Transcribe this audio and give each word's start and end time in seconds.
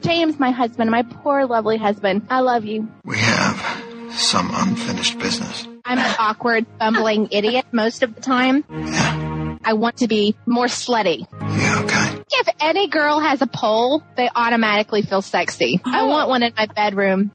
James, 0.00 0.38
my 0.38 0.50
husband, 0.50 0.90
my 0.90 1.02
poor 1.02 1.46
lovely 1.46 1.76
husband, 1.76 2.26
I 2.30 2.40
love 2.40 2.64
you. 2.64 2.88
We 3.04 3.18
have 3.18 3.84
some 4.12 4.50
unfinished 4.52 5.18
business. 5.18 5.66
I'm 5.84 5.98
an 5.98 6.14
awkward, 6.18 6.66
bumbling 6.78 7.28
idiot 7.30 7.66
most 7.72 8.02
of 8.02 8.14
the 8.14 8.20
time. 8.20 8.64
Yeah. 8.70 9.58
I 9.64 9.72
want 9.72 9.98
to 9.98 10.08
be 10.08 10.36
more 10.46 10.66
slutty. 10.66 11.26
Yeah, 11.40 11.82
okay. 11.84 12.22
If 12.30 12.48
any 12.60 12.88
girl 12.88 13.20
has 13.20 13.42
a 13.42 13.46
pole, 13.46 14.02
they 14.16 14.30
automatically 14.34 15.02
feel 15.02 15.22
sexy. 15.22 15.80
I 15.84 16.00
oh. 16.00 16.06
want 16.06 16.28
one 16.28 16.42
in 16.42 16.52
my 16.56 16.66
bedroom. 16.66 17.32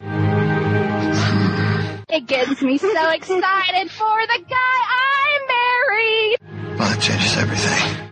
It 2.10 2.28
gets 2.28 2.62
me 2.62 2.78
so 2.78 3.10
excited 3.10 3.92
for 3.92 4.22
the 4.28 4.44
guy 4.48 4.78
I'm 4.90 5.48
married. 5.48 6.38
Well, 6.80 6.90
that 6.90 7.02
changes 7.02 7.38
everything. 7.38 8.03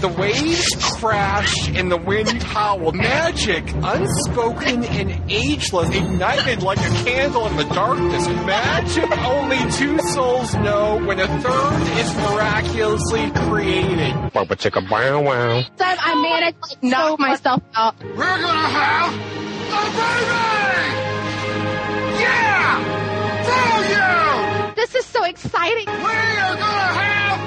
The 0.00 0.06
waves 0.06 0.76
crash 1.00 1.68
and 1.70 1.90
the 1.90 1.96
wind 1.96 2.40
howl. 2.40 2.92
Magic, 2.92 3.64
unspoken 3.82 4.84
and 4.84 5.28
ageless, 5.28 5.88
ignited 5.92 6.62
like 6.62 6.78
a 6.78 7.04
candle 7.04 7.46
in 7.48 7.56
the 7.56 7.64
darkness. 7.64 8.28
Magic 8.28 9.10
only 9.26 9.58
two 9.72 9.98
souls 10.10 10.54
know 10.54 11.04
when 11.04 11.18
a 11.18 11.26
third 11.26 11.82
is 11.98 12.14
miraculously 12.14 13.30
created. 13.48 14.14
Wow, 14.32 15.22
wow. 15.22 15.62
So 15.62 15.84
I 15.84 16.14
managed 16.22 16.62
to 16.80 16.86
knock 16.86 17.18
myself 17.18 17.62
out. 17.74 17.96
We're 18.00 18.14
gonna 18.14 18.46
have 18.46 19.12
a 19.14 19.82
baby! 19.98 20.44
Yeah! 22.22 22.78
For 23.48 24.68
you! 24.70 24.74
This 24.76 24.94
is 24.94 25.04
so 25.06 25.24
exciting. 25.24 25.86
We 25.86 25.92
are 25.92 26.56
gonna 26.56 26.94
have 27.00 27.40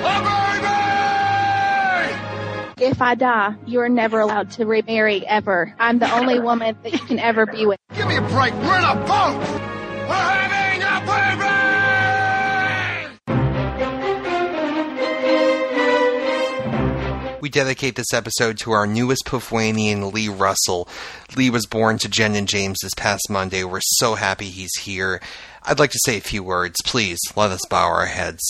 a 0.00 0.24
baby! 0.24 0.43
If 2.80 3.00
I 3.00 3.14
die, 3.14 3.54
you 3.66 3.78
are 3.80 3.88
never 3.88 4.18
allowed 4.18 4.50
to 4.52 4.66
remarry 4.66 5.24
ever. 5.26 5.72
I'm 5.78 6.00
the 6.00 6.12
only 6.12 6.40
woman 6.40 6.76
that 6.82 6.92
you 6.92 6.98
can 6.98 7.20
ever 7.20 7.46
be 7.46 7.66
with. 7.66 7.78
Give 7.94 8.08
me 8.08 8.16
a 8.16 8.20
break. 8.20 8.52
We're 8.54 8.78
in 8.78 8.84
a 8.84 8.96
boat! 8.96 9.38
We're 10.08 10.14
having 10.14 10.82
a 10.82 11.00
baby! 11.06 11.44
We 17.40 17.48
dedicate 17.48 17.94
this 17.94 18.12
episode 18.12 18.58
to 18.58 18.72
our 18.72 18.88
newest 18.88 19.24
Pufwanian, 19.26 20.12
Lee 20.12 20.28
Russell. 20.28 20.88
Lee 21.36 21.50
was 21.50 21.66
born 21.66 21.98
to 21.98 22.08
Jen 22.08 22.34
and 22.34 22.48
James 22.48 22.78
this 22.82 22.94
past 22.94 23.30
Monday. 23.30 23.62
We're 23.62 23.78
so 23.82 24.16
happy 24.16 24.46
he's 24.46 24.74
here. 24.80 25.20
I'd 25.62 25.78
like 25.78 25.92
to 25.92 26.00
say 26.04 26.16
a 26.16 26.20
few 26.22 26.42
words. 26.42 26.80
Please, 26.84 27.20
let 27.36 27.52
us 27.52 27.60
bow 27.70 27.86
our 27.86 28.06
heads. 28.06 28.42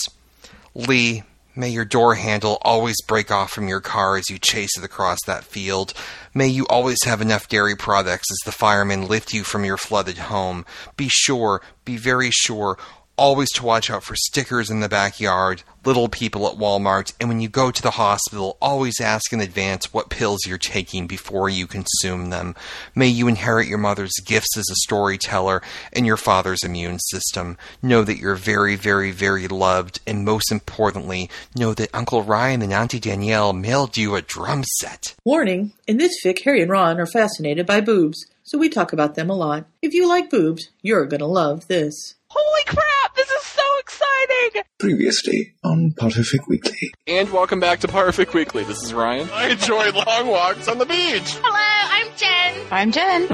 Lee, 0.75 1.25
may 1.57 1.69
your 1.69 1.85
door 1.85 2.15
handle 2.15 2.59
always 2.63 2.97
break 3.07 3.31
off 3.31 3.53
from 3.53 3.69
your 3.69 3.81
car 3.81 4.17
as 4.17 4.29
you 4.29 4.39
chase 4.39 4.77
it 4.77 4.85
across 4.85 5.19
that 5.27 5.45
field. 5.45 5.95
May 6.35 6.49
you 6.49 6.67
always 6.69 7.03
have 7.05 7.21
enough 7.21 7.49
dairy 7.49 7.77
products 7.77 8.31
as 8.31 8.39
the 8.45 8.53
firemen 8.53 9.07
lift 9.07 9.33
you 9.33 9.45
from 9.45 9.65
your 9.65 9.77
flooded 9.77 10.19
home. 10.19 10.65
Be 10.97 11.09
sure, 11.09 11.63
be 11.85 11.97
very 11.97 12.31
sure, 12.31 12.79
always 13.17 13.51
to 13.53 13.65
watch 13.65 13.91
out 13.91 14.03
for 14.03 14.17
stickers 14.17 14.71
in 14.71 14.81
the 14.81 14.89
backyard, 14.89 15.63
little 15.85 16.09
people 16.09 16.49
at 16.49 16.59
Walmart, 16.59 17.13
and 17.21 17.29
when 17.29 17.41
you 17.41 17.49
go 17.49 17.71
to 17.71 17.83
the 17.83 17.93
hospital, 17.93 18.57
always 18.61 19.01
ask 19.01 19.33
in 19.33 19.41
advance 19.41 19.93
what 19.93 20.11
pills 20.11 20.47
you're 20.47 20.59
taking 20.59 21.07
before 21.07 21.49
you 21.49 21.67
consume 21.67 22.31
them. 22.31 22.55
May 22.95 23.09
you 23.09 23.29
inherit 23.29 23.69
your 23.69 23.79
mother's 23.79 24.15
gifts 24.25 24.57
as 24.57 24.69
a 24.71 24.77
storyteller 24.77 25.63
and 25.93 26.07
your 26.07 26.17
father's 26.17 26.65
immune 26.65 26.99
system. 26.99 27.57
Know 27.83 28.03
that 28.03 28.19
you're 28.19 28.35
very, 28.35 28.77
very, 28.77 29.11
very 29.11 29.47
loved, 29.49 30.01
and 30.07 30.25
most 30.25 30.51
importantly, 30.51 31.31
know 31.55 31.75
that 31.75 31.95
Uncle 31.95 32.23
Ryan 32.23 32.63
and 32.63 32.73
Auntie 32.73 33.01
Danielle 33.01 33.53
mailed 33.53 33.97
you 33.97 34.15
a 34.15 34.23
drum 34.23 34.65
set. 34.79 35.15
Warning, 35.25 35.73
in 35.87 35.99
this 35.99 36.17
fic, 36.25 36.43
Harry 36.45 36.63
and 36.63 36.71
Ron 36.71 36.99
are 36.99 37.07
fascinated 37.07 37.67
by 37.67 37.81
boobs, 37.81 38.27
so 38.43 38.59
we 38.59 38.69
talk 38.69 38.93
about 38.93 39.15
them 39.15 39.31
a 39.31 39.35
lot. 39.35 39.67
If 39.81 39.95
you 39.95 40.09
like 40.09 40.31
boobs, 40.31 40.69
you're 40.83 41.07
gonna 41.07 41.27
love 41.27 41.67
this. 41.69 42.15
Holy 42.37 42.65
crap! 42.67 43.15
This 43.15 43.29
is 43.31 43.43
so 43.45 43.63
exciting! 43.79 44.63
Previously 44.81 45.55
on 45.63 45.93
Potterfic 45.93 46.49
Weekly. 46.49 46.93
And 47.07 47.31
welcome 47.31 47.61
back 47.61 47.79
to 47.81 47.89
Potterfic 47.89 48.35
Weekly. 48.35 48.65
This 48.65 48.83
is 48.83 48.93
Ryan. 48.93 49.29
I 49.33 49.51
enjoy 49.51 49.93
long 49.93 50.27
walks 50.27 50.67
on 50.67 50.79
the 50.79 50.85
beach. 50.87 51.37
Hello, 51.43 51.55
I'm 51.93 52.09
Jen. 52.17 52.67
I'm 52.73 52.91
Jen. 52.91 53.29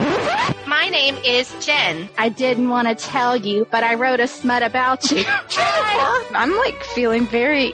My 0.69 0.89
name 0.91 1.17
is 1.25 1.55
Jen. 1.65 2.11
I 2.19 2.29
didn't 2.29 2.69
want 2.69 2.89
to 2.89 2.95
tell 2.95 3.37
you, 3.37 3.67
but 3.71 3.83
I 3.85 3.95
wrote 3.95 4.21
a 4.21 4.29
smut 4.29 4.63
about 4.63 5.11
you. 5.11 5.25
I'm 5.27 6.55
like 6.59 6.83
feeling 6.85 7.27
very 7.27 7.73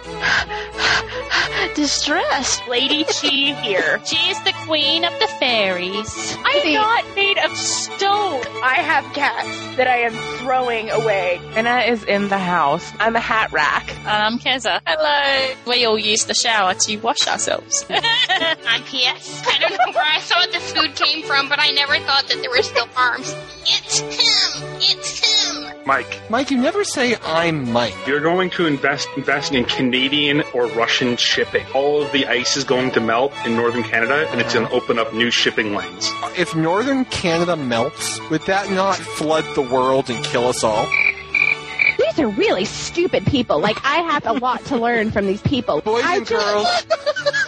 distressed. 1.75 2.66
Lady 2.69 3.04
Chi 3.04 3.54
here. 3.62 4.00
She 4.04 4.16
is 4.31 4.41
the 4.44 4.53
queen 4.65 5.04
of 5.04 5.12
the 5.19 5.26
fairies. 5.38 6.36
I'm 6.44 6.72
not 6.72 7.04
made 7.15 7.38
of 7.38 7.56
stone. 7.56 8.42
I 8.62 8.76
have 8.81 9.04
cats 9.12 9.76
that 9.76 9.88
I 9.88 9.98
am 9.98 10.12
throwing 10.38 10.91
away. 10.91 11.16
Anna 11.56 11.78
is 11.91 12.04
in 12.04 12.28
the 12.28 12.38
house. 12.38 12.93
I'm 13.00 13.16
a 13.16 13.21
hat 13.21 13.50
rack. 13.53 13.88
And 14.00 14.09
I'm 14.09 14.38
Keza. 14.38 14.81
Hello. 14.87 15.54
We 15.66 15.84
all 15.87 15.99
use 15.99 16.25
the 16.27 16.34
shower 16.34 16.75
to 16.75 16.97
wash 16.99 17.27
ourselves. 17.27 17.87
I'm 17.91 18.82
PS. 18.82 19.43
I 19.47 19.59
don't 19.59 19.71
know 19.72 19.93
where 19.93 20.04
I 20.04 20.21
thought 20.21 20.53
the 20.53 20.60
food 20.60 20.94
came 20.94 21.25
from, 21.25 21.49
but 21.49 21.59
I 21.59 21.71
never 21.71 21.97
thought 22.00 22.28
that 22.28 22.38
there 22.41 22.50
were 22.50 22.62
still 22.62 22.87
farms. 22.88 23.34
It's 23.62 24.00
him. 24.00 24.78
It's 24.81 25.50
him. 25.50 25.72
Mike, 25.87 26.21
Mike, 26.31 26.50
you 26.50 26.59
never 26.59 26.82
say 26.82 27.15
I'm 27.22 27.72
Mike. 27.72 27.94
you're 28.06 28.21
going 28.21 28.50
to 28.50 28.66
invest 28.66 29.09
invest 29.16 29.53
in 29.53 29.65
Canadian 29.65 30.43
or 30.53 30.66
Russian 30.66 31.16
shipping. 31.16 31.65
All 31.75 32.03
of 32.03 32.10
the 32.12 32.27
ice 32.27 32.56
is 32.56 32.65
going 32.65 32.91
to 32.93 33.00
melt 33.00 33.33
in 33.44 33.54
northern 33.54 33.84
Canada, 33.84 34.27
and 34.31 34.41
it's 34.41 34.53
going 34.53 34.66
to 34.66 34.72
open 34.72 34.98
up 34.98 35.15
new 35.15 35.31
shipping 35.31 35.75
lanes. 35.75 36.10
If 36.37 36.56
northern 36.56 37.04
Canada 37.06 37.54
melts, 37.56 38.21
would 38.31 38.43
that 38.43 38.69
not 38.71 38.97
flood 38.97 39.44
the 39.54 39.62
world 39.62 40.10
and 40.10 40.22
kill 40.25 40.47
us 40.48 40.65
all? 40.65 40.87
These 42.16 42.25
are 42.25 42.28
really 42.28 42.65
stupid 42.65 43.27
people. 43.27 43.60
Like, 43.60 43.77
I 43.84 43.97
have 43.97 44.25
a 44.25 44.32
lot 44.32 44.65
to 44.66 44.78
learn 44.78 45.10
from 45.10 45.27
these 45.27 45.43
people. 45.43 45.82
Boys 45.82 46.03
I 46.03 46.16
and 46.16 46.27
girls, 46.27 46.66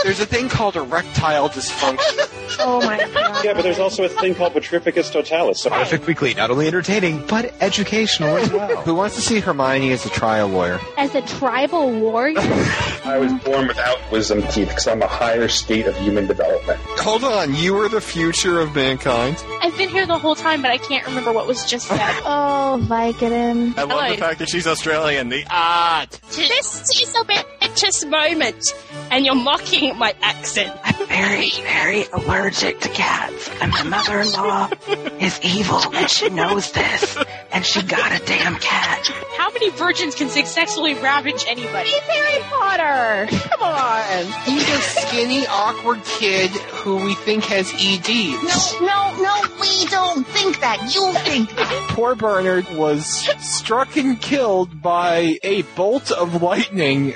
there's 0.03 0.21
a 0.21 0.27
thing 0.27 0.51
called 0.51 0.77
erectile 0.77 1.49
dysfunction. 1.49 2.59
Oh 2.61 2.81
my 2.83 2.99
god. 2.99 3.45
Yeah, 3.45 3.55
but 3.55 3.63
there's 3.63 3.79
also 3.79 4.05
a 4.05 4.09
thing 4.09 4.35
called 4.35 4.53
Petrificus 4.53 5.11
totalus. 5.11 5.63
So 5.63 5.71
Potterfic 5.71 6.07
Weekly, 6.07 6.35
not 6.35 6.51
only 6.51 6.67
entertaining, 6.67 7.25
but 7.27 7.55
educational 7.63 8.37
as 8.37 8.51
well. 8.53 8.77
Who 8.83 8.95
wants 8.95 9.15
to 9.17 9.23
see 9.23 9.41
Hermione 9.41 9.93
as 9.93 10.05
a 10.05 10.11
trial 10.11 10.49
lawyer? 10.49 10.81
As 10.97 11.15
a 11.15 11.23
tribal 11.23 11.91
warrior, 11.91 12.39
I 12.39 13.17
was 13.19 13.33
born 13.45 13.69
without 13.69 13.99
wisdom 14.11 14.43
teeth 14.49 14.69
because 14.69 14.87
I'm 14.87 15.01
a 15.03 15.07
higher 15.07 15.49
state 15.49 15.87
of 15.87 15.97
human 15.97 16.27
development. 16.27 16.81
Hold 16.99 17.25
on, 17.25 17.55
you 17.55 17.79
are 17.81 17.89
the 17.89 18.01
future 18.01 18.61
of 18.61 18.75
mankind. 18.75 19.43
I've 19.63 19.77
been 19.79 19.89
here 19.89 20.05
the 20.07 20.19
whole 20.19 20.35
time, 20.35 20.61
but 20.61 20.71
I 20.71 20.79
can't 20.79 21.07
remember 21.07 21.33
what 21.33 21.47
was 21.47 21.65
just 21.65 21.87
said. 21.87 21.99
oh 22.25 22.79
Vicodin. 22.83 23.77
I 23.79 23.83
love 23.85 23.91
Hello. 23.91 24.11
the 24.11 24.17
fact 24.17 24.39
that 24.41 24.49
she's 24.59 24.67
Australian. 24.67 25.29
The 25.29 25.45
art. 25.51 26.21
this 26.33 26.91
is 27.01 27.15
a 27.15 27.25
bitch's 27.69 28.05
moment, 28.05 28.75
and 29.11 29.25
you're 29.25 29.35
mocking 29.35 29.97
my 29.99 30.15
accent. 30.23 30.73
I'm 30.85 31.07
very, 31.07 31.51
very 31.51 32.05
allergic 32.13 32.81
to 32.81 32.89
cats. 32.91 33.51
And 33.61 33.71
my 33.73 33.83
mother-in-law 33.83 34.71
is 35.21 35.41
evil 35.43 35.81
and 35.95 36.09
she 36.09 36.29
knows 36.29 36.73
this. 36.73 37.19
And 37.53 37.65
she 37.65 37.83
got 37.83 38.13
a 38.13 38.25
damn 38.25 38.57
cat. 38.57 39.07
How 39.37 39.51
many 39.51 39.71
virgins 39.71 40.15
can 40.15 40.29
successfully 40.29 40.95
ravage 40.95 41.45
anybody? 41.49 41.91
Harry 41.91 42.43
Potter. 42.45 43.27
Come 43.51 43.63
on. 43.63 44.25
He's 44.45 44.69
a 44.69 44.81
skinny, 44.81 45.47
awkward 45.47 46.03
kid 46.05 46.51
who 46.51 46.97
we 46.97 47.15
think 47.15 47.45
has 47.45 47.73
ED. 47.75 48.09
no, 48.81 48.87
no, 48.87 49.23
no 49.23 49.61
we 49.61 49.87
don't 49.87 50.27
think 50.29 50.61
that. 50.61 50.95
You 50.95 51.13
think 51.25 51.51
that. 51.57 51.87
Poor 51.91 52.15
Bernard 52.15 52.69
was 52.77 53.29
struck 53.41 53.97
and 53.97 54.21
killed 54.21 54.81
by 54.83 55.39
a 55.43 55.63
bolt 55.77 56.11
of 56.11 56.43
lightning. 56.43 57.15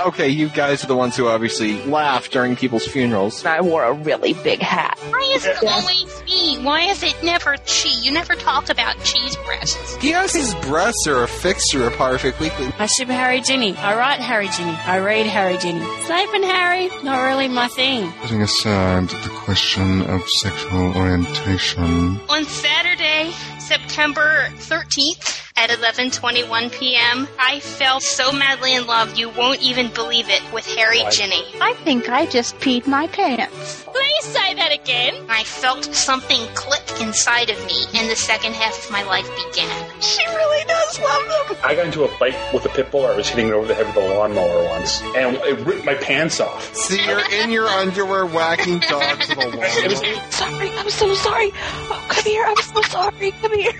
Okay, 0.00 0.28
you 0.28 0.48
guys 0.48 0.82
are 0.82 0.86
the 0.86 0.96
ones 0.96 1.16
who 1.16 1.28
obviously 1.28 1.82
laugh 1.84 2.30
during 2.30 2.56
people's 2.56 2.86
funerals. 2.86 3.44
I 3.44 3.60
wore 3.60 3.84
a 3.84 3.92
really 3.92 4.32
big 4.32 4.60
hat. 4.60 4.98
Why 5.10 5.32
is 5.34 5.44
it 5.44 5.62
always 5.62 6.22
me? 6.24 6.62
Why 6.62 6.82
is 6.82 7.02
it 7.02 7.14
never 7.22 7.56
Chi? 7.58 7.90
You 8.00 8.10
never 8.10 8.34
talked 8.34 8.70
about 8.70 8.96
Chi's 9.04 9.36
breasts. 9.44 9.96
He 9.96 10.10
has 10.10 10.32
his 10.32 10.54
breasts 10.66 11.06
are 11.06 11.22
a 11.22 11.28
fixture 11.28 11.86
of 11.86 11.92
Potterfic 11.92 12.40
Weekly. 12.40 12.72
I 12.78 12.86
ship 12.86 13.08
Harry 13.08 13.40
Ginny. 13.42 13.76
I 13.76 13.96
write 13.96 14.20
Harry 14.20 14.48
Ginny. 14.48 14.72
I 14.86 14.98
read 14.98 15.26
Harry 15.26 15.58
Ginny. 15.58 15.84
Sniping 16.06 16.42
Harry, 16.42 16.88
not 17.02 17.22
really 17.22 17.48
my 17.48 17.68
thing. 17.68 18.10
Putting 18.22 18.42
aside 18.42 19.04
uh, 19.12 19.22
the 19.22 19.30
question 19.30 20.02
of 20.02 20.22
sexual 20.40 20.96
orientation, 20.96 22.18
On 22.28 22.44
Saturday, 22.44 23.32
September 23.58 24.48
13th, 24.56 25.51
at 25.56 25.70
11:21 25.70 26.72
p.m. 26.72 27.28
I 27.38 27.60
fell 27.60 28.00
so 28.00 28.32
madly 28.32 28.74
in 28.74 28.86
love 28.86 29.16
you 29.16 29.28
won't 29.30 29.60
even 29.62 29.92
believe 29.92 30.28
it 30.28 30.42
with 30.52 30.66
Harry 30.76 31.02
Ginny. 31.10 31.44
I 31.60 31.74
think 31.84 32.08
I 32.08 32.26
just 32.26 32.56
peed 32.58 32.86
my 32.86 33.06
pants. 33.08 33.84
Please 33.84 34.24
say 34.24 34.54
that 34.54 34.72
again. 34.72 35.14
I 35.28 35.44
felt 35.44 35.84
something 35.84 36.40
click 36.54 36.82
inside 37.00 37.50
of 37.50 37.58
me, 37.66 37.84
and 37.94 38.10
the 38.10 38.16
second 38.16 38.54
half 38.54 38.84
of 38.84 38.90
my 38.90 39.02
life 39.04 39.28
began. 39.50 40.00
She 40.00 40.24
really 40.26 40.64
does 40.66 41.00
love 41.00 41.48
them. 41.48 41.58
I 41.64 41.74
got 41.74 41.86
into 41.86 42.04
a 42.04 42.08
fight 42.18 42.36
with 42.54 42.64
a 42.64 42.70
pit 42.70 42.90
bull. 42.90 43.06
I 43.06 43.14
was 43.16 43.28
hitting 43.28 43.48
it 43.48 43.52
over 43.52 43.66
the 43.66 43.74
head 43.74 43.86
with 43.86 43.96
a 43.96 44.14
lawnmower 44.14 44.64
once, 44.64 45.02
and 45.16 45.36
it 45.36 45.58
ripped 45.66 45.84
my 45.84 45.94
pants 45.94 46.40
off. 46.40 46.74
See, 46.74 47.04
you're 47.04 47.30
in 47.42 47.50
your 47.50 47.66
underwear 47.68 48.26
whacking 48.26 48.78
dogs 48.80 49.28
with 49.28 49.38
a 49.38 49.48
lawnmower. 49.48 50.30
Sorry, 50.30 50.70
I'm 50.70 50.90
so 50.90 51.14
sorry. 51.14 51.50
Oh, 51.54 52.06
come 52.08 52.24
here. 52.24 52.44
I'm 52.46 52.56
so 52.56 52.82
sorry. 52.82 53.30
Come 53.32 53.54
here. 53.58 53.72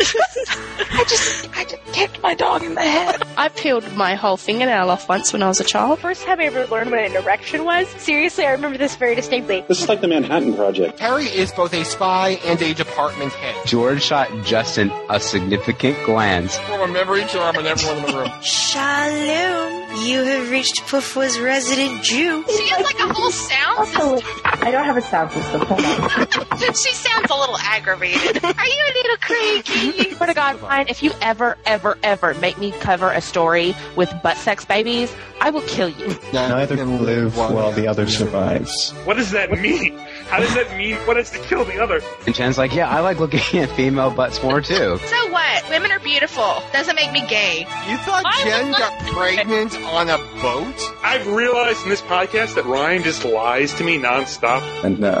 I 0.00 1.04
just, 1.08 1.56
I 1.56 1.64
just 1.64 1.84
kicked 1.92 2.22
my 2.22 2.34
dog 2.34 2.62
in 2.62 2.74
the 2.74 2.80
head. 2.82 3.22
I 3.36 3.48
peeled 3.48 3.90
my 3.96 4.14
whole 4.14 4.36
fingernail 4.36 4.90
off 4.90 5.08
once 5.08 5.32
when 5.32 5.42
I 5.42 5.48
was 5.48 5.60
a 5.60 5.64
child. 5.64 5.98
First 6.00 6.24
time 6.24 6.40
I 6.40 6.44
ever 6.44 6.66
learned 6.66 6.90
what 6.90 7.00
an 7.00 7.16
erection 7.16 7.64
was. 7.64 7.88
Seriously, 7.98 8.46
I 8.46 8.52
remember 8.52 8.78
this 8.78 8.96
very 8.96 9.14
distinctly. 9.14 9.64
This 9.68 9.82
is 9.82 9.88
like 9.88 10.00
the 10.00 10.08
Manhattan 10.08 10.54
Project. 10.54 10.98
Harry 11.00 11.24
is 11.26 11.52
both 11.52 11.72
a 11.74 11.84
spy 11.84 12.30
and 12.44 12.60
a 12.62 12.74
department 12.74 13.32
head. 13.34 13.54
George 13.66 14.02
shot 14.02 14.28
Justin 14.44 14.90
a 15.08 15.20
significant 15.20 16.02
glance. 16.04 16.56
From 16.58 16.80
a 16.80 16.88
memory 16.92 17.24
charm 17.26 17.56
and 17.56 17.66
everyone 17.66 17.98
in 17.98 18.06
the 18.06 18.18
room. 18.18 18.30
Shalom. 18.42 19.80
You 20.06 20.22
have 20.22 20.50
reached 20.50 20.82
Puffwa's 20.86 21.38
resident 21.38 22.02
Jew. 22.02 22.44
She 22.48 22.68
has 22.68 22.84
like 22.84 22.98
a 23.00 23.12
whole 23.12 23.30
sound 23.32 23.88
system. 23.88 24.30
I 24.44 24.70
don't 24.70 24.84
have 24.84 24.96
a 24.96 25.02
sound 25.02 25.32
system. 25.32 25.60
She 26.60 26.94
sounds 26.94 27.28
a 27.30 27.34
little 27.34 27.56
aggravated. 27.58 28.44
Are 28.44 28.66
you 28.66 28.84
a 28.86 28.92
little 28.94 29.16
cranky? 29.20 29.89
Swear 29.92 30.26
to 30.26 30.34
God, 30.34 30.60
Ryan, 30.62 30.88
if 30.88 31.02
you 31.02 31.12
ever, 31.20 31.56
ever, 31.66 31.98
ever 32.02 32.34
make 32.34 32.58
me 32.58 32.72
cover 32.72 33.10
a 33.10 33.20
story 33.20 33.74
with 33.96 34.12
butt 34.22 34.36
sex 34.36 34.64
babies, 34.64 35.14
I 35.40 35.50
will 35.50 35.62
kill 35.62 35.88
you. 35.88 36.16
Neither 36.32 36.76
can 36.76 37.04
live 37.04 37.36
while 37.36 37.72
the 37.72 37.86
other 37.86 38.06
survives. 38.06 38.92
What 39.04 39.16
does 39.16 39.30
that 39.30 39.50
mean? 39.50 39.96
How 40.28 40.38
does 40.38 40.54
that 40.54 40.76
mean? 40.76 40.96
What 41.06 41.16
is 41.16 41.30
to 41.30 41.38
kill 41.38 41.64
the 41.64 41.82
other? 41.82 42.00
And 42.26 42.34
Jen's 42.34 42.58
like, 42.58 42.74
yeah, 42.74 42.88
I 42.88 43.00
like 43.00 43.18
looking 43.18 43.40
at 43.60 43.70
female 43.70 44.10
butts 44.10 44.42
more 44.42 44.60
too. 44.60 44.98
So 44.98 45.30
what? 45.32 45.70
Women 45.70 45.90
are 45.90 45.98
beautiful. 46.00 46.62
Doesn't 46.72 46.96
make 46.96 47.12
me 47.12 47.26
gay. 47.26 47.60
You 47.88 47.96
thought 47.98 48.24
Jen 48.44 48.72
got 48.72 48.98
pregnant 49.12 49.74
on 49.86 50.08
a 50.08 50.18
boat? 50.40 50.76
I've 51.02 51.26
realized 51.26 51.82
in 51.84 51.88
this 51.88 52.02
podcast 52.02 52.54
that 52.54 52.64
Ryan 52.66 53.02
just 53.02 53.24
lies 53.24 53.72
to 53.74 53.84
me 53.84 53.98
nonstop. 53.98 54.62
And 54.84 55.02
uh, 55.02 55.20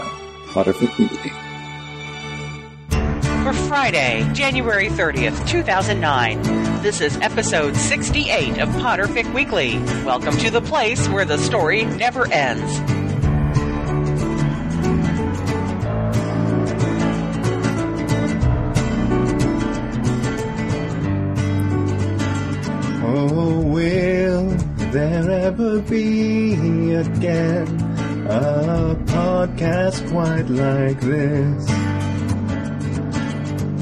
Potterfic 0.52 0.96
Weekly. 0.98 1.32
For 3.42 3.54
Friday, 3.54 4.28
January 4.34 4.88
30th, 4.88 5.48
2009. 5.48 6.42
This 6.82 7.00
is 7.00 7.16
episode 7.18 7.74
68 7.74 8.58
of 8.58 8.68
Potterfic 8.68 9.32
Weekly. 9.32 9.78
Welcome 10.04 10.36
to 10.36 10.50
the 10.50 10.60
place 10.60 11.08
where 11.08 11.24
the 11.24 11.38
story 11.38 11.86
never 11.86 12.30
ends. 12.30 12.70
Oh, 23.02 23.60
will 23.66 24.50
there 24.92 25.30
ever 25.30 25.80
be 25.80 26.92
again 26.92 27.66
a 28.28 28.94
podcast 29.06 30.06
quite 30.10 30.48
like 30.50 31.00
this? 31.00 31.99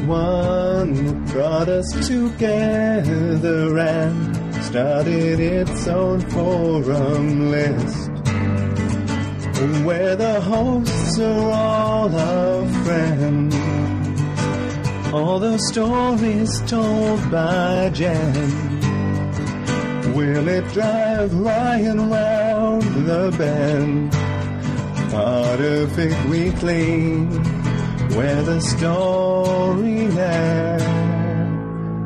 One 0.08 0.94
that 0.94 1.32
brought 1.32 1.69
us 1.69 1.84
together 2.08 3.78
and 3.78 4.64
started 4.64 5.38
its 5.38 5.87
own 5.87 6.20
forum 6.31 7.50
list. 7.50 8.10
Where 9.84 10.16
the 10.16 10.40
hosts 10.40 11.19
are 11.19 11.50
all 11.50 12.16
our 12.16 12.66
friends. 12.84 13.55
All 15.12 15.38
those 15.38 15.69
stories 15.69 16.58
told 16.62 17.31
by 17.31 17.90
Jen. 17.90 18.78
Will 20.14 20.49
it 20.49 20.66
drive 20.72 21.34
Ryan 21.34 22.08
round 22.08 22.82
the 23.06 23.34
bend? 23.37 24.12
Potterfic 25.11 26.14
Weekly, 26.31 27.26
where 28.16 28.43
the 28.43 28.60
story 28.60 30.08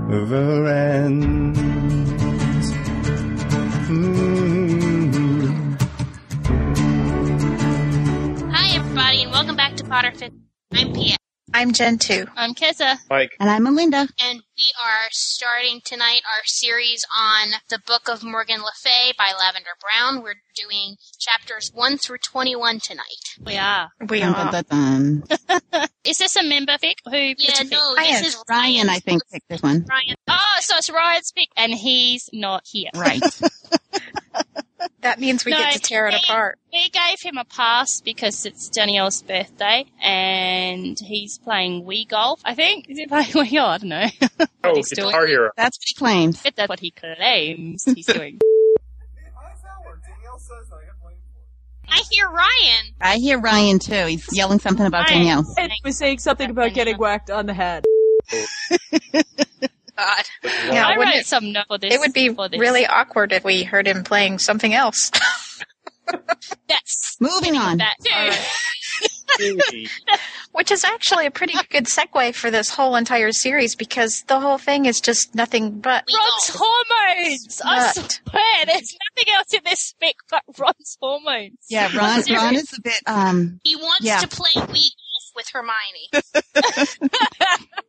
never 0.09 0.67
ends. 0.69 1.59
Mm. 3.89 4.53
Hi, 8.51 8.77
everybody, 8.77 9.23
and 9.23 9.33
welcome 9.33 9.57
back 9.57 9.77
to 9.77 9.85
Potterfic. 9.85 10.33
I'm 10.73 10.93
Pia. 10.93 11.22
I'm 11.55 11.73
Jen 11.73 11.99
too. 11.99 12.27
I'm 12.35 12.55
Kessa. 12.55 12.99
Mike. 13.11 13.37
And 13.39 13.51
I'm 13.51 13.65
Melinda. 13.65 14.09
And 14.23 14.43
we 14.57 14.73
are 14.83 15.09
starting 15.11 15.81
tonight 15.85 16.23
our 16.25 16.43
series 16.45 17.05
on 17.19 17.49
the 17.69 17.79
Book 17.87 18.09
of 18.09 18.25
Morgan 18.25 18.63
Le 18.63 18.71
Fay 18.83 19.13
by 19.19 19.33
Lavender 19.39 19.71
Brown. 19.81 20.23
We're 20.23 20.37
doing 20.55 20.97
chapters 21.19 21.71
1 21.75 21.99
through 21.99 22.19
21 22.19 22.81
tonight. 22.81 23.05
We 23.45 23.57
are. 23.57 23.91
We 24.09 24.23
are. 24.23 24.51
dun, 24.51 24.65
dun, 24.69 25.23
dun. 25.31 25.89
Is 26.05 26.17
this 26.19 26.37
a 26.37 26.43
member 26.43 26.79
pick? 26.81 26.97
Who? 27.05 27.17
Yeah, 27.17 27.63
no, 27.71 27.95
Ryan. 27.97 28.13
this 28.13 28.35
is 28.35 28.45
Ryan, 28.49 28.89
I 28.89 28.99
think, 28.99 29.23
picked 29.31 29.49
this 29.49 29.63
one. 29.63 29.85
Ryan. 29.89 30.17
Oh, 30.29 30.57
so 30.61 30.77
it's 30.79 30.91
Ryan's 30.91 31.33
pick, 31.33 31.49
and 31.57 31.73
he's 31.73 32.31
not 32.33 32.63
here. 32.67 32.91
Right. 32.95 33.23
That 35.03 35.19
means 35.21 35.45
we 35.45 35.53
No, 35.53 35.59
get 35.59 35.73
to 35.75 35.79
tear 35.81 36.07
it 36.09 36.13
they- 36.13 36.19
apart. 36.19 36.59
We 36.73 36.89
gave 36.91 37.21
him 37.21 37.37
a 37.39 37.45
pass 37.45 38.01
because 38.01 38.47
it's 38.47 38.69
Danielle's 38.69 39.23
birthday, 39.23 39.85
and 40.03 40.97
he's 40.99 41.39
playing 41.39 41.85
Wii 41.85 42.09
golf. 42.09 42.41
I 42.45 42.55
think 42.55 42.89
is 42.89 42.99
he 42.99 43.07
playing 43.07 43.27
Wii? 43.27 43.61
Oh, 43.61 43.67
I 43.67 43.79
don't 43.79 43.89
know. 43.89 44.07
Oh, 44.65 44.75
he's 44.77 44.91
doing. 44.91 45.11
Hero. 45.13 45.51
That's 45.57 45.77
what 45.77 45.85
he 45.89 45.95
claims. 45.95 46.41
That's 46.43 46.69
what 46.69 46.79
he 46.81 46.93
claims 46.93 47.83
he's 47.85 48.07
doing. 48.15 48.39
I 51.89 52.03
hear 52.11 52.29
Ryan. 52.29 52.95
I 53.01 53.17
hear 53.17 53.39
Ryan 53.41 53.79
too. 53.81 54.07
He's 54.07 54.27
yelling 54.33 54.61
something 54.61 54.87
about 54.87 55.09
Ryan. 55.11 55.19
Danielle. 55.19 55.55
And 55.59 55.73
he 55.73 55.81
was 55.85 55.99
saying 55.99 56.19
something 56.21 56.49
about 56.49 56.73
getting 56.75 56.97
whacked 56.97 57.29
on 57.31 57.47
the 57.47 57.55
head. 57.55 57.85
God. 60.03 60.25
I 60.45 60.97
wouldn't 60.99 61.15
wrote 61.15 61.21
it, 61.21 61.27
some 61.27 61.53
note 61.53 61.67
for 61.69 61.79
this. 61.79 61.95
it 61.95 62.01
would 62.01 62.13
be 62.13 62.29
this. 62.29 62.59
really 62.59 62.87
awkward 62.87 63.33
if 63.33 63.45
we 63.45 63.63
heard 63.63 63.87
him 63.87 64.05
playing 64.05 64.39
something 64.39 64.75
else. 64.75 65.11
Yes. 66.69 67.17
Moving 67.21 67.57
on. 67.57 67.79
That 67.79 67.95
too. 68.05 68.33
Which 70.53 70.71
is 70.71 70.85
actually 70.85 71.27
a 71.27 71.31
pretty 71.31 71.55
good 71.71 71.85
segue 71.87 72.35
for 72.35 72.51
this 72.51 72.69
whole 72.71 72.97
entire 72.97 73.33
series 73.33 73.75
because 73.77 74.23
the 74.27 74.39
whole 74.41 74.59
thing 74.59 74.85
is 74.87 75.01
just 75.01 75.35
nothing 75.35 75.81
but 75.81 76.05
Ron's 76.13 76.51
hormones. 76.61 77.63
I 77.65 77.93
swear, 77.93 78.67
there's 78.67 78.95
nothing 79.17 79.35
else 79.35 79.55
in 79.55 79.61
this 79.65 79.81
spec 79.81 80.17
but 80.29 80.43
Ron's 80.59 80.99
hormones. 81.01 81.57
Yeah, 81.71 81.89
Ron. 81.97 82.23
Ron 82.31 82.57
is 82.57 82.73
a 82.77 82.81
bit. 82.83 83.01
Um. 83.07 83.61
He 83.65 83.77
wants 83.77 84.05
Yeah. 84.05 84.19
to 84.19 84.29
play 84.29 84.51
Wii 84.57 84.67
golf 84.67 84.83
with 85.37 85.49
Hermione. 85.53 86.09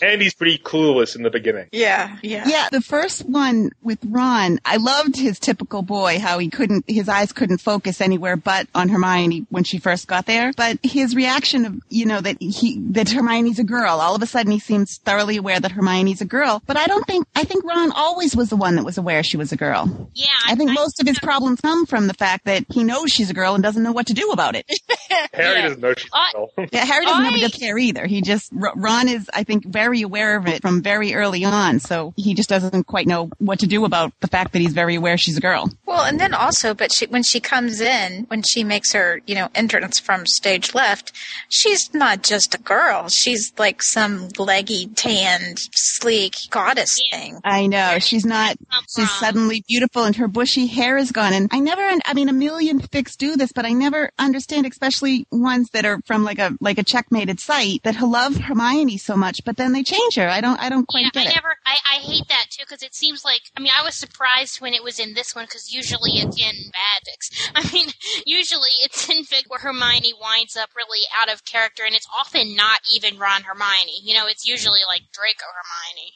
And 0.00 0.22
he's 0.22 0.34
pretty 0.34 0.58
clueless 0.58 1.14
in 1.16 1.22
the 1.22 1.30
beginning. 1.30 1.66
yeah, 1.72 2.16
yeah. 2.22 2.44
Yeah, 2.46 2.68
the 2.70 2.80
first 2.80 3.26
one 3.28 3.70
with 3.82 3.98
Ron, 4.08 4.58
I 4.64 4.76
loved 4.76 5.16
his 5.16 5.38
typical 5.38 5.82
boy, 5.82 6.18
how 6.20 6.38
he 6.38 6.48
couldn't, 6.50 6.84
his 6.88 7.08
eyes 7.08 7.32
couldn't 7.32 7.58
focus 7.58 8.00
anywhere 8.00 8.36
but 8.36 8.66
on 8.74 8.88
Hermione 8.88 9.46
when 9.50 9.64
she 9.64 9.78
first 9.78 10.06
got 10.06 10.26
there. 10.26 10.52
But 10.56 10.78
his 10.82 11.14
reaction 11.16 11.64
of, 11.66 11.80
you 11.90 12.06
know, 12.06 12.20
that 12.20 12.36
he, 12.40 12.78
that 12.90 13.10
Hermione's 13.10 13.58
a 13.58 13.64
girl, 13.64 14.00
all 14.00 14.14
of 14.14 14.22
a 14.22 14.26
sudden 14.26 14.50
he 14.52 14.58
seems 14.60 14.98
thoroughly 14.98 15.36
aware 15.36 15.58
that 15.60 15.72
Hermione's 15.72 16.20
a 16.20 16.24
girl. 16.26 16.62
But 16.66 16.76
I 16.76 16.86
don't 16.86 17.06
think, 17.06 17.26
I 17.36 17.44
think 17.44 17.64
Ron 17.64 17.90
always 17.92 18.34
was 18.36 18.50
the 18.50 18.56
one 18.56 18.76
that 18.76 18.84
was 18.84 18.98
aware 18.98 19.22
she 19.22 19.36
was 19.36 19.52
a 19.52 19.56
girl. 19.56 20.10
Yeah, 20.14 20.26
I 20.46 20.54
think 20.54 20.72
most 20.72 21.00
of 21.00 21.06
his 21.06 21.18
problems 21.18 21.60
come 21.60 21.86
from 21.86 22.06
the 22.06 22.14
fact 22.14 22.44
that 22.46 22.64
he 22.70 22.84
knows 22.84 23.10
she's 23.10 23.30
a 23.30 23.34
girl 23.34 23.54
and 23.54 23.62
doesn't 23.62 23.82
know 23.82 23.92
what 23.92 24.06
to 24.08 24.14
do 24.14 24.30
about 24.30 24.54
it. 24.56 24.64
Harry 25.32 25.56
Yeah. 25.56 25.62
doesn't 25.62 25.80
know 25.80 25.94
she's 25.94 26.10
I- 26.18 26.32
a 26.34 26.36
girl. 26.36 26.68
Yeah, 26.72 26.84
Harry 26.84 27.04
doesn't 27.04 27.24
I- 27.24 27.38
ever 27.44 27.48
care 27.50 27.78
either. 27.78 28.06
He 28.06 28.22
just 28.22 28.50
Ron 28.52 29.08
is, 29.08 29.28
I 29.32 29.44
think, 29.44 29.64
very 29.66 30.02
aware 30.02 30.36
of 30.36 30.46
it 30.46 30.62
from 30.62 30.82
very 30.82 31.14
early 31.14 31.44
on. 31.44 31.80
So 31.80 32.12
he 32.16 32.34
just 32.34 32.48
doesn't 32.48 32.86
quite 32.86 33.06
know 33.06 33.30
what 33.38 33.60
to 33.60 33.66
do 33.66 33.84
about 33.84 34.12
the 34.20 34.28
fact 34.28 34.52
that 34.52 34.60
he's 34.60 34.72
very 34.72 34.94
aware 34.94 35.16
she's 35.16 35.36
a 35.36 35.40
girl. 35.40 35.70
Well, 35.86 36.02
and 36.04 36.20
then 36.20 36.34
also, 36.34 36.74
but 36.74 36.92
she, 36.92 37.06
when 37.06 37.22
she 37.22 37.40
comes 37.40 37.80
in, 37.80 38.24
when 38.28 38.42
she 38.42 38.64
makes 38.64 38.92
her, 38.92 39.20
you 39.26 39.34
know, 39.34 39.48
entrance 39.54 39.98
from 40.00 40.26
stage 40.26 40.74
left, 40.74 41.12
she's 41.48 41.92
not 41.94 42.22
just 42.22 42.54
a 42.54 42.58
girl. 42.58 43.08
She's 43.08 43.52
like 43.58 43.82
some 43.82 44.28
leggy, 44.38 44.86
tanned, 44.86 45.58
sleek 45.72 46.34
goddess 46.50 46.98
thing. 47.10 47.40
I 47.44 47.66
know 47.66 47.98
she's 47.98 48.24
not. 48.24 48.56
She's 48.94 49.10
suddenly 49.10 49.64
beautiful, 49.68 50.04
and 50.04 50.16
her 50.16 50.28
bushy 50.28 50.66
hair 50.66 50.96
is 50.96 51.12
gone. 51.12 51.32
And 51.32 51.48
I 51.52 51.60
never, 51.60 51.82
I 51.82 52.14
mean, 52.14 52.28
a 52.28 52.32
million 52.32 52.80
fics 52.80 53.16
do 53.16 53.36
this, 53.36 53.52
but 53.52 53.64
I 53.64 53.72
never 53.72 54.10
understand, 54.18 54.66
especially 54.66 55.26
ones 55.30 55.70
that 55.72 55.84
are 55.84 56.00
from 56.08 56.24
like 56.24 56.40
a 56.40 56.56
like 56.60 56.78
a 56.78 56.82
checkmated 56.82 57.38
site 57.38 57.82
that 57.84 58.00
love 58.00 58.36
Hermione 58.38 58.96
so 58.96 59.14
much, 59.16 59.44
but 59.44 59.56
then 59.58 59.72
they 59.72 59.84
change 59.84 60.16
her. 60.16 60.26
I 60.28 60.40
don't. 60.40 60.58
I 60.60 60.68
don't 60.68 60.88
quite 60.88 61.04
Yeah, 61.04 61.10
get 61.12 61.26
I 61.26 61.30
it. 61.30 61.34
never. 61.34 61.54
I, 61.66 61.76
I 61.92 61.96
hate 61.98 62.26
that 62.28 62.46
too 62.50 62.64
because 62.68 62.82
it 62.82 62.94
seems 62.94 63.24
like. 63.24 63.42
I 63.56 63.60
mean, 63.60 63.70
I 63.78 63.84
was 63.84 63.94
surprised 63.94 64.60
when 64.60 64.72
it 64.74 64.82
was 64.82 64.98
in 64.98 65.14
this 65.14 65.34
one 65.36 65.44
because 65.44 65.72
usually 65.72 66.12
it's 66.18 66.36
in 66.40 66.70
bad 66.72 67.02
fics. 67.06 67.50
I 67.54 67.70
mean, 67.72 67.90
usually 68.26 68.70
it's 68.82 69.08
in 69.08 69.22
fic 69.24 69.44
where 69.48 69.60
Hermione 69.60 70.14
winds 70.20 70.56
up 70.56 70.70
really 70.74 71.02
out 71.22 71.30
of 71.32 71.44
character, 71.44 71.84
and 71.84 71.94
it's 71.94 72.08
often 72.18 72.56
not 72.56 72.80
even 72.92 73.18
Ron 73.18 73.42
Hermione. 73.42 74.00
You 74.02 74.14
know, 74.14 74.26
it's 74.26 74.48
usually 74.48 74.80
like 74.88 75.02
Draco 75.12 75.44
Hermione. 75.46 76.12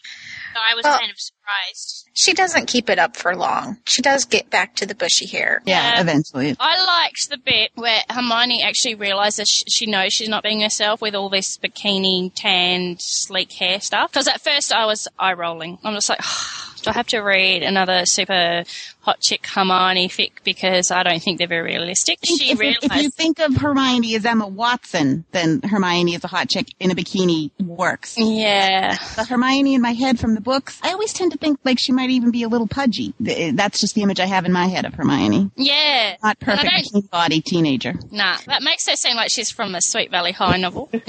So 0.54 0.60
I 0.68 0.74
was 0.74 0.84
Well- 0.84 0.98
kind 0.98 1.10
of 1.10 1.18
surprised. 1.18 2.08
She 2.14 2.34
doesn't 2.34 2.66
keep 2.66 2.90
it 2.90 2.98
up 2.98 3.16
for 3.16 3.34
long. 3.34 3.78
She 3.86 4.02
does 4.02 4.26
get 4.26 4.50
back 4.50 4.76
to 4.76 4.86
the 4.86 4.94
bushy 4.94 5.26
hair. 5.26 5.62
Yeah, 5.64 5.94
um, 5.94 6.00
eventually. 6.02 6.54
I 6.60 6.82
liked 6.84 7.30
the 7.30 7.38
bit 7.38 7.70
where 7.74 8.02
Hermione 8.10 8.62
actually 8.62 8.94
realizes 8.96 9.48
sh- 9.48 9.62
she 9.68 9.86
knows 9.86 10.12
she's 10.12 10.28
not 10.28 10.42
being 10.42 10.60
herself 10.60 11.00
with 11.00 11.14
all 11.14 11.30
this 11.30 11.56
bikini, 11.56 12.30
tanned, 12.34 13.00
sleek 13.00 13.52
hair 13.52 13.80
stuff. 13.80 14.12
Because 14.12 14.28
at 14.28 14.42
first 14.42 14.72
I 14.74 14.84
was 14.84 15.08
eye 15.18 15.32
rolling. 15.32 15.78
I'm 15.84 15.94
just 15.94 16.10
like, 16.10 16.20
do 16.82 16.90
I 16.90 16.92
have 16.92 17.06
to 17.08 17.20
read 17.20 17.62
another 17.62 18.04
super 18.04 18.64
hot 19.02 19.20
chick 19.20 19.46
Hermione 19.46 20.08
fic 20.08 20.30
because 20.44 20.90
I 20.90 21.02
don't 21.02 21.20
think 21.22 21.38
they're 21.38 21.46
very 21.48 21.62
realistic? 21.74 22.18
She 22.24 22.50
if, 22.52 22.60
if- 22.60 22.78
if 22.82 22.96
you 22.96 23.10
think 23.10 23.38
of 23.40 23.56
Hermione 23.56 24.14
as 24.16 24.24
Emma 24.24 24.46
Watson, 24.46 25.24
then 25.32 25.60
Hermione 25.62 26.14
as 26.14 26.24
a 26.24 26.28
hot 26.28 26.48
chick 26.48 26.68
in 26.80 26.90
a 26.90 26.94
bikini 26.94 27.50
works. 27.60 28.14
Yeah. 28.16 28.96
The 29.16 29.24
Hermione 29.24 29.74
in 29.74 29.82
my 29.82 29.92
head 29.92 30.18
from 30.18 30.34
the 30.34 30.40
books, 30.40 30.78
I 30.82 30.92
always 30.92 31.12
tend 31.12 31.32
to 31.32 31.38
think 31.38 31.58
like 31.64 31.78
she 31.78 31.92
might 31.92 32.10
even 32.10 32.30
be 32.30 32.42
a 32.44 32.48
little 32.48 32.66
pudgy. 32.68 33.12
Eh, 33.26 33.52
that's 33.54 33.80
just 33.80 33.94
the 33.94 34.02
image 34.02 34.20
I 34.20 34.26
have 34.26 34.44
in 34.44 34.52
my 34.52 34.66
head 34.66 34.84
of 34.84 34.94
Hermione. 34.94 35.50
Yeah. 35.56 36.16
Not 36.22 36.38
perfect 36.40 36.70
don't- 36.70 37.04
bikini 37.04 37.10
body 37.10 37.40
teenager. 37.40 37.94
Nah, 38.10 38.36
that 38.46 38.62
makes 38.62 38.88
her 38.88 38.96
seem 38.96 39.16
like 39.16 39.30
she's 39.30 39.50
from 39.50 39.74
a 39.74 39.80
Sweet 39.82 40.10
Valley 40.10 40.32
High 40.32 40.56
novel. 40.58 40.88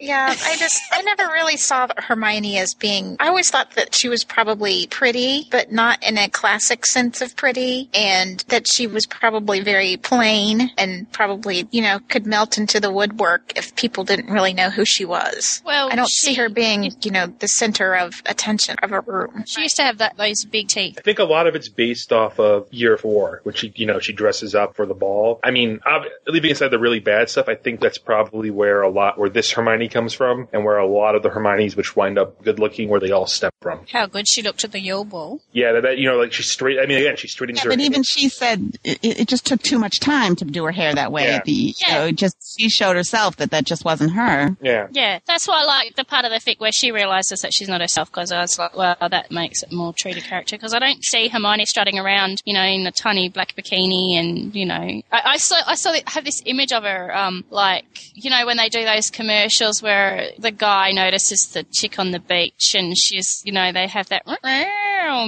Yeah, 0.00 0.34
I 0.36 0.56
just 0.56 0.82
I 0.92 1.00
never 1.02 1.24
really 1.32 1.56
saw 1.56 1.86
Hermione 1.96 2.58
as 2.58 2.74
being. 2.74 3.16
I 3.20 3.28
always 3.28 3.48
thought 3.50 3.70
that 3.76 3.94
she 3.94 4.08
was 4.08 4.22
probably 4.22 4.86
pretty, 4.86 5.46
but 5.50 5.72
not 5.72 6.02
in 6.06 6.18
a 6.18 6.28
classic 6.28 6.83
sense 6.86 7.20
of 7.20 7.36
pretty, 7.36 7.88
and 7.94 8.40
that 8.48 8.66
she 8.66 8.86
was 8.86 9.06
probably 9.06 9.60
very 9.60 9.96
plain 9.96 10.70
and 10.76 11.10
probably 11.12 11.66
you 11.70 11.82
know 11.82 11.98
could 12.08 12.26
melt 12.26 12.58
into 12.58 12.80
the 12.80 12.92
woodwork 12.92 13.52
if 13.56 13.74
people 13.76 14.04
didn't 14.04 14.30
really 14.30 14.52
know 14.52 14.70
who 14.70 14.84
she 14.84 15.04
was. 15.04 15.62
Well, 15.64 15.90
I 15.90 15.96
don't 15.96 16.08
she- 16.08 16.28
see 16.28 16.34
her 16.34 16.48
being 16.48 16.92
you 17.02 17.10
know 17.10 17.26
the 17.26 17.48
center 17.48 17.94
of 17.94 18.22
attention 18.26 18.76
of 18.82 18.92
a 18.92 19.00
room. 19.00 19.44
She 19.46 19.62
used 19.62 19.76
to 19.76 19.82
have 19.82 19.98
that 19.98 20.16
those 20.16 20.44
big 20.44 20.68
teeth. 20.68 20.96
I 20.98 21.02
think 21.02 21.18
a 21.18 21.24
lot 21.24 21.46
of 21.46 21.54
it's 21.54 21.68
based 21.68 22.12
off 22.12 22.38
of 22.38 22.66
Year 22.72 22.96
Four, 22.96 23.40
which 23.44 23.58
she, 23.58 23.72
you 23.76 23.86
know, 23.86 23.98
she 24.00 24.12
dresses 24.12 24.54
up 24.54 24.76
for 24.76 24.86
the 24.86 24.94
ball. 24.94 25.40
I 25.42 25.50
mean, 25.50 25.80
ob- 25.86 26.04
leaving 26.26 26.52
aside 26.52 26.68
the 26.68 26.78
really 26.78 27.00
bad 27.00 27.28
stuff, 27.30 27.48
I 27.48 27.54
think 27.54 27.80
that's 27.80 27.98
probably 27.98 28.50
where 28.50 28.82
a 28.82 28.88
lot, 28.88 29.18
where 29.18 29.28
this 29.28 29.50
Hermione 29.52 29.88
comes 29.88 30.14
from, 30.14 30.48
and 30.52 30.64
where 30.64 30.78
a 30.78 30.86
lot 30.86 31.14
of 31.14 31.22
the 31.22 31.30
Hermiones, 31.30 31.76
which 31.76 31.96
wind 31.96 32.18
up 32.18 32.42
good 32.42 32.58
looking, 32.58 32.88
where 32.88 33.00
they 33.00 33.10
all 33.10 33.26
stem 33.26 33.50
from. 33.60 33.80
How 33.90 34.06
good 34.06 34.28
she 34.28 34.42
looked 34.42 34.64
at 34.64 34.72
the 34.72 34.80
Yule 34.80 35.04
Ball. 35.04 35.40
Yeah, 35.52 35.72
that, 35.72 35.82
that 35.82 35.98
you 35.98 36.06
know, 36.08 36.16
like 36.18 36.32
she's 36.32 36.50
straight. 36.50 36.73
I 36.82 36.86
mean, 36.86 36.98
again, 36.98 37.16
she's 37.16 37.32
straightening 37.32 37.56
Yeah, 37.56 37.64
her. 37.64 37.68
but 37.70 37.80
even 37.80 38.02
she 38.02 38.28
said 38.28 38.78
it, 38.84 38.98
it 39.02 39.28
just 39.28 39.46
took 39.46 39.62
too 39.62 39.78
much 39.78 40.00
time 40.00 40.36
to 40.36 40.44
do 40.44 40.64
her 40.64 40.72
hair 40.72 40.94
that 40.94 41.12
way. 41.12 41.24
Yeah. 41.26 41.42
The, 41.44 41.52
you 41.52 41.88
know, 41.88 42.10
just 42.12 42.36
she 42.58 42.68
showed 42.68 42.96
herself 42.96 43.36
that 43.36 43.50
that 43.50 43.64
just 43.64 43.84
wasn't 43.84 44.12
her. 44.12 44.56
Yeah. 44.60 44.88
Yeah, 44.92 45.18
that's 45.26 45.46
why 45.48 45.62
I 45.62 45.64
like 45.64 45.96
the 45.96 46.04
part 46.04 46.24
of 46.24 46.30
the 46.30 46.38
fic 46.38 46.60
where 46.60 46.72
she 46.72 46.92
realizes 46.92 47.40
that 47.40 47.52
she's 47.52 47.68
not 47.68 47.80
herself 47.80 48.10
because 48.10 48.32
I 48.32 48.40
was 48.40 48.58
like, 48.58 48.76
well, 48.76 48.96
that 49.00 49.30
makes 49.30 49.62
it 49.62 49.72
more 49.72 49.92
true 49.92 50.12
to 50.12 50.20
character 50.20 50.56
because 50.56 50.74
I 50.74 50.78
don't 50.78 51.04
see 51.04 51.28
Hermione 51.28 51.66
strutting 51.66 51.98
around, 51.98 52.40
you 52.44 52.54
know, 52.54 52.62
in 52.64 52.86
a 52.86 52.92
tiny 52.92 53.28
black 53.28 53.54
bikini 53.56 54.18
and, 54.18 54.54
you 54.54 54.66
know, 54.66 54.74
I, 55.12 55.22
I 55.24 55.36
saw, 55.38 55.56
I 55.66 55.74
saw, 55.74 55.90
I 55.90 56.02
have 56.06 56.24
this 56.24 56.42
image 56.46 56.72
of 56.72 56.84
her, 56.84 57.16
um, 57.16 57.44
like, 57.50 57.84
you 58.14 58.30
know, 58.30 58.46
when 58.46 58.56
they 58.56 58.68
do 58.68 58.84
those 58.84 59.10
commercials 59.10 59.82
where 59.82 60.28
the 60.38 60.50
guy 60.50 60.92
notices 60.92 61.48
the 61.52 61.64
chick 61.72 61.98
on 61.98 62.10
the 62.10 62.20
beach 62.20 62.74
and 62.74 62.96
she's, 62.96 63.42
you 63.44 63.52
know, 63.52 63.72
they 63.72 63.86
have 63.86 64.08
that 64.08 64.22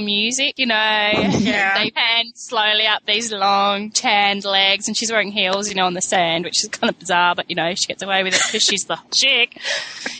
music, 0.01 0.55
you 0.59 0.67
know, 0.67 0.77
Yeah. 1.47 1.79
they 1.79 1.91
pan 1.91 2.25
slowly 2.35 2.87
up 2.87 3.05
these 3.07 3.33
long 3.33 3.91
tanned 3.91 4.45
legs 4.45 4.89
and 4.89 4.97
she's 4.97 5.11
wearing 5.13 5.31
heels, 5.31 5.69
you 5.69 5.75
know, 5.75 5.87
on 5.87 5.95
the 5.95 6.03
sand, 6.03 6.45
which 6.45 6.63
is 6.65 6.69
kind 6.71 6.91
of 6.91 6.99
bizarre, 6.99 7.35
but, 7.35 7.49
you 7.49 7.55
know, 7.55 7.75
she 7.75 7.87
gets 7.87 8.03
away 8.03 8.23
with 8.23 8.35
it 8.35 8.43
because 8.47 8.63
she's 8.63 8.85
the 8.85 8.99
chick. 9.15 9.57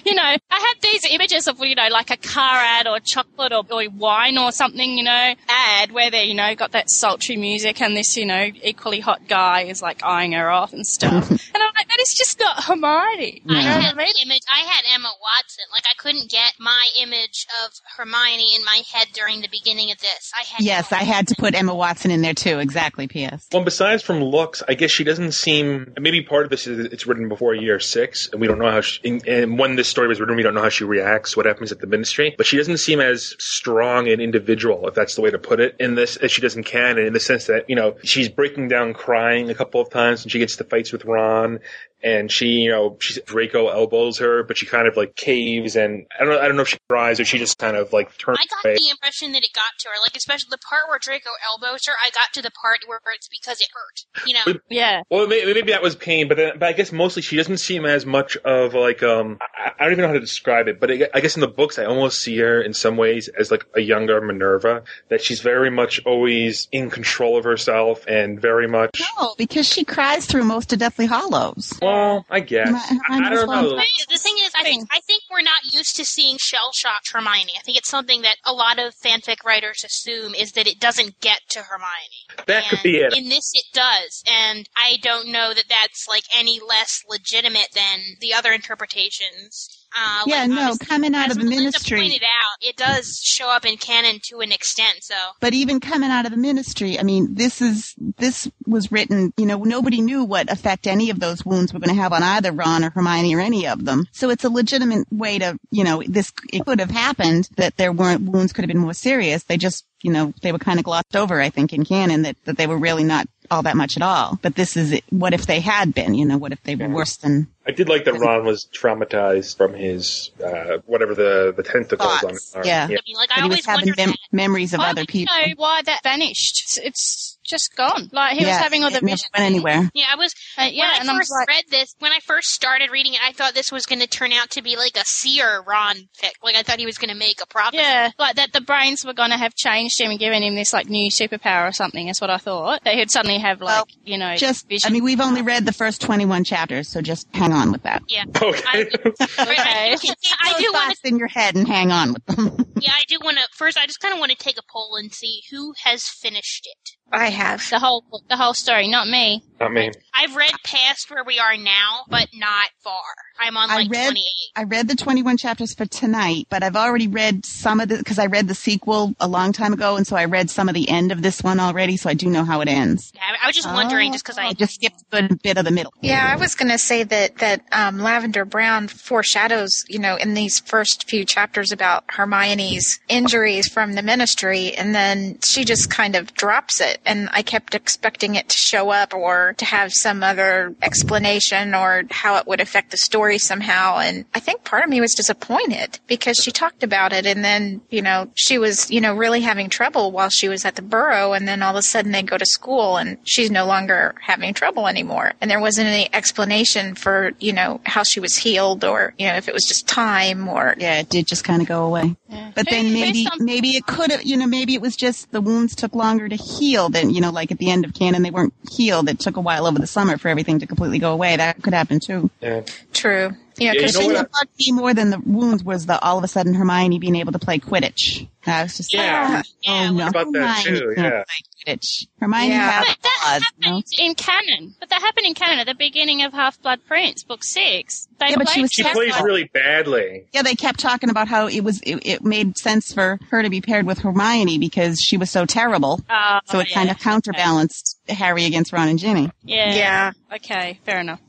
You 0.05 0.15
know, 0.15 0.23
I 0.23 0.39
had 0.51 0.75
these 0.83 1.05
images 1.11 1.49
of, 1.49 1.59
you 1.61 1.75
know, 1.75 1.89
like 1.91 2.11
a 2.11 2.17
car 2.17 2.57
ad 2.57 2.87
or 2.87 3.01
chocolate 3.01 3.53
or, 3.53 3.65
or 3.71 3.89
wine 3.91 4.39
or 4.39 4.53
something, 4.53 4.97
you 4.97 5.05
know, 5.05 5.35
ad 5.49 5.91
where 5.91 6.11
they, 6.11 6.25
you 6.25 6.35
know, 6.35 6.55
got 6.55 6.73
that 6.73 6.91
sultry 6.91 7.37
music 7.37 7.81
and 7.81 7.97
this, 7.97 8.17
you 8.17 8.27
know, 8.27 8.51
equally 8.63 9.01
hot 9.01 9.27
guy 9.29 9.63
is 9.63 9.83
like 9.83 10.03
eyeing 10.05 10.33
her 10.33 10.51
off 10.51 10.73
and 10.73 10.87
stuff. 10.87 11.31
and 11.31 11.41
I'm 11.55 11.73
like, 11.77 11.89
that 11.89 12.01
is 12.01 12.15
just 12.15 12.39
not 12.39 12.65
Hermione. 12.65 13.43
I 13.49 13.61
had 13.63 13.97
what 13.97 14.07
the 14.07 14.23
image. 14.23 14.43
I 14.53 14.61
had 14.61 14.85
Emma 14.95 15.11
Watson. 15.21 15.65
Like 15.73 15.85
I 15.89 15.95
couldn't 15.99 16.31
get 16.31 16.55
my 16.59 16.87
image 17.01 17.47
of 17.65 17.73
Hermione 17.97 18.55
in 18.55 18.65
my 18.65 18.83
head 18.93 19.09
during 19.13 19.41
the 19.41 19.49
beginning 19.49 19.91
of 19.91 19.99
this. 19.99 20.33
I 20.39 20.45
had 20.45 20.61
Yes, 20.65 20.93
I 20.93 21.03
had 21.07 21.29
to 21.29 21.35
put 21.37 21.55
Emma 21.55 21.75
Watson 21.75 22.11
in 22.11 22.21
there 22.23 22.35
too. 22.35 22.59
Exactly. 22.59 23.09
P.S. 23.09 23.49
Well, 23.53 23.65
besides 23.65 24.03
from 24.03 24.23
looks, 24.23 24.63
I 24.69 24.75
guess 24.75 24.91
she 24.91 25.05
doesn't 25.05 25.33
seem. 25.33 25.95
Maybe 25.99 26.23
part 26.23 26.45
of 26.45 26.51
this 26.51 26.67
is 26.67 26.87
it's 26.87 27.07
written 27.07 27.29
before 27.29 27.55
year 27.55 27.81
six, 27.81 28.29
and 28.31 28.41
we 28.41 28.47
don't 28.47 28.59
know 28.59 28.71
how. 28.71 28.81
She, 28.81 29.21
and- 29.27 29.59
when 29.59 29.77
this 29.77 29.89
story 29.89 30.09
was 30.09 30.21
written, 30.21 30.37
we 30.37 30.43
don't 30.43 30.55
know 30.55 30.63
how 30.63 30.69
she 30.69 30.85
reacts, 30.85 31.37
what 31.37 31.47
happens 31.47 31.73
at 31.73 31.81
the 31.81 31.87
ministry. 31.87 32.35
But 32.37 32.47
she 32.47 32.57
doesn't 32.57 32.79
seem 32.79 33.01
as 33.01 33.35
strong 33.39 34.09
and 34.09 34.21
individual, 34.21 34.87
if 34.89 34.95
that's 34.95 35.15
the 35.15 35.23
way 35.23 35.31
to 35.31 35.39
put 35.39 35.61
it, 35.61 35.77
in 35.79 35.95
this 35.95 36.17
as 36.17 36.33
she 36.33 36.41
does 36.41 36.57
in 36.57 36.65
canon. 36.65 37.07
In 37.07 37.13
the 37.13 37.21
sense 37.21 37.47
that 37.47 37.69
you 37.71 37.77
know 37.77 37.97
she's 38.05 38.29
breaking 38.29 38.69
down, 38.69 38.93
crying 38.95 39.49
a 39.51 39.55
couple 39.55 39.81
of 39.81 39.91
times, 39.91 40.23
and 40.23 40.33
she 40.33 40.39
gets 40.39 40.57
to 40.57 40.65
fights 40.65 40.93
with 40.93 41.05
Ron, 41.05 41.61
and 42.07 42.31
she, 42.31 42.47
you 42.47 42.71
know, 42.71 42.97
she 43.01 43.21
Draco 43.23 43.67
elbows 43.67 44.19
her, 44.19 44.45
but 44.45 44.57
she 44.57 44.65
kind 44.65 44.87
of 44.87 44.97
like 44.97 45.17
caves, 45.17 45.75
and 45.75 46.07
I 46.15 46.25
don't 46.25 46.35
know. 46.35 46.41
I 46.41 46.47
don't 46.47 46.55
know 46.55 46.63
if 46.63 46.69
she 46.69 46.79
cries 46.89 47.19
or 47.19 47.25
she 47.25 47.39
just 47.39 47.59
kind 47.59 47.77
of 47.77 47.93
like 47.93 48.17
turns 48.17 48.39
I 48.41 48.47
got 48.47 48.65
away. 48.65 48.77
the 48.77 48.91
impression 48.91 49.33
that 49.33 49.43
it 49.43 49.51
got 49.53 49.77
to 49.81 49.89
her, 49.89 49.95
like 50.05 50.15
especially 50.15 50.47
the 50.53 50.59
part 50.59 50.83
where 50.89 51.01
Draco 51.01 51.31
elbows 51.53 51.85
her. 51.87 51.93
I 52.01 52.11
got 52.11 52.33
to 52.35 52.43
the 52.43 52.53
part 52.63 52.79
where 52.87 53.01
it's 53.13 53.29
because 53.29 53.61
it 53.61 53.67
hurt. 53.75 54.25
You 54.25 54.35
know, 54.35 54.61
Yeah. 54.71 55.03
Well, 55.11 55.27
maybe, 55.27 55.53
maybe 55.53 55.73
that 55.73 55.83
was 55.83 55.97
pain, 55.97 56.29
but 56.29 56.37
then, 56.37 56.53
but 56.61 56.69
I 56.69 56.73
guess 56.75 56.93
mostly 56.93 57.23
she 57.23 57.37
doesn't 57.37 57.59
seem 57.59 57.85
as 57.85 58.07
much 58.07 58.37
of 58.37 58.75
like 58.75 59.03
um 59.03 59.39
I, 59.41 59.73
I 59.77 59.85
don't 59.85 59.93
even 59.93 60.03
know 60.03 60.09
how 60.09 60.15
to 60.15 60.21
describe 60.21 60.69
it, 60.69 60.79
but 60.79 60.93
I, 60.93 61.09
I 61.13 61.21
guess 61.21 61.35
in 61.35 61.41
the 61.41 61.49
books 61.49 61.77
I 61.77 61.87
almost 61.87 62.21
see 62.21 62.39
her 62.39 62.63
in 62.63 62.73
some 62.73 62.97
ways 62.97 63.29
as 63.29 63.51
like 63.51 63.67
a 63.75 63.81
younger 63.81 64.21
Minerva 64.21 64.85
that 65.09 65.23
she's 65.23 65.41
very 65.41 65.71
much 65.71 66.01
always 66.07 66.69
in 66.71 66.89
control 66.89 67.37
of 67.37 67.43
herself 67.43 68.07
and 68.07 68.41
very 68.41 68.69
much. 68.69 69.03
No, 69.19 69.35
because 69.37 69.67
she 69.67 69.85
cries 69.85 70.27
through 70.27 70.45
most 70.45 70.73
of 70.73 70.79
Deathly 70.79 71.07
Hallows. 71.07 71.77
Well, 71.83 71.96
I 72.31 72.41
guess 72.41 72.69
I, 72.69 72.99
I 73.11 73.31
don't 73.31 73.49
know. 73.49 73.71
The 74.09 74.19
thing 74.19 74.37
is, 74.45 74.53
I 74.57 74.63
think 74.63 74.89
I 74.91 75.01
think 75.01 75.23
we're 75.31 75.43
not 75.43 75.61
used 75.73 75.97
to 75.97 76.05
seeing 76.05 76.37
shell 76.39 76.71
shocked 76.73 77.11
Hermione. 77.13 77.53
I 77.59 77.63
think 77.65 77.77
it's 77.79 77.89
something 77.91 78.23
that 78.23 78.37
a 78.45 78.53
lot 78.53 78.79
of 78.79 78.95
fanfic 78.95 79.45
writers 79.45 79.83
assume 79.85 80.35
is 80.35 80.53
that 80.53 80.67
it 80.67 80.81
doesn't 80.81 81.21
get 81.21 81.41
to 81.51 81.61
Hermione. 81.63 82.47
That 82.47 82.69
could 82.69 82.83
be 82.83 82.97
it. 82.97 83.17
In 83.17 83.29
this, 83.29 83.53
it 83.55 83.67
does, 83.73 84.23
and 84.31 84.69
I 84.77 84.99
don't 85.03 85.29
know 85.29 85.53
that 85.55 85.65
that's 85.69 86.07
like 86.09 86.25
any 86.37 86.61
less 86.67 87.03
legitimate 87.09 87.69
than 87.75 88.01
the 88.21 88.35
other 88.35 88.53
interpretations. 88.53 89.86
Uh, 89.99 90.23
Yeah, 90.27 90.41
like, 90.43 90.51
no, 90.51 90.77
coming 90.81 91.15
out 91.15 91.31
of 91.31 91.39
the 91.39 91.45
Melinda 91.45 91.63
ministry. 91.65 91.99
pointed 91.99 92.23
out, 92.23 92.57
it 92.61 92.77
does 92.77 93.19
show 93.23 93.49
up 93.51 93.65
in 93.65 93.77
canon 93.77 94.21
to 94.25 94.41
an 94.41 94.53
extent. 94.53 94.99
So 95.03 95.15
But 95.41 95.55
even 95.55 95.81
coming 95.81 96.11
out 96.11 96.27
of 96.27 96.33
the 96.33 96.37
ministry, 96.39 96.99
I 96.99 97.03
mean, 97.03 97.35
this 97.35 97.63
is 97.63 97.95
this 98.19 98.49
was 98.67 98.93
written. 98.93 99.33
You 99.37 99.47
know, 99.47 99.59
nobody 99.65 100.01
knew 100.01 100.25
what 100.25 100.51
effect 100.53 100.87
any 100.87 101.11
of 101.11 101.21
those 101.21 101.45
wounds 101.47 101.73
were 101.73 101.81
going 101.81 101.95
to 101.95 102.01
have 102.03 102.13
on 102.13 102.23
either 102.23 102.53
Ron 102.53 102.85
or 102.85 102.91
Hermione 102.91 103.35
or 103.35 103.41
any 103.41 103.67
of 103.67 103.85
them. 103.85 104.07
So 104.13 104.31
it's 104.31 104.45
a 104.45 104.51
legitimate 104.51 105.07
way 105.11 105.39
to, 105.39 105.59
you 105.71 105.85
know, 105.85 106.03
this 106.07 106.33
it 106.53 106.65
could 106.67 106.81
have 106.81 106.91
happened 106.91 107.49
that 107.57 107.77
their 107.77 107.93
weren't 107.93 108.23
wounds 108.29 108.53
could 108.53 108.65
have 108.65 108.69
been 108.69 108.79
more 108.79 108.95
serious. 108.95 109.45
They 109.45 109.57
just, 109.57 109.87
you 110.03 110.13
know, 110.13 110.33
they 110.43 110.53
were 110.53 110.59
kind 110.59 110.79
of 110.79 110.85
glossed 110.85 111.17
over. 111.17 111.41
I 111.41 111.51
think 111.51 111.73
in 111.73 111.85
canon 111.85 112.23
that 112.23 112.37
that 112.45 112.57
they 112.57 112.67
were 112.67 112.77
really 112.79 113.05
not 113.05 113.27
all 113.51 113.63
that 113.63 113.77
much 113.77 113.97
at 113.97 114.03
all. 114.03 114.39
But 114.43 114.55
this 114.55 114.77
is 114.77 115.01
what 115.11 115.33
if 115.35 115.47
they 115.47 115.61
had 115.61 115.95
been? 115.95 116.15
You 116.15 116.25
know, 116.27 116.39
what 116.39 116.53
if 116.53 116.63
they 116.63 116.75
were 116.77 116.89
worse 116.89 117.17
than 117.17 117.47
I 117.67 117.73
did 117.73 117.89
like 117.89 118.05
that 118.05 118.15
Ron 118.15 118.45
was 118.45 118.67
traumatized 118.73 119.57
from 119.57 119.75
his 119.75 120.31
uh, 120.45 120.79
whatever 120.87 121.15
the 121.15 121.53
the 121.57 121.63
tentacles 121.63 122.23
on 122.25 122.31
his 122.31 122.53
arm. 122.55 122.67
yeah. 122.67 122.87
like 122.89 123.29
But 123.29 123.39
I 123.39 123.43
he 123.43 123.49
was 123.49 123.67
always 123.67 123.67
having 123.67 123.87
wondered 123.89 123.97
mem- 124.07 124.15
memories 124.33 124.73
of 124.75 124.81
I 124.81 124.91
other 124.91 125.05
people. 125.05 125.35
know 125.35 125.53
why 125.57 125.83
that 125.83 126.03
vanished. 126.03 126.63
It's, 126.65 126.79
it's 126.79 127.36
just 127.47 127.75
gone. 127.77 128.09
Like 128.13 128.37
he 128.39 128.45
was 128.45 128.55
having 128.57 128.85
all 128.85 128.91
the 128.91 128.99
it 128.99 129.03
visions. 129.03 129.29
went 129.37 129.45
anywhere. 129.47 129.89
Yeah, 129.95 130.07
I 130.13 130.17
was. 130.17 130.35
Uh, 130.59 130.69
yeah, 130.73 130.93
when 130.93 131.01
and 131.03 131.11
I 131.11 131.13
I'm 131.13 131.19
first 131.21 131.31
like- 131.33 131.49
read 131.49 131.65
this, 131.71 131.95
when 131.99 132.13
I 132.13 132.19
first 132.25 132.49
started 132.51 132.91
reading 132.91 133.15
it, 133.15 133.21
I 133.27 133.33
thought 133.33 133.55
this 133.55 133.73
was 133.73 133.87
going 133.87 134.01
to 134.01 134.07
turn 134.07 134.33
out 134.33 134.51
to 134.51 134.63
be 134.63 134.77
like 134.77 134.97
a 134.97 135.05
seer 135.05 135.63
Ron 135.67 135.97
fic. 136.23 136.33
Like 136.43 136.57
I 136.57 136.63
thought 136.63 136.79
he 136.79 136.87
was 136.87 136.99
going 136.99 137.11
to 137.11 137.17
make 137.17 137.41
a 137.43 137.47
prophecy. 137.47 137.79
Yeah, 137.83 138.11
like 138.19 138.37
that 138.37 138.53
the 138.53 138.61
brains 138.61 139.05
were 139.05 139.15
going 139.15 139.31
to 139.31 139.37
have 139.37 139.55
changed 139.55 140.01
him 140.01 140.11
and 140.11 140.19
given 140.19 140.43
him 140.43 140.55
this 140.55 140.73
like 140.73 140.89
new 140.89 141.11
superpower 141.11 141.69
or 141.69 141.73
something. 141.73 142.07
That's 142.07 142.21
what 142.21 142.31
I 142.31 142.39
thought. 142.39 142.83
That 142.85 142.95
he'd 142.95 143.11
suddenly 143.11 143.39
have 143.39 143.61
like 143.61 143.85
you 144.05 144.19
know 144.19 144.35
Just, 144.37 144.69
vision. 144.69 144.89
I 144.89 144.93
mean, 144.93 145.05
we've 145.05 145.21
only 145.21 145.43
read 145.43 145.65
the 145.67 145.73
first 145.73 146.01
21 146.03 146.45
chapters, 146.45 146.89
so 146.89 147.01
just 147.01 147.27
hang 147.35 147.53
on 147.53 147.73
with 147.73 147.83
that. 147.85 148.03
Yeah. 148.09 148.25
Okay. 148.37 148.63
I, 148.69 149.97
do- 150.01 150.09
I 150.41 150.59
do 150.59 150.71
want 150.73 150.87
Thoughts 150.89 151.01
in 151.05 151.19
your 151.19 151.29
head 151.29 151.57
and 151.57 151.67
hang 151.67 151.91
on 151.91 152.13
with 152.15 152.25
them. 152.27 152.67
Yeah, 152.81 152.93
I 152.93 153.03
do 153.09 153.19
want 153.23 153.39
to. 153.39 153.45
First, 153.53 153.79
I 153.79 153.87
just 153.87 154.01
kind 154.01 154.13
of 154.15 154.21
want 154.21 154.31
to 154.33 154.37
take 154.37 154.59
a 154.59 154.63
poll 154.71 154.97
and 154.97 155.13
see 155.13 155.43
who 155.51 155.75
has 155.85 156.05
finished 156.09 156.67
it. 156.67 156.91
I 157.13 157.31
have 157.31 157.63
the 157.71 157.79
whole 157.79 158.05
the 158.29 158.37
whole 158.37 158.55
story, 158.55 158.89
not 158.89 159.07
me. 159.09 159.43
Not 159.61 159.73
me. 159.73 159.91
I've 160.13 160.37
read 160.37 160.53
past 160.65 161.11
where 161.11 161.25
we 161.25 161.39
are 161.39 161.57
now, 161.57 162.01
but 162.11 162.29
not 162.35 162.69
far. 162.81 163.01
I'm 163.41 163.57
on 163.57 163.69
like 163.69 163.87
I 163.87 163.91
read 163.91 164.05
28. 164.11 164.23
I 164.57 164.65
read 164.65 164.89
the 164.89 164.95
21 164.97 165.37
chapters 165.39 165.73
for 165.75 165.87
tonight, 165.87 166.47
but 166.51 166.63
I've 166.63 166.77
already 166.77 167.07
read 167.09 167.47
some 167.47 167.81
of 167.81 167.89
the 167.89 167.97
because 167.99 168.19
I 168.19 168.27
read 168.27 168.49
the 168.49 168.55
sequel 168.55 169.15
a 169.21 169.29
long 169.29 169.53
time 169.53 169.73
ago, 169.73 169.97
and 169.97 170.07
so 170.07 170.15
I 170.17 170.27
read 170.27 170.51
some 170.51 170.69
of 170.69 170.75
the 170.75 170.89
end 170.91 171.11
of 171.13 171.23
this 171.23 171.43
one 171.43 171.59
already, 171.61 171.97
so 171.97 172.11
I 172.11 172.15
do 172.15 172.29
know 172.29 172.45
how 172.45 172.61
it 172.61 172.69
ends. 172.69 173.13
Yeah, 173.15 173.23
I- 173.23 173.45
I 173.45 173.47
was 173.47 173.57
just 173.57 173.69
wondering, 173.73 174.13
just 174.13 174.25
because 174.25 174.37
I 174.39 174.47
I 174.49 174.53
just 174.53 174.75
skipped 174.75 175.01
a 175.13 175.23
good 175.23 175.43
bit 175.43 175.57
of 175.59 175.65
the 175.65 175.71
middle. 175.71 175.95
Yeah, 176.03 176.29
I 176.31 176.37
was 176.37 176.55
going 176.55 176.71
to 176.71 176.79
say 176.79 177.03
that 177.05 177.37
that 177.39 177.63
um, 177.73 177.99
Lavender 178.01 178.45
Brown 178.45 178.89
foreshadows, 178.89 179.85
you 179.89 179.99
know, 179.99 180.17
in 180.17 180.35
these 180.35 180.59
first 180.61 181.09
few 181.09 181.25
chapters 181.25 181.73
about 181.73 182.05
Hermione's 182.09 182.99
injuries 183.09 183.69
from 183.69 183.93
the 183.95 184.03
Ministry, 184.03 184.75
and 184.75 184.95
then 184.95 185.39
she 185.43 185.65
just 185.65 185.89
kind 185.91 186.15
of 186.17 186.35
drops 186.35 186.81
it, 186.81 186.96
and 187.05 187.29
I 187.33 187.43
kept 187.43 187.75
expecting 187.75 188.35
it 188.35 188.49
to 188.49 188.57
show 188.57 188.91
up 188.91 189.15
or 189.15 189.55
to 189.59 189.65
have 189.65 189.93
some 189.93 190.23
other 190.23 190.75
explanation 190.83 191.75
or 191.75 192.05
how 192.11 192.37
it 192.37 192.47
would 192.47 192.61
affect 192.61 192.91
the 192.91 192.97
story 192.97 193.39
somehow, 193.39 193.99
and 193.99 194.25
I 194.35 194.41
think 194.41 194.65
part 194.65 194.85
of 194.85 194.91
me 194.91 195.01
was 195.01 195.15
disappointed 195.15 195.99
because 196.07 196.39
she 196.39 196.51
talked 196.51 196.83
about 196.83 197.13
it, 197.13 197.27
and 197.27 197.45
then 197.45 197.81
you 197.91 198.03
know 198.03 198.31
she 198.35 198.59
was 198.59 198.91
you 198.91 199.01
know 199.01 199.15
really 199.15 199.41
having 199.41 199.69
trouble 199.69 200.13
while 200.13 200.31
she 200.31 200.49
was 200.49 200.65
at 200.65 200.77
the 200.77 200.83
Burrow, 200.83 201.33
and 201.33 201.47
then 201.47 201.63
all 201.63 201.71
of 201.71 201.77
a 201.77 201.83
sudden 201.83 202.13
they 202.13 202.23
go 202.23 202.39
to 202.39 202.47
school 202.47 202.97
and 202.97 203.19
she's 203.25 203.51
no 203.51 203.67
longer 203.67 204.15
having 204.21 204.55
trouble 204.55 204.87
anymore, 204.87 205.33
and 205.41 205.51
there 205.51 205.61
wasn't 205.61 205.87
any 205.87 206.09
explanation 206.15 206.95
for 206.95 207.33
you 207.39 207.53
know 207.53 207.81
how 207.85 208.03
she 208.03 208.21
was 208.21 208.37
healed 208.37 208.85
or 208.85 209.15
you 209.19 209.27
know 209.27 209.37
if 209.37 209.49
it 209.49 209.55
was 209.55 209.67
just 209.67 209.87
time 209.89 210.49
or 210.49 210.75
Yeah, 210.79 211.01
it 211.01 211.09
did 211.09 211.27
just 211.27 211.45
kind 211.45 211.63
of 211.63 211.69
go 211.69 211.85
away. 211.85 212.17
But 212.55 212.67
then 212.71 212.93
maybe 212.93 213.27
maybe 213.39 213.71
it 213.71 213.87
could 213.87 214.11
have, 214.11 214.25
you 214.25 214.37
know, 214.37 214.47
maybe 214.47 214.75
it 214.75 214.81
was 214.81 214.97
just 214.97 215.31
the 215.33 215.41
wounds 215.41 215.75
took 215.75 215.95
longer 215.95 216.29
to 216.29 216.37
heal 216.37 216.86
than, 216.89 217.11
you 217.11 217.21
know, 217.21 217.31
like 217.31 217.51
at 217.51 217.59
the 217.59 217.71
end 217.71 217.85
of 217.85 217.95
canon 217.95 218.23
they 218.23 218.31
weren't 218.31 218.55
healed. 218.71 219.09
It 219.09 219.19
took 219.19 219.37
a 219.37 219.41
while 219.41 219.67
over 219.67 219.79
the 219.79 219.87
summer 219.87 220.19
for 220.19 220.29
everything 220.29 220.59
to 220.61 220.67
completely 220.67 220.99
go 220.99 221.13
away. 221.13 221.37
That 221.37 221.63
could 221.63 221.75
happen 221.75 222.01
too. 222.01 222.31
Yeah. 222.41 222.63
True. 222.93 223.37
Yeah, 223.59 223.67
Yeah, 223.67 223.73
you 223.73 223.79
because 223.81 223.95
know 223.95 224.01
she 224.03 224.07
what 224.09 224.31
bugged 224.33 224.51
me 224.59 224.73
more 224.73 224.95
than 224.95 225.11
the 225.11 225.19
wounds 225.21 225.65
was 225.65 225.87
the 225.87 225.99
all 226.01 226.19
of 226.19 226.25
a 226.25 226.29
sudden 226.29 226.55
Hermione 226.55 226.99
being 226.99 227.17
able 227.17 227.33
to 227.33 227.39
play 227.39 227.59
Quidditch. 227.59 228.29
I 228.49 228.63
was 228.63 228.77
just 228.77 228.95
Yeah. 228.95 229.29
like, 229.37 229.45
oh, 229.67 229.73
oh 229.89 229.93
no, 229.93 230.07
about 230.09 230.33
that 230.35 230.65
Hermione 230.65 230.79
too, 230.81 230.95
can't 230.95 230.99
yeah. 231.15 231.23
play 231.25 231.75
Quidditch. 231.75 232.07
Hermione 232.21 232.49
Yeah. 232.51 232.71
has 232.71 232.87
But 232.87 233.03
that 233.03 233.19
flaws, 233.23 233.43
you 233.59 233.69
know? 233.71 233.77
happened 233.77 233.93
in 233.99 234.15
canon. 234.15 234.75
But 234.79 234.89
that 234.91 235.01
happened 235.03 235.27
in 235.27 235.35
canon 235.35 235.59
at 235.59 235.67
the 235.67 235.75
beginning 235.75 236.23
of 236.23 236.33
Half 236.33 236.63
Blood 236.63 236.81
Prince, 236.87 237.25
book 237.25 237.43
six. 237.43 238.07
They 238.21 238.29
Yeah, 238.31 238.37
but 238.37 238.49
she 238.49 238.55
played 238.61 238.63
was 238.63 238.71
She 238.73 238.83
plays 238.85 239.13
Blood- 239.13 239.25
really 239.25 239.45
badly. 239.53 240.27
Yeah, 240.33 240.43
they 240.43 240.55
kept 240.55 240.79
talking 240.79 241.11
about 241.11 241.27
how 241.27 241.49
it 241.49 241.61
was 241.65 241.81
it, 241.83 241.97
it 242.07 242.25
made 242.25 242.57
sense 242.57 242.93
for 242.93 243.19
her 243.31 243.43
to 243.43 243.51
be 243.51 243.61
paired 243.61 243.85
with 243.87 243.99
Hermione 243.99 244.59
because 244.59 245.01
she 245.01 245.17
was 245.17 245.31
so 245.31 245.45
terrible. 245.45 246.01
Oh, 246.09 246.39
so 246.45 246.61
it 246.61 246.69
kind 246.73 246.89
of 246.91 246.99
counterbalanced 247.01 247.99
Harry 248.09 248.45
against 248.45 248.73
Ron 248.73 248.89
and 248.89 248.99
Ginny. 248.99 249.31
Yeah. 249.43 249.75
Yeah. 249.75 250.13
Okay, 250.35 250.79
fair 250.85 251.01
enough. 251.01 251.21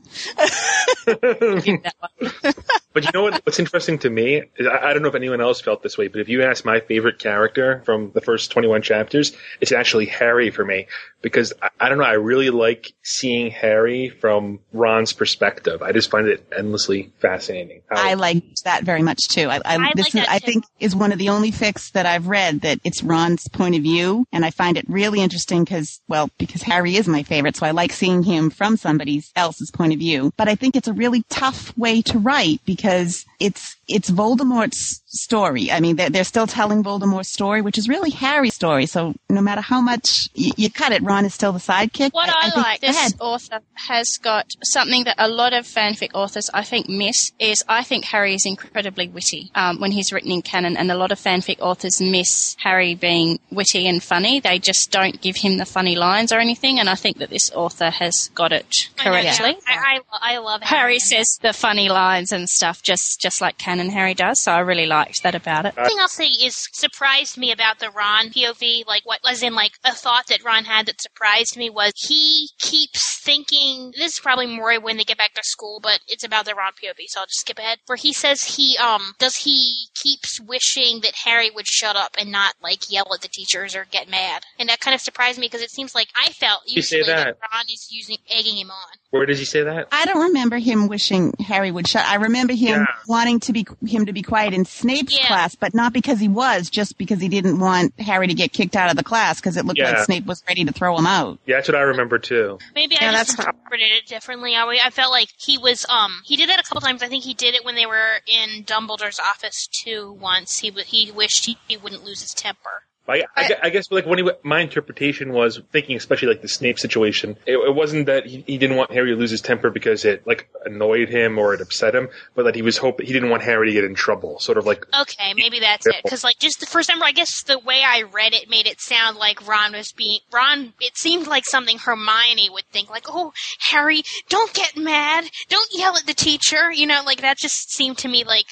But 2.98 3.06
you 3.06 3.12
know 3.14 3.22
what? 3.22 3.46
What's 3.46 3.60
interesting 3.60 4.00
to 4.00 4.10
me 4.10 4.42
is 4.58 4.66
I, 4.66 4.90
I 4.90 4.94
don't 4.94 5.04
know 5.04 5.10
if 5.10 5.14
anyone 5.14 5.40
else 5.40 5.62
felt 5.62 5.84
this 5.84 6.00
way, 6.00 6.08
but 6.08 6.20
if 6.20 6.30
you 6.30 6.42
ask 6.42 6.66
my 6.66 6.80
favorite 6.80 7.20
character 7.20 7.84
from 7.86 8.10
the 8.16 8.22
first 8.22 8.50
21 8.50 8.82
chapters, 8.82 9.34
it's 9.62 9.72
actually 9.72 10.08
Harry 10.08 10.50
for 10.50 10.66
me 10.66 10.88
because 11.22 11.54
I, 11.62 11.70
I 11.80 11.90
don't 11.90 12.00
know. 12.00 12.06
I 12.06 12.14
really 12.14 12.50
like 12.50 12.92
seeing 13.04 13.52
Harry 13.52 14.10
from 14.10 14.62
Ron's 14.74 15.14
perspective. 15.14 15.84
I 15.84 15.92
just 15.92 16.10
find 16.10 16.28
it 16.28 16.52
endlessly 16.58 17.14
fascinating. 17.20 17.84
How- 17.88 18.02
I 18.10 18.16
liked 18.16 18.64
that 18.64 18.84
very 18.84 19.04
much 19.04 19.28
too. 19.28 19.48
I, 19.48 19.58
I, 19.58 19.76
I 19.76 19.92
this 19.96 20.16
like 20.16 20.24
is, 20.24 20.28
I 20.28 20.40
too. 20.40 20.46
think 20.48 20.64
is 20.80 20.96
one 20.96 21.12
of 21.12 21.20
the 21.20 21.30
only 21.30 21.52
fics 21.52 21.92
that 21.92 22.08
I've 22.08 22.28
read 22.28 22.62
that 22.62 22.80
it's 22.84 23.04
Ron's 23.04 23.48
point 23.48 23.76
of 23.76 23.84
view, 23.84 24.26
and 24.32 24.44
I 24.44 24.50
find 24.50 24.76
it 24.76 24.86
really 24.90 25.22
interesting 25.22 25.64
because, 25.64 26.02
well, 26.08 26.32
because 26.40 26.64
Harry 26.64 26.96
is 26.96 27.08
my 27.08 27.22
favorite, 27.22 27.58
so 27.58 27.68
I 27.68 27.72
like 27.72 27.92
seeing 27.92 28.24
him 28.24 28.50
from 28.50 28.76
somebody 28.76 29.22
else's 29.36 29.70
point 29.70 29.94
of 29.94 29.97
view. 29.97 29.97
View 29.98 30.32
but 30.38 30.48
I 30.48 30.56
think 30.56 30.76
it's 30.76 30.88
a 30.88 30.94
really 30.94 31.24
tough 31.30 31.78
way 31.78 32.02
to 32.04 32.18
write 32.20 32.62
because 32.66 33.26
it's 33.40 33.76
it's 33.88 34.10
Voldemort's 34.10 35.02
story. 35.06 35.72
I 35.72 35.80
mean, 35.80 35.96
they're, 35.96 36.10
they're 36.10 36.24
still 36.26 36.48
telling 36.48 36.84
Voldemort's 36.84 37.32
story, 37.32 37.62
which 37.62 37.78
is 37.78 37.88
really 37.88 38.10
Harry's 38.10 38.54
story. 38.54 38.86
So 38.86 39.14
no 39.30 39.42
matter 39.42 39.62
how 39.62 39.80
much 39.80 40.28
you, 40.34 40.52
you 40.58 40.70
cut 40.70 40.92
it, 40.92 41.02
Ron 41.04 41.24
is 41.26 41.34
still 41.34 41.54
the 41.54 41.60
sidekick. 41.60 42.12
What 42.14 42.30
I, 42.30 42.50
think- 42.50 42.56
like, 42.58 42.82
go 42.82 42.88
this 42.88 42.98
ahead. 42.98 43.14
author 43.20 43.60
has 43.76 44.18
got 44.22 44.48
something 44.64 45.06
that 45.06 45.16
a 45.18 45.30
lot 45.30 45.54
of 45.54 45.66
fanfic 45.66 46.10
authors, 46.14 46.50
I 46.54 46.64
think, 46.64 46.90
miss. 46.90 47.32
Is 47.40 47.64
I 47.68 47.84
think 47.84 48.06
Harry 48.06 48.34
is 48.34 48.46
incredibly 48.46 49.08
witty 49.08 49.52
um, 49.56 49.80
when 49.80 49.92
he's 49.92 50.12
written 50.12 50.32
in 50.32 50.42
canon, 50.42 50.76
and 50.76 50.92
a 50.92 50.96
lot 50.96 51.12
of 51.12 51.20
fanfic 51.20 51.60
authors 51.62 52.02
miss 52.02 52.56
Harry 52.60 52.96
being 52.96 53.40
witty 53.52 53.88
and 53.88 54.04
funny. 54.04 54.40
They 54.42 54.60
just 54.60 54.92
don't 54.92 55.22
give 55.22 55.38
him 55.38 55.58
the 55.58 55.66
funny 55.66 55.96
lines 55.96 56.32
or 56.34 56.40
anything, 56.40 56.80
and 56.80 56.90
I 56.90 56.96
think 56.96 57.20
that 57.20 57.30
this 57.30 57.52
author 57.54 57.90
has 57.90 58.30
got 58.36 58.52
it 58.52 58.90
I 59.00 59.06
know, 59.06 59.12
correctly. 59.12 59.58
yeah. 59.68 59.82
I, 59.88 60.00
I, 60.12 60.36
I 60.36 60.38
love 60.40 60.62
Harry 60.64 60.96
and- 60.96 61.02
says 61.02 61.38
the 61.42 61.54
funny 61.54 61.90
lines 61.90 62.32
and 62.32 62.50
stuff, 62.50 62.82
just 62.84 63.20
just 63.22 63.42
like 63.42 63.58
canon 63.58 63.90
Harry 63.90 64.14
does. 64.14 64.42
So 64.42 64.52
I 64.52 64.60
really 64.60 64.86
liked 64.86 65.24
that 65.24 65.36
about 65.36 65.66
it. 65.66 65.76
The 65.76 65.86
thing 65.86 65.98
I'll 66.00 66.08
say 66.08 66.28
is 66.28 66.68
surprised 66.74 67.38
me 67.38 67.52
about 67.52 67.80
the 67.80 67.90
Ron 67.90 68.30
POV, 68.30 68.86
like 68.88 69.06
what 69.06 69.20
was 69.24 69.42
in 69.44 69.54
like 69.56 69.74
a 69.84 69.94
thought 69.94 70.28
that 70.28 70.44
Ron 70.44 70.66
had 70.66 70.86
that 70.88 71.02
surprised 71.02 71.58
me 71.58 71.70
was 71.70 71.94
he 71.96 72.50
keeps 72.60 73.22
thinking 73.24 73.92
this 73.98 74.14
is 74.14 74.20
probably 74.20 74.48
more 74.48 74.80
when 74.80 74.98
they 74.98 75.04
get 75.04 75.18
back 75.18 75.34
to 75.34 75.42
school, 75.44 75.80
but 75.82 76.00
it's 76.08 76.24
about 76.24 76.46
the 76.46 76.56
Ron 76.56 76.72
POV, 76.74 76.96
so 77.08 77.22
I'll 77.22 77.26
just 77.26 77.40
skip 77.42 77.58
ahead. 77.60 77.80
Where 77.88 77.96
he 77.96 78.14
says 78.14 78.44
he 78.44 78.78
um 78.78 79.14
does 79.20 79.36
he 79.38 79.88
keeps 79.96 80.40
wishing 80.42 81.02
that 81.02 81.14
Harry 81.26 81.50
would 81.50 81.68
shut 81.68 81.96
up 81.96 82.16
and 82.20 82.32
not 82.32 82.56
like 82.62 82.92
yell 82.92 83.08
at 83.14 83.22
the 83.22 83.28
teachers 83.28 83.76
or 83.76 83.86
get 83.90 84.10
mad. 84.10 84.44
And 84.60 84.70
that 84.70 84.80
kind 84.80 84.96
of 84.96 85.02
surprised 85.02 85.40
me 85.40 85.48
because 85.48 85.62
it 85.62 85.72
seems 85.72 85.96
like 85.96 86.10
I 86.16 86.32
felt 86.32 86.62
You 86.68 86.82
say 86.82 86.98
usually 86.98 87.16
that. 87.16 87.38
Ron 87.54 87.66
is 87.72 87.88
using 87.92 88.18
egging 88.30 88.58
him 88.58 88.72
on. 88.72 88.98
Where 89.18 89.26
did 89.26 89.38
he 89.38 89.46
say 89.46 89.64
that? 89.64 89.88
I 89.92 90.06
don't 90.06 90.28
remember 90.28 90.58
him 90.58 90.88
wishing 90.88 91.34
Harry 91.46 91.72
would 91.72 91.88
shut. 91.88 92.06
I 92.06 92.16
remember 92.16 92.54
him 92.54 92.82
Yeah. 92.82 92.86
wanting 93.08 93.40
to 93.42 93.54
be 93.54 93.66
him 93.86 94.06
to 94.06 94.14
be 94.14 94.22
quiet 94.22 94.54
in 94.54 94.66
Snape's 94.66 95.18
Yeah. 95.18 95.28
class, 95.28 95.56
but 95.56 95.74
not 95.74 95.94
because 95.94 96.20
he 96.20 96.28
was, 96.28 96.70
just 96.70 96.98
because 96.98 97.20
he 97.22 97.28
didn't 97.30 97.60
want 97.60 97.94
Harry 98.00 98.28
to 98.28 98.34
get 98.34 98.54
kicked 98.54 98.76
out 98.76 98.90
of 98.90 98.96
the 98.98 99.04
class 99.04 99.40
because 99.40 99.58
it 99.58 99.66
looked 99.66 99.80
Yeah. 99.80 99.92
like 99.92 100.06
Snape 100.06 100.26
was 100.26 100.44
ready 100.48 100.64
to 100.66 100.72
throw 100.72 100.98
him 100.98 101.06
out. 101.06 101.40
Yeah, 101.46 101.58
that's 101.58 101.68
what 101.68 101.76
I 101.76 101.82
remember 101.82 102.20
too. 102.20 102.60
Maybe 102.76 102.96
Yeah, 103.00 103.10
I 103.10 103.14
just 103.14 103.38
interpreted 103.38 103.92
it 103.92 104.08
differently. 104.08 104.56
I, 104.56 104.64
I 104.84 104.90
felt 104.90 105.12
like 105.12 105.30
he 105.38 105.58
was 105.58 105.86
um 105.90 106.22
he 106.26 106.36
did 106.36 106.50
that 106.50 106.60
a 106.60 106.64
couple 106.64 106.82
times. 106.82 107.04
I 107.04 107.08
think 107.08 107.24
he 107.24 107.34
did 107.34 107.56
it 107.56 107.66
when 107.66 107.76
they 107.76 107.86
were 107.86 108.22
in 108.28 108.64
Dumbledore's 108.64 109.20
office 109.20 109.68
too. 109.68 110.18
Once 110.20 110.60
he 110.60 110.70
w- 110.70 110.86
he 110.88 111.12
wished 111.12 111.46
he, 111.46 111.58
he 111.68 111.78
wouldn't 111.78 112.04
lose 112.04 112.22
his 112.22 112.34
temper. 112.34 112.84
I, 113.08 113.24
I, 113.36 113.56
I 113.64 113.70
guess 113.70 113.92
like 113.92 114.06
when 114.06 114.20
he, 114.20 114.30
my 114.44 114.60
interpretation 114.62 115.32
was 115.32 115.62
thinking, 115.72 115.96
especially 115.96 116.28
like 116.28 116.42
the 116.42 116.48
Snape 116.48 116.78
situation, 116.80 117.38
it, 117.46 117.58
it 117.58 117.74
wasn't 117.74 118.08
that 118.08 118.26
he, 118.26 118.44
he 118.46 118.58
didn't 118.58 118.76
want 118.76 118.92
Harry 118.92 119.12
to 119.12 119.16
lose 119.16 119.32
his 119.32 119.42
temper 119.42 119.70
because 119.70 120.04
it 120.06 120.28
like 120.28 120.50
annoyed 120.66 121.10
him 121.10 121.38
or 121.38 121.54
it 121.54 121.62
upset 121.62 121.96
him, 121.96 122.10
but 122.36 122.44
that 122.44 122.56
he 122.56 122.62
was 122.62 122.78
hoping 122.78 123.06
he 123.06 123.14
didn't 123.14 123.30
want 123.30 123.44
Harry 123.44 123.68
to 123.68 123.74
get 123.74 123.84
in 123.86 123.96
trouble. 123.96 124.40
Sort 124.40 124.58
of 124.58 124.66
like 124.66 124.86
Okay, 125.00 125.34
maybe 125.36 125.60
that's 125.60 125.88
it. 125.88 125.96
Because 126.04 126.24
like 126.24 126.40
just 126.40 126.60
the 126.60 126.66
first 126.66 126.90
time, 126.90 127.02
I 127.02 127.12
guess 127.12 127.44
the 127.44 127.60
way 127.60 127.82
I 127.86 128.04
read 128.04 128.34
it 128.34 128.50
made 128.50 128.68
it 128.68 128.82
sound 128.82 129.18
like 129.18 129.48
Ron 129.48 129.74
was 129.74 129.92
being 129.92 130.20
Ron. 130.32 130.74
It 130.82 130.98
seemed 130.98 131.28
like 131.28 131.46
something 131.46 131.78
Hermione 131.78 132.50
would 132.50 132.68
think, 132.72 132.90
like, 132.90 133.06
"Oh, 133.08 133.34
Harry, 133.60 134.04
don't 134.30 134.54
get 134.54 134.76
mad, 134.76 135.30
don't 135.50 135.70
yell 135.74 135.96
at 135.96 136.06
the 136.06 136.14
teacher." 136.14 136.72
You 136.72 136.88
know, 136.88 137.04
like 137.06 137.22
that 137.22 137.38
just 137.38 137.72
seemed 137.72 138.00
to 138.00 138.08
me 138.08 138.24
like. 138.24 138.48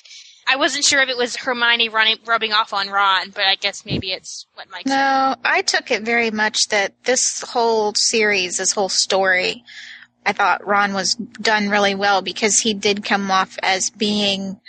I 0.47 0.57
wasn't 0.57 0.85
sure 0.85 1.01
if 1.01 1.09
it 1.09 1.17
was 1.17 1.35
Hermione 1.35 1.89
running, 1.89 2.17
rubbing 2.25 2.53
off 2.53 2.73
on 2.73 2.89
Ron, 2.89 3.31
but 3.31 3.45
I 3.45 3.55
guess 3.55 3.85
maybe 3.85 4.11
it's 4.11 4.45
what 4.53 4.69
Mike 4.69 4.87
said. 4.87 4.95
No, 4.95 5.35
I 5.43 5.61
took 5.63 5.89
it 5.89 6.03
very 6.03 6.29
much 6.29 6.67
that 6.69 6.93
this 7.03 7.41
whole 7.41 7.93
series, 7.95 8.57
this 8.57 8.71
whole 8.71 8.89
story, 8.89 9.63
I 10.25 10.33
thought 10.33 10.65
Ron 10.65 10.93
was 10.93 11.15
done 11.15 11.69
really 11.69 11.95
well 11.95 12.21
because 12.21 12.57
he 12.59 12.73
did 12.73 13.03
come 13.03 13.29
off 13.29 13.57
as 13.61 13.89
being 13.89 14.59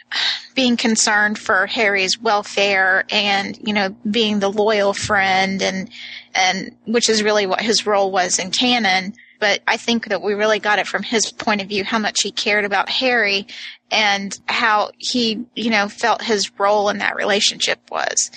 being 0.54 0.76
concerned 0.76 1.38
for 1.38 1.66
Harry's 1.66 2.18
welfare 2.18 3.04
and 3.10 3.58
you 3.66 3.72
know 3.72 3.90
being 4.10 4.38
the 4.38 4.50
loyal 4.50 4.92
friend 4.92 5.62
and 5.62 5.90
and 6.34 6.76
which 6.86 7.08
is 7.08 7.22
really 7.22 7.46
what 7.46 7.60
his 7.60 7.86
role 7.86 8.10
was 8.10 8.38
in 8.38 8.50
canon 8.50 9.14
but 9.38 9.60
I 9.66 9.76
think 9.76 10.08
that 10.08 10.22
we 10.22 10.34
really 10.34 10.58
got 10.58 10.78
it 10.78 10.86
from 10.86 11.02
his 11.02 11.30
point 11.32 11.60
of 11.60 11.68
view 11.68 11.84
how 11.84 11.98
much 11.98 12.22
he 12.22 12.30
cared 12.30 12.64
about 12.64 12.88
Harry 12.88 13.46
and 13.90 14.38
how 14.46 14.90
he 14.98 15.44
you 15.54 15.70
know 15.70 15.88
felt 15.88 16.22
his 16.22 16.50
role 16.58 16.88
in 16.88 16.98
that 16.98 17.16
relationship 17.16 17.80
was. 17.90 18.30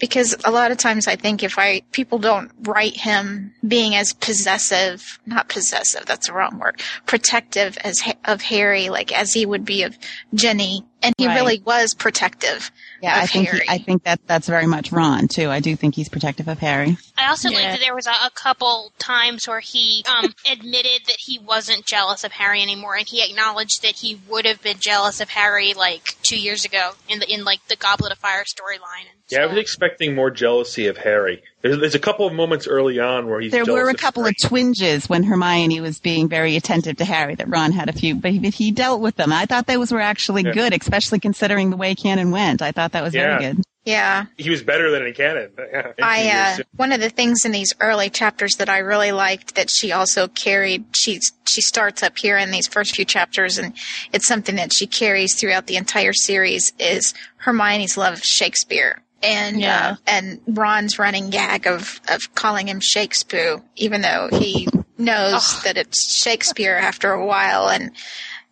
Because 0.00 0.34
a 0.44 0.50
lot 0.50 0.72
of 0.72 0.76
times 0.76 1.06
I 1.06 1.16
think 1.16 1.42
if 1.42 1.58
I 1.58 1.82
people 1.92 2.18
don't 2.18 2.50
write 2.62 2.96
him 2.96 3.54
being 3.66 3.94
as 3.94 4.12
possessive, 4.12 5.20
not 5.24 5.48
possessive, 5.48 6.04
that's 6.04 6.26
the 6.26 6.32
wrong 6.32 6.58
word, 6.58 6.82
protective 7.06 7.78
as 7.78 8.02
of 8.24 8.42
Harry, 8.42 8.88
like 8.88 9.12
as 9.12 9.32
he 9.32 9.46
would 9.46 9.64
be 9.64 9.84
of 9.84 9.96
Ginny, 10.34 10.84
and 11.04 11.14
he 11.18 11.26
Right. 11.26 11.34
really 11.36 11.60
was 11.64 11.94
protective. 11.94 12.70
Yeah, 13.02 13.18
of 13.18 13.24
I 13.24 13.26
think 13.26 13.48
he, 13.50 13.60
I 13.68 13.78
think 13.78 14.04
that 14.04 14.20
that's 14.26 14.48
very 14.48 14.66
much 14.66 14.90
Ron 14.90 15.28
too. 15.28 15.50
I 15.50 15.60
do 15.60 15.76
think 15.76 15.94
he's 15.94 16.08
protective 16.08 16.48
of 16.48 16.58
Harry. 16.58 16.96
I 17.18 17.28
also 17.28 17.50
Yeah. 17.50 17.58
like 17.58 17.64
that 17.72 17.80
there 17.80 17.94
was 17.94 18.06
a, 18.06 18.10
a 18.10 18.30
couple 18.34 18.92
times 18.98 19.46
where 19.46 19.60
he 19.60 20.04
um, 20.08 20.32
admitted 20.50 21.02
that 21.06 21.16
he 21.18 21.38
wasn't 21.38 21.84
jealous 21.84 22.24
of 22.24 22.32
Harry 22.32 22.62
anymore, 22.62 22.96
and 22.96 23.06
he 23.06 23.22
acknowledged 23.22 23.82
that 23.82 23.96
he 23.96 24.18
would 24.28 24.46
have 24.46 24.62
been 24.62 24.78
jealous 24.78 24.94
jealous 24.94 25.20
of 25.20 25.28
Harry 25.30 25.74
like 25.74 26.14
two 26.22 26.38
years 26.40 26.64
ago 26.64 26.92
in 27.08 27.18
the 27.18 27.28
in 27.28 27.42
like 27.44 27.58
the 27.66 27.74
Goblet 27.74 28.12
of 28.12 28.18
Fire 28.18 28.44
storyline. 28.44 29.06
Yeah, 29.30 29.44
I 29.44 29.46
was 29.46 29.56
expecting 29.56 30.14
more 30.14 30.30
jealousy 30.30 30.86
of 30.86 30.98
Harry. 30.98 31.42
There's, 31.62 31.78
there's 31.78 31.94
a 31.94 31.98
couple 31.98 32.26
of 32.26 32.34
moments 32.34 32.66
early 32.66 32.98
on 32.98 33.26
where 33.26 33.40
he's 33.40 33.52
There 33.52 33.64
jealous 33.64 33.82
were 33.82 33.88
a 33.88 33.94
of 33.94 33.98
couple 33.98 34.26
of 34.26 34.34
twinges 34.42 35.08
when 35.08 35.22
Hermione 35.22 35.80
was 35.80 35.98
being 35.98 36.28
very 36.28 36.56
attentive 36.56 36.98
to 36.98 37.04
Harry 37.06 37.34
that 37.36 37.48
Ron 37.48 37.72
had 37.72 37.88
a 37.88 37.92
few, 37.94 38.14
but 38.16 38.32
he, 38.32 38.50
he 38.50 38.70
dealt 38.70 39.00
with 39.00 39.16
them. 39.16 39.32
I 39.32 39.46
thought 39.46 39.66
those 39.66 39.90
were 39.90 40.00
actually 40.00 40.42
Yeah. 40.44 40.52
good, 40.52 40.74
especially 40.78 41.20
considering 41.20 41.70
the 41.70 41.76
way 41.78 41.94
Canon 41.94 42.32
went. 42.32 42.60
I 42.60 42.72
thought 42.72 42.92
that 42.92 43.02
was 43.02 43.14
Yeah. 43.14 43.38
very 43.38 43.54
good. 43.54 43.64
Yeah. 43.86 44.26
He 44.38 44.48
was 44.48 44.62
better 44.62 44.90
than 44.90 45.06
in 45.06 45.12
canon. 45.14 45.50
Yeah. 45.58 45.92
I 46.02 46.30
uh, 46.60 46.62
one 46.76 46.92
of 46.92 47.00
the 47.00 47.10
things 47.10 47.44
in 47.44 47.52
these 47.52 47.74
early 47.80 48.08
chapters 48.10 48.56
that 48.56 48.68
I 48.68 48.78
really 48.78 49.12
liked 49.12 49.54
that 49.56 49.68
she 49.70 49.92
also 49.92 50.26
carried. 50.28 50.84
She's 50.94 51.32
she 51.46 51.60
starts 51.60 52.02
up 52.02 52.16
here 52.16 52.36
in 52.38 52.50
these 52.50 52.66
first 52.66 52.94
few 52.96 53.04
chapters, 53.04 53.58
and 53.58 53.74
it's 54.12 54.26
something 54.26 54.56
that 54.56 54.72
she 54.72 54.86
carries 54.86 55.34
throughout 55.38 55.66
the 55.66 55.76
entire 55.76 56.12
series. 56.14 56.72
Is 56.78 57.12
Hermione's 57.36 57.96
love 57.98 58.14
of 58.14 58.24
Shakespeare. 58.24 59.02
And 59.24 59.64
uh, 59.64 59.96
and 60.06 60.40
Ron's 60.46 60.98
running 60.98 61.30
gag 61.30 61.66
of, 61.66 62.00
of 62.08 62.34
calling 62.34 62.68
him 62.68 62.80
Shakespeare, 62.80 63.60
even 63.76 64.02
though 64.02 64.28
he 64.30 64.68
knows 64.98 65.62
that 65.62 65.76
it's 65.76 66.14
Shakespeare 66.14 66.74
after 66.74 67.10
a 67.12 67.24
while, 67.24 67.68
and 67.68 67.90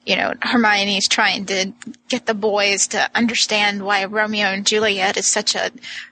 you 0.04 0.16
know, 0.16 0.34
Hermione's 0.42 1.06
trying 1.06 1.46
to 1.46 1.72
get 2.08 2.26
the 2.26 2.34
boys 2.34 2.88
to 2.88 3.08
understand 3.14 3.84
why 3.84 4.04
Romeo 4.04 4.46
and 4.46 4.66
Juliet 4.66 5.16
is 5.16 5.28
such 5.28 5.54
a 5.54 5.70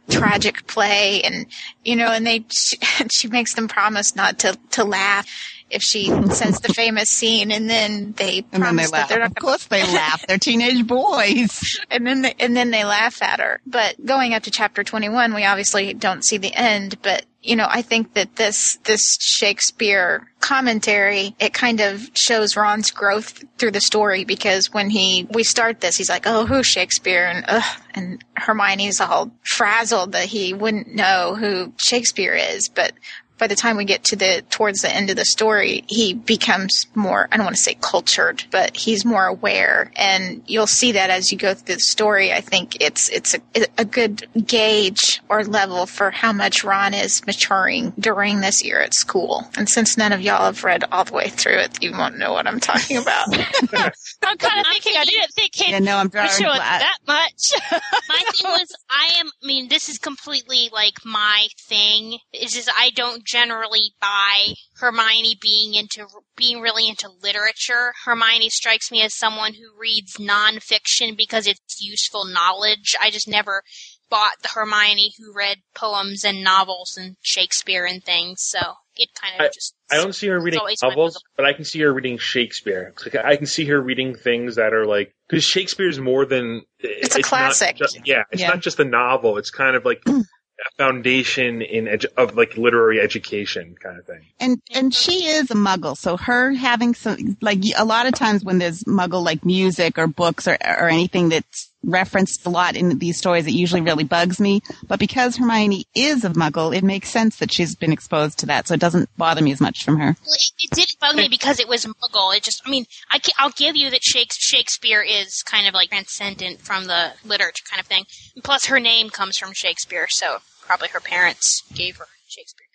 tragic 0.09 0.67
play. 0.67 1.23
And, 1.23 1.47
you 1.85 1.97
know, 1.97 2.09
and 2.09 2.25
they, 2.27 2.45
she, 2.53 2.79
she 3.13 3.29
makes 3.29 3.55
them 3.55 3.67
promise 3.67 4.15
not 4.15 4.39
to, 4.41 4.57
to 4.73 4.85
laugh 4.85 5.27
if 5.71 5.83
she 5.83 6.07
says 6.07 6.61
the 6.61 6.73
famous 6.75 7.11
scene 7.11 7.51
and 7.51 7.69
then 7.69 8.13
they 8.13 8.45
And 8.53 8.63
then 8.63 8.77
they 8.77 8.87
promise 8.87 8.91
that 8.91 9.09
they're 9.09 9.21
not 9.21 9.31
Of 9.31 9.37
course 9.37 9.67
they 9.67 9.83
laugh. 9.83 10.25
They're 10.27 10.39
teenage 10.39 10.87
boys. 10.87 11.81
and 11.91 12.07
then 12.07 12.23
they, 12.23 12.35
and 12.39 12.57
then 12.57 12.71
they 12.71 12.85
laugh 12.85 13.23
at 13.23 13.41
her. 13.41 13.61
But 13.67 14.05
going 14.05 14.35
up 14.35 14.43
to 14.45 14.51
chapter 14.51 14.85
21, 14.85 15.35
we 15.35 15.45
obviously 15.45 15.95
don't 15.95 16.25
see 16.25 16.39
the 16.39 16.55
end, 16.55 17.01
but 17.03 17.25
you 17.43 17.57
know, 17.57 17.67
I 17.69 17.81
think 17.81 18.15
that 18.15 18.37
this 18.37 18.77
this 18.85 19.17
Shakespeare 19.21 20.31
commentary, 20.41 21.35
it 21.41 21.55
kind 21.55 21.81
of 21.81 22.11
shows 22.13 22.55
Ron's 22.55 22.91
growth 22.91 23.43
through 23.57 23.71
the 23.71 23.81
story 23.81 24.25
because 24.25 24.73
when 24.73 24.91
he 24.91 25.27
we 25.31 25.43
start 25.43 25.81
this, 25.81 25.97
he's 25.97 26.11
like, 26.11 26.27
"Oh, 26.27 26.45
who's 26.45 26.67
Shakespeare?" 26.67 27.25
and 27.25 27.45
ugh, 27.49 27.81
and 27.95 28.23
Hermione's 28.37 29.01
all 29.01 29.31
frazzled 29.43 30.13
that 30.13 30.27
he 30.27 30.53
wouldn't 30.53 30.95
know 30.95 31.35
who 31.35 31.73
Shakespeare 31.79 32.35
is, 32.35 32.69
but 32.69 32.93
by 33.41 33.47
the 33.47 33.57
time 33.57 33.77
we 33.77 33.87
get 33.87 34.05
to 34.05 34.17
the 34.17 34.45
towards 34.51 34.83
the 34.83 34.95
end 34.95 35.11
of 35.11 35.17
the 35.17 35.25
story, 35.25 35.83
he 35.89 36.13
becomes 36.15 36.87
more 36.95 37.27
I 37.33 37.37
don't 37.37 37.47
want 37.47 37.57
to 37.57 37.63
say 37.63 37.77
cultured, 37.81 38.45
but 38.51 38.77
he's 38.77 39.05
more 39.05 39.27
aware 39.27 39.91
and 39.97 40.43
you'll 40.47 40.67
see 40.67 40.93
that 40.93 41.11
as 41.11 41.33
you 41.33 41.39
go 41.39 41.55
through 41.55 41.75
the 41.75 41.81
story. 41.81 42.33
I 42.33 42.43
think 42.43 42.77
it's 42.81 43.09
it's 43.09 43.35
a, 43.35 43.41
a 43.79 43.85
good 43.85 44.29
gauge 44.47 45.21
or 45.29 45.43
level 45.45 45.87
for 45.87 46.11
how 46.11 46.33
much 46.33 46.63
Ron 46.63 46.93
is 46.95 47.27
maturing 47.27 47.93
during 47.99 48.41
this 48.41 48.63
year 48.63 48.81
at 48.81 48.95
school. 48.95 49.49
And 49.57 49.69
since 49.69 49.97
none 49.97 50.13
of 50.13 50.21
y'all 50.21 50.45
have 50.45 50.63
read 50.63 50.85
all 50.93 51.05
the 51.05 51.15
way 51.15 51.29
through 51.29 51.59
it, 51.59 51.83
you 51.83 51.93
won't 51.93 52.19
know 52.19 52.33
what 52.33 52.47
I'm 52.47 52.61
talking 52.61 52.99
about. 52.99 53.29
I'm 53.33 54.37
kind 54.37 54.61
of 54.61 54.67
thinking 54.67 54.95
I 54.97 55.05
didn't 55.07 55.33
think 55.35 55.55
he'd 55.55 55.71
Yeah, 55.71 55.79
no, 55.79 55.97
I'm 55.97 56.11
very 56.11 56.27
mature 56.27 56.53
that 56.53 56.99
much. 57.07 57.53
my 58.09 58.23
thing 58.33 58.51
was 58.51 58.69
I 58.91 59.15
am 59.19 59.27
I 59.43 59.47
mean 59.47 59.69
this 59.69 59.89
is 59.89 59.99
completely 59.99 60.69
like 60.73 61.05
my 61.07 61.47
thing 61.59 62.19
is 62.35 62.53
just 62.53 62.71
I 62.77 62.91
don't 62.95 63.25
generally 63.31 63.93
by 64.01 64.55
Hermione 64.79 65.37
being 65.41 65.75
into 65.75 66.07
being 66.37 66.61
really 66.61 66.89
into 66.89 67.09
literature. 67.23 67.93
Hermione 68.05 68.49
strikes 68.51 68.91
me 68.91 69.03
as 69.03 69.17
someone 69.17 69.55
who 69.55 69.79
reads 69.79 70.17
nonfiction 70.17 71.17
because 71.17 71.47
it's 71.47 71.81
useful 71.81 72.25
knowledge. 72.25 72.95
I 73.01 73.11
just 73.11 73.29
never 73.29 73.63
bought 74.09 74.35
the 74.43 74.49
Hermione 74.55 75.13
who 75.19 75.33
read 75.35 75.59
poems 75.75 76.25
and 76.25 76.43
novels 76.43 76.97
and 76.99 77.17
Shakespeare 77.21 77.85
and 77.85 78.03
things. 78.03 78.39
So 78.43 78.59
it 78.97 79.09
kind 79.21 79.35
of 79.37 79.41
I, 79.47 79.49
just 79.49 79.75
I 79.91 79.97
don't 79.97 80.15
see 80.15 80.27
her 80.29 80.41
reading 80.41 80.59
always 80.61 80.83
my 80.83 80.89
novels, 80.89 81.23
but 81.37 81.47
I 81.47 81.53
can 81.53 81.65
see 81.65 81.81
her 81.81 81.93
reading 81.93 82.19
Shakespeare. 82.19 82.93
Like 83.05 83.15
I 83.25 83.37
can 83.37 83.47
see 83.47 83.67
her 83.67 83.81
reading 83.81 84.15
things 84.17 84.57
that 84.57 84.73
are 84.75 84.85
like 84.87 85.15
because 85.29 85.45
Shakespeare's 85.45 86.01
more 86.01 86.27
than 86.27 86.63
it's, 86.81 87.15
a 87.15 87.23
classic. 87.23 87.77
just- 87.77 88.01
yeah, 88.05 88.23
it's 88.33 88.43
Yeah. 88.43 88.49
not 88.49 88.61
just 88.61 88.81
a 88.81 88.85
novel. 88.85 89.39
It's 89.39 89.51
kind 89.51 89.77
of 89.77 89.85
like 89.85 90.03
a 90.07 90.23
foundation 90.77 91.63
in 91.63 91.87
edu- 91.87 92.13
of 92.17 92.37
like 92.37 92.57
literary 92.57 93.01
education 93.01 93.75
kind 93.83 93.99
of 93.99 94.07
thing. 94.07 94.27
And 94.39 94.61
and 94.75 94.95
she 94.95 95.27
is 95.27 95.51
a 95.51 95.55
muggle, 95.55 95.97
so 95.97 96.17
her 96.17 96.53
having 96.53 96.95
some 96.95 97.37
like 97.41 97.59
a 97.77 97.85
lot 97.85 98.07
of 98.07 98.15
times 98.15 98.45
when 98.45 98.59
there's 98.59 98.85
muggle 98.85 99.25
like 99.25 99.45
music 99.45 99.99
or 99.99 100.07
books 100.07 100.47
or 100.49 100.57
or 100.63 100.89
anything 100.89 101.29
that's 101.31 101.70
referenced 101.83 102.45
a 102.47 102.51
lot 102.51 102.77
in 102.77 102.99
these 102.99 103.17
stories, 103.17 103.47
it 103.47 103.53
usually 103.53 103.81
really 103.81 104.05
bugs 104.05 104.39
me. 104.41 104.61
But 104.87 104.99
because 104.99 105.37
Hermione 105.37 105.85
is 105.95 106.25
a 106.25 106.31
muggle, 106.31 106.77
it 106.77 106.85
makes 106.85 107.09
sense 107.09 107.39
that 107.39 107.53
she's 107.53 107.75
been 107.75 107.93
exposed 107.93 108.39
to 108.41 108.47
that, 108.47 108.69
so 108.69 108.75
it 108.75 108.81
doesn't 108.81 109.09
bother 109.17 109.43
me 109.43 109.53
as 109.53 109.61
much 109.61 109.85
from 109.85 109.99
her. 109.99 110.17
Well, 110.25 110.35
it, 110.35 110.53
it 110.59 110.71
did 110.73 110.95
bug 111.01 111.17
me 111.17 111.29
because 111.29 111.59
it 111.61 111.69
was 111.69 111.87
Muggle. 111.87 112.37
It 112.37 112.43
just, 112.43 112.63
I 112.67 112.71
mean, 112.71 112.87
I 113.11 113.19
can, 113.19 113.33
I'll 113.39 113.51
give 113.51 113.77
you 113.77 113.91
that 113.91 114.03
Shakespeare 114.03 115.03
is 115.03 115.43
kind 115.43 115.67
of 115.67 115.75
like 115.75 115.91
transcendent 115.91 116.61
from 116.61 116.87
the 116.87 117.13
literature 117.25 117.65
kind 117.71 117.81
of 117.81 117.87
thing. 117.87 118.05
Plus, 118.43 118.67
her 118.67 118.81
name 118.81 119.11
comes 119.11 119.39
from 119.39 119.53
Shakespeare, 119.53 120.07
so 120.09 120.39
probably 120.67 120.89
her 120.89 121.01
parents 121.01 121.63
gave 121.75 121.97
her 121.97 122.07
Shakespeare. 122.29 122.67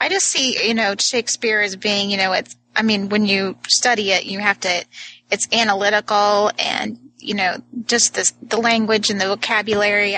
I 0.00 0.08
just 0.08 0.26
see, 0.26 0.66
you 0.66 0.74
know, 0.74 0.94
Shakespeare 0.98 1.60
as 1.60 1.76
being, 1.76 2.10
you 2.10 2.16
know, 2.16 2.32
it's, 2.32 2.56
I 2.74 2.82
mean, 2.82 3.08
when 3.08 3.24
you 3.26 3.56
study 3.68 4.10
it, 4.10 4.24
you 4.24 4.40
have 4.40 4.58
to, 4.60 4.84
it's 5.30 5.46
analytical 5.52 6.50
and, 6.58 6.98
you 7.22 7.34
know, 7.34 7.56
just 7.86 8.14
this, 8.14 8.32
the 8.42 8.56
language 8.58 9.10
and 9.10 9.20
the 9.20 9.26
vocabulary. 9.26 10.16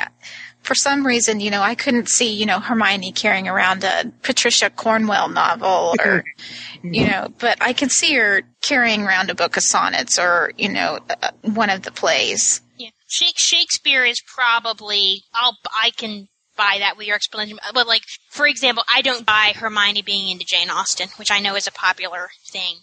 For 0.62 0.74
some 0.74 1.06
reason, 1.06 1.40
you 1.40 1.50
know, 1.50 1.60
I 1.60 1.74
couldn't 1.74 2.08
see, 2.08 2.32
you 2.32 2.46
know, 2.46 2.58
Hermione 2.58 3.12
carrying 3.12 3.48
around 3.48 3.84
a 3.84 4.10
Patricia 4.22 4.70
Cornwell 4.70 5.28
novel 5.28 5.94
or, 6.02 6.24
you 6.82 7.06
know, 7.06 7.28
but 7.38 7.58
I 7.60 7.74
can 7.74 7.90
see 7.90 8.14
her 8.14 8.42
carrying 8.62 9.02
around 9.02 9.28
a 9.28 9.34
book 9.34 9.58
of 9.58 9.62
sonnets 9.62 10.18
or, 10.18 10.52
you 10.56 10.70
know, 10.70 11.00
uh, 11.22 11.30
one 11.42 11.68
of 11.68 11.82
the 11.82 11.92
plays. 11.92 12.62
Yeah, 12.78 12.90
Shakespeare 13.08 14.04
is 14.04 14.22
probably, 14.26 15.24
I'll, 15.34 15.58
I 15.78 15.90
can 15.90 16.28
buy 16.56 16.76
that 16.78 16.96
with 16.96 17.06
your 17.06 17.16
explanation. 17.16 17.58
But 17.74 17.86
like, 17.86 18.02
for 18.30 18.46
example, 18.46 18.84
I 18.92 19.02
don't 19.02 19.26
buy 19.26 19.52
Hermione 19.54 20.02
being 20.02 20.30
into 20.30 20.46
Jane 20.46 20.70
Austen, 20.70 21.08
which 21.16 21.30
I 21.30 21.40
know 21.40 21.56
is 21.56 21.66
a 21.66 21.72
popular 21.72 22.28
thing. 22.46 22.76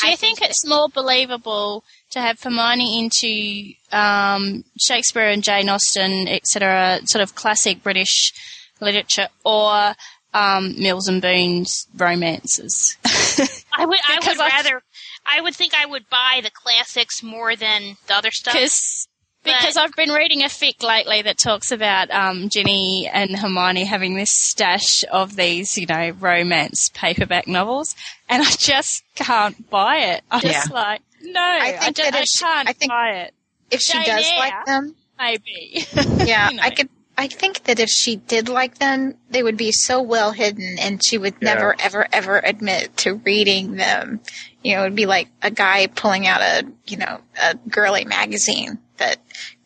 Do 0.00 0.08
you 0.08 0.16
think 0.16 0.42
it's 0.42 0.66
more 0.66 0.88
believable 0.88 1.84
to 2.14 2.20
have 2.20 2.40
Hermione 2.40 2.98
into 3.00 3.74
um, 3.92 4.64
Shakespeare 4.80 5.28
and 5.28 5.42
Jane 5.42 5.68
Austen, 5.68 6.26
etc., 6.28 7.00
sort 7.04 7.22
of 7.22 7.34
classic 7.34 7.82
British 7.82 8.32
literature, 8.80 9.28
or 9.44 9.94
um, 10.32 10.74
Mills 10.78 11.08
and 11.08 11.20
Boon's 11.20 11.86
romances? 11.96 12.96
I 13.72 13.86
would, 13.86 13.98
I 14.08 14.18
would 14.26 14.40
I- 14.40 14.48
rather, 14.48 14.82
I 15.26 15.40
would 15.40 15.54
think 15.54 15.74
I 15.74 15.86
would 15.86 16.08
buy 16.08 16.40
the 16.42 16.50
classics 16.50 17.22
more 17.22 17.56
than 17.56 17.96
the 18.06 18.14
other 18.14 18.30
stuff. 18.30 18.54
Because 18.54 19.08
because 19.44 19.76
I've 19.76 19.94
been 19.94 20.08
reading 20.10 20.42
a 20.42 20.46
fic 20.46 20.82
lately 20.82 21.20
that 21.20 21.36
talks 21.36 21.70
about 21.70 22.10
um, 22.10 22.48
Ginny 22.48 23.10
and 23.12 23.36
Hermione 23.36 23.84
having 23.84 24.14
this 24.14 24.30
stash 24.30 25.04
of 25.12 25.36
these, 25.36 25.76
you 25.76 25.84
know, 25.84 26.10
romance 26.18 26.90
paperback 26.94 27.46
novels, 27.46 27.94
and 28.28 28.42
I 28.42 28.50
just 28.58 29.02
can't 29.14 29.68
buy 29.68 29.98
it. 29.98 30.22
I'm 30.30 30.40
just 30.40 30.70
like, 30.70 31.02
no, 31.24 31.40
I, 31.40 31.72
think 31.72 31.96
just, 31.96 32.10
that 32.10 32.18
I 32.18 32.22
if 32.22 32.28
she- 32.28 32.44
can't 32.44 32.68
I 32.68 32.72
think 32.72 32.90
buy 32.90 33.08
it. 33.10 33.34
If 33.70 33.80
she 33.80 33.92
Jane 33.94 34.04
does 34.04 34.24
Eyre, 34.30 34.38
like 34.38 34.66
them, 34.66 34.94
maybe. 35.18 35.86
yeah, 36.24 36.50
You 36.50 36.56
know. 36.56 36.62
I 36.62 36.70
could. 36.70 36.88
I 37.16 37.28
think 37.28 37.62
that 37.64 37.78
if 37.78 37.88
she 37.88 38.16
did 38.16 38.48
like 38.48 38.78
them, 38.78 39.14
they 39.30 39.42
would 39.44 39.56
be 39.56 39.70
so 39.70 40.02
well 40.02 40.32
hidden, 40.32 40.76
and 40.80 41.00
she 41.04 41.16
would 41.16 41.34
Yeah. 41.40 41.54
never, 41.54 41.76
ever, 41.78 42.06
ever 42.12 42.38
admit 42.42 42.96
to 42.98 43.14
reading 43.14 43.76
them. 43.76 44.20
You 44.64 44.74
know, 44.76 44.82
it'd 44.82 44.96
be 44.96 45.06
like 45.06 45.28
a 45.40 45.50
guy 45.50 45.86
pulling 45.86 46.26
out 46.26 46.40
a, 46.40 46.64
you 46.86 46.96
know, 46.96 47.20
a 47.40 47.54
girly 47.68 48.04
magazine 48.04 48.78
that 48.96 49.18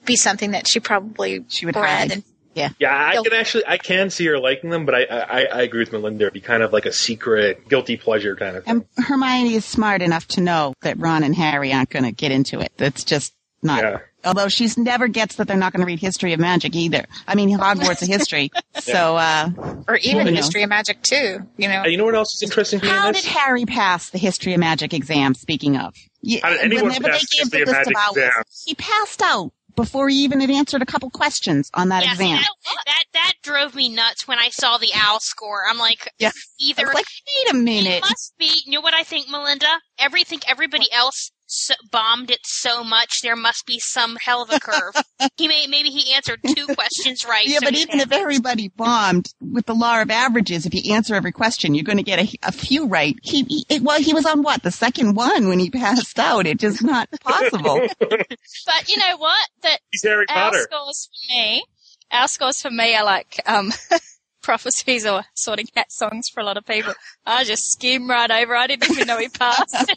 be 0.05 0.15
something 0.17 0.51
that 0.51 0.69
she 0.69 0.79
probably 0.81 1.45
she 1.49 1.65
would 1.65 1.75
read. 1.77 1.85
hide. 1.85 2.13
And, 2.13 2.25
Yeah. 2.59 2.71
Yeah, 2.79 2.95
I 2.97 3.13
Guilt- 3.13 3.27
can 3.31 3.35
actually 3.39 3.67
I 3.67 3.79
can 3.79 4.11
see 4.11 4.27
her 4.27 4.39
liking 4.39 4.71
them, 4.71 4.85
but 4.85 4.95
I 4.95 5.05
I, 5.05 5.41
I 5.45 5.63
agree 5.63 5.81
with 5.81 5.93
Melinda. 5.93 6.25
It'd 6.25 6.35
be 6.35 6.41
kind 6.41 6.63
of 6.63 6.73
like 6.73 6.87
a 6.87 6.93
secret 6.93 7.69
guilty 7.69 7.97
pleasure 7.97 8.37
kind 8.37 8.57
of 8.57 8.65
thing. 8.65 8.85
And 8.99 9.07
Hermione 9.07 9.55
is 9.55 9.65
smart 9.65 10.03
enough 10.03 10.27
to 10.29 10.41
know 10.41 10.75
that 10.83 10.99
Ron 10.99 11.23
and 11.23 11.35
Harry 11.35 11.73
aren't 11.73 11.91
going 11.91 12.05
to 12.05 12.13
get 12.13 12.33
into 12.33 12.61
it. 12.61 12.73
That's 12.77 13.05
just 13.05 13.33
not. 13.63 13.83
Yeah. 13.83 13.99
Although 14.25 14.49
she's 14.49 14.77
never 14.77 15.07
gets 15.07 15.37
that 15.37 15.47
they're 15.47 15.57
not 15.57 15.73
going 15.73 15.81
to 15.81 15.87
read 15.87 16.01
History 16.01 16.33
of 16.33 16.41
Magic 16.41 16.75
either. 16.75 17.07
I 17.29 17.37
mean, 17.37 17.57
Hogwarts 17.57 18.03
of 18.03 18.09
History. 18.09 18.51
So, 18.81 19.17
uh, 19.17 19.51
or 19.89 19.97
even 19.97 20.27
you 20.29 20.33
know. 20.33 20.37
History 20.37 20.63
of 20.63 20.69
Magic 20.71 21.03
too. 21.03 21.41
You 21.57 21.69
know, 21.69 21.81
Uh, 21.83 21.87
you 21.87 21.97
know 21.97 22.05
what 22.05 22.15
else 22.15 22.35
is 22.35 22.43
interesting 22.43 22.79
to 22.81 22.87
me 22.87 22.91
in 22.93 22.97
How 22.97 23.11
did 23.11 23.25
Harry 23.25 23.67
pass 23.67 24.11
the 24.11 24.19
History 24.19 24.55
of 24.55 24.61
Magic 24.61 24.95
exam? 24.95 25.35
Speaking 25.35 25.77
of, 25.77 25.95
Yeah, 26.23 26.41
How 26.45 26.51
did 26.51 26.61
anyone 26.61 26.85
whenever 26.87 27.09
pass 27.09 27.21
they 27.29 27.37
gave 27.39 27.53
History 27.53 27.59
the 27.59 27.63
of 27.63 27.69
list 27.69 27.79
Magic 27.79 27.97
hours, 27.97 28.17
exam? 28.17 28.45
he 28.67 28.75
passed 28.77 29.23
out 29.23 29.53
before 29.79 30.09
he 30.09 30.25
even 30.25 30.41
had 30.41 30.51
answered 30.51 30.83
a 30.83 30.87
couple 30.87 31.09
questions 31.11 31.71
on 31.75 31.89
that 31.91 32.03
see, 32.03 32.11
exam. 32.11 32.37
that, 32.37 32.83
that 32.87 33.05
that 33.13 33.33
drove 33.43 33.75
me 33.75 33.89
nuts 33.89 34.27
when 34.27 34.39
I 34.39 34.49
saw 34.51 34.77
the 34.79 34.91
owl 34.95 35.21
score. 35.21 35.63
I'm 35.69 35.79
like, 35.79 36.11
either 36.61 36.87
like, 36.87 37.07
wait 37.07 37.53
a 37.53 37.55
minute. 37.55 37.99
It 37.99 38.03
must 38.03 38.35
be. 38.39 38.63
You 38.67 38.73
know 38.73 38.81
what 38.81 38.95
I 38.95 39.05
think, 39.05 39.29
Melinda? 39.31 39.81
Everything, 39.99 40.41
everybody 40.49 40.91
else 40.93 41.31
so, 41.49 41.75
bombed 41.91 42.31
it 42.31 42.41
so 42.45 42.85
much, 42.85 43.23
there 43.23 43.35
must 43.37 43.67
be 43.67 43.79
some 43.79 44.17
hell 44.21 44.43
of 44.43 44.51
a 44.51 44.61
curve. 44.61 44.95
he 45.37 45.49
may 45.49 45.67
maybe 45.67 45.89
he 45.89 46.13
answered 46.15 46.41
two 46.47 46.67
questions 46.67 47.25
right. 47.27 47.47
Yeah, 47.47 47.59
so 47.59 47.67
but 47.67 47.75
he 47.75 47.83
even 47.83 48.01
if 48.01 48.13
everybody 48.13 48.69
bombed 48.69 49.33
with 49.41 49.67
the 49.67 49.75
law 49.75 50.01
of 50.01 50.11
averages, 50.11 50.67
if 50.67 50.75
you 50.75 50.95
answer 50.95 51.15
every 51.15 51.33
question, 51.33 51.75
you're 51.75 51.85
going 51.85 51.97
to 51.99 52.05
get 52.05 52.19
a, 52.21 52.39
a 52.43 52.53
few 52.53 52.87
right. 52.87 53.17
He, 53.23 53.43
he 53.45 53.65
it, 53.69 53.83
well, 53.83 54.01
he 54.01 54.13
was 54.13 54.27
on 54.27 54.43
what 54.43 54.63
the 54.63 54.71
second 54.71 55.15
one 55.17 55.49
when 55.49 55.59
he 55.59 55.71
passed 55.71 56.19
out. 56.19 56.47
It's 56.47 56.61
just 56.61 56.83
not 56.85 57.09
possible. 57.21 57.81
But 58.67 58.89
you 58.89 58.99
know 58.99 59.17
what? 59.17 59.49
That 59.63 59.81
He's 59.91 60.03
Harry 60.03 60.27
our 60.29 60.51
Potter. 60.51 60.63
scores 60.71 61.09
for 61.09 61.35
me, 61.35 61.65
our 62.11 62.29
scores 62.29 62.61
for 62.61 62.71
me 62.71 62.95
are 62.95 63.05
like 63.05 63.41
um, 63.47 63.73
prophecies 64.49 65.05
or 65.05 65.23
sorting 65.35 65.67
hat 65.77 65.93
songs 65.93 66.31
for 66.31 66.41
a 66.41 66.43
lot 66.43 66.57
of 66.57 66.65
people. 66.65 66.95
I 67.27 67.45
just 67.45 67.71
skimmed 67.71 68.09
right 68.09 68.31
over. 68.31 68.57
I 68.57 68.67
didn't 68.67 68.91
even 68.91 69.07
know 69.07 69.19
he 69.19 69.29
passed. 69.29 69.93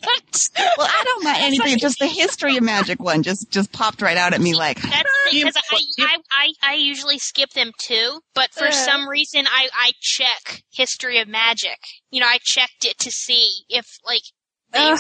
well, 0.78 0.88
I 0.90 1.04
don't 1.06 1.24
mind 1.24 1.38
anything. 1.40 1.78
Just 1.78 2.00
the 2.00 2.08
history 2.08 2.58
of 2.58 2.64
magic 2.64 3.02
one 3.02 3.24
just 3.24 3.50
just 3.50 3.72
popped 3.72 4.02
right 4.02 4.18
out 4.18 4.34
at 4.34 4.42
me 4.42 4.54
like. 4.54 4.82
That's 4.82 5.10
because 5.32 5.56
I, 5.72 5.78
I, 6.02 6.18
I, 6.34 6.72
I 6.72 6.74
usually 6.76 7.18
skip 7.18 7.52
them 7.52 7.72
too, 7.78 8.20
but 8.36 8.52
for 8.52 8.66
Yeah. 8.66 8.72
some 8.72 9.08
reason 9.08 9.46
I, 9.48 9.70
I 9.74 9.92
check 10.02 10.64
history 10.74 11.20
of 11.20 11.30
magic. 11.30 11.78
You 12.12 12.20
know, 12.20 12.28
I 12.28 12.40
checked 12.44 12.84
it 12.84 13.00
to 13.00 13.10
see 13.10 13.64
if 13.70 13.86
like 14.06 14.24
they 14.74 14.80
uh. 14.80 14.98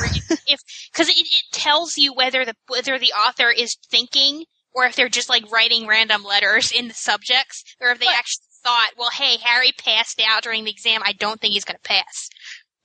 if 0.47 0.61
because 0.93 1.09
it, 1.09 1.17
it 1.17 1.43
tells 1.51 1.97
you 1.97 2.13
whether 2.13 2.45
the 2.45 2.53
whether 2.69 2.97
the 2.97 3.11
author 3.11 3.49
is 3.49 3.75
thinking 3.89 4.45
or 4.73 4.85
if 4.85 4.95
they're 4.95 5.09
just 5.09 5.27
like 5.27 5.51
writing 5.51 5.87
random 5.87 6.23
letters 6.23 6.71
in 6.71 6.87
the 6.87 6.93
subjects 6.93 7.65
or 7.81 7.89
if 7.89 7.99
they 7.99 8.07
actually 8.07 8.45
thought, 8.63 8.91
well, 8.97 9.09
hey, 9.13 9.37
Harry 9.43 9.71
passed 9.77 10.21
out 10.27 10.43
during 10.43 10.63
the 10.65 10.71
exam. 10.71 11.01
I 11.03 11.13
don't 11.13 11.39
think 11.39 11.53
he's 11.53 11.65
going 11.65 11.77
to 11.81 11.87
pass. 11.87 12.29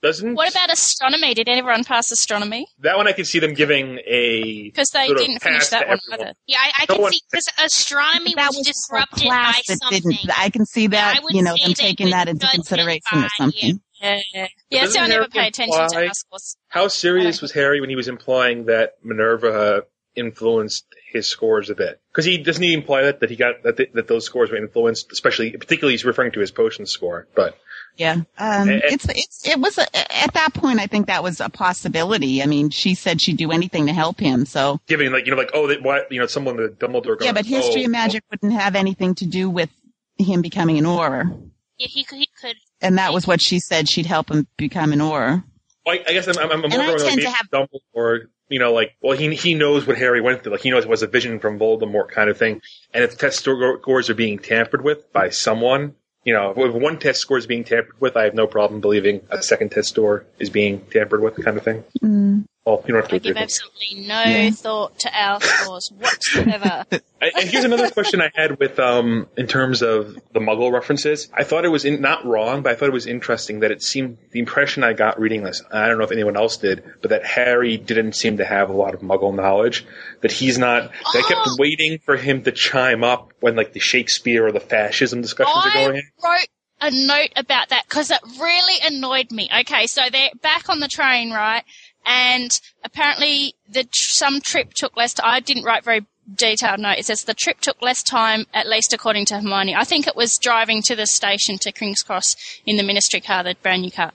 Doesn't 0.03 0.35
what 0.35 0.51
about 0.51 0.71
astronomy? 0.71 1.33
Did 1.35 1.49
everyone 1.49 1.83
pass 1.83 2.11
astronomy? 2.13 2.67
that 2.81 2.97
one 2.99 3.09
I 3.09 3.13
could 3.13 3.27
see 3.27 3.39
them 3.39 3.55
giving 3.55 3.99
a 4.07 4.65
Because 4.65 4.91
they 4.91 5.07
sort 5.07 5.19
of 5.19 5.27
didn't 5.27 5.41
finish 5.43 5.61
pass 5.61 5.71
that 5.71 5.81
to 5.85 5.89
one 5.89 5.99
everyone. 6.13 6.27
either. 6.29 6.35
Yeah, 6.47 6.59
I, 6.61 6.71
I 6.81 6.87
No 6.89 6.95
can 6.97 7.03
one- 7.03 7.13
see 7.13 7.21
because 7.31 7.49
astronomy 7.65 8.35
That 8.37 8.49
was, 8.49 8.57
was 8.59 8.67
disrupted 8.67 9.23
by 9.23 9.35
class 9.35 9.67
that 9.69 9.79
something. 9.79 10.03
didn't. 10.13 10.39
I 10.39 10.51
can 10.51 10.67
see 10.67 10.87
that. 10.89 11.17
I 11.17 11.21
would 11.25 11.33
you 11.33 11.43
know, 11.43 11.55
say 11.57 11.63
them 11.65 11.71
they 11.71 11.75
taking 11.89 12.11
that 12.11 12.29
into 12.29 12.41
judge 12.45 12.51
it 12.53 12.55
consideration 12.57 13.19
or 13.19 13.23
by- 13.23 13.29
something. 13.39 13.81
Yeah, 14.01 14.21
yeah. 14.35 14.47
yeah 14.71 14.81
Doesn't 14.83 14.95
so 14.97 15.01
I 15.01 15.07
never 15.09 15.21
Harry 15.23 15.29
pay 15.31 15.49
attention 15.49 15.79
to 15.79 15.85
imply- 15.85 16.07
our 16.09 16.13
scores. 16.15 16.57
How 16.69 16.89
serious 16.89 17.41
was 17.41 17.53
Harry 17.53 17.81
when 17.81 17.89
he 17.89 17.97
was 17.97 18.07
implying 18.09 18.67
that 18.67 18.93
Minerva 19.03 19.85
influenced 20.15 20.85
his 21.17 21.29
scores 21.29 21.71
a 21.71 21.75
bit? 21.75 22.01
Because 22.13 22.25
he 22.25 22.39
doesn't 22.39 22.63
he 22.63 22.73
imply 22.73 23.03
that 23.03 23.21
that 23.21 23.31
he 23.31 23.37
got 23.37 23.63
that 23.65 23.77
th- 23.77 23.93
that 23.95 24.07
those 24.09 24.25
scores 24.25 24.51
were 24.51 24.57
influenced, 24.57 25.11
especially 25.13 25.51
particularly 25.53 25.95
he's 25.95 26.05
referring 26.05 26.33
to 26.33 26.41
his 26.41 26.51
potion 26.51 26.87
score. 26.87 27.27
But 27.35 27.59
Yeah. 27.97 28.23
Um, 28.39 28.69
Eh, 28.69 28.75
eh. 28.75 28.81
it's, 28.85 29.07
it's, 29.09 29.49
it 29.49 29.59
was, 29.59 29.79
a, 29.79 29.87
at 30.23 30.35
that 30.35 30.53
point, 30.55 30.79
I 30.81 30.87
think 30.87 31.07
that 31.07 31.23
was 31.23 31.41
a 31.41 31.49
possibility. 31.49 32.43
I 32.43 32.47
mean, 32.47 32.71
she 32.71 32.95
said 32.95 33.21
she'd 33.23 33.39
do 33.39 33.51
anything 33.53 33.87
to 33.87 33.93
help 33.93 34.21
him, 34.21 34.45
so. 34.47 34.81
giving 34.87 35.11
like 35.13 35.25
you 35.27 35.33
know 35.33 35.39
like 35.39 35.51
oh 35.55 35.67
that 35.69 35.83
what 35.83 36.11
you 36.13 36.21
know 36.21 36.27
someone 36.27 36.57
the 36.57 36.69
Dumbledore. 36.69 37.17
Yeah, 37.21 37.33
but 37.33 37.47
history 37.47 37.83
oh, 37.83 37.87
of 37.87 37.91
magic 37.91 38.23
wouldn't 38.31 38.53
have 38.53 38.77
anything 38.77 39.15
to 39.17 39.27
do 39.27 39.51
with 39.51 39.71
him 40.19 40.43
becoming 40.43 40.79
an 40.79 40.85
auror. 40.85 41.51
Yeah, 41.79 41.89
he 41.89 42.05
could. 42.05 42.19
He 42.19 42.29
could. 42.41 42.57
And 42.81 42.99
that 42.99 43.13
was 43.13 43.27
what 43.27 43.41
she 43.41 43.59
said 43.61 43.89
she'd 43.89 44.07
help 44.07 44.31
him 44.31 44.47
become 44.57 44.93
an 44.93 45.01
auror. 45.01 45.45
Well, 45.85 45.97
I 45.97 46.11
I 46.11 46.13
guess 46.13 46.27
I'm, 46.29 46.39
I'm, 46.39 46.51
I'm 46.65 46.71
more 46.71 46.81
I 46.81 46.87
going 46.97 47.03
like 47.05 47.21
to 47.21 47.31
have- 47.31 47.49
Dumbledore. 47.51 48.27
You 48.49 48.59
know, 48.59 48.73
like 48.73 48.97
well, 49.01 49.17
he 49.17 49.35
he 49.35 49.55
knows 49.55 49.87
what 49.87 49.99
Harry 49.99 50.21
went 50.21 50.43
through. 50.43 50.53
Like 50.53 50.63
he 50.63 50.71
knows 50.71 50.85
it 50.85 50.91
was 50.91 51.03
a 51.03 51.09
vision 51.09 51.41
from 51.41 51.59
Voldemort 51.59 52.11
kind 52.11 52.31
of 52.31 52.39
thing. 52.39 52.63
And 52.95 53.03
if 53.03 53.19
test 53.19 53.41
scores 53.41 54.11
are 54.11 54.15
being 54.15 54.39
tampered 54.39 54.85
with 54.85 55.13
by 55.13 55.31
someone, 55.31 55.95
you 56.25 56.33
know, 56.33 56.53
if 56.57 56.75
one 56.75 56.99
test 56.99 57.21
score 57.21 57.39
is 57.39 57.47
being 57.47 57.65
tampered 57.65 58.01
with, 58.01 58.17
I 58.17 58.25
have 58.25 58.35
no 58.35 58.47
problem 58.47 58.81
believing 58.81 59.23
a 59.31 59.43
second 59.43 59.71
test 59.71 59.91
score 59.91 60.27
is 60.39 60.51
being 60.51 60.81
tampered 60.91 61.23
with, 61.23 61.43
kind 61.43 61.57
of 61.57 61.65
thing. 61.65 61.85
Mm. 62.03 62.45
Well, 62.67 62.83
you 62.85 62.95
don't 62.95 63.03
have 63.03 63.11
to 63.11 63.15
I 63.15 63.19
give 63.21 63.37
with 63.37 63.43
absolutely 63.45 64.09
no 64.09 64.25
Yeah. 64.25 64.51
thought 64.51 64.99
to 64.99 65.11
our 65.17 65.41
scores 65.41 65.93
whatsoever. 65.97 66.85
And 67.19 67.49
here's 67.49 67.65
another 67.65 67.89
question 67.91 68.21
I 68.21 68.31
had 68.35 68.59
with 68.59 68.79
um 68.79 69.27
in 69.39 69.47
terms 69.47 69.83
of 69.83 70.15
the 70.33 70.41
Muggle 70.41 70.71
references. 70.71 71.29
I 71.33 71.45
thought 71.45 71.65
it 71.65 71.69
was 71.69 71.85
in, 71.85 72.01
not 72.03 72.27
wrong, 72.27 72.63
but 72.63 72.73
I 72.73 72.75
thought 72.75 72.89
it 72.89 72.93
was 72.93 73.07
interesting 73.07 73.61
that 73.61 73.71
it 73.71 73.83
seemed 73.83 74.19
the 74.33 74.39
impression 74.39 74.85
I 74.85 74.93
got 74.93 75.19
reading 75.19 75.43
this. 75.43 75.63
I 75.73 75.89
don't 75.89 75.97
know 75.99 76.05
if 76.05 76.13
anyone 76.13 76.37
else 76.37 76.59
did, 76.59 76.85
but 77.01 77.09
that 77.11 77.25
Harry 77.25 77.79
didn't 77.79 78.15
seem 78.17 78.37
to 78.37 78.45
have 78.45 78.69
a 78.69 78.75
lot 78.75 78.95
of 78.95 79.01
Muggle 79.01 79.35
knowledge. 79.35 79.87
That 80.21 80.31
he's 80.31 80.59
not. 80.59 80.91
That 81.13 81.25
I 81.25 81.29
kept 81.29 81.59
waiting 81.59 81.99
for 81.99 82.17
him 82.17 82.43
to 82.43 82.53
chime 82.53 83.03
up 83.03 83.33
when 83.41 83.57
like 83.57 83.73
the 83.73 83.81
Shakespeare 83.81 84.47
or 84.47 84.53
the 84.53 84.61
fascism 84.61 85.23
discussions 85.23 85.65
are 85.67 85.73
going. 85.73 86.03
I 86.23 86.29
wrote 86.29 86.49
a 86.81 86.91
note 86.91 87.33
about 87.37 87.71
that 87.71 87.85
because 87.89 88.11
it 88.11 88.21
really 88.39 88.79
annoyed 88.85 89.31
me. 89.31 89.49
Okay, 89.61 89.87
so 89.87 90.03
they're 90.11 90.31
back 90.43 90.69
on 90.69 90.81
the 90.81 90.89
train, 90.89 91.31
right? 91.33 91.65
And 92.07 92.59
apparently, 92.85 93.55
the 93.69 93.87
some 93.93 94.41
trip 94.41 94.73
took 94.75 94.97
less. 94.97 95.13
T- 95.15 95.23
I 95.25 95.41
didn't 95.41 95.65
write 95.65 95.85
very 95.85 96.07
detailed 96.33 96.81
note. 96.81 96.99
It 96.99 97.07
says 97.07 97.25
the 97.25 97.35
trip 97.35 97.61
took 97.61 97.83
less 97.83 98.03
time, 98.03 98.47
at 98.55 98.69
least 98.69 98.93
according 98.93 99.27
to 99.27 99.35
Hermione. 99.37 99.75
I 99.75 99.85
think 99.85 100.07
it 100.07 100.17
was 100.17 100.39
driving 100.41 100.83
to 100.83 100.95
the 100.97 101.07
station 101.07 101.59
to 101.59 101.73
King's 101.73 102.03
Cross 102.03 102.37
in 102.65 102.77
the 102.77 102.83
Ministry 102.85 103.21
car, 103.21 103.43
the 103.43 103.57
brand 103.63 103.83
new 103.83 103.91
car. 103.91 104.13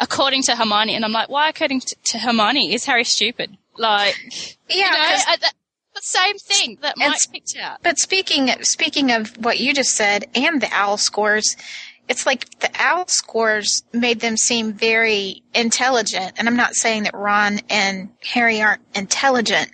According 0.00 0.42
to 0.44 0.56
Hermione, 0.56 0.94
and 0.94 1.04
I'm 1.04 1.12
like, 1.12 1.28
why 1.28 1.48
according 1.48 1.80
to, 1.80 1.96
to 2.04 2.18
Hermione? 2.18 2.74
Is 2.74 2.84
Harry 2.86 3.04
stupid? 3.04 3.56
Like, 3.78 4.16
Yeah, 4.68 4.76
you 4.76 4.90
know, 4.92 4.98
I- 4.98 5.24
uh, 5.32 5.36
that, 5.42 5.52
the 5.94 6.00
same 6.02 6.36
thing 6.36 6.78
that 6.82 6.98
Mike 6.98 7.32
picked 7.32 7.56
out. 7.58 7.78
But 7.82 7.98
speaking 7.98 8.50
speaking 8.62 9.12
of 9.12 9.34
what 9.42 9.58
you 9.58 9.72
just 9.72 9.94
said 9.94 10.26
and 10.34 10.60
the 10.60 10.68
owl 10.70 10.98
scores, 10.98 11.56
it's 12.08 12.24
like 12.26 12.58
the 12.60 12.70
owl 12.78 13.06
scores 13.08 13.82
made 13.92 14.20
them 14.20 14.36
seem 14.36 14.72
very 14.72 15.42
intelligent. 15.54 16.34
And 16.38 16.48
I'm 16.48 16.56
not 16.56 16.74
saying 16.74 17.04
that 17.04 17.14
Ron 17.14 17.60
and 17.68 18.10
Harry 18.22 18.62
aren't 18.62 18.82
intelligent, 18.94 19.70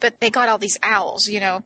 but 0.00 0.20
they 0.20 0.30
got 0.30 0.48
all 0.48 0.58
these 0.58 0.78
owls, 0.82 1.28
you 1.28 1.40
know, 1.40 1.62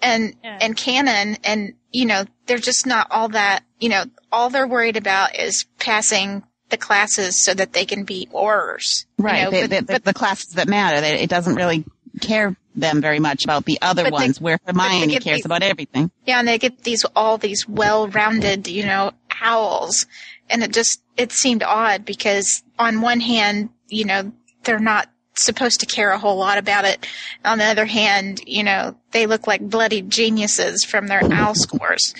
and 0.00 0.34
and 0.42 0.76
canon, 0.76 1.36
and 1.44 1.74
you 1.92 2.06
know 2.06 2.24
they're 2.46 2.58
just 2.58 2.86
not 2.86 3.06
all 3.10 3.28
that. 3.28 3.60
You 3.78 3.88
know, 3.90 4.04
all 4.32 4.50
they're 4.50 4.66
worried 4.66 4.96
about 4.96 5.36
is 5.38 5.64
passing 5.78 6.42
the 6.70 6.76
classes 6.76 7.44
so 7.44 7.52
that 7.54 7.72
they 7.72 7.84
can 7.84 8.04
be 8.04 8.28
aurors. 8.32 9.06
you 9.18 9.24
Right. 9.24 9.42
know, 9.44 9.50
the, 9.50 9.60
but- 9.68 9.86
the, 9.86 9.92
the, 9.94 9.98
the 10.06 10.14
classes 10.14 10.54
that 10.54 10.66
matter. 10.68 11.00
That 11.00 11.14
it 11.22 11.28
doesn't 11.30 11.54
really 11.54 11.84
care 12.20 12.56
them 12.74 13.00
very 13.02 13.18
much 13.20 13.44
about 13.44 13.64
the 13.66 13.78
other 13.82 14.02
But 14.04 14.10
they- 14.10 14.24
ones 14.24 14.40
where 14.40 14.58
but 14.64 14.74
they 14.74 14.80
Hermione 14.82 15.18
cares 15.20 15.38
these- 15.38 15.44
about 15.46 15.62
everything. 15.62 16.10
Yeah, 16.26 16.38
and 16.38 16.48
they 16.48 16.58
get 16.58 16.82
these 16.82 17.04
all 17.14 17.36
these 17.38 17.68
well-rounded, 17.68 18.66
you 18.68 18.86
know, 18.86 19.12
owls, 19.40 20.06
and 20.50 20.62
it 20.62 20.72
just 20.72 21.02
it 21.16 21.32
seemed 21.32 21.62
odd 21.62 22.04
because 22.04 22.62
on 22.78 23.00
one 23.00 23.20
hand, 23.20 23.70
you 23.88 24.04
know, 24.04 24.32
they're 24.64 24.78
not 24.78 25.08
supposed 25.34 25.80
to 25.80 25.86
care 25.86 26.10
a 26.10 26.18
whole 26.18 26.36
lot 26.36 26.58
about 26.58 26.84
it. 26.84 27.06
On 27.44 27.58
the 27.58 27.64
other 27.64 27.86
hand, 27.86 28.42
you 28.46 28.62
know, 28.62 28.96
they 29.12 29.26
look 29.26 29.46
like 29.46 29.60
bloody 29.60 30.02
geniuses 30.02 30.84
from 30.84 31.06
their 31.06 31.22
owl 31.32 31.54
scores. 31.54 32.14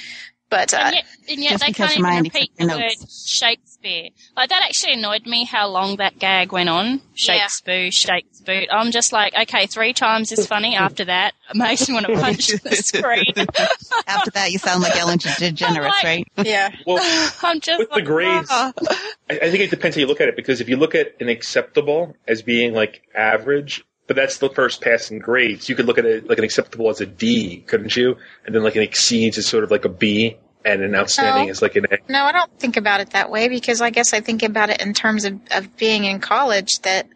But 0.48 0.74
uh, 0.74 0.78
and 0.78 0.94
yet, 0.94 1.04
and 1.28 1.42
yet 1.42 1.50
Just 1.50 1.64
they 1.64 1.70
because 1.70 1.88
can't 1.88 1.98
even 1.98 2.04
Hermione 2.04 2.28
repeat 2.28 2.56
the 2.56 2.66
the 2.66 2.76
word 2.76 3.08
Shakespeare. 3.82 4.10
Like 4.36 4.48
that 4.50 4.62
actually 4.62 4.94
annoyed 4.94 5.26
me 5.26 5.44
how 5.44 5.68
long 5.68 5.96
that 5.96 6.18
gag 6.18 6.52
went 6.52 6.68
on. 6.68 7.00
Shakespeare, 7.14 7.90
Shakespeare. 7.90 8.66
I'm 8.70 8.90
just 8.90 9.12
like, 9.12 9.34
okay, 9.34 9.66
three 9.66 9.92
times 9.92 10.32
is 10.32 10.46
funny. 10.46 10.76
After 10.76 11.04
that, 11.04 11.34
it 11.50 11.56
makes 11.56 11.88
me 11.88 11.94
want 11.94 12.06
to 12.06 12.14
punch 12.20 12.48
the 12.48 12.76
screen. 12.76 13.32
After 14.06 14.30
that, 14.32 14.50
you 14.50 14.58
sound 14.58 14.82
like 14.82 14.96
Ellen 14.96 15.18
DeGeneres, 15.18 16.02
right? 16.02 16.26
Yeah. 16.44 16.74
Well, 16.86 16.98
I'm 17.42 17.60
just 17.60 17.78
with 17.78 17.90
the 17.90 18.02
grades. 18.02 18.48
I, 18.50 18.72
I 19.30 19.50
think 19.50 19.60
it 19.60 19.70
depends 19.70 19.96
how 19.96 20.00
you 20.00 20.06
look 20.06 20.20
at 20.20 20.28
it 20.28 20.36
because 20.36 20.60
if 20.60 20.68
you 20.68 20.76
look 20.76 20.94
at 20.94 21.14
an 21.20 21.28
acceptable 21.28 22.16
as 22.26 22.42
being 22.42 22.74
like 22.74 23.02
average, 23.14 23.84
but 24.06 24.16
that's 24.16 24.38
the 24.38 24.50
first 24.50 24.80
passing 24.80 25.18
grades, 25.18 25.68
you 25.68 25.76
could 25.76 25.86
look 25.86 25.98
at 25.98 26.04
it 26.04 26.28
like 26.28 26.38
an 26.38 26.44
acceptable 26.44 26.88
as 26.90 27.00
a 27.00 27.06
D, 27.06 27.64
couldn't 27.66 27.96
you? 27.96 28.16
And 28.44 28.54
then 28.54 28.62
like 28.62 28.76
an 28.76 28.82
exceeds 28.82 29.38
is 29.38 29.46
sort 29.46 29.62
of 29.64 29.70
like 29.70 29.84
a 29.84 29.88
B, 29.88 30.36
and 30.64 30.82
an 30.82 30.94
outstanding 30.94 31.46
No. 31.46 31.50
is 31.50 31.62
like 31.62 31.76
an 31.76 31.86
A. 31.90 31.98
no, 32.08 32.24
I 32.24 32.32
don't 32.32 32.58
think 32.58 32.76
about 32.76 33.00
it 33.00 33.10
that 33.10 33.30
way 33.30 33.48
because 33.48 33.80
I 33.80 33.90
guess 33.90 34.12
I 34.12 34.20
think 34.20 34.42
about 34.42 34.70
it 34.70 34.80
in 34.80 34.94
terms 34.94 35.24
of, 35.24 35.40
of 35.50 35.76
being 35.76 36.04
in 36.04 36.20
college 36.20 36.80
that 36.82 37.06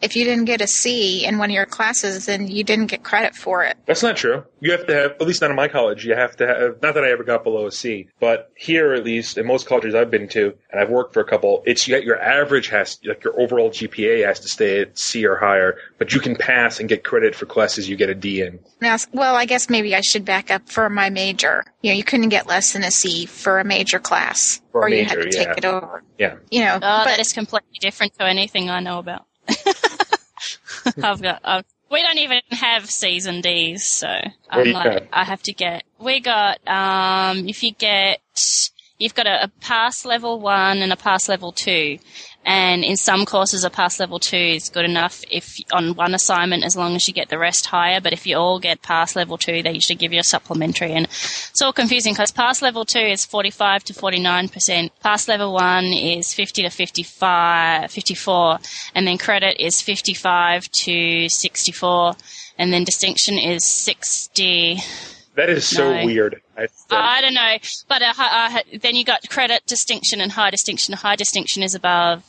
if 0.00 0.16
you 0.16 0.24
didn't 0.24 0.44
get 0.44 0.60
a 0.60 0.66
C 0.66 1.24
in 1.24 1.38
one 1.38 1.50
of 1.50 1.54
your 1.54 1.66
classes, 1.66 2.26
then 2.26 2.48
you 2.48 2.64
didn't 2.64 2.86
get 2.86 3.02
credit 3.02 3.34
for 3.34 3.64
it. 3.64 3.76
That's 3.86 4.02
not 4.02 4.16
true. 4.16 4.44
You 4.60 4.72
have 4.72 4.86
to 4.86 4.94
have, 4.94 5.10
at 5.12 5.22
least 5.22 5.40
not 5.40 5.50
in 5.50 5.56
my 5.56 5.68
college, 5.68 6.04
you 6.04 6.14
have 6.14 6.36
to 6.36 6.46
have, 6.46 6.82
not 6.82 6.94
that 6.94 7.04
I 7.04 7.10
ever 7.10 7.24
got 7.24 7.44
below 7.44 7.66
a 7.66 7.72
C, 7.72 8.08
but 8.20 8.50
here 8.56 8.92
at 8.92 9.04
least, 9.04 9.38
in 9.38 9.46
most 9.46 9.66
colleges 9.66 9.94
I've 9.94 10.10
been 10.10 10.28
to, 10.28 10.54
and 10.70 10.80
I've 10.80 10.90
worked 10.90 11.14
for 11.14 11.20
a 11.20 11.24
couple, 11.24 11.62
it's 11.66 11.86
you 11.88 11.96
your 11.98 12.20
average 12.20 12.68
has, 12.68 12.98
like 13.04 13.24
your 13.24 13.38
overall 13.40 13.70
GPA 13.70 14.26
has 14.26 14.40
to 14.40 14.48
stay 14.48 14.80
at 14.80 14.98
C 14.98 15.26
or 15.26 15.36
higher, 15.36 15.76
but 15.98 16.12
you 16.12 16.20
can 16.20 16.36
pass 16.36 16.80
and 16.80 16.88
get 16.88 17.04
credit 17.04 17.34
for 17.34 17.46
classes 17.46 17.88
you 17.88 17.96
get 17.96 18.10
a 18.10 18.14
D 18.14 18.42
in. 18.42 18.58
Now, 18.80 18.96
well, 19.12 19.34
I 19.34 19.44
guess 19.44 19.70
maybe 19.70 19.94
I 19.94 20.00
should 20.00 20.24
back 20.24 20.50
up 20.50 20.68
for 20.68 20.88
my 20.90 21.10
major. 21.10 21.64
You 21.82 21.90
know, 21.90 21.96
you 21.96 22.04
couldn't 22.04 22.28
get 22.30 22.46
less 22.46 22.72
than 22.72 22.82
a 22.84 22.90
C 22.90 23.26
for 23.26 23.58
a 23.58 23.64
major 23.64 23.98
class, 23.98 24.60
For 24.72 24.82
a 24.82 24.84
or 24.84 24.88
you 24.88 25.04
had 25.04 25.18
major, 25.18 25.30
to 25.30 25.36
take 25.36 25.46
yeah. 25.48 25.54
it 25.56 25.64
over. 25.64 26.02
Yeah. 26.18 26.36
You 26.50 26.60
know, 26.64 26.74
Oh, 26.76 26.80
but 26.80 27.04
that 27.04 27.20
is 27.20 27.32
completely 27.32 27.78
different 27.80 28.14
to 28.18 28.24
anything 28.24 28.70
I 28.70 28.80
know 28.80 28.98
about. 28.98 29.26
I've 31.02 31.22
got. 31.22 31.40
Uh, 31.44 31.62
we 31.90 32.02
don't 32.02 32.18
even 32.18 32.40
have 32.50 32.90
C's 32.90 33.26
and 33.26 33.42
D's, 33.42 33.84
so 33.84 34.08
I'm 34.50 34.72
like? 34.72 35.08
I 35.12 35.24
have 35.24 35.42
to 35.44 35.52
get. 35.52 35.84
We 35.98 36.20
got. 36.20 36.58
Um, 36.66 37.48
if 37.48 37.62
you 37.62 37.72
get, 37.72 38.20
you've 38.98 39.14
got 39.14 39.26
a, 39.26 39.44
a 39.44 39.48
pass 39.60 40.04
level 40.04 40.40
one 40.40 40.78
and 40.78 40.92
a 40.92 40.96
pass 40.96 41.28
level 41.28 41.52
two. 41.52 41.98
And 42.46 42.84
in 42.84 42.96
some 42.96 43.24
courses, 43.24 43.64
a 43.64 43.70
pass 43.70 43.98
level 43.98 44.18
two 44.18 44.36
is 44.36 44.68
good 44.68 44.84
enough 44.84 45.22
if 45.30 45.56
on 45.72 45.94
one 45.94 46.14
assignment, 46.14 46.64
as 46.64 46.76
long 46.76 46.94
as 46.94 47.08
you 47.08 47.14
get 47.14 47.30
the 47.30 47.38
rest 47.38 47.66
higher. 47.66 48.00
But 48.00 48.12
if 48.12 48.26
you 48.26 48.36
all 48.36 48.58
get 48.58 48.82
pass 48.82 49.16
level 49.16 49.38
two, 49.38 49.62
they 49.62 49.72
usually 49.72 49.96
give 49.96 50.12
you 50.12 50.20
a 50.20 50.24
supplementary. 50.24 50.92
And 50.92 51.08
it's 51.54 51.62
all 51.62 51.72
confusing 51.72 52.14
because 52.14 52.32
pass 52.32 52.62
level 52.62 52.84
two 52.84 52.98
is 52.98 53.24
45 53.24 53.84
to 53.84 53.92
49%. 53.92 54.90
Pass 55.00 55.28
level 55.28 55.52
one 55.52 55.84
is 55.84 56.34
50 56.34 56.64
to 56.64 56.68
55, 56.68 57.92
54. 57.92 58.58
And 58.96 59.06
then 59.06 59.18
credit 59.18 59.64
is 59.64 59.80
55 59.80 60.68
to 60.68 61.28
64. 61.28 62.16
And 62.58 62.72
then 62.72 62.82
distinction 62.82 63.38
is 63.38 63.70
60. 63.70 64.78
That 65.36 65.48
is 65.48 65.64
so 65.64 65.94
No. 65.94 66.04
weird. 66.04 66.42
I, 66.58 66.66
I 66.90 67.20
don't 67.20 67.34
know, 67.34 67.56
but 67.88 68.02
uh, 68.02 68.12
uh, 68.18 68.58
then 68.80 68.96
you 68.96 69.04
got 69.04 69.28
credit 69.28 69.64
distinction 69.66 70.20
and 70.20 70.32
high 70.32 70.50
distinction. 70.50 70.94
High 70.94 71.16
distinction 71.16 71.62
is 71.62 71.74
above 71.76 72.24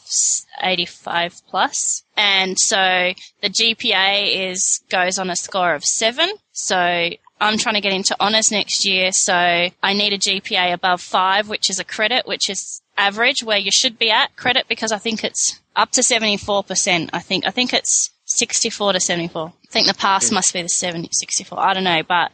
85 0.62 1.42
plus, 1.48 2.04
and 2.18 2.58
so 2.60 3.14
the 3.42 3.50
GPA 3.50 4.50
is 4.52 4.82
goes 4.90 5.20
on 5.20 5.30
a 5.30 5.36
score 5.36 5.76
of 5.76 5.84
seven. 5.84 6.30
So 6.54 7.10
I'm 7.46 7.58
trying 7.58 7.76
to 7.76 7.82
get 7.82 7.94
into 7.94 8.16
honors 8.20 8.52
next 8.52 8.86
year, 8.86 9.12
so 9.12 9.34
I 9.34 9.94
need 9.94 10.14
a 10.14 10.18
GPA 10.18 10.74
above 10.74 11.00
five, 11.00 11.48
which 11.48 11.70
is 11.70 11.80
a 11.80 11.84
credit, 11.84 12.28
which 12.28 12.50
is 12.50 12.82
average 12.98 13.44
where 13.44 13.58
you 13.58 13.72
should 13.72 14.00
be 14.00 14.10
at 14.10 14.36
credit 14.36 14.66
because 14.68 14.92
I 14.92 14.98
think 14.98 15.24
it's 15.24 15.60
up 15.76 15.92
to 15.92 16.02
74%. 16.02 17.10
I 17.14 17.20
think 17.20 17.46
I 17.46 17.52
think 17.52 17.74
it's 17.74 18.10
64 18.26 18.94
to 18.94 19.00
74. 19.00 19.48
I 19.48 19.72
think 19.72 19.88
the 19.88 19.94
pass 19.94 20.30
hmm. 20.30 20.36
must 20.36 20.54
be 20.54 20.62
the 20.62 20.70
70, 20.70 21.10
64. 21.12 21.60
I 21.60 21.74
don't 21.74 21.84
know, 21.84 22.02
but 22.04 22.32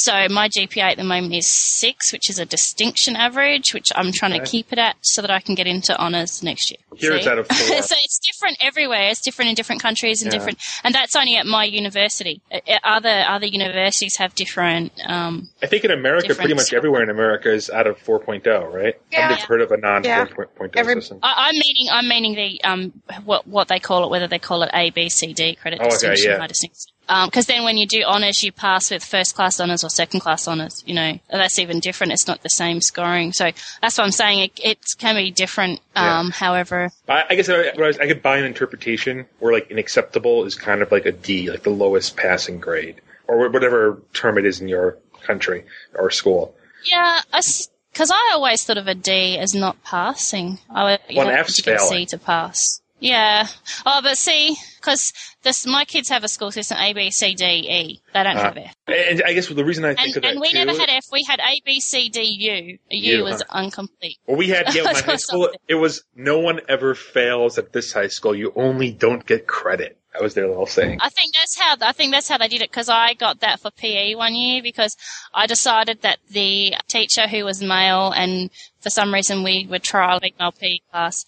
so 0.00 0.12
my 0.30 0.48
GPA 0.48 0.92
at 0.92 0.96
the 0.96 1.02
moment 1.02 1.34
is 1.34 1.46
six, 1.48 2.12
which 2.12 2.30
is 2.30 2.38
a 2.38 2.44
distinction 2.46 3.16
average, 3.16 3.74
which 3.74 3.88
I'm 3.96 4.12
trying 4.12 4.32
to 4.38 4.46
keep 4.46 4.72
it 4.72 4.78
at 4.78 4.94
so 5.02 5.22
that 5.22 5.30
I 5.30 5.40
can 5.40 5.56
get 5.56 5.66
into 5.66 5.96
honors 5.98 6.40
next 6.42 6.70
year. 6.70 6.78
Here 6.96 7.12
it's 7.14 7.24
See? 7.24 7.30
out 7.30 7.38
of 7.38 7.48
four. 7.48 7.56
so 7.82 7.94
it's 7.98 8.20
different 8.20 8.58
everywhere. 8.60 9.08
It's 9.10 9.20
different 9.20 9.48
in 9.48 9.54
different 9.56 9.82
countries 9.82 10.22
and 10.22 10.32
Yeah. 10.32 10.38
different, 10.38 10.58
and 10.84 10.94
that's 10.94 11.16
only 11.16 11.34
at 11.36 11.46
my 11.46 11.64
university. 11.64 12.40
Uh, 12.52 12.60
uh, 12.68 12.78
Other 12.84 13.24
other 13.28 13.46
universities 13.46 14.16
have 14.18 14.34
different. 14.36 14.92
Um, 15.06 15.48
I 15.62 15.66
think 15.66 15.84
in 15.84 15.90
America, 15.90 16.34
pretty 16.34 16.54
much 16.54 16.72
everywhere 16.72 17.02
in 17.02 17.10
America 17.10 17.52
is 17.52 17.68
out 17.68 17.86
of 17.86 17.98
4.0, 17.98 18.72
right? 18.72 18.94
Yeah. 19.10 19.24
I've 19.24 19.30
never 19.30 19.46
heard 19.46 19.60
of 19.62 19.72
a 19.72 19.76
non 19.78 20.04
Yeah. 20.04 20.26
4.0 20.26 20.94
system. 20.94 21.18
I, 21.24 21.48
I'm 21.48 21.54
meaning 21.54 21.88
I'm 21.90 22.08
meaning 22.08 22.34
the 22.34 22.62
um 22.64 22.92
what 23.24 23.46
what 23.48 23.66
they 23.68 23.80
call 23.80 24.04
it, 24.04 24.10
whether 24.10 24.28
they 24.28 24.38
call 24.38 24.62
it 24.62 24.70
A, 24.72 24.90
B, 24.90 25.08
C, 25.08 25.32
D 25.32 25.54
credit 25.56 25.80
Oh, 25.82 25.86
okay, 25.86 25.90
distinction, 25.94 26.30
yeah. 26.30 26.38
high 26.38 26.46
distinction. 26.46 26.92
Because 27.08 27.46
then 27.46 27.64
when 27.64 27.78
you 27.78 27.86
do 27.86 28.02
honors, 28.06 28.42
you 28.42 28.52
pass 28.52 28.90
with 28.90 29.02
first 29.02 29.34
class 29.34 29.58
honors 29.60 29.82
or 29.82 29.88
second 29.88 30.20
class 30.20 30.46
honors. 30.46 30.84
You 30.86 30.94
know, 30.94 31.18
that's 31.30 31.58
even 31.58 31.80
different. 31.80 32.12
It's 32.12 32.26
not 32.26 32.42
the 32.42 32.50
same 32.50 32.80
scoring. 32.80 33.32
So 33.32 33.50
that's 33.80 33.96
what 33.96 34.04
I'm 34.04 34.12
saying. 34.12 34.40
It, 34.40 34.60
it 34.62 34.78
can 34.98 35.16
be 35.16 35.30
different. 35.30 35.80
Um, 35.96 36.30
However, 36.30 36.90
I, 37.08 37.24
I 37.30 37.34
guess 37.34 37.48
I, 37.48 37.72
I 37.78 38.06
could 38.06 38.22
buy 38.22 38.38
an 38.38 38.44
interpretation 38.44 39.26
where 39.38 39.52
like 39.52 39.70
an 39.70 39.78
acceptable 39.78 40.44
is 40.44 40.54
kind 40.54 40.82
of 40.82 40.92
like 40.92 41.06
a 41.06 41.12
D, 41.12 41.50
like 41.50 41.62
the 41.62 41.70
lowest 41.70 42.16
passing 42.16 42.60
grade, 42.60 43.00
or 43.26 43.48
whatever 43.48 44.02
term 44.12 44.38
it 44.38 44.44
is 44.46 44.60
in 44.60 44.68
your 44.68 44.98
country 45.22 45.64
or 45.94 46.10
school. 46.10 46.54
yeah, 46.84 47.20
because 47.32 48.10
I 48.10 48.30
always 48.34 48.64
thought 48.64 48.78
of 48.78 48.86
a 48.86 48.94
D 48.94 49.38
as 49.38 49.54
not 49.54 49.82
passing. 49.82 50.58
I 50.70 50.84
would, 50.84 51.00
you 51.08 51.18
Well, 51.18 51.28
an 51.28 51.34
have 51.34 51.46
F's 51.46 51.66
a 51.66 51.78
C 51.78 52.06
to 52.06 52.18
pass. 52.18 52.80
Yeah. 53.00 53.46
Oh, 53.86 54.00
but 54.02 54.18
see, 54.18 54.56
because 54.80 55.12
this 55.42 55.66
my 55.66 55.84
kids 55.84 56.08
have 56.08 56.24
a 56.24 56.28
school 56.28 56.50
system 56.50 56.78
A, 56.80 56.92
B, 56.92 57.10
C, 57.10 57.34
D, 57.34 57.44
E. 57.44 58.00
They 58.12 58.22
don't 58.22 58.36
Uh, 58.36 58.42
have 58.42 58.56
F. 58.56 58.74
and 58.88 59.22
I 59.24 59.32
guess 59.34 59.46
the 59.48 59.64
reason 59.64 59.84
I 59.84 59.94
think 59.94 60.08
And, 60.08 60.16
of 60.16 60.22
that 60.22 60.30
and 60.32 60.40
we 60.40 60.50
too, 60.50 60.64
never 60.64 60.78
had 60.78 60.88
F. 60.90 61.04
We 61.12 61.22
had 61.22 61.38
A, 61.40 61.60
B, 61.64 61.80
C, 61.80 62.08
D, 62.08 62.22
U. 62.22 62.78
A 62.90 62.96
U 63.18 63.24
was 63.24 63.42
huh? 63.48 63.60
incomplete. 63.62 64.18
Well, 64.26 64.36
we 64.36 64.48
had 64.48 64.74
yeah, 64.74 64.82
my 64.92 65.00
high 65.00 65.16
school. 65.16 65.50
It 65.68 65.76
was 65.76 66.02
no 66.16 66.38
one 66.40 66.60
ever 66.68 66.94
fails 66.94 67.56
at 67.58 67.72
this 67.72 67.92
high 67.92 68.08
school. 68.08 68.34
You 68.34 68.52
only 68.56 68.90
don't 68.90 69.24
get 69.24 69.46
credit. 69.46 69.96
That 70.14 70.22
was 70.22 70.34
their 70.34 70.48
little 70.48 70.66
saying. 70.66 70.98
I 71.00 71.10
think 71.10 71.34
that's 71.34 71.56
how 71.56 71.76
I 71.80 71.92
think 71.92 72.10
that's 72.12 72.28
how 72.28 72.38
they 72.38 72.48
did 72.48 72.62
it 72.62 72.70
because 72.70 72.88
I 72.88 73.14
got 73.14 73.40
that 73.40 73.60
for 73.60 73.70
PE 73.70 74.16
one 74.16 74.34
year 74.34 74.62
because 74.62 74.96
I 75.32 75.46
decided 75.46 76.02
that 76.02 76.18
the 76.30 76.74
teacher 76.88 77.28
who 77.28 77.44
was 77.44 77.62
male 77.62 78.10
and 78.10 78.50
for 78.80 78.90
some 78.90 79.14
reason 79.14 79.44
we 79.44 79.68
were 79.70 79.78
trial 79.78 80.18
female 80.18 80.50
PE 80.50 80.78
class 80.90 81.24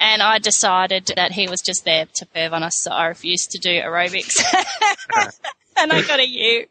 and 0.00 0.22
I 0.22 0.38
decided 0.38 1.12
that 1.16 1.32
he 1.32 1.48
was 1.48 1.60
just 1.60 1.84
there 1.84 2.06
to 2.14 2.26
perv 2.26 2.52
on 2.52 2.62
us 2.62 2.74
so 2.76 2.90
I 2.90 3.06
refused 3.06 3.50
to 3.52 3.58
do 3.58 3.70
aerobics 3.70 4.42
and 5.76 5.92
I 5.92 6.02
got 6.02 6.20
a 6.20 6.28
U. 6.28 6.66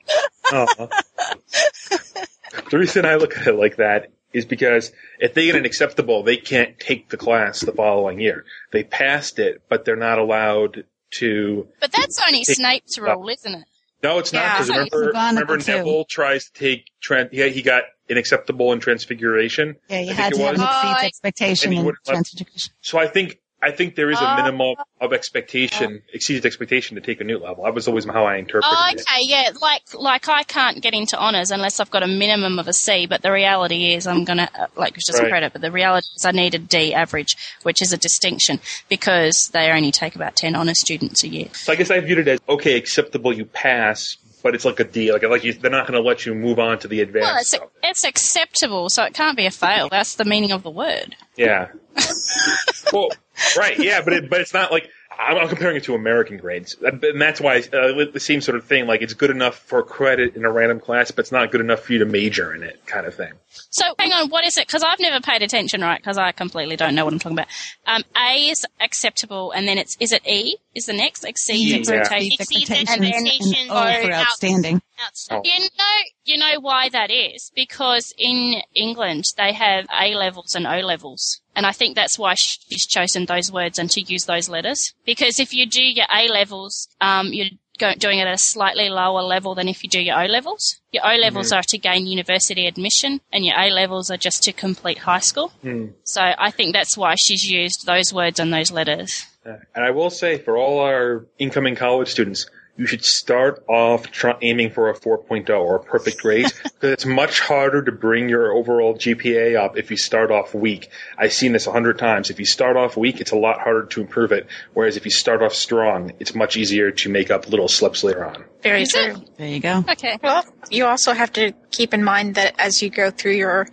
The 2.69 2.77
reason 2.77 3.05
I 3.05 3.15
look 3.15 3.37
at 3.37 3.47
it 3.47 3.55
like 3.55 3.77
that 3.77 4.11
is 4.31 4.45
because 4.45 4.91
if 5.19 5.33
they 5.33 5.45
get 5.45 5.55
an 5.55 5.65
acceptable, 5.65 6.23
they 6.23 6.37
can't 6.37 6.79
take 6.79 7.09
the 7.09 7.17
class 7.17 7.61
the 7.61 7.71
following 7.71 8.19
year. 8.19 8.45
They 8.71 8.83
passed 8.83 9.39
it, 9.39 9.61
but 9.69 9.85
they're 9.85 9.95
not 9.95 10.19
allowed 10.19 10.85
to. 11.19 11.67
But 11.79 11.91
that's 11.91 12.19
only 12.25 12.43
Snape's 12.43 12.97
rule, 12.97 13.27
isn't 13.29 13.53
it? 13.53 13.65
No, 14.03 14.19
it's 14.19 14.33
not 14.33 14.57
because 14.57 14.69
remember, 14.69 15.13
McGonagall, 15.13 15.29
remember 15.29 15.57
too. 15.59 15.71
Neville 15.71 16.05
tries 16.05 16.45
to 16.49 16.53
take. 16.53 16.91
Tran- 17.01 17.29
yeah, 17.31 17.45
he 17.45 17.61
got 17.61 17.83
an 18.09 18.17
acceptable 18.17 18.73
in 18.73 18.79
Transfiguration. 18.79 19.77
Yeah, 19.89 20.01
you 20.01 20.11
I 20.11 20.13
had 20.13 20.33
to 20.33 20.41
it 20.41 20.57
have 20.57 20.59
Oh, 20.59 20.89
exceeds 20.91 21.03
expectation 21.07 21.67
And 21.67 21.73
he 21.73 21.77
and 21.79 21.85
wouldn't 21.85 22.07
let- 22.07 22.17
transeducation. 22.17 22.69
So 22.81 22.97
I 22.99 23.07
think 23.07 23.39
I 23.63 23.71
think 23.71 23.95
there 23.95 24.11
is 24.11 24.19
a 24.21 24.27
Oh. 24.27 24.35
minimum 24.35 24.75
of 24.99 25.13
expectation, 25.13 26.01
exceeded 26.13 26.45
expectation 26.45 26.95
to 26.95 27.01
take 27.01 27.21
a 27.21 27.23
new 27.23 27.37
level. 27.39 27.63
That 27.63 27.73
was 27.73 27.87
always 27.87 28.05
how 28.05 28.25
I 28.25 28.35
interpreted 28.37 28.77
Oh, 28.77 28.89
it. 28.91 29.01
okay, 29.01 29.21
yeah. 29.23 29.51
Like, 29.61 29.81
like 29.93 30.27
I 30.29 30.43
can't 30.43 30.81
get 30.81 30.93
into 30.93 31.17
honors 31.17 31.49
unless 31.51 31.79
I've 31.79 31.89
got 31.89 32.03
a 32.03 32.07
minimum 32.07 32.59
of 32.59 32.67
a 32.67 32.73
C. 32.73 33.05
But 33.05 33.21
the 33.21 33.31
reality 33.31 33.93
is, 33.93 34.05
I'm 34.05 34.25
gonna 34.25 34.49
uh, 34.57 34.67
like 34.75 34.95
it's 34.97 35.07
just 35.07 35.19
Right. 35.19 35.27
a 35.27 35.29
credit. 35.29 35.53
But 35.53 35.61
the 35.61 35.71
reality 35.71 36.07
is, 36.15 36.25
I 36.25 36.31
need 36.31 36.55
a 36.55 36.59
D 36.59 36.93
average, 36.93 37.35
which 37.63 37.81
is 37.81 37.93
a 37.93 37.97
distinction 37.97 38.59
because 38.89 39.49
they 39.53 39.71
only 39.71 39.91
take 39.91 40.15
about 40.15 40.35
ten 40.35 40.55
honor 40.55 40.75
students 40.75 41.23
a 41.23 41.27
year. 41.29 41.47
So 41.53 41.71
I 41.71 41.75
guess 41.75 41.89
I 41.91 41.99
viewed 42.01 42.19
it 42.19 42.27
as 42.27 42.39
okay, 42.49 42.75
acceptable, 42.77 43.33
you 43.33 43.45
pass, 43.45 44.17
but 44.43 44.53
it's 44.53 44.65
like 44.65 44.79
a 44.79 44.83
D. 44.83 45.11
Like 45.11 45.23
like 45.23 45.43
you, 45.43 45.53
they're 45.53 45.71
not 45.71 45.87
going 45.87 46.01
to 46.01 46.07
let 46.07 46.25
you 46.25 46.35
move 46.35 46.59
on 46.59 46.77
to 46.79 46.87
the 46.87 47.01
advanced. 47.01 47.57
Well, 47.57 47.71
it's 47.81 48.03
it's 48.03 48.03
acceptable, 48.03 48.89
so 48.89 49.03
it 49.03 49.13
can't 49.13 49.37
be 49.37 49.45
a 49.45 49.51
fail. 49.51 49.89
That's 49.89 50.15
the 50.15 50.25
meaning 50.25 50.51
of 50.51 50.61
the 50.61 50.69
word. 50.69 51.15
Yeah. 51.35 51.69
well, 52.93 53.09
right, 53.57 53.79
yeah, 53.79 54.01
but 54.03 54.13
it, 54.13 54.29
but 54.29 54.41
it's 54.41 54.53
not 54.53 54.71
like 54.71 54.89
I'm, 55.19 55.37
I'm 55.37 55.47
comparing 55.49 55.77
it 55.77 55.83
to 55.85 55.95
American 55.95 56.37
grades, 56.37 56.75
and 56.81 57.01
that's 57.21 57.39
why 57.41 57.57
uh, 57.59 58.05
the 58.11 58.19
same 58.19 58.41
sort 58.41 58.57
of 58.57 58.65
thing. 58.65 58.87
Like 58.87 59.01
it's 59.01 59.13
good 59.13 59.29
enough 59.29 59.55
for 59.55 59.83
credit 59.83 60.35
in 60.35 60.45
a 60.45 60.51
random 60.51 60.79
class, 60.79 61.11
but 61.11 61.19
it's 61.21 61.31
not 61.31 61.51
good 61.51 61.61
enough 61.61 61.81
for 61.81 61.93
you 61.93 61.99
to 61.99 62.05
major 62.05 62.53
in 62.53 62.63
it, 62.63 62.85
kind 62.85 63.05
of 63.05 63.15
thing. 63.15 63.33
So 63.69 63.83
hang 63.99 64.11
on, 64.11 64.29
what 64.29 64.45
is 64.45 64.57
it? 64.57 64.67
Because 64.67 64.83
I've 64.83 64.99
never 64.99 65.21
paid 65.21 65.41
attention, 65.41 65.81
right? 65.81 65.99
Because 65.99 66.17
I 66.17 66.31
completely 66.31 66.75
don't 66.75 66.95
know 66.95 67.05
what 67.05 67.13
I'm 67.13 67.19
talking 67.19 67.37
about. 67.37 67.47
Um, 67.85 68.03
a 68.15 68.49
is 68.49 68.65
acceptable, 68.79 69.51
and 69.51 69.67
then 69.67 69.77
it's 69.77 69.97
is 69.99 70.11
it 70.11 70.25
E? 70.27 70.57
Is 70.75 70.87
the 70.87 70.93
next 70.93 71.23
exceeds 71.23 71.87
Yeah. 71.87 71.95
expectation, 72.01 72.35
Exceeds 72.39 72.69
and 72.89 73.03
then 73.03 73.27
and 73.27 73.71
O 73.71 74.01
for 74.01 74.11
outstanding. 74.11 74.81
Oh. 75.29 75.41
You 75.43 75.59
know, 75.59 75.95
you 76.25 76.37
know 76.37 76.59
why 76.59 76.89
that 76.89 77.11
is 77.11 77.51
because 77.55 78.13
in 78.17 78.61
England 78.73 79.25
they 79.37 79.53
have 79.53 79.85
A 79.91 80.15
levels 80.15 80.55
and 80.55 80.65
O 80.65 80.79
levels, 80.79 81.41
and 81.55 81.65
I 81.65 81.71
think 81.71 81.95
that's 81.95 82.17
why 82.17 82.33
she's 82.35 82.85
chosen 82.87 83.25
those 83.25 83.51
words 83.51 83.77
and 83.79 83.89
to 83.91 84.01
use 84.01 84.23
those 84.25 84.49
letters. 84.49 84.93
Because 85.05 85.39
if 85.39 85.53
you 85.53 85.65
do 85.65 85.83
your 85.83 86.07
A 86.13 86.27
levels, 86.27 86.87
um, 87.01 87.31
you're 87.31 87.47
go, 87.79 87.93
doing 87.97 88.19
it 88.19 88.27
at 88.27 88.33
a 88.33 88.37
slightly 88.37 88.89
lower 88.89 89.21
level 89.21 89.55
than 89.55 89.67
if 89.67 89.83
you 89.83 89.89
do 89.89 90.01
your 90.01 90.21
O 90.21 90.25
levels. 90.25 90.79
Your 90.91 91.05
O 91.05 91.15
levels 91.15 91.51
Mhm. 91.51 91.57
are 91.57 91.63
to 91.69 91.77
gain 91.77 92.05
university 92.05 92.67
admission, 92.67 93.21
and 93.31 93.45
your 93.45 93.59
A 93.59 93.69
levels 93.71 94.11
are 94.11 94.17
just 94.17 94.43
to 94.43 94.51
complete 94.53 94.99
high 94.99 95.19
school. 95.19 95.49
Hmm. 95.61 95.87
So 96.03 96.21
I 96.21 96.51
think 96.51 96.73
that's 96.73 96.95
why 96.97 97.15
she's 97.15 97.43
used 97.43 97.85
those 97.85 98.13
words 98.13 98.39
and 98.39 98.53
those 98.53 98.71
letters. 98.71 99.25
And 99.45 99.83
I 99.83 99.91
will 99.91 100.09
say, 100.09 100.37
for 100.37 100.57
all 100.57 100.79
our 100.79 101.25
incoming 101.37 101.75
college 101.75 102.07
students, 102.09 102.45
you 102.75 102.87
should 102.87 103.05
start 103.05 103.63
off 103.67 104.09
try- 104.11 104.37
aiming 104.41 104.71
for 104.71 104.89
a 104.89 104.95
4.0 104.97 105.47
or 105.49 105.75
a 105.75 105.83
perfect 105.83 106.19
grade 106.19 106.51
because 106.63 106.73
it's 106.81 107.05
much 107.05 107.39
harder 107.39 107.83
to 107.83 107.91
bring 107.91 108.29
your 108.29 108.51
overall 108.51 108.95
GPA 108.95 109.55
up 109.55 109.77
if 109.77 109.91
you 109.91 109.97
start 109.97 110.31
off 110.31 110.55
weak. 110.55 110.89
I've 111.17 111.33
seen 111.33 111.51
this 111.51 111.67
a 111.67 111.71
hundred 111.71 111.99
times. 111.99 112.31
If 112.31 112.39
you 112.39 112.45
start 112.45 112.75
off 112.75 112.97
weak, 112.97 113.21
it's 113.21 113.31
a 113.31 113.37
lot 113.37 113.61
harder 113.61 113.85
to 113.85 114.01
improve 114.01 114.31
it. 114.31 114.47
Whereas 114.73 114.97
if 114.97 115.05
you 115.05 115.11
start 115.11 115.43
off 115.43 115.53
strong, 115.53 116.13
it's 116.19 116.33
much 116.33 116.57
easier 116.57 116.89
to 116.89 117.09
make 117.09 117.29
up 117.29 117.47
little 117.47 117.67
slips 117.67 118.03
later 118.03 118.25
on. 118.25 118.43
Very 118.63 118.85
true. 118.85 119.15
There 119.37 119.47
you 119.47 119.59
go. 119.59 119.83
Okay. 119.89 120.17
Well, 120.23 120.43
you 120.71 120.85
also 120.85 121.13
have 121.13 121.31
to 121.33 121.53
keep 121.69 121.93
in 121.93 122.03
mind 122.03 122.35
that 122.35 122.55
as 122.57 122.81
you 122.81 122.89
go 122.89 123.11
through 123.11 123.33
your 123.33 123.67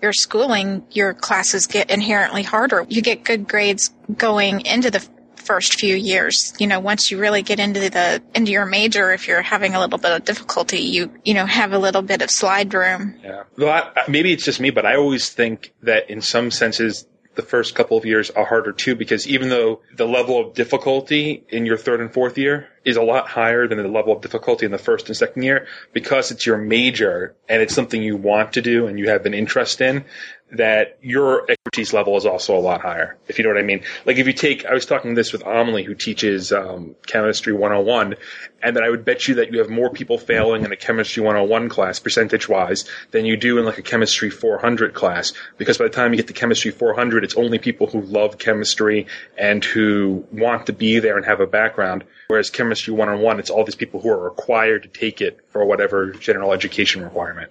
your 0.00 0.12
schooling, 0.12 0.86
your 0.90 1.14
classes 1.14 1.66
get 1.66 1.90
inherently 1.90 2.42
harder. 2.42 2.86
You 2.88 3.02
get 3.02 3.24
good 3.24 3.48
grades 3.48 3.90
going 4.16 4.66
into 4.66 4.90
the 4.90 5.04
first 5.44 5.78
few 5.78 5.94
years. 5.94 6.52
You 6.58 6.66
know, 6.66 6.80
once 6.80 7.10
you 7.10 7.18
really 7.18 7.42
get 7.42 7.60
into 7.60 7.80
the 7.80 8.22
into 8.34 8.52
your 8.52 8.66
major, 8.66 9.12
if 9.12 9.28
you're 9.28 9.42
having 9.42 9.74
a 9.74 9.80
little 9.80 9.98
bit 9.98 10.12
of 10.12 10.24
difficulty, 10.24 10.78
you 10.78 11.12
you 11.24 11.34
know 11.34 11.46
have 11.46 11.72
a 11.72 11.78
little 11.78 12.02
bit 12.02 12.22
of 12.22 12.30
slide 12.30 12.72
room. 12.74 13.18
Yeah. 13.22 13.44
Well, 13.56 13.70
I, 13.70 14.02
maybe 14.08 14.32
it's 14.32 14.44
just 14.44 14.60
me, 14.60 14.70
but 14.70 14.86
I 14.86 14.96
always 14.96 15.30
think 15.30 15.72
that 15.82 16.10
in 16.10 16.20
some 16.20 16.50
senses, 16.50 17.06
the 17.34 17.42
first 17.42 17.74
couple 17.74 17.96
of 17.96 18.04
years 18.04 18.30
are 18.30 18.44
harder 18.44 18.72
too 18.72 18.94
because 18.94 19.26
even 19.26 19.48
though 19.48 19.80
the 19.96 20.06
level 20.06 20.40
of 20.40 20.54
difficulty 20.54 21.44
in 21.48 21.66
your 21.66 21.76
third 21.76 22.00
and 22.00 22.12
fourth 22.12 22.38
year 22.38 22.68
is 22.84 22.96
a 22.96 23.02
lot 23.02 23.28
higher 23.28 23.66
than 23.66 23.78
the 23.78 23.88
level 23.88 24.12
of 24.12 24.22
difficulty 24.22 24.66
in 24.66 24.72
the 24.72 24.78
first 24.78 25.08
and 25.08 25.16
second 25.16 25.42
year, 25.42 25.66
because 25.92 26.30
it's 26.30 26.46
your 26.46 26.58
major 26.58 27.34
and 27.48 27.62
it's 27.62 27.74
something 27.74 28.02
you 28.02 28.16
want 28.16 28.52
to 28.54 28.62
do 28.62 28.86
and 28.86 28.98
you 28.98 29.08
have 29.08 29.26
an 29.26 29.34
interest 29.34 29.80
in, 29.80 30.04
that 30.52 30.98
your 31.02 31.50
expertise 31.50 31.92
level 31.92 32.16
is 32.16 32.26
also 32.26 32.56
a 32.56 32.60
lot 32.60 32.80
higher, 32.80 33.16
if 33.28 33.38
you 33.38 33.44
know 33.44 33.50
what 33.50 33.58
I 33.58 33.62
mean. 33.62 33.82
Like 34.04 34.18
if 34.18 34.26
you 34.26 34.32
take, 34.32 34.64
I 34.64 34.74
was 34.74 34.86
talking 34.86 35.14
this 35.14 35.32
with 35.32 35.42
Amelie, 35.44 35.82
who 35.82 35.94
teaches 35.94 36.52
um, 36.52 36.94
Chemistry 37.06 37.52
101, 37.52 38.14
and 38.62 38.76
that 38.76 38.82
I 38.82 38.90
would 38.90 39.04
bet 39.04 39.26
you 39.26 39.36
that 39.36 39.52
you 39.52 39.58
have 39.58 39.68
more 39.68 39.90
people 39.90 40.18
failing 40.18 40.64
in 40.64 40.72
a 40.72 40.76
Chemistry 40.76 41.22
101 41.22 41.68
class, 41.68 41.98
percentage 41.98 42.48
wise, 42.48 42.84
than 43.10 43.24
you 43.24 43.36
do 43.36 43.58
in 43.58 43.64
like 43.64 43.78
a 43.78 43.82
Chemistry 43.82 44.30
400 44.30 44.94
class. 44.94 45.32
Because 45.58 45.78
by 45.78 45.84
the 45.84 45.90
time 45.90 46.12
you 46.12 46.16
get 46.18 46.28
to 46.28 46.32
Chemistry 46.32 46.70
400, 46.70 47.24
it's 47.24 47.36
only 47.36 47.58
people 47.58 47.86
who 47.86 48.00
love 48.02 48.38
chemistry 48.38 49.06
and 49.36 49.64
who 49.64 50.24
want 50.30 50.66
to 50.66 50.72
be 50.72 50.98
there 50.98 51.16
and 51.16 51.26
have 51.26 51.40
a 51.40 51.46
background. 51.46 52.04
Whereas 52.28 52.50
Chemistry 52.50 52.94
101, 52.94 53.38
it's 53.38 53.50
all 53.50 53.64
these 53.64 53.74
people 53.74 54.00
who 54.00 54.08
are 54.08 54.22
required 54.22 54.82
to 54.84 54.88
take 54.88 55.20
it 55.20 55.40
for 55.50 55.64
whatever 55.64 56.12
general 56.12 56.52
education 56.52 57.02
requirement. 57.02 57.50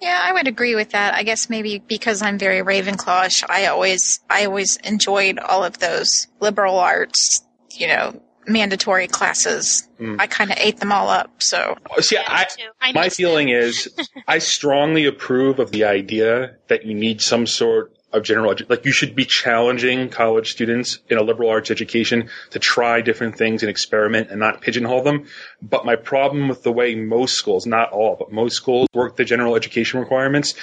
Yeah, 0.00 0.20
I 0.20 0.32
would 0.32 0.48
agree 0.48 0.74
with 0.74 0.90
that. 0.90 1.14
I 1.14 1.22
guess 1.22 1.48
maybe 1.48 1.78
because 1.78 2.22
I'm 2.22 2.36
very 2.36 2.60
Ravenclawish, 2.60 3.44
I 3.48 3.66
always 3.66 4.20
I 4.28 4.46
always 4.46 4.76
enjoyed 4.78 5.38
all 5.38 5.62
of 5.62 5.78
those 5.78 6.26
liberal 6.40 6.78
arts, 6.78 7.42
you 7.70 7.86
know, 7.86 8.20
mandatory 8.46 9.06
classes. 9.06 9.88
Mm. 10.00 10.16
I 10.18 10.26
kind 10.26 10.50
of 10.50 10.58
ate 10.58 10.78
them 10.78 10.90
all 10.90 11.08
up. 11.08 11.42
So 11.42 11.76
See, 12.00 12.18
I, 12.18 12.46
my 12.92 13.10
feeling 13.10 13.48
is 13.50 13.88
I 14.26 14.38
strongly 14.38 15.06
approve 15.06 15.60
of 15.60 15.70
the 15.70 15.84
idea 15.84 16.56
that 16.66 16.84
you 16.84 16.94
need 16.94 17.20
some 17.20 17.46
sort 17.46 17.92
of 18.12 18.22
general 18.22 18.54
like 18.68 18.84
you 18.84 18.92
should 18.92 19.14
be 19.14 19.24
challenging 19.24 20.08
college 20.08 20.50
students 20.50 20.98
in 21.08 21.18
a 21.18 21.22
liberal 21.22 21.50
arts 21.50 21.70
education 21.70 22.28
to 22.50 22.58
try 22.58 23.00
different 23.00 23.36
things 23.36 23.62
and 23.62 23.70
experiment 23.70 24.30
and 24.30 24.38
not 24.38 24.60
pigeonhole 24.60 25.02
them. 25.02 25.26
But 25.60 25.84
my 25.84 25.96
problem 25.96 26.48
with 26.48 26.62
the 26.62 26.72
way 26.72 26.94
most 26.94 27.34
schools, 27.34 27.66
not 27.66 27.90
all, 27.90 28.16
but 28.18 28.32
most 28.32 28.56
schools 28.56 28.88
work 28.94 29.16
the 29.16 29.24
general 29.24 29.56
education 29.56 30.00
requirements 30.00 30.54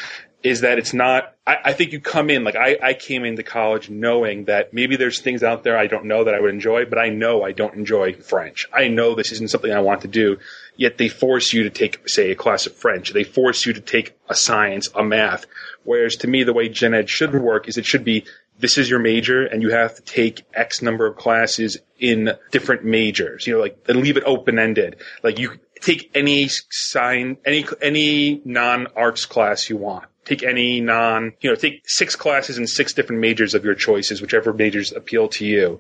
is 0.41 0.61
that 0.61 0.77
it's 0.77 0.93
not 0.93 1.35
I, 1.45 1.57
I 1.65 1.73
think 1.73 1.91
you 1.91 1.99
come 1.99 2.29
in 2.29 2.43
like 2.43 2.55
I, 2.55 2.77
I 2.81 2.93
came 2.93 3.25
into 3.25 3.43
college 3.43 3.89
knowing 3.89 4.45
that 4.45 4.73
maybe 4.73 4.95
there's 4.95 5.19
things 5.19 5.43
out 5.43 5.63
there 5.63 5.77
I 5.77 5.87
don't 5.87 6.05
know 6.05 6.23
that 6.23 6.33
I 6.35 6.39
would 6.39 6.53
enjoy, 6.53 6.85
but 6.85 6.99
I 6.99 7.09
know 7.09 7.43
I 7.43 7.51
don't 7.51 7.73
enjoy 7.73 8.13
French. 8.13 8.67
I 8.71 8.87
know 8.87 9.15
this 9.15 9.31
isn't 9.31 9.49
something 9.49 9.71
I 9.71 9.81
want 9.81 10.01
to 10.01 10.07
do. 10.07 10.37
Yet 10.75 10.97
they 10.97 11.09
force 11.09 11.51
you 11.51 11.63
to 11.63 11.69
take, 11.69 12.07
say, 12.07 12.31
a 12.31 12.35
class 12.35 12.65
of 12.65 12.73
French. 12.73 13.11
They 13.11 13.25
force 13.25 13.65
you 13.65 13.73
to 13.73 13.81
take 13.81 14.17
a 14.29 14.35
science, 14.35 14.87
a 14.95 15.03
math. 15.03 15.45
Whereas 15.83 16.15
to 16.17 16.27
me, 16.27 16.43
the 16.43 16.53
way 16.53 16.69
gen 16.69 16.93
ed 16.93 17.09
should 17.09 17.33
work 17.33 17.67
is 17.67 17.77
it 17.77 17.85
should 17.85 18.05
be 18.05 18.25
this 18.59 18.77
is 18.77 18.89
your 18.89 18.99
major 18.99 19.45
and 19.45 19.61
you 19.61 19.71
have 19.71 19.95
to 19.95 20.01
take 20.01 20.45
X 20.53 20.81
number 20.81 21.05
of 21.05 21.15
classes 21.15 21.77
in 21.97 22.31
different 22.51 22.85
majors. 22.85 23.47
You 23.47 23.53
know, 23.53 23.59
like 23.59 23.77
and 23.87 24.01
leave 24.01 24.17
it 24.17 24.23
open 24.25 24.59
ended. 24.59 24.97
Like 25.23 25.39
you 25.39 25.59
take 25.81 26.11
any 26.13 26.49
sign, 26.69 27.37
any 27.45 27.65
any 27.81 28.41
non 28.45 28.87
arts 28.95 29.25
class 29.25 29.69
you 29.69 29.77
want. 29.77 30.05
Take 30.29 30.43
any 30.43 30.79
non, 30.79 31.33
you 31.41 31.49
know, 31.49 31.55
take 31.55 31.81
six 31.89 32.15
classes 32.15 32.59
in 32.59 32.67
six 32.67 32.93
different 32.93 33.19
majors 33.19 33.55
of 33.55 33.65
your 33.65 33.73
choices, 33.73 34.21
whichever 34.21 34.53
majors 34.53 34.91
appeal 34.91 35.27
to 35.29 35.43
you, 35.43 35.79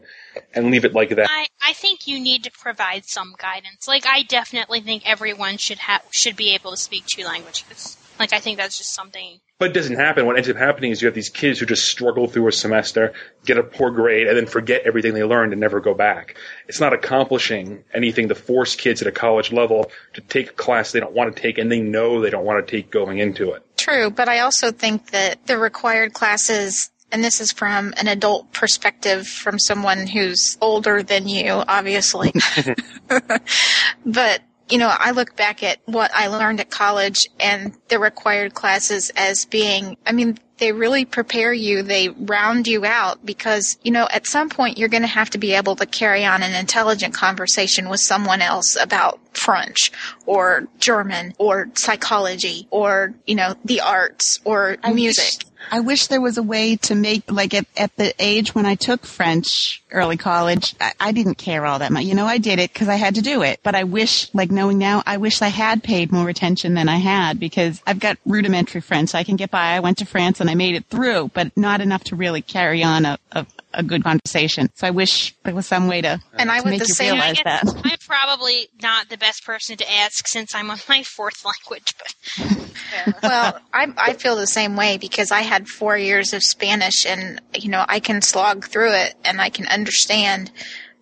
and 0.55 0.71
leave 0.71 0.85
it 0.85 0.93
like 0.93 1.09
that. 1.09 1.27
I, 1.29 1.45
I 1.61 1.73
think 1.73 2.07
you 2.07 2.19
need 2.19 2.45
to 2.45 2.51
provide 2.51 3.05
some 3.05 3.35
guidance. 3.37 3.87
Like 3.87 4.07
I 4.07 4.23
definitely 4.23 4.81
think 4.81 5.03
everyone 5.05 5.57
should 5.57 5.77
have 5.77 6.01
should 6.09 6.35
be 6.35 6.55
able 6.55 6.71
to 6.71 6.77
speak 6.77 7.05
two 7.05 7.25
languages. 7.25 7.95
Like 8.17 8.33
I 8.33 8.39
think 8.39 8.57
that's 8.57 8.75
just 8.77 8.93
something 8.93 9.39
But 9.59 9.69
it 9.69 9.73
doesn't 9.73 9.95
happen. 9.95 10.25
What 10.25 10.35
ends 10.35 10.49
up 10.49 10.57
happening 10.57 10.91
is 10.91 11.01
you 11.01 11.05
have 11.05 11.15
these 11.15 11.29
kids 11.29 11.59
who 11.59 11.67
just 11.67 11.85
struggle 11.85 12.27
through 12.27 12.47
a 12.47 12.51
semester, 12.51 13.13
get 13.45 13.59
a 13.59 13.63
poor 13.63 13.91
grade, 13.91 14.27
and 14.27 14.35
then 14.35 14.47
forget 14.47 14.81
everything 14.83 15.13
they 15.13 15.23
learned 15.23 15.53
and 15.53 15.61
never 15.61 15.79
go 15.79 15.93
back. 15.93 16.35
It's 16.67 16.81
not 16.81 16.91
accomplishing 16.91 17.83
anything 17.93 18.27
to 18.29 18.35
force 18.35 18.75
kids 18.75 19.01
at 19.01 19.07
a 19.07 19.11
college 19.11 19.53
level 19.53 19.91
to 20.15 20.21
take 20.21 20.49
a 20.49 20.53
class 20.53 20.91
they 20.91 20.99
don't 20.99 21.13
want 21.13 21.35
to 21.35 21.41
take 21.41 21.59
and 21.59 21.71
they 21.71 21.79
know 21.79 22.19
they 22.19 22.31
don't 22.31 22.45
want 22.45 22.65
to 22.65 22.69
take 22.69 22.89
going 22.91 23.19
into 23.19 23.51
it. 23.51 23.63
True, 23.89 24.11
but 24.11 24.29
I 24.29 24.39
also 24.39 24.71
think 24.71 25.11
that 25.11 25.47
the 25.47 25.57
required 25.57 26.13
classes, 26.13 26.91
and 27.11 27.23
this 27.23 27.41
is 27.41 27.51
from 27.51 27.91
an 27.97 28.07
adult 28.07 28.53
perspective 28.53 29.27
from 29.27 29.57
someone 29.57 30.05
who's 30.05 30.59
older 30.61 31.01
than 31.01 31.27
you, 31.27 31.63
obviously. 31.67 32.31
but, 34.05 34.41
you 34.69 34.77
know, 34.77 34.93
I 34.95 35.09
look 35.11 35.35
back 35.35 35.63
at 35.63 35.79
what 35.85 36.11
I 36.13 36.27
learned 36.27 36.59
at 36.59 36.69
college 36.69 37.27
and 37.39 37.73
the 37.87 37.97
required 37.97 38.53
classes 38.53 39.11
as 39.15 39.45
being, 39.45 39.97
I 40.05 40.11
mean, 40.11 40.37
they 40.59 40.71
really 40.71 41.05
prepare 41.05 41.53
you, 41.53 41.81
they 41.83 42.09
round 42.09 42.67
you 42.67 42.85
out 42.85 43.25
because, 43.25 43.77
you 43.83 43.91
know, 43.91 44.07
at 44.11 44.27
some 44.27 44.49
point 44.49 44.77
you're 44.77 44.89
going 44.89 45.03
to 45.03 45.07
have 45.07 45.29
to 45.31 45.37
be 45.37 45.53
able 45.53 45.75
to 45.77 45.85
carry 45.85 46.25
on 46.25 46.43
an 46.43 46.53
intelligent 46.53 47.13
conversation 47.13 47.89
with 47.89 47.99
someone 47.99 48.41
else 48.41 48.77
about 48.79 49.19
French 49.33 49.91
or 50.25 50.67
German 50.79 51.33
or 51.37 51.69
psychology 51.75 52.67
or, 52.69 53.13
you 53.25 53.35
know, 53.35 53.55
the 53.65 53.81
arts 53.81 54.39
or 54.43 54.77
music. 54.93 55.45
I 55.71 55.81
wish 55.81 56.07
there 56.07 56.21
was 56.21 56.37
a 56.37 56.43
way 56.43 56.77
to 56.77 56.95
make, 56.95 57.29
like 57.29 57.53
at, 57.53 57.65
at 57.75 57.95
the 57.97 58.13
age 58.19 58.55
when 58.55 58.65
I 58.65 58.75
took 58.75 59.05
French 59.05 59.83
early 59.91 60.17
college, 60.17 60.75
I, 60.79 60.93
I 60.99 61.11
didn't 61.11 61.35
care 61.35 61.65
all 61.65 61.79
that 61.79 61.91
much. 61.91 62.03
You 62.05 62.15
know, 62.15 62.25
I 62.25 62.37
did 62.37 62.59
it 62.59 62.71
because 62.73 62.87
I 62.87 62.95
had 62.95 63.15
to 63.15 63.21
do 63.21 63.41
it. 63.43 63.59
But 63.63 63.75
I 63.75 63.83
wish, 63.83 64.33
like 64.33 64.51
knowing 64.51 64.77
now, 64.77 65.01
I 65.05 65.17
wish 65.17 65.41
I 65.41 65.47
had 65.47 65.83
paid 65.83 66.11
more 66.11 66.29
attention 66.29 66.73
than 66.73 66.87
I 66.89 66.97
had 66.97 67.39
because 67.39 67.81
I've 67.87 67.99
got 67.99 68.17
rudimentary 68.25 68.81
French. 68.81 69.15
I 69.15 69.23
can 69.23 69.35
get 69.35 69.51
by. 69.51 69.71
I 69.75 69.79
went 69.79 69.97
to 69.99 70.05
France 70.05 70.39
and 70.41 70.49
I 70.49 70.55
made 70.55 70.75
it 70.75 70.85
through, 70.89 71.31
but 71.33 71.55
not 71.57 71.81
enough 71.81 72.03
to 72.05 72.15
really 72.15 72.41
carry 72.41 72.83
on 72.83 73.05
a, 73.05 73.17
a, 73.31 73.45
a 73.73 73.83
good 73.83 74.03
conversation. 74.03 74.69
So 74.75 74.87
I 74.87 74.91
wish 74.91 75.35
there 75.43 75.55
was 75.55 75.65
some 75.67 75.87
way 75.87 76.01
to, 76.01 76.19
And 76.33 76.51
I 76.51 76.61
would 76.61 76.69
make 76.69 76.79
the 76.81 76.87
you 76.87 76.93
same- 76.93 77.13
realize 77.13 77.39
I 77.39 77.43
that. 77.43 77.63
guess 77.63 77.75
I'm 77.83 77.97
probably 78.07 78.67
not 78.81 79.09
the 79.09 79.17
best 79.17 79.45
person 79.45 79.77
to 79.77 79.91
ask 79.91 80.27
since 80.27 80.53
I'm 80.55 80.69
on 80.71 80.77
my 80.89 81.03
fourth 81.03 81.43
language, 81.45 81.93
but 81.97 83.17
well, 83.23 83.59
I 83.73 83.87
I 83.97 84.13
feel 84.13 84.35
the 84.35 84.47
same 84.47 84.75
way 84.75 84.97
because 84.97 85.31
I 85.31 85.41
had 85.41 85.67
four 85.67 85.97
years 85.97 86.33
of 86.33 86.41
Spanish, 86.41 87.05
and 87.05 87.41
you 87.53 87.69
know 87.69 87.85
I 87.87 87.99
can 87.99 88.21
slog 88.21 88.65
through 88.67 88.93
it 88.93 89.13
and 89.23 89.39
I 89.39 89.49
can 89.49 89.67
understand. 89.79 90.51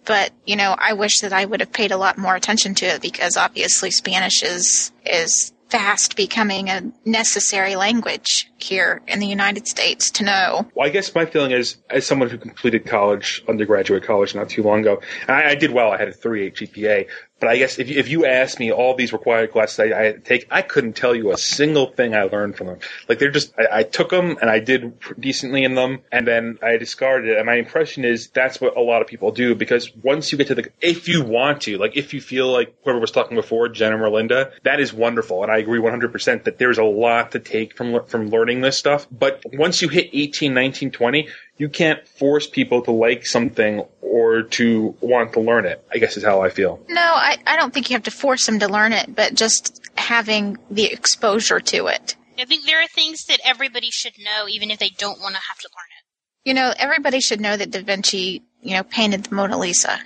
But 0.05 0.31
you 0.45 0.55
know, 0.55 0.75
I 0.77 0.93
wish 0.93 1.19
that 1.19 1.33
I 1.33 1.43
would 1.43 1.59
have 1.59 1.73
paid 1.73 1.91
a 1.91 1.97
lot 1.97 2.17
more 2.17 2.35
attention 2.35 2.75
to 2.75 2.85
it 2.85 3.01
because 3.01 3.35
obviously 3.35 3.91
Spanish 3.91 4.41
is 4.41 4.91
is 5.05 5.51
fast 5.69 6.15
becoming 6.15 6.69
a 6.69 6.81
necessary 7.03 7.75
language 7.75 8.49
here 8.57 9.01
in 9.07 9.19
the 9.19 9.27
United 9.27 9.67
States 9.67 10.09
to 10.11 10.23
know. 10.23 10.69
Well, 10.73 10.87
I 10.87 10.89
guess 10.89 11.13
my 11.13 11.25
feeling 11.25 11.51
is, 11.51 11.77
as 11.89 12.05
someone 12.05 12.29
who 12.29 12.37
completed 12.37 12.85
college, 12.85 13.43
undergraduate 13.49 14.03
college 14.03 14.33
not 14.33 14.49
too 14.49 14.63
long 14.63 14.81
ago, 14.81 15.01
I, 15.27 15.51
I 15.51 15.55
did 15.55 15.71
well. 15.71 15.91
I 15.91 15.97
had 15.97 16.07
a 16.07 16.13
3.8 16.13 16.53
GPA. 16.53 17.07
But 17.39 17.49
I 17.49 17.57
guess 17.57 17.77
if 17.77 17.89
you, 17.89 17.99
if 17.99 18.09
you 18.09 18.25
asked 18.25 18.59
me 18.59 18.71
all 18.71 18.95
these 18.95 19.13
required 19.13 19.51
classes 19.51 19.79
I, 19.79 20.07
I 20.07 20.11
take, 20.13 20.47
I 20.49 20.61
couldn't 20.61 20.93
tell 20.93 21.15
you 21.15 21.31
a 21.31 21.37
single 21.37 21.87
thing 21.87 22.15
I 22.15 22.23
learned 22.23 22.57
from 22.57 22.67
them. 22.67 22.79
Like 23.07 23.19
they're 23.19 23.31
just, 23.31 23.53
I, 23.59 23.79
I 23.79 23.83
took 23.83 24.09
them 24.09 24.37
and 24.41 24.49
I 24.49 24.59
did 24.59 24.93
decently 25.19 25.63
in 25.63 25.75
them, 25.75 25.99
and 26.11 26.27
then 26.27 26.57
I 26.61 26.77
discarded 26.77 27.29
it. 27.31 27.37
And 27.37 27.45
my 27.45 27.55
impression 27.55 28.05
is 28.05 28.27
that's 28.29 28.59
what 28.59 28.75
a 28.75 28.81
lot 28.81 29.01
of 29.01 29.07
people 29.07 29.31
do 29.31 29.55
because 29.55 29.95
once 29.95 30.31
you 30.31 30.37
get 30.37 30.47
to 30.47 30.55
the, 30.55 30.69
if 30.81 31.07
you 31.07 31.23
want 31.23 31.61
to, 31.61 31.77
like 31.77 31.95
if 31.95 32.13
you 32.13 32.21
feel 32.21 32.51
like 32.51 32.75
whoever 32.83 32.99
was 32.99 33.11
talking 33.11 33.35
before, 33.35 33.69
Jen 33.69 33.93
or 33.93 33.97
Melinda, 33.97 34.51
that 34.63 34.79
is 34.79 34.93
wonderful, 34.93 35.43
and 35.43 35.51
I 35.51 35.57
agree 35.57 35.79
100% 35.79 36.43
that 36.43 36.57
there's 36.57 36.77
a 36.77 36.83
lot 36.83 37.31
to 37.31 37.39
take 37.39 37.75
from 37.75 38.05
from 38.05 38.29
learning 38.29 38.61
this 38.61 38.77
stuff. 38.77 39.07
But 39.11 39.43
once 39.53 39.81
you 39.81 39.89
hit 39.89 40.09
18, 40.13 40.53
19, 40.53 40.91
20, 40.91 41.27
you 41.57 41.69
can't 41.69 42.07
force 42.07 42.47
people 42.47 42.81
to 42.83 42.91
like 42.91 43.25
something 43.25 43.83
or 44.01 44.43
to 44.43 44.95
want 45.01 45.33
to 45.33 45.39
learn 45.39 45.65
it. 45.65 45.83
I 45.91 45.97
guess 45.97 46.17
is 46.17 46.23
how 46.23 46.41
I 46.41 46.49
feel. 46.49 46.79
No, 46.89 47.01
I, 47.01 47.37
I 47.45 47.57
don't 47.57 47.73
think 47.73 47.89
you 47.89 47.95
have 47.95 48.03
to 48.03 48.11
force 48.11 48.45
them 48.45 48.59
to 48.59 48.67
learn 48.67 48.93
it, 48.93 49.13
but 49.13 49.33
just 49.33 49.81
having 49.97 50.57
the 50.69 50.85
exposure 50.85 51.59
to 51.59 51.87
it. 51.87 52.15
I 52.39 52.45
think 52.45 52.65
there 52.65 52.81
are 52.81 52.87
things 52.87 53.25
that 53.25 53.39
everybody 53.43 53.89
should 53.89 54.13
know, 54.23 54.47
even 54.47 54.69
if 54.69 54.79
they 54.79 54.89
don't 54.89 55.19
want 55.19 55.35
to 55.35 55.41
have 55.47 55.57
to 55.57 55.69
learn 55.69 55.89
it. 55.97 56.49
You 56.49 56.53
know, 56.53 56.73
everybody 56.77 57.19
should 57.19 57.41
know 57.41 57.57
that 57.57 57.71
Da 57.71 57.81
Vinci, 57.81 58.43
you 58.61 58.75
know, 58.75 58.83
painted 58.83 59.25
the 59.25 59.35
Mona 59.35 59.57
Lisa. 59.57 59.99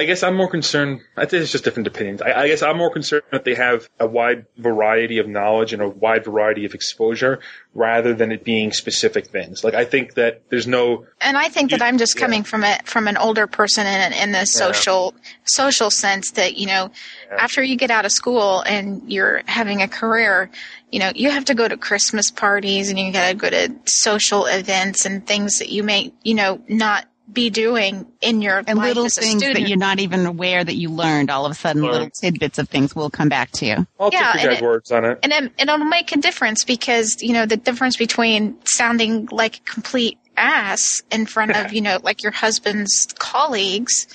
I 0.00 0.06
guess 0.06 0.22
I'm 0.22 0.34
more 0.34 0.48
concerned. 0.48 1.02
I 1.14 1.26
think 1.26 1.42
it's 1.42 1.52
just 1.52 1.62
different 1.62 1.86
opinions. 1.86 2.22
I, 2.22 2.32
I 2.32 2.48
guess 2.48 2.62
I'm 2.62 2.78
more 2.78 2.90
concerned 2.90 3.24
that 3.32 3.44
they 3.44 3.54
have 3.54 3.86
a 3.98 4.06
wide 4.06 4.46
variety 4.56 5.18
of 5.18 5.28
knowledge 5.28 5.74
and 5.74 5.82
a 5.82 5.88
wide 5.90 6.24
variety 6.24 6.64
of 6.64 6.72
exposure, 6.72 7.40
rather 7.74 8.14
than 8.14 8.32
it 8.32 8.42
being 8.42 8.72
specific 8.72 9.26
things. 9.26 9.62
Like 9.62 9.74
I 9.74 9.84
think 9.84 10.14
that 10.14 10.40
there's 10.48 10.66
no. 10.66 11.06
And 11.20 11.36
I 11.36 11.50
think 11.50 11.70
that 11.72 11.82
I'm 11.82 11.98
just 11.98 12.16
coming 12.16 12.44
from 12.44 12.64
it 12.64 12.86
from 12.86 13.08
an 13.08 13.18
older 13.18 13.46
person 13.46 13.86
in 13.86 14.14
in 14.14 14.32
the 14.32 14.46
social 14.46 15.14
social 15.44 15.90
sense 15.90 16.30
that 16.30 16.56
you 16.56 16.66
know, 16.66 16.90
after 17.30 17.62
you 17.62 17.76
get 17.76 17.90
out 17.90 18.06
of 18.06 18.10
school 18.10 18.62
and 18.62 19.02
you're 19.12 19.42
having 19.44 19.82
a 19.82 19.88
career, 19.88 20.50
you 20.90 20.98
know, 20.98 21.12
you 21.14 21.30
have 21.30 21.44
to 21.44 21.54
go 21.54 21.68
to 21.68 21.76
Christmas 21.76 22.30
parties 22.30 22.88
and 22.88 22.98
you 22.98 23.12
got 23.12 23.28
to 23.28 23.34
go 23.34 23.50
to 23.50 23.74
social 23.84 24.46
events 24.46 25.04
and 25.04 25.26
things 25.26 25.58
that 25.58 25.68
you 25.68 25.82
may 25.82 26.10
you 26.22 26.32
know 26.32 26.58
not 26.68 27.06
be 27.32 27.50
doing 27.50 28.06
in 28.20 28.42
your 28.42 28.62
And 28.66 28.78
life 28.78 28.88
little 28.88 29.06
as 29.06 29.16
a 29.18 29.20
things 29.20 29.42
student. 29.42 29.60
that 29.64 29.68
you're 29.68 29.78
not 29.78 30.00
even 30.00 30.26
aware 30.26 30.62
that 30.64 30.74
you 30.74 30.90
learned, 30.90 31.30
all 31.30 31.46
of 31.46 31.52
a 31.52 31.54
sudden 31.54 31.82
Learn. 31.82 31.92
little 31.92 32.10
tidbits 32.10 32.58
of 32.58 32.68
things 32.68 32.94
will 32.94 33.10
come 33.10 33.28
back 33.28 33.50
to 33.52 33.66
you. 33.66 33.86
I'll 33.98 34.10
Yeah, 34.12 34.32
take 34.32 34.42
your 34.42 34.50
and 34.50 34.50
guys' 34.50 34.58
it- 34.58 34.62
words 34.64 34.92
on 34.92 35.04
it. 35.04 35.18
and 35.22 35.32
it, 35.32 35.52
it'll 35.58 35.78
make 35.78 36.12
a 36.12 36.18
difference 36.18 36.64
because 36.64 37.22
you 37.22 37.32
know 37.32 37.46
the 37.46 37.56
difference 37.56 37.96
between 37.96 38.56
sounding 38.64 39.26
like 39.30 39.56
a 39.58 39.60
complete 39.60 40.18
ass 40.36 41.02
in 41.10 41.26
front 41.26 41.54
of, 41.56 41.72
you 41.74 41.80
know, 41.80 41.98
like 42.02 42.22
your 42.22 42.32
husband's 42.32 43.06
colleagues. 43.18 44.06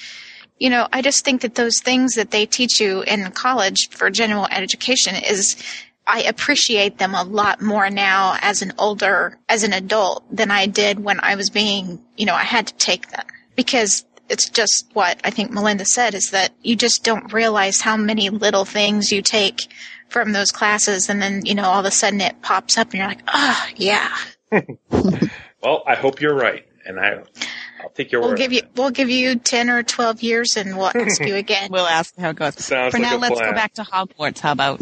You 0.57 0.69
know, 0.69 0.87
I 0.93 1.01
just 1.01 1.25
think 1.25 1.41
that 1.41 1.55
those 1.55 1.79
things 1.81 2.13
that 2.15 2.31
they 2.31 2.45
teach 2.45 2.79
you 2.79 3.01
in 3.01 3.29
college 3.31 3.89
for 3.91 4.09
general 4.09 4.47
education 4.49 5.13
is 5.15 5.61
I 6.07 6.21
appreciate 6.23 6.97
them 6.97 7.15
a 7.15 7.23
lot 7.23 7.61
more 7.61 7.89
now 7.89 8.37
as 8.41 8.61
an 8.61 8.73
older, 8.77 9.37
as 9.49 9.63
an 9.63 9.73
adult 9.73 10.23
than 10.35 10.51
I 10.51 10.67
did 10.67 10.99
when 10.99 11.19
I 11.19 11.35
was 11.35 11.49
being, 11.49 12.03
you 12.15 12.25
know, 12.25 12.35
I 12.35 12.43
had 12.43 12.67
to 12.67 12.75
take 12.75 13.09
them 13.09 13.25
because 13.55 14.05
it's 14.29 14.49
just 14.49 14.85
what 14.93 15.19
I 15.23 15.29
think 15.29 15.51
Melinda 15.51 15.85
said 15.85 16.13
is 16.13 16.31
that 16.31 16.53
you 16.61 16.75
just 16.75 17.03
don't 17.03 17.33
realize 17.33 17.81
how 17.81 17.97
many 17.97 18.29
little 18.29 18.65
things 18.65 19.11
you 19.11 19.21
take 19.21 19.67
from 20.09 20.31
those 20.31 20.51
classes 20.51 21.09
and 21.09 21.21
then, 21.21 21.45
you 21.45 21.55
know, 21.55 21.63
all 21.63 21.79
of 21.79 21.85
a 21.85 21.91
sudden 21.91 22.21
it 22.21 22.41
pops 22.41 22.77
up 22.77 22.91
and 22.91 22.99
you're 22.99 23.07
like, 23.07 23.23
oh, 23.27 23.67
yeah. 23.75 24.15
Well, 25.65 25.81
I 25.87 25.95
hope 25.95 26.21
you're 26.21 26.35
right, 26.35 26.63
and 26.85 26.99
I, 26.99 27.23
I'll 27.85 27.91
take 27.91 28.11
your 28.11 28.21
We'll 28.21 28.31
word. 28.31 28.37
give 28.39 28.51
you, 28.51 28.61
we'll 28.75 28.89
give 28.91 29.09
you 29.09 29.35
10 29.35 29.69
or 29.69 29.83
12 29.83 30.23
years 30.23 30.57
and 30.57 30.75
we'll 30.75 30.87
ask 30.87 31.23
you 31.23 31.35
again. 31.45 31.69
We'll 31.71 31.85
ask 31.85 32.13
how 32.17 32.29
it 32.31 32.35
goes. 32.35 32.55
Sounds 32.55 32.93
For 32.93 32.99
like 32.99 33.11
now, 33.11 33.17
a 33.17 33.19
let's 33.19 33.35
plan. 33.35 33.51
go 33.51 33.55
back 33.55 33.73
to 33.75 33.83
Hogwarts. 33.83 34.39
How 34.39 34.51
about? 34.53 34.81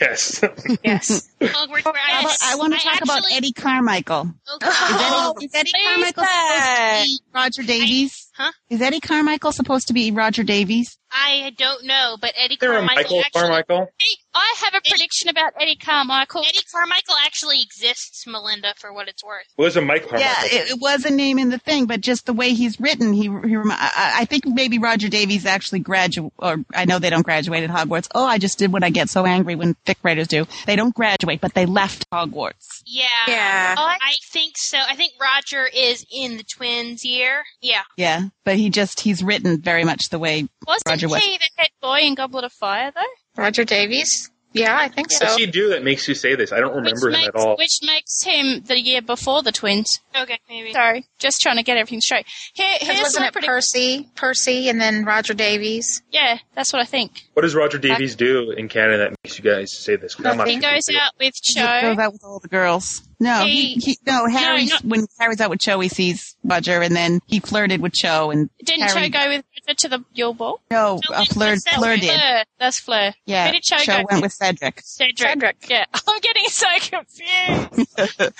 Yes. 0.00 0.40
yes. 0.84 1.28
Hogwarts, 1.40 1.84
where 1.84 1.94
How 1.96 2.20
about 2.20 2.36
I 2.44 2.56
want 2.56 2.74
to 2.74 2.80
talk 2.80 3.00
about 3.02 3.22
Eddie 3.32 3.52
Carmichael. 3.52 4.30
Oh, 4.48 4.58
Is 4.60 4.64
Eddie, 4.64 4.90
oh, 5.10 5.34
is 5.40 5.54
Eddie 5.54 5.70
please 5.72 5.84
Carmichael 6.12 6.24
supposed 6.24 6.66
to 6.76 7.02
be 7.04 7.20
Roger 7.34 7.62
Davies? 7.62 8.28
Huh? 8.36 8.52
Is 8.70 8.80
Eddie 8.82 9.00
Carmichael 9.00 9.52
supposed 9.52 9.88
to 9.88 9.92
be 9.92 10.10
Roger 10.12 10.44
Davies? 10.44 10.96
I 11.10 11.52
don't 11.56 11.84
know, 11.84 12.16
but 12.20 12.34
Eddie 12.36 12.56
There 12.60 12.70
Carmichael 12.72 12.96
Michael 12.96 13.20
actually. 13.20 13.40
Carmichael. 13.40 13.88
I 14.34 14.54
have 14.64 14.74
a 14.74 14.80
prediction 14.88 15.28
about 15.28 15.54
Eddie 15.58 15.76
Carmichael. 15.76 16.44
Eddie 16.46 16.64
Carmichael 16.70 17.14
actually 17.24 17.62
exists, 17.62 18.26
Melinda, 18.26 18.74
for 18.76 18.92
what 18.92 19.08
it's 19.08 19.24
worth. 19.24 19.46
Well, 19.56 19.64
there's 19.64 19.76
a 19.76 19.80
Mike 19.80 20.08
Carmichael. 20.08 20.48
Yeah, 20.48 20.60
it, 20.60 20.70
it 20.72 20.80
was 20.80 21.04
a 21.04 21.10
name 21.10 21.38
in 21.38 21.50
the 21.50 21.58
thing, 21.58 21.86
but 21.86 22.00
just 22.00 22.26
the 22.26 22.32
way 22.32 22.52
he's 22.52 22.78
written, 22.78 23.12
he, 23.12 23.22
he 23.22 23.56
I, 23.56 24.12
I 24.18 24.24
think 24.26 24.46
maybe 24.46 24.78
Roger 24.78 25.08
Davies 25.08 25.46
actually 25.46 25.80
graduate, 25.80 26.32
or 26.38 26.58
I 26.74 26.84
know 26.84 26.98
they 26.98 27.10
don't 27.10 27.24
graduate 27.24 27.64
at 27.64 27.70
Hogwarts. 27.70 28.08
Oh, 28.14 28.24
I 28.24 28.38
just 28.38 28.58
did 28.58 28.72
what 28.72 28.84
I 28.84 28.90
get 28.90 29.08
so 29.08 29.24
angry 29.24 29.54
when 29.54 29.74
fic 29.86 29.96
writers 30.02 30.28
do. 30.28 30.46
They 30.66 30.76
don't 30.76 30.94
graduate, 30.94 31.40
but 31.40 31.54
they 31.54 31.66
left 31.66 32.08
Hogwarts. 32.10 32.82
Yeah. 32.86 33.06
Yeah. 33.26 33.74
I 33.78 34.14
think 34.32 34.56
so. 34.56 34.78
I 34.78 34.94
think 34.96 35.12
Roger 35.20 35.66
is 35.66 36.06
in 36.12 36.36
the 36.36 36.44
twins 36.44 37.04
year. 37.04 37.42
Yeah. 37.60 37.82
Yeah, 37.96 38.28
but 38.44 38.56
he 38.56 38.70
just, 38.70 39.00
he's 39.00 39.22
written 39.22 39.60
very 39.60 39.84
much 39.84 40.08
the 40.10 40.18
way 40.18 40.48
Wasn't 40.66 40.88
Roger 40.88 41.08
was. 41.08 41.24
he 41.24 41.38
the 41.38 41.50
head 41.56 41.70
boy 41.82 42.00
in 42.00 42.14
Goblet 42.14 42.44
of 42.44 42.52
Fire, 42.52 42.92
though? 42.94 43.00
Roger 43.38 43.64
Davies? 43.64 44.30
Yeah, 44.52 44.76
I 44.76 44.88
think 44.88 45.10
What 45.10 45.12
so. 45.12 45.24
What 45.26 45.28
does 45.28 45.36
he 45.36 45.46
do 45.46 45.68
that 45.68 45.84
makes 45.84 46.08
you 46.08 46.14
say 46.14 46.34
this? 46.34 46.52
I 46.52 46.58
don't 46.58 46.74
remember 46.74 47.08
which 47.08 47.14
him 47.14 47.20
makes, 47.20 47.28
at 47.28 47.36
all. 47.36 47.56
Which 47.56 47.78
makes 47.82 48.22
him 48.24 48.62
the 48.64 48.80
year 48.80 49.02
before 49.02 49.42
the 49.42 49.52
twins. 49.52 50.00
Okay, 50.16 50.40
maybe. 50.48 50.72
Sorry, 50.72 51.06
just 51.18 51.40
trying 51.40 51.58
to 51.58 51.62
get 51.62 51.76
everything 51.76 52.00
straight. 52.00 52.26
Here, 52.54 52.66
here's 52.80 53.02
wasn't 53.02 53.22
my 53.22 53.28
it 53.28 53.32
prediction. 53.32 53.54
Percy, 53.54 54.08
Percy, 54.16 54.68
and 54.68 54.80
then 54.80 55.04
Roger 55.04 55.34
Davies? 55.34 56.02
Yeah, 56.10 56.38
that's 56.54 56.72
what 56.72 56.80
I 56.80 56.86
think. 56.86 57.26
What 57.34 57.42
does 57.42 57.54
Roger 57.54 57.78
Davies 57.78 58.16
do 58.16 58.50
in 58.50 58.68
canon 58.68 58.98
that 59.00 59.14
makes 59.22 59.38
you 59.38 59.44
guys 59.44 59.70
say 59.70 59.96
this? 59.96 60.16
I'm 60.18 60.36
not 60.36 60.48
He 60.48 60.56
goes 60.58 60.88
out 60.98 61.12
with 61.20 61.34
He 61.44 61.54
goes 61.54 61.98
out 61.98 62.12
with 62.12 62.24
all 62.24 62.40
the 62.40 62.48
girls. 62.48 63.02
No, 63.20 63.44
he, 63.44 63.74
He- 63.74 63.80
he 63.80 63.98
no 64.06 64.26
Harry. 64.28 64.66
not- 64.66 64.84
when 64.84 65.06
Harry's 65.18 65.40
out 65.40 65.50
with 65.50 65.58
Cho, 65.60 65.80
he 65.80 65.88
sees 65.88 66.36
Roger, 66.44 66.80
and 66.82 66.94
then 66.94 67.20
he 67.26 67.40
flirted 67.40 67.80
with 67.80 67.92
Cho, 67.92 68.30
and 68.30 68.48
Didn't 68.64 68.82
Harry, 68.88 69.10
Cho 69.10 69.18
go 69.18 69.28
with 69.28 69.44
Roger 69.66 69.74
to 69.76 69.88
the 69.88 70.04
Yule 70.14 70.34
Ball? 70.34 70.60
No, 70.70 71.00
No, 71.10 71.16
uh, 71.16 71.24
Fleur, 71.24 71.50
that's 71.56 71.68
Fleur 71.76 71.96
did. 71.96 72.04
Fleur. 72.10 72.44
That's 72.60 72.78
Fleur. 72.80 73.12
Yeah, 73.26 73.46
Who 73.46 73.52
did 73.54 73.62
Cho, 73.64 73.76
Cho 73.78 73.98
go 73.98 74.04
went 74.10 74.22
with 74.22 74.32
Cedric. 74.32 74.80
Cedric. 74.84 75.18
Cedric. 75.18 75.56
Yeah, 75.68 75.84
I'm 76.08 76.20
getting 76.20 76.44
so 76.48 76.66
confused. 76.80 77.96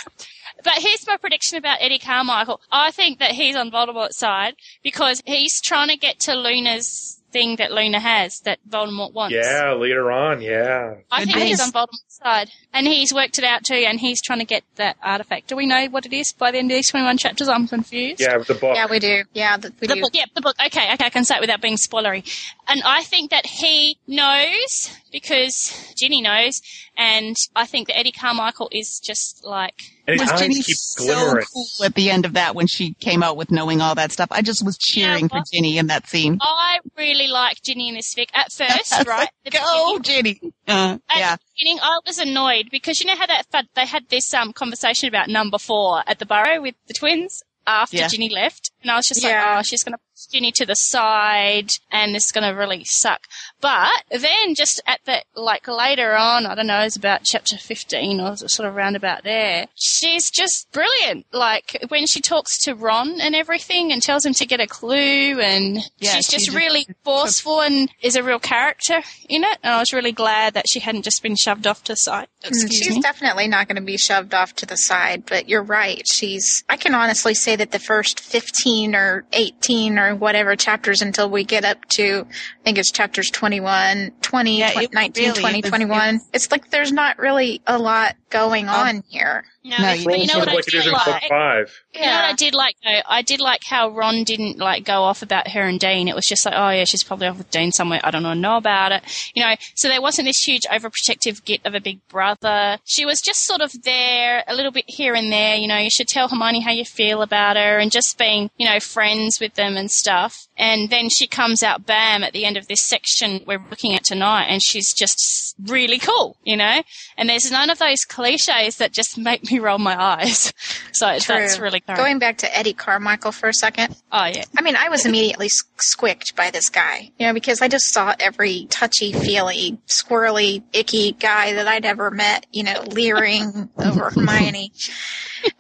but 0.64 0.74
here's 0.79 1.07
my 1.07 1.16
prediction 1.16 1.59
about 1.59 1.79
Eddie 1.81 1.99
Carmichael. 1.99 2.61
I 2.70 2.91
think 2.93 3.18
that 3.18 3.33
he's 3.33 3.57
on 3.57 3.70
Voldemort's 3.70 4.16
side 4.18 4.55
because 4.83 5.22
he's 5.26 5.61
trying 5.61 5.89
to 5.89 5.97
get 5.97 6.20
to 6.20 6.35
Luna's 6.35 7.18
thing 7.31 7.57
that 7.57 7.70
Luna 7.70 8.01
has 8.01 8.41
that 8.41 8.59
Voldemort 8.68 9.12
wants. 9.12 9.35
Yeah, 9.35 9.72
later 9.74 10.11
on, 10.11 10.41
yeah. 10.41 10.95
I 11.11 11.24
Good 11.24 11.35
think 11.35 11.47
he's 11.47 11.61
on 11.61 11.70
Voldemort's 11.72 12.18
side. 12.22 12.51
And 12.72 12.87
he's 12.87 13.12
worked 13.12 13.39
it 13.39 13.45
out 13.45 13.64
too, 13.64 13.74
and 13.74 13.99
he's 14.01 14.20
trying 14.22 14.39
to 14.41 14.45
get 14.45 14.64
that 14.76 14.97
artifact. 15.03 15.49
Do 15.49 15.57
we 15.57 15.66
know 15.66 15.87
what 15.91 16.07
it 16.07 16.12
is 16.12 16.33
by 16.33 16.51
the 16.51 16.59
end 16.59 16.70
of 16.70 16.76
these 16.76 16.91
21 16.91 17.18
chapters? 17.18 17.49
I'm 17.49 17.68
confused. 17.68 18.20
Yeah, 18.20 18.37
with 18.37 18.49
the 18.49 18.55
book. 18.55 18.74
Yeah, 18.76 18.87
we 18.91 18.99
do. 18.99 19.22
Yeah, 19.35 19.57
the, 19.57 19.72
we 19.81 19.87
The 19.87 19.95
do. 19.95 20.01
book, 20.01 20.11
yeah, 20.14 20.24
the 20.35 20.41
book. 20.41 20.57
Okay, 20.66 20.93
okay, 20.95 21.05
I 21.07 21.11
can 21.11 21.24
say 21.24 21.37
it 21.37 21.41
without 21.41 21.61
being 21.61 21.76
spoilery. 21.76 22.24
And 22.66 22.83
I 22.85 23.03
think 23.05 23.31
that 23.31 23.47
he 23.47 23.99
knows 24.07 24.91
because 25.12 25.93
Ginny 25.97 26.20
knows, 26.20 26.61
and 26.99 27.36
I 27.57 27.64
think 27.64 27.86
that 27.88 27.96
Eddie 27.96 28.12
Carmichael 28.12 28.68
is 28.72 29.01
just 29.03 29.44
like 29.44 29.80
And 30.07 30.18
was 30.20 30.30
eyes 30.30 30.40
Ginny 30.40 30.61
so 30.62 31.05
glimmering. 31.05 31.46
cool 31.55 31.66
at 31.86 31.94
the 31.94 32.11
end 32.11 32.26
of 32.26 32.32
that 32.34 32.55
when 32.57 32.66
she 32.66 32.94
came 32.94 33.22
out 33.22 33.36
with 33.36 33.51
knowing 33.53 33.80
all 33.80 33.94
that 33.94 34.11
stuff? 34.12 34.28
I 34.32 34.42
just 34.42 34.64
was 34.64 34.76
cheering 34.76 35.28
Yeah, 35.32 35.38
for 35.38 35.44
Ginny 35.53 35.78
in 35.78 35.86
that 35.86 36.09
scene. 36.09 36.38
I 36.42 36.80
really 36.96 37.28
like 37.28 37.62
Ginny 37.62 37.88
in 37.88 37.94
this 37.94 38.12
fic 38.14 38.28
at 38.34 38.53
first, 38.53 39.07
right? 39.07 39.28
The 39.44 39.51
Go. 39.53 39.99
Ginny! 40.01 40.40
Uh, 40.66 40.99
At 41.09 41.18
yeah, 41.18 41.36
the 41.36 41.42
beginning, 41.59 41.78
I 41.82 41.99
was 42.05 42.18
annoyed 42.18 42.68
because 42.70 43.01
you 43.01 43.07
know 43.07 43.16
how 43.16 43.26
that 43.26 43.46
they 43.74 43.86
had 43.86 44.09
this 44.09 44.34
um 44.34 44.53
conversation 44.53 45.09
about 45.09 45.28
number 45.28 45.59
four 45.59 46.03
at 46.07 46.18
the 46.18 46.26
burrow 46.26 46.61
with 46.61 46.74
the 46.88 46.94
twins 46.94 47.42
after 47.66 47.96
Yeah. 47.99 48.09
Ginny 48.09 48.28
left, 48.30 48.70
and 48.83 48.91
I 48.91 48.97
was 48.97 49.07
just 49.07 49.22
Yeah. 49.22 49.51
like, 49.51 49.59
oh, 49.59 49.62
she's 49.62 49.83
going 49.83 49.93
to 49.95 49.99
push 49.99 50.26
Ginny 50.33 50.53
to 50.57 50.66
the 50.66 50.74
side, 50.74 51.72
and 51.91 52.14
this 52.14 52.26
is 52.26 52.33
going 52.33 52.45
to 52.49 52.59
really 52.59 52.85
suck. 52.85 53.20
But 53.61 53.91
then, 54.11 54.55
just 54.57 54.81
at 54.87 55.01
the 55.05 55.22
like 55.35 55.66
later 55.68 56.14
on, 56.16 56.47
I 56.47 56.55
don't 56.55 56.66
know, 56.66 56.81
it's 56.81 56.97
about 56.97 57.24
chapter 57.24 57.57
fifteen 57.57 58.20
or 58.20 58.37
sort 58.37 58.68
of 58.68 58.74
round 58.74 58.97
about 58.97 59.24
there. 59.24 59.66
She's 59.76 60.31
just 60.31 60.70
brilliant. 60.72 61.26
Like 61.33 61.76
when 61.89 62.07
she 62.07 62.20
talks 62.20 62.59
to 62.64 62.74
Ron 62.74 63.20
and 63.20 63.35
everything, 63.35 63.93
and 63.93 64.03
tells 64.03 64.24
him 64.26 64.35
to 64.35 64.47
get 64.47 64.61
a 64.61 64.66
clue, 64.66 65.41
and 65.41 65.76
Yeah, 65.99 66.14
she's 66.16 66.26
she 66.26 66.33
just 66.33 66.45
just- 66.47 66.57
really 66.57 66.87
forceful 67.05 67.61
and 67.62 67.89
is 68.03 68.16
a 68.16 68.22
real 68.22 68.39
character 68.39 69.01
in 69.29 69.45
it. 69.45 69.59
And 69.62 69.74
I 69.74 69.79
was 69.79 69.93
really 69.93 70.12
glad 70.12 70.55
that 70.55 70.68
she 70.68 70.81
hadn't 70.81 71.03
just 71.03 71.22
been 71.22 71.37
shoved 71.37 71.66
off 71.66 71.85
to 71.85 71.93
the 71.93 71.97
side. 71.97 72.29
Mm, 72.43 72.49
Excuse 72.49 72.76
She's 72.85 72.95
me. 72.97 73.01
definitely 73.03 73.49
not 73.49 73.66
going 73.68 73.76
to 73.76 73.83
be 73.83 73.97
shoved 73.97 74.35
off 74.35 74.55
to 74.57 74.66
the 74.66 74.76
side, 74.76 75.24
but 75.26 75.49
you're 75.49 75.62
right. 75.62 76.03
She's, 76.09 76.64
I 76.68 76.76
can 76.76 76.95
honestly 76.95 77.35
say 77.35 77.57
that 77.57 77.72
the 77.72 77.79
first 77.79 78.20
15 78.20 78.68
or 78.95 79.25
18 79.33 79.99
or 79.99 80.14
whatever 80.14 80.57
chapters 80.57 81.01
until 81.03 81.31
we 81.31 81.45
get 81.45 81.64
up 81.64 81.85
to, 81.91 82.27
I 82.29 82.62
think 82.64 82.79
it's 82.79 82.91
chapters 82.91 83.31
21, 83.31 84.12
20, 84.23 84.59
Yeah, 84.59 84.73
20 84.73 84.85
it 84.85 84.93
19, 84.95 85.25
really- 85.29 85.41
20, 85.41 85.62
21. 85.62 86.09
it 86.09 86.12
was- 86.14 86.29
it's 86.33 86.51
like 86.51 86.71
there's 86.71 86.93
not 86.93 87.19
really 87.19 87.62
a 87.66 87.79
lot 87.79 88.14
going 88.31 88.68
um, 88.68 88.74
on 88.74 89.05
here. 89.09 89.45
No, 89.64 89.76
No, 89.79 89.93
you- 89.93 90.05
But 90.05 90.18
you 90.20 90.26
know 90.26 90.39
what 90.39 90.49
of 90.49 90.53
I 90.53 90.57
like 90.57 90.68
it 90.68 90.74
is 90.74 90.85
did 90.85 90.87
in 90.89 90.93
like? 90.93 91.29
five. 91.29 91.83
You 91.95 92.01
know 92.01 92.07
what 92.12 92.24
I 92.24 92.33
did 92.35 92.55
like 92.55 92.74
though? 92.85 93.01
I 93.07 93.22
did 93.22 93.41
like 93.41 93.61
how 93.64 93.91
Ron 93.91 94.24
didn't 94.24 94.59
like 94.59 94.85
go 94.85 95.03
off 95.03 95.22
about 95.22 95.49
her 95.49 95.62
and 95.62 95.79
Dean. 95.79 96.09
It 96.09 96.14
was 96.14 96.26
just 96.26 96.45
like, 96.47 96.55
oh 96.57 96.70
yeah, 96.70 96.85
she's 96.85 97.03
probably 97.03 97.26
off 97.26 97.39
with 97.39 97.51
Dean 97.51 97.72
somewhere. 97.72 98.01
I 98.03 98.11
don't 98.11 98.22
know, 98.22 98.35
know 98.35 98.57
about 98.57 98.93
it. 98.93 99.03
You 99.35 99.45
know, 99.45 99.55
so 99.74 99.89
there 99.89 100.01
wasn't 100.01 100.26
this 100.26 100.43
huge 100.43 100.62
overprotective 100.70 101.45
git 101.45 101.61
of 101.64 101.74
a 101.74 101.81
big 101.81 102.07
brother. 102.09 102.79
She 102.85 103.05
was 103.05 103.20
just 103.20 103.45
sort 103.45 103.61
of 103.61 103.72
there, 103.83 104.45
a 104.47 104.55
little 104.55 104.72
bit 104.72 104.85
here 104.89 105.14
and 105.14 105.31
there. 105.33 105.57
You 105.57 105.68
know, 105.68 105.76
you 105.79 105.91
should 105.91 106.09
tell 106.09 106.29
Hermione 106.29 106.61
how 106.62 106.72
you 106.72 106.85
feel 106.85 107.20
about 107.22 107.57
her, 107.57 107.79
and 107.79 107.91
just 107.91 108.16
being, 108.18 108.51
you 108.57 108.66
know, 108.68 108.81
friends 108.81 109.39
with 109.41 109.55
them 109.55 109.76
and 109.76 109.91
stuff. 109.91 110.47
And 110.59 110.91
then 110.91 111.09
she 111.09 111.27
comes 111.27 111.63
out, 111.63 111.87
bam, 111.87 112.25
at 112.25 112.33
the 112.33 112.45
end 112.45 112.57
of 112.57 112.67
this 112.67 112.83
section 112.83 113.43
we're 113.47 113.65
looking 113.71 113.95
at 113.95 114.05
tonight, 114.05 114.47
and 114.47 114.61
she's 114.63 114.93
just 114.93 115.55
really 115.67 115.99
cool, 115.99 116.37
you 116.45 116.57
know. 116.57 116.83
And 117.17 117.29
there's 117.29 117.51
none 117.51 117.71
of 117.71 117.79
those 117.79 118.05
cliches 118.05 118.77
that 118.77 118.93
just 118.93 119.17
make 119.17 119.51
me 119.51 119.59
roll 119.59 119.79
my 119.79 120.01
eyes. 120.01 120.53
So 120.91 121.07
that's 121.07 121.57
True. 121.57 121.65
really 121.65 121.81
Going 121.81 122.19
back 122.19 122.39
to 122.39 122.57
Eddie 122.57 122.73
Carmichael 122.73 123.31
for 123.31 123.49
a 123.49 123.55
second. 123.55 123.95
Oh 124.11 124.25
yeah. 124.25 124.45
I 124.57 124.63
mean, 124.63 124.75
I 124.75 124.89
was 124.89 125.07
immediately 125.07 125.49
squicked 125.77 126.35
by 126.35 126.51
this 126.51 126.71
guy, 126.71 127.13
you 127.19 127.27
know, 127.27 127.33
because 127.33 127.63
I 127.63 127.69
just 127.69 127.93
saw 127.93 128.17
every 128.19 128.67
touchy 128.69 129.13
feely, 129.13 129.79
squirrely, 129.87 130.65
icky 130.73 131.13
guy 131.13 131.53
that 131.53 131.69
I'd 131.69 131.85
ever 131.85 132.11
met, 132.11 132.47
you 132.53 132.65
know, 132.65 132.83
leering 132.91 133.71
over 133.79 134.11
Hermione. 134.11 134.73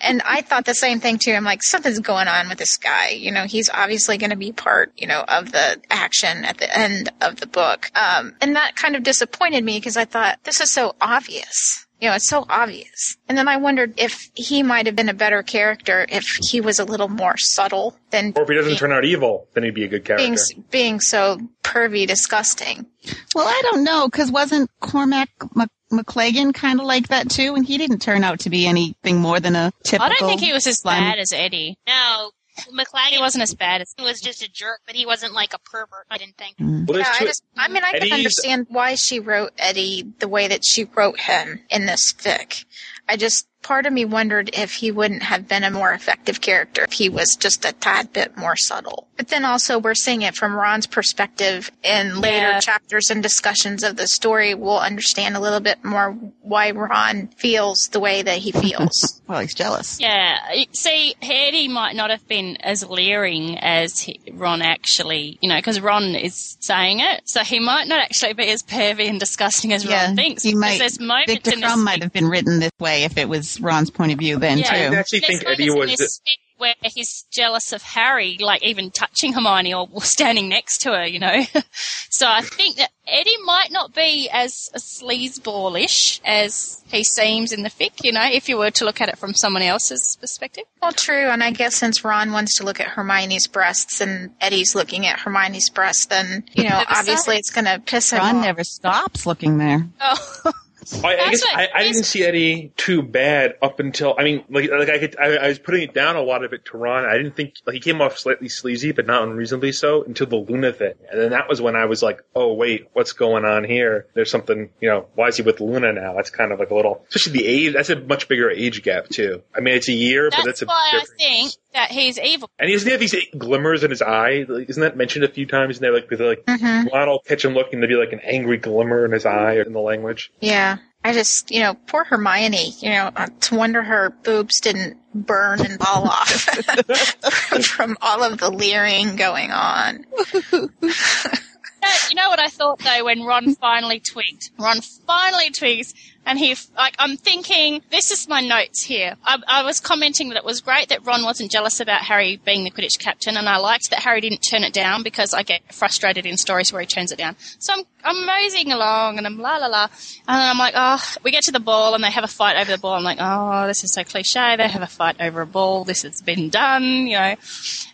And 0.00 0.22
I 0.22 0.40
thought 0.40 0.64
the 0.64 0.74
same 0.74 0.98
thing 0.98 1.18
too. 1.18 1.32
I'm 1.32 1.44
like, 1.44 1.62
something's 1.62 2.00
going 2.00 2.26
on 2.28 2.48
with 2.48 2.58
this 2.58 2.76
guy. 2.76 3.10
You 3.10 3.30
know, 3.30 3.44
he's 3.44 3.70
obviously 3.72 4.18
going 4.18 4.30
to 4.30 4.36
be 4.36 4.52
part, 4.52 4.87
you 4.96 5.06
know, 5.06 5.24
of 5.28 5.52
the 5.52 5.80
action 5.90 6.44
at 6.44 6.58
the 6.58 6.76
end 6.78 7.10
of 7.20 7.36
the 7.36 7.46
book. 7.46 7.90
Um, 7.94 8.34
and 8.40 8.56
that 8.56 8.76
kind 8.76 8.96
of 8.96 9.02
disappointed 9.02 9.64
me 9.64 9.78
because 9.78 9.96
I 9.96 10.04
thought 10.04 10.38
this 10.44 10.60
is 10.60 10.72
so 10.72 10.94
obvious. 11.00 11.84
You 12.00 12.08
know, 12.08 12.14
it's 12.14 12.28
so 12.28 12.46
obvious. 12.48 13.16
And 13.28 13.36
then 13.36 13.48
I 13.48 13.56
wondered 13.56 13.94
if 13.98 14.30
he 14.34 14.62
might 14.62 14.86
have 14.86 14.94
been 14.94 15.08
a 15.08 15.14
better 15.14 15.42
character 15.42 16.06
if 16.08 16.24
he 16.48 16.60
was 16.60 16.78
a 16.78 16.84
little 16.84 17.08
more 17.08 17.34
subtle 17.36 17.96
than 18.10 18.32
Or 18.36 18.42
if 18.42 18.48
he 18.48 18.54
doesn't 18.54 18.76
turn 18.76 18.92
out 18.92 19.04
evil, 19.04 19.48
then 19.54 19.64
he'd 19.64 19.74
be 19.74 19.82
a 19.82 19.88
good 19.88 20.04
character. 20.04 20.24
being 20.24 20.38
being 20.70 21.00
so 21.00 21.38
pervy, 21.64 22.06
disgusting. 22.06 22.86
Well, 23.34 23.48
I 23.48 23.60
don't 23.64 23.82
know 23.82 24.06
because 24.06 24.30
wasn't 24.30 24.70
Cormac 24.80 25.28
Mc- 25.56 25.68
McLaggen 25.92 26.54
kind 26.54 26.78
of 26.78 26.86
like 26.86 27.08
that 27.08 27.30
too, 27.30 27.56
and 27.56 27.66
he 27.66 27.78
didn't 27.78 27.98
turn 28.00 28.22
out 28.22 28.40
to 28.40 28.50
be 28.50 28.66
anything 28.68 29.16
more 29.18 29.40
than 29.40 29.56
a 29.56 29.72
typical. 29.82 30.06
I 30.06 30.14
don't 30.20 30.28
think 30.28 30.40
he 30.40 30.52
was 30.52 30.68
as 30.68 30.80
slimy- 30.82 31.04
bad 31.04 31.18
as 31.18 31.32
Eddie. 31.32 31.78
No, 31.88 32.30
McLaggen 32.66 33.10
He 33.10 33.18
wasn't 33.18 33.42
as 33.42 33.54
bad 33.54 33.80
as. 33.80 33.94
was 33.98 34.20
just 34.20 34.42
a 34.42 34.50
jerk, 34.50 34.80
but 34.86 34.94
he 34.94 35.06
wasn't 35.06 35.34
like 35.34 35.54
a 35.54 35.58
pervert. 35.58 36.06
I 36.10 36.18
didn't 36.18 36.36
think. 36.36 36.58
Mm. 36.58 36.88
Well, 36.88 36.98
yeah, 36.98 37.12
I 37.20 37.24
just, 37.24 37.42
I 37.56 37.68
mean, 37.68 37.82
I 37.84 37.98
can 37.98 38.12
understand 38.12 38.66
why 38.68 38.94
she 38.94 39.20
wrote 39.20 39.52
Eddie 39.58 40.12
the 40.18 40.28
way 40.28 40.48
that 40.48 40.64
she 40.64 40.84
wrote 40.84 41.20
him 41.20 41.60
in 41.70 41.86
this 41.86 42.12
fic. 42.12 42.64
I 43.08 43.16
just, 43.16 43.46
part 43.62 43.86
of 43.86 43.92
me 43.92 44.04
wondered 44.04 44.50
if 44.52 44.74
he 44.74 44.90
wouldn't 44.90 45.22
have 45.22 45.48
been 45.48 45.64
a 45.64 45.70
more 45.70 45.92
effective 45.92 46.40
character 46.40 46.84
if 46.84 46.92
he 46.92 47.08
was 47.08 47.36
just 47.38 47.64
a 47.64 47.72
tad 47.72 48.12
bit 48.12 48.36
more 48.36 48.56
subtle. 48.56 49.08
But 49.16 49.28
then 49.28 49.44
also 49.44 49.78
we're 49.78 49.94
seeing 49.96 50.22
it 50.22 50.36
from 50.36 50.54
Ron's 50.54 50.86
perspective 50.86 51.70
in 51.82 52.20
later 52.20 52.36
Yeah. 52.50 52.60
chapters 52.60 53.10
and 53.10 53.22
discussions 53.22 53.82
of 53.82 53.96
the 53.96 54.06
story. 54.06 54.54
We'll 54.54 54.78
understand 54.78 55.36
a 55.36 55.40
little 55.40 55.58
bit 55.60 55.84
more 55.84 56.12
why 56.40 56.70
Ron 56.70 57.28
feels 57.36 57.88
the 57.90 58.00
way 58.00 58.22
that 58.22 58.38
he 58.38 58.52
feels. 58.52 59.20
well, 59.26 59.40
he's 59.40 59.54
jealous. 59.54 59.98
Yeah, 60.00 60.36
see, 60.72 61.14
Eddie 61.20 61.68
might 61.68 61.96
not 61.96 62.10
have 62.10 62.26
been 62.28 62.56
as 62.60 62.88
leering 62.88 63.58
as 63.58 63.98
he, 63.98 64.20
Ron 64.32 64.62
actually, 64.62 65.38
you 65.42 65.48
know, 65.48 65.56
because 65.56 65.80
Ron 65.80 66.14
is 66.14 66.56
saying 66.60 67.00
it, 67.00 67.22
so 67.24 67.42
he 67.42 67.58
might 67.58 67.88
not 67.88 68.00
actually 68.00 68.34
be 68.34 68.48
as 68.48 68.62
pervy 68.62 69.08
and 69.08 69.18
disgusting 69.18 69.72
as 69.72 69.84
Yeah, 69.84 70.06
Ron 70.06 70.16
thinks. 70.16 70.42
he 70.44 70.54
might. 70.54 70.78
there's 70.78 71.00
moments 71.00 71.32
Viktor 71.32 71.52
in 71.54 71.60
Krum 71.60 71.82
might 71.84 72.02
have 72.02 72.12
been 72.12 72.28
written 72.28 72.60
this 72.60 72.70
way 72.78 73.02
if 73.02 73.18
it 73.18 73.28
was 73.28 73.47
Ron's 73.60 73.90
point 73.90 74.12
of 74.12 74.18
view 74.18 74.38
then 74.38 74.58
Yeah. 74.58 74.88
too. 74.88 74.94
I 74.96 74.98
actually 74.98 75.20
think 75.20 75.44
Eddie 75.46 75.70
was 75.70 76.20
where 76.58 76.74
he's 76.82 77.24
jealous 77.30 77.72
of 77.72 77.82
Harry, 77.82 78.36
like 78.40 78.64
even 78.64 78.90
touching 78.90 79.32
Hermione 79.32 79.72
or 79.74 79.88
standing 80.02 80.48
next 80.48 80.78
to 80.78 80.90
her, 80.90 81.06
you 81.06 81.20
know. 81.20 81.44
so 82.10 82.26
I 82.28 82.40
think 82.42 82.76
that 82.78 82.90
Eddie 83.06 83.36
might 83.44 83.68
not 83.70 83.94
be 83.94 84.28
as 84.32 84.68
sleazeballish 84.76 86.20
as 86.24 86.82
he 86.90 87.04
seems 87.04 87.52
in 87.52 87.62
the 87.62 87.70
fic, 87.70 87.92
you 88.02 88.10
know, 88.12 88.24
if 88.30 88.48
you 88.48 88.58
were 88.58 88.72
to 88.72 88.84
look 88.84 89.00
at 89.00 89.08
it 89.08 89.18
from 89.18 89.34
someone 89.34 89.62
else's 89.62 90.16
perspective. 90.20 90.64
Well, 90.82 90.92
true, 90.92 91.28
and 91.28 91.42
I 91.44 91.50
guess 91.52 91.76
since 91.76 92.04
Ron 92.04 92.32
wants 92.32 92.56
to 92.58 92.64
look 92.64 92.80
at 92.80 92.88
Hermione's 92.88 93.46
breasts 93.46 94.00
and 94.00 94.30
Eddie's 94.40 94.74
looking 94.74 95.06
at 95.06 95.20
Hermione's 95.20 95.70
breasts, 95.70 96.06
then 96.06 96.44
you 96.54 96.64
know 96.64 96.70
Besides- 96.88 96.98
obviously 96.98 97.36
it's 97.36 97.50
going 97.50 97.66
to 97.66 97.78
piss 97.84 98.12
him 98.12 98.18
off. 98.20 98.26
Ron 98.26 98.36
off. 98.38 98.44
never 98.44 98.64
stops 98.64 99.26
looking 99.26 99.58
there. 99.58 99.86
Oh. 100.00 100.52
I, 101.04 101.16
I 101.16 101.30
guess 101.30 101.44
I, 101.52 101.68
I 101.74 101.82
didn't 101.84 102.04
see 102.04 102.24
any 102.24 102.72
too 102.76 103.02
bad 103.02 103.54
up 103.62 103.80
until 103.80 104.14
I 104.18 104.24
mean 104.24 104.44
like 104.48 104.70
like 104.70 104.88
I 104.88 104.98
could 104.98 105.18
I, 105.18 105.36
I 105.36 105.48
was 105.48 105.58
putting 105.58 105.82
it 105.82 105.94
down 105.94 106.16
a 106.16 106.22
lot 106.22 106.44
of 106.44 106.52
it 106.52 106.64
to 106.66 106.76
Ron. 106.76 107.04
I 107.04 107.16
didn't 107.16 107.36
think 107.36 107.54
like 107.66 107.74
he 107.74 107.80
came 107.80 108.00
off 108.00 108.18
slightly 108.18 108.48
sleazy, 108.48 108.92
but 108.92 109.06
not 109.06 109.22
unreasonably 109.22 109.72
so 109.72 110.02
until 110.04 110.26
the 110.26 110.36
Luna 110.36 110.72
thing, 110.72 110.94
and 111.10 111.20
then 111.20 111.30
that 111.30 111.48
was 111.48 111.60
when 111.60 111.76
I 111.76 111.86
was 111.86 112.02
like, 112.02 112.22
oh 112.34 112.54
wait, 112.54 112.88
what's 112.92 113.12
going 113.12 113.44
on 113.44 113.64
here? 113.64 114.06
There's 114.14 114.30
something 114.30 114.70
you 114.80 114.88
know. 114.88 115.06
Why 115.14 115.28
is 115.28 115.36
he 115.36 115.42
with 115.42 115.60
Luna 115.60 115.92
now? 115.92 116.14
That's 116.14 116.30
kind 116.30 116.52
of 116.52 116.58
like 116.58 116.70
a 116.70 116.74
little, 116.74 117.04
especially 117.08 117.40
the 117.40 117.46
age. 117.46 117.72
That's 117.74 117.90
a 117.90 118.00
much 118.00 118.28
bigger 118.28 118.50
age 118.50 118.82
gap 118.82 119.08
too. 119.08 119.42
I 119.54 119.60
mean, 119.60 119.74
it's 119.74 119.88
a 119.88 119.92
year, 119.92 120.30
but 120.30 120.44
That's 120.44 120.60
that's 120.60 120.62
a 120.62 120.66
why 120.66 120.90
I 120.94 121.04
think 121.18 121.52
that 121.74 121.90
he's 121.90 122.18
evil. 122.18 122.50
And 122.58 122.68
he 122.68 122.74
doesn't 122.74 122.90
have 122.90 123.00
these 123.00 123.14
glimmers 123.36 123.84
in 123.84 123.90
his 123.90 124.02
eye? 124.02 124.44
Like, 124.48 124.68
isn't 124.70 124.80
that 124.80 124.96
mentioned 124.96 125.24
a 125.24 125.28
few 125.28 125.46
times? 125.46 125.76
And 125.76 125.84
they're 125.84 125.92
like, 125.92 126.08
they're 126.08 126.28
like 126.28 126.44
Mhm. 126.46 126.92
Ron 126.92 127.08
will 127.08 127.20
catch 127.20 127.44
him 127.44 127.54
looking, 127.54 127.80
there'll 127.80 127.96
be 127.96 128.00
like 128.00 128.12
an 128.12 128.20
angry 128.24 128.56
glimmer 128.56 129.04
in 129.04 129.12
his 129.12 129.26
eye 129.26 129.54
in 129.64 129.72
the 129.72 129.80
language. 129.80 130.30
Yeah. 130.40 130.78
I 131.04 131.12
just, 131.12 131.52
you 131.52 131.60
know, 131.60 131.74
poor 131.86 132.02
Hermione, 132.04 132.72
you 132.80 132.90
know, 132.90 133.10
uh, 133.14 133.28
to 133.42 133.54
wonder 133.54 133.82
her 133.82 134.10
boobs 134.24 134.60
didn't 134.60 134.96
burn 135.14 135.60
and 135.60 135.78
fall 135.78 136.08
off 136.08 136.28
from 137.64 137.96
all 138.00 138.24
of 138.24 138.38
the 138.38 138.50
leering 138.50 139.14
going 139.16 139.50
on. 139.52 140.04
You 142.10 142.16
know 142.16 142.28
what 142.28 142.40
I 142.40 142.48
thought 142.48 142.80
though 142.80 143.04
when 143.04 143.22
Ron 143.22 143.54
finally 143.54 144.00
twigged? 144.00 144.50
Ron 144.58 144.80
finally 145.06 145.50
twigs, 145.50 145.94
and 146.28 146.38
he 146.38 146.54
like 146.76 146.94
I'm 146.98 147.16
thinking 147.16 147.80
this 147.90 148.10
is 148.10 148.28
my 148.28 148.42
notes 148.42 148.82
here. 148.82 149.16
I, 149.24 149.38
I 149.48 149.62
was 149.62 149.80
commenting 149.80 150.28
that 150.28 150.36
it 150.36 150.44
was 150.44 150.60
great 150.60 150.90
that 150.90 151.04
Ron 151.04 151.24
wasn't 151.24 151.50
jealous 151.50 151.80
about 151.80 152.02
Harry 152.02 152.36
being 152.44 152.64
the 152.64 152.70
Quidditch 152.70 152.98
captain, 152.98 153.36
and 153.38 153.48
I 153.48 153.56
liked 153.56 153.90
that 153.90 154.00
Harry 154.00 154.20
didn't 154.20 154.40
turn 154.40 154.62
it 154.62 154.74
down 154.74 155.02
because 155.02 155.32
I 155.32 155.42
get 155.42 155.74
frustrated 155.74 156.26
in 156.26 156.36
stories 156.36 156.70
where 156.70 156.82
he 156.82 156.86
turns 156.86 157.10
it 157.12 157.18
down. 157.18 157.34
So 157.58 157.72
I'm 157.72 157.84
I'm 158.04 158.26
moseying 158.26 158.72
along 158.72 159.16
and 159.16 159.26
I'm 159.26 159.38
la 159.38 159.56
la 159.56 159.66
la, 159.68 159.84
and 159.84 160.38
then 160.38 160.50
I'm 160.50 160.58
like, 160.58 160.74
oh, 160.76 161.02
we 161.24 161.30
get 161.30 161.44
to 161.44 161.52
the 161.52 161.60
ball 161.60 161.94
and 161.94 162.04
they 162.04 162.10
have 162.10 162.24
a 162.24 162.28
fight 162.28 162.56
over 162.56 162.70
the 162.70 162.78
ball. 162.78 162.94
I'm 162.94 163.04
like, 163.04 163.18
oh, 163.20 163.66
this 163.66 163.82
is 163.82 163.94
so 163.94 164.04
cliche. 164.04 164.56
They 164.56 164.68
have 164.68 164.82
a 164.82 164.86
fight 164.86 165.16
over 165.20 165.40
a 165.40 165.46
ball. 165.46 165.84
This 165.84 166.02
has 166.02 166.20
been 166.20 166.50
done, 166.50 167.06
you 167.06 167.18
know. 167.18 167.36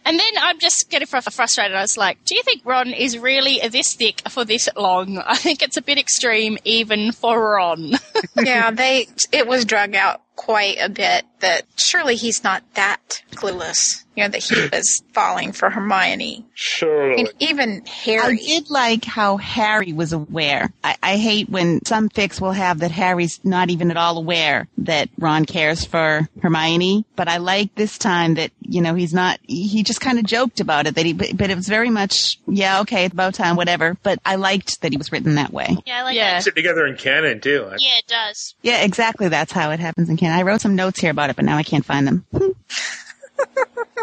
And 0.05 0.19
then 0.19 0.33
I'm 0.41 0.59
just 0.59 0.91
getting 0.91 1.07
frustrated. 1.07 1.77
I 1.77 1.81
was 1.81 1.97
like, 1.97 2.23
do 2.25 2.35
you 2.35 2.43
think 2.43 2.63
Ron 2.65 2.93
is 2.93 3.17
really 3.17 3.61
this 3.69 3.95
thick 3.95 4.29
for 4.29 4.45
this 4.45 4.69
long? 4.77 5.19
I 5.27 5.37
think 5.37 5.63
it's 5.63 5.77
a 5.77 5.83
bit 5.83 5.99
extreme 5.99 6.59
even 6.65 7.13
for 7.13 7.55
Ron. 7.55 7.93
yeah, 8.37 8.71
they, 8.71 9.09
it 9.33 9.47
was 9.47 9.65
drug 9.65 9.95
out 9.95 10.23
quite 10.37 10.77
a 10.81 10.89
bit 10.89 11.25
that 11.41 11.63
surely 11.77 12.17
he's 12.17 12.43
not 12.43 12.63
that 12.75 13.23
clueless, 13.33 14.03
you 14.17 14.23
know, 14.25 14.29
that 14.31 14.43
he 14.43 14.69
was 14.73 15.03
falling 15.13 15.53
for 15.53 15.69
Hermione. 15.71 16.45
Sure. 16.55 17.13
And 17.13 17.31
even 17.41 17.85
Harry. 17.87 18.39
I 18.41 18.45
did 18.45 18.71
like 18.71 19.05
how 19.05 19.37
Harry 19.37 19.93
was 19.93 20.13
aware. 20.13 20.73
I, 20.83 20.97
I 21.03 21.17
hate 21.19 21.49
when 21.51 21.85
some 21.85 22.09
fics 22.09 22.41
will 22.41 22.53
have 22.53 22.81
that 22.81 22.91
Harry's 22.93 23.41
not 23.45 23.71
even 23.71 23.91
at 23.91 23.97
all 23.97 24.17
aware 24.19 24.67
that 24.79 25.09
Ron 25.19 25.45
cares 25.45 25.85
for 25.85 26.29
Hermione. 26.43 27.05
But 27.17 27.29
I 27.29 27.37
like 27.39 27.75
this 27.75 27.99
time 27.99 28.35
that, 28.35 28.51
you 28.61 28.81
know, 28.81 28.95
he's 28.95 29.13
not, 29.15 29.39
he 29.43 29.83
just 29.83 30.01
kind 30.01 30.19
of 30.19 30.25
joked 30.25 30.61
about 30.61 30.87
it 30.87 30.95
that 30.95 31.05
he, 31.07 31.13
but, 31.13 31.37
but 31.37 31.51
it 31.51 31.57
was 31.57 31.69
very 31.69 31.91
much, 31.91 32.39
yeah, 32.47 32.81
okay, 32.81 33.05
it's 33.05 33.13
about 33.13 33.35
time, 33.35 33.57
whatever. 33.57 33.97
But 34.03 34.19
I 34.25 34.37
liked 34.37 34.81
that 34.81 34.93
he 34.93 34.97
was 34.99 35.13
written 35.13 35.35
that 35.35 35.53
way. 35.53 35.77
Yeah, 35.87 36.01
I 36.01 36.03
like 36.05 36.17
Yeah. 36.17 36.33
that. 36.35 36.45
Sit 36.45 36.57
together 36.57 36.87
in 36.87 36.97
canon 36.97 37.41
too. 37.41 37.67
Yeah, 37.79 37.99
it 37.99 38.07
does. 38.07 38.55
Yeah, 38.63 38.83
exactly. 38.83 39.29
That's 39.29 39.53
how 39.53 39.71
it 39.71 39.81
happens 39.81 40.09
in 40.09 40.17
canon. 40.25 40.39
I 40.39 40.43
wrote 40.43 40.61
some 40.61 40.75
notes 40.75 41.01
here 41.01 41.11
about 41.11 41.31
it, 41.31 41.37
but 41.37 41.45
now 41.45 41.57
I 41.57 41.63
can't 41.63 41.85
find 41.85 42.07
them. 42.07 42.25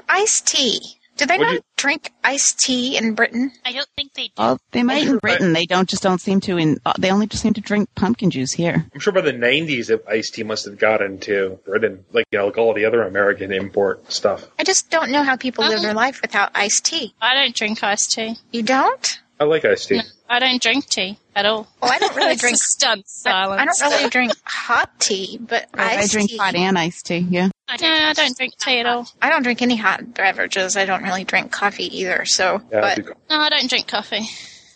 Iced 0.10 0.48
tea. 0.48 0.80
Do 1.18 1.26
they 1.26 1.38
What 1.38 1.44
not 1.46 1.54
you- 1.54 1.62
drink 1.78 2.12
iced 2.24 2.60
tea 2.60 2.98
in 2.98 3.14
Britain? 3.14 3.52
I 3.64 3.74
don't 3.74 3.88
think 3.96 4.14
they 4.14 4.28
do. 4.28 4.34
Well, 4.38 4.60
they 4.72 4.82
might 4.82 5.06
in 5.08 5.18
Britain. 5.20 5.54
They 5.54 5.66
don't 5.66 5.88
just 5.88 6.02
don't 6.02 6.20
seem 6.20 6.40
to 6.42 6.58
in, 6.58 6.80
uh, 6.86 6.94
they 6.98 7.12
only 7.12 7.28
just 7.28 7.44
seem 7.44 7.54
to 7.54 7.62
drink 7.62 7.90
pumpkin 7.96 8.32
juice 8.32 8.52
here. 8.52 8.86
I'm 8.94 9.00
sure 9.00 9.14
by 9.14 9.22
the 9.22 9.34
90s, 9.34 9.92
iced 10.08 10.34
tea 10.34 10.44
must 10.44 10.66
have 10.66 10.80
gotten 10.80 11.20
to 11.20 11.60
Britain, 11.66 12.06
like 12.12 12.26
you 12.32 12.40
know, 12.40 12.48
like 12.48 12.58
all 12.58 12.74
the 12.74 12.86
other 12.86 13.04
American 13.04 13.52
import 13.52 14.12
stuff. 14.12 14.48
I 14.58 14.64
just 14.64 14.90
don't 14.90 15.12
know 15.12 15.22
how 15.24 15.36
people 15.36 15.68
live 15.68 15.82
their 15.82 15.94
life 15.94 16.22
without 16.24 16.52
iced 16.56 16.86
tea. 16.86 17.14
I 17.22 17.36
don't 17.36 17.56
drink 17.56 17.84
iced 17.84 18.12
tea. 18.12 18.38
You 18.52 18.64
don't? 18.64 19.20
I 19.40 19.44
like 19.44 19.64
iced 19.66 19.90
tea. 19.90 20.02
I 20.32 20.40
don't 20.40 20.62
drink 20.62 20.88
tea 20.88 21.18
at 21.36 21.46
all. 21.46 21.68
Well, 21.82 21.92
I 21.92 22.00
don't 22.00 22.16
really 22.16 22.36
drink. 22.38 22.56
a 22.56 22.58
stunned 22.58 23.04
silence. 23.06 23.62
I 23.62 23.66
don't 23.90 23.92
really 23.98 24.10
drink 24.10 24.32
hot 24.46 24.98
tea, 25.00 25.38
but 25.42 25.68
I 25.74 25.98
iced 25.98 26.14
drink 26.14 26.30
tea. 26.30 26.38
hot 26.38 26.56
and 26.56 26.78
iced 26.80 27.06
tea, 27.06 27.18
yeah. 27.30 27.50
I 27.68 27.76
don't, 27.78 27.90
I 27.92 28.14
don't 28.14 28.38
drink 28.38 28.54
tea 28.58 28.80
at 28.80 28.86
all. 28.86 29.08
I 29.22 29.30
don't 29.30 29.44
drink 29.44 29.62
any 29.62 29.76
hot 29.76 30.14
beverages. 30.14 30.78
I 30.78 30.86
don't 30.86 31.04
really 31.04 31.26
drink 31.26 31.52
coffee 31.52 31.96
either. 32.00 32.24
So, 32.26 32.54
Yeah, 32.54 32.60
but 32.72 32.82
that'd 32.82 33.06
be 33.06 33.12
cool. 33.12 33.22
No, 33.30 33.40
I 33.40 33.50
don't 33.50 33.70
drink 33.70 33.88
coffee. 33.88 34.22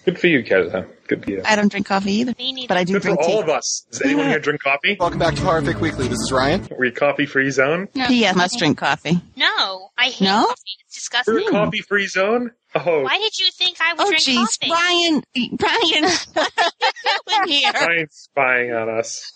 good 0.06 0.20
for 0.20 0.28
you, 0.28 0.44
Kaz. 0.44 0.88
Good 1.08 1.24
for 1.24 1.32
you. 1.32 1.42
I 1.46 1.56
don't 1.56 1.70
drink 1.70 1.86
coffee 1.86 2.14
either. 2.14 2.34
Me 2.40 2.52
neither. 2.52 2.68
But 2.68 2.78
I 2.78 2.84
do 2.84 2.94
Good 2.94 3.02
for 3.04 3.08
drink 3.10 3.20
all 3.22 3.28
tea. 3.38 3.42
of 3.44 3.50
us. 3.50 3.86
Does 3.92 4.02
anyone 4.02 4.28
here 4.28 4.40
drink 4.40 4.62
coffee? 4.62 4.98
Welcome 5.00 5.20
back 5.20 5.36
to 5.36 5.42
Potterfic 5.42 5.80
Weekly. 5.80 6.08
This 6.08 6.20
is 6.20 6.32
Ryan. 6.32 6.68
Were 6.78 6.86
you 6.86 6.92
coffee 6.92 7.26
free 7.28 7.50
zone? 7.52 7.88
No. 7.96 8.08
P.S. 8.08 8.36
must 8.36 8.58
drink 8.58 8.78
coffee. 8.78 9.22
No, 9.38 9.90
I 9.98 10.06
hate 10.06 10.22
No? 10.26 10.46
coffee. 10.48 10.62
It's 10.86 10.96
disgusting. 10.96 11.34
We're 11.36 11.48
a 11.48 11.52
coffee 11.52 11.82
free 11.82 12.08
zone? 12.08 12.52
Oh, 12.76 13.04
Why 13.04 13.18
did 13.20 13.38
you 13.40 13.48
think 13.58 13.78
I 13.80 13.94
would 13.94 14.02
Oh, 14.02 14.10
drink 14.10 14.24
jeez. 14.24 14.36
coffee? 14.36 14.70
Ryan, 14.70 15.24
Ryan, 15.62 16.12
what 16.34 17.40
are 17.40 17.48
you 17.48 17.48
doing 17.48 17.48
here? 17.48 17.72
Ryan's 17.74 18.14
spying 18.14 18.72
on 18.74 18.90
us. 18.90 19.32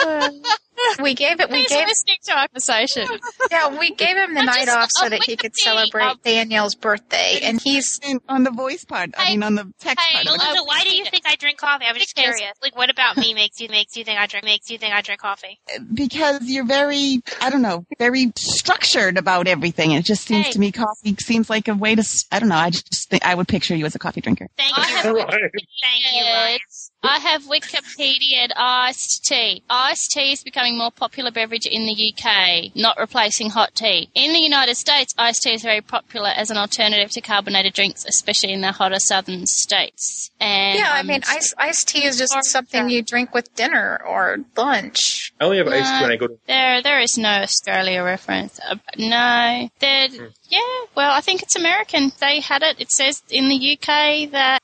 we 1.02 1.14
gave 1.14 1.40
it. 1.40 1.50
We 1.50 1.60
He's 1.60 1.68
gave. 1.68 1.86
listening 1.86 2.16
to 2.24 2.32
our 2.32 2.48
conversation. 2.48 3.08
Yeah, 3.50 3.76
we 3.78 3.90
gave 3.94 4.16
him 4.16 4.34
the 4.34 4.40
I'm 4.40 4.46
night 4.46 4.66
just- 4.66 4.76
off 4.76 4.88
so 4.92 5.06
oh, 5.06 5.08
that 5.08 5.24
he 5.24 5.36
could 5.36 5.52
a 5.52 5.54
celebrate 5.56 6.02
Um, 6.04 6.20
Danielle's 6.22 6.74
birthday, 6.76 7.40
and 7.42 7.60
he's. 7.60 7.98
On 8.28 8.44
the 8.44 8.50
voice 8.52 8.84
part, 8.84 9.10
I 9.18 9.24
Hey, 9.24 9.32
mean 9.32 9.42
on 9.42 9.54
the 9.56 9.72
text 9.80 10.04
Hey, 10.04 10.14
part 10.24 10.26
of 10.28 10.34
it. 10.34 10.38
Melinda, 10.38 10.62
why 10.64 10.82
do 10.84 10.94
you 10.96 11.04
think 11.04 11.24
I 11.26 11.34
drink 11.36 11.58
coffee? 11.58 11.84
I'm 11.88 11.96
just 11.96 12.14
Because- 12.14 12.36
curious. 12.36 12.56
Like, 12.62 12.76
what 12.76 12.90
about 12.90 13.16
me 13.16 13.34
makes 13.34 13.60
you 13.60 13.68
makes 13.68 13.96
you 13.96 14.04
think 14.04 14.18
I 14.20 14.26
drink 14.26 14.44
makes 14.44 14.70
you 14.70 14.78
think 14.78 14.94
I 14.94 15.00
drink 15.02 15.20
coffee? 15.20 15.58
because 15.92 16.42
you're 16.44 16.64
very, 16.66 17.20
I 17.40 17.50
don't 17.50 17.62
know, 17.62 17.84
very 17.98 18.32
structured 18.38 19.18
about 19.18 19.46
everything. 19.48 19.92
It 19.92 20.04
just 20.04 20.26
seems 20.26 20.46
Hey. 20.46 20.52
to 20.52 20.58
me 20.60 20.72
coffee 20.72 21.16
seems 21.20 21.50
like 21.50 21.68
a 21.68 21.74
way 21.74 21.94
to, 21.94 22.04
I 22.30 22.38
don't 22.38 22.48
know, 22.48 22.54
I 22.56 22.70
just 22.70 23.08
think 23.10 23.24
I 23.24 23.34
would 23.34 23.48
picture 23.48 23.74
you 23.74 23.86
as 23.86 23.94
a 23.94 23.98
coffee 23.98 24.20
drinker. 24.20 24.48
Thank 24.56 24.76
you, 24.76 24.82
thank 25.02 26.12
you, 26.12 26.22
Ryan. 26.24 26.58
I 27.02 27.18
have 27.18 27.44
Wikipedia 27.44 28.50
iced 28.56 29.24
tea. 29.24 29.62
Iced 29.70 30.10
tea 30.10 30.32
is 30.32 30.42
becoming 30.42 30.76
more 30.76 30.90
popular 30.90 31.30
beverage 31.30 31.64
in 31.64 31.86
the 31.86 32.12
UK, 32.12 32.76
not 32.76 32.98
replacing 32.98 33.50
hot 33.50 33.74
tea. 33.74 34.10
In 34.14 34.34
the 34.34 34.40
United 34.40 34.76
States, 34.76 35.14
iced 35.16 35.42
tea 35.42 35.54
is 35.54 35.62
very 35.62 35.80
popular 35.80 36.28
as 36.28 36.50
an 36.50 36.58
alternative 36.58 37.10
to 37.12 37.22
carbonated 37.22 37.72
drinks, 37.72 38.04
especially 38.04 38.52
in 38.52 38.60
the 38.60 38.72
hotter 38.72 38.98
southern 38.98 39.46
states. 39.46 40.29
And 40.40 40.78
Yeah, 40.78 40.90
I 40.90 41.00
um, 41.00 41.06
mean, 41.06 41.20
ice, 41.28 41.52
iced 41.58 41.88
tea 41.88 42.04
is 42.04 42.16
just 42.16 42.34
something 42.44 42.88
you 42.88 43.02
drink 43.02 43.34
with 43.34 43.54
dinner 43.54 44.00
or 44.06 44.38
lunch. 44.56 45.32
I 45.38 45.44
only 45.44 45.58
have 45.58 45.68
iced 45.68 45.94
tea 45.96 46.02
when 46.02 46.10
I 46.12 46.16
go 46.16 46.28
to. 46.28 46.38
There, 46.46 46.82
there 46.82 47.00
is 47.00 47.18
no 47.18 47.28
Australia 47.28 48.02
reference. 48.02 48.58
Uh, 48.58 48.76
no, 48.96 49.68
there. 49.80 50.08
Yeah, 50.48 50.60
well, 50.96 51.12
I 51.12 51.20
think 51.20 51.42
it's 51.42 51.56
American. 51.56 52.10
They 52.20 52.40
had 52.40 52.62
it. 52.62 52.80
It 52.80 52.90
says 52.90 53.22
in 53.30 53.48
the 53.48 53.72
UK 53.78 54.30
that 54.32 54.60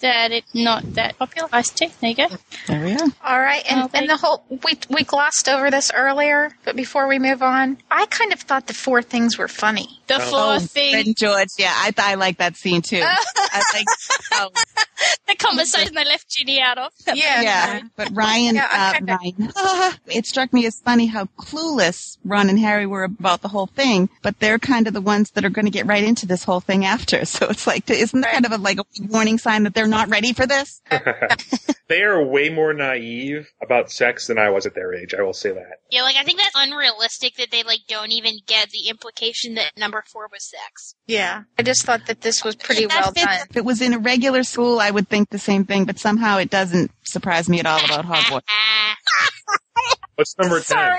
that 0.00 0.32
it's 0.32 0.54
not 0.54 0.94
that 0.94 1.16
popular. 1.18 1.48
Iced 1.52 1.76
tea. 1.76 1.90
There 2.00 2.10
you 2.10 2.16
go. 2.16 2.26
There 2.66 2.84
we 2.84 2.92
are. 2.94 3.06
All 3.24 3.40
right, 3.40 3.62
and, 3.70 3.82
Oh, 3.84 3.90
and 3.94 4.08
the 4.08 4.16
whole 4.16 4.44
we 4.50 4.78
we 4.90 5.04
glossed 5.04 5.48
over 5.48 5.70
this 5.70 5.90
earlier, 5.94 6.50
but 6.64 6.76
before 6.76 7.06
we 7.08 7.18
move 7.18 7.42
on, 7.42 7.78
I 7.90 8.06
kind 8.06 8.32
of 8.32 8.40
thought 8.40 8.66
the 8.66 8.74
four 8.74 9.00
things 9.00 9.38
were 9.38 9.48
funny. 9.48 10.00
The 10.08 10.16
Oh. 10.16 10.30
four 10.30 10.40
Oh, 10.40 10.58
things. 10.58 11.04
Fred 11.04 11.14
George, 11.16 11.48
yeah, 11.58 11.72
I, 11.74 11.92
I 11.96 12.14
like 12.16 12.38
that 12.38 12.56
scene 12.56 12.82
too. 12.82 13.00
I 13.36 13.62
like 13.74 13.86
how 14.30 14.50
the 15.28 15.36
conversation 15.36 15.94
they 15.94 16.04
left 16.04 16.28
Ginny 16.28 16.60
out 16.60 16.78
of. 16.78 16.92
Yeah. 17.06 17.42
Yeah, 17.42 17.80
but 17.96 18.08
Ryan, 18.12 18.56
Yeah, 18.56 18.68
uh, 19.00 19.04
Ryan, 19.04 19.52
it 20.06 20.26
struck 20.26 20.52
me 20.52 20.66
as 20.66 20.80
funny 20.80 21.06
how 21.06 21.26
clueless 21.38 22.18
Ron 22.24 22.50
and 22.50 22.58
Harry 22.58 22.86
were 22.86 23.04
about 23.04 23.42
the 23.42 23.48
whole 23.48 23.66
thing, 23.66 24.08
but 24.22 24.38
they're 24.40 24.58
kind 24.58 24.86
of 24.86 24.94
the 24.94 25.00
ones 25.00 25.30
that 25.32 25.44
are 25.44 25.50
going 25.50 25.66
to 25.66 25.70
get 25.70 25.86
right 25.86 26.02
into 26.04 26.26
this 26.26 26.44
whole 26.44 26.60
thing 26.60 26.84
after. 26.84 27.24
So 27.30 27.46
it's 27.48 27.66
like, 27.66 27.88
isn't 27.88 28.20
that 28.20 28.32
kind 28.32 28.44
of 28.44 28.52
a, 28.52 28.58
like 28.58 28.78
a 28.78 28.84
warning 29.08 29.38
sign 29.38 29.62
that 29.62 29.72
they're 29.74 29.86
not 29.86 30.08
ready 30.10 30.32
for 30.32 30.46
this? 30.46 30.82
they 31.88 32.02
are 32.02 32.22
way 32.24 32.50
more 32.50 32.72
naive 32.74 33.48
about 33.62 33.90
sex 33.90 34.26
than 34.26 34.36
I 34.38 34.50
was 34.50 34.66
at 34.66 34.74
their 34.74 34.92
age. 34.92 35.14
I 35.14 35.22
will 35.22 35.32
say 35.32 35.50
that. 35.50 35.78
Yeah, 35.90 36.02
like 36.02 36.16
I 36.16 36.24
think 36.24 36.38
that's 36.38 36.54
unrealistic 36.56 37.36
that 37.36 37.50
they 37.50 37.62
like 37.62 37.80
don't 37.88 38.10
even 38.12 38.34
get 38.46 38.70
the 38.70 38.88
implication 38.88 39.54
that 39.54 39.72
number 39.76 40.02
four 40.06 40.28
was 40.32 40.44
sex. 40.50 40.94
Yeah. 41.06 41.42
I 41.58 41.62
just 41.62 41.84
thought 41.84 42.06
that 42.06 42.20
this 42.20 42.44
was 42.44 42.56
pretty 42.56 42.86
well 42.86 43.12
fits- 43.12 43.24
done. 43.24 43.46
If 43.50 43.56
it 43.56 43.64
was 43.64 43.80
in 43.80 43.92
a 43.94 43.98
regular 43.98 44.42
school, 44.42 44.80
I 44.80 44.90
would 44.90 45.08
think 45.10 45.28
the 45.30 45.38
same 45.38 45.64
thing, 45.64 45.84
but 45.84 45.98
somehow 45.98 46.38
it 46.38 46.48
doesn't 46.48 46.90
surprise 47.02 47.48
me 47.48 47.60
at 47.60 47.66
all 47.66 47.84
about 47.84 48.06
Hogwarts. 48.06 48.42
What's 50.14 50.38
number 50.38 50.60
ten? 50.60 50.98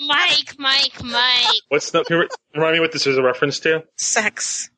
Mike, 0.00 0.54
Mike, 0.58 1.02
Mike. 1.02 1.46
What's 1.68 1.90
the, 1.90 2.04
can 2.04 2.18
you 2.18 2.28
remind 2.54 2.74
me 2.74 2.80
what 2.80 2.92
this 2.92 3.06
is 3.06 3.16
a 3.16 3.22
reference 3.22 3.60
to? 3.60 3.84
Sex. 3.96 4.70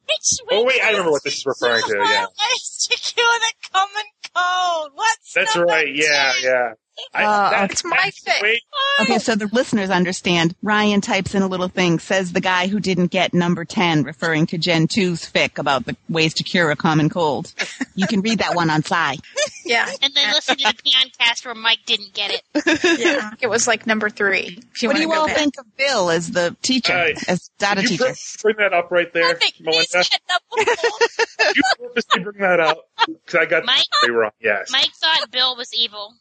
Oh 0.50 0.64
wait, 0.64 0.80
I 0.82 0.90
remember 0.90 1.10
what 1.10 1.24
this 1.24 1.38
is 1.38 1.46
referring 1.46 1.82
to. 1.82 1.96
Yeah, 1.96 2.26
Ways 2.26 2.88
to 2.90 3.14
cure 3.14 3.24
the 3.24 3.52
common 3.72 4.04
cold. 4.34 4.90
What's 4.94 5.32
that's 5.32 5.56
number 5.56 5.72
right. 5.72 5.88
Yeah, 5.94 6.32
yeah. 6.42 6.72
I, 7.14 7.24
Uh, 7.24 7.51
that's, 7.51 7.72
It's 7.74 7.84
my 7.84 7.97
that's 8.05 8.22
thing. 8.22 8.57
Okay, 9.01 9.18
so 9.18 9.34
the 9.34 9.49
listeners 9.53 9.90
understand. 9.90 10.55
Ryan 10.62 11.01
types 11.01 11.34
in 11.34 11.43
a 11.43 11.47
little 11.49 11.68
thing, 11.68 11.99
says 11.99 12.32
the 12.32 12.40
guy 12.40 12.66
who 12.68 12.80
didn't 12.80 13.07
get 13.09 13.32
number 13.34 13.64
10, 13.64 14.03
referring 14.05 14.47
to 14.47 14.59
Gen 14.59 14.86
2's 14.88 15.30
fic 15.30 15.59
about 15.59 15.86
the 15.86 15.97
ways 16.09 16.34
to 16.34 16.43
cure 16.45 16.70
a 16.70 16.76
common 16.76 17.09
cold. 17.09 17.53
You 17.95 18.07
can 18.07 18.20
read 18.20 18.38
that 18.40 18.55
one 18.55 18.70
on 18.70 18.82
Fly. 18.82 19.16
Yeah. 19.64 19.88
And 20.03 20.12
then 20.12 20.32
listen 20.32 20.57
to 20.57 20.64
the 20.64 20.74
Peon 20.82 21.09
cast 21.20 21.45
where 21.47 21.55
Mike 21.55 21.78
didn't 21.86 22.12
get 22.14 22.32
it. 22.32 22.43
Yeah. 22.99 23.30
It 23.40 23.47
was 23.47 23.68
like 23.68 23.86
number 23.86 24.11
three. 24.11 24.59
What 24.82 24.97
do 24.97 25.01
you 25.01 25.12
all 25.12 25.28
back. 25.28 25.36
think 25.36 25.55
of 25.57 25.76
Bill 25.76 26.11
as 26.11 26.32
the 26.32 26.57
teacher, 26.62 26.93
Uh, 26.93 27.11
as 27.28 27.49
DADA 27.61 27.82
Did 27.82 27.90
you 27.93 27.97
teacher? 27.99 28.12
bring, 28.43 28.57
bring 28.57 28.57
that 28.57 28.76
up 28.76 28.90
right 28.90 29.11
there, 29.14 29.24
I 29.30 29.34
think 29.34 29.55
he's 29.55 29.64
Melinda? 29.64 29.86
getting 29.93 30.18
number 30.28 30.74
four. 30.80 31.45
Did 31.47 31.57
you 31.57 31.62
purposely 31.78 32.22
bring 32.24 32.38
that 32.40 32.59
up? 32.59 32.78
Because 33.07 33.34
I 33.40 33.45
got 33.47 33.64
Mike? 33.64 33.84
very 34.05 34.16
wrong. 34.16 34.32
Yes. 34.40 34.68
Mike 34.72 34.90
thought 35.01 35.30
Bill 35.30 35.55
was 35.57 35.72
evil. 35.72 36.12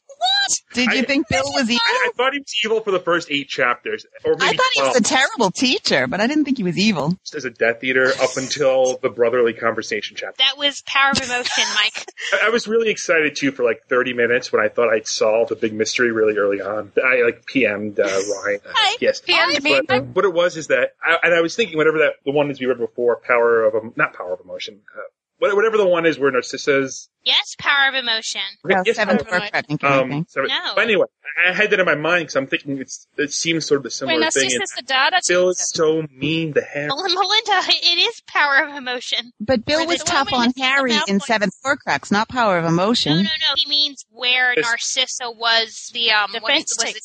Did 0.74 0.92
you 0.94 1.00
I- 1.00 1.04
think 1.04 1.28
Bill 1.30 1.44
was 1.46 1.70
evil? 1.70 1.82
I, 1.86 2.10
I 2.10 2.12
thought 2.16 2.34
he 2.34 2.40
was 2.40 2.54
evil 2.64 2.82
for 2.82 2.92
the 2.92 3.00
first 3.00 3.30
eight 3.32 3.48
chapters, 3.50 4.06
or 4.24 4.34
maybe 4.36 4.44
I 4.44 4.54
thought 4.58 4.66
he 4.74 4.82
was 4.82 4.96
a 4.98 5.04
terrible 5.04 5.52
teacher, 5.52 6.08
but 6.08 6.20
I 6.22 6.28
didn't 6.28 6.46
think 6.46 6.58
he 6.58 6.64
was 6.64 6.78
evil. 6.78 7.12
Just 7.24 7.36
as 7.36 7.46
a 7.46 7.50
Death 7.50 7.84
Eater 7.84 8.12
up 8.22 8.38
until 8.38 8.98
the 9.02 9.10
brotherly 9.10 9.54
conversation 9.54 10.16
chapter. 10.18 10.36
That 10.40 10.58
was 10.58 10.82
power 10.86 11.12
of 11.12 11.22
emotion, 11.22 11.64
Mike. 11.76 12.06
I, 12.34 12.48
I 12.48 12.50
was 12.50 12.68
really 12.68 12.90
excited 12.90 13.36
too 13.36 13.52
for 13.52 13.64
like 13.64 13.84
30 13.88 14.14
minutes 14.14 14.52
when 14.52 14.64
I 14.64 14.70
thought 14.70 14.90
I'd 14.94 15.08
solved 15.08 15.50
the 15.52 15.56
big 15.56 15.74
mystery 15.74 16.12
really 16.12 16.38
early 16.38 16.62
on. 16.62 16.92
I 16.98 17.22
like 17.24 17.46
PM'd 17.46 18.00
uh, 18.00 18.04
Ryan. 18.04 18.60
Uh, 18.66 18.74
Hey, 18.76 18.96
yes. 19.02 19.22
PM'd 19.22 19.64
me. 19.64 19.82
But 19.88 20.06
what 20.08 20.26
it 20.26 20.34
was 20.34 20.58
is 20.58 20.68
that, 20.68 20.94
I, 21.04 21.18
and 21.24 21.34
I 21.34 21.42
was 21.42 21.56
thinking 21.56 21.78
whatever 21.78 22.00
that 22.00 22.14
the 22.26 22.32
one 22.32 22.50
is 22.52 22.60
we 22.60 22.66
read 22.66 22.78
before, 22.80 23.16
power 23.18 23.64
of 23.64 23.76
Em- 23.76 23.94
not 23.96 24.14
power 24.14 24.34
of 24.34 24.40
emotion, 24.42 24.82
uh, 24.96 25.00
what- 25.00 25.08
whatever 25.42 25.78
the 25.78 25.88
one 25.88 26.06
is 26.06 26.18
where 26.20 26.32
Narcissa's 26.32 27.10
Yes, 27.24 27.56
power 27.60 27.88
of 27.88 27.94
emotion. 27.94 28.42
No, 28.66 28.82
yes, 28.84 28.96
seventh 28.96 29.28
power- 29.28 29.42
book, 29.42 29.50
I 29.54 29.62
think. 29.62 29.84
Um, 29.84 30.10
think. 30.10 30.30
sorry. 30.32 30.48
No. 30.48 30.74
But 30.74 30.86
anyway, 30.86 31.06
I 31.48 31.54
had 31.54 31.70
that 31.70 31.80
in 31.80 31.86
my 31.86 31.94
mind 31.94 32.24
because 32.24 32.36
I'm 32.36 32.48
thinking 32.48 32.80
it's 32.80 33.08
it 33.16 33.32
seems 33.32 33.68
sort 33.68 33.78
of 33.78 33.84
the 33.84 33.88
Wait, 33.88 33.94
similar 33.94 34.32
thing. 34.32 34.50
And 34.52 34.62
Narcissa's 34.62 34.72
the 34.76 34.82
DADA 34.84 35.18
Bill 35.28 35.50
is 35.50 35.70
so 35.70 36.04
mean 36.12 36.54
to 36.56 36.62
Harry. 36.62 36.88
Mel- 36.88 37.04
Melinda, 37.04 37.62
it 37.70 38.00
is 38.10 38.22
power 38.28 38.66
of 38.68 38.76
emotion. 38.76 39.32
But 39.39 39.66
Bill 39.66 39.86
was 39.86 40.04
tough 40.04 40.34
on 40.34 40.52
Harry 40.58 40.94
in 41.08 41.20
Malfoy. 41.20 41.22
Seventh 41.22 41.54
Horcrux, 41.64 42.12
not 42.12 42.28
Power 42.28 42.58
of 42.58 42.66
Emotion. 42.66 43.18
no, 43.18 43.22
no. 43.22 43.24
No. 43.24 43.54
He 43.56 43.70
means 43.70 44.04
where 44.10 44.54
Yes. 44.58 44.66
Narcissa 44.68 45.30
was 45.32 45.92
the 45.94 46.10
um 46.12 46.32
what 46.32 46.48
Defense 46.48 46.76
was 46.80 46.89
it? 46.96 47.04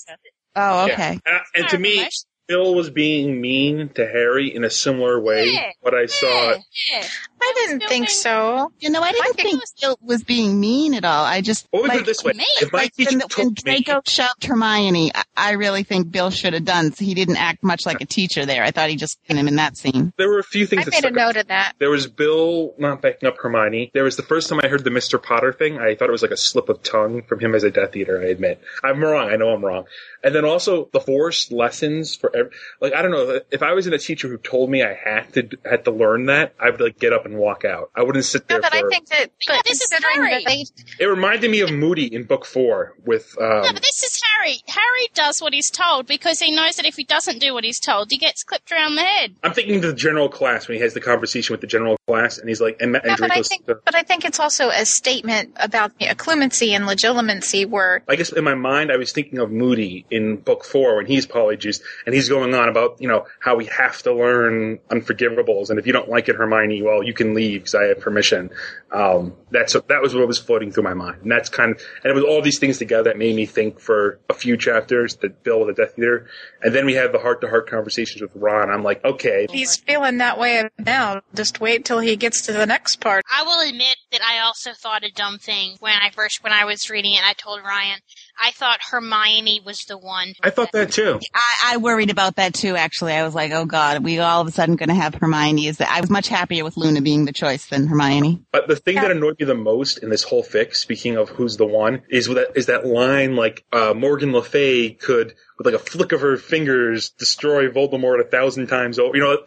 Oh, 0.57 0.87
Yeah. 0.87 0.93
okay. 0.95 1.21
And, 1.27 1.41
and 1.57 1.69
to 1.69 1.79
me. 1.79 2.09
Bill 2.49 2.77
was 2.77 2.91
being 2.91 3.41
mean 3.41 3.89
to 3.97 4.07
Harry 4.07 4.55
in 4.55 4.63
a 4.63 4.71
similar 4.71 5.21
way. 5.21 5.47
Yeah. 5.51 5.73
What 5.81 5.95
I 5.95 6.07
saw. 6.07 6.29
Yeah, 6.29 6.57
yeah. 6.93 7.07
I 7.47 7.53
didn't 7.67 7.79
Bill 7.81 7.89
think 7.89 8.07
being- 8.07 8.15
so. 8.17 8.73
You 8.81 8.91
know, 8.91 9.03
I 9.03 9.13
didn't 9.13 9.35
think 9.35 9.55
it 9.55 9.61
was- 9.61 9.75
Bill 9.81 9.99
was 10.03 10.25
being 10.25 10.59
mean 10.61 10.95
at 10.95 11.05
all. 11.05 11.25
I 11.25 11.41
just 11.41 11.67
Well, 11.73 11.83
we 11.83 11.89
put 11.89 11.95
like, 11.95 12.03
it 12.03 12.07
this 12.07 12.25
way: 12.25 12.33
me. 12.33 12.45
if 12.61 12.73
my 12.73 12.79
like 12.81 12.95
teacher 12.95 13.11
when, 13.13 13.19
when 13.21 13.29
told 13.29 13.65
me, 13.65 13.81
Draco 13.83 14.01
shoved 14.07 14.45
Hermione, 14.45 15.13
I, 15.15 15.23
I 15.37 15.51
really 15.53 15.83
think 15.83 16.11
Bill 16.11 16.31
should 16.31 16.53
have 16.55 16.65
done. 16.65 16.93
So 16.93 17.05
he 17.05 17.15
didn't 17.15 17.37
act 17.37 17.63
much 17.63 17.87
like 17.87 18.01
a 18.01 18.07
teacher 18.07 18.45
there. 18.47 18.63
I 18.63 18.71
thought 18.71 18.91
he 18.91 18.97
just 18.97 19.19
him 19.25 19.49
in 19.49 19.57
that 19.57 19.77
scene. 19.77 20.13
there 20.17 20.29
were 20.29 20.39
a 20.39 20.43
few 20.45 20.67
things 20.67 20.83
I 20.83 20.85
that 20.87 20.91
made 20.93 20.99
a 20.99 21.01
stuck 21.09 21.19
out. 21.19 21.35
note 21.35 21.41
of 21.43 21.49
that. 21.49 21.73
There 21.79 21.91
was 21.91 22.07
Bill 22.07 22.75
not 22.79 23.03
backing 23.03 23.29
up 23.29 23.37
Hermione. 23.39 23.91
There 23.95 24.05
was 24.05 24.17
the 24.17 24.23
first 24.23 24.49
time 24.49 24.61
I 24.63 24.69
heard 24.69 24.83
the 24.85 24.91
Mr. 24.91 25.23
Potter 25.23 25.53
thing. 25.53 25.79
I 25.79 25.95
thought 25.95 26.09
it 26.09 26.13
was 26.13 26.23
like 26.23 26.31
a 26.31 26.37
slip 26.37 26.69
of 26.69 26.83
tongue 26.83 27.23
from 27.23 27.41
him 27.41 27.55
as 27.55 27.65
a 27.65 27.71
Death 27.71 27.95
Eater. 27.97 28.21
I 28.21 28.27
admit 28.27 28.61
I'm 28.83 29.01
wrong. 29.03 29.29
I 29.31 29.37
know 29.37 29.51
I'm 29.51 29.65
wrong. 29.65 29.85
And 30.25 30.35
then 30.35 30.45
also 30.45 30.89
the 30.93 31.01
forced 31.01 31.53
lessons 31.53 32.17
for 32.17 32.35
ev- 32.35 32.51
like 32.81 32.95
I 32.95 33.03
don't 33.03 33.11
know 33.13 33.41
if 33.51 33.63
I 33.63 33.73
was 33.75 33.87
in 33.87 33.93
a 33.93 33.99
teacher 33.99 34.29
who 34.29 34.39
told 34.39 34.71
me 34.71 34.83
I 34.83 34.95
had 34.95 35.33
to 35.35 35.49
had 35.69 35.85
to 35.85 35.91
learn 35.91 36.27
that 36.27 36.55
I 36.59 36.71
would 36.71 36.81
like 36.81 36.99
get 36.99 37.13
up 37.13 37.27
and 37.27 37.36
walk 37.37 37.65
out. 37.65 37.91
I 37.95 38.03
wouldn't 38.03 38.25
sit 38.25 38.49
there 38.49 38.59
No, 38.59 38.63
but 38.63 38.73
for. 38.73 38.87
I 38.87 38.91
think 38.91 39.09
that, 39.09 39.31
Yeah, 39.49 39.61
this 39.67 39.81
is 39.83 39.93
Harry. 39.93 40.31
that 40.31 40.43
they, 40.47 40.65
it 40.99 41.07
reminded 41.07 41.51
me 41.51 41.61
of 41.61 41.71
Moody 41.73 42.13
in 42.15 42.25
book 42.25 42.45
four 42.47 42.95
with 43.05 43.35
No, 43.39 43.47
um, 43.47 43.63
but 43.75 43.83
this 43.83 44.03
is 44.03 44.21
Harry. 44.37 44.57
Harry 44.67 45.09
does 45.15 45.41
what 45.41 45.53
he's 45.53 45.71
told 45.71 46.07
because 46.07 46.39
he 46.41 46.51
knows 46.55 46.77
that 46.77 46.87
if 46.87 46.97
he 46.97 47.05
doesn't 47.05 47.39
do 47.41 47.55
what 47.55 47.65
he's 47.65 47.81
told, 47.81 48.11
he 48.11 48.19
gets 48.19 48.43
clipped 48.45 48.71
around 48.73 48.95
the 48.97 49.03
head. 49.03 49.35
I'm 49.43 49.53
thinking 49.53 49.77
of 49.77 49.83
the 49.83 49.93
general 49.95 50.29
class 50.29 50.69
when 50.69 50.77
he 50.77 50.83
has 50.83 50.95
the 50.95 51.01
conversation 51.01 51.53
with 51.53 51.61
the 51.61 51.67
general 51.67 51.97
class 52.07 52.39
and 52.39 52.49
he's 52.49 52.61
like 52.61 52.77
and, 52.81 52.95
and 52.97 53.05
no, 53.07 53.15
but 53.19 53.25
I 53.25 53.27
Draco's- 53.29 53.49
think, 53.49 53.67
but 53.67 53.95
I 53.95 54.03
think 54.03 54.25
it's 54.25 54.41
also 54.41 54.69
a 54.69 54.85
statement 54.85 55.53
about 55.57 55.93
a 56.01 56.15
clemency 56.15 56.75
and 56.75 56.87
legitimacy 56.87 57.65
where 57.65 58.03
I 58.09 58.17
guess 58.17 58.33
in 58.33 58.45
my 58.45 58.55
mind, 58.55 58.91
I 58.93 58.97
was 58.97 59.13
thinking 59.13 59.39
of 59.39 59.51
Moody 59.51 60.05
in 60.11 60.37
book 60.37 60.65
four 60.65 60.97
when 60.97 61.07
he's 61.07 61.27
polyjuiced 61.27 61.81
and 62.07 62.15
he's 62.15 62.29
going 62.29 62.55
on 62.55 62.69
about, 62.69 63.01
you 63.01 63.09
know, 63.09 63.27
how 63.41 63.57
we 63.57 63.67
have 63.67 64.03
to 64.03 64.13
learn 64.15 64.79
unforgivables. 64.91 65.71
And 65.71 65.79
if 65.79 65.87
you 65.87 65.93
don't 65.93 66.09
like 66.09 66.29
it, 66.29 66.37
Hermione, 66.37 66.83
well, 66.83 67.03
you 67.03 67.15
can 67.17 67.35
leave 67.35 67.61
because 67.61 67.75
I 67.75 67.85
have 67.85 68.01
permission. 68.01 68.51
Um, 68.93 69.35
that's, 69.51 69.73
that 69.73 70.01
was 70.01 70.15
what 70.15 70.27
was 70.29 70.39
floating 70.39 70.71
through 70.71 70.85
my 70.85 70.95
mind. 70.95 71.23
And 71.23 71.31
that's 71.31 71.49
kind 71.49 71.73
of, 71.73 71.83
and 72.05 72.11
it 72.11 72.15
was 72.15 72.25
all 72.25 72.41
these 72.41 72.59
things 72.59 72.79
together 72.79 73.05
that 73.05 73.19
made 73.19 73.35
me 73.35 73.47
think 73.47 73.81
for 73.81 74.21
a 74.31 74.35
few 74.35 74.57
chapters 74.57 75.17
that 75.17 75.43
Bill 75.43 75.63
of 75.63 75.67
the 75.67 75.73
Death 75.73 75.99
Eater. 75.99 76.29
And 76.63 76.75
then 76.75 76.87
we 76.87 76.95
had 76.95 77.13
the 77.13 77.19
heart 77.19 77.41
to 77.41 77.49
heart 77.49 77.69
conversations 77.69 78.23
with 78.23 78.31
Ron. 78.35 78.71
I'm 78.71 78.83
like, 78.83 79.05
okay, 79.05 79.47
he's 79.51 79.77
feeling 79.77 80.19
that 80.19 80.39
way 80.39 80.69
now. 80.79 81.21
Just 81.35 81.61
wait 81.61 81.85
till 81.85 81.99
he 81.99 82.17
gets 82.17 82.43
to 82.47 82.53
the 82.53 82.67
next 82.67 83.01
part. 83.01 83.25
I 83.31 83.43
will 83.43 83.69
admit 83.69 83.97
that 84.13 84.23
I 84.23 84.41
also 84.41 84.73
thought 84.73 85.05
a 85.05 85.11
dumb 85.11 85.39
thing 85.39 85.77
when 85.81 85.95
I 85.95 86.11
first 86.11 86.43
when 86.43 86.53
I 86.53 86.65
was 86.65 86.89
reading 86.89 87.15
it. 87.15 87.25
I 87.25 87.33
told 87.33 87.63
Ryan 87.63 88.01
I 88.39 88.51
thought 88.53 88.79
Hermione 88.91 89.61
was 89.65 89.85
the 89.85 89.99
one. 89.99 90.35
I 90.43 90.51
thought 90.51 90.73
that 90.73 90.93
too. 90.93 91.21
I, 91.35 91.75
I 91.75 91.77
worried 91.79 92.11
about 92.11 92.37
that 92.37 92.55
too. 92.55 92.77
Actually, 92.77 93.15
I 93.15 93.25
was 93.25 93.35
like, 93.35 93.53
"Oh 93.53 93.65
God, 93.65 94.05
we 94.05 94.19
all 94.19 94.41
of 94.41 94.49
a 94.49 94.51
sudden 94.51 94.77
going 94.77 94.89
to 94.89 94.95
have 94.95 95.15
Hermione." 95.15 95.67
Is 95.67 95.79
that 95.79 95.91
I 95.91 96.01
was 96.01 96.11
much 96.11 96.29
happier 96.29 96.65
with 96.65 96.77
Luna 96.77 97.01
being 97.01 97.25
the 97.25 97.33
choice 97.33 97.67
than 97.67 97.87
Hermione. 97.87 98.45
But 98.53 98.69
the 98.69 98.77
thing 98.77 98.97
that 98.97 99.11
annoyed 99.11 99.39
me 99.39 99.47
the 99.47 99.55
most 99.55 99.99
in 99.99 100.11
this 100.11 100.23
whole 100.23 100.43
fix, 100.43 100.81
speaking 100.81 101.17
of 101.17 101.31
who's 101.31 101.57
the 101.57 101.67
one, 101.67 102.03
is 102.09 102.27
that 102.29 102.53
is 102.55 102.67
that 102.67 102.87
line 102.87 103.37
like 103.37 103.65
uh, 103.73 103.95
Morgan 103.95 104.33
Le 104.33 104.43
Fay 104.43 104.91
could, 104.91 105.35
with 105.59 105.67
like 105.67 105.75
a 105.75 105.79
flick 105.79 106.13
of 106.13 106.21
her 106.21 106.37
fingers, 106.37 107.11
destroy 107.11 107.69
Voldemort 107.69 108.21
a 108.21 108.25
thousand 108.25 108.67
times 108.67 108.99
over. 108.99 109.17
You 109.17 109.23
know, 109.23 109.39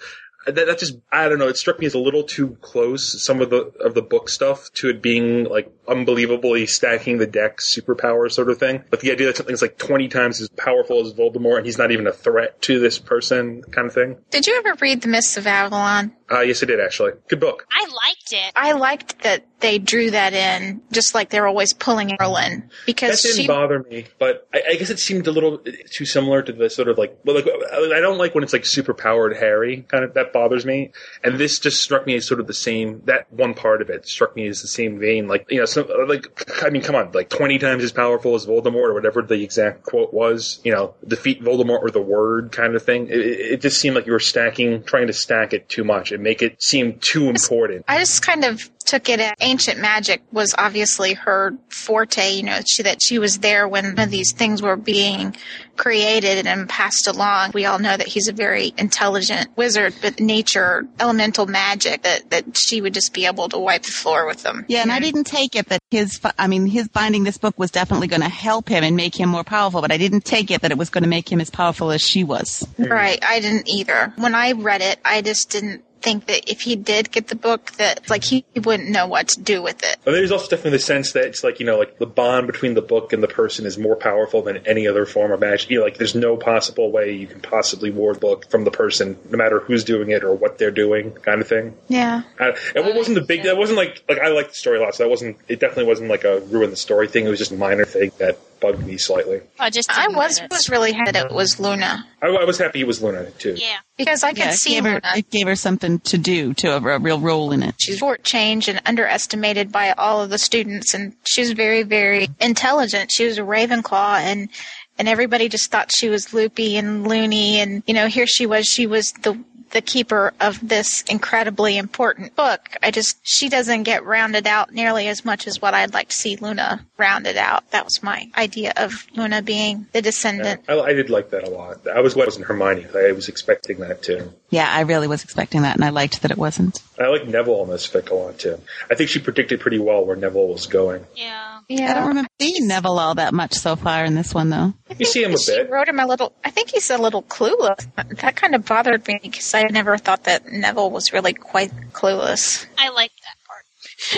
that, 0.46 0.56
that 0.56 0.80
just 0.80 0.98
I 1.12 1.28
don't 1.28 1.40
know. 1.40 1.48
It 1.48 1.58
struck 1.58 1.80
me 1.80 1.86
as 1.86 1.94
a 1.94 2.00
little 2.00 2.24
too 2.24 2.58
close. 2.62 3.22
Some 3.24 3.42
of 3.42 3.50
the 3.50 3.72
of 3.80 3.94
the 3.94 4.02
book 4.02 4.30
stuff 4.30 4.72
to 4.76 4.90
it 4.90 5.02
being 5.02 5.46
like 5.46 5.72
unbelievably 5.88 6.68
stacking 6.68 7.18
the 7.18 7.28
deck, 7.28 7.58
superpower 7.58 8.32
sort 8.32 8.50
of 8.50 8.58
thing. 8.58 8.84
But 8.90 9.02
the 9.02 9.12
idea 9.12 9.28
that 9.28 9.38
something's 9.38 9.62
like 9.62 9.78
twenty 9.78 10.08
times 10.08 10.42
as 10.42 10.50
powerful 10.50 11.06
as 11.06 11.14
Voldemort 11.14 11.58
and 11.58 11.66
he's 11.66 11.78
not 11.78 11.92
even 11.92 12.08
a 12.08 12.14
threat 12.14 12.62
to 12.64 12.80
this 12.80 13.00
person, 13.00 13.64
kind 13.64 13.88
of 13.88 13.94
thing. 13.94 14.18
Did 14.30 14.48
you 14.48 14.58
ever 14.58 14.76
read 14.82 15.02
The 15.02 15.08
Mists 15.10 15.38
of 15.38 15.48
Avalon? 15.48 16.16
Uh, 16.32 16.42
yes, 16.42 16.62
I 16.62 16.68
did 16.68 16.80
actually. 16.80 17.14
Good 17.28 17.40
book. 17.40 17.66
I 17.72 17.86
liked 17.86 18.34
it. 18.34 18.52
I 18.56 18.74
liked 18.74 19.24
that 19.24 19.46
they 19.60 19.78
drew 19.78 20.12
that 20.12 20.34
in, 20.34 20.82
just 20.92 21.14
like 21.14 21.30
they're 21.30 21.48
always 21.48 21.74
pulling 21.74 22.10
Erlyn 22.10 22.62
That 22.62 22.86
because 22.86 23.22
didn't 23.22 23.38
she. 23.38 23.48
bother 23.48 23.84
me, 23.84 24.06
but 24.18 24.48
I, 24.54 24.62
I 24.70 24.76
guess 24.76 24.90
it 24.90 25.00
seemed 25.00 25.28
a 25.28 25.32
little 25.32 25.60
too 25.92 26.06
similar 26.06 26.42
to 26.44 26.54
the 26.54 26.70
sort 26.70 26.88
of 26.88 26.98
like, 26.98 27.18
well, 27.26 27.36
like 27.36 27.48
I 27.48 28.00
don't 28.00 28.18
like 28.18 28.36
when 28.36 28.44
it's 28.44 28.54
like 28.54 28.66
super 28.66 28.94
powered 28.94 29.36
Harry 29.38 29.82
kind 29.88 30.04
of 30.04 30.14
that 30.14 30.32
bothers 30.32 30.66
me, 30.66 30.92
and 31.24 31.38
this 31.38 31.60
just 31.60 31.82
struck 31.82 32.06
me 32.06 32.16
as 32.16 32.26
sort 32.26 32.40
of 32.40 32.48
the 32.48 32.54
same. 32.54 33.02
That 33.06 33.32
one 33.34 33.54
part 33.54 33.82
of 33.82 33.90
it 33.90 34.08
struck 34.08 34.36
me 34.36 34.48
as 34.48 34.62
the 34.62 34.68
same 34.68 35.00
vein, 35.00 35.28
like 35.28 35.46
you 35.50 35.60
know, 35.60 35.66
some, 35.66 35.88
like 36.08 36.64
I 36.64 36.70
mean, 36.70 36.82
come 36.82 36.96
on, 36.96 37.12
like 37.12 37.30
twenty 37.30 37.58
times 37.58 37.84
as 37.84 37.92
powerful 37.92 38.36
as 38.36 38.46
Voldemort 38.46 38.90
or 38.90 38.94
whatever 38.94 39.22
the 39.22 39.44
exact 39.44 39.84
quote 39.84 40.14
was, 40.14 40.62
you 40.64 40.72
know, 40.72 40.94
defeat 41.06 41.44
Voldemort 41.44 41.84
with 41.84 41.96
a 41.96 42.02
word 42.02 42.52
kind 42.52 42.76
of 42.76 42.84
thing. 42.84 43.08
It, 43.08 43.20
it 43.20 43.40
it 43.60 43.62
just 43.62 43.80
seemed 43.80 43.96
like 43.96 44.06
you 44.06 44.14
were 44.14 44.20
stacking, 44.20 44.84
trying 44.84 45.08
to 45.08 45.14
stack 45.14 45.54
it 45.54 45.68
too 45.68 45.84
much 45.84 46.12
and 46.20 46.24
make 46.24 46.42
it 46.42 46.62
seem 46.62 47.00
too 47.00 47.30
important. 47.30 47.86
I 47.88 47.98
just 47.98 48.22
kind 48.26 48.44
of 48.44 48.70
took 48.86 49.08
it 49.08 49.20
as 49.20 49.34
ancient 49.40 49.80
magic 49.80 50.22
was 50.32 50.56
obviously 50.58 51.14
her 51.14 51.56
forte, 51.70 52.32
you 52.32 52.44
know, 52.44 52.60
she, 52.68 52.84
that 52.84 52.98
she 53.02 53.20
was 53.20 53.38
there 53.38 53.68
when 53.68 53.96
these 54.10 54.32
things 54.32 54.62
were 54.62 54.76
being 54.76 55.36
created 55.78 56.48
and 56.48 56.68
passed 56.68 57.08
along. 57.08 57.52
We 57.54 57.66
all 57.66 57.78
know 57.78 57.96
that 57.96 58.08
he's 58.08 58.28
a 58.28 58.34
very 58.34 58.74
intelligent 58.78 59.56
wizard, 59.56 59.94
but 60.02 60.20
nature, 60.20 60.88
elemental 61.00 61.46
magic, 61.46 62.02
that, 62.02 62.32
that 62.32 62.58
she 62.58 62.82
would 62.82 62.94
just 62.94 63.14
be 63.14 63.28
able 63.28 63.48
to 63.50 63.60
wipe 63.60 63.84
the 63.84 63.92
floor 63.92 64.26
with 64.26 64.42
them. 64.42 64.66
Yeah, 64.68 64.82
and 64.82 64.92
I 64.92 65.00
didn't 65.00 65.26
take 65.26 65.56
it 65.56 65.68
that 65.68 65.80
his, 65.92 66.20
I 66.38 66.48
mean, 66.48 66.66
his 66.66 66.88
binding 66.88 67.24
this 67.24 67.38
book 67.38 67.58
was 67.60 67.70
definitely 67.70 68.08
going 68.08 68.24
to 68.24 68.30
help 68.30 68.68
him 68.68 68.84
and 68.84 68.96
make 68.96 69.16
him 69.16 69.30
more 69.30 69.44
powerful, 69.44 69.82
but 69.82 69.92
I 69.92 69.98
didn't 69.98 70.26
take 70.26 70.50
it 70.50 70.62
that 70.62 70.72
it 70.72 70.78
was 70.78 70.90
going 70.90 71.04
to 71.04 71.10
make 71.10 71.32
him 71.32 71.40
as 71.40 71.52
powerful 71.52 71.92
as 71.92 72.02
she 72.02 72.24
was. 72.24 72.68
Right, 72.80 73.24
I 73.24 73.40
didn't 73.40 73.70
either. 73.70 74.14
When 74.18 74.34
I 74.34 74.54
read 74.54 74.82
it, 74.82 75.00
I 75.06 75.22
just 75.22 75.52
didn't 75.52 75.84
think 76.02 76.26
that 76.28 76.50
if 76.50 76.62
he 76.62 76.76
did 76.76 77.12
get 77.12 77.28
the 77.28 77.36
book 77.36 77.72
that 77.74 78.10
like 78.10 78.24
he 78.24 78.46
wouldn't 78.56 78.90
know 78.90 79.08
what 79.08 79.30
to 79.30 79.42
do 79.42 79.62
with 79.62 79.84
it. 79.84 79.98
But 80.04 80.12
there's 80.12 80.32
also 80.32 80.50
definitely 80.50 80.72
the 80.72 80.80
sense 80.80 81.14
that 81.14 81.26
it's 81.26 81.44
like 81.44 81.60
you 81.60 81.66
know, 81.66 81.78
like 81.78 81.98
the 81.98 82.06
bond 82.06 82.48
between 82.48 82.74
the 82.74 82.82
book 82.82 83.14
and 83.14 83.22
the 83.22 83.28
person 83.28 83.66
is 83.66 83.78
more 83.78 83.96
powerful 83.96 84.42
than 84.42 84.58
any 84.68 84.88
other 84.88 85.06
form 85.06 85.32
of 85.32 85.40
magic. 85.40 85.70
You 85.70 85.80
know, 85.80 85.86
like 85.86 85.98
there's 85.98 86.16
no 86.16 86.38
possible 86.38 86.92
way 86.92 87.14
you 87.14 87.28
can 87.28 87.42
possibly 87.42 87.92
ward 87.92 88.18
the 88.18 88.20
book 88.20 88.50
from 88.50 88.64
the 88.64 88.72
person, 88.72 89.18
no 89.30 89.38
matter 89.38 89.60
who's 89.60 89.84
doing 89.84 90.10
it 90.12 90.24
or 90.24 90.34
what 90.34 90.58
they're 90.58 90.72
doing, 90.72 91.12
kind 91.12 91.42
of 91.42 91.48
thing. 91.48 91.76
Yeah. 91.88 92.24
And 92.40 92.86
what 92.86 92.96
wasn't 92.96 93.16
the 93.16 93.26
big? 93.26 93.44
That 93.44 93.58
wasn't 93.58 93.78
like 93.78 94.04
like 94.10 94.20
I 94.20 94.30
liked 94.30 94.50
the 94.50 94.56
story 94.56 94.80
a 94.80 94.82
lot, 94.82 94.96
so 94.96 95.04
that 95.04 95.10
wasn't. 95.10 95.38
It 95.48 95.60
definitely 95.60 95.86
wasn't 95.86 96.10
like 96.10 96.24
a 96.24 96.40
ruin 96.42 96.70
the 96.70 96.76
story 96.76 97.08
thing. 97.08 97.26
It 97.26 97.30
was 97.30 97.40
just 97.40 97.52
a 97.52 97.56
minor 97.56 97.86
thing 97.86 98.12
that 98.18 98.38
bugged 98.60 98.86
me 98.86 98.98
slightly. 98.98 99.42
I 99.60 99.70
just 99.70 99.90
I 99.90 100.08
was 100.10 100.42
was 100.52 100.70
really 100.70 100.92
happy 100.94 101.12
that 101.12 101.28
it 101.28 101.32
was 101.32 101.60
Luna 101.60 102.06
I, 102.22 102.28
I 102.28 102.44
was 102.46 102.58
happy 102.58 102.82
it 102.82 102.88
was 102.88 103.02
Luna 103.02 103.30
too. 103.32 103.56
Yeah. 103.58 103.78
because 103.98 104.24
I 104.24 104.30
could 104.32 104.40
Yeah, 104.40 104.50
it 104.52 104.56
see 104.58 104.70
gave 104.72 104.84
her, 104.84 104.90
Luna. 104.96 105.12
it 105.16 105.30
gave 105.30 105.48
her 105.48 105.56
something 105.56 106.00
to 106.00 106.18
do, 106.18 106.54
to 106.56 106.76
a, 106.76 106.82
a 106.82 107.00
real 107.00 107.20
role 107.20 107.52
in 107.52 107.64
it. 107.64 107.76
She's 107.80 108.00
shortchanged 108.02 108.68
and 108.68 108.82
underestimated 108.86 109.72
by 109.72 109.92
all 109.94 110.22
of 110.22 110.30
the 110.30 110.38
students, 110.38 110.94
and 110.94 111.16
she 111.24 111.42
was 111.42 111.52
very, 111.54 111.84
very 111.84 112.28
intelligent. 112.42 113.12
She 113.12 113.26
was 113.26 113.38
a 113.38 113.42
Ravenclaw, 113.42 114.20
and 114.20 114.50
and 114.98 115.08
everybody 115.08 115.48
just 115.48 115.72
thought 115.72 115.92
she 115.96 116.10
was 116.10 116.34
loopy 116.34 116.76
and 116.78 117.08
loony. 117.08 117.60
And 117.62 117.84
you 117.88 117.94
know, 117.94 118.08
here 118.08 118.28
she 118.28 118.46
was. 118.46 118.66
She 118.66 118.86
was 118.86 119.14
the 119.14 119.42
the 119.72 119.82
keeper 119.82 120.34
of 120.40 120.60
this 120.68 121.04
incredibly 121.04 121.78
important 121.78 122.36
book. 122.36 122.62
I 122.82 122.92
just 122.92 123.18
she 123.24 123.50
doesn't 123.50 123.84
get 123.84 124.06
rounded 124.06 124.48
out 124.48 124.74
nearly 124.74 125.08
as 125.08 125.24
much 125.26 125.48
as 125.48 125.62
what 125.62 125.74
I'd 125.74 125.94
like 125.94 126.10
to 126.10 126.16
see 126.16 126.36
Luna 126.38 126.86
rounded 126.98 127.38
out. 127.38 127.70
That 127.72 127.86
was 127.86 128.02
my 128.04 128.30
idea 128.38 128.74
of 128.78 129.06
Luna 129.16 129.42
being 129.42 129.88
the 129.92 130.00
Yeah, 130.00 130.02
descendant. 130.02 130.62
I, 130.68 130.80
I 130.80 130.94
did 130.94 131.10
like 131.10 131.30
that 131.32 131.44
a 131.48 131.50
lot. 131.50 131.88
I 131.88 132.02
was 132.02 132.14
glad 132.14 132.24
it 132.24 132.28
wasn't 132.28 132.46
Hermione. 132.48 132.88
I 132.96 133.12
was 133.12 133.30
expecting 133.30 133.80
that 133.80 134.02
too. 134.04 134.34
Yeah, 134.50 134.68
I 134.72 134.82
really 134.82 135.08
was 135.08 135.24
expecting 135.24 135.62
that, 135.62 135.76
and 135.76 135.86
I 135.86 135.90
liked 135.90 136.24
that 136.24 136.32
it 136.32 136.38
wasn't. 136.38 136.82
I 137.00 137.08
like 137.08 137.28
Neville 137.28 137.64
in 137.64 137.70
this 137.70 137.88
fic 137.88 138.10
a 138.10 138.16
lot 138.16 138.40
too. 138.40 138.60
I 138.90 138.96
think 138.96 139.10
she 139.10 139.20
predicted 139.20 139.60
pretty 139.60 139.78
well 139.80 140.06
where 140.06 140.16
Neville 140.16 140.48
was 140.48 140.66
going. 140.68 141.06
Yeah. 141.16 141.60
Yeah. 141.70 141.92
I 141.92 141.94
don't 141.94 142.08
remember 142.10 142.30
seeing 142.42 142.68
Neville 142.68 142.98
all 142.98 143.16
that 143.16 143.34
much 143.34 143.54
so 143.54 143.76
far 143.76 144.04
in 144.04 144.16
this 144.16 144.34
one, 144.34 144.50
though. 144.50 144.74
You 144.98 145.06
see 145.06 145.24
him 145.24 145.34
a 145.34 145.38
She 145.38 145.52
bit. 145.56 145.70
wrote 145.70 145.88
him 145.88 146.00
a 146.00 146.08
little. 146.08 146.34
I 146.44 146.50
think 146.50 146.72
he's 146.72 146.90
a 146.90 146.98
little 146.98 147.22
clueless. 147.22 147.86
That 147.96 148.36
kind 148.36 148.56
of 148.56 148.66
bothered 148.66 149.08
me 149.08 149.20
because 149.22 149.54
I 149.54 149.59
never 149.68 149.98
thought 149.98 150.26
that 150.26 150.52
Neville 150.52 150.92
was 150.92 151.14
really 151.14 151.34
quite 151.34 151.72
clueless. 151.92 152.66
I 152.78 152.90
like 152.90 153.12
that 153.24 153.36
part. 153.48 153.66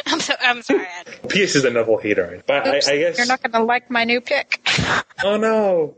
I'm 0.14 0.20
so 0.20 0.34
I'm 0.42 0.62
sorry. 0.62 0.88
Ed. 1.00 1.30
P.S. 1.30 1.56
is 1.56 1.66
a 1.66 1.70
Neville 1.70 1.98
hater, 1.98 2.44
but 2.48 2.68
I, 2.68 2.78
I 2.78 2.98
guess. 2.98 3.18
you're 3.18 3.28
not 3.28 3.42
going 3.42 3.54
to 3.54 3.64
like 3.64 3.90
my 3.90 4.04
new 4.04 4.22
pick. 4.22 4.60
oh 5.24 5.38
no! 5.38 5.96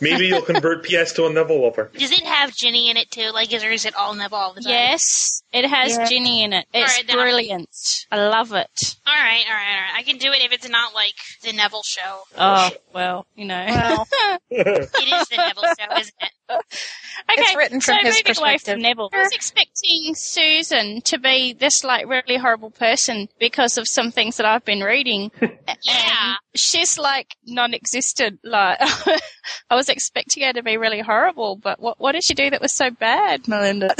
Maybe 0.00 0.26
you'll 0.26 0.42
convert 0.42 0.84
P.S. 0.84 1.12
to 1.14 1.26
a 1.26 1.32
Neville 1.32 1.62
lover. 1.62 1.90
Does 1.96 2.12
it 2.12 2.24
have 2.24 2.54
Ginny 2.54 2.90
in 2.90 2.96
it 2.96 3.10
too? 3.10 3.30
Like, 3.32 3.52
is 3.52 3.64
or 3.64 3.70
is 3.70 3.84
it 3.84 3.94
all 3.94 4.14
Neville 4.14 4.38
all 4.38 4.54
the 4.54 4.60
time? 4.60 4.70
Yes, 4.70 5.42
it 5.54 5.66
has 5.68 5.96
Yeah. 5.96 6.04
Ginny 6.06 6.42
in 6.42 6.52
it. 6.52 6.66
It's 6.74 6.90
Alright, 6.92 7.06
then 7.06 7.16
I'll- 7.18 7.24
brilliant. 7.24 7.68
I 8.10 8.16
love 8.18 8.52
it. 8.52 8.68
All 9.06 9.14
right, 9.14 9.44
all 9.48 9.54
right, 9.54 9.74
all 9.76 9.80
right. 9.82 9.94
I 9.96 10.02
can 10.02 10.18
do 10.18 10.30
it 10.32 10.42
if 10.42 10.52
it's 10.52 10.68
not 10.68 10.92
like 10.94 11.14
the 11.42 11.52
Neville 11.52 11.82
show. 11.84 12.22
Oh 12.36 12.70
well, 12.92 13.26
you 13.34 13.46
know. 13.46 13.64
Well, 13.66 14.08
It 14.50 14.66
is 14.68 15.28
the 15.28 15.36
Neville 15.36 15.64
show, 15.78 15.96
isn't 15.98 16.14
it? 16.20 16.30
Okay, 17.30 17.40
It's 17.40 17.56
written 17.56 17.80
from 17.80 17.94
so 18.00 18.02
his 18.02 18.22
moving 18.26 18.38
away 18.42 18.58
from 18.58 18.82
Neville. 18.82 19.08
I 19.14 19.22
was 19.22 19.32
expecting 19.32 20.14
Susan 20.14 21.00
to 21.02 21.18
be 21.18 21.54
this 21.54 21.82
like 21.84 22.06
really 22.06 22.36
horrible 22.36 22.70
person 22.70 23.28
because 23.38 23.78
of 23.78 23.86
some 23.88 24.10
things 24.10 24.36
that 24.36 24.44
I've 24.46 24.64
been 24.64 24.80
reading. 24.80 25.30
Yeah. 25.82 26.34
She's 26.54 26.98
like 26.98 27.34
non-existent. 27.46 28.40
Like 28.44 28.78
I 29.70 29.74
was 29.74 29.88
expecting 29.88 30.42
her 30.44 30.52
to 30.52 30.62
be 30.62 30.76
really 30.76 31.00
horrible, 31.00 31.56
but 31.56 31.80
what 31.80 31.98
what 32.00 32.12
did 32.12 32.24
she 32.24 32.34
do 32.34 32.48
that 32.50 32.60
was 32.60 32.72
so 32.74 32.90
bad, 32.90 33.48
Melinda? 33.48 33.94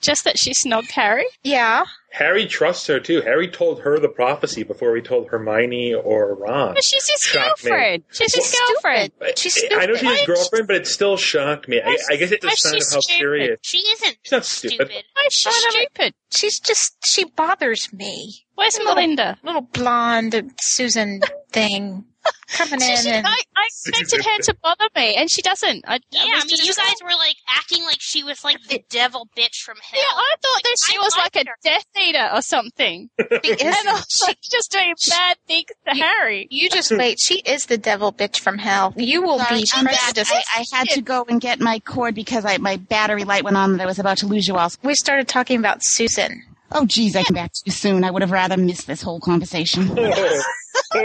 Just 0.00 0.24
that 0.24 0.38
she 0.38 0.52
snogged 0.52 0.90
Harry. 0.92 1.26
yeah. 1.42 1.84
Harry 2.10 2.46
trusts 2.46 2.86
her 2.86 2.98
too. 2.98 3.20
Harry 3.20 3.48
told 3.48 3.80
her 3.82 3.98
the 3.98 4.08
prophecy 4.08 4.62
before 4.62 4.96
he 4.96 5.02
told 5.02 5.28
Hermione 5.28 5.92
or 5.94 6.34
Ron. 6.36 6.72
But 6.74 6.82
she's 6.82 7.06
his 7.06 7.20
Shocked 7.20 7.64
me. 7.64 7.70
girlfriend. 7.70 8.04
She's 8.10 8.34
his 8.34 8.46
She's 8.50 8.60
girlfriend. 8.60 9.12
She's 9.36 9.54
stupid. 9.54 9.78
I 9.78 9.86
know 9.86 9.94
she's 9.96 10.10
his 10.18 10.26
girlfriend, 10.26 10.66
but 10.68 10.76
it 10.76 10.86
still 10.86 11.16
shocked 11.18 11.68
me. 11.68 11.82
I, 11.84 11.96
I 12.10 12.16
guess 12.16 12.30
it's 12.32 12.42
a 12.44 12.48
Why 12.48 12.54
sign 12.54 12.76
of 12.76 12.82
how 12.92 13.00
stupid? 13.00 13.18
serious. 13.18 13.58
She 13.62 13.78
isn't 13.78 14.16
She's 14.22 14.32
not 14.32 14.44
stupid. 14.46 14.74
stupid. 14.88 15.04
Oh, 15.18 15.28
she's 15.30 15.54
stupid. 15.54 16.14
She's 16.32 16.60
just 16.60 16.96
she 17.04 17.24
bothers 17.24 17.92
me. 17.92 18.46
Where's 18.54 18.78
Little- 18.78 18.94
Melinda? 18.94 19.36
Little 19.42 19.60
blonde 19.62 20.52
Susan 20.60 21.20
thing 21.52 22.06
coming 22.48 22.80
She- 22.80 22.90
in 22.92 22.96
she- 23.02 23.10
and 23.10 23.26
I, 23.26 23.30
I 23.56 23.66
expected 23.66 24.24
her 24.24 24.38
to 24.44 24.56
bother 24.62 24.88
me, 24.96 25.14
and 25.16 25.30
she 25.30 25.42
doesn't. 25.42 25.84
I, 25.86 26.00
Yeah, 26.10 26.22
I 26.22 26.44
mean, 26.44 26.56
you 26.62 26.74
guys 26.74 26.94
were 27.02 27.10
like 27.10 27.36
acting 27.56 27.82
like 27.84 27.98
she 28.00 28.22
was 28.24 28.44
like 28.44 28.58
the 28.68 28.82
devil 28.90 29.28
bitch 29.36 29.56
from 29.64 29.76
hell. 29.82 30.00
Yeah, 30.00 30.14
I 30.14 30.34
thought 30.42 30.54
Like, 30.56 30.64
that 30.64 30.76
she 30.86 30.96
I 30.96 31.00
was 31.00 31.16
like 31.16 31.34
liked 31.36 31.48
a. 31.48 31.68
Death 31.68 31.84
Eater 32.00 32.30
or 32.34 32.42
something. 32.42 33.10
she 33.18 33.50
And 33.52 33.60
is, 33.60 33.76
I 33.86 33.92
was 33.92 34.22
like, 34.26 34.38
just 34.42 34.70
doing 34.72 34.94
bad 35.10 35.36
things 35.46 35.66
to 35.88 35.94
Harry. 35.94 36.46
you 36.50 36.68
just 36.70 36.90
wait. 36.90 37.18
She 37.20 37.40
is 37.40 37.66
the 37.66 37.78
devil 37.78 38.12
bitch 38.12 38.38
from 38.40 38.58
hell. 38.58 38.92
You 38.96 39.22
will 39.22 39.38
Sorry, 39.38 39.60
be 39.62 39.68
I'm 39.74 39.84
back. 39.84 39.98
prejudiced. 39.98 40.32
I, 40.34 40.60
I 40.60 40.64
had 40.76 40.88
to 40.90 41.02
go 41.02 41.24
and 41.28 41.40
get 41.40 41.60
my 41.60 41.78
cord 41.80 42.14
because 42.14 42.44
I, 42.44 42.58
my 42.58 42.76
battery 42.76 43.24
light 43.24 43.44
went 43.44 43.56
on 43.56 43.72
and 43.72 43.82
I 43.82 43.86
was 43.86 43.98
about 43.98 44.18
to 44.18 44.26
lose 44.26 44.46
you 44.48 44.56
all. 44.56 44.70
we 44.82 44.94
started 44.94 45.28
talking 45.28 45.58
about 45.58 45.84
Susan. 45.84 46.42
Oh, 46.72 46.84
geez, 46.86 47.16
I 47.16 47.22
came 47.22 47.34
back 47.34 47.52
too 47.52 47.70
soon. 47.70 48.04
I 48.04 48.10
would 48.10 48.22
have 48.22 48.30
rather 48.30 48.56
missed 48.56 48.86
this 48.86 49.02
whole 49.02 49.20
conversation. 49.20 49.88
So 50.92 51.02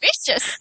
vicious. 0.00 0.58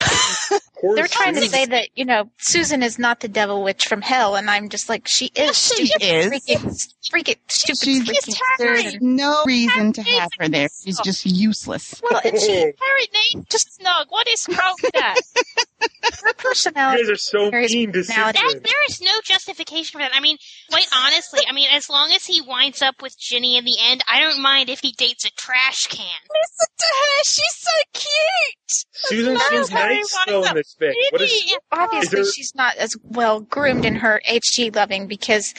Poor 0.82 0.96
They're 0.96 1.06
trying 1.06 1.34
to 1.34 1.42
Susan. 1.42 1.54
say 1.54 1.66
that 1.66 1.88
you 1.94 2.04
know 2.04 2.28
Susan 2.38 2.82
is 2.82 2.98
not 2.98 3.20
the 3.20 3.28
devil 3.28 3.62
witch 3.62 3.84
from 3.88 4.02
hell, 4.02 4.34
and 4.34 4.50
I'm 4.50 4.68
just 4.68 4.88
like 4.88 5.06
she 5.06 5.26
is. 5.26 5.56
she 5.56 5.86
stupid, 5.86 6.02
is. 6.02 6.26
Freaking, 6.32 6.88
freaking 7.12 7.36
stupid. 7.46 7.78
She's 7.84 8.34
freaking 8.34 8.40
Harry. 8.58 8.98
no 9.00 9.44
reason 9.46 9.92
to 9.92 10.02
have 10.02 10.28
her 10.40 10.48
there. 10.48 10.68
She's 10.84 10.98
just 10.98 11.24
useless. 11.24 12.02
Well, 12.02 12.20
and 12.24 12.36
she, 12.36 12.52
Harry 12.52 13.08
needs 13.34 13.36
eh? 13.36 13.40
to 13.48 13.58
snog. 13.58 14.06
What 14.08 14.26
is 14.26 14.48
wrong 14.48 14.74
with 14.82 14.92
that? 14.94 15.20
her 16.24 16.32
personality. 16.32 16.32
You 16.32 16.34
personality. 16.38 17.02
guys 17.02 17.10
are 17.10 17.16
so 17.16 17.50
mean 17.50 17.92
to 17.92 17.98
personality. 18.00 18.38
That, 18.38 18.48
Susan. 18.48 18.62
there 18.64 18.84
is 18.88 19.00
no 19.00 19.12
justification 19.24 19.92
for 19.92 19.98
that. 19.98 20.10
I 20.14 20.20
mean, 20.20 20.36
quite 20.68 20.88
honestly, 20.96 21.40
I 21.48 21.52
mean, 21.52 21.68
as 21.72 21.88
long 21.88 22.10
as 22.10 22.24
he 22.26 22.40
winds 22.40 22.82
up 22.82 23.02
with 23.02 23.16
Ginny 23.18 23.56
in 23.56 23.64
the 23.64 23.76
end, 23.80 24.02
I 24.08 24.18
don't 24.20 24.42
mind 24.42 24.68
if 24.68 24.80
he 24.80 24.92
dates 24.98 25.24
a 25.24 25.30
trash 25.30 25.86
can. 25.86 26.06
Listen 26.06 26.66
to 26.78 26.86
her. 26.86 27.24
She's 27.24 27.56
so 27.56 27.70
cute. 27.92 28.86
Susan 28.94 29.38
seems 29.38 29.70
nice 29.70 30.16
though 30.26 30.42
in 30.42 30.48
up 30.48 30.56
this 30.78 30.94
fic. 30.94 31.12
What 31.12 31.20
is? 31.22 31.54
Obviously, 31.72 32.20
Is 32.20 32.26
there- 32.26 32.32
she's 32.32 32.54
not 32.54 32.76
as 32.76 32.94
well 33.02 33.40
groomed 33.40 33.84
in 33.84 33.96
her 33.96 34.20
HG 34.28 34.70
loving 34.74 35.06
because 35.06 35.54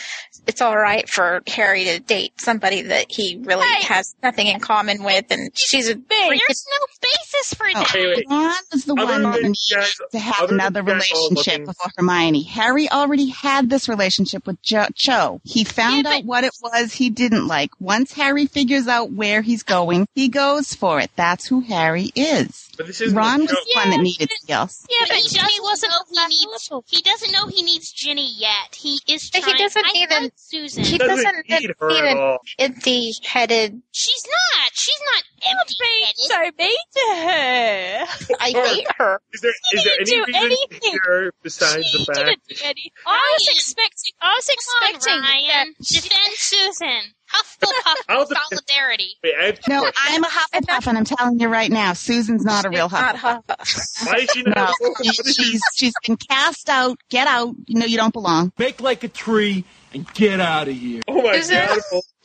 it's 0.48 0.62
all 0.62 0.78
right 0.78 1.08
for 1.10 1.42
Harry 1.48 1.86
to 1.86 2.00
date 2.00 2.34
somebody 2.38 2.82
that 2.84 3.06
he 3.10 3.38
really 3.42 3.66
Hey. 3.68 3.84
has 3.86 4.16
nothing 4.22 4.48
in 4.48 4.60
common 4.60 5.04
with, 5.04 5.26
and 5.30 5.52
she's 5.56 5.88
a 5.90 5.96
freaking 5.96 6.40
There's 6.48 6.66
no 6.70 6.86
basis 7.02 7.54
for 7.58 7.68
Oh, 7.70 7.74
that. 7.74 7.92
Wait, 7.94 8.16
wait. 8.18 8.26
Ron 8.30 8.54
was 8.72 8.84
the 8.86 8.94
Other 8.94 9.06
one 9.06 9.22
than 9.24 9.32
that 9.32 9.58
you 9.70 9.76
guys- 9.78 9.96
to 10.12 10.20
have 10.20 10.50
another 10.52 10.82
you 10.82 10.86
guys 10.86 11.10
all 11.14 11.30
relationship 11.30 11.54
looking- 11.54 11.66
before 11.66 11.92
Hermione. 11.98 12.44
Harry 12.44 12.90
already 12.92 13.30
had 13.30 13.70
this 13.70 13.88
relationship 13.88 14.46
with 14.46 14.62
jo- 14.62 14.88
Cho. 14.96 15.42
He 15.46 15.64
found 15.64 15.98
Yeah, 15.98 16.02
but- 16.04 16.14
out 16.14 16.26
what 16.26 16.44
it 16.44 16.54
was 16.62 16.94
he 16.94 17.10
didn't 17.10 17.48
like. 17.48 17.72
Once 17.80 18.14
Harry 18.14 18.46
figures 18.46 18.88
out 18.88 19.12
where 19.12 19.42
he's 19.42 19.64
going, 19.64 20.08
he 20.16 20.28
goes 20.28 20.74
for 20.74 21.00
it. 21.00 21.12
That's 21.16 21.48
who 21.48 21.62
Harry 21.62 22.12
is. 22.16 22.68
But 22.76 22.88
this 22.88 23.02
isn't 23.02 23.16
Ron 23.16 23.42
was 23.42 23.50
joke. 23.52 23.60
the 23.66 23.72
one 23.76 23.90
that 23.92 24.00
needed 24.02 24.30
somebody 24.32 24.54
else. 24.54 24.86
Yeah, 24.90 24.98
But 25.02 25.10
but 25.10 25.18
he 25.18 25.30
Ginny 25.30 25.42
doesn't 25.46 25.64
wasn't 25.64 25.92
know 25.92 26.26
he 26.30 26.46
needs. 26.48 26.70
He 26.90 27.02
doesn't 27.02 27.32
know 27.32 27.48
he 27.48 27.62
needs 27.64 27.92
Ginny 27.92 28.34
yet. 28.38 28.74
He 28.76 29.00
is 29.08 29.30
But 29.30 29.44
he 29.46 29.54
doesn't 29.54 29.86
I 29.86 29.92
even- 29.96 30.24
like 30.24 30.34
Susan. 30.36 30.84
he 30.84 30.98
doesn't 30.98 31.16
doesn't 31.24 31.50
need 31.50 31.72
her 31.80 31.90
need 31.90 32.04
at 32.06 32.18
all. 32.18 32.40
empty-headed. 32.58 33.82
She's 33.92 34.24
not. 34.26 34.70
She's 34.74 35.00
not 35.14 35.24
empty-headed. 35.52 36.18
so 36.18 36.40
mean 36.58 36.78
to 36.94 37.16
her. 37.16 38.36
I 38.40 38.50
hate 38.50 38.88
her. 38.98 39.22
Is 39.34 39.42
there 39.42 39.54
She 39.72 39.78
is 39.78 39.84
there 39.84 39.98
didn't 40.06 40.10
any 40.10 40.12
do 40.12 40.26
reason 40.26 40.44
anything. 40.72 40.92
here 41.06 41.34
besides 41.44 41.86
She 41.88 41.98
the 42.00 42.06
fact? 42.06 42.18
didn't 42.26 42.42
do 42.48 42.56
anything. 42.64 42.92
I 43.06 43.38
was 43.38 43.48
expecting. 43.56 44.14
I 44.22 44.34
was 44.36 44.46
Come 44.46 44.56
on, 44.82 44.90
expecting 44.96 45.22
Ryan. 45.22 45.76
that. 45.80 45.86
Defend 45.88 46.34
Susan. 46.38 47.14
Hufflepuff 47.34 48.28
solidarity. 48.50 49.16
Wait, 49.24 49.34
I 49.38 49.58
No, 49.68 49.82
questions. 49.82 49.94
I'm 50.08 50.24
a 50.24 50.28
Hufflepuff, 50.28 50.88
and 50.88 50.98
I'm 50.98 51.06
telling 51.06 51.40
you 51.40 51.48
right 51.48 51.72
now, 51.72 51.94
Susan's 51.94 52.44
not 52.46 52.66
a 52.66 52.70
real 52.70 52.90
Not 52.90 53.16
Hufflepuff. 53.16 53.46
Hufflepuff. 53.58 54.06
Why 54.08 54.16
is 54.18 54.30
she 54.32 54.44
not? 54.44 54.74
No, 54.82 54.94
she's 55.24 55.62
she's 55.76 55.94
been 56.06 56.18
cast 56.18 56.70
out. 56.70 56.98
Get 57.10 57.28
out. 57.28 57.56
You 57.66 57.80
know 57.80 57.86
you 57.86 57.98
don't 57.98 58.14
belong. 58.14 58.52
Make 58.58 58.82
like 58.82 59.04
a 59.04 59.08
tree 59.08 59.66
and 59.94 60.12
get 60.14 60.40
out 60.40 60.68
of 60.68 60.76
here. 60.76 61.02
Oh 61.08 61.22
my 61.22 61.40
Susan? 61.40 61.68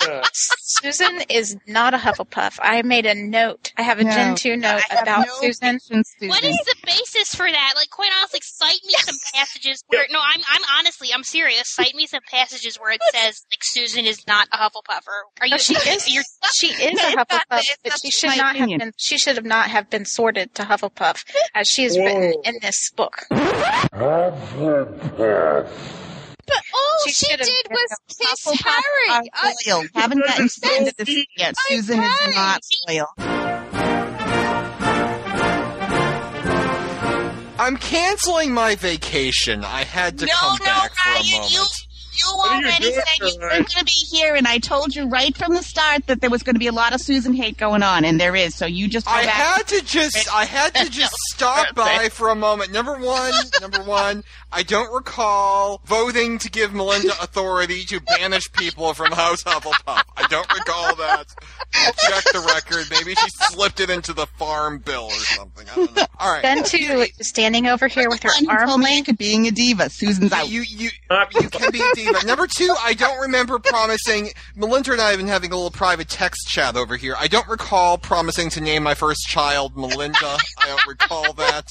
god. 0.00 0.22
Susan 0.32 1.22
is 1.28 1.56
not 1.66 1.92
a 1.92 1.96
Hufflepuff. 1.98 2.58
I 2.62 2.82
made 2.82 3.04
a 3.04 3.14
note. 3.14 3.72
I 3.76 3.82
have 3.82 3.98
a 3.98 4.04
No, 4.04 4.10
Gen 4.12 4.36
2 4.36 4.56
note 4.56 4.80
about 4.92 5.26
no 5.26 5.34
Susan. 5.40 5.78
patience, 5.80 6.14
What 6.20 6.38
Susan. 6.40 6.50
is 6.50 6.58
the 6.66 6.76
basis 6.86 7.34
for 7.34 7.50
that? 7.50 7.72
Like, 7.76 7.90
quite 7.90 8.10
honestly, 8.18 8.38
cite 8.42 8.78
me 8.86 8.94
some 8.98 9.16
passages 9.34 9.82
where. 9.88 10.04
No, 10.10 10.20
I'm. 10.20 10.40
I'm 10.52 10.62
honestly. 10.78 11.08
I'm 11.12 11.24
serious. 11.24 11.68
Cite 11.74 11.94
me 11.96 12.06
some 12.06 12.20
passages 12.30 12.76
where 12.76 12.92
it 12.92 13.00
says 13.12 13.42
like 13.50 13.62
Susan 13.64 14.04
is 14.06 14.24
not 14.28 14.46
a 14.52 14.56
Hufflepuffer. 14.56 15.40
Are 15.40 15.46
you? 15.46 15.50
No, 15.52 15.56
she 15.58 15.74
is. 15.74 16.12
You're, 16.14 16.24
She 16.54 16.68
is 16.68 16.94
No, 16.94 17.02
a 17.02 17.06
it's 17.08 17.16
not- 17.16 17.28
Hufflepuff, 17.28 17.48
but 17.82 17.90
not 17.90 18.00
she 18.00 18.10
should 18.10 18.36
not 18.36 18.54
opinion. 18.56 18.80
have 18.80 18.86
been. 18.88 18.92
She 18.96 19.18
should 19.18 19.34
have 19.36 19.44
not 19.44 19.66
have 19.68 19.90
been 19.90 20.04
sorted 20.04 20.54
to 20.54 20.62
Hufflepuff, 20.62 21.24
as 21.56 21.68
she 21.68 21.84
is 21.84 21.98
written 21.98 22.34
in 22.44 22.54
this 22.62 22.90
book. 22.92 23.26
but 23.30 23.42
all 26.74 26.87
She 27.08 27.26
she, 27.26 27.36
did 27.36 27.66
was 27.70 27.90
a 27.92 28.14
kiss 28.14 28.44
Hufflepuff 28.46 28.64
Harry. 28.64 29.08
are 29.10 29.22
I- 29.34 29.54
loyal. 29.66 29.84
Haven't 29.94 30.24
gotten 30.26 30.48
to 30.48 30.60
the 30.60 30.70
end 30.72 30.88
of 30.88 30.96
this 30.96 31.06
Deep. 31.06 31.28
yet. 31.36 31.54
I'm 31.70 31.76
Susan 31.76 32.00
is 32.02 32.34
not 32.34 32.60
loyal. 32.88 33.06
I'm 37.60 37.76
canceling 37.76 38.52
my 38.54 38.76
vacation. 38.76 39.64
I 39.64 39.82
had 39.84 40.18
to 40.20 40.26
no, 40.26 40.32
come 40.32 40.56
no, 40.60 40.64
back 40.64 40.92
for 40.94 41.10
a 41.10 41.14
Ryan, 41.14 41.32
moment. 41.32 41.70
You 42.18 42.26
you 42.26 42.36
What 42.36 42.50
are 42.50 42.60
you 42.60 42.66
already 42.66 42.92
said 42.92 43.04
you 43.20 43.38
weren't 43.40 43.50
going 43.50 43.66
to 43.66 43.84
be 43.84 43.90
here, 44.10 44.34
and 44.34 44.46
I 44.46 44.58
told 44.58 44.94
you 44.94 45.08
right 45.08 45.36
from 45.36 45.54
the 45.54 45.62
start 45.62 46.06
that 46.06 46.20
there 46.20 46.30
was 46.30 46.42
going 46.42 46.54
to 46.54 46.60
be 46.60 46.66
a 46.66 46.72
lot 46.72 46.94
of 46.94 47.00
Susan 47.00 47.32
hate 47.34 47.56
going 47.56 47.82
on, 47.82 48.04
and 48.04 48.20
there 48.20 48.34
is. 48.36 48.54
So 48.54 48.66
you 48.66 48.88
just 48.88 49.08
I 49.08 49.24
back. 49.24 49.34
had 49.34 49.66
to 49.68 49.84
just 49.84 50.34
I 50.34 50.44
had 50.44 50.74
to 50.74 50.90
just 50.90 51.14
stop 51.34 51.74
by 51.74 52.08
for 52.10 52.28
a 52.28 52.34
moment. 52.34 52.72
Number 52.72 52.96
one, 52.98 53.32
number 53.60 53.82
one, 53.82 54.24
I 54.52 54.62
don't 54.62 54.92
recall 54.92 55.80
voting 55.84 56.38
to 56.38 56.50
give 56.50 56.74
Melinda 56.74 57.12
authority 57.20 57.84
to 57.84 58.00
banish 58.00 58.50
people 58.52 58.94
from 58.94 59.12
House 59.12 59.42
Hufflepuff. 59.42 60.02
I 60.16 60.26
don't 60.28 60.52
recall 60.52 60.94
that. 60.96 61.26
I'll 61.74 61.92
check 61.92 62.24
the 62.32 62.40
record. 62.40 62.86
Maybe 62.90 63.14
she 63.14 63.28
slipped 63.30 63.80
it 63.80 63.90
into 63.90 64.12
the 64.12 64.26
farm 64.26 64.78
bill 64.78 65.04
or 65.04 65.10
something. 65.10 65.66
I 65.70 65.74
don't 65.74 65.96
know. 65.96 66.06
All 66.18 66.32
right. 66.32 66.42
Gen 66.42 66.64
2 66.64 67.06
standing 67.20 67.66
over 67.66 67.88
here 67.88 68.08
with 68.08 68.22
her 68.22 68.30
arm 68.48 68.68
told 68.68 68.80
me 68.80 68.86
length. 68.86 69.16
being 69.18 69.46
a 69.46 69.50
diva. 69.50 69.90
Susan's 69.90 70.32
out. 70.32 70.48
You 70.48 70.62
you 70.62 70.90
you 71.40 71.48
can 71.50 71.70
be 71.70 71.80
a 71.80 71.90
diva. 71.94 72.07
Number 72.24 72.46
two, 72.46 72.74
I 72.82 72.94
don't 72.94 73.20
remember 73.20 73.58
promising. 73.58 74.30
Melinda 74.54 74.92
and 74.92 75.00
I 75.00 75.10
have 75.10 75.18
been 75.18 75.28
having 75.28 75.52
a 75.52 75.56
little 75.56 75.70
private 75.70 76.08
text 76.08 76.48
chat 76.48 76.76
over 76.76 76.96
here. 76.96 77.14
I 77.18 77.28
don't 77.28 77.48
recall 77.48 77.98
promising 77.98 78.50
to 78.50 78.60
name 78.60 78.82
my 78.82 78.94
first 78.94 79.22
child 79.28 79.76
Melinda. 79.76 80.36
I 80.58 80.66
don't 80.66 80.86
recall 80.86 81.32
that. 81.34 81.66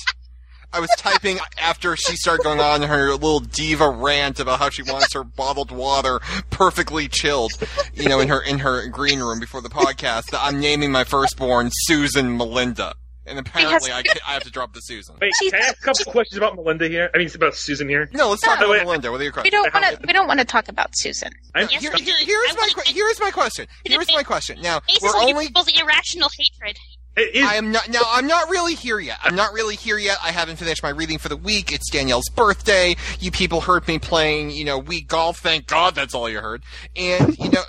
I 0.74 0.80
was 0.80 0.90
typing 0.98 1.40
after 1.58 1.96
she 1.96 2.18
started 2.18 2.44
going 2.44 2.60
on 2.60 2.82
her 2.84 3.12
little 3.12 3.40
diva 3.40 3.90
rant 3.90 4.40
about 4.40 4.60
how 4.60 4.70
she 4.70 4.84
wants 4.84 5.14
her 5.14 5.24
bottled 5.24 5.72
water 5.72 6.20
perfectly 6.50 7.08
chilled, 7.08 7.54
you 7.94 8.10
know, 8.10 8.20
in 8.20 8.28
her 8.28 8.42
in 8.42 8.60
her 8.60 8.88
green 8.88 9.20
room 9.20 9.40
before 9.40 9.62
the 9.62 9.70
podcast. 9.70 10.32
That 10.32 10.42
I'm 10.44 10.60
naming 10.60 10.92
my 10.92 11.06
firstborn 11.06 11.70
Susan 11.72 12.36
Melinda, 12.36 12.96
and 13.28 13.38
apparently 13.40 13.92
I, 13.92 14.02
ca- 14.04 14.20
I 14.28 14.34
have 14.34 14.44
to 14.44 14.52
drop 14.52 14.74
the 14.74 14.80
Susan. 14.82 15.16
Wait, 15.22 15.32
can 15.42 15.56
I 15.62 15.66
ask 15.66 15.78
a 15.80 15.82
couple 15.82 16.12
questions 16.12 16.38
about 16.38 16.56
Melinda 16.56 16.88
here? 16.88 17.10
I 17.14 17.18
mean, 17.18 17.28
it's 17.28 17.36
about 17.36 17.56
Susan 17.56 17.88
here. 17.90 18.10
No, 18.14 18.30
let's 18.30 18.42
talk 18.42 18.60
No, 18.60 18.72
about. 18.74 18.86
Melinda. 18.86 19.12
What 19.12 19.20
are 19.22 19.24
your 19.24 19.32
We 19.32 19.34
questions? 19.34 19.52
don't 19.52 19.74
want 19.74 19.86
to. 20.02 20.08
We 20.08 20.14
don't 20.14 20.28
want 20.28 20.40
to 20.40 20.46
talk 20.46 20.68
about 20.70 20.90
Susan. 20.96 21.32
I'm, 21.56 21.68
Yes, 21.72 21.82
Here, 21.82 21.92
here, 21.98 22.16
here's 22.20 22.56
my 22.56 22.62
wanna- 22.76 22.84
que- 22.86 22.94
here's 22.94 23.20
my 23.20 23.32
question. 23.32 23.68
Here's 23.86 24.08
my 24.14 24.24
question. 24.24 24.62
Now 24.62 24.80
Basis 24.88 25.04
we're 25.04 25.10
on 25.10 25.30
only. 25.30 25.48
people's 25.48 25.68
irrational 25.80 26.30
hatred. 26.38 26.78
it 27.18 27.36
is, 27.36 27.44
I 27.48 27.56
am 27.56 27.72
not 27.72 27.90
now. 27.90 28.02
I'm 28.06 28.28
not 28.28 28.50
really 28.50 28.76
here 28.76 29.00
yet. 29.00 29.18
I'm 29.24 29.36
not 29.36 29.52
really 29.54 29.76
here 29.76 29.98
yet. 29.98 30.18
I 30.24 30.32
haven't 30.32 30.58
finished 30.58 30.84
my 30.84 30.90
reading 30.90 31.18
for 31.18 31.30
the 31.30 31.38
week. 31.38 31.72
It's 31.72 31.90
Danielle's 31.90 32.30
birthday. 32.36 32.96
You 33.20 33.32
people 33.32 33.62
heard 33.62 33.88
me 33.88 33.98
playing, 34.00 34.52
you 34.52 34.66
know, 34.66 34.80
Wii 34.82 35.08
golf. 35.08 35.40
Thank 35.40 35.66
God 35.68 35.96
that's 35.96 36.14
all 36.14 36.30
you 36.30 36.40
heard. 36.40 36.64
And 36.96 37.38
you 37.38 37.50
know, 37.50 37.62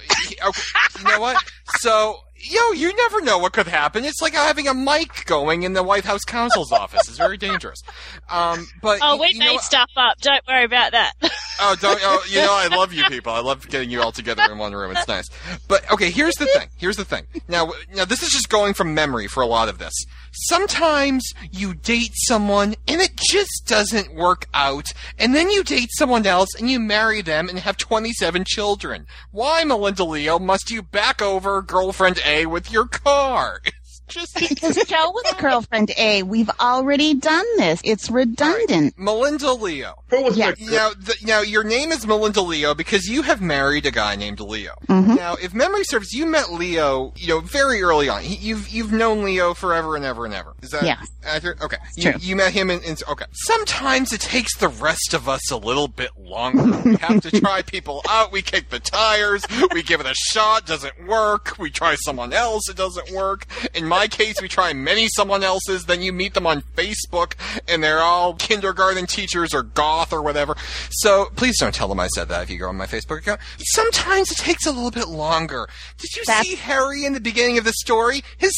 okay, 0.49 0.71
you 0.99 1.05
know 1.05 1.21
what? 1.21 1.43
So. 1.79 2.21
Yo, 2.41 2.73
you 2.73 2.95
never 2.95 3.21
know 3.21 3.39
what 3.39 3.53
could 3.53 3.67
happen. 3.67 4.05
It's 4.05 4.23
like 4.23 4.33
having 4.33 4.69
a 4.69 4.75
mic 4.75 5.25
going 5.27 5.65
in 5.65 5.73
the 5.73 5.83
White 5.83 6.05
House 6.05 6.23
counsel's 6.25 6.71
office. 6.71 7.09
It's 7.09 7.19
very 7.19 7.37
dangerous. 7.37 7.83
Um, 8.31 8.67
but 8.81 9.01
Oh, 9.03 9.17
we 9.21 9.29
you 9.33 9.39
know 9.41 9.47
made 9.47 9.61
stuff 9.61 9.91
up. 9.97 10.19
Don't 10.21 10.47
worry 10.47 10.65
about 10.65 10.93
that. 10.93 11.13
Oh, 11.61 11.75
don't 11.81 11.99
oh, 12.01 12.25
you 12.31 12.37
know? 12.37 12.53
I 12.53 12.69
love 12.69 12.93
you 12.93 13.03
people. 13.07 13.33
I 13.33 13.41
love 13.41 13.69
getting 13.69 13.91
you 13.91 14.01
all 14.01 14.13
together 14.13 14.45
in 14.45 14.59
one 14.59 14.73
room. 14.75 14.93
It's 14.93 15.09
nice. 15.09 15.29
But 15.67 15.91
okay, 15.91 16.09
here's 16.09 16.37
the 16.37 16.47
thing. 16.47 16.69
Here's 16.77 16.97
the 16.97 17.05
thing. 17.05 17.27
Now, 17.49 17.73
now 17.93 18.05
this 18.05 18.23
is 18.23 18.29
just 18.29 18.49
going 18.49 18.75
from 18.75 18.95
memory 18.95 19.27
for 19.27 19.43
a 19.43 19.47
lot 19.47 19.69
of 19.69 19.79
this. 19.79 19.93
Sometimes 20.33 21.33
you 21.51 21.75
date 21.75 22.13
someone 22.15 22.75
and 22.87 23.01
it 23.01 23.17
just 23.17 23.67
doesn't 23.67 24.15
work 24.15 24.47
out, 24.55 24.87
and 25.19 25.35
then 25.35 25.51
you 25.51 25.63
date 25.65 25.91
someone 25.93 26.27
else 26.27 26.55
and 26.59 26.71
you 26.71 26.79
marry 26.81 27.23
them 27.23 27.49
and 27.49 27.59
have 27.59 27.77
27 27.77 28.45
children. 28.47 29.07
Why, 29.31 29.65
Melinda 29.65 30.05
Leo, 30.05 30.39
must 30.39 30.71
you 30.71 30.83
back 30.83 31.21
over 31.23 31.63
girlfriend 31.63 32.21
A 32.25 32.47
with 32.47 32.71
your 32.71 32.87
car? 32.87 33.61
It's 34.09 34.33
just 34.33 34.49
because 34.49 34.77
Joe 34.87 35.11
was 35.11 35.35
girlfriend 35.39 35.91
A. 35.99 36.23
We've 36.23 36.51
already 36.61 37.15
done 37.15 37.45
this. 37.59 37.81
It's 37.85 38.11
redundant. 38.11 38.95
Melinda 38.99 39.53
Leo. 39.53 39.95
who 40.11 40.23
was 40.23 40.37
Yeah. 40.39 40.53
my 40.59 40.71
Now, 40.71 40.91
the, 40.99 41.15
now 41.25 41.41
your 41.43 41.63
name 41.65 41.93
is 41.93 42.07
Melinda 42.07 42.41
Leo 42.41 42.75
because 42.75 43.07
you 43.07 43.23
have 43.23 43.43
married 43.43 43.85
a 43.85 43.91
guy 43.91 44.17
named 44.17 44.41
Leo. 44.41 44.73
Mhm. 44.89 45.17
Now, 45.17 45.35
if 45.35 45.53
memory 45.53 45.85
serves, 45.85 46.13
you 46.13 46.25
met 46.25 46.51
Leo, 46.51 47.13
you 47.17 47.29
know, 47.29 47.41
very 47.41 47.83
early 47.83 48.09
on. 48.09 48.23
He, 48.23 48.37
you've 48.37 48.69
you've 48.71 48.93
known 48.93 49.23
Leo 49.25 49.53
forever 49.53 49.97
and 49.97 50.05
ever 50.05 50.25
and 50.25 50.33
ever. 50.35 50.55
Is 50.63 50.71
that 50.71 50.85
Yeah. 50.85 50.97
accurate? 51.25 51.61
Okay, 51.61 51.77
It's 51.95 52.05
you, 52.05 52.13
true. 52.13 52.21
you 52.23 52.37
met 52.37 52.53
him 52.53 52.71
in, 52.71 52.81
in 52.83 52.97
okay. 53.09 53.27
Sometimes 53.33 54.13
it 54.15 54.21
takes 54.23 54.57
the 54.57 54.69
rest 54.69 55.13
of 55.13 55.29
us 55.29 55.51
a 55.51 55.57
little 55.57 55.89
bit 55.89 56.11
longer. 56.19 56.63
we 56.89 56.97
have 56.97 57.21
to 57.21 57.41
try 57.41 57.61
people 57.63 58.03
out. 58.09 58.33
We 58.33 58.41
kick 58.41 58.71
the 58.71 58.81
tires. 58.81 59.43
We 59.73 59.83
give 59.83 60.01
it 60.01 60.07
a 60.07 60.15
shot. 60.15 60.65
Doesn't 60.67 61.07
work. 61.07 61.57
We 61.59 61.71
try 61.71 61.97
someone 61.97 62.33
else. 62.33 62.69
It 62.71 62.77
doesn't 62.77 63.11
work. 63.11 63.45
In 63.75 63.87
my 63.99 64.07
case, 64.07 64.41
we 64.41 64.47
try 64.47 64.73
many 64.73 65.09
someone 65.09 65.43
else's. 65.43 65.85
Then 65.87 66.03
you 66.03 66.13
meet 66.13 66.35
them 66.35 66.47
on 66.47 66.63
Facebook, 66.77 67.35
and 67.67 67.83
they're 67.83 67.99
all 67.99 68.35
kindergarten 68.35 69.07
teachers 69.07 69.53
or 69.53 69.63
goth 69.65 70.13
or 70.13 70.23
whatever. 70.23 70.55
So 70.91 71.27
please 71.35 71.59
don't 71.59 71.75
tell 71.75 71.89
them 71.89 71.99
I 71.99 72.07
said 72.09 72.29
that 72.29 72.43
if 72.43 72.51
you 72.51 72.59
go 72.59 72.69
on 72.69 72.77
my 72.77 72.87
Facebook 72.87 73.19
account. 73.19 73.41
Sometimes 73.59 74.31
it 74.31 74.39
takes 74.39 74.67
a 74.67 74.71
little 74.71 74.93
bit 74.93 75.09
longer. 75.09 75.69
Did 75.99 76.15
you 76.17 76.23
That's- 76.27 76.47
see 76.47 76.55
Harry 76.55 77.05
in 77.05 77.13
the 77.13 77.21
beginning 77.21 77.59
of 77.59 77.65
the 77.65 77.73
story? 77.73 78.23
His 78.37 78.53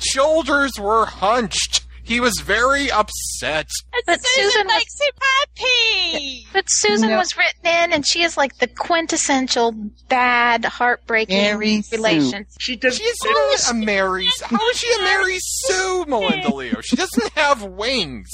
shoulders 0.00 0.72
were 0.78 1.04
hunched. 1.06 1.82
He 2.06 2.20
was 2.20 2.34
very 2.40 2.88
upset. 2.90 3.68
But 4.06 4.20
Susan 4.24 4.66
was- 4.66 4.74
makes 4.76 4.94
him 5.00 5.12
happy. 5.58 6.46
But 6.52 6.64
Susan 6.68 7.10
No. 7.10 7.16
was 7.18 7.36
written 7.36 7.66
in, 7.66 7.92
and 7.92 8.06
she 8.06 8.22
is 8.22 8.36
like 8.36 8.56
the 8.58 8.68
quintessential 8.68 9.72
bad, 10.08 10.64
heartbreaking 10.64 11.36
Mary 11.36 11.82
Sue. 11.82 12.44
She 12.60 12.76
does. 12.76 12.96
She's 12.98 13.16
not 13.24 13.70
a 13.70 13.74
Mary. 13.74 14.28
How 14.44 14.68
is 14.70 14.78
she 14.78 14.92
a 14.94 14.98
Mary 15.02 15.38
Sue, 15.40 16.04
Melinda 16.06 16.54
Leo? 16.54 16.80
She 16.80 16.94
doesn't 16.94 17.32
have 17.34 17.64
wings. 17.64 18.30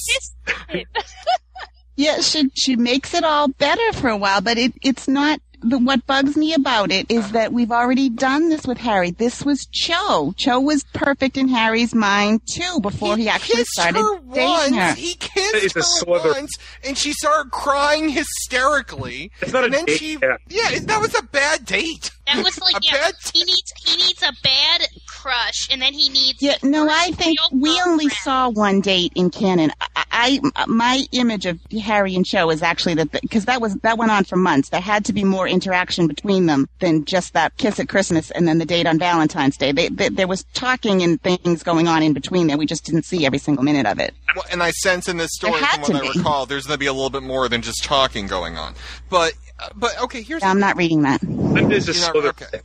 Yeah, 1.96 2.20
she 2.20 2.50
she 2.54 2.76
makes 2.76 3.14
it 3.14 3.24
all 3.24 3.48
better 3.48 3.92
for 3.94 4.08
a 4.08 4.16
while, 4.16 4.40
but 4.40 4.58
it 4.58 4.72
it's 4.82 5.08
not. 5.08 5.40
The, 5.62 5.78
what 5.78 6.06
bugs 6.06 6.36
me 6.36 6.54
about 6.54 6.90
it 6.90 7.06
is 7.08 7.24
uh-huh. 7.24 7.32
that 7.32 7.52
we've 7.52 7.70
already 7.72 8.08
done 8.08 8.48
this 8.48 8.66
with 8.66 8.78
Harry. 8.78 9.10
This 9.10 9.44
was 9.44 9.66
Cho. 9.72 10.34
Cho 10.36 10.60
was 10.60 10.84
perfect 10.92 11.36
in 11.36 11.48
Harry's 11.48 11.94
mind 11.94 12.40
too 12.52 12.80
before 12.80 13.16
he, 13.16 13.28
actually 13.28 13.56
kissed 13.56 13.70
started 13.70 14.00
her 14.00 14.18
dating 14.32 14.48
once. 14.48 14.76
her. 14.76 14.94
He 14.94 15.14
kissed 15.14 15.74
her 15.74 15.82
slither. 15.82 16.30
once, 16.30 16.50
and 16.84 16.96
she 16.98 17.12
started 17.12 17.50
crying 17.50 18.08
hysterically. 18.08 19.30
It's 19.40 19.52
not 19.52 19.64
a 19.64 19.68
then 19.68 19.84
date, 19.84 19.98
she, 19.98 20.18
yeah. 20.48 20.78
that 20.80 21.00
was 21.00 21.18
a 21.18 21.22
bad 21.22 21.64
date. 21.64 22.10
That 22.26 22.44
was 22.44 22.60
like 22.60 22.76
A 22.76 22.80
yeah. 22.82 22.92
bad- 22.92 23.14
He 23.32 23.44
needs 23.44 23.72
he 23.84 23.96
needs 23.96 24.22
a 24.22 24.32
bad 24.42 24.86
crush, 25.22 25.68
and 25.70 25.80
then 25.80 25.92
he 25.92 26.08
needs. 26.08 26.42
Yeah, 26.42 26.56
no, 26.62 26.88
I 26.90 27.12
think 27.12 27.38
we 27.52 27.70
only 27.80 28.04
girlfriend. 28.06 28.12
saw 28.12 28.48
one 28.50 28.80
date 28.80 29.12
in 29.14 29.30
canon. 29.30 29.70
I, 29.80 30.40
I 30.54 30.66
my 30.66 31.04
image 31.12 31.46
of 31.46 31.58
Harry 31.82 32.14
and 32.14 32.26
Cho 32.26 32.50
is 32.50 32.62
actually 32.62 32.94
that 32.94 33.12
because 33.12 33.44
that 33.46 33.60
was 33.60 33.74
that 33.76 33.98
went 33.98 34.10
on 34.10 34.24
for 34.24 34.36
months. 34.36 34.70
There 34.70 34.80
had 34.80 35.04
to 35.06 35.12
be 35.12 35.24
more 35.24 35.46
interaction 35.48 36.06
between 36.06 36.46
them 36.46 36.68
than 36.80 37.04
just 37.04 37.32
that 37.34 37.56
kiss 37.56 37.78
at 37.78 37.88
Christmas 37.88 38.30
and 38.32 38.46
then 38.48 38.58
the 38.58 38.66
date 38.66 38.86
on 38.86 38.98
Valentine's 38.98 39.56
Day. 39.56 39.72
They, 39.72 39.88
they, 39.88 40.08
there 40.08 40.26
was 40.28 40.44
talking 40.54 41.02
and 41.02 41.20
things 41.22 41.62
going 41.62 41.88
on 41.88 42.02
in 42.02 42.12
between 42.12 42.46
there. 42.48 42.58
We 42.58 42.66
just 42.66 42.84
didn't 42.84 43.04
see 43.04 43.24
every 43.24 43.38
single 43.38 43.64
minute 43.64 43.86
of 43.86 43.98
it. 43.98 44.14
Well, 44.34 44.44
and 44.50 44.62
I 44.62 44.70
sense 44.70 45.08
in 45.08 45.16
this 45.18 45.30
story, 45.34 45.60
from 45.60 45.80
what 45.82 45.90
to 45.90 45.96
I 45.96 46.00
be. 46.00 46.18
recall, 46.18 46.46
there's 46.46 46.66
going 46.66 46.74
to 46.74 46.78
be 46.78 46.86
a 46.86 46.92
little 46.92 47.10
bit 47.10 47.22
more 47.22 47.48
than 47.48 47.62
just 47.62 47.84
talking 47.84 48.26
going 48.26 48.56
on. 48.56 48.74
But, 49.10 49.34
uh, 49.58 49.68
but 49.76 50.00
okay, 50.02 50.22
here's 50.22 50.42
I'm 50.42 50.58
not 50.60 50.76
reading 50.76 51.02
that. 51.02 51.22
Linda 51.22 51.76
is 51.76 51.88
a 51.88 51.92
You're 51.92 52.22
not- 52.24 52.40
okay. 52.40 52.60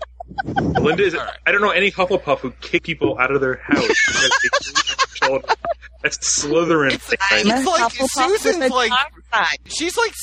Linda 0.81 1.03
is. 1.03 1.15
All 1.15 1.25
right. 1.25 1.37
I 1.45 1.51
don't 1.51 1.61
know 1.61 1.71
any 1.71 1.91
Hufflepuff 1.91 2.39
who 2.39 2.51
kick 2.61 2.83
people 2.83 3.17
out 3.19 3.31
of 3.31 3.41
their 3.41 3.55
house 3.55 3.87
because 3.87 4.31
they 4.43 4.97
children. 5.17 5.55
That's 6.03 6.17
Slytherin. 6.43 6.93
It's, 6.93 7.07
thing. 7.07 7.17
It's 7.19 7.65
like 7.65 7.91
Hufflepuff 7.91 8.39
Susan's 8.39 8.71
like 8.71 8.91
she's 9.65 9.97
like 9.97 10.13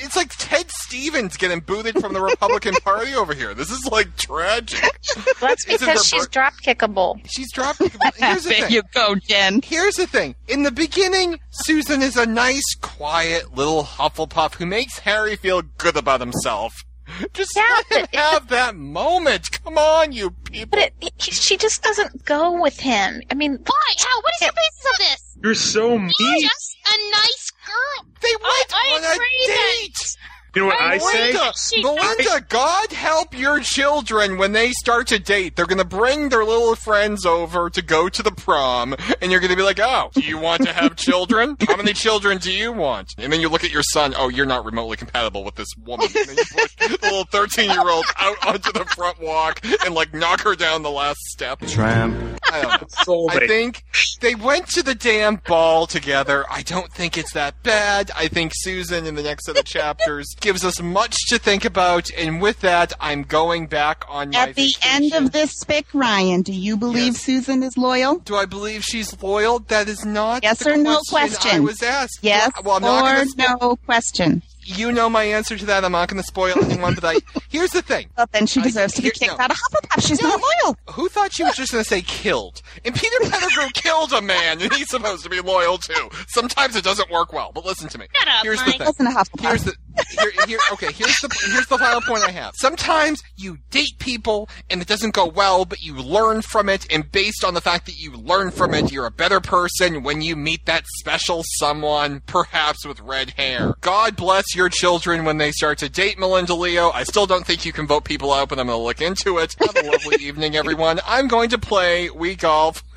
it's 0.00 0.16
like 0.16 0.30
Ted 0.38 0.70
Stevens 0.70 1.36
getting 1.36 1.60
booted 1.60 2.00
from 2.00 2.12
the 2.12 2.20
Republican 2.20 2.74
Party 2.76 3.14
over 3.14 3.34
here. 3.34 3.52
This 3.52 3.70
is 3.70 3.86
like 3.90 4.16
tragic. 4.16 4.80
Well, 5.16 5.24
that's 5.40 5.64
because 5.64 5.82
her 5.82 5.96
she's 5.98 6.28
drop 6.28 6.54
kickable. 6.64 7.20
She's 7.28 7.52
dropping. 7.52 7.90
Here's 8.16 8.44
the 8.44 8.50
There 8.50 8.60
thing. 8.62 8.72
you 8.72 8.82
go, 8.92 9.16
Jen. 9.16 9.60
Here's 9.62 9.96
the 9.96 10.06
thing. 10.06 10.34
In 10.48 10.62
the 10.62 10.70
beginning, 10.70 11.40
Susan 11.50 12.00
is 12.00 12.16
a 12.16 12.26
nice, 12.26 12.74
quiet 12.80 13.54
little 13.54 13.82
Hufflepuff 13.82 14.54
who 14.54 14.66
makes 14.66 15.00
Harry 15.00 15.36
feel 15.36 15.62
good 15.78 15.96
about 15.96 16.20
himself. 16.20 16.72
Just 17.34 17.56
let 17.56 17.86
him 17.92 18.06
have 18.12 18.48
that 18.48 18.76
moment. 18.76 19.62
Come 19.62 19.78
on, 19.78 20.12
you 20.12 20.30
people. 20.30 20.68
But 20.70 20.78
it, 20.80 20.94
it- 21.00 21.22
she 21.22 21.56
just 21.56 21.82
doesn't 21.82 22.24
go 22.24 22.60
with 22.60 22.78
him. 22.80 23.22
I 23.30 23.34
mean, 23.34 23.52
Why? 23.64 23.92
How? 23.98 24.20
What 24.20 24.32
is 24.40 24.48
the 24.48 24.52
basis 24.54 24.92
of 24.92 24.98
this? 24.98 25.36
You're 25.42 25.54
so 25.54 25.98
mean. 25.98 26.12
She's 26.18 26.42
just 26.42 26.76
a 26.86 27.10
nice 27.10 27.50
girl. 27.66 28.06
They 28.22 28.34
went 28.34 28.72
I 28.72 28.92
on 28.96 29.04
a 29.04 29.12
agree 29.12 29.44
that- 29.48 29.78
date. 29.82 30.16
You 30.54 30.62
know 30.62 30.66
what 30.68 30.80
I 30.80 30.98
say? 30.98 31.32
Melinda, 31.32 31.52
She- 31.56 31.82
Melinda, 31.82 32.46
God 32.48 32.92
help 32.92 33.36
your 33.38 33.60
children 33.60 34.38
when 34.38 34.52
they 34.52 34.70
start 34.72 35.08
to 35.08 35.18
date. 35.18 35.56
They're 35.56 35.66
going 35.66 35.78
to 35.78 35.84
bring 35.84 36.28
their 36.28 36.44
little 36.44 36.74
friends 36.76 37.26
over 37.26 37.70
to 37.70 37.82
go 37.82 38.08
to 38.08 38.22
the 38.22 38.30
prom, 38.30 38.94
and 39.20 39.30
you're 39.30 39.40
going 39.40 39.50
to 39.50 39.56
be 39.56 39.62
like, 39.62 39.80
oh, 39.80 40.10
do 40.14 40.20
you 40.20 40.38
want 40.38 40.62
to 40.62 40.72
have 40.72 40.96
children? 40.96 41.56
How 41.66 41.76
many 41.76 41.92
children 41.92 42.38
do 42.38 42.52
you 42.52 42.72
want? 42.72 43.12
And 43.18 43.32
then 43.32 43.40
you 43.40 43.48
look 43.48 43.64
at 43.64 43.70
your 43.72 43.82
son, 43.82 44.14
oh, 44.16 44.28
you're 44.28 44.46
not 44.46 44.64
remotely 44.64 44.96
compatible 44.96 45.44
with 45.44 45.56
this 45.56 45.68
woman. 45.84 46.06
And 46.06 46.28
then 46.28 46.36
you 46.36 46.44
push 46.44 46.76
the 46.78 46.98
little 47.02 47.24
13 47.24 47.70
year 47.70 47.88
old 47.88 48.04
out 48.18 48.46
onto 48.46 48.72
the 48.72 48.84
front 48.84 49.20
walk 49.20 49.60
and, 49.84 49.94
like, 49.94 50.14
knock 50.14 50.42
her 50.42 50.54
down 50.54 50.82
the 50.82 50.90
last 50.90 51.18
step. 51.30 51.58
Tramp. 51.60 52.14
I 52.52 52.62
don't 52.62 53.08
know. 53.08 53.28
I 53.30 53.46
think 53.46 53.82
they 54.20 54.34
went 54.34 54.68
to 54.68 54.82
the 54.82 54.94
damn 54.94 55.36
ball 55.36 55.86
together. 55.86 56.44
I 56.50 56.62
don't 56.62 56.92
think 56.92 57.18
it's 57.18 57.32
that 57.32 57.62
bad. 57.62 58.10
I 58.14 58.28
think 58.28 58.52
Susan 58.54 59.06
in 59.06 59.14
the 59.16 59.22
next 59.22 59.46
set 59.46 59.58
of 59.58 59.64
chapters 59.64 60.26
gives 60.44 60.64
us 60.64 60.80
much 60.82 61.16
to 61.30 61.38
think 61.38 61.64
about. 61.64 62.10
And 62.16 62.40
with 62.40 62.60
that, 62.60 62.92
I'm 63.00 63.22
going 63.22 63.66
back 63.66 64.04
on 64.08 64.30
my. 64.30 64.38
At 64.40 64.54
the 64.54 64.72
end 64.84 65.14
of 65.14 65.32
this 65.32 65.64
fic, 65.64 65.86
Ryan, 65.94 66.42
do 66.42 66.52
you 66.52 66.76
believe 66.76 67.16
Susan 67.16 67.62
is 67.62 67.76
loyal? 67.78 68.18
Do 68.18 68.36
I 68.36 68.44
believe 68.44 68.82
she's 68.84 69.20
loyal? 69.22 69.60
That 69.60 69.88
is 69.88 70.04
not 70.04 70.42
Yes 70.42 70.58
the 70.62 70.74
or 70.74 70.76
no 70.76 70.98
question 71.08 71.40
question. 71.40 71.56
I 71.56 71.60
was 71.60 71.82
asked. 71.82 72.18
Yes 72.22 72.52
Well, 72.62 72.76
I'm 72.76 72.84
or 72.84 73.00
gonna 73.00 73.24
spo- 73.24 73.60
no 73.60 73.76
question. 73.76 74.42
You 74.66 74.92
know 74.92 75.10
my 75.10 75.24
answer 75.24 75.58
to 75.58 75.66
that. 75.66 75.84
I'm 75.84 75.92
not 75.92 76.08
going 76.08 76.22
to 76.22 76.26
spoil 76.26 76.54
anyone, 76.64 76.94
but 76.94 77.04
I. 77.04 77.16
Here's 77.50 77.72
the 77.72 77.82
thing. 77.82 78.08
Well, 78.16 78.26
then 78.32 78.46
she 78.46 78.60
I- 78.60 78.62
deserves 78.62 78.94
to 78.94 79.02
be 79.02 79.08
here- 79.08 79.12
kicked 79.12 79.36
no. 79.38 79.44
out 79.44 79.50
of 79.50 79.58
Hufflepuff. 79.58 80.06
She's 80.08 80.22
not 80.22 80.40
loyal. 80.40 80.76
Who 80.92 81.10
thought 81.10 81.34
she 81.34 81.42
was 81.44 81.54
just 81.54 81.72
going 81.72 81.84
to 81.84 81.88
say 81.88 82.00
killed? 82.00 82.62
And 82.82 82.94
Peter 82.94 83.14
Pettigrew 83.28 83.68
killed 83.74 84.14
a 84.14 84.22
man, 84.22 84.62
and 84.62 84.72
he's 84.72 84.88
supposed 84.88 85.22
to 85.24 85.28
be 85.28 85.40
loyal 85.40 85.76
too. 85.76 86.08
Sometimes 86.28 86.76
it 86.76 86.82
doesn't 86.84 87.10
work 87.10 87.30
well, 87.34 87.52
but 87.54 87.66
listen 87.66 87.90
to 87.90 87.98
me. 87.98 88.06
Shut 88.18 88.26
up, 88.26 88.42
Here's 88.42 88.56
Mike. 88.60 88.66
the 88.66 88.72
thing. 88.72 88.86
Wasn't 88.86 89.08
a 89.08 89.12
Hufflepuff. 89.12 89.48
Here's 89.50 89.64
the 89.64 89.74
here, 90.10 90.32
here, 90.46 90.58
okay. 90.72 90.92
Here's 90.92 91.18
the 91.20 91.28
here's 91.50 91.66
the 91.66 91.78
final 91.78 92.00
point 92.00 92.24
I 92.24 92.30
have. 92.30 92.54
Sometimes 92.56 93.22
you 93.36 93.58
date 93.70 93.98
people 93.98 94.48
and 94.70 94.80
it 94.82 94.88
doesn't 94.88 95.14
go 95.14 95.26
well, 95.26 95.64
but 95.64 95.82
you 95.82 95.94
learn 95.96 96.42
from 96.42 96.68
it, 96.68 96.86
and 96.92 97.10
based 97.10 97.44
on 97.44 97.54
the 97.54 97.60
fact 97.60 97.86
that 97.86 97.98
you 97.98 98.12
learn 98.12 98.50
from 98.50 98.74
it, 98.74 98.92
you're 98.92 99.06
a 99.06 99.10
better 99.10 99.40
person 99.40 100.02
when 100.02 100.22
you 100.22 100.36
meet 100.36 100.66
that 100.66 100.84
special 100.98 101.42
someone, 101.58 102.20
perhaps 102.26 102.84
with 102.86 103.00
red 103.00 103.30
hair. 103.30 103.74
God 103.80 104.16
bless 104.16 104.54
your 104.54 104.68
children 104.68 105.24
when 105.24 105.38
they 105.38 105.52
start 105.52 105.78
to 105.78 105.88
date 105.88 106.18
Melinda 106.18 106.54
Leo. 106.54 106.90
I 106.90 107.04
still 107.04 107.26
don't 107.26 107.46
think 107.46 107.64
you 107.64 107.72
can 107.72 107.86
vote 107.86 108.04
people 108.04 108.32
out, 108.32 108.48
but 108.48 108.58
I'm 108.58 108.66
going 108.66 108.78
to 108.78 108.82
look 108.82 109.00
into 109.00 109.38
it. 109.38 109.54
Have 109.58 109.76
a 109.76 109.90
lovely 109.90 110.16
evening, 110.24 110.56
everyone. 110.56 111.00
I'm 111.06 111.28
going 111.28 111.50
to 111.50 111.58
play 111.58 112.08
Wii 112.08 112.38
Golf. 112.38 112.82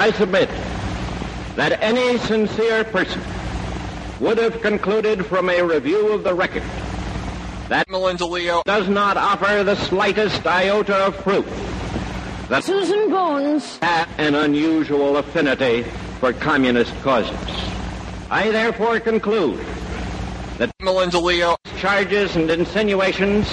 I 0.00 0.10
submit 0.12 0.50
that 1.56 1.82
any 1.82 2.18
sincere 2.18 2.84
person 2.84 3.20
would 4.20 4.38
have 4.38 4.60
concluded 4.60 5.24
from 5.26 5.50
a 5.50 5.62
review 5.62 6.12
of 6.12 6.24
the 6.24 6.34
record 6.34 6.62
that 7.68 7.88
Melinda 7.88 8.26
Leo 8.26 8.62
does 8.64 8.88
not 8.88 9.16
offer 9.16 9.64
the 9.64 9.74
slightest 9.74 10.46
iota 10.46 10.96
of 11.06 11.16
proof 11.18 11.46
that 12.48 12.62
Susan 12.62 13.10
Bones 13.10 13.78
had 13.78 14.06
an 14.18 14.34
unusual 14.34 15.16
affinity 15.16 15.82
for 16.20 16.32
communist 16.32 16.92
causes. 17.02 17.34
I 18.30 18.50
therefore 18.50 19.00
conclude 19.00 19.58
that 20.58 20.70
Melinda 20.80 21.18
Leo 21.18 21.56
charges 21.78 22.36
and 22.36 22.50
insinuations 22.50 23.48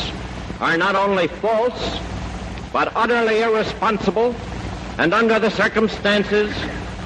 are 0.59 0.77
not 0.77 0.95
only 0.95 1.27
false, 1.27 1.99
but 2.73 2.91
utterly 2.95 3.41
irresponsible, 3.41 4.35
and 4.97 5.13
under 5.13 5.39
the 5.39 5.49
circumstances 5.49 6.53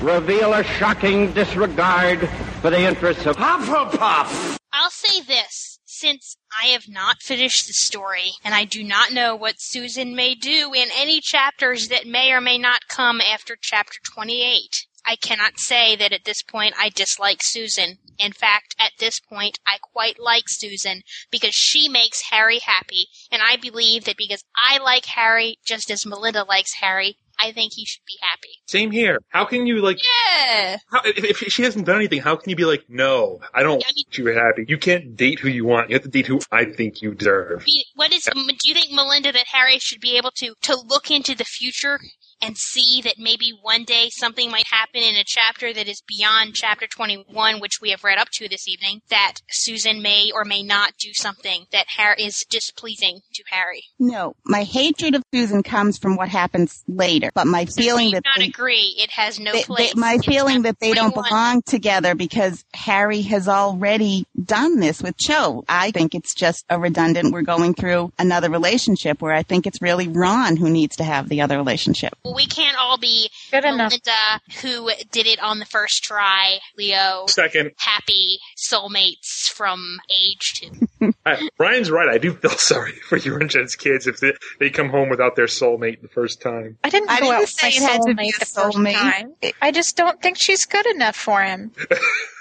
reveal 0.01 0.53
a 0.53 0.63
shocking 0.63 1.31
disregard 1.33 2.29
for 2.61 2.69
the 2.69 2.79
interests 2.79 3.25
of 3.25 3.37
Hufflepuff. 3.37 4.57
I'll 4.73 4.89
say 4.89 5.21
this. 5.21 5.79
Since 5.85 6.35
I 6.61 6.67
have 6.67 6.89
not 6.89 7.21
finished 7.21 7.67
the 7.67 7.73
story, 7.73 8.33
and 8.43 8.53
I 8.53 8.65
do 8.65 8.83
not 8.83 9.13
know 9.13 9.33
what 9.33 9.55
Susan 9.59 10.13
may 10.13 10.35
do 10.35 10.73
in 10.75 10.89
any 10.93 11.21
chapters 11.21 11.87
that 11.87 12.05
may 12.05 12.31
or 12.31 12.41
may 12.41 12.57
not 12.57 12.89
come 12.89 13.21
after 13.21 13.55
chapter 13.59 13.99
28, 14.13 14.85
I 15.05 15.15
cannot 15.15 15.59
say 15.59 15.95
that 15.95 16.11
at 16.11 16.25
this 16.25 16.41
point 16.41 16.75
I 16.77 16.89
dislike 16.89 17.41
Susan. 17.41 17.99
In 18.17 18.33
fact, 18.33 18.75
at 18.79 18.93
this 18.99 19.19
point, 19.19 19.59
I 19.65 19.77
quite 19.81 20.19
like 20.19 20.45
Susan 20.47 21.01
because 21.31 21.53
she 21.53 21.87
makes 21.87 22.29
Harry 22.31 22.59
happy, 22.59 23.07
and 23.31 23.41
I 23.41 23.55
believe 23.55 24.05
that 24.05 24.17
because 24.17 24.43
I 24.55 24.79
like 24.79 25.05
Harry 25.05 25.57
just 25.65 25.91
as 25.91 26.05
Melinda 26.05 26.43
likes 26.43 26.75
Harry, 26.81 27.17
I 27.39 27.51
think 27.51 27.73
he 27.73 27.85
should 27.85 28.05
be 28.05 28.17
happy. 28.21 28.49
Same 28.67 28.91
here. 28.91 29.19
How 29.29 29.45
can 29.45 29.65
you 29.65 29.81
like? 29.81 29.99
Yeah. 30.03 30.77
How, 30.91 31.01
if, 31.03 31.41
if 31.41 31.51
she 31.51 31.63
hasn't 31.63 31.85
done 31.85 31.97
anything, 31.97 32.21
how 32.21 32.35
can 32.35 32.49
you 32.49 32.55
be 32.55 32.65
like, 32.65 32.85
no, 32.89 33.39
I 33.53 33.63
don't 33.63 33.77
want 33.77 34.17
you 34.17 34.25
happy? 34.27 34.65
You 34.67 34.77
can't 34.77 35.15
date 35.15 35.39
who 35.39 35.49
you 35.49 35.65
want. 35.65 35.89
You 35.89 35.95
have 35.95 36.03
to 36.03 36.09
date 36.09 36.27
who 36.27 36.39
I 36.51 36.65
think 36.65 37.01
you 37.01 37.13
deserve. 37.13 37.61
I 37.61 37.65
mean, 37.65 37.83
what 37.95 38.13
is? 38.13 38.23
Do 38.23 38.55
you 38.65 38.73
think 38.73 38.91
Melinda 38.91 39.31
that 39.31 39.45
Harry 39.47 39.79
should 39.79 40.01
be 40.01 40.17
able 40.17 40.31
to 40.35 40.53
to 40.63 40.77
look 40.87 41.11
into 41.11 41.35
the 41.35 41.45
future 41.45 41.99
and 42.41 42.57
see 42.57 43.01
that 43.03 43.15
maybe 43.17 43.51
one 43.61 43.83
day 43.83 44.09
something 44.11 44.51
might 44.51 44.67
happen 44.67 45.01
in 45.01 45.15
a 45.15 45.23
chapter 45.25 45.73
that 45.73 45.87
is 45.87 46.01
beyond 46.07 46.53
chapter 46.53 46.87
21, 46.87 47.59
which 47.59 47.79
we 47.81 47.89
have 47.91 48.03
read 48.03 48.17
up 48.17 48.29
to 48.33 48.47
this 48.47 48.67
evening, 48.67 49.01
that 49.09 49.35
Susan 49.49 50.01
may 50.01 50.31
or 50.33 50.43
may 50.45 50.61
not 50.63 50.93
do 50.99 51.09
something 51.13 51.65
that 51.71 51.85
Harry 51.97 52.23
is 52.23 52.45
displeasing 52.49 53.19
to 53.33 53.43
Harry. 53.49 53.83
No, 53.99 54.35
my 54.45 54.63
hatred 54.63 55.15
of 55.15 55.23
Susan 55.33 55.63
comes 55.63 55.97
from 55.97 56.15
what 56.15 56.29
happens 56.29 56.83
later. 56.87 57.31
But 57.33 57.47
my 57.47 57.65
feeling 57.65 58.11
that 58.11 58.23
not 58.25 58.39
they, 58.39 58.45
agree. 58.47 58.95
It 58.97 59.11
has 59.11 59.39
no 59.39 59.51
they- 59.51 59.59
they- 59.59 59.63
place. 59.63 59.95
my 59.95 60.17
feeling 60.19 60.63
that 60.63 60.79
they 60.79 60.93
don't 60.93 61.13
belong 61.13 61.61
together 61.65 62.15
because 62.15 62.63
Harry 62.73 63.21
has 63.23 63.47
already 63.47 64.25
done 64.43 64.79
this 64.79 65.01
with 65.01 65.17
Cho. 65.17 65.63
I 65.67 65.91
think 65.91 66.13
it's 66.13 66.33
just 66.33 66.65
a 66.69 66.79
redundant. 66.79 67.31
We're 67.33 67.41
going 67.41 67.73
through 67.73 68.11
another 68.19 68.49
relationship 68.49 69.21
where 69.21 69.33
I 69.33 69.43
think 69.43 69.65
it's 69.65 69.81
really 69.81 70.07
Ron 70.07 70.57
who 70.57 70.69
needs 70.69 70.95
to 70.97 71.03
have 71.03 71.29
the 71.29 71.41
other 71.41 71.57
relationship. 71.57 72.13
Well, 72.25 72.33
we 72.33 72.47
can't 72.47 72.75
all 72.77 72.97
be 72.97 73.29
Good 73.51 73.65
enough. 73.65 73.91
Melinda, 73.91 74.41
who 74.61 74.89
did 75.11 75.27
it 75.27 75.39
on 75.39 75.59
the 75.59 75.65
first 75.65 76.03
try. 76.03 76.57
Leo, 76.75 77.25
Second, 77.27 77.71
happy 77.77 78.39
soulmates 78.57 79.47
from 79.53 79.99
age 80.09 80.53
two. 80.55 81.13
I, 81.25 81.33
uh, 81.33 81.37
Brian's 81.57 81.91
right. 81.91 82.09
I 82.09 82.17
do 82.17 82.33
feel 82.33 82.49
sorry 82.57 82.93
for 82.93 83.17
your 83.17 83.39
Eurongen's 83.39 83.75
kids 83.75 84.07
if 84.07 84.19
they, 84.19 84.33
they 84.59 84.69
come 84.71 84.89
home 84.89 85.09
without 85.09 85.35
their 85.35 85.45
soulmate 85.45 86.01
the 86.01 86.07
first 86.07 86.41
time. 86.41 86.79
I 86.83 86.89
didn't 86.89 87.11
I 87.11 87.19
didn't 87.19 87.33
out 87.33 87.47
say 87.47 87.67
my 87.67 87.75
it 87.75 87.91
had 87.91 88.01
to 88.01 88.15
be 88.15 88.31
soulmate 88.31 88.39
the 88.39 88.45
first 88.45 88.77
time. 88.77 89.33
I 89.61 89.71
just 89.71 89.95
don't 89.95 90.19
think 90.19 90.37
she's 90.39 90.65
good 90.65 90.87
enough 90.87 91.15
for 91.15 91.43
him. 91.43 91.71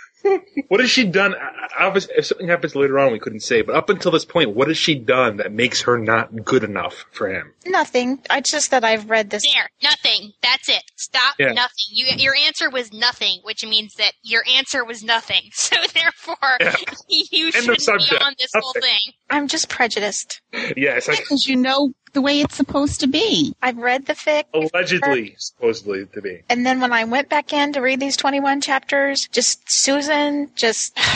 What 0.68 0.80
has 0.80 0.90
she 0.90 1.04
done? 1.04 1.34
Obviously, 1.78 2.14
if 2.16 2.26
something 2.26 2.48
happens 2.48 2.74
later 2.74 2.98
on, 2.98 3.12
we 3.12 3.18
couldn't 3.18 3.40
say. 3.40 3.62
But 3.62 3.74
up 3.74 3.90
until 3.90 4.10
this 4.10 4.24
point, 4.24 4.50
what 4.50 4.68
has 4.68 4.78
she 4.78 4.94
done 4.94 5.36
that 5.36 5.52
makes 5.52 5.82
her 5.82 5.98
not 5.98 6.44
good 6.44 6.64
enough 6.64 7.04
for 7.12 7.28
him? 7.28 7.52
Nothing. 7.66 8.20
I 8.30 8.40
just 8.40 8.70
that 8.70 8.84
I've 8.84 9.10
read 9.10 9.30
this. 9.30 9.42
There, 9.52 9.68
nothing. 9.82 10.32
That's 10.42 10.68
it. 10.68 10.82
Stop. 10.96 11.34
Yeah. 11.38 11.52
Nothing. 11.52 11.86
You, 11.90 12.06
your 12.16 12.34
answer 12.34 12.70
was 12.70 12.92
nothing, 12.92 13.38
which 13.42 13.64
means 13.64 13.94
that 13.94 14.12
your 14.22 14.42
answer 14.56 14.84
was 14.84 15.02
nothing. 15.02 15.42
So 15.64 15.76
therefore, 15.94 16.36
Yeah. 16.60 16.74
you 17.08 17.48
of 17.48 17.54
shouldn't 17.54 18.10
be 18.10 18.16
on 18.18 18.34
this 18.38 18.50
whole 18.54 18.74
thing. 18.74 19.12
I'm 19.30 19.48
just 19.48 19.68
prejudiced. 19.70 20.42
Yes, 20.76 21.08
I, 21.08 21.16
Because 21.16 21.48
you 21.48 21.56
know 21.56 21.92
the 22.14 22.22
way 22.22 22.40
it's 22.40 22.56
supposed 22.56 23.00
to 23.00 23.06
be. 23.06 23.54
I've 23.60 23.76
read 23.76 24.06
the 24.06 24.14
fic. 24.14 24.44
allegedly, 24.54 25.34
supposedly 25.38 26.06
to 26.06 26.22
be. 26.22 26.42
And 26.48 26.64
then 26.64 26.80
when 26.80 26.92
I 26.92 27.04
went 27.04 27.28
back 27.28 27.52
in 27.52 27.72
to 27.74 27.80
read 27.80 28.00
these 28.00 28.16
21 28.16 28.60
chapters, 28.62 29.28
just 29.28 29.60
Susan, 29.70 30.50
just, 30.54 30.98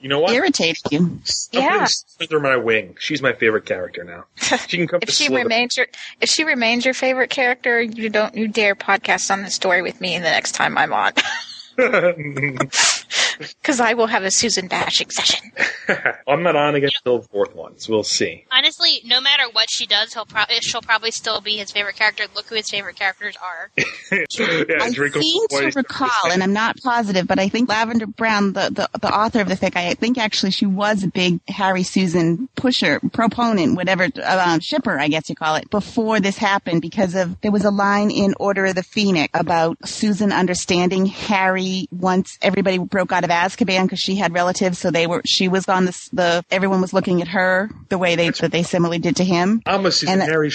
You 0.00 0.10
know 0.10 0.20
what? 0.20 0.32
Irritated 0.34 0.82
you. 0.90 0.98
I'm 1.00 1.20
yeah. 1.52 1.70
putting 1.72 1.86
Slither 1.86 2.38
my 2.38 2.56
wing. 2.56 2.96
She's 3.00 3.22
my 3.22 3.32
favorite 3.32 3.64
character 3.64 4.04
now. 4.04 4.24
She 4.68 4.76
can 4.76 4.86
come 4.86 5.00
If 5.02 5.08
to 5.08 5.14
she 5.14 5.34
remains 5.34 5.76
your, 5.76 5.86
if 6.20 6.28
she 6.28 6.44
remains 6.44 6.84
your 6.84 6.94
favorite 6.94 7.30
character, 7.30 7.80
you 7.80 8.08
don't, 8.10 8.34
you 8.36 8.46
dare 8.46 8.76
podcast 8.76 9.30
on 9.32 9.42
the 9.42 9.50
story 9.50 9.82
with 9.82 10.00
me 10.00 10.16
the 10.18 10.24
next 10.24 10.52
time 10.52 10.78
I'm 10.78 10.92
on. 10.92 11.12
Because 13.38 13.80
I 13.80 13.94
will 13.94 14.06
have 14.06 14.22
a 14.22 14.30
Susan 14.30 14.66
bashing 14.68 15.10
session. 15.10 15.52
I'm 16.28 16.42
not 16.42 16.56
on 16.56 16.74
against 16.74 17.04
the 17.04 17.20
fourth 17.20 17.54
one, 17.54 17.78
so 17.78 17.92
we'll 17.92 18.02
see. 18.02 18.46
Honestly, 18.50 19.00
no 19.04 19.20
matter 19.20 19.44
what 19.52 19.68
she 19.70 19.86
does, 19.86 20.14
he'll 20.14 20.24
pro- 20.24 20.44
she'll 20.60 20.80
probably 20.80 21.10
still 21.10 21.40
be 21.40 21.56
his 21.56 21.70
favorite 21.70 21.96
character. 21.96 22.24
Look 22.34 22.46
who 22.46 22.54
his 22.54 22.70
favorite 22.70 22.96
characters 22.96 23.36
are. 23.36 23.70
yeah, 23.76 24.64
I 24.80 24.90
Draco 24.90 25.20
seem 25.20 25.48
to 25.48 25.72
recall, 25.74 26.30
and 26.30 26.42
I'm 26.42 26.52
not 26.52 26.76
positive, 26.82 27.26
but 27.26 27.38
I 27.38 27.48
think 27.48 27.68
Lavender 27.68 28.06
Brown, 28.06 28.52
the, 28.52 28.70
the, 28.70 28.98
the 28.98 29.14
author 29.14 29.40
of 29.40 29.48
the 29.48 29.54
fic, 29.54 29.76
I 29.76 29.94
think 29.94 30.18
actually 30.18 30.52
she 30.52 30.66
was 30.66 31.04
a 31.04 31.08
big 31.08 31.40
Harry 31.48 31.82
Susan 31.82 32.48
pusher, 32.56 33.00
proponent, 33.12 33.76
whatever, 33.76 34.08
uh, 34.22 34.58
shipper, 34.60 34.98
I 34.98 35.08
guess 35.08 35.28
you 35.28 35.34
call 35.34 35.56
it, 35.56 35.70
before 35.70 36.20
this 36.20 36.38
happened 36.38 36.80
because 36.82 37.14
of, 37.14 37.40
there 37.42 37.52
was 37.52 37.64
a 37.64 37.70
line 37.70 38.10
in 38.10 38.34
Order 38.40 38.66
of 38.66 38.74
the 38.74 38.82
Phoenix 38.82 39.38
about 39.38 39.76
Susan 39.86 40.32
understanding 40.32 41.06
Harry 41.06 41.65
Harry 41.66 41.88
once 41.90 42.38
everybody 42.42 42.78
broke 42.78 43.12
out 43.12 43.24
of 43.24 43.30
Azkaban 43.30 43.84
because 43.84 44.00
she 44.00 44.16
had 44.16 44.32
relatives, 44.32 44.78
so 44.78 44.90
they 44.90 45.06
were 45.06 45.22
she 45.24 45.48
was 45.48 45.68
on 45.68 45.84
this 45.86 46.08
the 46.10 46.44
everyone 46.50 46.80
was 46.80 46.92
looking 46.92 47.22
at 47.22 47.28
her 47.28 47.70
the 47.88 47.98
way 47.98 48.16
they 48.16 48.30
that 48.30 48.52
they 48.52 48.62
similarly 48.62 48.98
did 48.98 49.16
to 49.16 49.24
him. 49.24 49.62
I'm 49.66 49.86
a 49.86 49.92
Susan 49.92 50.20
And- 50.20 50.30
Harry. 50.30 50.52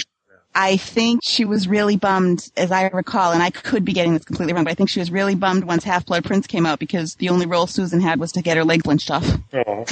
I 0.54 0.76
think 0.76 1.20
she 1.24 1.44
was 1.44 1.66
really 1.68 1.96
bummed, 1.96 2.50
as 2.56 2.70
I 2.70 2.88
recall, 2.88 3.32
and 3.32 3.42
I 3.42 3.50
could 3.50 3.84
be 3.84 3.92
getting 3.92 4.12
this 4.14 4.24
completely 4.24 4.52
wrong, 4.52 4.64
but 4.64 4.70
I 4.70 4.74
think 4.74 4.90
she 4.90 5.00
was 5.00 5.10
really 5.10 5.34
bummed 5.34 5.64
once 5.64 5.84
Half 5.84 6.06
Blood 6.06 6.24
Prince 6.24 6.46
came 6.46 6.66
out 6.66 6.78
because 6.78 7.14
the 7.16 7.28
only 7.30 7.46
role 7.46 7.66
Susan 7.66 8.00
had 8.00 8.20
was 8.20 8.32
to 8.32 8.42
get 8.42 8.56
her 8.56 8.64
leg 8.64 8.80
splinched 8.80 9.10
off. 9.10 9.26
Oh, 9.54 9.84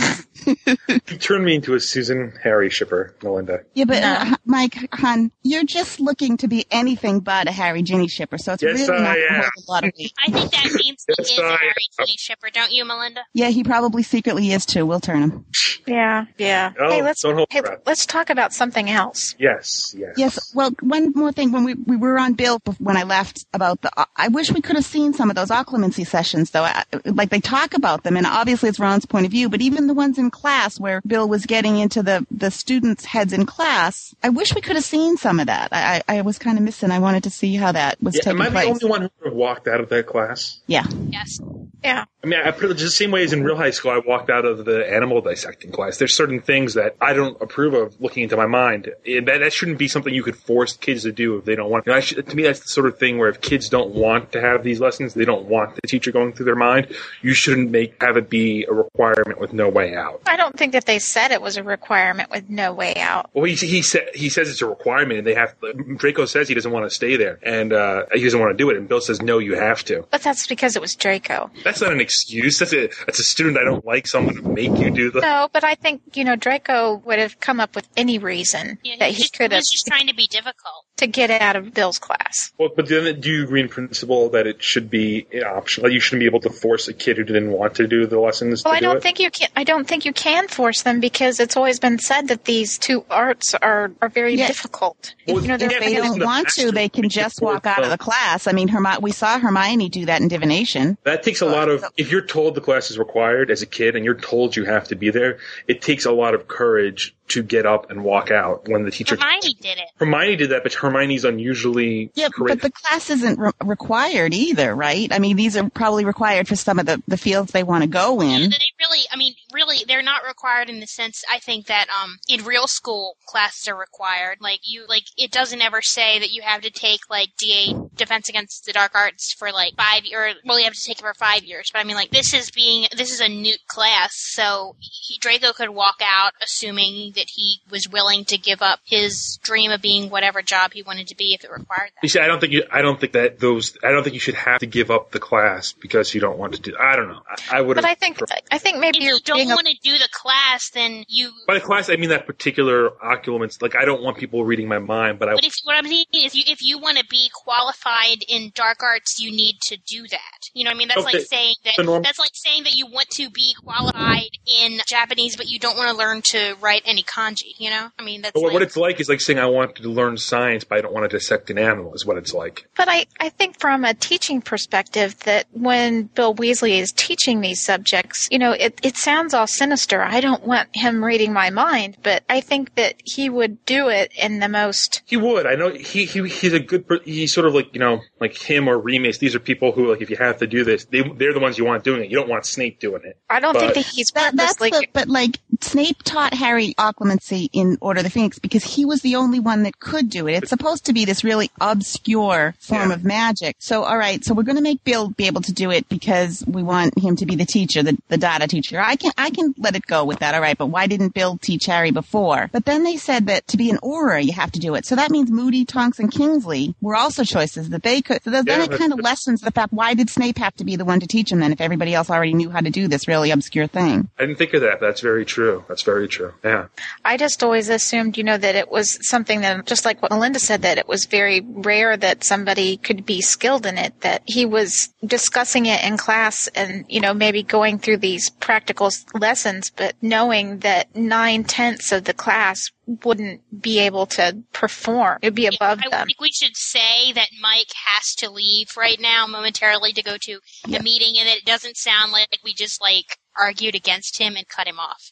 you 0.47 1.17
turned 1.19 1.45
me 1.45 1.55
into 1.57 1.75
a 1.75 1.81
Susan 1.81 2.33
Harry 2.43 2.71
shipper, 2.71 3.15
Melinda. 3.23 3.61
Yeah, 3.75 3.85
but 3.85 4.03
uh, 4.03 4.37
Mike, 4.45 4.77
hon, 4.93 5.31
you're 5.43 5.65
just 5.65 6.01
looking 6.01 6.37
to 6.39 6.49
be 6.49 6.67
anything 6.71 7.21
but 7.21 7.49
a 7.49 7.53
Harry 7.53 7.83
Ginny 7.83 8.09
shipper, 8.09 8.39
so 8.39 8.53
it's 8.55 8.63
Yes, 8.63 8.89
really 8.89 9.01
not 9.03 9.11
I 9.17 9.21
gonna 9.29 9.43
am. 9.45 9.51
a 9.67 9.71
lot 9.71 9.85
of 9.85 9.93
weight. 9.99 10.13
I 10.27 10.31
think 10.31 10.51
that 10.53 10.65
means 10.75 11.05
he 11.07 11.15
Yes, 11.19 11.31
is 11.33 11.39
a 11.39 11.43
I- 11.45 11.57
Harry 11.57 11.73
Ginny 11.99 12.17
shipper, 12.19 12.49
don't 12.53 12.73
you, 12.73 12.85
Melinda? 12.85 13.21
Yeah, 13.35 13.49
he 13.49 13.65
probably 13.65 14.03
secretly 14.03 14.53
is 14.53 14.67
too. 14.67 14.87
We'll 14.87 15.01
turn 15.01 15.23
him. 15.23 15.47
Yeah, 15.87 16.27
yeah. 16.39 16.73
Oh, 16.79 16.91
hey, 16.91 17.03
let's 17.03 17.23
don't 17.23 17.35
hold 17.35 17.49
hey, 17.51 17.63
let's 17.87 18.07
talk 18.07 18.31
about 18.31 18.53
something 18.53 18.91
else. 18.91 19.35
Yes, 19.39 19.95
yes. 19.97 20.15
Yes. 20.17 20.50
Well, 20.55 20.71
one 20.81 21.13
more 21.15 21.33
thing. 21.33 21.53
When 21.53 21.65
we, 21.65 21.75
we 21.75 21.97
were 21.97 22.19
on 22.19 22.35
Bill 22.35 22.59
when 22.79 22.97
I 22.97 23.03
left 23.05 23.47
about 23.53 23.81
the, 23.83 23.91
I 24.17 24.29
wish 24.29 24.51
we 24.51 24.61
could 24.61 24.77
have 24.77 24.85
seen 24.85 25.13
some 25.13 25.31
of 25.31 25.37
those 25.37 25.49
occlumency 25.49 26.07
sessions 26.07 26.51
though. 26.51 26.63
I, 26.65 26.85
like 27.05 27.31
they 27.31 27.41
talk 27.41 27.75
about 27.75 28.03
them 28.03 28.17
and 28.17 28.27
obviously 28.27 28.69
it's 28.69 28.79
Ron's 28.79 29.07
point 29.07 29.27
of 29.27 29.31
view, 29.33 29.49
but 29.49 29.61
even 29.61 29.87
the 29.87 29.95
ones 29.95 30.19
in 30.19 30.31
class 30.31 30.79
where 30.81 31.01
Bill 31.07 31.29
was 31.29 31.47
getting 31.47 31.79
into 31.79 32.03
the, 32.03 32.27
the 32.31 32.51
students' 32.51 33.05
heads 33.05 33.33
in 33.33 33.47
class, 33.47 34.15
I 34.23 34.29
wish 34.31 34.55
we 34.55 34.61
could 34.61 34.77
have 34.77 34.85
seen 34.85 35.17
some 35.17 35.41
of 35.41 35.47
that. 35.47 35.69
I, 35.73 36.03
I, 36.09 36.19
I 36.19 36.21
was 36.23 36.39
kind 36.39 36.59
of 36.59 36.65
missing. 36.65 36.91
I 36.91 36.99
wanted 36.99 37.25
to 37.25 37.31
see 37.31 37.57
how 37.57 37.73
that 37.73 38.01
was 38.03 38.15
Yeah, 38.17 38.23
taking 38.23 38.41
am 38.41 38.47
I 38.47 38.51
place. 38.51 38.65
the 38.81 38.87
only 38.87 38.91
one 38.91 39.01
who 39.03 39.11
would 39.21 39.29
have 39.29 39.35
walked 39.35 39.69
out 39.69 39.81
of 39.81 39.89
that 39.91 40.07
class? 40.07 40.61
yeah. 40.67 40.85
Yes. 41.11 41.41
Yeah. 41.83 42.05
I 42.23 42.27
mean, 42.27 42.39
I 42.39 42.51
put 42.51 42.65
it 42.65 42.75
just 42.75 42.99
the 42.99 43.05
same 43.05 43.13
way 43.13 43.25
as 43.25 43.33
in 43.33 43.43
real 43.43 43.57
high 43.57 43.71
school. 43.71 43.93
I 43.93 43.99
walked 43.99 44.29
out 44.29 44.45
of 44.45 44.67
the 44.67 44.87
animal 44.93 45.23
dissecting 45.23 45.73
class. 45.73 45.97
There's 45.97 46.15
certain 46.15 46.41
things 46.41 46.75
that 46.75 46.95
I 47.01 47.15
don't 47.15 47.41
approve 47.41 47.73
of 47.73 47.99
looking 47.99 48.25
into 48.25 48.37
my 48.37 48.47
mind. 48.47 48.93
And 49.07 49.27
that, 49.27 49.39
that 49.39 49.55
shouldn't 49.55 49.79
be 49.79 49.89
something 49.89 50.13
you 50.13 50.23
could 50.23 50.37
force 50.37 50.77
kids 50.77 51.05
to 51.05 51.13
do 51.13 51.39
if 51.39 51.47
they 51.47 51.55
don't 51.55 51.71
want. 51.71 51.87
You 51.87 51.93
know, 51.93 51.97
I 51.97 52.01
should, 52.01 52.27
to 52.29 52.37
me, 52.37 52.43
that's 52.43 52.61
the 52.61 52.69
sort 52.69 52.87
of 52.87 52.99
thing 52.99 53.17
where 53.17 53.31
if 53.31 53.41
kids 53.41 53.71
don't 53.71 53.95
want 53.95 54.33
to 54.33 54.41
have 54.41 54.63
these 54.63 54.81
lessons, 54.81 55.15
they 55.15 55.25
don't 55.25 55.47
want 55.47 55.75
the 55.77 55.81
teacher 55.89 56.13
going 56.13 56.35
through 56.35 56.45
their 56.45 56.57
mind. 56.57 56.95
You 57.23 57.33
shouldn't 57.33 57.71
make 57.71 58.03
have 58.03 58.19
it 58.19 58.29
be 58.29 58.65
a 58.65 58.73
requirement 58.73 59.41
with 59.41 59.55
no 59.55 59.71
way 59.71 59.95
out. 59.95 60.21
I 60.27 60.37
don't 60.37 60.57
think 60.59 60.73
that 60.73 60.85
they 60.85 60.99
said 60.99 61.31
it 61.31 61.41
was 61.41 61.57
a 61.57 61.63
requirement 61.63 62.31
with 62.31 62.51
no 62.51 62.75
way 62.75 62.97
out. 62.97 63.31
Well, 63.33 63.45
he, 63.45 63.55
he 63.55 63.81
said 63.81 64.09
he 64.15 64.29
says 64.29 64.51
it's 64.51 64.61
a 64.61 64.67
requirement, 64.67 65.19
and 65.19 65.27
they 65.27 65.35
have. 65.35 65.55
Draco 65.97 66.27
says 66.27 66.49
he 66.49 66.55
doesn't 66.55 66.73
want 66.73 66.85
to 66.85 66.95
stay 66.95 67.17
there, 67.17 67.39
and 67.43 67.73
uh, 67.73 68.05
he 68.13 68.25
doesn't 68.25 68.39
want 68.39 68.53
to 68.53 68.57
do 68.57 68.69
it. 68.69 68.77
And 68.77 68.89
Bill 68.89 69.01
says 69.01 69.23
no, 69.23 69.39
you 69.39 69.55
have 69.57 69.85
to. 69.85 70.07
But 70.11 70.23
that's 70.23 70.47
because 70.47 70.77
it 70.77 70.83
was 70.83 70.95
Draco. 70.95 71.51
That's 71.65 71.81
not 71.81 71.93
an 71.93 72.01
excuse. 72.11 72.59
That's 72.59 72.73
a 72.73 72.89
that's 73.07 73.19
a 73.21 73.25
student 73.25 73.57
I 73.59 73.65
don't 73.65 73.85
like. 73.85 74.07
Someone 74.07 74.35
to 74.37 74.43
make 74.43 74.77
you 74.79 74.91
do 74.91 75.11
the. 75.11 75.21
No, 75.21 75.49
but 75.53 75.65
I 75.65 75.75
think, 75.75 76.03
you 76.15 76.25
know, 76.25 76.37
Draco 76.37 76.97
would 77.05 77.19
have 77.19 77.41
come 77.41 77.61
up 77.61 77.75
with 77.77 77.89
any 77.97 78.19
reason 78.19 78.79
Yeah, 78.83 78.97
that 78.99 79.11
he, 79.11 79.23
he 79.23 79.29
could 79.29 79.53
have 79.53 79.59
was 79.61 79.69
just 79.71 79.87
trying 79.87 80.07
to 80.09 80.15
be 80.15 80.27
difficult. 80.27 80.85
to 80.97 81.07
get 81.07 81.31
out 81.31 81.57
of 81.57 81.73
Bill's 81.73 81.99
class. 81.99 82.53
Well, 82.59 82.71
but 82.75 82.89
then 82.89 83.21
do 83.21 83.31
you 83.31 83.45
agree 83.45 83.61
in 83.61 83.69
principle 83.69 84.29
that 84.31 84.47
it 84.47 84.63
should 84.63 84.91
be 84.91 85.27
optional? 85.47 85.87
Like 85.89 85.95
you 85.95 86.01
shouldn't 86.01 86.21
be 86.21 86.27
able 86.27 86.41
to 86.41 86.51
force 86.51 86.89
a 86.89 86.93
kid 86.93 87.17
who 87.17 87.25
didn't 87.25 87.53
want 87.53 87.75
to 87.77 87.87
do 87.87 88.07
the 88.07 88.19
lessons 88.21 88.65
Well, 88.65 88.73
to 88.75 88.77
I 88.77 88.81
do 88.81 88.87
don't 88.87 88.97
it? 88.99 89.03
think 89.03 89.21
you 89.21 89.31
can. 89.31 89.49
I 89.57 89.65
don't 89.65 89.87
think 89.87 90.05
you 90.05 90.13
can 90.13 90.49
force 90.49 90.83
them 90.83 91.01
because 91.01 91.41
it's 91.41 91.57
always 91.57 91.79
been 91.79 91.99
said 91.99 92.29
that 92.29 92.45
these 92.45 92.77
two 92.79 93.05
arts 93.11 93.55
are 93.55 93.93
are 94.03 94.09
very 94.09 94.35
Yeah. 94.35 94.49
difficult. 94.49 95.15
Well, 95.27 95.41
you 95.43 95.49
know, 95.49 95.57
they're 95.57 95.71
If 95.73 95.81
they 95.81 95.95
don't 95.95 96.19
the 96.19 96.25
want 96.27 96.49
to, 96.57 96.73
they 96.73 96.89
can 96.89 97.09
just 97.09 97.41
walk 97.41 97.65
out 97.67 97.83
of 97.85 97.91
the 97.91 97.99
class. 97.99 98.47
I 98.47 98.53
mean, 98.53 98.69
Hermi- 98.69 99.01
we 99.01 99.13
saw 99.13 99.39
Hermione 99.39 99.89
do 99.89 100.07
that 100.07 100.21
in 100.21 100.29
divination. 100.29 100.99
That 101.05 101.23
takes 101.23 101.41
a 101.41 101.47
lot 101.47 101.69
of. 101.69 101.85
If 102.01 102.11
you're 102.11 102.23
told 102.23 102.55
the 102.55 102.63
class 102.63 102.91
is 102.91 102.99
required 102.99 103.51
as 103.51 103.61
a 103.61 103.67
kid, 103.67 103.95
and 103.95 104.07
you're 104.07 104.15
told 104.15 104.57
you 104.57 104.65
have 104.65 104.89
to 104.89 104.95
be 104.95 105.11
there, 105.11 105.37
it 105.69 105.83
takes 105.83 106.07
a 106.07 106.11
lot 106.11 106.33
of 106.33 106.49
courage 106.49 107.15
to 107.31 107.43
get 107.43 107.67
up 107.67 107.91
and 107.91 108.05
walk 108.05 108.31
out 108.31 108.69
when 108.69 108.85
the 108.85 108.91
teacher. 108.91 109.17
Hermione 109.17 109.55
did 109.61 109.79
it. 109.79 109.89
Hermione 109.97 110.37
did 110.37 110.51
that, 110.51 110.63
but 110.63 110.75
Hermione's 110.75 111.25
unusually 111.25 112.11
Yeah, 112.15 112.29
courageous. 112.29 112.63
but 112.63 112.63
the 112.63 112.73
class 112.73 113.11
isn't 113.11 113.39
re- 113.39 113.51
required 113.65 114.35
either, 114.35 114.75
right? 114.75 115.13
I 115.13 115.19
mean, 115.19 115.37
these 115.37 115.57
are 115.57 115.69
probably 115.71 116.05
required 116.05 116.49
for 116.49 116.57
some 116.57 116.79
of 116.79 116.87
the, 116.87 117.03
the 117.09 117.17
fields 117.17 117.53
they 117.53 117.63
want 117.63 117.83
to 117.83 117.89
go 117.89 118.21
in. 118.21 118.51
They 118.51 118.57
really, 118.81 119.05
I 119.11 119.17
mean, 119.17 119.35
really, 119.53 119.85
they're 119.87 120.03
not 120.03 120.23
required 120.27 120.69
in 120.69 120.81
the 120.81 120.87
sense. 120.87 121.25
I 121.31 121.39
think 121.39 121.67
that 121.67 121.87
um, 122.03 122.17
in 122.29 122.45
real 122.45 122.67
school 122.67 123.17
classes 123.27 123.69
are 123.69 123.77
required. 123.79 124.39
Like 124.41 124.61
you, 124.65 124.87
like 124.89 125.05
it 125.17 125.31
doesn't 125.31 125.61
ever 125.63 125.83
say 125.83 126.19
that 126.19 126.31
you 126.31 126.43
have 126.43 126.63
to 126.63 126.71
take 126.71 127.01
like 127.11 127.29
DA 127.39 127.75
Defense 127.97 128.29
Against 128.29 128.65
the 128.67 128.73
Dark 128.73 128.93
Arts 128.95 129.33
for 129.33 129.51
like 129.53 129.75
five 129.77 130.03
or 130.15 130.31
well, 130.45 130.59
you 130.59 130.65
have 130.65 130.75
to 130.75 130.83
take 130.83 130.99
it 130.99 131.03
for 131.03 131.15
five 131.15 131.45
years. 131.45 131.71
But 131.73 131.81
I 131.81 131.85
mean, 131.85 131.97
like 131.97 132.11
this 132.11 132.35
is 132.35 132.51
being 132.51 132.87
this 132.97 133.13
is 133.13 133.21
a 133.21 133.29
new 133.29 133.55
class, 133.69 134.13
so 134.15 134.77
he, 134.81 135.19
Draco 135.19 135.53
could 135.53 135.71
walk 135.71 136.01
out 136.03 136.33
assuming 136.43 137.13
that 137.21 137.29
he 137.29 137.61
was 137.71 137.87
willing 137.89 138.25
to 138.27 138.39
give 138.39 138.63
up 138.63 138.81
his 138.85 139.39
dream 139.43 139.71
of 139.71 139.81
being 139.83 140.11
whatever 140.11 140.43
job 140.43 140.73
he 140.73 140.83
wanted 140.83 141.07
to 141.09 141.15
be 141.17 141.35
if 141.35 141.45
it 141.45 141.51
required 141.51 141.91
that. 141.95 142.03
You 142.03 142.09
see, 142.09 142.19
I 142.19 142.27
don't 142.27 142.41
think 142.41 142.53
you. 142.53 142.65
I 142.73 142.83
don't 142.83 142.99
think 142.99 143.13
that 143.13 143.39
those. 143.39 143.77
I 143.85 143.91
don't 143.91 144.03
think 144.03 144.15
you 144.15 144.21
should 144.21 144.35
have 144.35 144.61
to 144.61 144.67
give 144.67 144.91
up 144.91 145.11
the 145.13 145.21
class 145.21 145.73
because 145.73 146.15
you 146.15 146.21
don't 146.21 146.39
want 146.39 146.55
to 146.55 146.61
do. 146.61 146.75
I 146.81 146.97
don't 146.97 147.09
know. 147.09 147.21
I, 147.29 147.59
I 147.59 147.61
would. 147.61 147.75
But 147.75 147.85
I 147.85 147.95
think 147.95 148.19
I 148.51 148.59
think 148.59 148.79
maybe 148.79 148.99
If 148.99 149.05
you're 149.05 149.15
you 149.15 149.21
don't 149.21 149.49
want 149.49 149.67
to 149.67 149.77
do 149.83 149.93
the 149.99 150.09
class, 150.13 150.71
then 150.71 151.05
you 151.09 151.31
by 151.47 151.55
the 151.55 151.61
class, 151.61 151.91
I 151.91 151.97
mean 151.97 152.11
that 152.11 152.27
particular 152.27 152.91
occlument. 153.05 153.61
Like, 153.63 153.77
I 153.77 153.85
don't 153.85 154.03
want 154.03 154.17
people 154.17 154.45
reading 154.45 154.69
my 154.69 154.79
mind, 154.79 155.19
but 155.19 155.29
I. 155.29 155.35
But 155.35 155.45
if 155.45 155.55
what 155.65 155.77
I'm 155.77 155.87
saying 155.87 156.07
is, 156.15 156.35
you, 156.35 156.45
if 156.47 156.63
you 156.63 156.79
want 156.79 156.99
to 156.99 157.05
be 157.07 157.31
qualified 157.35 158.25
in 158.29 158.53
dark 158.55 158.83
arts, 158.83 159.21
you 159.21 159.31
need 159.31 159.59
to 159.63 159.77
do 159.87 160.03
that. 160.09 160.41
You 160.55 160.65
know 160.65 160.71
what 160.71 160.77
I 160.77 160.79
mean? 160.79 160.89
That's 160.89 161.01
Okay. 161.07 161.19
like 161.19 161.27
saying 161.27 161.55
that. 161.65 161.85
Norm- 161.85 162.03
that's 162.03 162.19
like 162.19 162.31
saying 162.35 162.65
that 162.65 162.75
you 162.75 162.87
want 162.87 163.09
to 163.11 163.31
be 163.31 163.55
qualified 163.63 164.31
in 164.47 164.79
Japanese, 164.89 165.37
but 165.37 165.47
you 165.49 165.59
don't 165.59 165.77
want 165.77 165.91
to 165.91 165.97
learn 165.97 166.23
to 166.23 166.57
write 166.61 166.83
any 166.87 167.03
kanji. 167.11 167.55
You 167.59 167.71
know? 167.71 167.89
I 167.99 168.03
mean, 168.03 168.23
that's 168.23 168.33
But 168.33 168.43
what, 168.43 168.49
like, 168.49 168.55
what 168.55 168.63
it's 168.63 168.77
like 168.77 169.01
is 169.01 169.09
like 169.09 169.21
saying 169.21 169.39
I 169.39 169.47
want 169.47 169.77
to 169.77 169.89
learn 169.89 170.17
science, 170.17 170.65
but 170.65 170.79
I 170.79 170.81
don't 170.81 170.93
want 170.93 171.11
to 171.11 171.17
dissect 171.17 171.51
an 171.51 171.59
animal. 171.59 171.95
Is 171.95 172.07
what 172.07 172.17
it's 172.17 172.35
like. 172.35 172.69
But 172.77 172.89
I, 172.89 173.07
I 173.19 173.29
think 173.31 173.59
from 173.59 173.85
a 173.85 173.95
teaching 173.95 174.41
perspective 174.41 175.19
that 175.21 175.47
when 175.53 176.05
Bill 176.05 176.35
Weasley 176.35 176.81
is 176.81 176.93
teaching 176.93 177.41
these 177.41 177.65
subjects, 177.65 178.29
you 178.31 178.39
know, 178.39 178.53
it, 178.53 178.79
it 178.83 178.97
sounds 178.97 179.35
all 179.35 179.47
sinister. 179.47 180.03
I 180.03 180.21
don't 180.21 180.47
want 180.47 180.69
him 180.75 181.05
reading 181.05 181.33
my 181.33 181.51
mind, 181.51 181.97
but 182.03 182.25
I 182.29 182.41
think 182.41 182.75
that 182.77 182.95
he 183.05 183.29
would 183.29 183.65
do 183.67 183.89
it 183.89 184.13
in 184.21 184.39
the 184.41 184.49
most 184.49 185.03
He 185.07 185.17
would. 185.17 185.47
I 185.47 185.55
know 185.55 185.71
he, 185.71 186.05
he 186.05 186.29
he's 186.29 186.53
a 186.53 186.61
good. 186.61 186.87
per- 186.87 187.01
He's 187.05 187.33
sort 187.33 187.47
of 187.47 187.55
like 187.55 187.73
you 187.73 187.81
know 187.81 188.01
like 188.21 188.37
him 188.37 188.69
or 188.69 188.79
Remus. 188.79 189.19
These 189.19 189.35
are 189.35 189.41
people 189.41 189.73
who 189.73 189.91
like 189.91 190.01
if 190.01 190.11
you 190.11 190.17
have 190.17 190.39
to 190.39 190.47
do 190.47 190.65
this, 190.65 190.85
they 190.87 191.03
they're 191.03 191.33
the 191.33 191.41
ones 191.41 191.59
you 191.59 191.65
want 191.65 191.85
doing 191.85 192.03
it. 192.03 192.11
You 192.11 192.17
don't 192.17 192.29
want 192.29 192.47
Snape 192.47 192.79
doing 192.79 193.03
it. 193.05 193.17
I 193.29 193.41
don't 193.41 193.57
think 193.57 193.75
that 193.75 193.87
he's 193.87 194.11
That, 194.15 194.37
that's 194.37 194.55
purposely 194.55 194.87
the, 194.87 194.89
but 194.93 195.09
like 195.09 195.39
Snape 195.61 196.03
taught 196.03 196.35
Harry 196.35 196.75
occlumency 196.75 197.49
in 197.53 197.79
Order 197.81 198.01
of 198.01 198.05
the 198.05 198.11
Phoenix 198.11 198.39
because 198.39 198.65
he 198.65 198.85
was 198.85 199.03
the 199.03 199.17
only 199.17 199.41
one 199.41 199.63
that 199.65 199.79
could 199.79 200.09
do 200.09 200.27
it. 200.27 200.35
It's 200.35 200.51
supposed 200.51 200.87
to 200.87 200.93
be 200.93 201.05
this 201.05 201.25
really 201.25 201.51
obscure 201.61 202.55
form 202.59 202.91
of 202.91 203.05
magic. 203.05 203.57
So, 203.59 203.85
all 203.85 203.99
right, 203.99 204.25
so 204.25 204.35
we're 204.35 204.45
going 204.45 204.57
to 204.57 204.63
make 204.63 204.83
Bill 204.85 205.11
be 205.11 205.27
able 205.27 205.43
to 205.43 205.53
do 205.53 205.71
it 205.71 205.89
because 205.89 206.45
we 206.47 206.63
want 206.63 206.99
him 206.99 207.17
to 207.17 207.27
be 207.27 207.37
the 207.37 207.45
teacher, 207.45 207.83
the, 207.83 207.99
the 208.09 208.17
DADA 208.17 208.47
teacher. 208.49 208.81
I 208.81 208.97
can 208.97 209.13
I 209.19 209.31
can 209.31 209.55
let 209.59 209.77
it 209.77 209.87
go 209.87 210.05
with 210.05 210.21
that. 210.21 210.35
All 210.35 210.41
right, 210.41 210.57
but 210.57 210.67
why 210.67 210.87
didn't 210.87 211.15
Bill 211.15 211.39
teach 211.39 211.67
Harry 211.67 211.91
before? 211.91 212.49
But 212.53 212.65
then 212.65 212.85
they 212.85 212.97
said 212.97 213.27
that 213.27 213.47
to 213.49 213.57
be 213.57 213.71
an 213.71 213.79
Auror, 213.79 214.23
you 214.23 214.33
have 214.33 214.53
to 214.53 214.61
do 214.61 214.75
it. 214.75 214.87
So 214.87 214.97
that 214.97 215.11
means 215.11 215.31
Moody, 215.31 215.65
Tonks, 215.65 215.99
and 215.99 216.11
Kingsley 216.11 216.75
were 216.81 216.97
also 216.97 217.25
choices 217.25 217.71
that 217.71 217.83
they 217.83 218.01
could. 218.03 218.23
So 218.23 218.31
then 218.31 218.45
Yeah, 218.47 218.65
it 218.65 218.73
kind 218.73 218.93
of 218.93 219.01
lessens 219.01 219.41
the 219.41 219.51
fact 219.51 219.73
why 219.73 219.95
did 219.95 220.11
Snape 220.11 220.39
have 220.39 220.55
to 220.57 220.65
be 220.65 220.77
the 220.77 220.85
one 220.85 221.01
to 221.01 221.07
teach 221.07 221.33
him 221.33 221.41
then 221.41 221.53
if 221.53 221.61
everybody 221.61 221.95
else 221.95 222.11
already 222.11 222.35
knew 222.35 222.51
how 222.51 222.61
to 222.61 222.71
do 222.71 222.89
this 222.89 223.09
really 223.09 223.31
obscure 223.31 223.67
thing? 223.67 224.09
I 224.19 224.27
didn't 224.27 224.39
think 224.39 224.55
of 224.55 224.63
that. 224.63 224.81
That's 224.81 225.01
very 225.01 225.25
true. 225.25 225.40
That's 225.69 225.83
very 225.83 226.09
true. 226.09 226.35
Yeah. 226.45 226.67
I 227.05 227.17
just 227.17 227.43
always 227.43 227.69
assumed, 227.69 228.17
you 228.19 228.25
know, 228.25 228.39
that 228.39 228.55
it 228.55 228.71
was 228.71 228.99
something 229.09 229.41
that, 229.41 229.67
just 229.67 229.85
like 229.85 230.03
what 230.03 230.11
Melinda 230.11 230.39
said, 230.39 230.63
that 230.63 230.79
it 230.79 230.89
was 230.89 231.05
very 231.05 231.41
rare 231.41 231.97
that 231.97 232.25
somebody 232.25 232.77
could 232.77 233.07
be 233.07 233.21
skilled 233.21 233.67
in 233.67 233.79
it, 233.79 234.01
that 234.01 234.23
he 234.27 234.45
was 234.47 234.89
discussing 235.05 235.67
it 235.67 235.83
in 235.85 235.97
class 235.97 236.49
and, 236.49 236.85
you 236.89 237.01
know, 237.01 237.15
maybe 237.15 237.43
going 237.43 237.79
through 237.79 237.99
these 237.99 238.31
practical 238.31 238.91
lessons, 239.15 239.71
but 239.71 239.95
knowing 240.03 240.59
that 240.59 240.95
nine 240.95 241.45
tenths 241.45 241.93
of 241.93 242.05
the 242.05 242.15
class 242.15 242.71
wouldn't 243.05 243.41
be 243.63 243.79
able 243.79 244.07
to 244.07 244.43
perform. 244.53 245.19
It'd 245.23 245.35
be 245.35 245.47
above 245.47 245.81
I 245.85 245.91
them. 245.91 246.07
think 246.07 246.21
we 246.21 246.33
should 246.33 246.57
say 246.57 247.13
that 247.13 247.29
Mike 247.41 247.73
has 247.87 248.15
to 248.17 248.31
leave 248.31 248.77
right 248.77 248.99
now 249.01 249.27
momentarily 249.29 249.93
to 249.93 250.03
go 250.03 250.17
to 250.21 250.41
a 250.65 250.83
meeting, 250.83 251.15
and 251.19 251.29
that 251.29 251.39
it 251.39 251.45
doesn't 251.45 251.77
sound 251.77 252.11
like 252.11 252.29
we 252.43 252.53
just 252.53 252.81
like 252.81 253.17
argued 253.39 253.75
against 253.75 254.19
him 254.19 254.37
and 254.37 254.47
cut 254.49 254.67
him 254.67 254.79
off. 254.79 255.11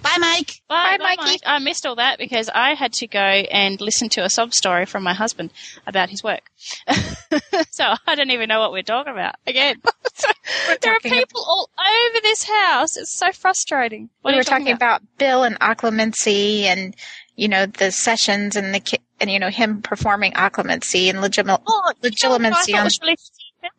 Bye, 0.02 0.16
Mike. 0.18 0.60
Bye, 0.68 0.98
bye, 0.98 1.16
Mike. 1.18 1.40
I 1.46 1.58
missed 1.58 1.86
all 1.86 1.96
that 1.96 2.18
because 2.18 2.48
I 2.54 2.74
had 2.74 2.92
to 2.94 3.06
go 3.06 3.18
and 3.20 3.80
listen 3.80 4.08
to 4.10 4.24
a 4.24 4.30
sob 4.30 4.52
story 4.54 4.86
from 4.86 5.02
my 5.02 5.14
husband 5.14 5.52
about 5.86 6.08
his 6.10 6.22
work. 6.22 6.50
so 7.70 7.94
I 8.06 8.14
don't 8.14 8.30
even 8.30 8.48
know 8.48 8.60
what 8.60 8.72
we're 8.72 8.82
talking 8.82 9.12
about 9.12 9.34
again. 9.46 9.76
So 10.14 10.28
there 10.82 10.92
are 10.92 10.96
talking 10.98 11.10
people 11.12 11.42
all 11.46 11.70
over 11.78 12.20
this 12.22 12.44
house. 12.44 12.96
It's 12.98 13.12
so 13.18 13.32
frustrating. 13.32 14.10
What 14.20 14.32
we 14.32 14.34
are 14.34 14.36
were 14.36 14.40
you 14.40 14.44
talking 14.44 14.70
about 14.70 15.00
Bill 15.16 15.42
and 15.42 15.58
occlumency 15.58 16.64
and, 16.64 16.94
you 17.34 17.48
know, 17.48 17.64
the 17.66 17.90
sessions 17.90 18.54
and 18.54 18.74
the, 18.74 18.80
ki- 18.80 18.98
and, 19.20 19.30
you 19.30 19.38
know, 19.38 19.48
him 19.48 19.80
performing 19.80 20.32
occlumency 20.32 21.08
and 21.08 21.18
legim- 21.18 21.58
Oh, 21.66 21.92
legilimency 22.02 22.52
I 22.52 22.52
thought 22.52 22.78
on 22.78 22.84
was 22.84 23.00
really, 23.00 23.16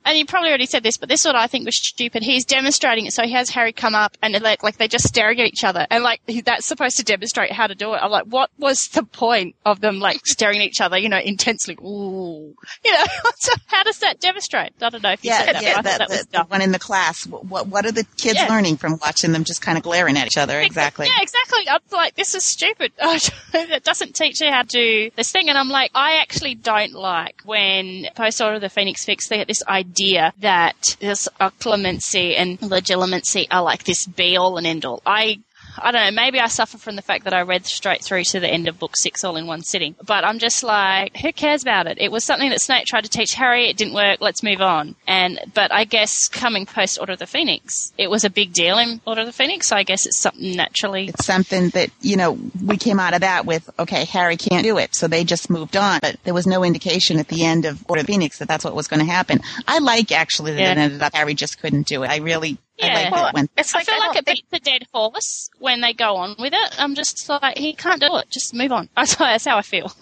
and 0.05 0.17
you 0.17 0.25
probably 0.25 0.49
already 0.49 0.65
said 0.65 0.83
this, 0.83 0.97
but 0.97 1.09
this 1.09 1.21
is 1.21 1.25
what 1.25 1.35
I 1.35 1.47
think 1.47 1.65
was 1.65 1.77
stupid. 1.77 2.23
He's 2.23 2.45
demonstrating 2.45 3.05
it, 3.05 3.13
so 3.13 3.23
he 3.23 3.33
has 3.33 3.49
Harry 3.49 3.71
come 3.73 3.95
up 3.95 4.17
and 4.21 4.39
like, 4.41 4.63
like 4.63 4.77
they're 4.77 4.87
just 4.87 5.07
staring 5.07 5.39
at 5.39 5.47
each 5.47 5.63
other, 5.63 5.87
and 5.89 6.03
like 6.03 6.21
that's 6.45 6.65
supposed 6.65 6.97
to 6.97 7.03
demonstrate 7.03 7.51
how 7.51 7.67
to 7.67 7.75
do 7.75 7.93
it. 7.93 7.97
I'm 7.97 8.11
like, 8.11 8.25
what 8.25 8.49
was 8.57 8.87
the 8.93 9.03
point 9.03 9.55
of 9.65 9.81
them 9.81 9.99
like 9.99 10.21
staring 10.25 10.59
at 10.61 10.65
each 10.67 10.81
other, 10.81 10.97
you 10.97 11.09
know, 11.09 11.19
intensely? 11.19 11.75
Ooh, 11.81 12.53
you 12.83 12.91
know, 12.91 13.03
so 13.37 13.53
how 13.67 13.83
does 13.83 13.99
that 13.99 14.19
demonstrate? 14.19 14.73
I 14.81 14.89
don't 14.89 15.03
know 15.03 15.11
if 15.11 15.23
you 15.23 15.31
Yeah, 15.31 15.45
said 15.45 15.55
that, 15.55 15.63
yeah, 15.63 15.69
but 15.75 15.77
I 15.79 15.81
that, 15.81 15.97
that 15.99 16.09
was 16.09 16.25
the 16.27 16.43
one 16.43 16.61
in 16.61 16.71
the 16.71 16.79
class. 16.79 17.25
What 17.25 17.67
what 17.67 17.85
are 17.85 17.91
the 17.91 18.05
kids 18.17 18.39
Yeah. 18.39 18.47
learning 18.49 18.77
from 18.77 18.97
watching 19.01 19.31
them 19.31 19.43
just 19.43 19.61
kind 19.61 19.77
of 19.77 19.83
glaring 19.83 20.17
at 20.17 20.27
each 20.27 20.37
other? 20.37 20.59
Exactly. 20.59 21.07
Yeah, 21.07 21.21
exactly. 21.21 21.69
I'm 21.69 21.79
like, 21.91 22.15
this 22.15 22.35
is 22.35 22.45
stupid. 22.45 22.91
it 23.53 23.83
doesn't 23.83 24.15
teach 24.15 24.41
you 24.41 24.49
how 24.51 24.61
to 24.63 24.67
do 24.67 25.11
this 25.15 25.31
thing. 25.31 25.49
And 25.49 25.57
I'm 25.57 25.69
like, 25.69 25.91
I 25.95 26.17
actually 26.21 26.55
don't 26.55 26.93
like 26.93 27.41
when 27.45 28.07
post 28.15 28.41
Order 28.41 28.55
of 28.55 28.61
the 28.61 28.69
Phoenix 28.69 29.05
fics, 29.05 29.27
they 29.27 29.37
get 29.37 29.47
this 29.47 29.63
idea 29.73 30.33
that 30.39 30.95
this 30.99 31.27
uh, 31.39 31.49
occlumency 31.49 32.35
and 32.37 32.59
legilimency 32.59 33.47
are 33.49 33.63
like 33.63 33.83
this 33.83 34.05
be 34.05 34.37
all 34.37 34.57
and 34.57 34.67
end 34.67 34.85
all. 34.85 35.01
I 35.05 35.39
I 35.77 35.91
don't 35.91 36.15
know, 36.15 36.21
maybe 36.21 36.39
I 36.39 36.47
suffer 36.47 36.77
from 36.77 36.95
the 36.95 37.01
fact 37.01 37.23
that 37.25 37.33
I 37.33 37.41
read 37.41 37.65
straight 37.65 38.03
through 38.03 38.23
to 38.25 38.39
the 38.39 38.47
end 38.47 38.67
of 38.67 38.79
book 38.79 38.95
six 38.95 39.23
all 39.23 39.35
in 39.37 39.47
one 39.47 39.61
sitting. 39.63 39.95
But 40.05 40.23
I'm 40.23 40.39
just 40.39 40.63
like, 40.63 41.17
who 41.17 41.31
cares 41.31 41.61
about 41.61 41.87
it? 41.87 41.97
It 41.99 42.11
was 42.11 42.23
something 42.25 42.49
that 42.49 42.61
Snape 42.61 42.85
tried 42.85 43.03
to 43.03 43.09
teach 43.09 43.33
Harry, 43.35 43.69
it 43.69 43.77
didn't 43.77 43.93
work, 43.93 44.19
let's 44.21 44.43
move 44.43 44.61
on. 44.61 44.95
And 45.07 45.39
but 45.53 45.71
I 45.71 45.85
guess 45.85 46.27
coming 46.27 46.65
post 46.65 46.99
Order 46.99 47.13
of 47.13 47.19
the 47.19 47.27
Phoenix, 47.27 47.93
it 47.97 48.09
was 48.09 48.23
a 48.23 48.29
big 48.29 48.53
deal 48.53 48.77
in 48.77 49.01
Order 49.05 49.21
of 49.21 49.27
the 49.27 49.33
Phoenix, 49.33 49.67
so 49.67 49.75
I 49.75 49.83
guess 49.83 50.05
it's 50.05 50.19
something 50.19 50.55
naturally 50.55 51.07
It's 51.07 51.25
something 51.25 51.69
that, 51.69 51.89
you 52.01 52.17
know, 52.17 52.37
we 52.63 52.77
came 52.77 52.99
out 52.99 53.13
of 53.13 53.21
that 53.21 53.45
with, 53.45 53.69
okay, 53.79 54.05
Harry 54.05 54.37
can't 54.37 54.63
do 54.63 54.77
it. 54.77 54.95
So 54.95 55.07
they 55.07 55.23
just 55.23 55.49
moved 55.49 55.75
on. 55.75 55.99
But 56.01 56.17
there 56.23 56.33
was 56.33 56.47
no 56.47 56.63
indication 56.63 57.19
at 57.19 57.27
the 57.27 57.43
end 57.43 57.65
of 57.65 57.83
Order 57.89 58.01
of 58.01 58.07
the 58.07 58.13
Phoenix 58.13 58.39
that 58.39 58.47
that's 58.47 58.63
what 58.63 58.75
was 58.75 58.87
going 58.87 58.99
to 58.99 59.11
happen. 59.11 59.39
I 59.67 59.79
like 59.79 60.11
actually 60.11 60.53
that 60.53 60.77
it 60.77 60.77
ended 60.77 61.01
up 61.01 61.13
Harry 61.13 61.33
just 61.33 61.59
couldn't 61.59 61.87
do 61.87 62.03
it. 62.03 62.09
I 62.09 62.17
really, 62.17 62.57
Yeah. 62.77 62.93
like 62.93 63.11
Well, 63.11 63.23
that 63.25 63.33
when 63.33 63.49
It's 63.57 63.73
I 63.75 63.83
feel 63.83 63.99
like 63.99 64.13
don't 64.13 64.17
it 64.17 64.25
beats 64.25 64.47
the 64.51 64.59
dead 64.59 64.87
horse 64.93 65.49
when 65.59 65.81
they 65.81 65.93
go 65.93 66.15
on 66.17 66.35
with 66.39 66.53
it. 66.53 66.75
I'm 66.79 66.95
just 66.95 67.27
like, 67.29 67.57
he 67.57 67.73
can't 67.73 68.01
do 68.01 68.17
it. 68.17 68.29
Just 68.29 68.53
move 68.53 68.71
on. 68.71 68.89
That's 68.95 69.13
how, 69.13 69.25
that's 69.25 69.45
how 69.45 69.57
I 69.57 69.61
feel. 69.61 69.91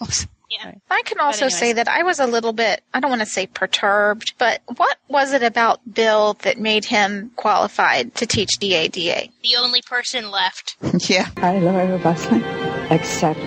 Yeah. 0.52 0.72
I 0.90 1.00
can 1.06 1.18
also 1.18 1.48
say 1.48 1.72
that 1.72 1.88
I 1.88 2.02
was 2.02 2.20
a 2.20 2.26
little 2.26 2.52
bit, 2.52 2.84
I 2.92 3.00
don't 3.00 3.08
want 3.08 3.22
to 3.22 3.26
say 3.26 3.46
perturbed, 3.46 4.34
but 4.36 4.60
what 4.76 4.98
was 5.08 5.32
it 5.32 5.42
about 5.42 5.80
Bill 5.94 6.34
that 6.42 6.58
made 6.58 6.84
him 6.84 7.30
qualified 7.36 8.14
to 8.16 8.26
teach 8.26 8.58
DADA? 8.60 9.28
The 9.42 9.56
only 9.56 9.80
person 9.80 10.30
left. 10.30 10.76
yeah. 11.08 11.30
I, 11.38 11.58
Laura 11.58 11.96
Roslin, 11.96 12.44
accept 12.90 13.40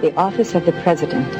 the 0.00 0.14
office 0.16 0.54
of 0.54 0.64
the 0.64 0.72
President 0.72 1.30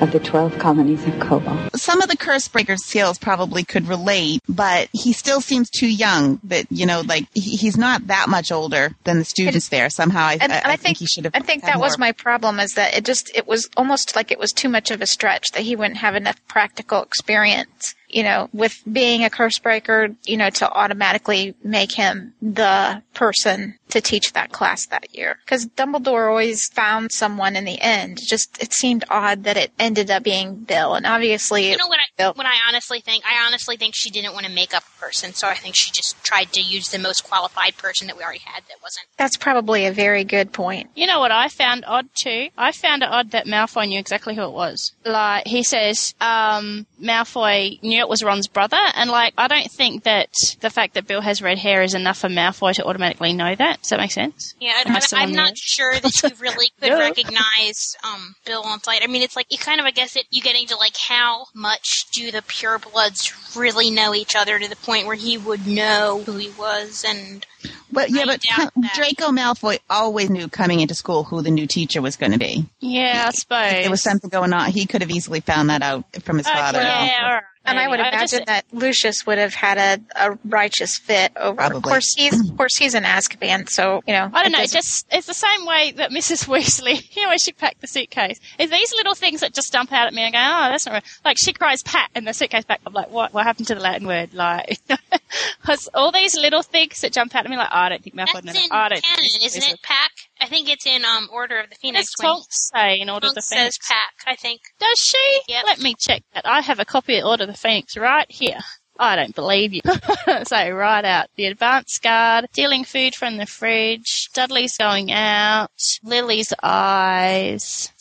of 0.00 0.12
the 0.12 0.20
12 0.20 0.58
colonies 0.58 1.04
of 1.06 1.14
Kobol. 1.14 1.76
some 1.76 2.00
of 2.00 2.08
the 2.08 2.16
curse 2.16 2.48
breaker 2.48 2.76
skills 2.76 3.18
probably 3.18 3.64
could 3.64 3.86
relate, 3.88 4.40
but 4.48 4.88
he 4.92 5.12
still 5.12 5.40
seems 5.40 5.70
too 5.70 5.88
young 5.88 6.40
that, 6.44 6.66
you 6.70 6.86
know, 6.86 7.02
like 7.02 7.26
he, 7.34 7.56
he's 7.56 7.76
not 7.76 8.06
that 8.06 8.28
much 8.28 8.52
older 8.52 8.94
than 9.04 9.18
the 9.18 9.24
students 9.24 9.68
there. 9.68 9.90
Somehow 9.90 10.24
I, 10.26 10.38
And 10.40 10.52
I, 10.52 10.58
I 10.58 10.72
I 10.72 10.76
think 10.76 10.98
he 10.98 11.06
should 11.06 11.24
have. 11.24 11.34
I 11.34 11.40
think 11.40 11.62
had 11.62 11.74
that 11.74 11.80
was 11.80 11.98
my 11.98 12.12
problem 12.12 12.60
is 12.60 12.74
that 12.74 12.96
it 12.96 13.04
just, 13.04 13.30
it 13.34 13.46
was 13.46 13.68
almost 13.76 14.14
like 14.14 14.30
it 14.30 14.38
was 14.38 14.52
too 14.52 14.68
much 14.68 14.90
of 14.90 15.02
a 15.02 15.06
stretch 15.06 15.52
that 15.52 15.62
he 15.62 15.74
wouldn't 15.74 15.98
have 15.98 16.14
enough 16.14 16.40
practical 16.46 17.02
experience, 17.02 17.94
you 18.18 18.24
know, 18.24 18.48
with 18.52 18.82
being 18.90 19.22
a 19.22 19.30
curse 19.30 19.60
breaker, 19.60 20.08
you 20.24 20.36
know, 20.36 20.50
to 20.50 20.68
automatically 20.68 21.54
make 21.62 21.92
him 21.92 22.34
the 22.42 23.00
person 23.14 23.78
to 23.90 24.00
teach 24.00 24.32
that 24.32 24.50
class 24.50 24.86
that 24.86 25.14
year. 25.14 25.38
Because 25.44 25.66
Dumbledore 25.66 26.28
always 26.28 26.66
found 26.66 27.12
someone 27.12 27.54
in 27.54 27.64
the 27.64 27.80
end. 27.80 28.18
Just, 28.20 28.60
it 28.60 28.72
seemed 28.72 29.04
odd 29.08 29.44
that 29.44 29.56
it 29.56 29.70
ended 29.78 30.10
up 30.10 30.24
being 30.24 30.56
Bill. 30.56 30.94
And 30.94 31.06
obviously, 31.06 31.70
You 31.70 31.76
know 31.76 31.86
what 31.86 32.00
I 32.00 32.08
what 32.32 32.46
I 32.46 32.56
honestly 32.68 33.00
think? 33.00 33.24
I 33.24 33.46
honestly 33.46 33.76
think 33.76 33.94
she 33.94 34.10
didn't 34.10 34.34
want 34.34 34.46
to 34.46 34.52
make 34.52 34.74
up 34.74 34.82
a 34.82 35.00
person, 35.00 35.32
so 35.32 35.46
I 35.46 35.54
think 35.54 35.76
she 35.76 35.92
just 35.92 36.22
tried 36.24 36.52
to 36.54 36.60
use 36.60 36.88
the 36.88 36.98
most 36.98 37.22
qualified 37.22 37.76
person 37.76 38.08
that 38.08 38.16
we 38.16 38.24
already 38.24 38.40
had 38.40 38.64
that 38.64 38.82
wasn't. 38.82 39.06
that's 39.16 39.36
probably 39.36 39.86
a 39.86 39.92
very 39.92 40.24
good 40.24 40.52
point. 40.52 40.90
You 40.96 41.06
know 41.06 41.20
what 41.20 41.30
I 41.30 41.48
found 41.48 41.84
odd 41.86 42.08
too? 42.14 42.48
I 42.58 42.72
found 42.72 43.02
it 43.02 43.08
odd 43.08 43.30
that 43.30 43.46
Malfoy 43.46 43.88
knew 43.88 44.00
exactly 44.00 44.34
who 44.34 44.42
it 44.42 44.52
was. 44.52 44.92
Like 45.04 45.46
he 45.46 45.62
says, 45.62 46.14
um, 46.20 46.86
Malfoy 47.00 47.80
knew 47.82 48.02
it 48.08 48.10
was 48.10 48.22
Ron's 48.22 48.48
brother, 48.48 48.78
and 48.94 49.10
like 49.10 49.34
I 49.36 49.48
don't 49.48 49.70
think 49.70 50.04
that 50.04 50.30
the 50.60 50.70
fact 50.70 50.94
that 50.94 51.06
Bill 51.06 51.20
has 51.20 51.42
red 51.42 51.58
hair 51.58 51.82
is 51.82 51.92
enough 51.94 52.18
for 52.18 52.28
Malfoy 52.28 52.72
to 52.74 52.84
automatically 52.86 53.32
know 53.34 53.54
that. 53.54 53.82
Does 53.82 53.90
that 53.90 54.00
make 54.00 54.12
sense? 54.12 54.54
Yeah, 54.60 54.82
I 54.86 54.94
I, 54.96 54.98
still 55.00 55.18
I'm 55.18 55.32
not 55.32 55.50
the- 55.50 55.56
sure 55.56 55.94
that 55.94 56.22
you 56.22 56.30
really 56.40 56.68
could 56.80 56.90
No. 56.90 56.98
recognize 56.98 57.94
um, 58.02 58.34
Bill 58.46 58.62
on 58.62 58.82
sight. 58.82 59.02
I 59.04 59.06
mean, 59.08 59.22
it's 59.22 59.36
like 59.36 59.46
you 59.50 59.58
kind 59.58 59.78
of, 59.78 59.84
I 59.86 59.90
guess, 59.90 60.16
it 60.16 60.24
you 60.30 60.40
get 60.42 60.56
into 60.58 60.76
like 60.76 60.96
how 60.96 61.44
much 61.54 62.06
do 62.12 62.30
the 62.30 62.40
purebloods 62.42 63.56
really 63.56 63.90
know 63.90 64.14
each 64.14 64.34
other 64.34 64.58
to 64.58 64.68
the 64.68 64.76
point 64.76 65.06
where 65.06 65.16
he 65.16 65.36
would 65.36 65.66
know 65.66 66.22
who 66.24 66.36
he 66.36 66.48
was, 66.58 67.04
and 67.06 67.44
But 67.92 68.10
yeah, 68.10 68.24
but 68.24 68.40
that. 68.48 68.70
Draco 68.94 69.26
Malfoy 69.32 69.78
always 69.90 70.30
knew 70.30 70.48
coming 70.48 70.80
into 70.80 70.94
school 70.94 71.24
who 71.24 71.42
the 71.42 71.50
new 71.50 71.66
teacher 71.66 72.00
was 72.00 72.16
going 72.16 72.32
to 72.32 72.38
be. 72.38 72.66
Yeah, 72.80 73.26
I 73.28 73.30
suppose. 73.32 73.72
If 73.72 73.82
there 73.82 73.90
was 73.90 74.02
something 74.02 74.30
going 74.30 74.52
on, 74.52 74.70
he 74.70 74.86
could 74.86 75.02
have 75.02 75.10
easily 75.10 75.40
found 75.40 75.70
that 75.70 75.82
out 75.82 76.04
from 76.22 76.38
his 76.38 76.46
Uh, 76.46 76.54
father. 76.54 76.80
yeah, 76.80 77.18
all 77.22 77.34
right, 77.34 77.42
And 77.70 77.78
I 77.78 77.88
would 77.88 77.98
maybe. 78.00 78.08
imagine 78.08 78.38
just- 78.38 78.46
that 78.46 78.64
Lucius 78.72 79.26
would 79.26 79.38
have 79.38 79.54
had 79.54 79.78
a, 79.78 80.30
a 80.30 80.38
righteous 80.44 80.98
fit 80.98 81.32
over. 81.36 81.56
Probably. 81.56 81.76
Of 81.78 81.82
course, 81.82 82.14
he's 82.14 82.48
of 82.50 82.56
course 82.56 82.76
he's 82.76 82.94
an 82.94 83.04
Azkaban, 83.04 83.68
so 83.68 84.02
you 84.06 84.12
know. 84.14 84.30
I 84.32 84.42
don't 84.42 84.52
it 84.54 84.56
know. 84.56 84.58
It 84.58 84.70
doesn't- 84.70 84.78
just 84.82 85.06
it's 85.10 85.26
the 85.26 85.34
same 85.34 85.66
way 85.66 85.92
that 85.96 86.10
Mrs. 86.18 86.46
Weasley, 86.48 87.14
you 87.16 87.22
know, 87.22 87.28
when 87.28 87.38
she 87.38 87.52
packed 87.52 87.80
the 87.80 87.86
suitcase. 87.86 88.38
It's 88.58 88.70
these 88.72 88.92
little 88.94 89.14
things 89.14 89.40
that 89.40 89.52
just 89.54 89.72
jump 89.72 89.92
out 89.92 90.06
at 90.06 90.14
me 90.14 90.22
and 90.22 90.32
go, 90.32 90.38
"Oh, 90.38 90.68
that's 90.70 90.86
not 90.86 90.92
right." 90.92 91.04
Like 91.24 91.36
she 91.38 91.52
cries 91.52 91.82
"pat" 91.82 92.10
and 92.14 92.26
the 92.26 92.32
suitcase 92.34 92.64
back. 92.64 92.80
I'm 92.86 92.92
like, 92.92 93.10
"What? 93.10 93.32
What 93.34 93.44
happened 93.44 93.66
to 93.68 93.74
the 93.74 93.80
Latin 93.80 94.06
word?" 94.06 94.34
Like, 94.34 94.78
because 95.60 95.88
all 95.94 96.12
these 96.12 96.34
little 96.36 96.62
things 96.62 97.00
that 97.00 97.12
jump 97.12 97.34
out 97.34 97.44
at 97.44 97.50
me, 97.50 97.56
like, 97.56 97.68
oh, 97.70 97.76
"I 97.76 97.88
don't 97.90 98.02
think 98.02 98.16
Malfoy 98.16 98.44
knows." 98.44 98.54
that's 98.54 98.62
in 98.64 98.68
that. 98.70 98.74
I 98.74 98.88
don't. 98.88 99.02
canon, 99.02 99.24
think 99.30 99.44
isn't 99.44 99.62
Weasley- 99.62 99.72
it? 99.74 99.82
Pack. 99.82 100.10
I 100.40 100.46
think 100.46 100.68
it's 100.68 100.86
in 100.86 101.04
um 101.04 101.28
Order 101.32 101.58
of 101.60 101.68
the 101.70 101.76
Phoenix. 101.76 102.12
Does 102.14 102.24
when 102.24 102.32
Tonks 102.34 102.70
say 102.72 103.00
in 103.00 103.10
Order 103.10 103.26
of 103.28 103.34
the 103.34 103.40
Tonks 103.40 103.48
Phoenix? 103.50 103.76
says 103.76 103.88
pack. 103.88 104.14
I 104.26 104.36
think. 104.36 104.60
Does 104.78 104.98
she? 104.98 105.40
Yep. 105.48 105.64
Let 105.66 105.80
me 105.80 105.94
check 105.98 106.22
that. 106.34 106.46
I 106.46 106.60
have 106.60 106.78
a 106.78 106.84
copy 106.84 107.18
of 107.18 107.24
Order 107.26 107.44
of 107.44 107.48
the 107.50 107.56
Phoenix 107.58 107.96
right 107.96 108.30
here. 108.30 108.58
I 108.98 109.14
don't 109.16 109.34
believe 109.34 109.72
you. 109.72 109.80
so 110.44 110.70
right 110.70 111.04
out. 111.04 111.28
The 111.36 111.46
advance 111.46 111.98
guard, 111.98 112.46
stealing 112.52 112.84
food 112.84 113.14
from 113.14 113.36
the 113.36 113.46
fridge, 113.46 114.28
Dudley's 114.34 114.76
going 114.76 115.12
out, 115.12 115.70
Lily's 116.02 116.52
eyes, 116.62 117.92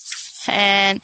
and 0.47 1.01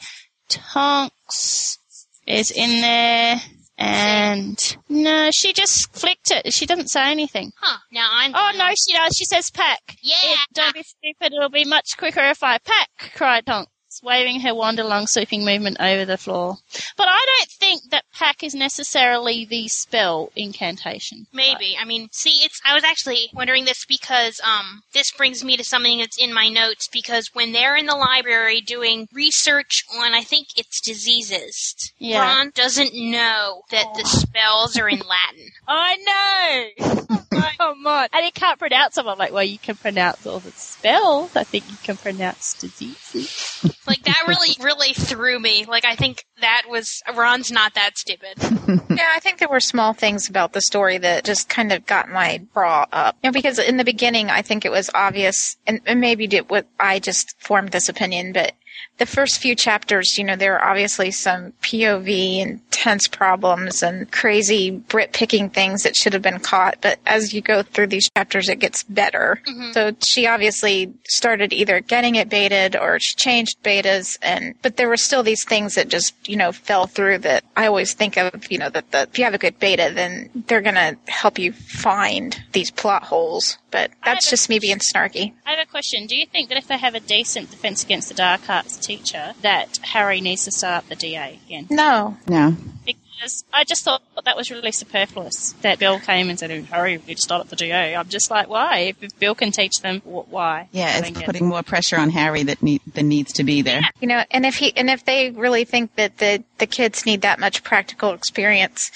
Tonks 0.48 1.78
is 2.26 2.50
in 2.50 2.80
there. 2.80 3.40
And 3.76 4.56
no, 4.88 5.30
she 5.34 5.52
just 5.52 5.92
flicked 5.92 6.30
it. 6.30 6.54
She 6.54 6.64
doesn't 6.64 6.90
say 6.90 7.10
anything. 7.10 7.50
Huh. 7.60 7.78
Now 7.90 8.08
I'm. 8.12 8.32
Oh 8.34 8.52
no, 8.56 8.68
she 8.68 8.96
does. 8.96 9.16
She 9.16 9.24
says 9.24 9.50
pack. 9.50 9.80
Yeah. 10.00 10.14
It- 10.22 10.38
don't 10.54 10.74
be 10.74 10.84
stupid. 10.84 11.32
It'll 11.34 11.48
be 11.50 11.64
much 11.64 11.96
quicker 11.98 12.20
if 12.20 12.42
I 12.44 12.58
pack, 12.58 12.88
cried 13.16 13.46
Tonks, 13.46 13.70
waving 14.02 14.40
her 14.40 14.54
wand 14.54 14.78
along 14.78 15.06
sweeping 15.06 15.44
movement 15.44 15.76
over 15.80 16.04
the 16.04 16.16
floor. 16.18 16.56
But 16.96 17.08
I 17.08 17.24
don't 17.26 17.50
think 17.50 17.82
that 17.90 18.04
pack 18.14 18.42
is 18.42 18.54
necessarily 18.54 19.44
the 19.44 19.68
spell 19.68 20.30
incantation. 20.36 21.26
Maybe. 21.32 21.76
I 21.80 21.84
mean, 21.84 22.08
see, 22.12 22.44
it's. 22.44 22.60
I 22.64 22.74
was 22.74 22.84
actually 22.84 23.28
wondering 23.32 23.64
this 23.64 23.84
because 23.84 24.40
um, 24.42 24.82
this 24.92 25.10
brings 25.12 25.44
me 25.44 25.56
to 25.56 25.64
something 25.64 25.98
that's 25.98 26.18
in 26.18 26.32
my 26.32 26.48
notes. 26.48 26.88
Because 26.92 27.30
when 27.32 27.52
they're 27.52 27.76
in 27.76 27.86
the 27.86 27.96
library 27.96 28.60
doing 28.60 29.08
research 29.12 29.84
on, 29.98 30.14
I 30.14 30.22
think 30.22 30.48
it's 30.56 30.80
diseases, 30.80 31.92
Yeah. 31.98 32.20
Ron 32.20 32.50
doesn't 32.54 32.94
know 32.94 33.62
that 33.70 33.86
the 33.94 34.04
spells 34.04 34.76
are 34.78 34.88
in 34.88 34.98
Latin. 35.08 35.48
I 35.68 36.72
know. 36.78 37.16
Come 37.58 37.86
on. 37.86 38.08
And 38.12 38.24
he 38.24 38.30
can't 38.30 38.58
pronounce 38.58 38.94
them. 38.94 39.08
I'm 39.08 39.18
like, 39.18 39.32
well, 39.32 39.44
you 39.44 39.58
can 39.58 39.76
pronounce 39.76 40.26
all 40.26 40.40
the 40.40 40.50
spells. 40.52 41.34
I 41.36 41.44
think 41.44 41.68
you 41.70 41.76
can 41.82 41.96
pronounce 41.96 42.54
diseases. 42.54 43.74
Like 43.86 44.02
that 44.04 44.24
really, 44.26 44.56
really 44.60 44.92
threw 44.92 45.38
me. 45.38 45.64
Like 45.64 45.84
I 45.84 45.94
think 45.94 46.24
that 46.40 46.62
was 46.68 47.02
Ron's 47.14 47.50
not 47.50 47.74
that 47.74 47.98
stupid. 47.98 48.34
yeah, 48.90 49.10
I 49.14 49.20
think 49.20 49.38
there 49.38 49.48
were 49.48 49.60
small 49.60 49.92
things 49.92 50.28
about 50.28 50.52
the 50.52 50.60
story 50.60 50.98
that 50.98 51.24
just 51.24 51.48
kind 51.48 51.72
of 51.72 51.86
got 51.86 52.08
my 52.08 52.42
bra 52.52 52.86
up. 52.92 53.16
You 53.22 53.28
know, 53.28 53.32
because 53.32 53.58
in 53.58 53.76
the 53.76 53.84
beginning, 53.84 54.30
I 54.30 54.42
think 54.42 54.64
it 54.64 54.72
was 54.72 54.90
obvious, 54.94 55.56
and, 55.66 55.80
and 55.86 56.00
maybe 56.00 56.26
did 56.26 56.50
what 56.50 56.66
I 56.78 56.98
just 56.98 57.34
formed 57.40 57.70
this 57.70 57.88
opinion, 57.88 58.32
but 58.32 58.52
the 58.98 59.06
first 59.06 59.40
few 59.40 59.54
chapters, 59.54 60.16
you 60.16 60.24
know, 60.24 60.36
there 60.36 60.58
are 60.58 60.70
obviously 60.70 61.10
some 61.10 61.52
POV 61.62 62.42
and 62.42 62.70
tense 62.70 63.08
problems 63.08 63.82
and 63.82 64.10
crazy 64.10 64.70
Brit 64.70 65.12
picking 65.12 65.50
things 65.50 65.82
that 65.82 65.96
should 65.96 66.12
have 66.12 66.22
been 66.22 66.38
caught. 66.38 66.78
But 66.80 67.00
as 67.04 67.34
you 67.34 67.40
go 67.40 67.62
through 67.62 67.88
these 67.88 68.08
chapters, 68.16 68.48
it 68.48 68.60
gets 68.60 68.84
better. 68.84 69.40
Mm-hmm. 69.46 69.72
So 69.72 69.96
she 70.00 70.26
obviously 70.26 70.92
started 71.08 71.52
either 71.52 71.80
getting 71.80 72.14
it 72.14 72.28
beta'd 72.28 72.76
or 72.76 73.00
she 73.00 73.16
changed 73.16 73.62
betas 73.62 74.16
and, 74.22 74.54
but 74.62 74.76
there 74.76 74.88
were 74.88 74.96
still 74.96 75.22
these 75.22 75.44
things 75.44 75.74
that 75.74 75.88
just, 75.88 76.14
you 76.28 76.36
know, 76.36 76.52
fell 76.52 76.86
through 76.86 77.18
that 77.18 77.44
I 77.56 77.66
always 77.66 77.94
think 77.94 78.16
of, 78.16 78.50
you 78.50 78.58
know, 78.58 78.70
that 78.70 78.92
the, 78.92 79.02
if 79.02 79.18
you 79.18 79.24
have 79.24 79.34
a 79.34 79.38
good 79.38 79.58
beta, 79.58 79.90
then 79.92 80.30
they're 80.46 80.60
going 80.60 80.74
to 80.76 80.96
help 81.08 81.38
you 81.38 81.52
find 81.52 82.40
these 82.52 82.70
plot 82.70 83.02
holes. 83.02 83.58
But 83.70 83.90
that's 84.04 84.30
just 84.30 84.48
me 84.48 84.60
being 84.60 84.78
snarky. 84.78 85.32
I 85.44 85.50
have 85.50 85.66
a 85.66 85.68
question. 85.68 86.06
Do 86.06 86.16
you 86.16 86.26
think 86.26 86.48
that 86.48 86.58
if 86.58 86.68
they 86.68 86.78
have 86.78 86.94
a 86.94 87.00
decent 87.00 87.50
Defense 87.50 87.82
Against 87.82 88.08
the 88.08 88.14
Dark 88.14 88.48
Arts 88.48 88.83
teacher, 88.84 89.34
that 89.42 89.78
Harry 89.82 90.20
needs 90.20 90.44
to 90.44 90.52
start 90.52 90.84
up 90.84 90.88
the 90.88 90.96
DA 90.96 91.40
again? 91.46 91.66
No. 91.70 92.16
No. 92.28 92.56
Because 92.84 93.00
because 93.16 93.44
I 93.52 93.64
just 93.64 93.84
thought 93.84 94.02
that 94.24 94.36
was 94.36 94.50
really 94.50 94.72
superfluous. 94.72 95.52
That 95.62 95.78
Bill 95.78 95.98
came 96.00 96.28
and 96.28 96.38
said, 96.38 96.50
oh, 96.50 96.62
"Hurry, 96.62 96.98
we 96.98 97.04
need 97.06 97.14
to 97.16 97.22
start 97.22 97.40
up 97.40 97.48
the 97.48 97.56
DA." 97.56 97.94
I'm 97.94 98.08
just 98.08 98.30
like, 98.30 98.48
why? 98.48 98.78
If, 98.78 99.02
if 99.02 99.18
Bill 99.18 99.34
can 99.34 99.50
teach 99.50 99.80
them, 99.80 100.00
why? 100.00 100.68
Yeah, 100.72 100.98
it's 100.98 101.08
don't 101.10 101.22
it. 101.22 101.24
putting 101.24 101.48
more 101.48 101.62
pressure 101.62 101.96
on 101.96 102.10
Harry 102.10 102.42
that 102.42 102.62
need, 102.62 102.82
that 102.94 103.04
needs 103.04 103.32
to 103.34 103.44
be 103.44 103.62
there. 103.62 103.82
You 104.00 104.08
know, 104.08 104.24
and 104.30 104.44
if 104.44 104.56
he 104.56 104.76
and 104.76 104.90
if 104.90 105.04
they 105.04 105.30
really 105.30 105.64
think 105.64 105.94
that 105.94 106.18
the 106.18 106.42
the 106.58 106.66
kids 106.66 107.06
need 107.06 107.22
that 107.22 107.38
much 107.38 107.62
practical 107.62 108.12
experience, 108.12 108.90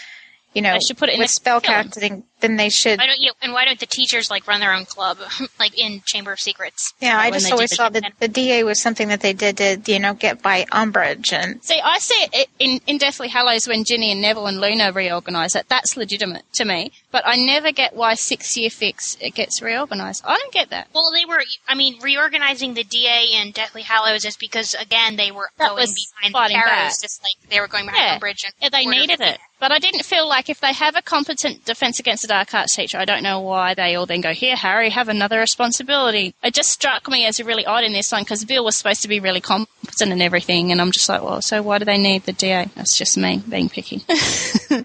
you 0.52 0.62
know, 0.62 0.73
They 0.73 0.81
should 0.81 0.98
put 0.98 1.09
it 1.09 1.15
in 1.15 1.20
with 1.20 1.31
spell 1.31 1.60
film. 1.60 1.86
spellcasting, 1.89 2.23
then 2.40 2.56
they 2.56 2.69
should. 2.69 2.98
Why 2.98 3.06
don't 3.06 3.20
you? 3.20 3.32
And 3.43 3.52
why 3.52 3.65
don't 3.65 3.78
the 3.81 3.86
teachers 3.86 4.31
like 4.31 4.47
run 4.47 4.60
their 4.60 4.73
own 4.73 4.85
club, 4.85 5.19
like 5.59 5.78
in 5.78 6.02
Chamber 6.06 6.32
of 6.32 6.40
Secrets? 6.40 6.93
Yeah, 7.01 7.19
I 7.19 7.31
just 7.31 7.51
always 7.52 7.70
do 7.70 7.77
saw 7.77 7.89
that 7.90 8.12
the 8.19 8.28
DA 8.28 8.65
was 8.65 8.81
something 8.81 9.09
that 9.09 9.20
they 9.20 9.32
did 9.32 9.56
to 9.59 9.81
you 9.86 9.98
know 9.98 10.15
get 10.15 10.43
by 10.43 10.65
Umbridge 10.73 11.32
and 11.32 11.62
See, 11.65 11.81
I 11.82 11.98
see 11.98 12.27
it 12.32 12.48
in, 12.59 12.81
in 12.86 12.98
Deathly 12.98 13.28
Hallows 13.28 13.66
when 13.66 13.85
Ginny 13.85 14.12
and 14.12 14.20
Neville 14.20 14.47
and 14.47 14.60
Luna 14.60 14.93
reorganise 14.93 15.55
it. 15.56 15.69
That's 15.69 15.97
legitimate 15.97 16.44
to 16.55 16.65
me. 16.65 16.93
But 17.10 17.23
I 17.27 17.36
never 17.36 17.73
get 17.73 17.94
why 17.97 18.15
Six 18.15 18.56
Year 18.56 18.70
fics 18.70 19.16
it 19.20 19.35
gets 19.35 19.60
reorganised. 19.62 20.23
I 20.27 20.36
don't 20.39 20.52
get 20.52 20.70
that. 20.70 20.89
Well, 20.94 21.10
they 21.15 21.24
were. 21.24 21.43
I 21.66 21.74
mean, 21.74 21.98
reorganizing 22.01 22.74
the 22.74 22.85
DA 22.85 23.27
in 23.40 23.52
Deathly 23.52 23.82
Hallows 23.82 24.24
is 24.24 24.36
because 24.36 24.74
again 24.74 25.16
they 25.16 25.31
were 25.31 25.51
That 25.59 25.70
going 25.70 25.86
behind 25.86 26.32
fighting 26.32 26.56
the 26.56 26.62
back. 26.65 26.77
Carrows, 26.78 26.98
just 27.01 27.23
like 27.23 27.35
they 27.51 27.60
were 27.60 27.69
going 27.69 27.86
behind 27.86 28.02
Yeah. 28.05 28.19
Umbridge. 28.19 28.44
And 28.44 28.52
Yeah, 28.60 28.69
they 28.70 28.85
Order. 28.86 28.98
needed 28.98 29.20
it. 29.20 29.39
But 29.60 29.73
I 29.73 29.81
didn't 29.81 30.05
feel 30.05 30.28
like 30.28 30.48
if 30.48 30.60
they 30.60 30.73
have 30.73 30.94
a 30.94 31.02
competent 31.02 31.65
Defence 31.65 31.98
Against 31.98 32.27
Dark 32.28 32.55
Arts 32.55 32.76
teacher, 32.76 32.98
I 32.98 33.05
don't 33.05 33.22
know 33.22 33.40
why 33.40 33.74
they 33.74 33.94
all 33.96 34.06
then 34.06 34.20
go, 34.20 34.32
here, 34.32 34.55
Harry, 34.56 34.90
have 34.90 35.09
another 35.09 35.38
responsibility. 35.40 36.34
It 36.42 36.55
just 36.55 36.70
struck 36.70 37.09
me 37.09 37.26
as 37.26 37.42
really 37.42 37.66
odd 37.66 37.84
in 37.84 37.92
this 37.92 38.12
one 38.12 38.22
because 38.22 38.44
Bill 38.44 38.64
was 38.64 38.76
supposed 38.76 39.02
to 39.02 39.09
be 39.09 39.20
really 39.20 39.40
competent 39.40 40.12
and 40.12 40.22
everything. 40.22 40.70
And 40.70 40.80
I'm 40.80 40.92
just 40.92 41.09
like, 41.09 41.22
well, 41.22 41.42
so 41.42 41.62
why 41.62 41.78
do 41.78 41.84
they 41.84 41.98
need 41.98 42.24
the 42.24 42.32
DA? 42.32 42.68
That's 42.76 42.96
just 42.96 43.16
me 43.16 43.42
being 43.48 43.68
picky. 43.68 43.98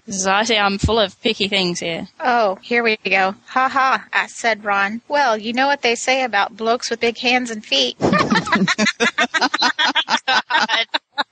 so 0.08 0.32
I 0.32 0.44
say, 0.44 0.58
I'm 0.58 0.78
full 0.78 0.98
of 0.98 1.20
picky 1.20 1.48
things 1.48 1.80
here. 1.80 2.08
oh, 2.20 2.56
here 2.62 2.82
we 2.82 2.96
go. 2.96 3.34
Ha 3.46 3.68
ha! 3.68 4.06
I 4.12 4.26
said 4.26 4.64
Ron. 4.64 5.02
Well, 5.08 5.36
you 5.36 5.52
know 5.52 5.66
what 5.66 5.82
they 5.82 5.94
say 5.94 6.24
about 6.24 6.56
blokes 6.56 6.90
with 6.90 7.00
big 7.00 7.18
hands 7.18 7.50
and 7.50 7.64
feet. 7.64 7.96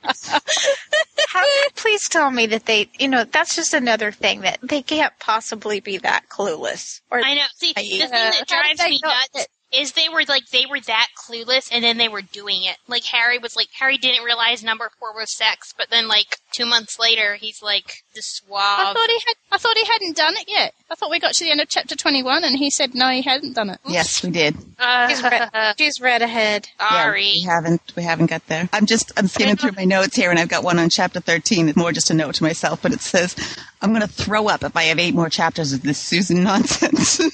How, 1.33 1.43
please 1.77 2.11
tell 2.11 2.31
me 2.31 2.45
that 2.49 2.67
they, 2.67 2.91
you 2.99 3.09
know, 3.09 3.25
that's 3.25 3.57
just 3.57 3.73
another 3.73 4.13
thing 4.13 4.43
that 4.43 4.59
they 4.63 4.83
can't 4.83 5.15
possibly 5.19 5.81
be 5.81 5.97
that 5.97 6.29
clueless. 6.29 7.01
Or 7.11 7.25
I 7.25 7.35
know. 7.35 7.43
See, 7.55 7.73
the 7.73 7.81
thing 7.81 8.11
that 8.11 8.45
drives 8.47 8.83
me 8.85 9.01
nuts 9.03 9.47
is 9.73 9.93
they 9.93 10.09
were 10.09 10.23
like 10.29 10.49
they 10.51 10.67
were 10.67 10.81
that 10.81 11.09
clueless, 11.27 11.69
and 11.73 11.83
then 11.83 11.97
they 11.97 12.09
were 12.09 12.23
doing 12.23 12.63
it. 12.65 12.77
Like 12.87 13.05
Harry 13.05 13.39
was 13.39 13.57
like 13.57 13.69
Harry 13.79 13.99
didn't 13.99 14.25
realize 14.25 14.63
number 14.63 14.91
four 14.99 15.15
was 15.15 15.35
sex, 15.35 15.73
but 15.77 15.91
then 15.91 16.09
like 16.09 16.39
two 16.53 16.67
months 16.67 16.99
later, 16.99 17.37
he's 17.37 17.63
like 17.63 18.03
the 18.15 18.23
suave. 18.23 18.61
I 18.61 18.93
thought 18.93 19.09
he 19.09 19.19
had. 19.27 19.35
I 19.51 19.59
thought 19.59 19.77
he 19.77 19.87
hadn't 19.87 20.17
done 20.17 20.35
it 20.37 20.45
yet. 20.49 20.75
I 20.91 20.95
thought 20.95 21.11
we 21.11 21.19
got 21.19 21.35
to 21.35 21.45
the 21.45 21.51
end 21.51 21.61
of 21.61 21.69
chapter 21.69 21.97
21 21.97 22.45
and 22.45 22.57
he 22.57 22.71
said 22.71 22.95
no, 22.95 23.09
he 23.09 23.23
hadn't 23.23 23.55
done 23.55 23.71
it. 23.71 23.81
Yes, 23.87 24.23
we 24.23 24.31
did. 24.31 24.57
Uh, 24.79 25.09
she's 25.09 25.23
read, 25.23 25.51
she's 25.79 26.01
read 26.01 26.23
ahead. 26.23 26.69
Yeah, 26.81 27.13
we 27.13 27.41
haven't 27.43 27.81
we 27.97 28.03
haven't 28.03 28.27
got 28.27 28.47
there. 28.47 28.69
I'm 28.73 28.87
just 28.87 29.13
I'm 29.17 29.29
skimming 29.29 29.57
through 29.57 29.73
my 29.73 29.85
notes 29.85 30.17
here, 30.17 30.31
and 30.31 30.39
I've 30.39 30.49
got 30.49 30.65
one 30.65 30.79
on 30.79 30.91
chapter 30.91 31.21
13. 31.21 31.69
It's 31.69 31.77
more 31.77 31.93
just 31.93 32.11
a 32.11 32.15
note 32.15 32.35
to 32.37 32.43
myself, 32.43 32.83
but 32.83 32.93
it 32.93 33.01
says 33.01 33.35
I'm 33.81 33.91
going 33.91 34.03
to 34.03 34.09
throw 34.09 34.49
up 34.49 34.63
if 34.63 34.77
I 34.77 34.85
have 34.85 34.99
eight 34.99 35.15
more 35.15 35.29
chapters 35.29 35.73
of 35.73 35.83
this 35.83 35.99
Susan 35.99 36.45
nonsense. 36.45 37.21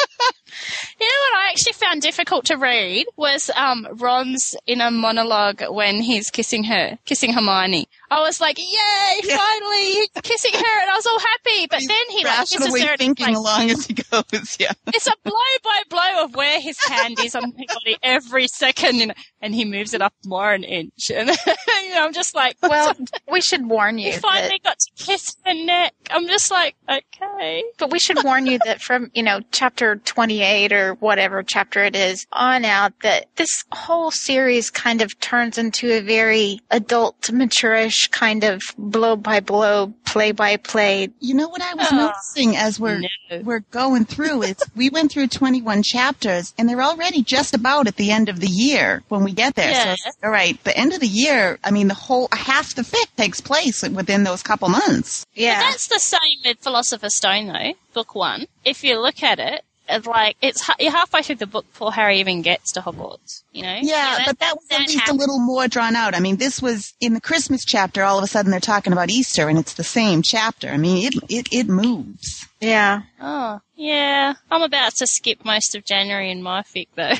You 1.00 1.06
know 1.06 1.12
what 1.30 1.44
I 1.44 1.50
actually 1.50 1.72
found 1.72 2.02
difficult 2.02 2.44
to 2.46 2.56
read 2.56 3.06
was 3.16 3.50
um, 3.56 3.86
Ron's 3.94 4.54
inner 4.66 4.90
monologue 4.90 5.62
when 5.68 6.00
he's 6.02 6.30
kissing 6.30 6.64
her, 6.64 6.98
kissing 7.04 7.32
Hermione. 7.32 7.88
I 8.10 8.20
was 8.20 8.40
like, 8.40 8.58
"Yay! 8.58 9.20
Finally, 9.22 9.84
he's 9.92 10.08
kissing 10.22 10.52
her," 10.52 10.80
and 10.82 10.90
I 10.90 10.94
was 10.96 11.06
all 11.06 11.18
happy. 11.18 11.66
But 11.70 11.80
then 11.86 12.04
he 12.10 12.24
like 12.24 12.40
kisses 12.40 12.82
her. 12.82 12.90
and 12.90 12.98
thinking 12.98 13.26
like, 13.26 13.36
along 13.36 13.70
as 13.70 13.86
he 13.88 13.94
goes. 13.94 14.56
Yeah. 14.58 14.72
it's 14.88 15.06
a 15.06 15.12
blow 15.24 15.32
by 15.62 15.82
blow 15.90 16.24
of 16.24 16.34
where 16.36 16.60
his 16.60 16.78
hand 16.84 17.18
is 17.20 17.34
on 17.34 17.42
her 17.44 17.64
body 17.74 17.96
every 18.02 18.46
second, 18.48 18.96
you 18.96 19.06
know, 19.08 19.14
and 19.40 19.54
he 19.54 19.64
moves 19.64 19.94
it 19.94 20.02
up 20.02 20.12
more 20.24 20.52
an 20.52 20.64
inch, 20.64 21.10
and 21.14 21.28
you 21.28 21.94
know, 21.94 22.04
I'm 22.04 22.12
just 22.12 22.34
like, 22.34 22.56
Well, 22.62 22.94
we 23.30 23.40
should 23.40 23.66
warn 23.66 23.98
you. 23.98 24.08
he 24.08 24.14
you. 24.14 24.20
finally 24.20 24.60
got 24.64 24.78
to 24.78 25.04
kiss 25.04 25.36
her 25.44 25.54
neck. 25.54 25.94
I'm 26.10 26.26
just 26.28 26.50
like, 26.50 26.76
okay. 26.88 27.64
But 27.78 27.90
we 27.90 27.98
should 27.98 28.22
warn 28.24 28.46
you 28.46 28.58
that 28.64 28.80
from, 28.80 29.10
you 29.14 29.22
know, 29.22 29.40
chapter 29.52 29.96
28 29.96 30.72
or 30.72 30.94
whatever 30.94 31.42
chapter 31.42 31.82
it 31.84 31.96
is 31.96 32.26
on 32.32 32.64
out, 32.64 32.92
that 33.02 33.26
this 33.36 33.64
whole 33.72 34.10
series 34.10 34.70
kind 34.70 35.02
of 35.02 35.18
turns 35.20 35.58
into 35.58 35.90
a 35.92 36.00
very 36.00 36.60
adult, 36.70 37.30
kind 38.10 38.44
of 38.44 38.62
blow 38.78 39.16
by 39.16 39.40
blow, 39.40 39.92
play 40.04 40.32
by 40.32 40.56
play. 40.56 41.08
You 41.20 41.34
know 41.34 41.48
what 41.48 41.62
I 41.62 41.74
was 41.74 41.88
Oh, 41.90 41.96
noticing 41.96 42.56
as 42.56 42.78
we're 42.80 43.02
we're 43.42 43.60
going 43.70 44.04
through 44.04 44.42
is 44.42 44.56
we 44.76 44.90
went 44.90 45.10
through 45.12 45.28
21 45.28 45.82
chapters 45.82 46.54
and 46.58 46.68
they're 46.68 46.82
already 46.82 47.22
just 47.22 47.54
about 47.54 47.86
at 47.86 47.96
the 47.96 48.10
end 48.10 48.28
of 48.28 48.40
the 48.40 48.46
year 48.48 49.02
when 49.08 49.24
we 49.24 49.32
get 49.32 49.54
there. 49.54 49.72
So, 49.74 49.80
Yeah. 49.80 49.92
it's- 49.92 50.16
all 50.22 50.30
right, 50.30 50.62
the 50.64 50.76
end 50.76 50.92
of 50.92 51.00
the 51.00 51.06
year. 51.06 51.58
I 51.64 51.70
mean, 51.70 51.88
the 51.88 51.94
whole 51.94 52.28
half 52.32 52.74
the 52.74 52.82
fic 52.82 53.06
takes 53.16 53.40
place 53.40 53.82
within 53.82 54.24
those 54.24 54.42
couple 54.42 54.68
months. 54.68 55.24
But 55.34 55.42
that's 55.42 55.86
the 55.88 55.98
same 55.98 56.20
with 56.44 56.58
Philosopher's 56.60 57.16
Stone, 57.16 57.48
though. 57.48 57.72
Book 57.92 58.14
one. 58.14 58.46
If 58.64 58.82
you 58.84 59.00
look 59.00 59.22
at 59.22 59.38
it, 59.38 59.64
it's 59.88 60.06
like 60.06 60.36
it's 60.40 60.62
ha- 60.62 60.76
you're 60.78 60.92
halfway 60.92 61.22
through 61.22 61.36
the 61.36 61.46
book 61.46 61.66
before 61.72 61.92
Harry 61.92 62.20
even 62.20 62.42
gets 62.42 62.72
to 62.72 62.80
Hogwarts. 62.80 63.42
You 63.52 63.62
know? 63.62 63.78
Yeah, 63.82 64.22
but 64.26 64.38
that 64.38 64.56
was 64.56 64.66
at 64.70 64.80
least 64.88 65.08
a 65.08 65.14
little 65.14 65.40
more 65.40 65.68
drawn 65.68 65.94
out. 65.96 66.14
I 66.14 66.20
mean, 66.20 66.36
this 66.36 66.62
was 66.62 66.94
in 67.00 67.14
the 67.14 67.20
Christmas 67.20 67.64
chapter. 67.64 68.02
All 68.02 68.18
of 68.18 68.24
a 68.24 68.26
sudden, 68.26 68.50
they're 68.50 68.60
talking 68.60 68.92
about 68.92 69.10
Easter, 69.10 69.48
and 69.48 69.58
it's 69.58 69.74
the 69.74 69.84
same 69.84 70.22
chapter. 70.22 70.68
I 70.68 70.76
mean, 70.76 71.06
it 71.06 71.14
it, 71.28 71.48
it 71.52 71.68
moves. 71.68 72.46
Yeah. 72.60 73.02
Oh, 73.20 73.60
yeah. 73.76 74.34
I'm 74.50 74.62
about 74.62 74.94
to 74.96 75.06
skip 75.06 75.44
most 75.44 75.74
of 75.74 75.84
January 75.84 76.30
in 76.30 76.42
my 76.42 76.62
fic, 76.62 76.88
though. 76.94 77.14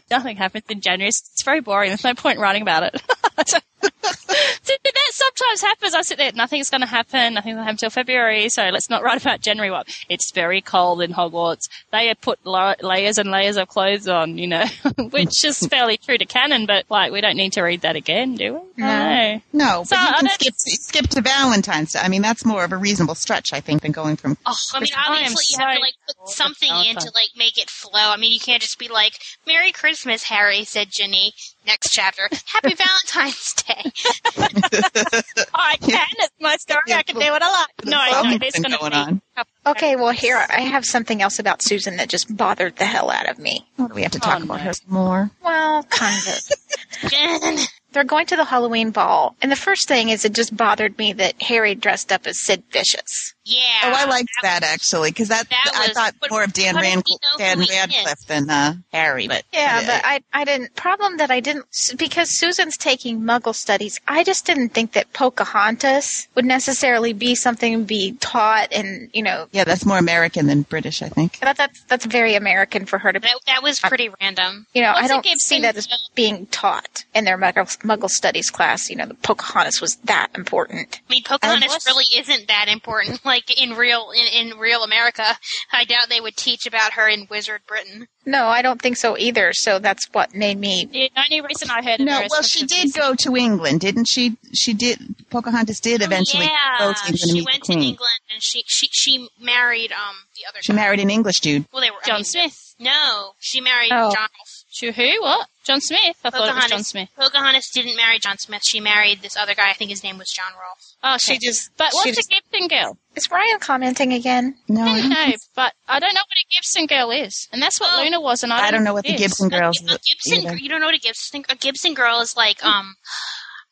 Nothing 0.10 0.36
happens 0.36 0.64
in 0.68 0.80
January. 0.80 1.08
It's, 1.08 1.30
it's 1.32 1.42
very 1.42 1.60
boring. 1.60 1.90
There's 1.90 2.04
no 2.04 2.14
point 2.14 2.38
writing 2.38 2.62
about 2.62 2.82
it. 2.94 3.02
See, 3.80 4.76
that 4.84 5.10
sometimes 5.12 5.60
happens. 5.62 5.94
I 5.94 6.02
sit 6.02 6.18
there, 6.18 6.32
nothing's 6.34 6.68
going 6.70 6.80
to 6.80 6.86
happen. 6.86 7.34
Nothing's 7.34 7.54
going 7.54 7.56
to 7.58 7.62
happen 7.62 7.74
until 7.74 7.90
February, 7.90 8.48
so 8.48 8.68
let's 8.70 8.90
not 8.90 9.02
write 9.02 9.20
about 9.22 9.40
January. 9.40 9.70
What? 9.70 9.86
It's 10.08 10.32
very 10.32 10.60
cold 10.60 11.00
in 11.00 11.12
Hogwarts. 11.12 11.68
They 11.92 12.08
have 12.08 12.20
put 12.20 12.44
la- 12.44 12.74
layers 12.82 13.18
and 13.18 13.30
layers 13.30 13.56
of 13.56 13.68
clothes 13.68 14.08
on, 14.08 14.36
you 14.36 14.46
know, 14.48 14.64
which 15.10 15.44
is 15.44 15.58
fairly 15.66 15.96
true 15.96 16.18
to 16.18 16.24
canon, 16.26 16.66
but 16.66 16.84
like, 16.90 17.12
we 17.12 17.20
don't 17.20 17.36
need 17.36 17.52
to 17.54 17.62
read 17.62 17.82
that 17.82 17.96
again, 17.96 18.34
do 18.34 18.54
we? 18.54 18.82
No. 18.82 19.40
No, 19.52 19.84
So, 19.84 19.96
but 19.96 20.02
you 20.08 20.14
can 20.14 20.24
don't- 20.24 20.34
skip 20.40 20.54
skip 20.56 21.06
to 21.10 21.20
Valentine's 21.20 21.92
Day. 21.92 22.00
I 22.00 22.08
mean, 22.08 22.22
that's 22.22 22.44
more 22.44 22.64
of 22.64 22.72
a 22.72 22.76
reasonable 22.76 23.14
stretch, 23.14 23.52
I 23.52 23.60
think, 23.60 23.82
than 23.82 23.92
going 23.92 24.16
from. 24.16 24.36
Oh, 24.44 24.56
I 24.74 24.80
mean, 24.80 24.90
I 24.96 25.12
obviously 25.22 25.44
you 25.50 25.58
have 25.64 25.76
to 25.76 25.80
like 25.88 25.94
put 26.06 26.16
oh, 26.20 26.30
something 26.30 26.70
in 26.86 26.96
to 26.96 27.10
like 27.14 27.30
make 27.36 27.58
it 27.58 27.70
flow. 27.70 28.10
I 28.10 28.16
mean, 28.16 28.32
you 28.32 28.40
can't 28.40 28.62
just 28.62 28.78
be 28.78 28.88
like, 28.88 29.14
"Merry 29.46 29.72
Christmas, 29.72 30.24
Harry," 30.24 30.64
said 30.64 30.88
Ginny. 30.90 31.32
Next 31.66 31.90
chapter, 31.92 32.28
Happy 32.46 32.74
Valentine's 33.14 33.54
Day. 33.54 33.92
Oh, 35.50 35.60
I 35.60 35.76
can. 35.76 36.06
It's 36.18 36.34
my 36.40 36.56
story. 36.56 36.92
I 36.92 37.02
can 37.02 37.16
do 37.16 37.30
what 37.30 37.42
I 37.42 37.50
like. 37.50 37.84
No, 37.84 38.04
no, 38.04 38.12
something 38.12 38.38
there's 38.38 38.54
going 38.54 38.90
to 38.90 38.96
on. 38.96 39.22
Okay, 39.66 39.96
well, 39.96 40.10
here, 40.12 40.36
I 40.48 40.60
have 40.60 40.84
something 40.84 41.20
else 41.22 41.38
about 41.38 41.62
Susan 41.62 41.96
that 41.96 42.08
just 42.08 42.34
bothered 42.34 42.76
the 42.76 42.84
hell 42.84 43.10
out 43.10 43.28
of 43.28 43.38
me. 43.38 43.66
What 43.76 43.88
do 43.88 43.94
we 43.94 44.02
have 44.02 44.12
to 44.12 44.18
oh, 44.18 44.24
talk 44.24 44.40
Oh, 44.40 44.44
about 44.44 44.58
no. 44.58 44.64
her 44.64 44.72
some 44.72 44.92
more? 44.92 45.30
Well, 45.44 45.82
kind 45.84 46.22
of. 46.28 47.10
Jen. 47.10 47.58
They're 47.92 48.04
going 48.04 48.26
to 48.26 48.36
the 48.36 48.44
Halloween 48.44 48.90
ball, 48.90 49.34
and 49.42 49.50
the 49.50 49.56
first 49.56 49.88
thing 49.88 50.10
is 50.10 50.24
it 50.24 50.34
just 50.34 50.56
bothered 50.56 50.98
me 50.98 51.12
that 51.14 51.40
Harry 51.42 51.74
dressed 51.74 52.12
up 52.12 52.26
as 52.26 52.40
Sid 52.40 52.62
Vicious. 52.70 53.34
Yeah. 53.48 53.60
Oh, 53.84 53.92
I 53.94 54.04
liked 54.04 54.28
that 54.42 54.62
actually 54.62 55.10
because 55.10 55.28
that, 55.28 55.48
that 55.48 55.72
I 55.74 55.86
was- 55.88 55.96
thought 55.96 56.14
but 56.20 56.30
more 56.30 56.42
of 56.44 56.52
Dan 56.52 56.74
how 56.74 56.82
Rand, 56.82 57.04
Dan 57.38 57.58
Radcliffe 57.60 58.26
than 58.26 58.50
uh, 58.50 58.74
Harry. 58.92 59.26
But 59.26 59.44
Yeah, 59.52 59.80
but 59.86 60.02
I 60.04 60.20
I 60.32 60.44
didn't 60.44 60.74
problem 60.76 61.16
that 61.16 61.30
I 61.30 61.40
didn't 61.40 61.64
because 61.96 62.36
Susan's 62.38 62.76
taking 62.76 63.20
Muggle 63.22 63.54
studies. 63.54 64.00
I 64.06 64.22
just 64.22 64.44
didn't 64.44 64.70
think 64.70 64.92
that 64.92 65.12
Pocahontas 65.14 66.28
would 66.34 66.44
necessarily 66.44 67.12
be 67.14 67.34
something 67.34 67.78
to 67.78 67.84
be 67.84 68.12
taught, 68.20 68.68
and 68.72 69.08
you 69.14 69.22
know 69.22 69.48
yeah, 69.52 69.64
that's 69.64 69.86
more 69.86 69.98
American 69.98 70.46
than 70.46 70.62
British, 70.62 71.00
I 71.02 71.08
think. 71.08 71.38
that 71.40 71.56
that's 71.56 71.82
that's 71.84 72.04
very 72.04 72.34
American 72.34 72.84
for 72.84 72.98
her 72.98 73.12
to. 73.12 73.18
That, 73.18 73.34
that 73.46 73.62
was 73.62 73.80
pretty 73.80 74.10
random. 74.20 74.66
You 74.74 74.82
know, 74.82 74.92
Plus 74.92 75.02
I 75.02 75.06
it 75.06 75.08
don't 75.08 75.24
gives 75.24 75.44
see 75.44 75.60
that 75.62 75.76
as 75.76 75.88
being 76.14 76.46
taught 76.46 77.04
in 77.14 77.24
their 77.24 77.38
Muggle, 77.38 77.78
Muggle 77.78 78.10
studies 78.10 78.50
class. 78.50 78.90
You 78.90 78.96
know, 78.96 79.06
the 79.06 79.14
Pocahontas 79.14 79.80
was 79.80 79.96
that 80.04 80.28
important. 80.34 81.00
I 81.08 81.12
mean, 81.12 81.22
Pocahontas 81.24 81.86
really 81.86 82.04
isn't 82.16 82.48
that 82.48 82.66
important. 82.68 83.20
Like 83.28 83.37
in 83.56 83.74
real 83.74 84.10
in, 84.10 84.26
in 84.52 84.58
real 84.58 84.82
America, 84.82 85.24
I 85.72 85.84
doubt 85.84 86.08
they 86.08 86.20
would 86.20 86.36
teach 86.36 86.66
about 86.66 86.92
her 86.94 87.08
in 87.08 87.26
Wizard 87.30 87.62
Britain. 87.66 88.08
No, 88.26 88.46
I 88.46 88.60
don't 88.62 88.80
think 88.80 88.96
so 88.96 89.16
either. 89.16 89.52
So 89.52 89.78
that's 89.78 90.06
what 90.12 90.34
made 90.34 90.58
me. 90.58 90.84
The 90.84 91.10
only 91.16 91.40
reason 91.40 91.70
I 91.70 91.82
heard 91.82 92.00
of 92.00 92.06
No, 92.06 92.20
her 92.20 92.26
well, 92.30 92.42
she 92.42 92.66
did 92.66 92.92
go 92.92 93.14
to 93.14 93.36
England, 93.36 93.80
didn't 93.80 94.04
she? 94.04 94.36
She 94.52 94.74
did. 94.74 94.98
Pocahontas 95.30 95.80
did 95.80 96.02
eventually 96.02 96.44
Oh, 96.44 96.50
yeah, 96.50 96.78
go 96.78 96.92
to 96.92 96.98
England 97.06 97.18
to 97.20 97.26
she 97.28 97.32
meet 97.32 97.44
went 97.46 97.60
the 97.64 97.72
to 97.74 97.78
England 97.80 98.20
and 98.32 98.42
she 98.42 98.64
she 98.66 98.88
she 98.92 99.28
married 99.40 99.92
um 99.92 100.16
the 100.36 100.46
other. 100.48 100.58
She 100.62 100.72
guy. 100.72 100.76
married 100.76 101.00
an 101.00 101.10
English 101.10 101.40
dude. 101.40 101.64
Well, 101.72 101.82
they 101.82 101.90
were 101.90 101.96
I 102.04 102.06
John 102.06 102.16
mean, 102.16 102.24
Smith. 102.24 102.74
No, 102.78 103.32
she 103.40 103.60
married 103.60 103.90
Oh. 103.92 104.12
John. 104.14 104.28
She 104.70 104.92
who? 104.92 105.22
What? 105.22 105.48
John 105.66 105.80
Smith. 105.80 106.00
I 106.24 106.30
thought 106.30 106.48
it 106.48 106.54
was 106.54 106.66
John 106.70 106.84
Smith. 106.84 107.08
Pocahontas 107.16 107.70
didn't 107.70 107.96
marry 107.96 108.18
John 108.18 108.38
Smith. 108.38 108.62
She 108.64 108.78
married 108.80 109.22
this 109.22 109.36
other 109.36 109.54
guy. 109.54 109.70
I 109.70 109.72
think 109.74 109.90
his 109.90 110.04
name 110.04 110.18
was 110.18 110.30
John 110.30 110.52
Rolfe. 110.52 110.87
Oh, 111.02 111.16
she 111.18 111.38
just. 111.38 111.70
But 111.76 111.90
what's 111.92 112.04
she 112.04 112.10
a 112.10 112.14
Gibson 112.40 112.68
girl? 112.68 112.98
Is 113.14 113.30
Ryan 113.30 113.58
commenting 113.60 114.12
again? 114.12 114.56
No, 114.68 114.82
I 114.82 115.00
don't 115.00 115.10
know, 115.10 115.32
but 115.54 115.72
I 115.86 116.00
don't 116.00 116.12
know 116.14 116.20
what 116.20 116.44
a 116.44 116.54
Gibson 116.54 116.86
girl 116.86 117.10
is, 117.10 117.48
and 117.52 117.62
that's 117.62 117.78
what 117.80 117.90
Oh. 117.92 118.02
Luna 118.02 118.20
was, 118.20 118.42
and 118.42 118.52
I, 118.52 118.66
I 118.66 118.70
don't 118.70 118.84
know 118.84 118.94
what 118.94 119.04
the 119.04 119.14
is. 119.14 119.20
Gibson 119.20 119.48
girls. 119.48 119.80
A 119.80 119.98
Gibson, 120.04 120.46
either. 120.46 120.56
you 120.56 120.68
don't 120.68 120.80
know 120.80 120.86
what 120.86 120.94
a 120.96 120.98
Gibson 120.98 121.44
a 121.48 121.54
Gibson 121.56 121.94
girl 121.94 122.20
is 122.20 122.36
like. 122.36 122.64
Um, 122.64 122.94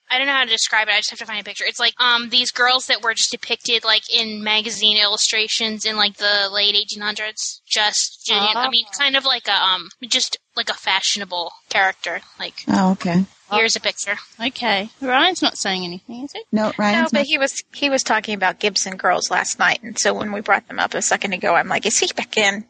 I 0.08 0.18
don't 0.18 0.28
know 0.28 0.34
how 0.34 0.44
to 0.44 0.50
describe 0.50 0.86
it. 0.86 0.92
I 0.94 0.98
just 0.98 1.10
have 1.10 1.18
to 1.18 1.26
find 1.26 1.40
a 1.40 1.44
picture. 1.44 1.64
It's 1.66 1.80
like 1.80 1.94
um 2.00 2.28
these 2.28 2.52
girls 2.52 2.86
that 2.86 3.02
were 3.02 3.12
just 3.12 3.32
depicted 3.32 3.82
like 3.84 4.08
in 4.08 4.44
magazine 4.44 4.96
illustrations 4.96 5.84
in 5.84 5.96
like 5.96 6.16
the 6.18 6.48
late 6.52 6.76
1800s. 6.76 7.60
Just 7.68 8.28
you 8.28 8.36
know, 8.36 8.46
I 8.54 8.68
mean, 8.70 8.84
kind 8.96 9.16
of 9.16 9.24
like 9.24 9.48
a 9.48 9.52
um 9.60 9.88
just 10.06 10.38
like 10.54 10.70
a 10.70 10.74
fashionable 10.74 11.50
character. 11.70 12.20
Like 12.38 12.54
Oh, 12.68 12.92
okay. 12.92 13.24
Oh. 13.50 13.56
here's 13.58 13.76
a 13.76 13.80
picture. 13.80 14.16
Okay, 14.40 14.90
Ryan's 15.00 15.42
not 15.42 15.56
saying 15.56 15.84
anything, 15.84 16.24
is 16.24 16.32
it? 16.34 16.44
No, 16.52 16.72
No, 16.78 17.04
but 17.12 17.12
not. 17.12 17.26
he 17.26 17.38
was 17.38 17.62
he 17.72 17.88
was 17.90 18.02
talking 18.02 18.34
about 18.34 18.58
Gibson 18.58 18.96
girls 18.96 19.30
last 19.30 19.58
night, 19.58 19.82
and 19.82 19.98
so 19.98 20.12
when 20.14 20.32
we 20.32 20.40
brought 20.40 20.66
them 20.68 20.78
up 20.80 20.94
a 20.94 21.02
second 21.02 21.32
ago, 21.32 21.54
I'm 21.54 21.68
like, 21.68 21.86
is 21.86 21.98
he 21.98 22.10
back 22.16 22.36
in? 22.36 22.64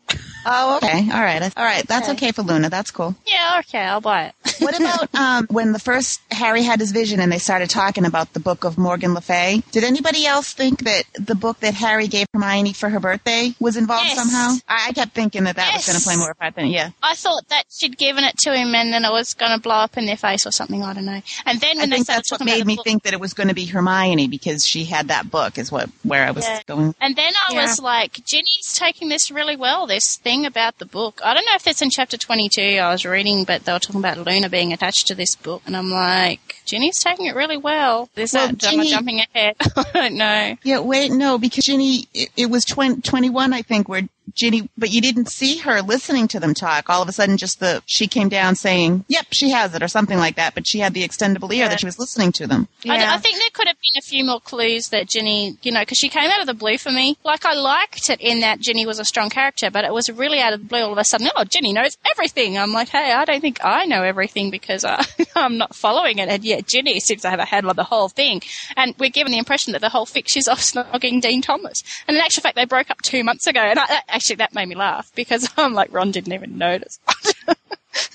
Oh, 0.49 0.77
okay. 0.77 1.01
All 1.13 1.21
right. 1.23 1.43
All 1.57 1.65
right. 1.65 1.87
That's 1.87 2.09
okay 2.11 2.31
for 2.33 2.43
Luna. 2.43 2.71
That's 2.71 2.91
cool. 2.93 3.15
Yeah, 3.27 3.57
okay, 3.61 3.81
I'll 3.81 4.01
buy 4.01 4.27
it. 4.27 4.35
What 4.59 4.81
about 4.81 5.15
um, 5.15 5.47
when 5.51 5.73
the 5.73 5.79
first 5.79 6.21
Harry 6.31 6.63
had 6.63 6.81
his 6.81 6.91
vision 6.91 7.21
and 7.21 7.31
they 7.31 7.37
started 7.39 7.69
talking 7.69 8.07
about 8.07 8.33
the 8.33 8.41
book 8.41 8.65
of 8.65 8.79
Morgan 8.79 9.13
Le 9.13 9.21
Fay? 9.21 9.63
Did 9.71 9.85
anybody 9.85 10.25
else 10.27 10.55
think 10.55 10.85
that 10.85 11.03
the 11.15 11.35
book 11.35 11.61
that 11.61 11.75
Harry 11.75 12.09
gave 12.09 12.27
Hermione 12.33 12.73
for 12.73 12.89
her 12.89 12.99
birthday 12.99 13.53
was 13.61 13.77
involved 13.77 14.07
Yes. 14.07 14.17
somehow? 14.17 14.57
I, 14.67 14.87
I 14.89 14.93
kept 14.93 15.13
thinking 15.15 15.45
that 15.45 15.57
that 15.57 15.75
was 15.75 15.87
going 15.87 15.99
to 15.99 16.03
play 16.03 16.17
more 16.17 16.31
of 16.31 16.37
a 16.39 16.41
part 16.41 16.55
than 16.55 16.69
yeah. 16.69 16.91
I 17.03 17.15
thought 17.15 17.47
that 17.51 17.65
she'd 17.71 17.99
given 17.99 18.25
it 18.25 18.39
to 18.39 18.55
him, 18.57 18.75
and 18.75 18.93
then 18.95 19.05
it 19.05 19.13
was 19.13 19.35
going 19.35 19.53
to 19.53 19.61
blow 19.61 19.75
up 19.75 19.99
in 19.99 20.07
their 20.07 20.17
face 20.17 20.47
or 20.47 20.53
something. 20.53 20.83
I 20.83 20.95
don't 20.95 21.05
know. 21.05 21.21
And 21.45 21.61
then 21.61 21.77
I 21.77 21.81
when 21.83 21.91
they 21.91 21.97
think 21.97 22.05
started 22.07 22.19
that's 22.21 22.31
what 22.33 22.39
talking 22.39 22.55
made 22.55 22.67
me 22.67 22.77
book- 22.77 22.85
think 22.87 23.03
that 23.03 23.13
it 23.13 23.21
was 23.21 23.35
going 23.35 23.49
to 23.49 23.55
be 23.55 23.67
Hermione 23.67 24.27
because 24.29 24.65
she 24.65 24.85
had 24.87 25.09
that 25.09 25.31
book. 25.31 25.59
Is 25.59 25.71
what 25.71 25.91
where 26.03 26.25
I 26.27 26.31
was 26.31 26.45
Yeah. 26.47 26.63
going. 26.67 26.95
And 27.01 27.15
then 27.15 27.33
I 27.49 27.53
Yeah. 27.53 27.63
was 27.67 27.79
like, 27.79 28.25
Ginny's 28.25 28.73
taking 28.75 29.11
this 29.11 29.31
really 29.31 29.57
well, 29.57 29.87
this 29.87 30.17
thing 30.17 30.36
about 30.45 30.79
the 30.79 30.85
book. 30.85 31.21
I 31.25 31.33
don't 31.33 31.45
know 31.47 31.55
if 31.55 31.63
that's 31.63 31.81
in 31.81 31.89
chapter 31.91 32.17
22 32.19 32.61
I 32.61 32.91
was 32.93 33.07
reading, 33.07 33.45
but 33.45 33.65
they 33.65 33.73
were 33.73 33.79
talking 33.79 34.01
about 34.01 34.19
Luna 34.19 34.51
being 34.51 34.73
attached 34.73 35.07
to 35.07 35.15
this 35.15 35.35
book. 35.37 35.63
And 35.65 35.77
I'm 35.77 35.91
like, 35.91 36.57
Ginny's 36.67 37.01
taking 37.03 37.27
it 37.27 37.35
really 37.37 37.57
well. 37.57 38.11
Is 38.17 38.33
Well, 38.35 38.49
that 38.49 38.59
Ginny- 38.59 38.91
jumping 38.91 39.21
ahead? 39.21 39.57
I 39.77 39.85
don't 39.95 40.15
know. 40.17 40.57
Yeah, 40.65 40.81
wait, 40.81 41.13
no, 41.13 41.39
because 41.39 41.65
Ginny, 41.65 42.07
it, 42.13 42.29
it 42.37 42.51
was 42.51 42.65
20, 42.65 43.01
21, 43.01 43.53
I 43.53 43.63
think, 43.63 43.89
where 43.89 44.03
Ginny, 44.35 44.69
but 44.77 44.91
you 44.91 45.01
didn't 45.01 45.29
see 45.29 45.59
her 45.59 45.83
listening 45.83 46.29
to 46.29 46.41
them 46.41 46.55
talk. 46.55 46.91
All 46.91 47.03
of 47.03 47.09
a 47.09 47.13
sudden, 47.13 47.37
just 47.37 47.61
the, 47.61 47.83
she 47.87 48.07
came 48.07 48.29
down 48.29 48.57
saying, 48.57 49.05
yep, 49.09 49.27
she 49.31 49.51
has 49.51 49.75
it, 49.75 49.83
or 49.83 49.89
something 49.89 50.19
like 50.19 50.37
that, 50.37 50.55
but 50.55 50.67
she 50.67 50.79
had 50.79 50.95
the 50.95 51.07
extendable 51.07 51.53
ear 51.55 51.69
that 51.69 51.81
she 51.81 51.87
was 51.87 51.99
listening 51.99 52.33
to 52.33 52.47
them. 52.47 52.69
I, 52.89 53.15
I 53.15 53.19
think 53.19 53.39
there 53.39 53.49
could 53.53 53.69
have 53.69 53.77
been 53.77 53.99
a 53.99 54.03
few 54.03 54.25
more 54.25 54.41
clues 54.41 54.89
that 54.89 55.09
Ginny, 55.09 55.57
you 55.63 55.73
know, 55.73 55.81
because 55.81 55.99
she 55.99 56.09
came 56.09 56.31
out 56.31 56.41
of 56.41 56.47
the 56.47 56.55
blue 56.55 56.79
for 56.79 56.91
me. 56.91 57.17
Like, 57.25 57.45
I 57.45 57.55
liked 57.55 58.11
it 58.11 58.21
in 58.21 58.41
that 58.41 58.61
Ginny 58.61 58.87
was 58.87 58.99
a 58.99 59.05
strong 59.05 59.31
character, 59.31 59.71
but 59.71 59.85
it 59.85 59.93
was 59.93 60.11
really 60.11 60.41
out 60.41 60.53
of 60.53 60.61
the 60.61 60.67
blue 60.67 60.81
all 60.81 60.93
of 60.93 60.99
a 60.99 61.05
sudden. 61.05 61.29
Oh, 61.37 61.45
Ginny 61.45 61.73
knows 61.73 61.97
everything. 62.11 62.59
I'm 62.59 62.73
like, 62.73 62.89
hey, 62.89 63.13
I 63.13 63.25
don't 63.25 63.41
think 63.41 63.65
I 63.65 63.85
know 63.85 64.03
everything 64.03 64.51
because 64.51 64.85
I, 64.85 64.95
uh, 64.95 65.05
I'm 65.37 65.59
not 65.59 65.75
following 65.75 66.19
it. 66.19 66.29
And 66.29 66.45
yet, 66.45 66.67
Ginny 66.67 66.99
seems 67.01 67.23
to 67.23 67.31
have 67.31 67.41
a 67.41 67.45
handle 67.45 67.71
on 67.71 67.77
the 67.77 67.85
whole 67.85 68.09
thing. 68.09 68.43
And 68.77 68.95
we're 68.99 69.11
given 69.11 69.33
the 69.33 69.39
impression 69.39 69.73
that 69.73 69.81
the 69.81 69.89
whole 69.89 70.07
fix 70.07 70.33
she's 70.33 70.49
off 70.49 70.61
snogging 70.61 71.21
Dean 71.21 71.43
Thomas. 71.43 71.83
And 72.07 72.17
in 72.17 72.23
actual 72.23 72.43
fact, 72.43 72.57
they 72.57 72.65
broke 72.65 72.91
up 72.91 73.03
two 73.03 73.23
months 73.25 73.47
ago. 73.47 73.61
And 73.61 73.79
I, 73.79 73.87
that, 73.87 74.05
actually, 74.17 74.37
that 74.37 74.55
made 74.55 74.67
me 74.69 74.75
laugh 74.75 75.11
because 75.15 75.49
I'm 75.57 75.75
like, 75.75 75.93
Ron 75.93 76.11
didn't 76.11 76.33
even 76.33 76.59
notice. 76.59 76.99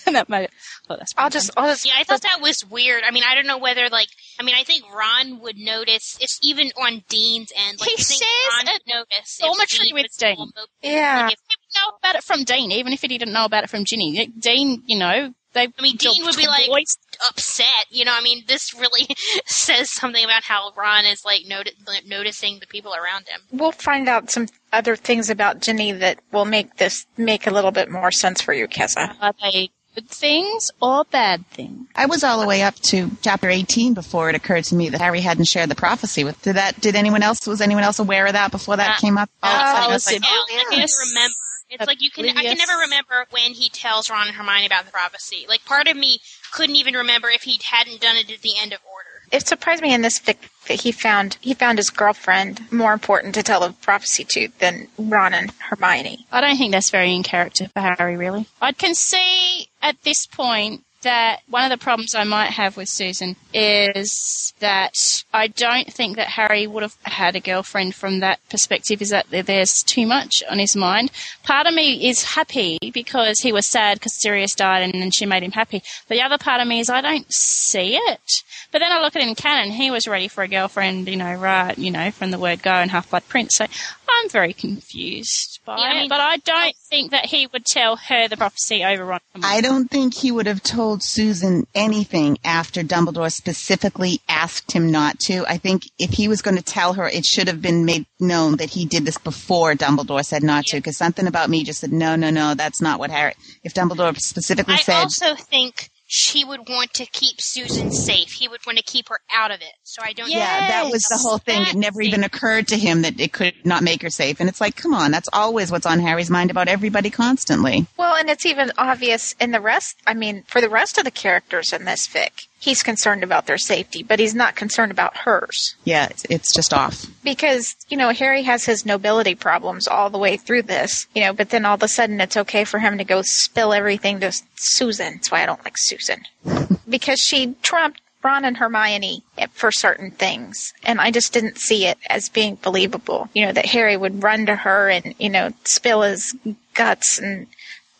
and 0.06 0.16
that 0.16 0.30
made 0.30 0.44
it. 0.46 0.52
Oh, 0.90 0.96
that's 0.98 1.14
I'll 1.18 1.30
just, 1.30 1.52
I'll 1.56 1.70
just. 1.70 1.86
Yeah, 1.86 1.94
I 1.98 2.04
thought 2.04 2.22
that 2.22 2.40
was 2.42 2.66
weird. 2.70 3.04
I 3.08 3.12
mean, 3.12 3.24
I 3.28 3.34
don't 3.36 3.48
know 3.48 3.58
whether 3.58 3.88
like 3.90 4.10
I 4.40 4.44
mean, 4.44 4.56
I 4.56 4.64
think 4.64 4.84
Ron 4.94 5.40
would 5.40 5.58
notice. 5.58 6.18
It's 6.20 6.38
even 6.44 6.72
on 6.78 7.04
Dean's 7.08 7.52
end. 7.56 7.80
Like, 7.80 7.90
He 7.92 7.98
says 8.04 8.22
Ron 8.58 8.68
it 8.68 8.82
would 8.86 8.94
notice. 8.94 9.40
if 9.40 9.46
dormitory 9.46 9.88
Dean 9.88 9.94
with 9.96 10.04
was 10.04 10.18
Dean. 10.18 10.36
almost- 10.38 10.58
Yeah. 10.82 11.24
like, 11.24 11.34
if- 11.34 11.40
He 11.48 11.56
would 11.56 11.76
know 11.92 11.98
about 11.98 12.16
it 12.16 12.24
from 12.24 12.44
Dean, 12.44 12.72
even 12.72 12.94
if 12.94 13.02
he 13.02 13.08
didn't 13.08 13.34
know 13.34 13.46
about 13.46 13.64
it 13.64 13.70
from 13.70 13.86
Ginny. 13.86 14.28
Dean, 14.28 14.84
you 14.86 14.98
know, 15.00 15.34
they. 15.54 15.64
I 15.78 15.82
mean, 15.82 15.96
Dean 15.98 16.26
would 16.26 16.36
be 16.36 16.48
like 16.48 16.68
boys- 16.68 16.98
upset. 17.30 17.86
You 17.90 18.06
know, 18.06 18.14
I 18.16 18.22
mean, 18.22 18.44
this 18.48 18.74
really 18.74 19.08
says 19.46 19.90
something 19.90 20.24
about 20.24 20.44
how 20.44 20.72
Ron 20.76 21.06
is 21.06 21.24
like 21.26 21.42
noti- 21.48 21.76
noticing 22.06 22.60
the 22.60 22.68
people 22.68 22.94
around 22.94 23.28
him. 23.28 23.42
We'll 23.52 23.72
find 23.72 24.08
out 24.08 24.30
some 24.32 24.48
other 24.74 24.96
things 24.96 25.30
about 25.30 25.62
Ginny 25.62 25.92
that 25.92 26.20
will 26.32 26.46
make 26.46 26.78
this 26.78 27.06
make 27.18 27.48
a 27.48 27.52
little 27.52 27.72
bit 27.72 27.90
more 27.90 28.12
sense 28.12 28.42
for 28.42 28.54
you, 28.54 28.68
Kessa. 28.68 29.16
Are 29.22 29.34
they 29.42 29.70
good 29.96 30.08
things 30.10 30.72
or 30.82 31.04
bad 31.06 31.46
things? 31.48 31.88
I 31.96 32.06
was 32.06 32.24
all 32.24 32.40
the 32.40 32.48
way 32.48 32.62
up 32.64 32.76
to 32.76 33.12
chapter 33.22 33.50
18 33.50 33.94
before 33.94 34.30
it 34.30 34.36
occurred 34.36 34.64
to 34.66 34.76
me 34.76 34.88
that 34.90 35.02
Harry 35.02 35.20
hadn't 35.22 35.46
shared 35.46 35.70
the 35.70 35.76
prophecy 35.76 36.24
with. 36.24 36.42
Did 36.42 36.56
that? 36.56 36.80
Did 36.80 36.96
anyone 36.96 37.24
else? 37.24 37.46
Was 37.46 37.60
anyone 37.62 37.84
else 37.84 38.00
aware 38.00 38.26
of 38.28 38.34
that 38.34 38.52
before 38.52 38.78
that 38.78 38.98
Uh, 38.98 39.00
came 39.02 39.18
up? 39.18 39.30
All 39.44 39.52
of 39.54 39.62
I 39.62 39.88
was 39.88 39.94
was 39.96 40.08
like, 40.08 40.16
it- 40.18 40.24
Oh, 40.26 40.46
I 40.50 40.76
can't 40.76 40.92
remember. 41.10 41.36
It's 41.72 41.88
like 41.88 42.02
you 42.02 42.12
can. 42.12 42.26
I 42.38 42.44
can 42.44 42.58
never 42.58 42.82
remember 42.82 43.26
when 43.32 43.54
he 43.54 43.70
tells 43.70 44.10
Ron 44.10 44.28
and 44.28 44.36
Hermione 44.36 44.66
about 44.66 44.86
the 44.86 44.92
prophecy. 44.92 45.46
Like 45.48 45.64
part 45.66 45.88
of 45.88 45.96
me 45.96 46.20
couldn't 46.52 46.76
even 46.76 46.96
remember 46.96 47.30
if 47.30 47.44
he 47.44 47.60
hadn't 47.64 48.02
done 48.02 48.18
it 48.18 48.30
at 48.30 48.42
the 48.42 48.54
end 48.62 48.74
of 48.74 48.80
Order. 48.92 49.08
It 49.32 49.48
surprised 49.48 49.82
me 49.82 49.94
in 49.94 50.02
this 50.02 50.20
fic 50.20 50.36
that 50.68 50.82
he 50.82 50.92
found 50.92 51.38
he 51.40 51.54
found 51.54 51.78
his 51.78 51.90
girlfriend 51.90 52.70
more 52.72 52.92
important 52.92 53.34
to 53.36 53.44
tell 53.44 53.62
the 53.62 53.72
prophecy 53.72 54.26
to 54.32 54.50
than 54.60 54.90
Ron 54.98 55.34
and 55.34 55.52
Hermione. 55.70 56.28
I 56.32 56.42
don't 56.42 56.58
think 56.58 56.74
that's 56.74 56.90
very 56.90 57.16
in 57.16 57.24
character 57.24 57.68
for 57.68 57.80
Harry, 57.80 58.18
really. 58.18 58.48
I 58.62 58.74
can 58.74 58.94
see 58.94 59.70
at 59.82 60.04
this 60.04 60.26
point 60.26 60.84
that 61.02 61.42
one 61.50 61.64
of 61.64 61.70
the 61.70 61.84
problems 61.84 62.16
I 62.16 62.24
might 62.24 62.52
have 62.52 62.78
with 62.78 62.90
Susan 62.90 63.36
is 63.54 64.54
that 64.60 64.96
I 65.34 65.48
don't 65.48 65.92
think 65.92 66.18
that 66.18 66.28
Harry 66.28 66.68
would 66.68 66.84
have 66.84 66.96
had 67.04 67.36
a 67.36 67.40
girlfriend 67.40 67.96
from 67.96 68.20
that 68.20 68.40
perspective, 68.50 69.02
is 69.02 69.10
that 69.10 69.28
there's 69.30 69.82
too 69.86 70.06
much 70.06 70.44
on 70.50 70.60
his 70.60 70.76
mind. 70.76 71.12
Part 71.44 71.68
of 71.68 71.74
me 71.74 72.10
is 72.10 72.24
happy 72.24 72.78
because 72.94 73.40
he 73.40 73.52
was 73.52 73.68
sad 73.68 74.00
because 74.00 74.22
Sirius 74.22 74.56
died 74.56 74.84
and 74.84 74.94
then 74.94 75.12
she 75.12 75.26
made 75.26 75.44
him 75.44 75.52
happy. 75.52 75.84
The 76.08 76.22
other 76.22 76.38
part 76.38 76.62
of 76.62 76.68
me 76.68 76.80
is 76.80 76.90
I 76.90 77.02
don't 77.02 77.32
see 77.32 77.96
it. 77.96 78.44
But 78.72 78.80
then 78.80 78.92
I 78.92 79.02
look 79.02 79.16
at 79.16 79.22
it 79.22 79.28
in 79.28 79.36
canon, 79.36 79.72
he 79.72 79.92
was 79.92 80.08
ready 80.08 80.28
for 80.28 80.44
a 80.44 80.48
girlfriend, 80.48 81.08
you 81.08 81.18
know, 81.18 81.34
right, 81.34 81.78
you 81.78 81.92
know, 81.92 82.12
from 82.12 82.32
the 82.32 82.40
word 82.40 82.64
go 82.64 82.72
and 82.72 82.92
Half 82.92 83.10
Blood 83.10 83.24
Prince. 83.28 83.58
So 83.58 83.66
I'm 84.10 84.30
very 84.30 84.54
confused 84.54 85.60
by 85.66 85.78
Yeah, 85.78 85.84
I 85.84 85.92
it. 85.92 86.00
mean- 86.02 86.10
but 86.10 86.20
I 86.20 86.38
don't 86.38 86.76
think 86.90 87.12
that 87.12 87.26
he 87.28 87.48
would 87.48 87.66
tell 87.66 87.96
her 87.96 88.28
the 88.28 88.36
prophecy 88.38 88.84
over 88.84 89.06
Ron. 89.06 89.20
I 89.44 89.62
don't 89.62 89.90
think 89.90 90.16
he 90.16 90.32
would 90.32 90.48
have 90.48 90.64
told 90.64 91.04
Susan 91.04 91.68
anything 91.76 92.38
after 92.44 92.82
Dumbledore 92.84 93.32
specifically 93.32 94.22
asked 94.28 94.72
him 94.72 94.92
not 94.92 95.20
to. 95.28 95.46
I 95.48 95.58
think 95.58 95.84
if 96.00 96.12
he 96.12 96.28
was 96.28 96.42
going 96.42 96.58
to 96.58 96.64
tell 96.64 96.94
her, 96.94 97.08
it 97.08 97.26
should 97.26 97.48
have 97.48 97.62
been 97.62 97.86
made 97.86 98.06
known 98.20 98.58
that 98.58 98.72
he 98.72 98.86
did 98.86 99.06
this 99.06 99.18
before 99.20 99.76
Dumbledore 99.76 100.26
said 100.26 100.42
not 100.44 100.66
to. 100.68 100.78
Because 100.78 100.98
something 100.98 101.28
about 101.28 101.50
me 101.50 101.64
just 101.64 101.80
said, 101.82 101.92
no, 101.92 102.16
no, 102.16 102.32
no, 102.32 102.56
that's 102.56 102.82
not 102.82 103.00
what 103.00 103.12
Harry. 103.12 103.34
If 103.64 103.74
Dumbledore 103.76 104.18
specifically 104.18 104.74
I 104.76 104.78
said, 104.78 104.96
also 105.04 105.36
think 105.36 105.91
she 106.14 106.44
would 106.44 106.68
want 106.68 106.94
to 106.96 107.06
keep 107.06 107.38
Susan 107.40 107.90
safe. 107.90 108.34
He 108.34 108.50
would 108.50 108.60
want 108.66 108.78
to 108.78 108.84
keep 108.84 109.08
her 109.08 109.20
out 109.32 109.50
of 109.50 109.62
it. 109.62 109.72
So 109.84 110.02
I 110.04 110.12
don't. 110.12 110.30
yeah, 110.30 110.68
that 110.68 110.92
was 110.92 111.02
the 111.04 111.18
whole 111.18 111.38
thing. 111.38 111.62
It 111.62 111.76
never 111.76 112.02
even 112.02 112.26
occurred 112.26 112.68
to 112.68 112.78
him 112.78 113.04
that 113.04 113.18
it 113.18 113.32
could 113.32 113.54
not 113.64 113.82
make 113.82 114.02
her 114.02 114.10
safe. 114.10 114.42
And 114.42 114.50
it's 114.50 114.60
like, 114.60 114.76
come 114.76 114.94
on, 114.94 115.12
that's 115.12 115.30
always 115.32 115.72
what's 115.72 115.86
on 115.86 116.02
Harry's 116.02 116.30
mind 116.30 116.52
about 116.52 116.68
everybody 116.68 117.10
constantly. 117.10 117.88
Well, 117.96 118.18
and 118.18 118.30
it's 118.30 118.46
even 118.46 118.74
obvious 118.78 119.36
in 119.40 119.52
the 119.52 119.62
rest. 119.62 119.96
I 120.06 120.14
mean, 120.14 120.44
for 120.48 120.60
the 120.60 120.70
rest 120.70 120.98
of 120.98 121.06
the 121.06 121.12
characters 121.12 121.72
in 121.72 121.86
this 121.86 122.06
fic, 122.10 122.48
he's 122.62 122.84
concerned 122.84 123.24
about 123.24 123.48
their 123.48 123.58
safety, 123.58 124.04
but 124.04 124.20
he's 124.20 124.36
not 124.36 124.56
concerned 124.56 124.92
about 124.92 125.18
hers. 125.18 125.76
Yeah, 125.84 126.08
it's, 126.10 126.26
it's 126.30 126.54
just 126.54 126.74
off. 126.74 127.08
Because, 127.24 127.76
you 127.90 127.98
know, 127.98 128.10
Harry 128.12 128.44
has 128.44 128.64
his 128.64 128.86
nobility 128.86 129.36
problems 129.36 129.88
all 129.88 130.10
the 130.10 130.20
way 130.20 130.38
through 130.38 130.62
this, 130.62 131.08
you 131.14 131.24
know, 131.24 131.34
but 131.34 131.50
then 131.50 131.66
all 131.66 131.76
of 131.76 131.84
a 131.84 131.88
sudden 131.88 132.22
it's 132.22 132.38
okay 132.38 132.64
for 132.64 132.80
him 132.80 133.00
to 133.00 133.04
go 133.04 133.22
spill 133.24 133.74
everything 133.74 134.20
to 134.22 134.32
Susan. 134.56 135.14
That's 135.14 135.32
why 135.32 135.44
I 135.44 135.48
don't 135.48 135.64
like 135.66 135.78
Susan. 135.78 136.22
because 136.88 137.20
she 137.20 137.56
trumped 137.64 138.00
Ron 138.24 138.46
and 138.46 138.58
Hermione 138.58 139.24
for 139.52 139.72
certain 139.72 140.12
things. 140.12 140.74
And 140.84 141.02
I 141.02 141.10
just 141.10 141.34
didn't 141.34 141.58
see 141.58 141.88
it 141.88 141.98
as 142.08 142.30
being 142.30 142.60
believable. 142.62 143.30
You 143.34 143.48
know, 143.48 143.52
that 143.54 143.66
Harry 143.66 143.98
would 143.98 144.22
run 144.22 144.46
to 144.46 144.56
her 144.56 144.90
and, 144.90 145.16
you 145.18 145.30
know, 145.30 145.52
spill 145.64 146.04
his 146.04 146.36
guts 146.76 147.18
and 147.18 147.48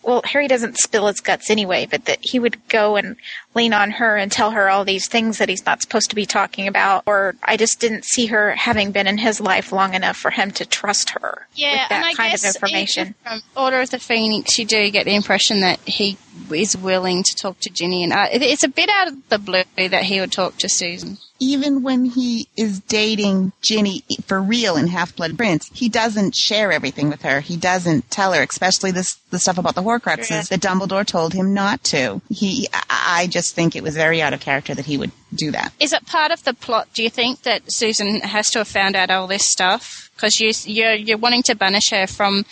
well, 0.04 0.22
Harry 0.26 0.48
doesn't 0.48 0.78
spill 0.78 1.08
his 1.08 1.20
guts 1.20 1.50
anyway, 1.50 1.88
but 1.90 2.06
that 2.06 2.20
he 2.22 2.40
would 2.40 2.68
go 2.68 2.96
and 2.96 3.16
lean 3.54 3.74
on 3.74 3.92
her 3.92 4.18
and 4.18 4.32
tell 4.32 4.52
her 4.52 4.70
all 4.70 4.84
these 4.86 5.08
things 5.08 5.38
that 5.38 5.50
he's 5.50 5.66
not 5.66 5.82
supposed 5.82 6.10
to 6.10 6.16
be 6.16 6.26
talking 6.26 6.68
about. 6.68 7.04
Or 7.06 7.36
I 7.44 7.58
just 7.58 7.80
didn't 7.80 8.06
see 8.06 8.28
her 8.28 8.52
having 8.56 8.92
been 8.92 9.08
in 9.08 9.18
his 9.18 9.40
life 9.42 9.72
long 9.72 9.94
enough 9.94 10.18
for 10.18 10.32
him 10.32 10.52
to 10.52 10.66
trust 10.66 11.12
her 11.12 11.48
Yeah, 11.56 11.72
with 11.72 11.90
that 11.90 11.92
and 11.92 12.06
I 12.06 12.14
kind 12.14 12.32
guess 12.32 12.44
of 12.44 12.56
information. 12.56 13.16
from 13.24 13.42
Order 13.56 13.82
of 13.82 13.92
the 13.92 14.00
Phoenix, 14.00 14.58
you 14.58 14.66
do 14.66 14.90
get 14.92 15.06
the 15.06 15.16
impression 15.16 15.62
that 15.62 15.80
he 15.82 16.18
is 16.54 16.76
willing 16.78 17.24
to 17.24 17.36
talk 17.36 17.60
to 17.60 17.70
Ginny, 17.70 18.04
and 18.04 18.14
uh, 18.14 18.28
it's 18.32 18.64
a 18.64 18.68
bit 18.70 18.90
out 18.90 19.08
of 19.10 19.30
the 19.30 19.38
blue 19.40 19.64
that 19.78 20.04
he 20.04 20.20
would 20.20 20.32
talk 20.32 20.58
to 20.58 20.70
Susan. 20.70 21.18
Even 21.42 21.82
when 21.82 22.06
he 22.06 22.48
is 22.56 22.80
dating 22.82 23.52
Ginny 23.64 24.04
for 24.28 24.40
real 24.40 24.78
in 24.78 24.86
Half 24.88 25.16
Blood 25.16 25.36
Prince, 25.38 25.70
he 25.74 25.90
doesn't 25.90 26.36
share 26.36 26.72
everything 26.72 27.10
with 27.10 27.24
her. 27.24 27.42
He 27.42 27.58
doesn't 27.58 28.10
tell 28.12 28.34
her, 28.34 28.44
especially 28.44 28.92
this 28.92 29.16
the 29.32 29.40
stuff 29.40 29.58
about 29.58 29.74
the 29.76 29.82
Horcruxes 29.82 30.30
Yeah. 30.30 30.42
that 30.44 30.60
Dumbledore 30.62 31.06
told 31.06 31.34
him 31.34 31.54
not 31.54 31.84
to. 31.86 32.22
He, 32.30 32.68
I, 32.90 33.28
just 33.28 33.56
think 33.56 33.76
it 33.76 33.82
was 33.84 33.96
very 33.96 34.22
out 34.22 34.34
of 34.34 34.40
character 34.40 34.76
that 34.76 34.86
he 34.86 34.98
would 34.98 35.12
do 35.34 35.52
that. 35.52 35.74
Is 35.80 35.94
it 35.94 36.06
part 36.06 36.32
of 36.32 36.44
the 36.44 36.54
plot? 36.54 36.90
Do 36.94 37.02
you 37.02 37.10
think 37.10 37.42
that 37.44 37.64
Susan 37.68 38.20
has 38.22 38.50
to 38.52 38.60
have 38.60 38.68
found 38.68 38.96
out 38.96 39.10
all 39.10 39.26
this 39.28 39.46
stuff 39.46 40.12
because 40.16 40.40
you 40.40 40.52
you're 40.66 40.94
you're 40.94 41.18
wanting 41.18 41.44
to 41.44 41.56
banish 41.56 41.90
her 41.90 42.06
from 42.08 42.46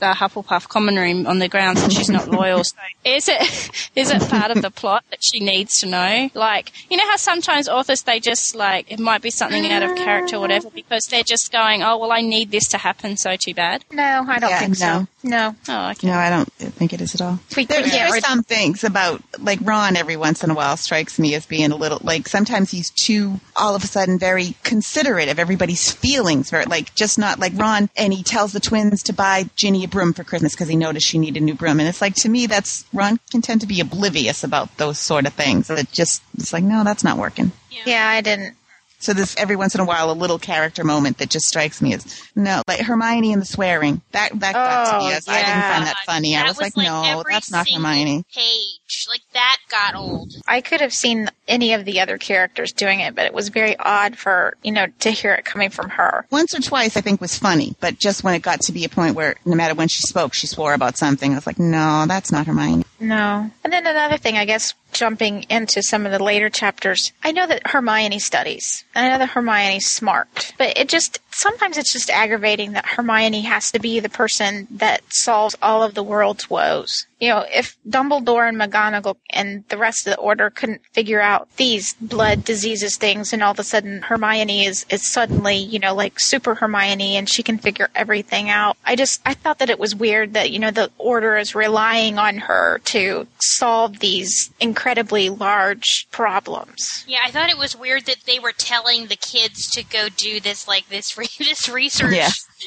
the 0.00 0.12
Hufflepuff 0.12 0.68
common 0.68 0.96
room 0.96 1.26
on 1.26 1.38
the 1.38 1.48
grounds 1.48 1.82
that 1.82 1.92
she's 1.92 2.08
not 2.10 2.28
loyal? 2.28 2.64
So 2.64 2.76
is 3.04 3.28
it 3.28 3.70
is 3.96 4.10
it 4.10 4.28
part 4.28 4.50
of 4.50 4.62
the 4.62 4.70
plot 4.70 5.04
that 5.10 5.22
she 5.22 5.40
needs 5.40 5.78
to 5.80 5.86
know? 5.86 6.30
Like 6.34 6.72
you 6.90 6.96
know 6.96 7.06
how 7.08 7.16
sometimes 7.16 7.68
authors 7.68 8.02
they 8.02 8.18
just 8.20 8.54
like 8.54 8.90
it 8.90 8.98
might 8.98 9.22
be 9.22 9.30
something 9.30 9.70
out 9.70 9.82
of 9.82 9.94
character 9.96 10.36
or 10.36 10.40
whatever 10.40 10.70
because 10.70 11.04
they're 11.04 11.22
just 11.22 11.52
going 11.52 11.82
oh 11.82 11.98
well 11.98 12.12
I 12.12 12.20
need 12.22 12.50
this 12.50 12.66
to 12.68 12.78
happen 12.78 13.16
so 13.16 13.36
too 13.36 13.54
bad. 13.54 13.84
No, 13.92 14.24
I 14.28 14.38
don't 14.38 14.50
Yeah, 14.50 14.58
think 14.58 14.76
so. 14.76 14.86
no. 14.86 15.06
No. 15.22 15.54
Oh, 15.68 15.90
okay. 15.90 16.06
No, 16.06 16.14
I 16.14 16.30
don't 16.30 16.48
think 16.48 16.92
it 16.92 17.00
is 17.00 17.14
at 17.14 17.20
all. 17.20 17.38
We 17.56 17.66
There, 17.66 17.82
couldn't 17.82 17.92
there 17.92 18.08
are 18.08 18.20
some 18.20 18.42
things 18.42 18.84
about 18.84 19.22
like 19.38 19.58
Ron 19.62 19.96
every 19.96 20.16
once 20.16 20.42
in 20.42 20.50
a 20.50 20.54
while 20.54 20.76
strikes 20.76 21.18
me 21.18 21.34
as 21.34 21.44
being 21.46 21.72
a 21.72 21.76
little 21.76 21.98
like 22.02 22.26
sometimes 22.26 22.70
he's 22.70 22.90
too 22.90 23.40
all 23.54 23.74
of 23.74 23.84
a 23.84 23.86
sudden 23.86 24.18
very 24.18 24.54
considerate 24.62 25.28
of 25.28 25.38
everybody's 25.38 25.90
feelings 25.92 26.50
very 26.50 26.64
like 26.64 26.94
just 26.94 27.18
not 27.18 27.38
like 27.38 27.52
Ron 27.56 27.90
and 27.96 28.12
he 28.12 28.22
tells 28.22 28.52
the 28.52 28.60
twins 28.60 29.02
to 29.04 29.12
buy 29.12 29.44
Ginny 29.56 29.84
a 29.84 29.88
broom 29.88 30.12
for 30.14 30.24
Christmas 30.24 30.54
because 30.54 30.68
he 30.68 30.76
noticed 30.76 31.06
she 31.06 31.18
needed 31.18 31.42
a 31.42 31.44
new 31.44 31.54
broom 31.54 31.80
and 31.80 31.88
it's 31.88 32.00
like 32.00 32.14
to 32.16 32.28
me 32.28 32.46
that's 32.46 32.84
Ron 32.92 33.18
can 33.30 33.42
tend 33.42 33.60
to 33.60 33.66
be 33.66 33.80
oblivious 33.80 34.42
about 34.42 34.74
those 34.78 34.98
sort 34.98 35.26
of 35.26 35.34
things 35.34 35.68
it 35.68 35.92
just 35.92 36.22
it's 36.38 36.52
like 36.52 36.64
no 36.64 36.82
that's 36.84 37.04
not 37.04 37.18
working 37.18 37.52
Yeah, 37.86 38.08
I 38.08 38.20
didn't. 38.20 38.56
So 39.00 39.12
this 39.12 39.34
every 39.36 39.56
once 39.56 39.74
in 39.74 39.80
a 39.80 39.84
while 39.84 40.10
a 40.10 40.12
little 40.12 40.38
character 40.38 40.84
moment 40.84 41.18
that 41.18 41.30
just 41.30 41.46
strikes 41.46 41.82
me 41.82 41.94
as 41.94 42.22
no 42.36 42.62
like 42.68 42.80
Hermione 42.80 43.32
and 43.32 43.42
the 43.42 43.46
swearing. 43.46 44.02
That 44.12 44.30
that 44.40 44.52
got 44.52 44.92
to 44.92 44.98
me 44.98 45.12
Oh, 45.12 45.16
as 45.16 45.28
I 45.28 45.42
didn't 45.42 45.62
find 45.62 45.86
that 45.86 45.96
funny. 46.06 46.36
I 46.36 46.42
was, 46.44 46.50
was 46.52 46.60
like, 46.60 46.76
like 46.76 46.86
no 46.86 47.22
that's 47.28 47.50
not 47.50 47.66
Hermione. 47.68 48.24
Page 48.32 48.79
like 49.08 49.22
that 49.32 49.58
got 49.70 49.94
old. 49.94 50.34
I 50.46 50.60
could 50.60 50.80
have 50.80 50.92
seen 50.92 51.28
any 51.48 51.74
of 51.74 51.84
the 51.84 52.00
other 52.00 52.18
characters 52.18 52.72
doing 52.72 53.00
it, 53.00 53.14
but 53.14 53.26
it 53.26 53.34
was 53.34 53.48
very 53.48 53.76
odd 53.78 54.16
for, 54.16 54.56
you 54.62 54.72
know, 54.72 54.86
to 55.00 55.10
hear 55.10 55.32
it 55.34 55.44
coming 55.44 55.70
from 55.70 55.90
her. 55.90 56.26
once 56.30 56.54
or 56.54 56.60
twice 56.60 56.96
I 56.96 57.00
think 57.00 57.20
was 57.20 57.38
funny, 57.38 57.74
but 57.80 57.98
just 57.98 58.24
when 58.24 58.34
it 58.34 58.42
got 58.42 58.60
to 58.62 58.72
be 58.72 58.84
a 58.84 58.88
point 58.88 59.14
where 59.14 59.36
no 59.44 59.56
matter 59.56 59.74
when 59.74 59.88
she 59.88 60.02
spoke, 60.02 60.34
she 60.34 60.46
swore 60.46 60.74
about 60.74 60.96
something, 60.96 61.32
I 61.32 61.34
was 61.34 61.46
like, 61.46 61.58
no, 61.58 62.04
that's 62.06 62.32
not 62.32 62.46
Hermione. 62.46 62.84
No. 63.00 63.50
And 63.64 63.72
then 63.72 63.86
another 63.86 64.18
thing, 64.18 64.36
I 64.36 64.44
guess, 64.44 64.74
jumping 64.92 65.44
into 65.44 65.82
some 65.82 66.04
of 66.04 66.12
the 66.12 66.22
later 66.22 66.50
chapters, 66.50 67.12
I 67.22 67.32
know 67.32 67.46
that 67.46 67.66
Hermione 67.66 68.18
studies. 68.18 68.84
I 68.94 69.08
know 69.08 69.18
that 69.18 69.30
Hermione's 69.30 69.86
smart. 69.86 70.52
But 70.58 70.76
it 70.76 70.88
just, 70.88 71.18
sometimes 71.40 71.78
it's 71.78 71.92
just 71.92 72.10
aggravating 72.10 72.72
that 72.72 72.84
Hermione 72.84 73.40
has 73.42 73.72
to 73.72 73.78
be 73.78 73.98
the 73.98 74.08
person 74.08 74.68
that 74.70 75.02
solves 75.08 75.56
all 75.62 75.82
of 75.82 75.94
the 75.94 76.02
world's 76.02 76.50
woes. 76.50 77.06
You 77.18 77.30
know, 77.30 77.46
if 77.52 77.76
Dumbledore 77.88 78.48
and 78.48 78.58
McGonagall 78.58 79.16
and 79.30 79.64
the 79.68 79.76
rest 79.76 80.06
of 80.06 80.14
the 80.14 80.18
order 80.18 80.48
couldn't 80.50 80.82
figure 80.92 81.20
out 81.20 81.48
these 81.56 81.94
blood 81.94 82.44
diseases 82.44 82.96
things 82.96 83.32
and 83.32 83.42
all 83.42 83.52
of 83.52 83.58
a 83.58 83.64
sudden 83.64 84.02
Hermione 84.02 84.64
is, 84.64 84.86
is 84.90 85.06
suddenly, 85.06 85.56
you 85.56 85.78
know, 85.78 85.94
like 85.94 86.18
super 86.18 86.54
Hermione 86.54 87.16
and 87.16 87.28
she 87.28 87.42
can 87.42 87.58
figure 87.58 87.90
everything 87.94 88.48
out. 88.48 88.76
I 88.84 88.96
just, 88.96 89.20
I 89.26 89.34
thought 89.34 89.58
that 89.58 89.70
it 89.70 89.78
was 89.78 89.94
weird 89.94 90.32
that, 90.34 90.50
you 90.50 90.58
know, 90.58 90.70
the 90.70 90.90
order 90.98 91.36
is 91.36 91.54
relying 91.54 92.18
on 92.18 92.38
her 92.38 92.80
to 92.86 93.26
solve 93.38 93.98
these 93.98 94.50
incredibly 94.60 95.28
large 95.28 96.06
problems. 96.10 97.04
Yeah, 97.06 97.20
I 97.24 97.30
thought 97.30 97.50
it 97.50 97.58
was 97.58 97.76
weird 97.76 98.06
that 98.06 98.24
they 98.26 98.38
were 98.38 98.52
telling 98.52 99.06
the 99.06 99.16
kids 99.16 99.70
to 99.72 99.84
go 99.84 100.08
do 100.08 100.40
this 100.40 100.66
like 100.66 100.88
this 100.88 101.18
re- 101.18 101.26
this 101.38 101.68
research 101.68 102.14
Yeah. 102.14 102.30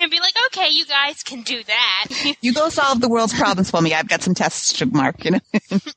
and 0.00 0.10
be 0.10 0.20
like, 0.20 0.34
okay, 0.46 0.68
you 0.70 0.86
guys 0.86 1.22
can 1.22 1.42
do 1.42 1.62
that. 1.64 2.34
You 2.40 2.52
go 2.52 2.68
solve 2.68 3.00
the 3.00 3.08
world's 3.08 3.34
problems 3.34 3.70
for 3.70 3.80
me. 3.80 3.92
I've 3.94 4.08
got 4.08 4.22
some 4.22 4.34
tests 4.34 4.72
to 4.74 4.86
mark, 4.86 5.24
you 5.24 5.32
know. 5.32 5.40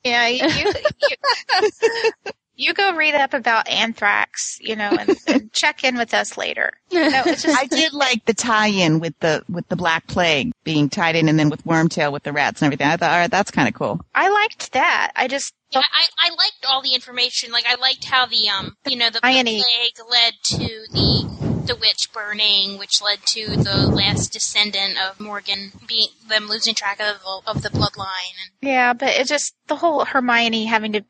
Yeah, 0.04 0.28
you, 0.28 0.74
you, 1.02 2.32
you, 2.60 2.68
you 2.68 2.74
go 2.74 2.96
read 2.96 3.16
up 3.16 3.34
about 3.34 3.68
anthrax, 3.70 4.58
you 4.62 4.76
know, 4.76 4.90
and, 4.90 5.18
and 5.28 5.54
check 5.54 5.84
in 5.84 5.98
with 5.98 6.14
us 6.14 6.38
later. 6.38 6.74
No, 6.92 7.24
just, 7.24 7.48
I 7.48 7.66
did 7.66 7.94
like 7.94 8.26
the 8.26 8.34
tie-in 8.34 9.00
with 9.00 9.18
the 9.20 9.44
with 9.50 9.68
the 9.70 9.76
Black 9.76 10.08
Plague 10.08 10.52
being 10.64 10.90
tied 10.90 11.16
in, 11.16 11.30
and 11.30 11.40
then 11.40 11.50
with 11.50 11.64
Wormtail 11.66 12.12
with 12.12 12.24
the 12.24 12.34
rats 12.34 12.62
and 12.62 12.68
everything. 12.68 12.88
I 12.88 12.98
thought, 12.98 13.12
all 13.12 13.18
right, 13.18 13.32
that's 13.32 13.52
kind 13.52 13.68
of 13.68 13.74
cool. 13.74 14.02
I 14.14 14.30
liked 14.30 14.74
that. 14.74 15.12
I 15.16 15.28
just 15.28 15.54
Yeah, 15.72 15.82
I, 15.82 16.06
I 16.18 16.30
liked 16.32 16.66
all 16.68 16.82
the 16.82 16.94
information. 16.94 17.52
Like 17.52 17.66
I 17.68 17.76
liked 17.76 18.06
how 18.06 18.26
the 18.26 18.50
um 18.50 18.76
you 18.88 18.98
know 18.98 19.10
the, 19.10 19.20
the 19.22 19.44
plague 19.44 20.10
led 20.10 20.34
to 20.44 20.58
the 20.92 21.40
the 21.70 21.76
witch 21.76 22.12
burning, 22.12 22.80
which 22.80 23.02
led 23.02 23.20
to 23.28 23.56
the 23.56 23.88
last 23.88 24.34
descendant 24.34 24.98
of 25.00 25.20
Morgan 25.20 25.72
being 25.88 26.10
them 26.28 26.48
losing 26.48 26.74
track 26.74 27.00
of 27.00 27.18
of 27.46 27.62
the 27.62 27.70
bloodline. 27.70 28.50
Yeah, 28.62 28.94
but 28.94 29.10
it 29.10 29.28
just 29.28 29.54
the 29.68 29.76
whole 29.76 30.04
Hermione 30.04 30.66
having 30.66 30.94
to, 30.94 31.06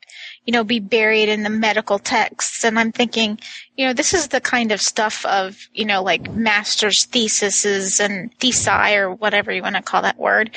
you 0.49 0.51
know, 0.51 0.63
be 0.63 0.80
buried 0.80 1.30
in 1.30 1.43
the 1.43 1.49
medical 1.51 1.99
texts, 1.99 2.63
and 2.65 2.80
I'm 2.80 2.91
thinking, 2.91 3.38
you 3.77 3.85
know, 3.85 3.93
this 3.93 4.15
is 4.15 4.30
the 4.30 4.41
kind 4.41 4.71
of 4.71 4.81
stuff 4.81 5.23
of, 5.27 5.55
you 5.73 5.85
know, 5.85 6.01
like 6.01 6.31
master's 6.31 7.05
theses 7.05 7.99
and 7.99 8.35
thesi 8.39 8.97
or 8.97 9.13
whatever 9.13 9.51
you 9.51 9.61
want 9.61 9.76
to 9.76 9.84
call 9.84 10.01
that 10.01 10.17
word. 10.17 10.49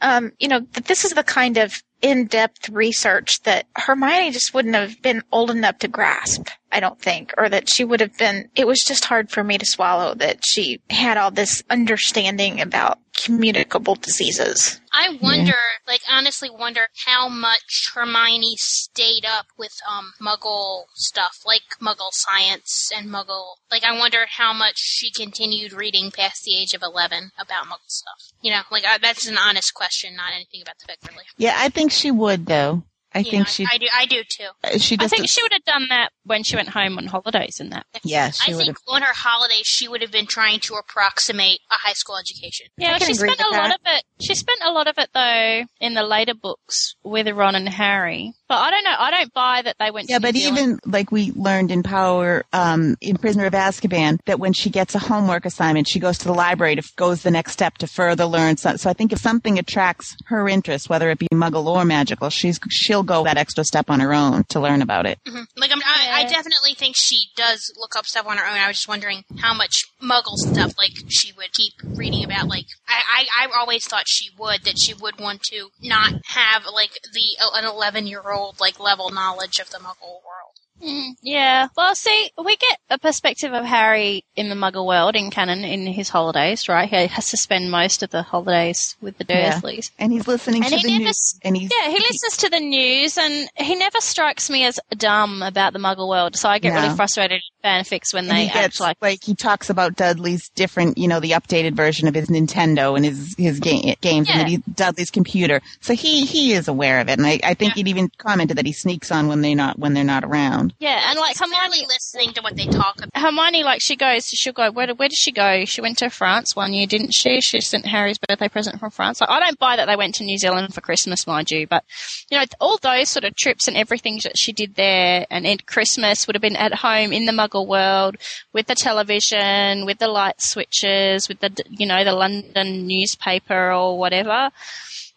Um, 0.00 0.32
you 0.38 0.48
know, 0.48 0.60
that 0.72 0.86
this 0.86 1.04
is 1.04 1.12
the 1.12 1.22
kind 1.22 1.58
of 1.58 1.82
in-depth 2.00 2.70
research 2.70 3.42
that 3.42 3.66
Hermione 3.76 4.30
just 4.30 4.54
wouldn't 4.54 4.76
have 4.76 5.02
been 5.02 5.22
old 5.30 5.50
enough 5.50 5.76
to 5.80 5.88
grasp. 5.88 6.48
I 6.72 6.80
don't 6.80 6.98
think, 6.98 7.34
or 7.36 7.50
that 7.50 7.68
she 7.68 7.84
would 7.84 8.00
have 8.00 8.16
been. 8.16 8.48
It 8.56 8.66
was 8.66 8.82
just 8.82 9.04
hard 9.04 9.30
for 9.30 9.44
me 9.44 9.58
to 9.58 9.66
swallow 9.66 10.14
that 10.14 10.42
she 10.42 10.80
had 10.88 11.18
all 11.18 11.30
this 11.30 11.62
understanding 11.68 12.62
about 12.62 12.98
communicable 13.16 13.94
diseases. 13.94 14.80
I 14.92 15.18
wonder, 15.20 15.56
like 15.86 16.02
honestly, 16.10 16.50
wonder 16.50 16.88
how 17.06 17.28
much 17.28 17.90
Hermione 17.94 18.54
stayed 18.56 19.24
up 19.26 19.46
with 19.58 19.72
um 19.88 20.12
Muggle 20.20 20.84
stuff, 20.94 21.38
like 21.46 21.62
Muggle 21.80 22.10
science 22.12 22.90
and 22.94 23.08
Muggle. 23.08 23.54
Like 23.70 23.84
I 23.84 23.98
wonder 23.98 24.26
how 24.28 24.52
much 24.52 24.76
she 24.76 25.10
continued 25.10 25.72
reading 25.72 26.10
past 26.10 26.42
the 26.44 26.56
age 26.56 26.74
of 26.74 26.82
eleven 26.82 27.30
about 27.38 27.66
Muggle 27.66 27.88
stuff. 27.88 28.32
You 28.42 28.52
know, 28.52 28.62
like 28.70 28.84
I, 28.84 28.98
that's 28.98 29.26
an 29.26 29.38
honest 29.38 29.74
question, 29.74 30.14
not 30.16 30.32
anything 30.34 30.62
about 30.62 30.76
the 30.78 30.86
book, 30.86 31.10
really. 31.10 31.24
Yeah, 31.36 31.54
I 31.56 31.68
think 31.68 31.92
she 31.92 32.10
would 32.10 32.46
though. 32.46 32.82
I 33.14 33.20
You 33.20 33.30
think 33.30 33.48
she. 33.48 33.66
I 33.70 33.78
do. 33.78 33.86
I 33.96 34.06
do 34.06 34.22
too. 34.28 34.48
uh, 34.64 34.78
She 34.78 34.96
I 34.98 35.08
think 35.08 35.28
she 35.30 35.42
would 35.42 35.52
have 35.52 35.64
done 35.64 35.86
that 35.90 36.10
when 36.24 36.42
she 36.42 36.56
went 36.56 36.68
home 36.70 36.98
on 36.98 37.06
holidays 37.06 37.60
and 37.60 37.72
that. 37.72 37.86
yeah, 38.02 38.30
I 38.46 38.50
would 38.54 38.64
think 38.64 38.68
have. 38.68 38.76
on 38.88 39.02
her 39.02 39.12
holidays 39.14 39.62
she 39.66 39.86
would 39.88 40.02
have 40.02 40.10
been 40.12 40.26
trying 40.26 40.60
to 40.60 40.74
approximate 40.74 41.60
a 41.70 41.74
high 41.74 41.92
school 41.92 42.16
education. 42.16 42.66
Yeah, 42.76 42.98
she 42.98 43.14
spent 43.14 43.40
a 43.40 43.44
with 43.50 43.58
lot 43.58 43.68
that. 43.68 43.74
of 43.74 43.80
it. 43.98 44.04
She 44.20 44.34
spent 44.34 44.60
a 44.64 44.70
lot 44.72 44.86
of 44.88 44.96
it 44.98 45.10
though 45.14 45.62
in 45.80 45.94
the 45.94 46.02
later 46.02 46.34
books 46.34 46.94
with 47.04 47.28
Ron 47.28 47.54
and 47.54 47.68
Harry. 47.68 48.32
But 48.48 48.56
I 48.56 48.70
don't 48.70 48.84
know. 48.84 48.94
I 48.98 49.10
don't 49.10 49.32
buy 49.32 49.62
that 49.62 49.76
they 49.78 49.90
went. 49.90 50.08
Yeah, 50.10 50.18
to 50.18 50.22
New 50.26 50.32
but 50.32 50.36
Zealand. 50.38 50.58
even 50.58 50.78
like 50.86 51.10
we 51.12 51.32
learned 51.34 51.70
in 51.70 51.82
Power, 51.82 52.44
um, 52.52 52.96
in 53.00 53.16
Prisoner 53.16 53.46
of 53.46 53.52
Azkaban, 53.54 54.18
that 54.26 54.38
when 54.38 54.52
she 54.52 54.70
gets 54.70 54.94
a 54.94 54.98
homework 54.98 55.46
assignment, 55.46 55.88
she 55.88 55.98
goes 55.98 56.18
to 56.18 56.24
the 56.26 56.34
library 56.34 56.76
to 56.76 56.82
goes 56.96 57.22
the 57.22 57.30
next 57.30 57.52
step 57.52 57.78
to 57.78 57.86
further 57.86 58.26
learn. 58.26 58.56
So, 58.56 58.76
so 58.76 58.90
I 58.90 58.92
think 58.92 59.12
if 59.12 59.18
something 59.20 59.58
attracts 59.58 60.14
her 60.26 60.46
interest, 60.48 60.90
whether 60.90 61.10
it 61.10 61.18
be 61.18 61.28
Muggle 61.32 61.66
or 61.66 61.84
magical, 61.84 62.28
she's 62.28 62.60
she'll 62.70 63.02
go 63.04 63.24
that 63.24 63.36
extra 63.36 63.64
step 63.64 63.90
on 63.90 64.00
her 64.00 64.12
own 64.14 64.44
to 64.50 64.60
learn 64.60 64.82
about 64.82 65.06
it. 65.06 65.18
hmm 65.26 65.42
Like 65.56 65.70
I'm, 65.72 65.80
I, 65.84 66.22
I 66.22 66.24
definitely 66.24 66.74
think 66.74 66.96
she 66.96 67.26
does 67.36 67.72
look 67.78 67.96
up 67.96 68.06
stuff 68.06 68.26
on 68.26 68.36
her 68.36 68.46
own. 68.46 68.56
I 68.56 68.68
was 68.68 68.76
just 68.76 68.88
wondering 68.88 69.24
how 69.36 69.54
much 69.54 69.84
Muggle 70.02 70.36
stuff 70.36 70.74
like 70.78 70.92
she 71.08 71.32
would 71.32 71.52
keep 71.52 71.72
reading 71.96 72.24
about. 72.24 72.48
Like 72.48 72.66
I, 72.88 73.26
I, 73.38 73.46
I 73.46 73.58
always 73.58 73.86
thought 73.86 74.04
she 74.06 74.30
would 74.38 74.64
that 74.64 74.78
she 74.78 74.94
would 74.94 75.18
want 75.20 75.42
to 75.44 75.68
not 75.82 76.12
have 76.26 76.64
like 76.72 76.98
the 77.12 77.36
an 77.54 77.64
eleven 77.64 78.06
year 78.06 78.22
old 78.30 78.60
like 78.60 78.80
level 78.80 79.10
knowledge 79.10 79.58
of 79.58 79.70
the 79.70 79.78
Muggle 79.78 80.20
world. 80.24 80.33
Mm, 80.82 81.12
yeah. 81.22 81.68
Well, 81.76 81.94
see, 81.94 82.30
we 82.42 82.56
get 82.56 82.78
a 82.90 82.98
perspective 82.98 83.52
of 83.52 83.64
Harry 83.64 84.24
in 84.36 84.48
the 84.48 84.54
Muggle 84.56 84.86
world 84.86 85.14
in 85.14 85.30
canon 85.30 85.64
in 85.64 85.86
his 85.86 86.08
holidays, 86.08 86.68
right? 86.68 86.88
He 86.88 87.06
has 87.06 87.30
to 87.30 87.36
spend 87.36 87.70
most 87.70 88.02
of 88.02 88.10
the 88.10 88.22
holidays 88.22 88.96
with 89.00 89.16
the 89.16 89.24
Yeah. 89.28 89.52
Dursleys. 89.60 89.92
And 89.98 90.12
he's 90.12 90.26
listening 90.26 90.64
And 90.64 90.72
to 90.72 90.76
he 90.76 90.82
the 90.82 90.88
never 90.90 91.04
news. 91.04 91.38
And 91.42 91.56
he's 91.56 91.70
Yeah, 91.70 91.90
he 91.90 91.98
listens 92.00 92.36
to 92.38 92.50
the 92.50 92.60
news, 92.60 93.16
and 93.16 93.48
he 93.56 93.76
never 93.76 94.00
strikes 94.00 94.50
me 94.50 94.64
as 94.64 94.80
dumb 94.96 95.42
about 95.42 95.72
the 95.72 95.78
Muggle 95.78 96.08
world. 96.08 96.36
So 96.36 96.48
I 96.48 96.58
get 96.58 96.74
No. 96.74 96.82
really 96.82 96.94
frustrated 96.96 97.40
in 97.62 97.70
fanfics 97.70 98.12
when 98.12 98.24
And 98.28 98.36
they 98.36 98.42
he 98.42 98.48
act 98.48 98.54
gets 98.58 98.80
like 98.80 98.96
like 99.00 99.22
he 99.24 99.34
talks 99.34 99.70
about 99.70 99.94
Dudley's 99.96 100.48
different, 100.50 100.98
you 100.98 101.06
know, 101.08 101.20
the 101.20 101.30
updated 101.30 101.74
version 101.76 102.08
of 102.08 102.14
his 102.14 102.28
Nintendo 102.28 102.96
and 102.96 103.04
his 103.04 103.34
his 103.38 103.60
ga- 103.60 103.94
games, 104.00 104.28
and 104.28 104.40
that 104.40 104.48
he, 104.48 104.58
Dudley's 104.74 105.10
computer. 105.10 105.62
So 105.80 105.94
he 105.94 106.26
he 106.26 106.52
is 106.52 106.66
aware 106.68 107.00
of 107.00 107.08
it, 107.08 107.18
and 107.18 107.26
I, 107.26 107.38
I 107.44 107.54
think 107.54 107.74
he'd 107.74 107.88
even 107.88 108.10
commented 108.18 108.58
that 108.58 108.66
he 108.66 108.72
sneaks 108.72 109.12
on 109.12 109.28
when 109.28 109.40
they 109.40 109.54
not 109.54 109.78
when 109.78 109.94
they're 109.94 110.02
not 110.04 110.24
around. 110.24 110.73
Yeah, 110.78 111.08
and 111.08 111.18
like 111.18 111.38
Hermione 111.38 111.86
listening 111.86 112.32
to 112.34 112.42
what 112.42 112.56
they 112.56 112.66
talk 112.66 112.96
about. 112.96 113.10
Hermione, 113.16 113.62
like 113.62 113.80
she 113.80 113.96
goes, 113.96 114.26
she'll 114.26 114.52
go. 114.52 114.70
Where, 114.70 114.92
where 114.94 115.08
did 115.08 115.18
she 115.18 115.32
go? 115.32 115.64
She 115.64 115.80
went 115.80 115.98
to 115.98 116.10
France 116.10 116.56
one 116.56 116.72
year, 116.72 116.86
didn't 116.86 117.14
she? 117.14 117.40
She 117.40 117.60
sent 117.60 117.86
Harry's 117.86 118.18
birthday 118.18 118.48
present 118.48 118.80
from 118.80 118.90
France. 118.90 119.20
Like, 119.20 119.30
I 119.30 119.40
don't 119.40 119.58
buy 119.58 119.76
that 119.76 119.86
they 119.86 119.96
went 119.96 120.16
to 120.16 120.24
New 120.24 120.38
Zealand 120.38 120.74
for 120.74 120.80
Christmas, 120.80 121.26
mind 121.26 121.50
you, 121.50 121.66
but 121.66 121.84
you 122.30 122.38
know, 122.38 122.44
all 122.60 122.78
those 122.78 123.08
sort 123.08 123.24
of 123.24 123.36
trips 123.36 123.68
and 123.68 123.76
everything 123.76 124.20
that 124.24 124.36
she 124.36 124.52
did 124.52 124.74
there, 124.74 125.26
and 125.30 125.46
at 125.46 125.66
Christmas 125.66 126.26
would 126.26 126.34
have 126.34 126.42
been 126.42 126.56
at 126.56 126.74
home 126.74 127.12
in 127.12 127.26
the 127.26 127.32
Muggle 127.32 127.66
world 127.66 128.16
with 128.52 128.66
the 128.66 128.74
television, 128.74 129.86
with 129.86 129.98
the 129.98 130.08
light 130.08 130.40
switches, 130.40 131.28
with 131.28 131.40
the 131.40 131.52
you 131.70 131.86
know 131.86 132.04
the 132.04 132.12
London 132.14 132.86
newspaper 132.86 133.72
or 133.72 133.98
whatever. 133.98 134.50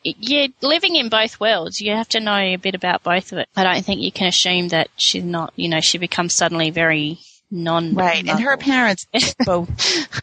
You're 0.03 0.47
living 0.61 0.95
in 0.95 1.09
both 1.09 1.39
worlds. 1.39 1.81
You 1.81 1.91
have 1.91 2.09
to 2.09 2.19
know 2.19 2.37
a 2.37 2.55
bit 2.55 2.75
about 2.75 3.03
both 3.03 3.31
of 3.31 3.39
it. 3.39 3.49
I 3.55 3.63
don't 3.63 3.83
think 3.83 4.01
you 4.01 4.11
can 4.11 4.27
assume 4.27 4.69
that 4.69 4.89
she's 4.95 5.23
not, 5.23 5.53
you 5.55 5.69
know, 5.69 5.81
she 5.81 5.97
becomes 5.97 6.35
suddenly 6.35 6.69
very 6.69 7.19
non 7.51 7.95
Right, 7.95 8.27
and 8.27 8.39
her 8.39 8.57
parents 8.57 9.05
both. 9.45 9.69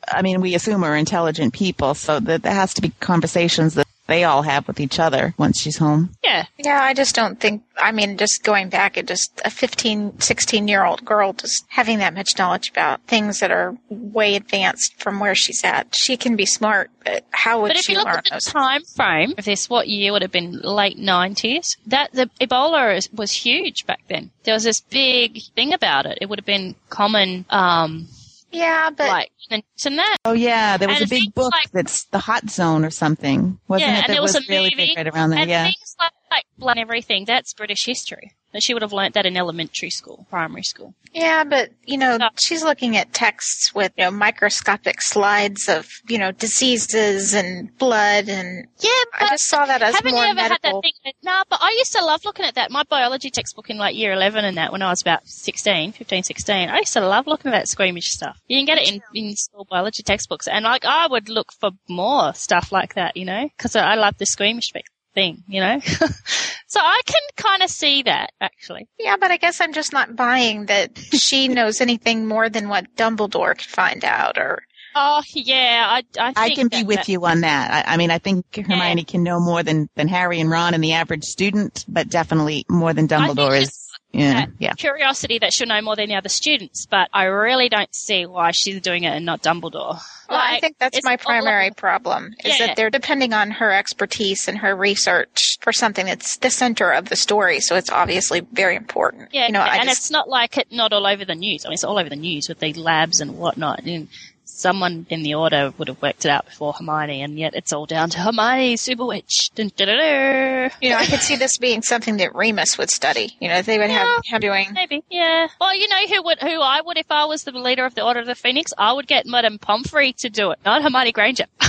I 0.09 0.23
mean, 0.23 0.41
we 0.41 0.55
assume 0.55 0.85
are 0.85 0.97
intelligent 0.97 1.55
people, 1.55 1.95
so 1.95 2.21
that 2.21 2.43
there 2.43 2.55
has 2.55 2.75
to 2.75 2.83
be 2.83 2.91
conversations 3.01 3.75
that 3.75 3.84
they 4.07 4.25
all 4.25 4.43
have 4.43 4.67
with 4.69 4.81
each 4.81 4.99
other 4.99 5.35
once 5.39 5.61
she's 5.61 5.79
home. 5.79 6.11
Yeah. 6.23 6.47
Yeah, 6.59 6.81
I 6.83 6.95
just 6.95 7.15
don't 7.15 7.41
think, 7.41 7.63
I 7.77 7.93
mean, 7.93 8.17
just 8.17 8.43
going 8.45 8.69
back 8.69 8.97
at 8.99 9.07
just 9.07 9.41
a 9.45 9.51
15, 9.51 10.21
16 10.21 10.69
year 10.69 10.85
old 10.85 11.05
girl 11.05 11.33
just 11.33 11.65
having 11.69 11.99
that 11.99 12.15
much 12.15 12.37
knowledge 12.39 12.71
about 12.71 13.03
things 13.07 13.41
that 13.41 13.51
are 13.51 13.77
way 13.89 14.35
advanced 14.37 15.01
from 15.01 15.21
where 15.21 15.35
she's 15.35 15.63
at. 15.65 15.95
She 15.97 16.17
can 16.17 16.37
be 16.37 16.47
smart, 16.47 16.91
but 17.05 17.25
how 17.31 17.63
would 17.63 17.69
But 17.69 17.77
if 17.79 17.83
she 17.85 17.93
you 17.93 17.99
look 17.99 18.07
learn 18.07 18.17
at 18.19 18.25
the 18.25 18.31
those? 18.33 18.45
time 18.45 18.83
frame 18.95 19.35
of 19.39 19.45
this, 19.45 19.69
what 19.71 19.89
year 19.89 20.13
would 20.13 20.23
have 20.23 20.33
been 20.33 20.61
late 20.61 20.99
nineties? 20.99 21.77
That 21.87 22.13
the 22.13 22.31
Ebola 22.41 22.97
is, 22.97 23.09
was 23.13 23.33
huge 23.33 23.87
back 23.87 24.01
then. 24.09 24.31
There 24.45 24.55
was 24.55 24.65
this 24.65 24.81
big 24.81 25.41
thing 25.55 25.73
about 25.73 26.07
it. 26.07 26.19
It 26.21 26.29
would 26.29 26.39
have 26.39 26.47
been 26.47 26.75
common, 26.91 27.45
um, 27.51 28.09
yeah, 28.55 28.91
but 28.91 29.09
like 29.09 29.31
and 29.51 29.63
that. 29.99 30.17
Oh 30.25 30.33
yeah, 30.33 30.77
there 30.77 30.89
was 30.89 31.01
And 31.01 31.07
a 31.07 31.11
big 31.11 31.35
book 31.35 31.53
like- 31.53 31.71
that's 31.73 32.05
the 32.07 32.19
Hot 32.19 32.49
Zone 32.49 32.85
or 32.85 32.91
something, 32.91 33.59
wasn't 33.69 33.89
yeah, 33.91 33.95
it? 33.95 33.99
and 33.99 34.03
That 34.09 34.13
there 34.15 34.23
was, 34.23 34.35
was, 34.35 34.49
a 34.49 34.53
really 34.53 34.71
movie 34.71 34.77
big 34.89 34.97
right 34.97 35.09
around 35.09 35.31
there. 35.31 35.41
and 35.41 35.51
Yeah. 35.51 35.65
things 35.65 35.97
like, 35.99 36.13
like 36.31 36.45
blood 36.59 36.77
and 36.77 36.81
everything. 36.83 37.25
That's 37.27 37.53
British 37.55 37.85
history. 37.85 38.33
That 38.55 38.63
she 38.63 38.73
would 38.73 38.83
have 38.83 38.93
learnt 38.93 39.15
that 39.15 39.27
in 39.27 39.37
elementary 39.37 39.91
school, 39.91 40.27
primary 40.31 40.63
school. 40.63 40.95
Yeah, 41.13 41.45
but 41.45 41.71
you 41.85 41.99
know, 41.99 42.19
she's 42.39 42.65
looking 42.65 42.97
at 42.97 43.13
texts 43.13 43.75
with 43.75 43.93
you 43.99 44.05
know 44.05 44.11
microscopic 44.11 45.03
slides 45.03 45.69
of 45.69 45.91
you 46.09 46.19
know 46.19 46.33
diseases 46.33 47.35
and 47.35 47.77
blood, 47.79 48.29
and 48.29 48.67
yeah, 48.79 48.91
I 49.21 49.29
just 49.31 49.47
saw 49.47 49.67
that 49.67 49.83
as 49.83 49.95
Haven't 49.97 50.13
more 50.13 50.25
you 50.25 50.31
ever 50.31 50.41
had 50.41 50.59
that 50.63 50.81
thing? 50.83 50.93
That, 51.05 51.15
no, 51.23 51.43
but 51.51 51.59
I 51.63 51.71
used 51.79 51.93
to 51.93 52.05
love 52.05 52.25
looking 52.25 52.47
at 52.47 52.55
that. 52.55 52.71
My 52.71 52.85
biology 52.85 53.31
textbook 53.31 53.71
in 53.71 53.77
like 53.77 53.97
year 53.97 54.13
11 54.13 54.45
and 54.45 54.57
that 54.57 54.73
when 54.73 54.83
I 54.83 54.91
was 54.91 55.03
about 55.03 55.27
16, 55.27 55.93
15, 55.93 56.23
16. 56.23 56.69
I 56.69 56.79
used 56.79 56.93
to 56.95 57.01
love 57.01 57.27
looking 57.27 57.53
at 57.53 57.59
that 57.59 57.69
squeamish 57.69 58.11
stuff. 58.11 58.41
You 58.49 58.59
can 58.59 58.67
get 58.67 58.79
it 58.79 58.93
in, 58.93 59.03
in 59.15 59.37
school 59.37 59.67
biology 59.69 60.03
textbooks. 60.03 60.47
And 60.47 60.65
like, 60.65 60.85
I 60.85 61.07
would 61.07 61.29
look 61.29 61.53
for 61.53 61.71
more 61.89 62.35
stuff 62.35 62.73
like 62.73 62.95
that, 62.95 63.17
you 63.17 63.25
know, 63.25 63.49
because 63.57 63.77
I 63.77 63.95
love 63.95 64.19
the 64.19 64.27
squeamish 64.27 64.73
bit- 64.73 64.85
thing, 65.15 65.43
you 65.49 65.61
know. 65.61 65.81
so 66.67 66.81
I 66.81 67.01
can 67.07 67.23
kind 67.37 67.63
of 67.63 67.71
see 67.71 68.03
that 68.03 68.33
actually. 68.41 68.89
Yeah, 68.99 69.17
but 69.19 69.31
I 69.31 69.37
guess 69.37 69.61
I'm 69.61 69.73
just 69.73 69.93
not 69.93 70.17
buying 70.17 70.67
that 70.67 70.99
she 70.99 71.49
knows 71.49 71.81
anything 71.81 72.27
more 72.27 72.49
than 72.49 72.69
what 72.69 72.95
Dumbledore 72.97 73.57
could 73.57 73.67
find 73.67 74.05
out, 74.05 74.39
or 74.39 74.63
Oh 74.97 75.23
yeah, 75.33 75.87
I 75.89 76.03
I, 76.21 76.33
I 76.37 76.47
think 76.49 76.59
can 76.59 76.69
be 76.69 76.77
that- 76.79 76.87
with 76.87 76.97
that- 76.99 77.09
you 77.09 77.25
on 77.25 77.41
that. 77.41 77.87
I, 77.89 77.95
I 77.95 77.97
mean, 77.97 78.11
I 78.11 78.19
think 78.19 78.45
Hermione 78.55 79.05
can 79.05 79.23
know 79.23 79.41
more 79.41 79.63
than, 79.63 79.89
than 79.97 80.07
Harry 80.09 80.41
and 80.41 80.49
Ron 80.51 80.73
and 80.75 80.85
the 80.85 80.93
average 80.93 81.25
student, 81.25 81.85
but 81.89 82.09
definitely 82.09 82.65
more 82.69 82.93
than 82.93 83.09
Dumbledore 83.09 83.61
is. 83.61 83.84
Yeah, 84.15 84.47
yeah. 84.59 84.73
curiosity 84.75 85.39
that 85.41 85.53
she'll 85.53 85.67
know 85.67 85.81
more 85.83 85.97
than 85.97 86.09
the 86.09 86.15
other 86.15 86.29
students, 86.29 86.87
but 86.87 87.09
I 87.13 87.25
really 87.25 87.69
don't 87.69 87.93
see 87.95 88.27
why 88.27 88.53
she's 88.53 88.81
doing 88.81 89.05
it 89.05 89.09
and 89.11 89.27
not 89.27 89.43
Dumbledore. 89.43 90.01
Well, 90.29 90.41
I 90.41 90.61
think 90.61 90.79
that's 90.79 91.03
my 91.05 91.13
all 91.13 91.19
primary 91.19 91.71
problem 91.71 92.35
is 92.45 92.59
Yeah. 92.59 92.67
that 92.69 92.77
they're 92.77 92.91
depending 92.91 93.33
on 93.33 93.51
her 93.51 93.73
expertise 93.73 94.49
and 94.49 94.59
her 94.59 94.75
research 94.75 95.59
for 95.61 95.73
something 95.73 96.07
that's 96.07 96.37
the 96.39 96.51
center 96.51 96.91
of 96.93 97.09
the 97.09 97.17
story, 97.17 97.61
so 97.61 97.75
it's 97.77 97.91
obviously 97.91 98.41
very 98.53 98.77
important. 98.77 99.31
Yeah, 99.33 99.47
you 99.47 99.53
know, 99.53 99.61
I 99.61 99.77
and 99.77 99.89
just, 99.89 100.03
it's 100.03 100.11
not 100.11 100.29
like 100.29 100.57
it 100.59 100.69
not 100.71 100.93
all 100.93 101.07
over 101.07 101.25
the 101.25 101.35
news. 101.35 101.65
I 101.65 101.69
mean, 101.69 101.75
it's 101.75 101.85
all 101.85 101.99
over 101.99 102.09
the 102.09 102.17
news 102.17 102.49
with 102.49 102.61
the 102.61 102.73
labs 102.75 103.21
and 103.21 103.37
whatnot. 103.37 103.81
And 103.85 104.09
someone 104.45 105.07
in 105.11 105.23
the 105.23 105.35
order 105.35 105.73
would 105.79 105.89
have 105.89 106.01
worked 106.01 106.25
it 106.25 106.31
out 106.31 106.47
before 106.47 106.73
Hermione, 106.73 107.23
and 107.23 107.39
yet 107.39 107.55
it's 107.55 107.73
all 107.73 107.87
down 107.87 108.11
to 108.11 108.19
Hermione, 108.19 108.77
super 108.77 109.05
witch. 109.05 109.51
Dun, 109.55 109.71
dun, 109.77 109.89
dun, 109.89 109.99
dun. 109.99 110.71
you 110.81 110.91
know, 110.91 110.97
I 110.97 111.07
could 111.07 111.21
see 111.21 111.37
this 111.37 111.59
being 111.59 111.83
something 111.83 112.17
that 112.19 112.35
Remus 112.35 112.79
would 112.79 112.91
study. 112.91 113.37
You 113.41 113.49
know, 113.49 113.63
they 113.63 113.79
would 113.79 113.91
have 113.91 114.25
him 114.25 114.41
doing. 114.41 114.69
Maybe, 114.73 115.03
yeah. 115.11 115.49
Well, 115.61 115.77
you 115.77 115.89
know 115.89 116.07
who 116.09 116.23
would, 116.25 116.41
who 116.41 116.61
I 116.61 116.81
would 116.81 116.99
if 116.99 117.11
I 117.11 117.25
was 117.25 117.45
the 117.45 117.53
leader 117.53 117.85
of 117.85 117.95
the 117.95 118.05
Order 118.05 118.21
of 118.21 118.27
the 118.27 118.35
Phoenix? 118.35 118.73
I 118.79 118.93
would 118.93 119.07
get 119.07 119.27
Madame 119.27 119.59
Pomfrey 119.59 120.13
to 120.19 120.29
do 120.29 120.51
it, 120.51 120.59
not 120.65 120.83
Hermione 120.83 121.13
Granger. 121.13 121.47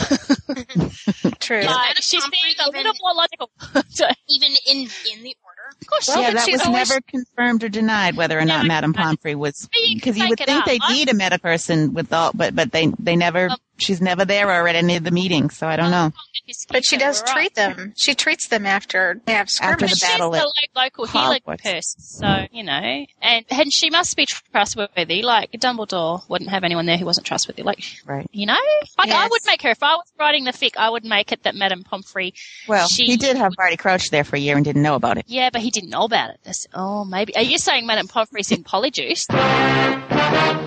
True. 1.39 1.61
Like, 1.61 1.97
she's 2.01 2.27
being 2.29 2.55
a 2.59 2.69
little 2.71 2.93
more 3.01 3.13
logical. 3.13 3.49
even 4.29 4.51
in 4.67 4.77
in 5.13 5.23
the 5.23 5.35
order. 5.43 5.44
Of 5.81 5.87
course, 5.87 6.15
yeah, 6.15 6.31
that 6.31 6.47
was 6.51 6.67
never 6.67 7.01
confirmed 7.01 7.63
or 7.63 7.69
denied 7.69 8.15
whether 8.15 8.37
or 8.39 8.45
not 8.45 8.65
Madame 8.65 8.93
Pomfrey 8.93 9.35
was 9.35 9.67
because 9.93 10.17
you 10.17 10.29
would 10.29 10.37
think 10.37 10.49
up. 10.49 10.65
they'd 10.65 10.81
need 10.89 11.09
a 11.09 11.13
meta 11.13 11.39
person 11.39 11.93
with 11.93 12.11
all, 12.13 12.31
but 12.33 12.55
but 12.55 12.71
they 12.71 12.87
they 12.99 13.15
never. 13.15 13.49
She's 13.77 14.01
never 14.01 14.25
there 14.25 14.49
or 14.49 14.67
at 14.67 14.75
any 14.75 14.95
of 14.95 15.03
the 15.03 15.11
meetings, 15.11 15.55
so 15.57 15.67
I 15.67 15.75
don't 15.75 15.91
know. 15.91 16.11
But 16.69 16.85
she 16.85 16.97
does 16.97 17.23
treat 17.23 17.55
them. 17.55 17.93
She 17.97 18.13
treats 18.13 18.47
them 18.49 18.65
after 18.67 19.19
they 19.25 19.33
have 19.33 19.47
After 19.61 19.87
the 19.87 19.97
battle 19.99 20.31
She's 20.33 20.41
the 20.41 20.51
lo- 20.75 20.83
local 20.83 21.05
healing 21.07 21.39
Hogwarts. 21.45 21.63
person, 21.63 22.01
so 22.01 22.47
you 22.51 22.63
know, 22.63 23.05
and 23.21 23.45
and 23.49 23.73
she 23.73 23.89
must 23.89 24.15
be 24.15 24.27
trustworthy. 24.51 25.23
Like 25.23 25.51
Dumbledore 25.53 26.21
wouldn't 26.29 26.51
have 26.51 26.63
anyone 26.63 26.85
there 26.85 26.97
who 26.97 27.05
wasn't 27.05 27.25
trustworthy. 27.25 27.63
Like, 27.63 27.83
right? 28.05 28.27
You 28.31 28.45
know, 28.45 28.57
like 28.97 29.09
I 29.09 29.27
would 29.27 29.41
make 29.47 29.63
her 29.63 29.69
if 29.69 29.81
I 29.81 29.95
was 29.95 30.05
writing 30.19 30.43
the 30.43 30.51
fic. 30.51 30.77
I 30.77 30.89
would 30.89 31.03
make 31.03 31.31
it 31.31 31.43
that 31.43 31.55
Madame 31.55 31.83
Pomfrey. 31.83 32.33
Well, 32.67 32.87
she, 32.87 33.05
he 33.05 33.17
did 33.17 33.37
have 33.37 33.53
Barty 33.57 33.77
Crouch 33.77 34.09
there 34.11 34.23
for 34.23 34.35
a 34.35 34.39
year 34.39 34.55
and 34.55 34.63
didn't 34.63 34.83
know 34.83 34.95
about 34.95 35.17
it. 35.17 35.25
Yeah, 35.27 35.49
but 35.51 35.61
he 35.61 35.71
didn't 35.71 35.89
know 35.89 36.03
about 36.03 36.29
it. 36.29 36.39
That's, 36.43 36.67
oh, 36.73 37.05
maybe. 37.05 37.35
Are 37.35 37.41
you 37.41 37.57
saying 37.57 37.87
Madame 37.87 38.07
Pomfrey's 38.07 38.51
in 38.51 38.63
Polyjuice? 38.63 39.25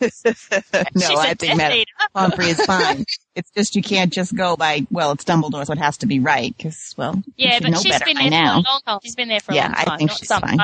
no, 0.94 1.16
I 1.18 1.34
think 1.34 1.56
Madame 1.56 1.84
Pomfrey 2.14 2.46
is 2.50 2.60
fine. 2.64 3.04
it's 3.34 3.50
just 3.50 3.74
you 3.76 3.82
can't 3.82 4.12
just 4.12 4.34
go 4.34 4.56
by 4.56 4.86
well, 4.90 5.12
it's 5.12 5.24
Dumbledore, 5.24 5.66
so 5.66 5.72
it 5.72 5.78
has 5.78 5.96
to 5.98 6.06
be 6.06 6.18
right 6.20 6.56
because 6.56 6.94
well, 6.96 7.22
Yeah, 7.36 7.58
but 7.60 7.76
she's 7.78 8.02
been 8.02 8.16
there 8.16 8.30
now. 8.30 8.62
for 8.62 8.68
a 8.68 8.70
long 8.70 8.80
time. 8.86 8.98
She's 9.02 9.14
been 9.14 9.28
there 9.28 9.40
for 9.40 9.52
a 9.52 9.54
Yeah, 9.56 9.66
long 9.66 9.74
I 9.76 9.84
time. 9.84 9.98
think 9.98 10.10
not 10.10 10.18
she's 10.18 10.28
some 10.28 10.40
fine. 10.42 10.58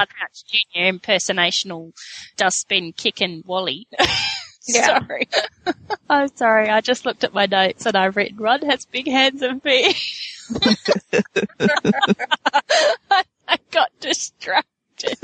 Junior 0.75 0.93
impersonational 0.93 1.93
dustbin 2.37 2.93
kicking 2.93 3.43
Wally. 3.47 3.87
Yeah. 4.69 5.01
sorry. 5.01 5.29
I'm 6.09 6.29
sorry. 6.37 6.69
I 6.69 6.81
just 6.83 7.05
looked 7.05 7.25
at 7.25 7.35
my 7.35 7.47
notes 7.47 7.85
and 7.85 7.97
I've 7.97 8.17
written 8.17 8.37
Ron 8.37 8.61
has 8.63 8.85
big 8.85 9.09
hands 9.09 9.43
and 9.43 9.61
feet. 9.61 9.97
I 13.49 13.59
got 13.73 13.91
distracted. 13.99 15.19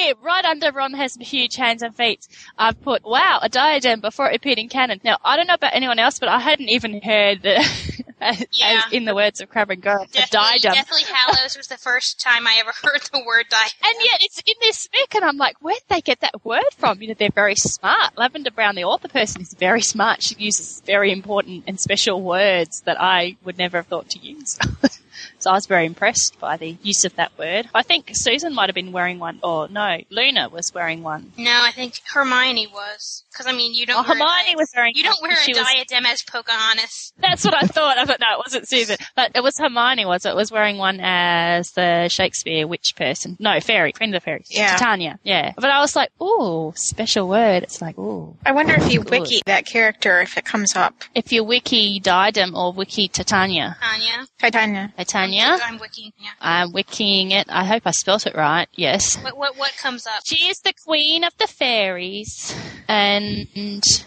Here, 0.00 0.14
right 0.22 0.44
under 0.44 0.72
Ron 0.72 0.94
has 0.94 1.14
huge 1.16 1.56
hands 1.56 1.82
and 1.82 1.94
feet. 1.94 2.26
I've 2.56 2.80
put 2.82 3.04
wow 3.04 3.38
a 3.42 3.48
diadem 3.48 4.00
before 4.00 4.30
it 4.30 4.36
appeared 4.36 4.58
in 4.58 4.68
canon. 4.68 5.00
Now 5.04 5.18
I 5.24 5.36
don't 5.36 5.46
know 5.46 5.54
about 5.54 5.74
anyone 5.74 5.98
else, 5.98 6.18
but 6.18 6.28
I 6.30 6.38
hadn't 6.40 6.68
even 6.70 7.02
heard 7.02 7.42
the, 7.42 7.56
as, 8.20 8.44
Yeah. 8.52 8.82
as 8.86 8.92
in 8.92 9.04
the 9.04 9.14
words 9.14 9.40
of 9.42 9.50
Crabbe 9.50 9.70
and 9.72 9.82
Goyle, 9.82 10.06
a 10.14 10.26
diadem. 10.30 10.72
Deathly 10.72 11.02
Hallows 11.02 11.56
was 11.56 11.66
the 11.68 11.76
first 11.76 12.18
time 12.20 12.46
I 12.46 12.56
ever 12.60 12.72
heard 12.82 13.02
the 13.12 13.22
word 13.26 13.46
diadem. 13.50 13.76
And 13.84 13.96
yet 14.02 14.20
it's 14.22 14.38
in 14.46 14.54
this 14.62 14.88
fic, 14.88 15.14
and 15.14 15.24
I'm 15.24 15.36
like, 15.36 15.56
where'd 15.60 15.82
they 15.88 16.00
get 16.00 16.20
that 16.20 16.44
word 16.44 16.64
from? 16.78 17.02
You 17.02 17.08
know, 17.08 17.14
they're 17.18 17.30
very 17.34 17.56
smart. 17.56 18.16
Lavender 18.16 18.50
Brown, 18.50 18.76
the 18.76 18.84
author 18.84 19.08
person, 19.08 19.42
is 19.42 19.52
very 19.54 19.82
smart. 19.82 20.22
She 20.22 20.34
uses 20.38 20.80
very 20.86 21.12
important 21.12 21.64
and 21.66 21.78
special 21.78 22.22
words 22.22 22.80
that 22.82 22.98
I 23.00 23.36
would 23.44 23.58
never 23.58 23.76
have 23.78 23.86
thought 23.86 24.08
to 24.10 24.18
use. 24.18 24.58
so 25.40 25.50
I 25.50 25.54
was 25.54 25.66
very 25.66 25.86
impressed 25.86 26.38
by 26.40 26.56
the 26.56 26.76
use 26.82 27.04
of 27.04 27.14
that 27.16 27.32
word. 27.38 27.68
I 27.74 27.82
think 27.82 28.10
Susan 28.12 28.54
might 28.54 28.68
have 28.68 28.74
been 28.74 28.92
wearing 28.92 29.18
one, 29.18 29.40
or 29.42 29.68
no, 29.68 29.98
Luna 30.10 30.48
was 30.48 30.72
wearing 30.74 31.02
one. 31.02 31.32
No, 31.36 31.50
I 31.62 31.70
think 31.72 31.94
Hermione 32.12 32.66
was. 32.68 33.24
Because, 33.32 33.46
I 33.46 33.52
mean, 33.52 33.74
you 33.74 33.86
don't 33.86 33.98
Oh, 33.98 34.02
wear 34.08 34.16
a 34.18 34.20
Hermione 34.20 34.50
di- 34.50 34.56
was 34.56 34.68
wearing 34.74 34.92
You 34.96 35.04
don't 35.04 35.22
wear 35.22 35.32
a 35.32 35.36
She 35.36 35.52
was- 35.52 35.62
diadem 35.64 36.04
as 36.06 36.22
Pocahontas. 36.22 37.12
That's 37.18 37.44
what 37.44 37.54
I 37.54 37.66
thought. 37.66 37.96
I 37.98 38.04
thought, 38.04 38.20
no, 38.20 38.26
it 38.34 38.38
wasn't 38.38 38.68
Susan. 38.68 38.96
But 39.16 39.32
it 39.34 39.42
was 39.42 39.56
Hermione, 39.58 40.04
was 40.06 40.26
it? 40.26 40.34
Was 40.34 40.50
wearing 40.50 40.78
one 40.78 40.98
as 41.00 41.70
the 41.72 42.08
Shakespeare 42.08 42.66
witch 42.66 42.94
person. 42.96 43.36
No, 43.38 43.60
fairy, 43.60 43.92
friend 43.92 44.14
of 44.14 44.20
the 44.22 44.24
fairies. 44.24 44.48
Yeah. 44.50 44.76
Titania. 44.76 45.18
Yeah. 45.22 45.52
But 45.56 45.70
I 45.70 45.80
was 45.80 45.94
like, 45.96 46.10
ooh, 46.20 46.72
special 46.76 47.28
word. 47.28 47.62
It's 47.62 47.80
like, 47.80 47.96
ooh. 47.98 48.36
I 48.44 48.52
wonder 48.52 48.74
if 48.74 48.92
you 48.92 49.00
Good. 49.00 49.10
wiki 49.22 49.42
that 49.46 49.66
character 49.66 50.20
if 50.20 50.36
it 50.36 50.44
comes 50.44 50.74
up. 50.76 50.94
If 51.14 51.32
you 51.32 51.44
wiki 51.44 52.00
Diadem 52.00 52.54
or 52.56 52.72
wiki 52.72 53.08
Titania. 53.08 53.76
Tanya. 53.80 54.26
Titania. 54.38 54.92
Titania? 54.96 55.29
I'm 55.38 55.78
wiki. 55.78 56.12
Yeah. 56.18 56.30
I'm 56.40 56.72
wikiing 56.72 57.32
it. 57.32 57.46
I 57.48 57.64
hope 57.64 57.82
I 57.86 57.90
spelt 57.90 58.26
it 58.26 58.34
right. 58.34 58.68
Yes. 58.74 59.16
What, 59.16 59.36
what, 59.36 59.56
what 59.56 59.76
comes 59.76 60.06
up? 60.06 60.22
She 60.24 60.48
is 60.48 60.58
the 60.60 60.72
queen 60.84 61.24
of 61.24 61.36
the 61.38 61.46
fairies, 61.46 62.54
and 62.88 63.46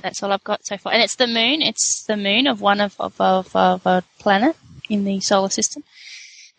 that's 0.02 0.22
all 0.24 0.32
I've 0.32 0.44
got 0.44 0.66
so 0.66 0.78
far. 0.78 0.94
And 0.94 1.02
it's 1.02 1.16
the 1.16 1.28
moon. 1.28 1.62
It's 1.62 2.04
the 2.08 2.18
moon 2.18 2.48
of 2.48 2.62
one 2.62 2.82
of 2.82 2.96
of 3.00 3.20
of, 3.20 3.56
of 3.56 3.86
a 3.86 4.04
planet 4.20 4.56
in 4.90 5.04
the 5.04 5.20
solar 5.22 5.50
system. 5.50 5.84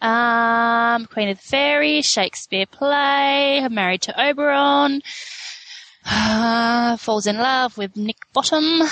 Um, 0.00 1.06
Queen 1.06 1.30
of 1.30 1.38
the 1.38 1.42
Fairies, 1.48 2.04
Shakespeare 2.04 2.66
play, 2.66 3.66
Married 3.70 4.02
to 4.02 4.20
Oberon. 4.22 5.00
Uh, 6.06 6.96
falls 6.98 7.26
in 7.26 7.36
love 7.36 7.76
with 7.78 7.96
Nick 7.96 8.18
Bottom. 8.32 8.82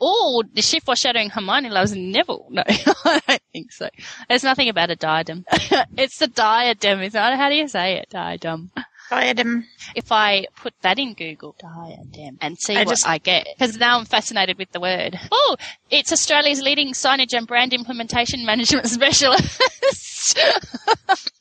Oh, 0.00 0.42
is 0.54 0.68
she 0.68 0.80
foreshadowing 0.80 1.30
Hermione 1.30 1.70
loves 1.70 1.94
Neville? 1.94 2.46
No, 2.50 2.62
I 2.68 3.20
don't 3.26 3.42
think 3.52 3.72
so. 3.72 3.88
There's 4.28 4.44
nothing 4.44 4.68
about 4.68 4.90
a 4.90 4.96
diadem. 4.96 5.44
it's 5.96 6.18
the 6.18 6.26
diadem. 6.28 7.00
Is 7.02 7.12
that 7.12 7.36
how 7.36 7.48
do 7.48 7.54
you 7.54 7.68
say 7.68 7.98
it? 7.98 8.10
Diadem. 8.10 8.70
Diadem. 9.10 9.64
If 9.94 10.12
I 10.12 10.46
put 10.56 10.74
that 10.82 10.98
in 10.98 11.14
Google, 11.14 11.56
diadem, 11.58 12.38
and 12.40 12.58
see 12.58 12.76
I 12.76 12.80
what 12.84 12.90
just- 12.90 13.08
I 13.08 13.18
get, 13.18 13.46
because 13.58 13.76
now 13.78 13.98
I'm 13.98 14.04
fascinated 14.04 14.58
with 14.58 14.70
the 14.72 14.80
word. 14.80 15.18
Oh, 15.32 15.56
it's 15.90 16.12
Australia's 16.12 16.60
leading 16.60 16.92
signage 16.92 17.32
and 17.36 17.46
brand 17.46 17.72
implementation 17.72 18.44
management 18.44 18.86
specialist. 18.98 19.60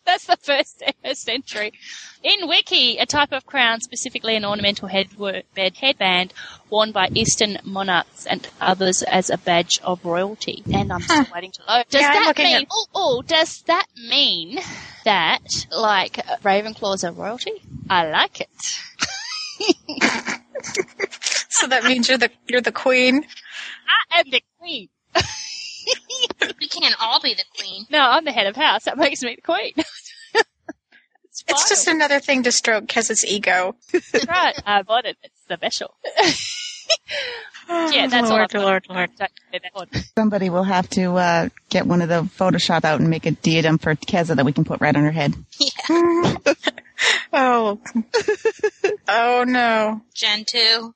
That's 0.06 0.26
the 0.26 0.38
first, 0.42 0.82
first 1.04 1.28
entry. 1.30 1.74
In 2.24 2.48
Wiki, 2.48 2.98
a 2.98 3.06
type 3.06 3.34
of 3.34 3.46
crown, 3.46 3.82
specifically 3.82 4.36
an 4.38 4.46
ornamental 4.46 4.88
bed 5.54 5.76
headband 5.78 6.34
worn 6.70 6.92
by 6.94 7.10
Eastern 7.14 7.58
monarchs 7.66 8.26
and 8.26 8.48
others 8.62 9.04
as 9.04 9.30
a 9.30 9.38
badge 9.38 9.80
of 9.84 10.04
royalty. 10.06 10.64
And 10.74 10.94
I'm 10.94 11.02
still 11.02 11.26
waiting 11.34 11.52
to 11.52 11.62
load. 11.68 11.86
Does 11.90 12.02
Yeah, 12.02 12.14
that 12.14 12.38
mean? 12.38 12.56
at- 12.56 12.68
Oh, 12.72 12.86
oh, 12.96 13.22
does 13.22 13.62
that 13.64 13.86
mean 14.10 14.60
that 15.04 15.66
like 15.72 16.16
Ravenclaws 16.44 17.04
are 17.08 17.12
royalty? 17.12 17.62
I 17.90 18.10
like 18.10 18.42
it. 18.42 18.50
So 21.50 21.66
that 21.68 21.84
means 21.86 22.08
you're 22.08 22.18
the 22.20 22.30
you're 22.48 22.62
the 22.62 22.72
queen. 22.72 23.26
I 23.88 24.20
am 24.20 24.30
the 24.30 24.42
queen. 24.60 24.90
We 26.60 26.68
can't 26.68 26.96
all 27.00 27.22
be 27.22 27.34
the 27.34 27.46
queen. 27.58 27.86
No, 27.90 28.00
I'm 28.00 28.26
the 28.26 28.32
head 28.34 28.46
of 28.46 28.58
house. 28.58 28.84
That 28.84 28.98
makes 28.98 29.24
me 29.24 29.36
the 29.36 29.42
queen. 29.42 29.74
It's 31.48 31.70
just 31.70 31.88
another 31.88 32.20
thing 32.20 32.44
to 32.44 32.52
stroke 32.52 32.88
Kez's 32.88 33.24
ego. 33.26 33.76
That's 33.92 34.28
right. 34.28 34.56
I 34.66 34.82
bought 34.82 35.06
it. 35.06 35.18
It's 35.24 35.40
special. 35.44 35.94
yeah, 37.70 38.08
that's 38.08 38.30
all. 38.30 38.38
Lord, 38.38 38.56
I've. 38.56 38.62
Lord, 38.62 38.86
Lord. 38.90 39.10
Don't 39.18 39.32
say 39.52 39.60
that 39.64 39.74
one. 39.74 39.88
Somebody 40.18 40.50
will 40.50 40.64
have 40.64 40.90
to 40.92 41.16
uh, 41.16 41.50
get 41.70 41.86
one 41.86 42.02
of 42.02 42.10
the 42.10 42.24
Photoshop 42.24 42.84
out 42.84 43.00
and 43.00 43.10
make 43.10 43.26
a 43.26 43.32
diadem 43.32 43.78
for 43.78 43.96
Keza 43.96 44.36
that 44.36 44.46
we 44.46 44.52
can 44.52 44.66
put 44.66 44.82
right 44.82 44.96
on 44.96 45.04
her 45.04 45.12
head. 45.12 45.36
Oh. 47.34 47.80
oh 49.08 49.44
no. 49.46 50.02
Gen 50.16 50.46
2. 50.48 50.94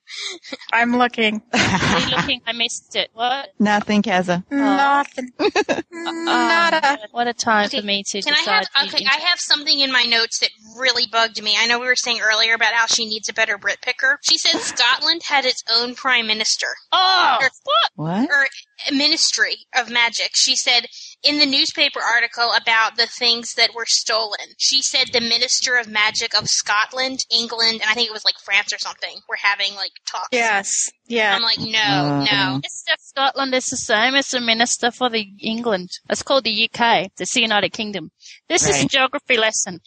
I'm 0.73 0.97
looking. 0.97 1.41
Are 1.53 1.99
you 1.99 2.15
looking? 2.15 2.41
I 2.47 2.53
missed 2.53 2.95
it. 2.95 3.09
What? 3.13 3.49
Nothing, 3.59 4.01
Keza. 4.01 4.43
Nothing. 4.49 5.31
Uh, 5.39 5.81
Nada. 5.91 6.97
What 7.11 7.27
a 7.27 7.33
time 7.33 7.69
for 7.69 7.81
me 7.81 8.03
to 8.07 8.21
Can 8.21 8.33
I 8.33 8.37
decide. 8.37 8.51
have 8.73 8.89
to 8.89 8.95
okay? 8.95 9.05
I 9.05 9.17
have 9.19 9.39
something 9.39 9.79
in 9.79 9.91
my 9.91 10.03
notes 10.03 10.39
that 10.39 10.49
really 10.77 11.05
bugged 11.11 11.41
me. 11.43 11.55
I 11.59 11.67
know 11.67 11.79
we 11.79 11.85
were 11.85 11.95
saying 11.95 12.19
earlier 12.21 12.53
about 12.55 12.73
how 12.73 12.87
she 12.87 13.05
needs 13.05 13.29
a 13.29 13.33
better 13.33 13.57
Brit 13.57 13.81
picker. 13.81 14.17
She 14.23 14.37
said 14.37 14.59
Scotland 14.59 15.21
had 15.23 15.45
its 15.45 15.63
own 15.73 15.95
prime 15.95 16.27
minister. 16.27 16.67
Oh, 16.91 17.37
or, 17.41 17.49
What? 17.95 18.29
Or 18.29 18.47
ministry 18.91 19.57
of 19.77 19.89
magic. 19.91 20.31
She 20.33 20.55
said 20.55 20.87
in 21.23 21.39
the 21.39 21.45
newspaper 21.45 21.99
article 22.01 22.49
about 22.59 22.97
the 22.97 23.07
things 23.07 23.53
that 23.55 23.73
were 23.75 23.85
stolen. 23.87 24.55
She 24.57 24.81
said 24.81 25.07
the 25.11 25.21
minister 25.21 25.75
of 25.75 25.87
magic 25.87 26.37
of 26.37 26.47
Scotland, 26.47 27.19
England, 27.31 27.81
and 27.81 27.89
I 27.89 27.93
think 27.93 28.07
it 28.07 28.13
was 28.13 28.25
like 28.25 28.35
France 28.43 28.73
or 28.73 28.79
something. 28.79 29.19
Were 29.29 29.37
having 29.41 29.75
like 29.75 29.91
talks. 30.09 30.29
Yes. 30.31 30.89
Yeah. 31.07 31.35
I'm 31.35 31.41
like, 31.41 31.59
no, 31.59 31.79
Uh, 31.79 32.25
no. 32.31 32.45
Minister 32.55 32.93
of 32.93 32.99
Scotland 32.99 33.53
is 33.53 33.65
the 33.65 33.77
same 33.77 34.15
as 34.15 34.29
the 34.29 34.39
Minister 34.39 34.91
for 34.91 35.09
the 35.09 35.27
England. 35.41 35.89
It's 36.09 36.23
called 36.23 36.45
the 36.45 36.69
UK. 36.69 37.09
It's 37.19 37.33
the 37.33 37.41
United 37.41 37.73
Kingdom. 37.73 38.11
This 38.51 38.67
is 38.67 38.83
a 38.83 38.87
geography 38.87 39.37
lesson. 39.37 39.79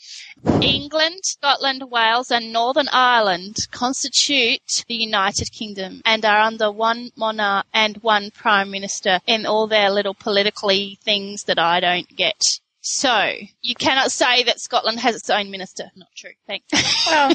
England, 0.62 1.20
Scotland, 1.22 1.82
Wales, 1.90 2.30
and 2.30 2.50
Northern 2.50 2.88
Ireland 2.90 3.56
constitute 3.70 4.84
the 4.88 4.94
United 4.94 5.52
Kingdom 5.52 6.00
and 6.06 6.24
are 6.24 6.40
under 6.40 6.72
one 6.72 7.10
monarch 7.14 7.66
and 7.74 7.98
one 7.98 8.30
prime 8.30 8.70
minister 8.70 9.20
in 9.26 9.44
all 9.44 9.66
their 9.66 9.90
little 9.90 10.14
politically 10.14 10.98
things 11.04 11.42
that 11.44 11.58
I 11.58 11.80
don't 11.80 12.08
get. 12.16 12.40
So, 12.80 13.32
you 13.60 13.74
cannot 13.74 14.10
say 14.12 14.42
that 14.44 14.60
Scotland 14.60 15.00
has 15.00 15.16
its 15.16 15.28
own 15.28 15.50
minister. 15.50 15.90
Not 15.94 16.08
true. 16.16 16.32
Thanks. 16.46 17.06
Well, 17.06 17.32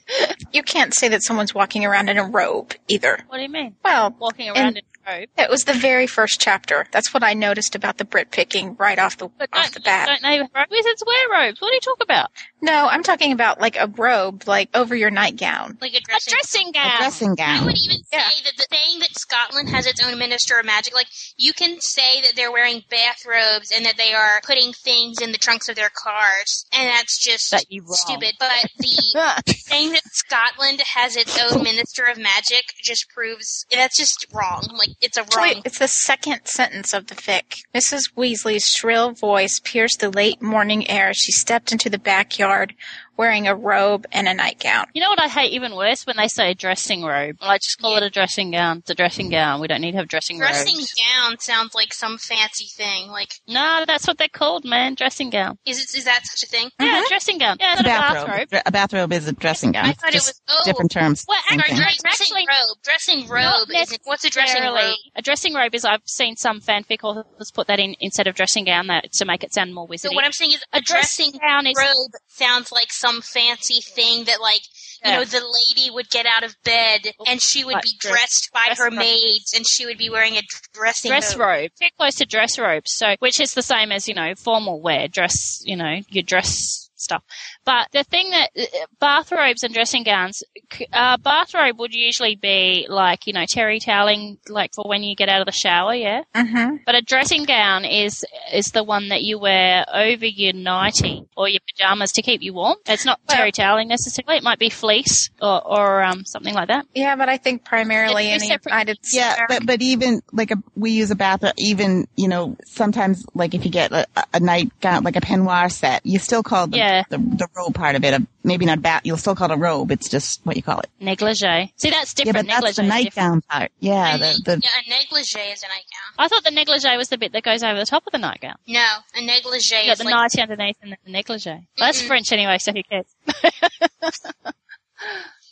you 0.52 0.62
can't 0.62 0.94
say 0.94 1.08
that 1.08 1.22
someone's 1.22 1.54
walking 1.54 1.84
around 1.84 2.08
in 2.08 2.16
a 2.16 2.24
robe 2.24 2.74
either. 2.88 3.18
what 3.28 3.36
do 3.36 3.42
you 3.42 3.48
mean? 3.50 3.76
Well, 3.84 4.14
Walking 4.18 4.48
around 4.48 4.78
in 4.78 4.84
a 4.84 4.99
robe? 5.06 5.28
it 5.38 5.50
was 5.50 5.64
the 5.64 5.72
very 5.74 6.06
first 6.06 6.40
chapter. 6.40 6.86
That's 6.92 7.12
what 7.12 7.22
I 7.22 7.34
noticed 7.34 7.74
about 7.74 7.98
the 7.98 8.04
Brit 8.04 8.30
picking 8.30 8.76
right 8.76 8.98
off 8.98 9.16
the 9.16 9.28
But 9.28 9.48
off 9.52 9.64
don't, 9.64 9.74
the 9.74 9.80
bat. 9.80 10.08
don't 10.08 10.22
they 10.22 10.40
wizards 10.70 11.04
wear 11.06 11.46
robes? 11.46 11.60
What 11.60 11.70
are 11.70 11.74
you 11.74 11.80
talking 11.80 12.04
about? 12.04 12.30
No, 12.62 12.88
I'm 12.88 13.02
talking 13.02 13.32
about 13.32 13.60
like 13.60 13.76
a 13.76 13.86
robe, 13.86 14.46
like 14.46 14.68
over 14.74 14.94
your 14.94 15.10
nightgown. 15.10 15.78
Like 15.80 15.94
a 15.94 16.00
dressing. 16.00 16.32
Dressing 16.32 16.72
gown. 16.72 16.94
A 16.94 16.98
dressing 16.98 17.34
gown. 17.34 17.62
I 17.62 17.64
would 17.64 17.78
even 17.78 18.02
say 18.04 18.42
that 18.44 18.52
the 18.56 18.66
saying 18.70 18.98
that 19.00 19.18
Scotland 19.18 19.70
has 19.70 19.86
its 19.86 20.04
own 20.04 20.18
minister 20.18 20.58
of 20.58 20.66
magic, 20.66 20.94
like 20.94 21.08
you 21.36 21.52
can 21.52 21.78
say 21.80 22.20
that 22.20 22.32
they're 22.36 22.52
wearing 22.52 22.82
bathrobes 22.90 23.72
and 23.74 23.86
that 23.86 23.96
they 23.96 24.12
are 24.12 24.40
putting 24.44 24.72
things 24.72 25.20
in 25.20 25.32
the 25.32 25.38
trunks 25.38 25.68
of 25.68 25.76
their 25.76 25.90
cars, 25.90 26.66
and 26.72 26.86
that's 26.88 27.18
just 27.22 27.50
That 27.50 27.64
stupid. 27.88 28.34
But 28.38 28.68
the 28.78 29.42
saying 29.56 29.92
that 29.92 30.02
Scotland 30.12 30.82
has 30.94 31.16
its 31.16 31.38
own 31.42 31.62
minister 31.62 32.04
of 32.04 32.18
magic 32.18 32.64
just 32.82 33.08
proves 33.08 33.64
that's 33.70 33.96
just 33.96 34.26
wrong. 34.32 34.62
Like 34.72 34.90
it's 35.00 35.16
a 35.16 35.22
wrong. 35.36 35.62
it's 35.64 35.78
the 35.78 35.88
second 35.88 36.40
sentence 36.44 36.92
of 36.92 37.06
the 37.06 37.14
fic. 37.14 37.64
Mrs. 37.74 38.12
Weasley's 38.16 38.68
shrill 38.68 39.12
voice 39.12 39.58
pierced 39.58 40.00
the 40.00 40.10
late 40.10 40.42
morning 40.42 40.88
air 40.90 41.08
as 41.10 41.16
she 41.16 41.32
stepped 41.32 41.72
into 41.72 41.88
the 41.88 41.98
backyard 41.98 42.74
wearing 43.20 43.46
a 43.46 43.54
robe 43.54 44.06
and 44.12 44.26
a 44.26 44.32
nightgown. 44.32 44.86
You 44.94 45.02
know 45.02 45.10
what 45.10 45.20
I 45.20 45.28
hate 45.28 45.52
even 45.52 45.76
worse 45.76 46.06
when 46.06 46.16
they 46.16 46.26
say 46.26 46.54
dressing 46.54 47.02
robe. 47.02 47.36
I 47.42 47.58
just 47.58 47.78
call 47.78 47.98
it 47.98 48.02
a 48.02 48.08
dressing 48.08 48.50
gown. 48.50 48.78
It's 48.78 48.88
a 48.88 48.94
dressing 48.94 49.28
gown. 49.28 49.60
We 49.60 49.68
don't 49.68 49.82
need 49.82 49.90
to 49.92 49.98
have 49.98 50.08
dressing, 50.08 50.38
robe. 50.38 50.48
Dressing 50.48 50.76
robes. 50.78 50.94
gown 50.94 51.38
sounds 51.38 51.74
like 51.74 51.92
some 51.92 52.16
fancy 52.16 52.64
thing. 52.74 53.08
Like, 53.08 53.34
No, 53.46 53.84
that's 53.86 54.06
what 54.06 54.16
they're 54.16 54.28
called, 54.32 54.64
man. 54.64 54.94
Dressing 54.94 55.28
gown. 55.28 55.58
is 55.66 55.78
it, 55.78 55.94
is 55.98 56.04
that 56.06 56.20
such 56.24 56.44
a 56.44 56.46
thing? 56.50 56.70
Yeah, 56.80 56.86
mm-hmm. 56.86 57.08
dressing 57.10 57.36
gown. 57.36 57.58
Yeah, 57.60 57.74
It's 57.74 57.82
not 57.82 57.86
a 57.86 57.90
a 57.90 58.00
bathrobe. 58.14 58.26
bathrobe. 58.50 58.62
A 58.64 58.72
bathrobe 58.72 59.12
is 59.12 59.28
a 59.28 59.32
dressing 59.32 59.72
gown. 59.72 59.84
I 59.84 59.92
thought 59.92 60.14
it 60.14 60.14
was- 60.14 60.40
oh. 60.48 60.62
different 60.64 60.90
terms. 60.90 61.26
Well, 61.28 61.36
same 61.50 61.60
actually, 61.60 61.76
thing. 61.76 61.86
Dressing 62.02 62.26
Actually- 62.30 62.46
robe. 62.48 62.76
Dressing 62.82 63.28
robe. 63.28 63.68
Is 63.76 63.92
it, 63.92 64.00
what's 64.04 64.24
a 64.24 64.30
dressing 64.30 64.62
robe? 64.62 64.94
A 65.16 65.20
dressing 65.20 65.52
robe 65.52 65.74
is 65.74 65.84
I've 65.84 66.00
seen 66.06 66.36
some 66.36 66.60
fanfic 66.62 67.00
authors 67.02 67.50
put 67.52 67.66
that 67.66 67.78
in 67.78 67.96
instead 68.00 68.26
of 68.28 68.34
dressing 68.34 68.64
gown 68.64 68.86
that 68.86 69.12
to 69.12 69.26
make 69.26 69.44
it 69.44 69.52
sound 69.52 69.74
more 69.74 69.86
wizardy. 69.86 69.98
So 70.08 70.12
what 70.14 70.24
I'm 70.24 70.32
saying 70.32 70.52
is, 70.52 70.64
A 70.72 70.78
a 70.78 70.80
dressing 70.80 71.32
dressing 71.32 71.40
gown 71.46 71.66
is- 71.66 71.74
robe 71.78 72.12
sounds 72.28 72.72
like 72.72 72.90
some 72.92 73.09
fancy 73.20 73.80
thing 73.80 74.24
that, 74.24 74.40
like, 74.40 74.60
you 75.04 75.10
know, 75.12 75.24
the 75.24 75.40
lady 75.40 75.90
would 75.90 76.10
get 76.10 76.26
out 76.26 76.44
of 76.44 76.54
bed 76.62 77.00
oh, 77.18 77.24
and 77.26 77.40
she 77.40 77.64
would 77.64 77.74
Like 77.74 77.84
be 77.84 77.96
dress- 77.98 78.12
dressed 78.12 78.50
by 78.52 78.64
dress 78.66 78.78
her 78.78 78.84
robe. 78.84 78.94
maids 78.94 79.52
and 79.56 79.66
she 79.66 79.86
would 79.86 79.96
be 79.98 80.10
wearing 80.10 80.36
a 80.36 80.42
dressing 80.74 81.10
dress 81.10 81.34
robe. 81.36 81.48
robe. 81.48 81.70
Too 81.80 81.88
close 81.96 82.14
to 82.16 82.26
dress 82.26 82.58
robes. 82.58 82.92
So, 82.94 83.16
which 83.18 83.40
is 83.40 83.54
the 83.54 83.62
same 83.62 83.92
as, 83.92 84.06
you 84.06 84.14
know, 84.14 84.34
formal 84.34 84.80
wear, 84.80 85.08
dress, 85.08 85.62
you 85.64 85.76
know, 85.76 86.00
your 86.10 86.22
dress 86.22 86.90
stuff. 86.96 87.22
But 87.64 87.88
the 87.92 88.04
thing 88.04 88.30
that, 88.30 88.50
uh, 88.58 88.86
bathrobes 89.00 89.62
and 89.62 89.72
dressing 89.74 90.02
gowns, 90.02 90.42
c- 90.72 90.86
uh, 90.92 91.18
bathrobe 91.18 91.78
would 91.78 91.92
usually 91.94 92.34
be 92.36 92.86
like, 92.88 93.26
you 93.26 93.32
know, 93.32 93.44
terry 93.48 93.78
toweling, 93.80 94.38
like 94.48 94.72
for 94.74 94.84
when 94.88 95.02
you 95.02 95.14
get 95.14 95.28
out 95.28 95.40
of 95.40 95.46
the 95.46 95.52
shower, 95.52 95.94
yeah? 95.94 96.22
Mm-hmm. 96.34 96.76
But 96.86 96.94
a 96.94 97.02
dressing 97.02 97.44
gown 97.44 97.84
is, 97.84 98.24
is 98.52 98.66
the 98.72 98.82
one 98.82 99.08
that 99.08 99.22
you 99.22 99.38
wear 99.38 99.84
over 99.92 100.24
your 100.26 100.52
nightie 100.54 101.24
or 101.36 101.48
your 101.48 101.60
pajamas 101.68 102.12
to 102.12 102.22
keep 102.22 102.42
you 102.42 102.54
warm. 102.54 102.76
It's 102.86 103.04
not 103.04 103.20
Well- 103.28 103.36
terry 103.36 103.52
toweling 103.52 103.88
necessarily. 103.88 104.36
It 104.38 104.42
might 104.42 104.58
be 104.58 104.70
fleece 104.70 105.28
or, 105.40 105.62
or, 105.66 106.02
um, 106.02 106.24
something 106.24 106.54
like 106.54 106.68
that. 106.68 106.86
Yeah, 106.94 107.14
but 107.16 107.28
I 107.28 107.36
think 107.36 107.64
primarily 107.64 108.28
in 108.28 108.34
It's 108.36 108.44
the 108.44 108.48
separate- 108.48 108.72
United 108.72 108.98
Yeah, 109.12 109.36
but 109.48 109.66
but 109.66 109.82
even 109.82 110.22
like 110.32 110.50
a 110.50 110.56
we 110.76 110.92
use 110.92 111.10
a 111.10 111.14
bathrobe, 111.16 111.52
Even 111.58 112.06
you 112.16 112.28
know 112.28 112.56
sometimes 112.64 113.24
like 113.34 113.54
if 113.54 113.64
you 113.64 113.70
get 113.70 113.92
a, 113.92 114.06
a 114.32 114.40
nightgown 114.40 115.04
like 115.04 115.16
a 115.16 115.20
peignoir 115.20 115.70
set, 115.70 116.04
you 116.06 116.18
still 116.18 116.42
call 116.42 116.66
the, 116.66 116.78
Yeah. 116.78 117.02
the 117.10 117.18
the 117.18 117.48
robe 117.56 117.74
part 117.74 117.96
of 117.96 118.04
it. 118.04 118.14
A, 118.14 118.26
maybe 118.44 118.64
not 118.66 118.80
bath. 118.82 119.02
You'll 119.04 119.16
still 119.16 119.34
call 119.34 119.50
it 119.50 119.54
a 119.54 119.56
robe. 119.56 119.90
It's 119.90 120.08
just 120.08 120.40
what 120.44 120.56
you 120.56 120.62
call 120.62 120.80
it. 120.80 120.88
Negligee. 121.00 121.72
See, 121.76 121.90
that's 121.90 122.14
different. 122.14 122.48
Yeah, 122.48 122.60
different. 122.60 122.60
but 122.60 122.66
that's 122.66 122.76
the 122.76 122.82
Negligee 122.82 122.98
is 123.00 123.04
different. 123.14 123.24
nightgown 123.26 123.40
part. 123.42 123.72
Yeah, 123.80 124.14
A 124.14 124.18
the, 124.18 124.42
the 124.44 124.60
yeah, 124.62 124.70
a 124.86 124.90
negligee 124.90 125.52
is 125.52 125.62
a 125.62 125.66
nightgown. 125.66 126.14
I 126.18 126.28
thought 126.28 126.44
the 126.44 126.50
negligee 126.50 126.96
was 126.96 127.08
the 127.08 127.18
bit 127.18 127.32
that 127.32 127.42
goes 127.42 127.62
over 127.62 127.78
the 127.78 127.86
top 127.86 128.06
of 128.06 128.12
the 128.12 128.18
nightgown. 128.18 128.56
No, 128.66 128.84
a 129.14 129.20
negligee 129.24 129.76
You 129.76 129.86
got 129.86 129.92
is 129.92 129.98
the 129.98 130.04
like 130.04 130.14
nightie 130.14 130.40
underneath 130.42 130.76
and 130.82 130.92
then 130.92 130.98
the 131.04 131.10
negligee. 131.12 131.50
Well, 131.50 131.66
that's 131.78 132.02
French 132.02 132.32
anyway, 132.32 132.58
so 132.58 132.72
who 132.72 132.82
cares? 132.82 133.06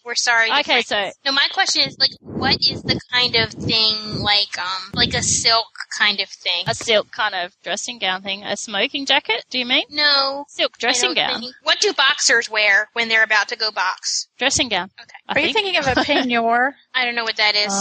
We're 0.09 0.15
sorry. 0.15 0.51
Okay, 0.61 0.81
so 0.81 1.11
no, 1.27 1.33
my 1.33 1.47
question 1.53 1.83
is 1.87 1.99
like, 2.01 2.13
what 2.23 2.57
is 2.63 2.83
the 2.83 2.99
kind 3.13 3.37
of 3.37 3.51
thing 3.51 4.21
like, 4.23 4.59
um, 4.59 4.91
like 4.95 5.13
a 5.13 5.23
silk 5.23 5.67
kind 5.99 6.19
of 6.21 6.31
thing? 6.31 6.65
a 6.67 6.75
silk 6.75 7.11
kind 7.13 7.35
of 7.35 7.53
dressing 7.63 7.99
gown 7.99 8.23
thing, 8.23 8.43
a 8.43 8.57
smoking 8.57 9.05
jacket. 9.05 9.45
Do 9.51 9.59
you 9.59 9.67
mean 9.67 9.85
No, 9.91 10.47
silk 10.49 10.79
dressing 10.79 11.13
gown? 11.13 11.43
think- 11.43 11.55
What 11.63 11.81
do 11.81 11.93
boxers 11.93 12.49
wear 12.49 12.89
when 12.95 13.11
they're 13.11 13.23
about 13.23 13.49
to 13.49 13.57
go 13.57 13.71
box? 13.71 14.29
Dressing 14.39 14.71
gown. 14.71 14.89
Okay. 14.99 15.11
I 15.29 15.33
Are 15.35 15.41
you 15.47 15.53
thinking 15.53 15.77
of 15.77 15.87
a 15.87 15.91
peignoir? 16.05 16.73
I 16.95 17.05
don't 17.05 17.15
know 17.15 17.25
what 17.25 17.37
that 17.37 17.55
is. 17.55 17.73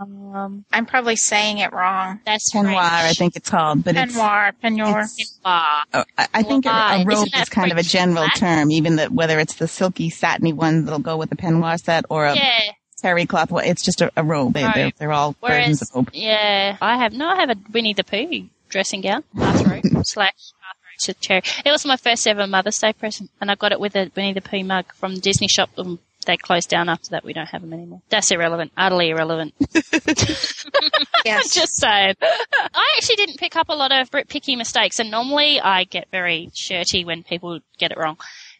Um, 0.00 0.64
I'm 0.72 0.86
probably 0.86 1.16
saying 1.16 1.58
it 1.58 1.72
wrong. 1.74 2.20
that's 2.24 2.52
Peignoir, 2.54 2.78
I 2.78 3.12
think 3.12 3.36
it's 3.36 3.50
called, 3.50 3.84
but 3.84 3.96
it's. 3.96 4.16
Peignoir, 4.16 4.52
peignoir. 4.64 5.00
it's- 5.02 5.38
Oh, 5.44 6.04
I, 6.18 6.26
I 6.34 6.42
think 6.42 6.64
a, 6.66 6.68
Why? 6.70 6.94
a 6.96 6.98
Isn't 7.00 7.08
robe 7.08 7.28
that 7.32 7.42
is 7.42 7.48
kind 7.48 7.70
of 7.70 7.78
a 7.78 7.82
general 7.82 8.24
flat? 8.24 8.34
term, 8.36 8.70
even 8.72 8.96
that 8.96 9.12
whether 9.12 9.38
it's 9.38 9.54
the 9.54 9.68
silky 9.68 10.10
satiny 10.10 10.52
one 10.52 10.84
that'll 10.84 10.98
go 10.98 11.16
with 11.16 11.30
the 11.30 11.36
peignoir 11.36 11.65
set 11.74 12.04
or 12.08 12.26
a 12.26 12.36
yeah. 12.36 12.60
terry 12.98 13.26
cloth. 13.26 13.50
one, 13.50 13.64
It's 13.64 13.82
just 13.82 14.00
a, 14.00 14.12
a 14.16 14.22
robe. 14.22 14.52
They, 14.52 14.60
they're, 14.62 14.70
Right. 14.70 14.96
they're 14.98 15.12
all 15.12 15.34
versions 15.44 15.82
of 15.82 15.88
robe. 15.92 16.10
yeah, 16.12 16.76
I 16.80 16.98
have 16.98 17.12
no. 17.12 17.28
I 17.28 17.40
have 17.40 17.50
a 17.50 17.56
Winnie 17.72 17.94
the 17.94 18.04
Pooh 18.04 18.44
dressing 18.68 19.00
gown, 19.00 19.24
bathrobe 19.34 19.82
slash 20.04 20.52
bathrobe 20.60 21.00
to 21.00 21.14
cherry. 21.14 21.42
It 21.64 21.72
was 21.72 21.84
my 21.84 21.96
first 21.96 22.24
ever 22.28 22.46
Mother's 22.46 22.78
Day 22.78 22.92
present, 22.92 23.30
and 23.40 23.50
I 23.50 23.56
got 23.56 23.72
it 23.72 23.80
with 23.80 23.96
a 23.96 24.10
Winnie 24.14 24.32
the 24.34 24.40
Pooh 24.40 24.62
mug 24.62 24.92
from 24.94 25.16
the 25.16 25.20
Disney 25.20 25.48
shop. 25.48 25.70
Um, 25.76 25.98
they 26.26 26.36
closed 26.36 26.68
down 26.68 26.88
after 26.88 27.10
that. 27.10 27.22
We 27.24 27.32
don't 27.32 27.46
have 27.46 27.60
them 27.62 27.72
anymore. 27.72 28.02
That's 28.08 28.28
irrelevant. 28.32 28.72
Utterly 28.76 29.10
irrelevant. 29.10 29.54
I'm 31.24 31.42
just 31.52 31.76
saying. 31.76 32.14
I 32.20 32.94
actually 32.96 33.16
didn't 33.16 33.38
pick 33.38 33.54
up 33.56 33.68
a 33.68 33.74
lot 33.74 33.92
of 33.92 34.10
Brit 34.10 34.28
picky 34.28 34.56
mistakes, 34.56 34.98
and 34.98 35.10
normally 35.10 35.60
I 35.60 35.84
get 35.84 36.08
very 36.10 36.50
shirty 36.54 37.04
when 37.04 37.22
people 37.22 37.60
get 37.78 37.92
it 37.92 37.98
wrong. 37.98 38.16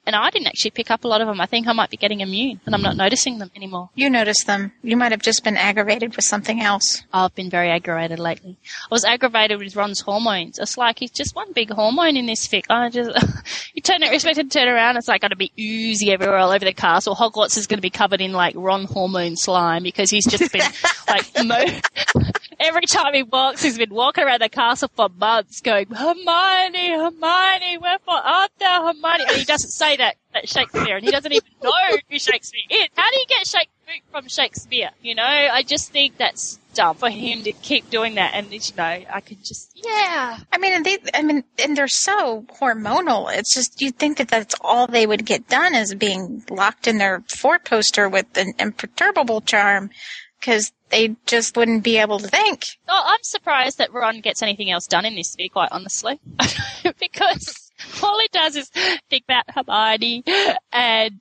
And 0.06 0.14
I 0.14 0.30
didn't 0.30 0.46
actually 0.46 0.70
pick 0.70 0.90
up 0.90 1.04
a 1.04 1.08
lot 1.08 1.20
of 1.20 1.26
them. 1.26 1.40
I 1.40 1.46
think 1.46 1.66
I 1.66 1.72
might 1.72 1.90
be 1.90 1.96
getting 1.96 2.20
immune, 2.20 2.60
and 2.64 2.74
I'm 2.74 2.82
not 2.82 2.96
noticing 2.96 3.38
them 3.38 3.50
anymore. 3.56 3.90
You 3.96 4.08
notice 4.08 4.44
them. 4.44 4.72
You 4.82 4.96
might 4.96 5.10
have 5.10 5.20
just 5.20 5.42
been 5.42 5.56
aggravated 5.56 6.14
with 6.14 6.24
something 6.24 6.60
else. 6.60 7.02
I've 7.12 7.34
been 7.34 7.50
very 7.50 7.70
aggravated 7.70 8.20
lately. 8.20 8.56
I 8.64 8.94
was 8.94 9.04
aggravated 9.04 9.58
with 9.58 9.74
Ron's 9.74 10.00
hormones. 10.00 10.58
It's 10.60 10.78
like 10.78 11.00
he's 11.00 11.10
just 11.10 11.34
one 11.34 11.52
big 11.52 11.70
hormone 11.70 12.16
in 12.16 12.26
this 12.26 12.46
fic. 12.46 12.64
I 12.70 12.88
just, 12.88 13.10
you 13.74 13.82
turn 13.82 14.02
it, 14.04 14.12
expect 14.12 14.36
to 14.36 14.44
turn 14.44 14.68
around, 14.68 14.96
it's 14.96 15.08
like 15.08 15.22
going 15.22 15.30
to 15.30 15.36
be 15.36 15.52
oozy 15.58 16.12
everywhere 16.12 16.36
all 16.38 16.50
over 16.50 16.64
the 16.64 16.72
castle. 16.72 17.16
Hogwarts 17.16 17.58
is 17.58 17.66
going 17.66 17.78
to 17.78 17.82
be 17.82 17.90
covered 17.90 18.20
in 18.20 18.32
like 18.32 18.54
Ron 18.56 18.84
hormone 18.84 19.36
slime 19.36 19.82
because 19.82 20.10
he's 20.10 20.26
just 20.26 20.52
been 20.52 20.62
like, 21.08 21.26
mo- 21.44 21.80
every 22.58 22.86
time 22.86 23.14
he 23.14 23.22
walks, 23.22 23.62
he's 23.62 23.78
been 23.78 23.92
walking 23.92 24.24
around 24.24 24.40
the 24.40 24.48
castle 24.48 24.90
for 24.94 25.08
months 25.08 25.60
going, 25.60 25.86
Hermione, 25.88 26.90
Hermione, 26.90 27.78
wherefore 27.78 28.20
art 28.22 28.50
thou, 28.58 28.86
Hermione? 28.86 29.24
And 29.28 29.36
he 29.36 29.44
doesn't 29.44 29.70
say 29.70 29.96
that 29.96 30.16
at 30.34 30.48
Shakespeare 30.48 30.96
and 30.96 31.04
he 31.04 31.10
doesn't 31.10 31.32
even 31.32 31.48
know 31.62 31.72
who 32.08 32.18
Shakespeare 32.18 32.62
is. 32.70 32.88
How 32.94 33.10
do 33.10 33.18
you 33.18 33.26
get 33.26 33.46
Shakespeare 33.46 34.02
from 34.10 34.28
Shakespeare? 34.28 34.90
You 35.02 35.14
know, 35.14 35.22
I 35.24 35.62
just 35.62 35.92
think 35.92 36.18
that's 36.18 36.58
dumb 36.74 36.96
for 36.96 37.08
him 37.08 37.42
to 37.44 37.52
keep 37.52 37.88
doing 37.90 38.16
that 38.16 38.34
and, 38.34 38.52
you 38.52 38.60
know, 38.76 38.84
I 38.84 39.20
could 39.24 39.42
just, 39.44 39.72
yeah. 39.74 40.38
I 40.52 40.58
mean, 40.58 40.74
and 40.74 40.84
they, 40.84 40.98
I 41.14 41.22
mean, 41.22 41.44
and 41.58 41.76
they're 41.76 41.88
so 41.88 42.44
hormonal. 42.60 43.34
It's 43.34 43.54
just 43.54 43.80
you'd 43.80 43.98
think 43.98 44.18
that 44.18 44.28
that's 44.28 44.54
all 44.60 44.86
they 44.86 45.06
would 45.06 45.24
get 45.24 45.48
done 45.48 45.74
is 45.74 45.94
being 45.94 46.44
locked 46.50 46.86
in 46.86 46.98
their 46.98 47.22
four 47.28 47.58
poster 47.58 48.08
with 48.08 48.36
an 48.36 48.52
imperturbable 48.58 49.40
charm, 49.40 49.90
because 50.40 50.72
they 50.90 51.16
just 51.26 51.56
wouldn't 51.56 51.82
be 51.82 51.98
able 51.98 52.18
to 52.18 52.28
think. 52.28 52.78
Oh, 52.88 53.02
I'm 53.04 53.22
surprised 53.22 53.78
that 53.78 53.92
Ron 53.92 54.20
gets 54.20 54.42
anything 54.42 54.70
else 54.70 54.86
done 54.86 55.04
in 55.04 55.16
this 55.16 55.34
fic, 55.34 55.52
quite 55.52 55.70
honestly. 55.72 56.20
because 57.00 57.66
all 58.02 58.18
he 58.20 58.28
does 58.32 58.56
is 58.56 58.68
think 59.10 59.24
about 59.28 59.44
Hermione 59.48 60.24
and 60.72 61.20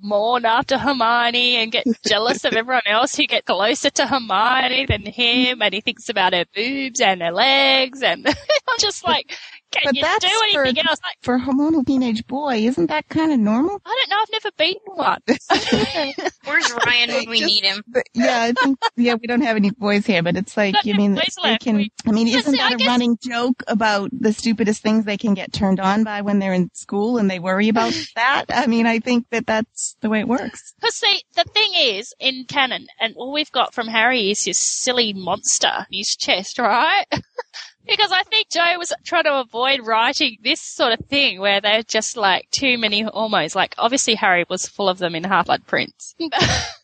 mourn 0.00 0.44
after 0.44 0.78
Hermione 0.78 1.56
and 1.56 1.72
get 1.72 1.86
jealous 2.06 2.44
of 2.44 2.52
everyone 2.52 2.86
else 2.86 3.14
who 3.16 3.26
get 3.26 3.44
closer 3.44 3.90
to 3.90 4.06
Hermione 4.06 4.86
than 4.86 5.02
him 5.02 5.62
and 5.62 5.74
he 5.74 5.80
thinks 5.80 6.08
about 6.08 6.32
her 6.32 6.44
boobs 6.54 7.00
and 7.00 7.22
her 7.22 7.32
legs 7.32 8.02
and 8.02 8.26
I'm 8.68 8.78
just 8.78 9.04
like, 9.04 9.36
can 9.72 9.82
But 9.84 9.96
that's 10.00 10.24
for? 10.52 10.64
Like, 10.64 10.96
for 11.22 11.34
a 11.34 11.40
hormonal 11.40 11.86
teenage 11.86 12.26
boy. 12.26 12.56
Isn't 12.58 12.86
that 12.88 13.08
kind 13.08 13.32
of 13.32 13.38
normal? 13.38 13.80
I 13.84 14.04
don't 14.06 14.10
know, 14.10 14.22
I've 14.22 14.32
never 14.32 14.50
beaten 14.56 14.94
one. 14.94 15.20
Where's 16.44 16.72
Ryan 16.86 17.10
when 17.10 17.28
we 17.30 17.40
need 17.40 17.64
him? 17.64 17.82
But 17.88 18.04
yeah, 18.14 18.42
I 18.42 18.52
think 18.52 18.78
yeah, 18.96 19.14
we 19.14 19.26
don't 19.26 19.42
have 19.42 19.56
any 19.56 19.70
boys 19.70 20.06
here, 20.06 20.22
but 20.22 20.36
it's 20.36 20.56
like 20.56 20.76
you 20.84 20.94
mean 20.94 21.14
they 21.14 21.56
can. 21.60 21.76
We- 21.76 21.92
I 22.06 22.12
mean, 22.12 22.28
isn't 22.28 22.52
see, 22.52 22.56
that 22.58 22.72
a 22.72 22.76
guess- 22.76 22.86
running 22.86 23.18
joke 23.22 23.62
about 23.66 24.10
the 24.12 24.32
stupidest 24.32 24.82
things 24.82 25.04
they 25.04 25.16
can 25.16 25.34
get 25.34 25.52
turned 25.52 25.80
on 25.80 26.04
by 26.04 26.22
when 26.22 26.38
they're 26.38 26.52
in 26.54 26.70
school 26.74 27.18
and 27.18 27.30
they 27.30 27.38
worry 27.38 27.68
about 27.68 27.92
that? 28.16 28.46
I 28.48 28.66
mean, 28.66 28.86
I 28.86 29.00
think 29.00 29.26
that 29.30 29.46
that's 29.46 29.96
the 30.00 30.08
way 30.08 30.20
it 30.20 30.28
works. 30.28 30.74
Because 30.80 30.94
see, 30.96 31.22
the 31.34 31.44
thing 31.44 31.72
is, 31.74 32.14
in 32.20 32.44
canon, 32.48 32.86
and 33.00 33.14
all 33.16 33.32
we've 33.32 33.52
got 33.52 33.74
from 33.74 33.88
Harry 33.88 34.30
is 34.30 34.44
his 34.44 34.58
silly 34.58 35.12
monster 35.12 35.86
in 35.90 35.98
his 35.98 36.14
chest, 36.16 36.58
right? 36.58 37.04
because 37.86 38.12
I 38.12 38.22
think 38.24 38.50
Jo 38.50 38.78
was 38.78 38.92
trying 39.04 39.24
to 39.24 39.40
avoid 39.40 39.80
writing 39.86 40.38
this 40.42 40.60
sort 40.60 40.92
of 40.98 41.06
thing 41.06 41.40
where 41.40 41.60
they're 41.60 41.82
just 41.82 42.16
like 42.16 42.48
too 42.50 42.78
many 42.78 43.02
hormones. 43.02 43.54
Like, 43.54 43.74
obviously 43.78 44.14
Harry 44.14 44.44
was 44.48 44.66
full 44.66 44.88
of 44.88 44.98
them 44.98 45.14
in 45.14 45.24
Half-Blood 45.24 45.66
Prince. 45.66 46.14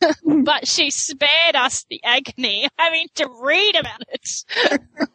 but 0.45 0.67
she 0.67 0.91
spared 0.91 1.57
us 1.57 1.85
the 1.89 2.01
agony 2.05 2.65
of 2.65 2.71
having 2.79 3.07
to 3.17 3.29
read 3.43 3.77
about 3.77 4.03
it. 4.09 4.81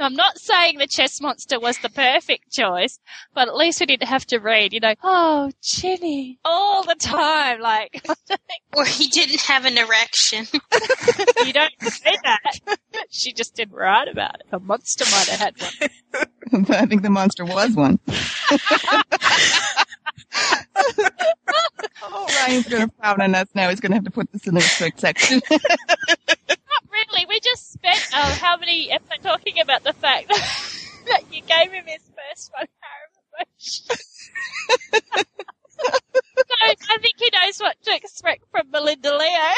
I'm 0.00 0.14
not 0.14 0.38
saying 0.38 0.78
the 0.78 0.86
chest 0.86 1.20
monster 1.20 1.58
was 1.58 1.78
the 1.78 1.88
perfect 1.88 2.52
choice, 2.52 2.98
but 3.34 3.48
at 3.48 3.56
least 3.56 3.80
we 3.80 3.86
didn't 3.86 4.08
have 4.08 4.24
to 4.26 4.38
read, 4.38 4.72
you 4.72 4.80
know, 4.80 4.94
oh, 5.02 5.50
Ginny, 5.62 6.38
all 6.44 6.84
the 6.84 6.94
time. 6.94 7.60
Like, 7.60 8.04
Or 8.76 8.84
he 8.84 9.08
didn't 9.08 9.40
have 9.42 9.64
an 9.64 9.76
erection. 9.76 10.46
you 11.44 11.52
don't 11.52 11.72
say 11.82 12.16
that. 12.22 12.60
she 13.10 13.32
just 13.32 13.54
didn't 13.56 13.74
write 13.74 14.08
about 14.08 14.36
it. 14.40 14.46
A 14.52 14.58
monster 14.60 15.04
might 15.12 15.28
have 15.28 15.40
had 15.40 15.54
one. 15.60 16.66
I 16.70 16.86
think 16.86 17.02
the 17.02 17.10
monster 17.10 17.44
was 17.44 17.74
one. 17.74 17.98
oh, 22.02 22.26
Ryan's 22.42 22.68
gonna 22.68 22.90
frown 23.00 23.20
on 23.20 23.34
us 23.34 23.48
now. 23.54 23.68
He's 23.68 23.80
gonna 23.80 23.96
have 23.96 24.04
to 24.04 24.10
put 24.10 24.32
this 24.32 24.46
in 24.46 24.54
the 24.54 24.60
strict 24.60 25.00
section. 25.00 25.40
Not 25.50 25.60
really. 26.92 27.26
We 27.28 27.40
just 27.40 27.72
spent 27.72 28.00
uh, 28.14 28.34
how 28.36 28.56
many 28.56 28.90
episodes 28.90 29.22
talking 29.22 29.60
about 29.60 29.84
the 29.84 29.92
fact 29.92 30.28
that, 30.28 30.72
that 31.06 31.22
you 31.32 31.42
gave 31.42 31.72
him 31.72 31.84
his 31.86 32.02
first 32.02 32.50
one, 32.56 32.66
Harry 32.80 33.08
so 35.80 36.54
I 36.60 36.98
think 37.00 37.14
he 37.18 37.30
knows 37.32 37.58
what 37.58 37.76
to 37.84 37.94
expect 37.94 38.44
from 38.50 38.70
Melinda 38.70 39.16
Leo. 39.16 39.50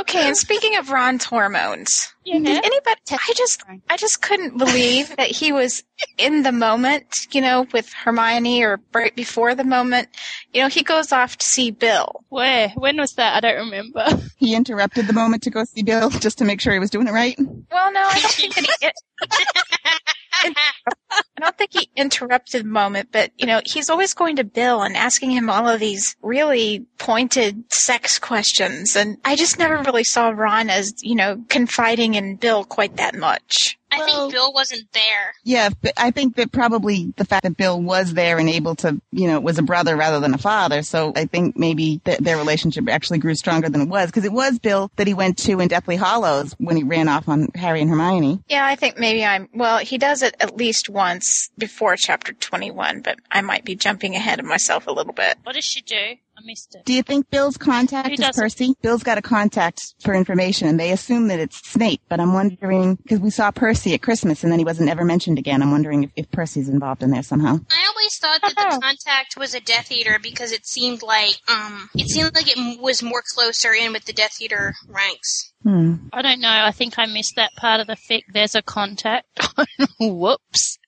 Okay, 0.00 0.26
and 0.28 0.36
speaking 0.36 0.76
of 0.76 0.90
Ron's 0.90 1.24
hormones, 1.24 2.12
Yeah. 2.24 2.38
did 2.38 2.64
anybody? 2.64 3.00
I 3.10 3.32
just, 3.36 3.62
I 3.90 3.96
just 3.96 4.22
couldn't 4.22 4.56
believe 4.58 5.16
that 5.16 5.28
he 5.28 5.50
was 5.52 5.82
in 6.18 6.42
the 6.42 6.52
moment. 6.52 7.06
You 7.32 7.40
know, 7.40 7.66
with 7.72 7.92
Hermione, 7.92 8.62
or 8.64 8.80
right 8.94 9.14
before 9.16 9.54
the 9.54 9.64
moment. 9.64 10.08
You 10.52 10.62
know, 10.62 10.68
he 10.68 10.82
goes 10.82 11.10
off 11.12 11.36
to 11.38 11.44
see 11.46 11.70
Bill. 11.70 12.24
Where? 12.28 12.68
When 12.70 12.96
was 12.98 13.14
that? 13.14 13.34
I 13.36 13.40
don't 13.40 13.66
remember. 13.70 14.04
he 14.36 14.54
interrupted 14.54 15.06
the 15.06 15.12
moment 15.12 15.42
to 15.44 15.50
go 15.50 15.64
see 15.64 15.82
Bill 15.82 16.10
just 16.10 16.38
to 16.38 16.44
make 16.44 16.60
sure 16.60 16.72
he 16.72 16.78
was 16.78 16.90
doing 16.90 17.08
it 17.08 17.12
right. 17.12 17.36
Well, 17.38 17.92
no, 17.92 18.00
I 18.02 18.20
don't 18.20 18.32
think 18.32 18.54
that 18.54 18.66
he. 18.80 18.88
I 20.44 21.40
don't 21.40 21.56
think 21.56 21.72
he 21.72 21.90
interrupted 21.96 22.64
the 22.64 22.68
moment, 22.68 23.10
but 23.12 23.30
you 23.36 23.46
know, 23.46 23.60
he's 23.64 23.90
always 23.90 24.14
going 24.14 24.36
to 24.36 24.44
Bill 24.44 24.82
and 24.82 24.96
asking 24.96 25.30
him 25.30 25.48
all 25.48 25.68
of 25.68 25.80
these 25.80 26.16
really 26.22 26.86
pointed 26.98 27.64
sex 27.72 28.18
questions, 28.18 28.96
and 28.96 29.18
I 29.24 29.36
just 29.36 29.58
never 29.58 29.82
really 29.82 30.04
saw 30.04 30.30
Ron 30.30 30.70
as 30.70 30.94
you 31.02 31.14
know 31.14 31.42
confiding 31.48 32.14
in 32.14 32.36
Bill 32.36 32.64
quite 32.64 32.96
that 32.96 33.14
much. 33.14 33.77
I 33.90 34.04
think 34.04 34.32
Bill 34.32 34.52
wasn't 34.52 34.90
there. 34.92 35.32
Yeah, 35.44 35.70
but 35.82 35.92
I 35.96 36.10
think 36.10 36.36
that 36.36 36.52
probably 36.52 37.12
the 37.16 37.24
fact 37.24 37.44
that 37.44 37.56
Bill 37.56 37.80
was 37.80 38.14
there 38.14 38.38
and 38.38 38.48
able 38.48 38.74
to, 38.76 39.00
you 39.12 39.26
know, 39.26 39.40
was 39.40 39.58
a 39.58 39.62
brother 39.62 39.96
rather 39.96 40.20
than 40.20 40.34
a 40.34 40.38
father. 40.38 40.82
So 40.82 41.12
I 41.16 41.24
think 41.24 41.56
maybe 41.56 42.00
th- 42.04 42.18
their 42.18 42.36
relationship 42.36 42.88
actually 42.88 43.18
grew 43.18 43.34
stronger 43.34 43.68
than 43.68 43.80
it 43.80 43.88
was 43.88 44.06
because 44.06 44.24
it 44.24 44.32
was 44.32 44.58
Bill 44.58 44.90
that 44.96 45.06
he 45.06 45.14
went 45.14 45.38
to 45.38 45.60
in 45.60 45.68
Deathly 45.68 45.96
Hallows 45.96 46.54
when 46.58 46.76
he 46.76 46.82
ran 46.82 47.08
off 47.08 47.28
on 47.28 47.48
Harry 47.54 47.80
and 47.80 47.90
Hermione. 47.90 48.42
Yeah, 48.48 48.64
I 48.66 48.76
think 48.76 48.98
maybe 48.98 49.24
I'm. 49.24 49.48
Well, 49.54 49.78
he 49.78 49.98
does 49.98 50.22
it 50.22 50.36
at 50.40 50.56
least 50.56 50.88
once 50.88 51.50
before 51.56 51.96
chapter 51.96 52.32
twenty-one, 52.32 53.00
but 53.02 53.18
I 53.30 53.40
might 53.40 53.64
be 53.64 53.74
jumping 53.74 54.14
ahead 54.14 54.38
of 54.38 54.44
myself 54.44 54.86
a 54.86 54.92
little 54.92 55.12
bit. 55.12 55.38
What 55.44 55.54
does 55.54 55.64
she 55.64 55.80
do? 55.80 56.16
I 56.38 56.40
missed 56.44 56.76
it. 56.76 56.84
Do 56.84 56.92
you 56.92 57.02
think 57.02 57.28
Bill's 57.30 57.56
contact 57.56 58.06
Who 58.06 58.14
is 58.14 58.20
doesn't? 58.20 58.40
Percy? 58.40 58.74
Bill's 58.80 59.02
got 59.02 59.18
a 59.18 59.22
contact 59.22 59.94
for 60.00 60.14
information, 60.14 60.68
and 60.68 60.78
they 60.78 60.92
assume 60.92 61.26
that 61.28 61.40
it's 61.40 61.68
Snape. 61.68 62.00
But 62.08 62.20
I'm 62.20 62.32
wondering 62.32 62.94
because 62.94 63.18
we 63.18 63.30
saw 63.30 63.50
Percy 63.50 63.92
at 63.94 64.02
Christmas, 64.02 64.44
and 64.44 64.52
then 64.52 64.60
he 64.60 64.64
wasn't 64.64 64.88
ever 64.88 65.04
mentioned 65.04 65.38
again. 65.38 65.62
I'm 65.62 65.72
wondering 65.72 66.04
if, 66.04 66.10
if 66.14 66.30
Percy's 66.30 66.68
involved 66.68 67.02
in 67.02 67.10
there 67.10 67.24
somehow. 67.24 67.58
I 67.70 67.92
always 67.92 68.16
thought 68.18 68.40
that 68.42 68.54
the 68.54 68.80
contact 68.80 69.36
was 69.36 69.54
a 69.54 69.60
Death 69.60 69.90
Eater 69.90 70.20
because 70.22 70.52
it 70.52 70.64
seemed 70.64 71.02
like 71.02 71.38
um 71.48 71.90
it 71.94 72.08
seemed 72.08 72.34
like 72.36 72.46
it 72.48 72.80
was 72.80 73.02
more 73.02 73.22
closer 73.34 73.72
in 73.72 73.92
with 73.92 74.04
the 74.04 74.12
Death 74.12 74.40
Eater 74.40 74.74
ranks. 74.86 75.52
Hmm. 75.64 75.94
I 76.12 76.22
don't 76.22 76.40
know. 76.40 76.48
I 76.48 76.70
think 76.70 76.98
I 76.98 77.06
missed 77.06 77.34
that 77.34 77.50
part 77.56 77.80
of 77.80 77.88
the 77.88 77.96
fic. 77.96 78.22
There's 78.32 78.54
a 78.54 78.62
contact. 78.62 79.26
Whoops. 80.00 80.78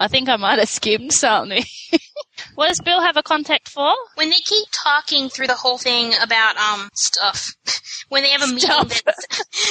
I 0.00 0.08
think 0.08 0.28
I 0.28 0.36
might 0.36 0.58
have 0.58 0.68
skimmed 0.68 1.12
something. 1.12 1.64
What 2.54 2.68
does 2.68 2.80
Bill 2.80 3.00
have 3.00 3.16
a 3.16 3.22
contact 3.22 3.68
for? 3.68 3.92
When 4.16 4.30
they 4.30 4.36
keep 4.46 4.66
talking 4.72 5.28
through 5.28 5.46
the 5.48 5.54
whole 5.54 5.78
thing 5.78 6.12
about 6.22 6.56
um 6.56 6.88
stuff, 6.94 7.54
when 8.08 8.22
they 8.22 8.30
have 8.30 8.42
a 8.42 8.46
meeting 8.46 8.68
that's 8.70 9.02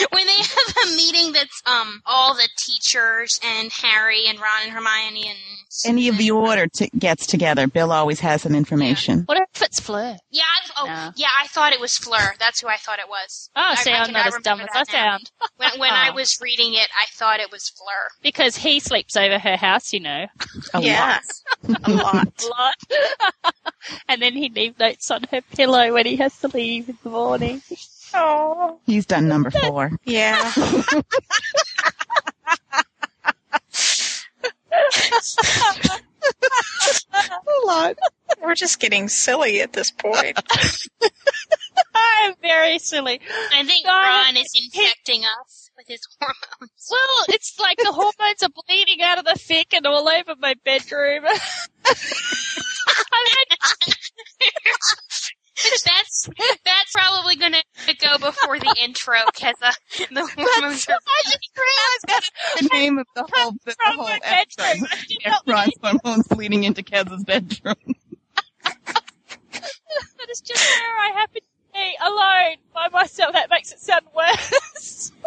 when 0.11 0.25
they 0.25 0.33
have 0.35 0.75
a 0.85 0.95
meeting 0.95 1.31
that's 1.33 1.61
um 1.65 2.01
all 2.05 2.33
the 2.35 2.47
teachers 2.57 3.39
and 3.43 3.71
Harry 3.71 4.27
and 4.27 4.39
Ron 4.39 4.63
and 4.63 4.71
Hermione 4.71 5.29
and 5.29 5.37
Any 5.85 6.07
of 6.07 6.17
the 6.17 6.31
order 6.31 6.67
t- 6.67 6.89
gets 6.97 7.25
together, 7.25 7.67
Bill 7.67 7.91
always 7.91 8.19
has 8.21 8.41
some 8.43 8.55
information. 8.55 9.23
What 9.25 9.37
if 9.37 9.61
it's 9.61 9.79
Fleur? 9.79 10.17
yeah, 10.31 10.43
I, 10.43 10.69
oh 10.77 11.11
yeah, 11.15 11.27
I 11.41 11.47
thought 11.47 11.73
it 11.73 11.79
was 11.79 11.97
Fleur. 11.97 12.33
That's 12.39 12.61
who 12.61 12.67
I 12.67 12.77
thought 12.77 12.99
it 12.99 13.09
was. 13.09 13.49
Oh, 13.55 13.61
I- 13.61 13.75
see, 13.75 13.91
I 13.91 14.01
I'm 14.03 14.11
not 14.13 14.25
I 14.25 14.27
as 14.29 14.43
dumb 14.43 14.59
as 14.61 14.69
I 14.73 14.83
sound. 14.83 15.31
When 15.57 15.79
when 15.79 15.91
I 15.91 16.09
Oh. 16.09 16.13
was 16.15 16.37
reading 16.41 16.73
it, 16.73 16.89
I 16.99 17.05
thought 17.13 17.39
it 17.39 17.51
was 17.51 17.69
Fleur. 17.69 18.07
Because 18.21 18.57
he 18.57 18.79
sleeps 18.79 19.15
over 19.15 19.37
her 19.39 19.55
house, 19.57 19.93
you 19.93 19.99
know. 19.99 20.25
A 20.73 20.81
Yeah. 20.81 21.19
a 21.67 21.69
lot. 21.69 21.83
a 21.85 21.91
lot. 21.91 22.43
and 24.07 24.21
then 24.21 24.33
he 24.33 24.49
leaves 24.49 24.77
notes 24.79 25.11
on 25.11 25.23
her 25.31 25.41
pillow 25.41 25.93
when 25.93 26.05
he 26.05 26.15
has 26.17 26.37
to 26.39 26.47
leave 26.47 26.89
in 26.89 26.97
the 27.03 27.09
morning. 27.09 27.61
Oh. 28.13 28.79
He's 28.85 29.05
done 29.05 29.27
number 29.27 29.51
four. 29.67 29.91
Yeah. 30.05 30.51
a 37.13 37.67
lot. 37.67 37.97
We're 38.41 38.55
just 38.55 38.79
getting 38.79 39.09
silly 39.09 39.61
at 39.61 39.73
this 39.73 39.91
point. 39.91 40.39
I'm 41.95 42.33
very 42.41 42.79
silly. 42.79 43.19
I 43.53 43.63
think 43.63 43.85
Ron 43.85 44.37
is 44.37 44.51
infecting 44.55 45.23
us 45.23 45.69
with 45.77 45.87
his 45.87 46.01
hormones. 46.19 46.89
Well, 46.89 47.25
it's 47.29 47.59
like 47.59 47.77
the 47.77 47.91
hormones 47.91 48.43
are 48.43 48.49
bleeding 48.67 49.01
out 49.01 49.19
of 49.19 49.25
the 49.25 49.35
thick 49.35 49.73
and 49.73 49.85
all 49.85 50.07
over 50.07 50.35
my 50.39 50.55
bedroom. 50.63 51.25
that's 55.85 56.29
that's 56.65 56.91
probably 56.93 57.35
gonna 57.35 57.61
go 57.99 58.17
before 58.17 58.59
the 58.59 58.75
intro, 58.81 59.15
Keza. 59.35 59.53
Uh, 59.63 60.05
the 60.11 60.27
hormones 60.35 60.87
are 60.89 60.99
the 62.59 62.69
name 62.71 62.97
of 62.97 63.05
the 63.15 63.27
whole, 63.31 63.53
the, 63.63 63.75
whole 63.85 64.09
episode. 64.23 64.87
Ron's 65.47 65.73
hormones 65.81 66.27
bleeding 66.27 66.63
into 66.63 66.81
Kez's 66.81 67.23
bedroom. 67.23 67.75
that 68.63 70.29
is 70.29 70.41
just 70.41 70.79
where 70.79 70.99
I 70.99 71.11
happen 71.15 71.41
to 71.73 71.79
be 71.79 71.95
alone 72.01 72.55
by 72.73 72.87
myself. 72.91 73.33
That 73.33 73.49
makes 73.49 73.71
it 73.71 73.79
sound 73.79 74.05
worse. 74.15 75.11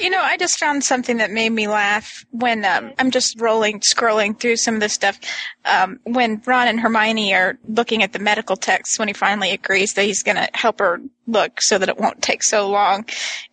You 0.00 0.10
know, 0.10 0.20
I 0.20 0.36
just 0.36 0.58
found 0.58 0.84
something 0.84 1.18
that 1.18 1.30
made 1.30 1.50
me 1.50 1.66
laugh 1.66 2.24
when 2.30 2.64
um, 2.64 2.92
I'm 2.98 3.10
just 3.10 3.40
rolling, 3.40 3.80
scrolling 3.80 4.38
through 4.38 4.56
some 4.56 4.74
of 4.74 4.80
this 4.80 4.92
stuff. 4.92 5.18
Um, 5.64 5.98
when 6.04 6.42
Ron 6.44 6.68
and 6.68 6.80
Hermione 6.80 7.34
are 7.34 7.58
looking 7.66 8.02
at 8.02 8.12
the 8.12 8.18
medical 8.18 8.56
text, 8.56 8.98
when 8.98 9.08
he 9.08 9.14
finally 9.14 9.50
agrees 9.50 9.94
that 9.94 10.04
he's 10.04 10.22
going 10.22 10.36
to 10.36 10.48
help 10.54 10.80
her 10.80 11.00
look 11.26 11.62
so 11.62 11.78
that 11.78 11.88
it 11.88 11.98
won't 11.98 12.22
take 12.22 12.42
so 12.42 12.68
long, 12.68 13.06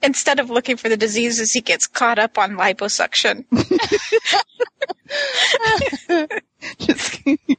instead 0.04 0.40
of 0.40 0.50
looking 0.50 0.78
for 0.78 0.90
the 0.90 0.98
diseases, 0.98 1.54
he 1.54 1.62
gets 1.62 1.88
caught 1.88 2.20
up 2.20 2.38
on 2.38 2.52
liposuction. 2.52 3.46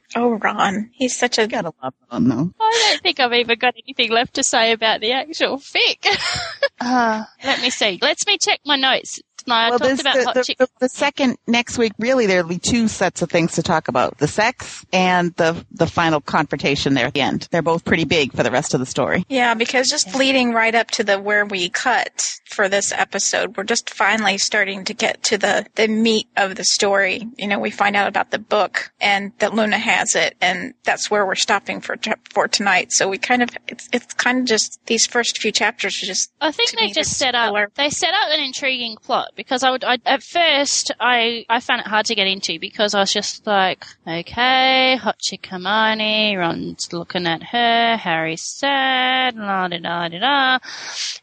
oh, 0.15 0.31
Ron, 0.33 0.89
he's 0.93 1.17
such 1.17 1.37
a 1.37 1.47
got 1.47 1.65
a 1.65 1.73
lot 1.81 1.93
on 2.09 2.27
though. 2.27 2.51
I 2.59 2.87
don't 2.89 3.01
think 3.01 3.19
I've 3.19 3.33
even 3.33 3.57
got 3.57 3.75
anything 3.85 4.11
left 4.11 4.35
to 4.35 4.43
say 4.43 4.71
about 4.71 5.01
the 5.01 5.11
actual 5.11 5.57
fic. 5.57 6.05
uh, 6.81 7.23
let 7.43 7.61
me 7.61 7.69
see. 7.69 7.99
Let's 8.01 8.25
me 8.25 8.37
check 8.37 8.59
my 8.65 8.75
notes. 8.75 9.19
No, 9.47 9.55
I 9.55 9.69
well, 9.69 9.79
talked 9.79 9.87
there's 9.87 9.99
about 10.01 10.15
the, 10.15 10.23
hot 10.23 10.33
the, 10.35 10.43
chick. 10.43 10.57
the, 10.57 10.67
the 10.79 10.89
second 10.89 11.37
next 11.47 11.77
week. 11.77 11.93
Really, 11.99 12.25
there'll 12.25 12.47
be 12.47 12.59
two 12.59 12.87
sets 12.87 13.21
of 13.21 13.29
things 13.29 13.53
to 13.53 13.63
talk 13.63 13.87
about: 13.87 14.17
the 14.17 14.27
sex 14.27 14.85
and 14.93 15.33
the 15.35 15.65
the 15.71 15.87
final 15.87 16.21
confrontation 16.21 16.93
there 16.93 17.07
at 17.07 17.13
the 17.13 17.21
end. 17.21 17.47
They're 17.51 17.61
both 17.61 17.85
pretty 17.85 18.05
big 18.05 18.33
for 18.33 18.43
the 18.43 18.51
rest 18.51 18.73
of 18.73 18.79
the 18.79 18.85
story. 18.85 19.25
Yeah, 19.29 19.53
because 19.53 19.89
just 19.89 20.15
leading 20.15 20.53
right 20.53 20.73
up 20.75 20.91
to 20.91 21.03
the 21.03 21.19
where 21.19 21.45
we 21.45 21.69
cut 21.69 22.39
for 22.45 22.69
this 22.69 22.91
episode, 22.91 23.57
we're 23.57 23.63
just 23.63 23.89
finally 23.89 24.37
starting 24.37 24.83
to 24.85 24.93
get 24.93 25.23
to 25.23 25.37
the 25.37 25.65
the 25.75 25.87
meat 25.87 26.27
of 26.37 26.55
the 26.55 26.63
story. 26.63 27.27
You 27.37 27.47
know, 27.47 27.59
we 27.59 27.71
find 27.71 27.95
out 27.95 28.07
about 28.07 28.31
the 28.31 28.39
book 28.39 28.91
and 28.99 29.31
that 29.39 29.53
Luna 29.53 29.77
has 29.77 30.15
it, 30.15 30.35
and 30.41 30.73
that's 30.83 31.09
where 31.09 31.25
we're 31.25 31.35
stopping 31.35 31.81
for 31.81 31.97
for 32.31 32.47
tonight. 32.47 32.91
So 32.91 33.09
we 33.09 33.17
kind 33.17 33.41
of 33.41 33.49
it's 33.67 33.89
it's 33.91 34.13
kind 34.13 34.39
of 34.39 34.45
just 34.45 34.79
these 34.85 35.05
first 35.05 35.39
few 35.39 35.51
chapters 35.51 36.01
are 36.03 36.05
just. 36.05 36.31
I 36.39 36.51
think 36.51 36.71
they 36.71 36.89
just 36.89 37.17
set 37.17 37.35
up 37.35 37.53
they 37.75 37.89
set 37.89 38.13
up 38.13 38.29
an 38.29 38.39
intriguing 38.43 38.97
plot 38.97 39.30
because 39.35 39.63
I 39.63 39.71
would 39.71 39.83
I, 39.83 39.97
at 40.05 40.23
first 40.23 40.91
I 40.99 41.45
I 41.49 41.59
found 41.59 41.81
it 41.81 41.87
hard 41.87 42.05
to 42.07 42.15
get 42.15 42.27
into 42.27 42.59
because 42.59 42.93
I 42.93 42.99
was 42.99 43.13
just 43.13 43.45
like 43.47 43.85
okay 44.07 44.95
hot 44.95 45.19
chick 45.19 45.47
Ron's 45.51 46.91
looking 46.91 47.27
at 47.27 47.43
her 47.43 47.97
Harry's 47.97 48.43
sad 48.43 49.35
la 49.35 49.67
da 49.67 49.77
da 49.77 50.09
da 50.09 50.19
da 50.19 50.59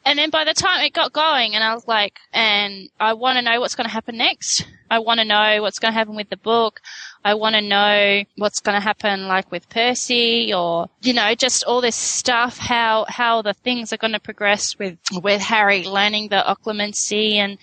and 0.04 0.18
then 0.18 0.30
by 0.30 0.44
the 0.44 0.54
time 0.54 0.84
it 0.84 0.92
got 0.92 1.12
going 1.12 1.54
and 1.54 1.64
I 1.64 1.74
was 1.74 1.86
like 1.86 2.18
and 2.32 2.88
I 2.98 3.14
want 3.14 3.36
to 3.36 3.42
know 3.42 3.60
what's 3.60 3.74
going 3.74 3.86
to 3.86 3.92
happen 3.92 4.16
next 4.16 4.66
I 4.90 5.00
want 5.00 5.20
to 5.20 5.24
know 5.24 5.62
what's 5.62 5.78
going 5.78 5.92
to 5.92 5.98
happen 5.98 6.16
with 6.16 6.30
the 6.30 6.36
book 6.36 6.80
I 7.24 7.34
want 7.34 7.56
to 7.56 7.60
know 7.60 8.24
what's 8.36 8.60
going 8.60 8.76
to 8.76 8.80
happen, 8.80 9.26
like 9.26 9.50
with 9.50 9.68
Percy, 9.68 10.54
or 10.54 10.88
you 11.02 11.12
know, 11.12 11.34
just 11.34 11.64
all 11.64 11.80
this 11.80 11.96
stuff. 11.96 12.56
How 12.58 13.04
how 13.08 13.42
the 13.42 13.54
things 13.54 13.92
are 13.92 13.96
going 13.96 14.12
to 14.12 14.20
progress 14.20 14.78
with 14.78 14.98
with 15.22 15.42
Harry 15.42 15.84
learning 15.84 16.28
the 16.28 16.42
occlumency 16.46 17.34
and 17.34 17.58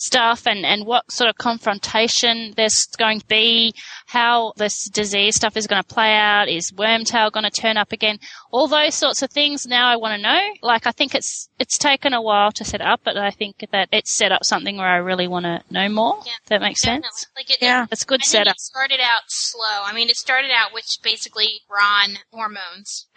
stuff, 0.00 0.46
and 0.46 0.64
and 0.64 0.86
what 0.86 1.10
sort 1.12 1.30
of 1.30 1.36
confrontation 1.36 2.54
there's 2.56 2.86
going 2.98 3.20
to 3.20 3.26
be. 3.26 3.74
How 4.06 4.52
this 4.56 4.88
disease 4.88 5.36
stuff 5.36 5.56
is 5.56 5.66
going 5.68 5.82
to 5.82 5.86
play 5.94 6.14
out. 6.14 6.48
Is 6.48 6.72
Wormtail 6.72 7.30
going 7.30 7.44
to 7.44 7.50
turn 7.50 7.76
up 7.76 7.92
again? 7.92 8.18
All 8.50 8.66
those 8.66 8.94
sorts 8.94 9.22
of 9.22 9.30
things. 9.30 9.66
Now 9.66 9.88
I 9.88 9.96
want 9.96 10.16
to 10.16 10.22
know. 10.22 10.40
Like 10.62 10.86
I 10.86 10.90
think 10.92 11.14
it's 11.14 11.48
it's 11.58 11.78
taken 11.78 12.12
a 12.12 12.20
while 12.22 12.50
to 12.52 12.64
set 12.64 12.80
up, 12.80 13.00
but 13.04 13.16
I 13.16 13.30
think 13.30 13.64
that 13.72 13.88
it's 13.92 14.12
set 14.16 14.32
up 14.32 14.44
something 14.44 14.76
where 14.76 14.86
I 14.88 14.96
really 14.96 15.28
want 15.28 15.44
to 15.44 15.62
know 15.70 15.88
more. 15.88 16.18
Yeah, 16.26 16.32
If 16.42 16.48
that 16.48 16.60
makes 16.60 16.82
definitely. 16.82 17.02
sense. 17.04 17.26
Like 17.36 17.50
it, 17.50 17.58
Yeah, 17.60 17.86
it's 17.92 18.04
good 18.04 18.20
I 18.20 18.24
think 18.24 18.30
setup. 18.32 18.54
It 18.56 18.60
started 18.60 19.00
out 19.00 19.22
slow. 19.28 19.82
I 19.84 19.92
mean, 19.94 20.08
it 20.08 20.16
started 20.16 20.50
out 20.50 20.72
with 20.72 20.84
basically 21.02 21.60
Ron 21.70 22.16
hormones. 22.32 23.06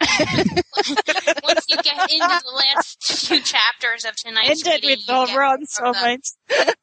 Once 1.42 1.64
you 1.68 1.76
get 1.82 2.10
into 2.10 2.18
the 2.44 2.52
last 2.54 3.26
few 3.26 3.40
chapters 3.40 4.04
of 4.04 4.14
tonight's 4.16 4.64
Ended 4.66 4.84
reading, 4.84 4.90
with 4.90 4.98
you 5.00 5.06
the 5.06 5.26
get 5.26 5.36
Ron's 5.36 5.76
more 5.80 5.92
the- 5.92 5.98
hormones. 5.98 6.36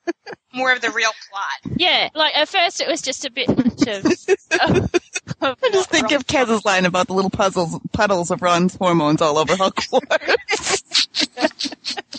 More 0.53 0.73
of 0.73 0.81
the 0.81 0.89
real 0.89 1.11
plot. 1.29 1.75
Yeah, 1.77 2.09
like 2.13 2.35
at 2.35 2.49
first 2.49 2.81
it 2.81 2.87
was 2.87 3.01
just 3.01 3.25
a 3.25 3.31
bit 3.31 3.47
much 3.49 3.87
of. 3.87 4.05
of 5.41 5.57
I 5.63 5.69
just 5.71 5.89
think 5.89 6.11
of 6.11 6.27
Kez's 6.27 6.65
line 6.65 6.85
about 6.85 7.07
the 7.07 7.13
little 7.13 7.29
puzzles, 7.29 7.79
puddles 7.93 8.31
of 8.31 8.41
Ron's 8.41 8.75
hormones 8.75 9.21
all 9.21 9.37
over 9.37 9.55
Hogwarts. 9.55 10.03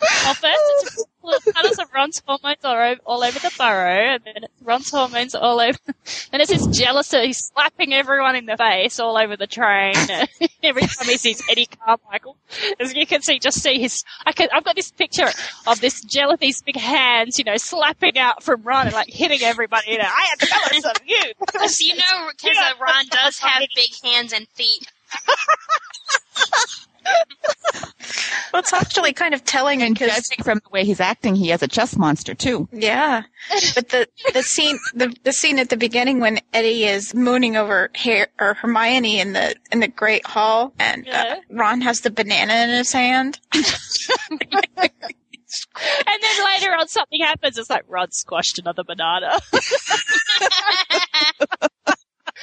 well, 0.00 0.34
first 0.34 0.44
it's 0.82 1.04
of 1.78 1.92
Ron's 1.94 2.22
hormones 2.26 2.64
all 2.64 2.74
over, 2.74 3.00
all 3.04 3.24
over 3.24 3.38
the 3.38 3.52
burrow, 3.56 4.14
and 4.14 4.22
then 4.24 4.44
Ron's 4.62 4.90
hormones 4.90 5.34
all 5.34 5.60
over. 5.60 5.78
Then 6.32 6.40
it's 6.40 6.50
his 6.50 6.66
jealousy 6.66 7.32
slapping 7.32 7.92
everyone 7.92 8.36
in 8.36 8.46
the 8.46 8.56
face 8.56 8.98
all 9.00 9.16
over 9.16 9.36
the 9.36 9.46
train. 9.46 9.94
Every 10.62 10.82
time 10.82 11.06
he 11.06 11.16
sees 11.16 11.42
Eddie 11.48 11.66
Carmichael, 11.66 12.36
as 12.78 12.94
you 12.94 13.06
can 13.06 13.22
see, 13.22 13.38
just 13.38 13.62
see 13.62 13.80
his. 13.80 14.04
I 14.24 14.32
can. 14.32 14.48
I've 14.52 14.64
got 14.64 14.76
this 14.76 14.90
picture 14.90 15.28
of 15.66 15.80
this 15.80 16.02
jealousy's 16.02 16.62
big 16.62 16.76
hands, 16.76 17.38
you 17.38 17.44
know, 17.44 17.56
slapping 17.56 18.18
out 18.18 18.42
from 18.42 18.62
Ron 18.62 18.86
and 18.86 18.94
like 18.94 19.08
hitting 19.08 19.42
everybody. 19.42 19.92
You 19.92 19.98
know, 19.98 20.04
I 20.04 20.32
am 20.32 20.48
jealous 20.48 20.84
of 20.84 20.96
you. 21.06 21.32
Because 21.38 21.80
you 21.80 21.96
know, 21.96 22.30
because 22.30 22.56
uh, 22.56 22.72
Ron 22.80 23.04
does 23.10 23.38
have 23.38 23.62
big 23.74 23.90
hands 24.04 24.32
and 24.32 24.48
feet. 24.48 24.86
Well, 28.52 28.60
it's 28.60 28.72
actually 28.72 29.12
kind 29.12 29.32
of 29.32 29.44
telling 29.44 29.80
and 29.82 29.94
because 29.94 30.28
judging 30.28 30.44
from 30.44 30.58
the 30.64 30.70
way 30.70 30.84
he's 30.84 30.98
acting, 31.00 31.36
he 31.36 31.48
has 31.48 31.62
a 31.62 31.68
chest 31.68 31.96
monster 31.96 32.34
too. 32.34 32.68
Yeah, 32.72 33.22
but 33.76 33.88
the 33.90 34.08
the 34.34 34.42
scene 34.42 34.78
the 34.92 35.14
the 35.22 35.32
scene 35.32 35.60
at 35.60 35.68
the 35.70 35.76
beginning 35.76 36.18
when 36.18 36.40
Eddie 36.52 36.84
is 36.84 37.14
mooning 37.14 37.56
over 37.56 37.90
Her- 37.96 38.26
or 38.40 38.54
Hermione 38.54 39.20
in 39.20 39.34
the 39.34 39.54
in 39.70 39.78
the 39.80 39.86
Great 39.88 40.26
Hall, 40.26 40.72
and 40.80 41.08
uh, 41.08 41.36
Ron 41.50 41.80
has 41.82 42.00
the 42.00 42.10
banana 42.10 42.54
in 42.54 42.70
his 42.70 42.92
hand. 42.92 43.38
And 43.52 43.64
then 46.22 46.44
later 46.44 46.72
on, 46.74 46.88
something 46.88 47.20
happens. 47.20 47.58
It's 47.58 47.70
like 47.70 47.84
Ron 47.88 48.10
squashed 48.12 48.58
another 48.58 48.84
banana. 48.84 49.38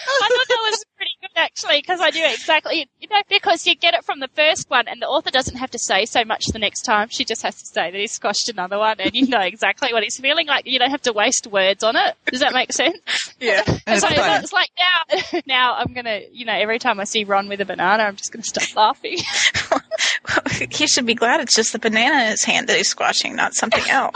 I 0.09 0.29
thought 0.29 0.47
that 0.47 0.67
was 0.71 0.85
pretty 0.95 1.11
good 1.21 1.29
actually, 1.35 1.79
because 1.81 1.99
I 2.01 2.09
knew 2.11 2.25
exactly, 2.25 2.89
you 3.09 3.15
know, 3.15 3.23
because 3.29 3.65
you 3.65 3.75
get 3.75 3.93
it 3.93 4.03
from 4.03 4.19
the 4.19 4.27
first 4.29 4.69
one, 4.69 4.87
and 4.87 5.01
the 5.01 5.07
author 5.07 5.31
doesn't 5.31 5.57
have 5.57 5.71
to 5.71 5.79
say 5.79 6.05
so 6.05 6.23
much 6.25 6.45
the 6.47 6.59
next 6.59 6.81
time. 6.81 7.07
She 7.09 7.25
just 7.25 7.41
has 7.43 7.55
to 7.55 7.65
say 7.65 7.91
that 7.91 7.97
he 7.99 8.07
squashed 8.07 8.49
another 8.49 8.77
one, 8.77 8.99
and 8.99 9.13
you 9.13 9.27
know 9.27 9.39
exactly 9.41 9.93
what 9.93 10.03
he's 10.03 10.17
feeling. 10.19 10.47
Like 10.47 10.65
you 10.65 10.79
don't 10.79 10.91
have 10.91 11.01
to 11.03 11.13
waste 11.13 11.47
words 11.47 11.83
on 11.83 11.95
it. 11.95 12.15
Does 12.25 12.41
that 12.41 12.53
make 12.53 12.73
sense? 12.73 12.97
Yeah, 13.39 13.61
And 13.87 14.01
so 14.01 14.07
That's 14.07 14.15
fun. 14.19 14.43
it's 14.43 14.53
like 14.53 14.69
now, 14.79 15.39
now 15.45 15.73
I'm 15.75 15.93
gonna, 15.93 16.21
you 16.31 16.45
know, 16.45 16.53
every 16.53 16.79
time 16.79 16.99
I 16.99 17.03
see 17.03 17.23
Ron 17.23 17.47
with 17.49 17.61
a 17.61 17.65
banana, 17.65 18.03
I'm 18.03 18.15
just 18.15 18.31
gonna 18.31 18.43
start 18.43 18.75
laughing. 18.75 19.17
he 20.71 20.87
should 20.87 21.05
be 21.05 21.13
glad 21.13 21.39
it's 21.41 21.55
just 21.55 21.71
the 21.73 21.79
banana 21.79 22.23
in 22.23 22.31
his 22.31 22.43
hand 22.43 22.67
that 22.67 22.77
he's 22.77 22.89
squashing, 22.89 23.35
not 23.35 23.53
something 23.53 23.87
else. 23.89 24.15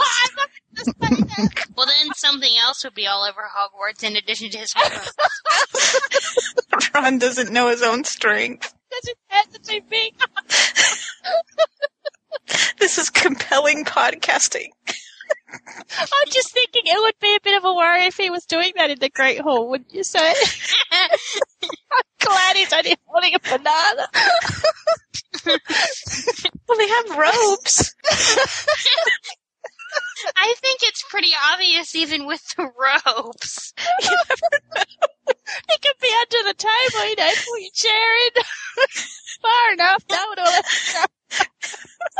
Well, 1.76 1.86
then 1.86 2.12
something 2.16 2.52
else 2.60 2.82
would 2.84 2.94
be 2.94 3.06
all 3.06 3.24
over 3.24 3.42
Hogwarts 3.42 4.02
in 4.02 4.16
addition 4.16 4.50
to 4.50 4.58
his 4.58 4.72
hormones. 4.74 5.12
Ron 6.94 7.18
doesn't 7.18 7.52
know 7.52 7.68
his 7.68 7.82
own 7.82 8.04
strength. 8.04 8.74
Because 8.92 9.06
his 9.06 9.16
hands 9.28 9.56
are 9.56 9.72
too 9.72 9.80
big. 9.88 10.12
This 12.78 12.98
is 12.98 13.10
compelling 13.10 13.84
podcasting. 13.84 14.70
I'm 15.48 16.28
just 16.30 16.52
thinking 16.52 16.82
it 16.84 17.00
would 17.00 17.14
be 17.20 17.36
a 17.36 17.40
bit 17.42 17.56
of 17.56 17.64
a 17.64 17.72
worry 17.72 18.06
if 18.06 18.16
he 18.16 18.28
was 18.28 18.44
doing 18.44 18.72
that 18.76 18.90
in 18.90 18.98
the 18.98 19.08
Great 19.08 19.40
Hall, 19.40 19.70
wouldn't 19.70 19.94
you 19.94 20.02
say? 20.02 20.34
I'm 20.92 21.68
glad 22.18 22.56
he's 22.56 22.72
only 22.72 22.96
holding 23.06 23.34
a 23.34 23.38
banana. 23.38 24.08
well, 26.66 26.78
they 26.78 26.88
have 26.88 27.16
ropes. 27.16 27.94
I 30.36 30.54
think 30.58 30.80
it's 30.82 31.04
pretty 31.08 31.32
obvious 31.52 31.94
even 31.94 32.26
with 32.26 32.42
the 32.56 32.64
ropes. 32.64 33.72
you 34.02 34.10
never 34.28 34.50
know. 34.76 34.82
It 35.26 35.80
could 35.82 35.98
be 36.00 36.08
under 36.20 36.42
the 36.48 36.54
table, 36.54 37.08
you 37.08 37.16
know, 37.16 37.30
pull 37.44 37.58
your 37.58 37.70
chair 37.74 38.26
in 38.26 38.42
far 39.42 39.72
enough. 39.72 40.06
That 40.08 40.26
would 40.28 40.38
all. 40.38 40.62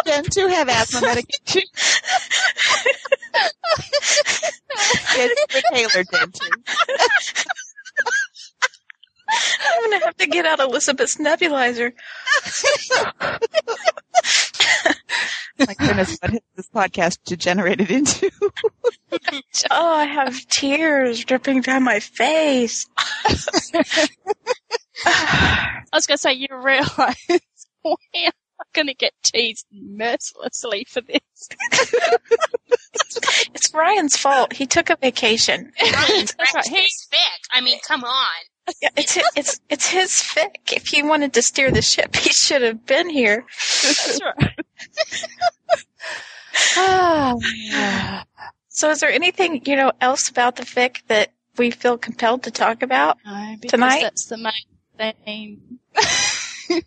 Gen 0.07 0.25
2 0.25 0.47
have 0.49 0.69
asthma 0.69 1.01
medication. 1.03 1.63
it's 5.15 5.53
for 5.53 5.61
Taylor, 5.75 6.05
2. 6.05 6.17
I'm 9.65 9.91
gonna 9.91 10.05
have 10.05 10.17
to 10.19 10.27
get 10.27 10.45
out 10.47 10.61
Elizabeth's 10.61 11.17
nebulizer. 11.17 11.93
My 15.67 15.75
goodness, 15.75 16.19
what 16.21 16.31
has 16.31 16.41
this 16.57 16.69
podcast 16.71 17.19
degenerated 17.25 17.91
into? 17.91 18.31
oh, 19.71 19.95
I 19.95 20.05
have 20.05 20.47
tears 20.49 21.25
dripping 21.25 21.61
down 21.61 21.85
my 21.85 22.01
face. 22.01 22.87
I 23.27 23.33
was 25.93 26.07
going 26.07 26.17
to 26.17 26.19
say, 26.19 26.33
you 26.33 26.49
realise 26.51 27.17
we're 27.85 28.31
going 28.73 28.89
to 28.89 28.95
get 28.95 29.13
teased 29.23 29.67
mercilessly 29.73 30.87
for 30.89 31.01
this. 31.01 31.21
It's 33.55 33.73
Ryan's 33.75 34.17
fault. 34.17 34.53
He 34.53 34.67
took 34.67 34.91
a 34.91 34.97
vacation. 34.97 35.73
Ryan's 35.81 36.35
right. 36.39 36.67
his 36.67 37.09
fic. 37.13 37.41
I 37.51 37.61
mean, 37.61 37.79
come 37.87 38.05
on. 38.05 38.43
Yeah, 38.81 38.91
it's 38.97 39.19
it's 39.37 39.61
it's 39.69 39.87
his 39.89 40.11
fic. 40.11 40.73
If 40.73 40.87
he 40.87 41.03
wanted 41.03 41.33
to 41.35 41.43
steer 41.43 41.71
the 41.71 41.83
ship, 41.83 42.15
he 42.17 42.31
should 42.33 42.63
have 42.63 42.87
been 42.87 43.09
here. 43.11 43.45
That's 43.83 44.21
right. 44.23 44.57
so, 48.69 48.91
is 48.91 49.01
there 49.01 49.11
anything 49.11 49.63
you 49.67 49.77
know 49.77 49.93
else 50.01 50.29
about 50.29 50.57
the 50.57 50.63
fic 50.63 51.03
that 51.09 51.33
we 51.57 51.71
feel 51.71 51.99
compelled 51.99 52.45
to 52.45 52.51
talk 52.51 52.83
about 52.83 53.19
No, 53.25 53.57
tonight? 53.69 54.03
that's 54.03 54.27
the 54.27 54.37
main 54.39 55.13
theme. 55.25 55.79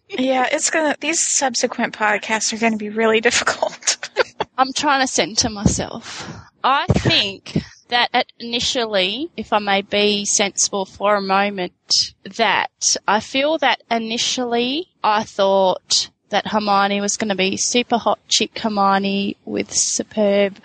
yeah, 0.09 0.47
it's 0.51 0.69
gonna. 0.69 0.95
These 0.99 1.19
subsequent 1.27 1.93
podcasts 1.93 2.53
are 2.53 2.57
going 2.57 2.73
to 2.73 2.77
be 2.77 2.89
really 2.89 3.21
difficult. 3.29 4.09
I'm 4.57 4.71
trying 4.73 5.01
to 5.01 5.07
center 5.07 5.49
myself. 5.49 6.29
I 6.63 6.85
think 6.87 7.57
that 7.89 8.09
at 8.13 8.31
initially, 8.39 9.29
if 9.37 9.53
I 9.53 9.59
may 9.59 9.81
be 9.81 10.25
sensible 10.25 10.85
for 10.85 11.15
a 11.15 11.21
moment, 11.21 12.13
that 12.23 12.95
I 13.07 13.19
feel 13.19 13.57
that 13.59 13.81
initially 13.89 14.87
I 15.03 15.23
thought 15.23 16.09
that 16.29 16.47
Hermione 16.47 17.01
was 17.01 17.17
going 17.17 17.29
to 17.29 17.35
be 17.35 17.57
super 17.57 17.97
hot 17.97 18.19
chick 18.27 18.57
Hermione 18.59 19.37
with 19.45 19.71
superb 19.71 20.57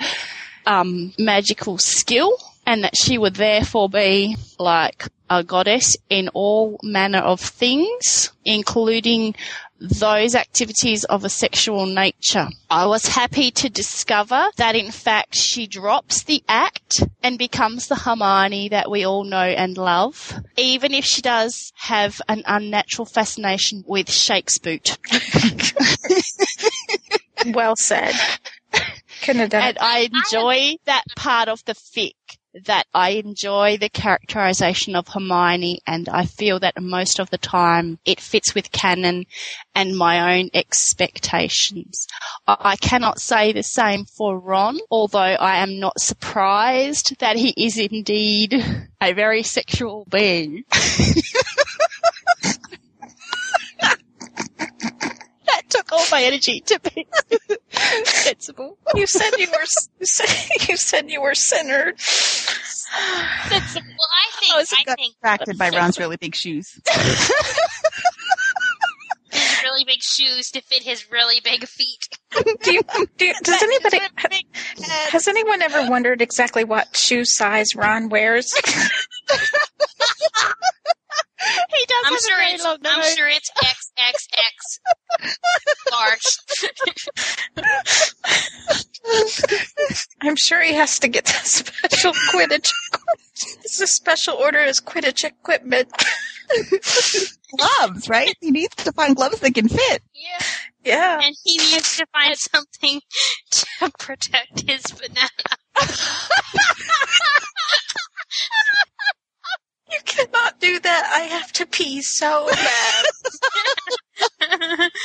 um, 0.66 1.12
magical 1.18 1.78
skill 1.78 2.36
and 2.66 2.84
that 2.84 2.97
she 2.97 3.18
would 3.18 3.34
therefore 3.34 3.88
be 3.88 4.36
like 4.59 5.09
a 5.28 5.44
goddess 5.44 5.97
in 6.09 6.28
all 6.34 6.78
manner 6.82 7.18
of 7.18 7.40
things, 7.40 8.32
including 8.44 9.34
those 9.81 10.35
activities 10.35 11.05
of 11.05 11.24
a 11.24 11.28
sexual 11.28 11.86
nature. 11.86 12.48
I 12.69 12.86
was 12.86 13.07
happy 13.07 13.51
to 13.52 13.70
discover 13.70 14.51
that 14.57 14.77
in 14.77 14.90
fact 14.90 15.35
she 15.35 15.66
drops 15.66 16.24
the 16.24 16.43
act 16.48 17.02
and 17.23 17.39
becomes 17.39 17.89
the 17.89 17.97
Hermione 17.97 18.69
that 18.69 18.90
we 18.90 19.05
all 19.05 19.24
know 19.24 19.39
and 19.39 19.77
love, 19.77 20.35
even 20.57 20.93
if 20.93 21.05
she 21.05 21.23
does 21.23 21.73
have 21.77 22.20
an 22.28 22.43
unnatural 22.47 23.07
fascination 23.07 23.85
with 23.86 24.11
Shakespeare. 24.11 24.81
well 27.47 27.74
said. 27.77 28.15
Couldn't 29.23 29.40
have 29.40 29.51
done 29.51 29.62
and 29.62 29.77
it. 29.77 29.82
I 29.82 30.09
enjoy 30.12 30.77
that 30.85 31.05
part 31.16 31.48
of 31.48 31.65
the 31.65 31.74
fic. 31.74 32.15
That 32.64 32.86
I 32.93 33.10
enjoy 33.10 33.77
the 33.77 33.89
characterization 33.89 34.97
of 34.97 35.06
Hermione, 35.06 35.81
and 35.86 36.09
I 36.09 36.27
feel 36.27 36.59
that 36.59 36.82
most 36.82 37.20
of 37.20 37.31
the 37.31 37.39
time 37.39 38.01
it 38.05 38.20
fits 38.20 38.56
with 38.56 38.72
canon 38.72 39.27
and 39.72 39.97
my 39.97 40.36
own 40.36 40.51
expectations. 40.52 42.09
I 42.48 42.74
cannot 42.74 43.20
say 43.20 43.52
the 43.52 43.62
same 43.62 44.05
for 44.05 44.36
Ron, 44.36 44.81
although 44.90 45.18
I 45.20 45.59
am 45.59 45.78
not 45.78 46.01
surprised 46.01 47.20
that 47.20 47.36
he 47.36 47.55
is 47.56 47.78
indeed 47.78 48.64
a 49.01 49.12
very 49.12 49.44
sexual 49.44 50.06
being. 50.10 50.64
that 55.70 55.86
took 55.86 55.92
all 55.92 56.05
my 56.10 56.22
energy 56.22 56.60
to 56.60 56.80
be 56.80 57.06
sensible. 58.05 58.78
You 58.94 59.06
said 59.06 59.30
you 59.38 59.48
were. 59.51 59.64
You 60.01 60.06
said 60.06 60.28
you 60.68 60.76
said 60.76 61.10
you 61.10 61.20
were 61.20 61.34
centered. 61.34 62.01
Sensible. 62.01 63.88
Well, 63.98 64.09
I 64.10 64.40
think. 64.40 64.52
I 64.52 64.56
was 64.56 64.72
I 64.72 64.84
got 64.84 64.97
think 64.97 65.14
distracted 65.14 65.59
by 65.59 65.70
Ron's 65.70 65.98
really 65.98 66.16
big 66.16 66.34
shoes. 66.34 66.80
his 69.32 69.62
really 69.62 69.84
big 69.84 70.02
shoes 70.02 70.51
to 70.51 70.60
fit 70.60 70.82
his 70.82 71.10
really 71.10 71.40
big 71.42 71.66
feet. 71.66 72.09
Do 72.62 72.72
you, 72.72 72.82
do 73.16 73.32
does 73.42 73.62
anybody 73.62 74.01
has 75.10 75.28
anyone 75.28 75.62
ever 75.62 75.88
wondered 75.88 76.20
exactly 76.22 76.64
what 76.64 76.97
shoe 76.97 77.24
size 77.24 77.76
Ron 77.76 78.09
wears? 78.09 78.52
He 81.70 81.86
does 81.86 82.04
I'm 82.06 82.12
have 82.12 82.20
sure 82.20 82.36
a 82.36 82.40
very 82.40 82.52
it's. 82.52 82.64
long 82.64 82.78
I'm 82.84 83.02
sure 83.16 83.28
it's 83.28 83.50
XXX 83.64 84.80
large. 85.90 86.26
I'm 90.22 90.36
sure 90.36 90.62
he 90.62 90.74
has 90.74 90.98
to 91.00 91.08
get 91.08 91.24
the 91.24 91.32
special 91.32 92.12
Quidditch. 92.12 92.70
It's 93.64 93.80
a 93.80 93.86
special 93.86 94.34
order 94.34 94.58
as 94.60 94.80
Quidditch 94.80 95.24
equipment. 95.24 95.88
gloves, 97.56 98.08
right? 98.08 98.34
He 98.40 98.50
needs 98.50 98.74
to 98.76 98.92
find 98.92 99.16
gloves 99.16 99.40
that 99.40 99.54
can 99.54 99.68
fit. 99.68 100.02
Yeah. 100.14 100.38
Yeah. 100.84 101.20
And 101.22 101.34
he 101.44 101.56
needs 101.58 101.96
to 101.96 102.06
find 102.12 102.36
something 102.36 103.00
to 103.50 103.66
protect 103.98 104.68
his 104.68 104.82
banana. 104.84 105.28
You 109.90 109.98
cannot 110.04 110.60
do 110.60 110.78
that. 110.80 111.10
I 111.14 111.20
have 111.20 111.50
to 111.54 111.66
pee 111.66 112.02
so 112.02 112.48
bad. 112.50 113.04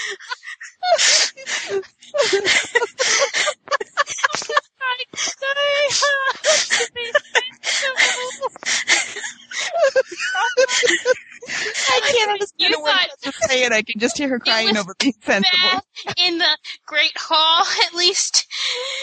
I 11.48 12.02
can't 12.04 12.32
understand 12.32 12.72
You 12.72 12.78
a 12.78 12.82
word 12.84 12.92
thought- 12.92 13.10
Tessa's 13.22 13.50
saying. 13.50 13.72
I 13.74 13.82
can 13.82 14.00
just 14.00 14.18
hear 14.18 14.30
her 14.30 14.40
crying 14.46 14.76
over 14.78 14.96
being 15.00 15.14
sensible. 15.22 15.58
Bad 16.06 16.16
in 16.18 16.38
the 16.38 16.58
Great 16.86 17.18
Hall, 17.18 17.66
at 17.86 17.94
least 17.94 18.46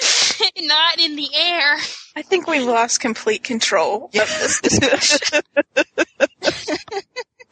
not 0.60 0.98
in 0.98 1.16
the 1.16 1.28
air. 1.35 1.77
I 2.16 2.23
think 2.23 2.47
we've 2.47 2.64
lost 2.64 3.01
complete 3.01 3.43
control 3.44 4.06
of 4.06 4.12
this 4.12 4.60
discussion. 4.60 5.43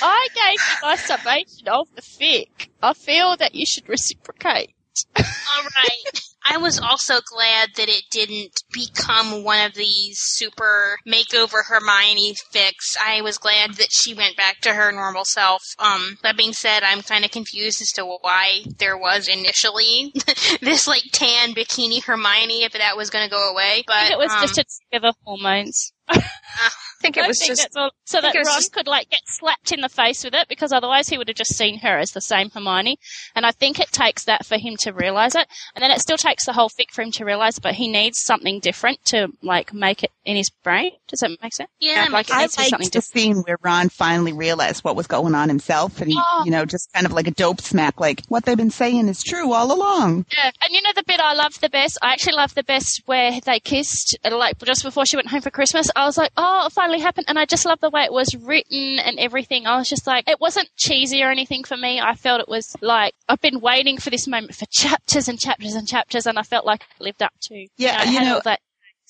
I 0.03 0.29
gave 0.35 0.53
you 0.53 0.77
my 0.83 0.97
summation 0.97 1.69
of 1.69 1.89
the 1.95 2.03
fic. 2.03 2.69
I 2.83 2.95
feel 2.95 3.37
that 3.37 3.55
you 3.55 3.67
should 3.67 3.89
reciprocate. 3.89 4.75
All 5.17 5.63
right. 5.65 6.21
I 6.43 6.57
was 6.57 6.81
also 6.81 7.21
glad 7.33 7.71
that 7.77 7.89
it 7.89 8.05
didn't 8.11 8.65
become 8.73 9.45
one 9.45 9.65
of 9.67 9.75
these 9.75 10.19
super 10.19 10.99
makeover 11.07 11.65
Hermione 11.67 12.35
fics. 12.53 12.97
I 13.01 13.21
was 13.21 13.39
glad 13.39 13.75
that 13.75 13.93
she 13.93 14.15
went 14.15 14.37
back 14.37 14.61
to 14.63 14.73
her 14.73 14.91
normal 14.91 15.25
self. 15.25 15.63
Um, 15.79 16.17
that 16.23 16.37
being 16.37 16.53
said, 16.53 16.83
I'm 16.83 17.03
kind 17.03 17.25
of 17.25 17.31
confused 17.31 17.83
as 17.83 17.93
to 17.93 18.05
why 18.05 18.65
there 18.79 18.97
was 18.97 19.29
initially 19.29 20.13
this 20.61 20.87
like 20.89 21.05
tan 21.13 21.55
bikini 21.55 22.03
Hermione 22.03 22.65
if 22.65 22.73
that 22.73 22.97
was 22.97 23.11
going 23.11 23.29
to 23.29 23.31
go 23.31 23.53
away. 23.53 23.85
But 23.87 23.97
I 23.97 24.01
think 24.09 24.13
it 24.13 24.19
was 24.19 24.33
um, 24.33 24.41
just 24.41 24.55
to 24.55 24.65
trigger 24.91 25.09
the 25.09 25.15
hormones. 25.25 25.93
I 26.11 26.21
think 27.01 27.17
it 27.17 27.27
was 27.27 27.39
think 27.39 27.51
just 27.57 27.69
all. 27.77 27.91
So 28.05 28.21
that 28.21 28.35
Ron 28.35 28.45
just- 28.45 28.73
could 28.73 28.87
like 28.87 29.09
get 29.11 29.21
slapped 29.27 29.73
in 29.73 29.81
the 29.81 29.89
face 29.89 30.25
with 30.25 30.35
it 30.35 30.49
because 30.49 30.73
otherwise 30.73 31.09
he 31.09 31.17
would 31.17 31.29
have 31.29 31.37
just 31.37 31.57
seen 31.57 31.79
her 31.81 31.99
as 31.99 32.11
the 32.11 32.21
same 32.21 32.51
Hermione. 32.51 32.99
And 33.35 33.47
I 33.47 33.53
think 33.53 33.79
it 33.81 33.93
takes 33.93 34.25
that 34.25 34.45
for 34.45 34.59
him 34.59 34.77
to 34.81 34.93
realize 34.93 35.35
it. 35.35 35.47
And 35.75 35.83
then 35.83 35.91
it 35.91 36.01
still 36.01 36.17
takes 36.19 36.45
the 36.47 36.53
whole 36.53 36.69
fic 36.69 36.91
for 36.93 37.03
him 37.03 37.13
to 37.13 37.25
realize, 37.25 37.59
but 37.59 37.75
he 37.75 37.89
needs 37.89 38.21
something 38.21 38.61
different 38.61 39.05
to 39.07 39.29
like 39.43 39.73
make 39.73 40.03
it 40.03 40.11
in 40.25 40.37
his 40.37 40.51
brain. 40.51 40.91
Does 41.09 41.21
that 41.21 41.31
make 41.43 41.55
sense? 41.55 41.71
Yeah, 41.81 42.07
like 42.11 42.29
it 42.29 42.35
I 42.35 42.47
be 42.47 42.49
something 42.53 42.79
the 42.79 42.85
different. 42.91 43.05
scene 43.05 43.37
where 43.47 43.57
Ron 43.63 43.89
finally 43.89 44.33
realized 44.33 44.85
what 44.85 44.95
was 44.97 45.07
going 45.07 45.35
on 45.35 45.49
himself, 45.49 46.01
and 46.01 46.11
he, 46.11 46.17
Oh. 46.21 46.43
you 46.45 46.51
know, 46.51 46.65
just 46.65 46.93
kind 46.93 47.07
of 47.07 47.13
like 47.13 47.27
a 47.27 47.33
dope 47.33 47.61
smack, 47.61 47.99
like 47.99 48.23
what 48.29 48.45
they've 48.45 48.57
been 48.57 48.71
saying 48.71 49.09
is 49.09 49.23
true 49.23 49.53
all 49.53 49.73
along. 49.73 50.27
Yeah, 50.37 50.51
and 50.65 50.73
you 50.73 50.83
know 50.83 50.91
the 50.95 51.03
bit 51.05 51.19
I 51.21 51.33
love 51.35 51.59
the 51.61 51.69
best. 51.71 51.99
I 52.03 52.13
actually 52.13 52.35
love 52.35 52.55
the 52.55 52.63
best 52.63 53.03
where 53.07 53.41
they 53.41 53.59
kissed, 53.61 54.17
like 54.31 54.59
just 54.65 54.83
before 54.85 55.07
she 55.07 55.17
went 55.17 55.29
home 55.29 55.41
for 55.41 55.51
Christmas. 55.51 55.91
I 56.01 56.07
was 56.07 56.17
like, 56.17 56.33
oh, 56.37 56.67
it 56.67 56.73
finally 56.73 57.01
happened, 57.01 57.27
and 57.29 57.39
I 57.39 57.45
just 57.45 57.67
love 57.67 57.81
the 57.81 57.91
way 57.91 58.05
it 58.05 58.13
was 58.13 58.35
written 58.35 58.99
and 58.99 59.19
everything. 59.19 59.67
I 59.67 59.77
was 59.77 59.89
just 59.89 60.07
like, 60.07 60.29
it 60.29 60.41
wasn't 60.41 60.69
cheesy 60.77 61.23
or 61.23 61.31
anything 61.31 61.65
for 61.65 61.77
me. 61.77 62.01
I 62.01 62.15
felt 62.15 62.41
it 62.41 62.49
was 62.49 62.75
like 62.81 63.15
I've 63.29 63.41
been 63.41 63.61
waiting 63.61 63.99
for 63.99 64.11
this 64.11 64.27
moment 64.27 64.55
for 64.55 64.67
chapters 64.71 65.29
and 65.29 65.39
chapters 65.39 65.75
and 65.75 65.87
chapters, 65.87 66.27
and 66.27 66.39
I 66.39 66.43
felt 66.43 66.65
like 66.65 66.83
it 66.83 67.05
lived 67.05 67.23
up 67.23 67.35
to. 67.43 67.67
Yeah, 67.77 68.05
you 68.11 68.21
know, 68.21 68.35
all 68.37 68.41
that 68.45 68.61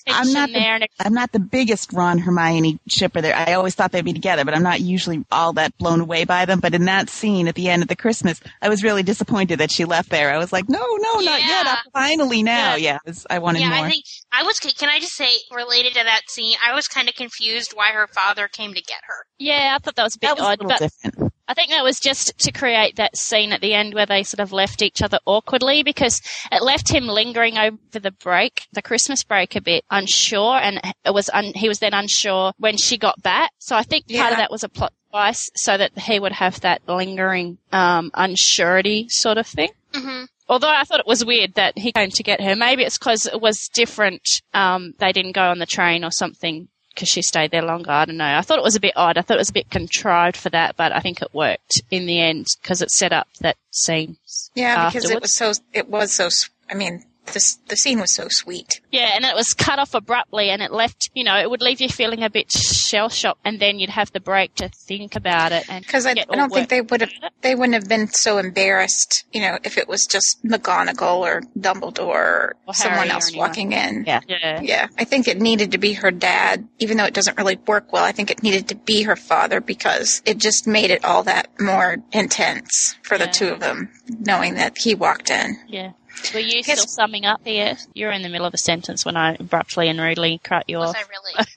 I'm 0.07 0.31
not 0.33 0.49
there, 0.51 0.79
the, 0.79 0.85
it, 0.85 0.91
I'm 0.99 1.13
not 1.13 1.31
the 1.31 1.39
biggest 1.39 1.93
Ron 1.93 2.19
Hermione 2.19 2.79
shipper 2.87 3.21
there. 3.21 3.35
I 3.35 3.53
always 3.53 3.75
thought 3.75 3.91
they'd 3.91 4.05
be 4.05 4.13
together, 4.13 4.45
but 4.45 4.55
I'm 4.55 4.63
not 4.63 4.81
usually 4.81 5.25
all 5.31 5.53
that 5.53 5.77
blown 5.77 5.99
away 6.01 6.25
by 6.25 6.45
them. 6.45 6.59
But 6.59 6.73
in 6.75 6.85
that 6.85 7.09
scene 7.09 7.47
at 7.47 7.55
the 7.55 7.69
end 7.69 7.81
of 7.81 7.87
the 7.87 7.95
Christmas, 7.95 8.39
I 8.61 8.69
was 8.69 8.83
really 8.83 9.03
disappointed 9.03 9.59
that 9.59 9.71
she 9.71 9.85
left 9.85 10.09
there. 10.09 10.31
I 10.31 10.37
was 10.37 10.51
like, 10.53 10.69
no, 10.69 10.79
no, 10.79 11.19
not 11.19 11.41
yet. 11.41 11.41
Yeah. 11.41 11.63
Uh, 11.65 11.75
Finally 11.93 12.43
now. 12.43 12.75
Yeah. 12.75 12.91
Yeah, 12.91 12.97
was- 13.05 13.27
I 13.29 13.39
wanted 13.39 13.59
yeah, 13.59 13.69
more. 13.69 13.85
I 13.85 13.89
think 13.89 14.05
I 14.31 14.43
was. 14.43 14.59
Can 14.59 14.89
I 14.89 14.99
just 14.99 15.13
say, 15.13 15.29
related 15.51 15.93
to 15.93 16.03
that 16.03 16.21
scene, 16.29 16.55
I 16.65 16.73
was 16.75 16.87
kind 16.87 17.07
of 17.09 17.15
confused 17.15 17.71
why 17.73 17.91
her 17.91 18.07
father 18.07 18.47
came 18.47 18.73
to 18.73 18.81
get 18.81 18.99
her. 19.07 19.25
yeah, 19.39 19.75
I 19.75 19.79
thought 19.83 19.95
that 19.95 20.03
was 20.03 20.15
a 20.15 20.19
bit 20.19 20.27
that 20.27 20.37
was 20.37 20.43
a 20.43 20.49
odd, 20.51 20.59
little 20.61 20.69
but 20.69 20.79
different. 20.79 21.33
I 21.51 21.53
think 21.53 21.71
that 21.71 21.83
was 21.83 21.99
just 21.99 22.37
to 22.39 22.51
create 22.53 22.95
that 22.95 23.17
scene 23.17 23.51
at 23.51 23.59
the 23.59 23.73
end 23.73 23.93
where 23.93 24.05
they 24.05 24.23
sort 24.23 24.39
of 24.39 24.53
left 24.53 24.81
each 24.81 25.01
other 25.01 25.19
awkwardly 25.25 25.83
because 25.83 26.21
it 26.49 26.63
left 26.63 26.89
him 26.89 27.07
lingering 27.07 27.57
over 27.57 27.99
the 27.99 28.11
break, 28.11 28.67
the 28.71 28.81
Christmas 28.81 29.21
break, 29.25 29.57
a 29.57 29.61
bit 29.61 29.83
unsure, 29.91 30.55
and 30.55 30.79
it 31.03 31.13
was 31.13 31.29
un- 31.33 31.51
he 31.53 31.67
was 31.67 31.79
then 31.79 31.93
unsure 31.93 32.53
when 32.57 32.77
she 32.77 32.97
got 32.97 33.21
back. 33.21 33.51
So 33.59 33.75
I 33.75 33.83
think 33.83 34.07
part 34.07 34.31
of 34.31 34.37
that 34.37 34.49
was 34.49 34.63
a 34.63 34.69
plot 34.69 34.93
device 35.11 35.49
so 35.57 35.77
that 35.77 35.99
he 35.99 36.21
would 36.21 36.31
have 36.31 36.61
that 36.61 36.83
lingering 36.87 37.57
um, 37.73 38.11
unsurety 38.11 39.07
sort 39.09 39.37
of 39.37 39.45
thing. 39.45 39.71
hmm 39.93 40.23
Although 40.47 40.69
I 40.69 40.83
thought 40.83 40.99
it 41.01 41.07
was 41.07 41.23
weird 41.25 41.55
that 41.55 41.77
he 41.77 41.91
came 41.91 42.11
to 42.11 42.23
get 42.23 42.41
her. 42.41 42.55
Maybe 42.57 42.83
it's 42.83 42.97
because 42.97 43.25
it 43.25 43.39
was 43.41 43.69
different. 43.73 44.41
Um, 44.53 44.93
they 44.99 45.11
didn't 45.11 45.31
go 45.33 45.43
on 45.49 45.59
the 45.59 45.65
train 45.65 46.03
or 46.05 46.11
something 46.11 46.67
because 46.93 47.09
she 47.09 47.21
stayed 47.21 47.51
there 47.51 47.61
longer. 47.61 47.91
I 47.91 48.05
don't 48.05 48.17
know. 48.17 48.25
I 48.25 48.41
thought 48.41 48.59
it 48.59 48.63
was 48.63 48.75
a 48.75 48.81
bit 48.81 48.93
odd. 48.95 49.17
I 49.17 49.21
thought 49.21 49.37
it 49.37 49.39
was 49.39 49.49
a 49.49 49.53
bit 49.53 49.69
contrived 49.69 50.37
for 50.37 50.49
that, 50.49 50.75
but 50.77 50.91
I 50.91 50.99
think 50.99 51.21
it 51.21 51.33
worked 51.33 51.81
in 51.89 52.05
the 52.05 52.21
end 52.21 52.47
because 52.61 52.81
it 52.81 52.91
set 52.91 53.13
up 53.13 53.27
that 53.39 53.57
scene. 53.71 54.17
Yeah, 54.55 54.89
because 54.89 55.09
it 55.09 55.21
was 55.21 55.35
so. 55.35 55.53
It 55.73 55.89
was 55.89 56.13
so. 56.13 56.29
I 56.69 56.73
mean, 56.73 57.03
this 57.33 57.55
the 57.67 57.75
scene 57.75 57.99
was 57.99 58.13
so 58.15 58.27
sweet. 58.29 58.81
Yeah, 58.91 59.11
and 59.15 59.23
it 59.25 59.35
was 59.35 59.53
cut 59.53 59.79
off 59.79 59.93
abruptly, 59.93 60.49
and 60.49 60.61
it 60.61 60.71
left. 60.71 61.09
You 61.13 61.23
know, 61.23 61.37
it 61.37 61.49
would 61.49 61.61
leave 61.61 61.81
you 61.81 61.89
feeling 61.89 62.23
a 62.23 62.29
bit 62.29 62.51
shell 62.51 63.09
shocked, 63.09 63.41
and 63.45 63.59
then 63.59 63.79
you'd 63.79 63.89
have 63.89 64.11
the 64.11 64.19
break 64.19 64.55
to 64.55 64.69
think 64.69 65.15
about 65.15 65.51
it. 65.51 65.69
And 65.69 65.85
Because 65.85 66.05
I, 66.05 66.11
I 66.11 66.35
don't 66.35 66.51
think 66.51 66.69
they 66.69 66.81
would 66.81 67.01
have. 67.01 67.11
They 67.41 67.55
wouldn't 67.55 67.73
have 67.75 67.87
been 67.87 68.07
so 68.07 68.37
embarrassed, 68.37 69.25
you 69.31 69.41
know, 69.41 69.57
if 69.63 69.77
it 69.77 69.87
was 69.87 70.05
just 70.05 70.43
McGonagall 70.43 71.19
or 71.19 71.41
Dumbledore 71.57 71.99
or, 72.07 72.55
Or 72.67 72.73
someone 72.73 72.99
Harry 72.99 73.09
or 73.09 73.13
else 73.13 73.29
anyone. 73.29 73.47
walking 73.49 73.71
in. 73.71 74.03
Yeah. 74.05 74.21
Yeah. 74.27 74.61
Yeah, 74.61 74.87
I 74.97 75.03
think 75.05 75.27
it 75.27 75.39
needed 75.39 75.71
to 75.71 75.77
be 75.77 75.93
her 75.93 76.11
dad, 76.11 76.67
even 76.79 76.97
though 76.97 77.05
it 77.05 77.13
doesn't 77.13 77.37
really 77.37 77.57
work 77.67 77.91
well. 77.93 78.03
I 78.03 78.11
think 78.11 78.29
it 78.31 78.43
needed 78.43 78.67
to 78.69 78.75
be 78.75 79.03
her 79.03 79.15
father 79.15 79.61
because 79.61 80.21
it 80.25 80.37
just 80.37 80.67
made 80.67 80.91
it 80.91 81.03
all 81.05 81.23
that 81.23 81.49
more 81.59 81.97
intense 82.11 82.95
for 83.03 83.17
the 83.17 83.27
two 83.27 83.47
of 83.49 83.59
them, 83.59 83.89
knowing 84.07 84.55
that 84.55 84.77
he 84.77 84.95
walked 84.95 85.29
in. 85.29 85.57
Yeah. 85.67 85.91
Were 86.33 86.39
you 86.39 86.61
still 86.63 86.85
summing 86.87 87.25
up 87.25 87.41
here? 87.45 87.77
You're 87.93 88.11
in 88.11 88.21
the 88.21 88.29
middle 88.29 88.47
of 88.47 88.53
a 88.53 88.57
sentence 88.57 89.05
when 89.05 89.17
I 89.17 89.35
abruptly 89.39 89.87
and 89.87 89.99
rudely 89.99 90.39
cut 90.43 90.65
you 90.67 90.77
Was 90.77 90.89
off. 90.89 90.95
I 90.97 91.03
really? 91.09 91.47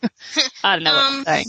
I 0.64 0.76
don't 0.76 0.84
know 0.84 0.96
Um, 0.96 1.18
what 1.18 1.26
to 1.26 1.48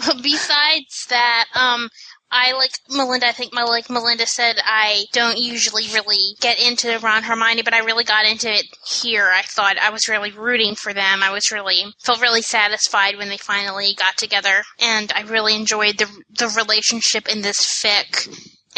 saying. 0.00 0.16
Besides 0.22 1.06
that, 1.10 1.44
um, 1.54 1.90
I 2.30 2.52
like 2.52 2.70
Melinda. 2.88 3.26
I 3.26 3.32
think 3.32 3.52
my 3.52 3.64
like 3.64 3.90
Melinda 3.90 4.24
said, 4.26 4.56
I 4.64 5.04
don't 5.12 5.36
usually 5.38 5.84
really 5.92 6.36
get 6.40 6.58
into 6.58 6.98
Ron 7.00 7.22
Hermione, 7.22 7.62
but 7.62 7.74
I 7.74 7.80
really 7.84 8.04
got 8.04 8.24
into 8.24 8.50
it 8.50 8.64
here. 8.86 9.30
I 9.34 9.42
thought 9.42 9.76
I 9.78 9.90
was 9.90 10.08
really 10.08 10.30
rooting 10.30 10.74
for 10.74 10.94
them. 10.94 11.22
I 11.22 11.32
was 11.32 11.50
really 11.52 11.82
felt 12.02 12.22
really 12.22 12.40
satisfied 12.40 13.16
when 13.18 13.28
they 13.28 13.36
finally 13.36 13.94
got 13.98 14.16
together, 14.16 14.62
and 14.80 15.12
I 15.14 15.22
really 15.22 15.54
enjoyed 15.54 15.98
the 15.98 16.06
the 16.30 16.48
relationship 16.56 17.28
in 17.28 17.42
this 17.42 17.58
fic. 17.60 18.28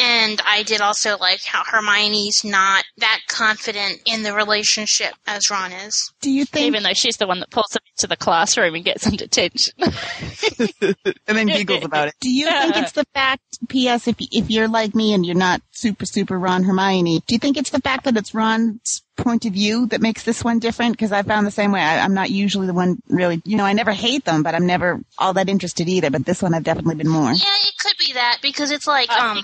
And 0.03 0.41
I 0.45 0.63
did 0.63 0.81
also 0.81 1.17
like 1.17 1.43
how 1.45 1.63
Hermione's 1.63 2.43
not 2.43 2.83
that 2.97 3.19
confident 3.29 4.01
in 4.05 4.23
the 4.23 4.33
relationship 4.33 5.13
as 5.25 5.49
Ron 5.49 5.71
is. 5.71 6.11
Do 6.19 6.29
you 6.29 6.43
think? 6.43 6.67
Even 6.67 6.83
though 6.83 6.93
she's 6.93 7.15
the 7.15 7.25
one 7.25 7.39
that 7.39 7.51
pulls 7.51 7.69
them 7.69 7.83
into 7.95 8.07
the 8.07 8.17
classroom 8.17 8.75
and 8.75 8.83
gets 8.83 9.05
them 9.05 9.15
detention. 9.15 9.73
and 9.79 11.37
then 11.37 11.47
giggles 11.47 11.85
about 11.85 12.09
it. 12.09 12.15
Do 12.19 12.29
you 12.29 12.47
think 12.47 12.75
it's 12.75 12.91
the 12.91 13.05
fact, 13.13 13.43
P.S., 13.69 14.09
if, 14.09 14.17
if 14.19 14.49
you're 14.51 14.67
like 14.67 14.93
me 14.93 15.13
and 15.13 15.25
you're 15.25 15.35
not 15.35 15.61
super, 15.71 16.05
super 16.05 16.37
Ron 16.37 16.63
Hermione, 16.63 17.23
do 17.25 17.35
you 17.35 17.39
think 17.39 17.55
it's 17.55 17.69
the 17.69 17.79
fact 17.79 18.03
that 18.03 18.17
it's 18.17 18.33
Ron's 18.33 19.03
point 19.15 19.45
of 19.45 19.53
view 19.53 19.85
that 19.87 20.01
makes 20.01 20.23
this 20.23 20.43
one 20.43 20.59
different? 20.59 20.93
Because 20.93 21.13
I 21.13 21.21
found 21.21 21.47
the 21.47 21.51
same 21.51 21.71
way. 21.71 21.79
I, 21.79 21.99
I'm 21.99 22.13
not 22.13 22.29
usually 22.29 22.67
the 22.67 22.73
one 22.73 23.01
really, 23.07 23.41
you 23.45 23.55
know, 23.55 23.65
I 23.65 23.71
never 23.71 23.93
hate 23.93 24.25
them, 24.25 24.43
but 24.43 24.53
I'm 24.53 24.65
never 24.65 24.99
all 25.17 25.33
that 25.33 25.47
interested 25.47 25.87
either. 25.87 26.09
But 26.09 26.25
this 26.25 26.41
one 26.41 26.53
I've 26.53 26.63
definitely 26.63 26.95
been 26.95 27.07
more. 27.07 27.31
Yeah, 27.31 27.55
it 27.63 27.77
could 27.79 27.97
be 27.99 28.13
that 28.13 28.39
because 28.41 28.71
it's 28.71 28.87
like 28.87 29.09
um 29.11 29.43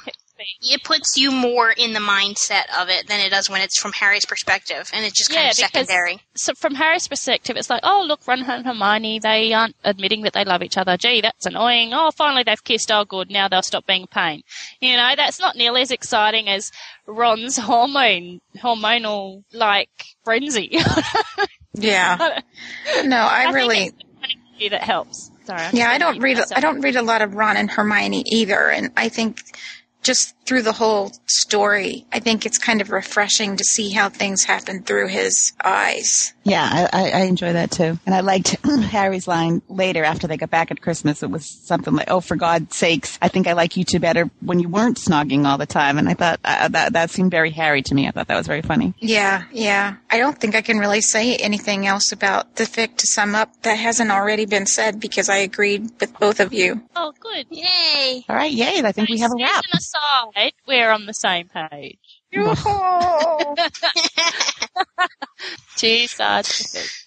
it 0.61 0.83
puts 0.83 1.17
you 1.17 1.31
more 1.31 1.71
in 1.71 1.93
the 1.93 1.99
mindset 1.99 2.63
of 2.79 2.89
it 2.89 3.07
than 3.07 3.19
it 3.19 3.29
does 3.29 3.49
when 3.49 3.61
it's 3.61 3.79
from 3.79 3.91
Harry's 3.93 4.25
perspective 4.25 4.89
and 4.93 5.05
it's 5.05 5.17
just 5.17 5.29
kind 5.29 5.43
Yeah, 5.43 5.49
of 5.51 5.55
because- 5.57 5.71
secondary. 5.87 6.19
so 6.35 6.53
from 6.55 6.75
Harry's 6.75 7.07
perspective, 7.07 7.57
it's 7.57 7.69
like, 7.69 7.81
oh, 7.83 8.03
look, 8.07 8.27
Ron 8.27 8.43
and 8.43 8.65
Hermione, 8.65 9.19
they 9.19 9.53
aren't 9.53 9.75
admitting 9.83 10.21
that 10.23 10.33
they 10.33 10.45
love 10.45 10.61
each 10.63 10.77
other. 10.77 10.97
Gee, 10.97 11.21
that's 11.21 11.45
annoying. 11.45 11.91
Oh, 11.93 12.11
finally 12.11 12.43
they've 12.43 12.63
kissed. 12.63 12.91
Oh, 12.91 13.05
good. 13.05 13.29
Now 13.29 13.47
they'll 13.47 13.61
stop 13.61 13.85
being 13.85 14.03
a 14.03 14.07
pain. 14.07 14.41
You 14.79 14.95
know, 14.97 15.13
that's 15.15 15.39
not 15.39 15.55
nearly 15.55 15.81
as 15.81 15.91
exciting 15.91 16.47
as 16.49 16.71
Ron's 17.05 17.57
hormone, 17.57 18.41
hormonal, 18.57 19.43
like, 19.53 19.89
frenzy. 20.23 20.79
Yeah. 21.73 22.39
No, 23.05 23.27
I, 23.29 23.43
think 23.43 23.55
really. 23.55 23.77
it's 23.85 23.97
the 23.97 24.03
point 24.19 24.33
of 24.33 24.57
view 24.57 24.69
that 24.71 24.81
helps. 24.83 25.31
Sorry. 25.45 25.61
Yeah, 25.71 25.89
I 25.91 25.97
don't 25.99 26.19
read. 26.19 26.37
mute 26.37 26.47
I 26.55 26.59
don't 26.59 26.81
read 26.81 26.95
a 26.95 27.01
lot 27.01 27.21
of 27.21 27.35
Ron 27.35 27.57
and 27.57 27.69
Hermione 27.69 28.23
either, 28.27 28.69
and 28.69 28.91
I 28.97 29.07
think 29.09 29.41
just 30.03 30.35
through 30.49 30.63
the 30.63 30.73
whole 30.73 31.11
story, 31.27 32.07
I 32.11 32.19
think 32.19 32.43
it's 32.43 32.57
kind 32.57 32.81
of 32.81 32.89
refreshing 32.89 33.57
to 33.57 33.63
see 33.63 33.91
how 33.91 34.09
things 34.09 34.43
happen 34.43 34.81
through 34.81 35.09
his 35.09 35.53
eyes. 35.63 36.33
Yeah, 36.43 36.67
I, 36.91 37.03
I, 37.03 37.11
I 37.11 37.19
enjoy 37.25 37.53
that 37.53 37.69
too. 37.69 37.99
And 38.07 38.15
I 38.15 38.21
liked 38.21 38.57
Harry's 38.65 39.27
line 39.27 39.61
later 39.69 40.03
after 40.03 40.25
they 40.25 40.37
got 40.37 40.49
back 40.49 40.71
at 40.71 40.81
Christmas. 40.81 41.21
It 41.21 41.29
was 41.29 41.45
something 41.45 41.93
like, 41.93 42.09
"Oh, 42.09 42.19
for 42.21 42.35
God's 42.35 42.75
sakes, 42.75 43.19
I 43.21 43.27
think 43.27 43.45
I 43.45 43.53
like 43.53 43.77
you 43.77 43.83
two 43.83 43.99
better 43.99 44.31
when 44.41 44.59
you 44.59 44.69
weren't 44.69 44.97
snogging 44.97 45.45
all 45.45 45.59
the 45.59 45.67
time." 45.67 45.99
And 45.99 46.09
I 46.09 46.15
thought 46.15 46.39
uh, 46.43 46.69
that 46.69 46.93
that 46.93 47.11
seemed 47.11 47.29
very 47.29 47.51
Harry 47.51 47.83
to 47.83 47.93
me. 47.93 48.07
I 48.07 48.11
thought 48.11 48.27
that 48.29 48.37
was 48.37 48.47
very 48.47 48.63
funny. 48.63 48.95
Yeah, 48.97 49.43
yeah. 49.51 49.97
I 50.09 50.17
don't 50.17 50.39
think 50.39 50.55
I 50.55 50.61
can 50.61 50.79
really 50.79 51.01
say 51.01 51.35
anything 51.35 51.85
else 51.85 52.11
about 52.11 52.55
the 52.55 52.63
fic 52.63 52.97
to 52.97 53.05
sum 53.05 53.35
up 53.35 53.61
that 53.61 53.75
hasn't 53.75 54.09
already 54.09 54.47
been 54.47 54.65
said 54.65 54.99
because 54.99 55.29
I 55.29 55.37
agreed 55.37 55.91
with 55.99 56.17
both 56.17 56.39
of 56.39 56.53
you. 56.53 56.81
Oh, 56.95 57.13
good. 57.19 57.45
Yay. 57.51 58.25
All 58.27 58.35
right, 58.35 58.51
yay! 58.51 58.81
I 58.83 58.91
think 58.91 59.09
we 59.09 59.19
have 59.19 59.31
a 59.31 59.35
wrap. 59.39 59.63
As 60.39 60.51
we're 60.65 60.89
on 60.91 61.05
the 61.05 61.13
same 61.13 61.49
page. 61.49 62.21
Two 65.77 66.07
sides 66.07 66.57
to 66.57 66.63
fic. 66.79 66.98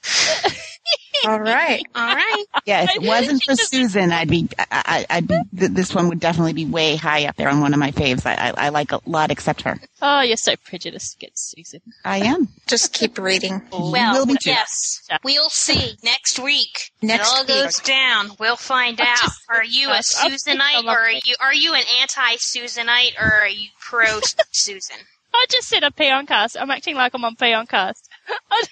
All 1.25 1.39
right. 1.39 1.83
All 1.95 2.15
right. 2.15 2.45
Yeah, 2.67 2.83
if 2.83 2.97
it 2.97 3.03
wasn't 3.03 3.43
for 3.45 3.55
Susan, 3.55 4.11
I'd 4.11 4.29
be, 4.29 4.49
I, 4.59 4.67
I- 4.71 5.07
I'd 5.17 5.29
be. 5.29 5.39
Th- 5.57 5.71
this 5.71 5.95
one 5.95 6.09
would 6.09 6.19
definitely 6.19 6.53
be 6.53 6.65
way 6.67 6.97
high 6.97 7.27
up 7.27 7.37
there 7.37 7.49
on 7.49 7.61
one 7.61 7.73
of 7.75 7.79
my 7.79 7.93
faves. 7.93 8.27
I, 8.27 8.49
I, 8.51 8.67
I 8.67 8.69
like 8.71 8.91
a 8.93 9.01
lot 9.07 9.31
except 9.31 9.63
her. 9.63 9.79
Oh, 10.01 10.21
you're 10.23 10.37
so 10.37 10.55
prejudiced 10.65 11.15
against 11.17 11.51
Susan. 11.51 11.81
I 12.05 12.19
am. 12.19 12.49
Just 12.67 12.93
keep 12.93 13.19
reading. 13.19 13.63
Well, 13.71 14.15
will 14.19 14.27
be 14.27 14.35
too. 14.35 14.51
yes, 14.51 15.03
we'll 15.23 15.51
see 15.51 15.95
next 16.03 16.41
week. 16.41 16.91
Next 17.03 17.29
it 17.29 17.33
all 17.37 17.43
week. 17.43 17.49
goes 17.65 17.77
down. 17.77 18.31
We'll 18.41 18.57
find 18.57 19.01
out. 19.01 19.31
Are 19.49 19.65
you 19.65 19.91
a 19.91 19.95
I'll 19.95 20.03
Susanite 20.03 20.85
or 20.87 20.91
are 20.99 21.11
you 21.13 21.35
are 21.41 21.55
you 21.55 21.75
an 21.75 21.85
anti-Susanite 22.01 23.15
or 23.21 23.33
are 23.33 23.49
you 23.49 23.69
pro 23.81 24.21
Susan? 24.51 24.97
I 25.35 25.47
just 25.51 25.69
said 25.69 25.83
a 25.85 25.91
peon 25.91 26.27
cast. 26.27 26.57
I'm 26.61 26.71
acting 26.71 26.95
like 26.97 27.15
I'm 27.15 27.25
on 27.25 27.37
peon 27.37 27.67
cast. 27.67 28.09
I 28.51 28.65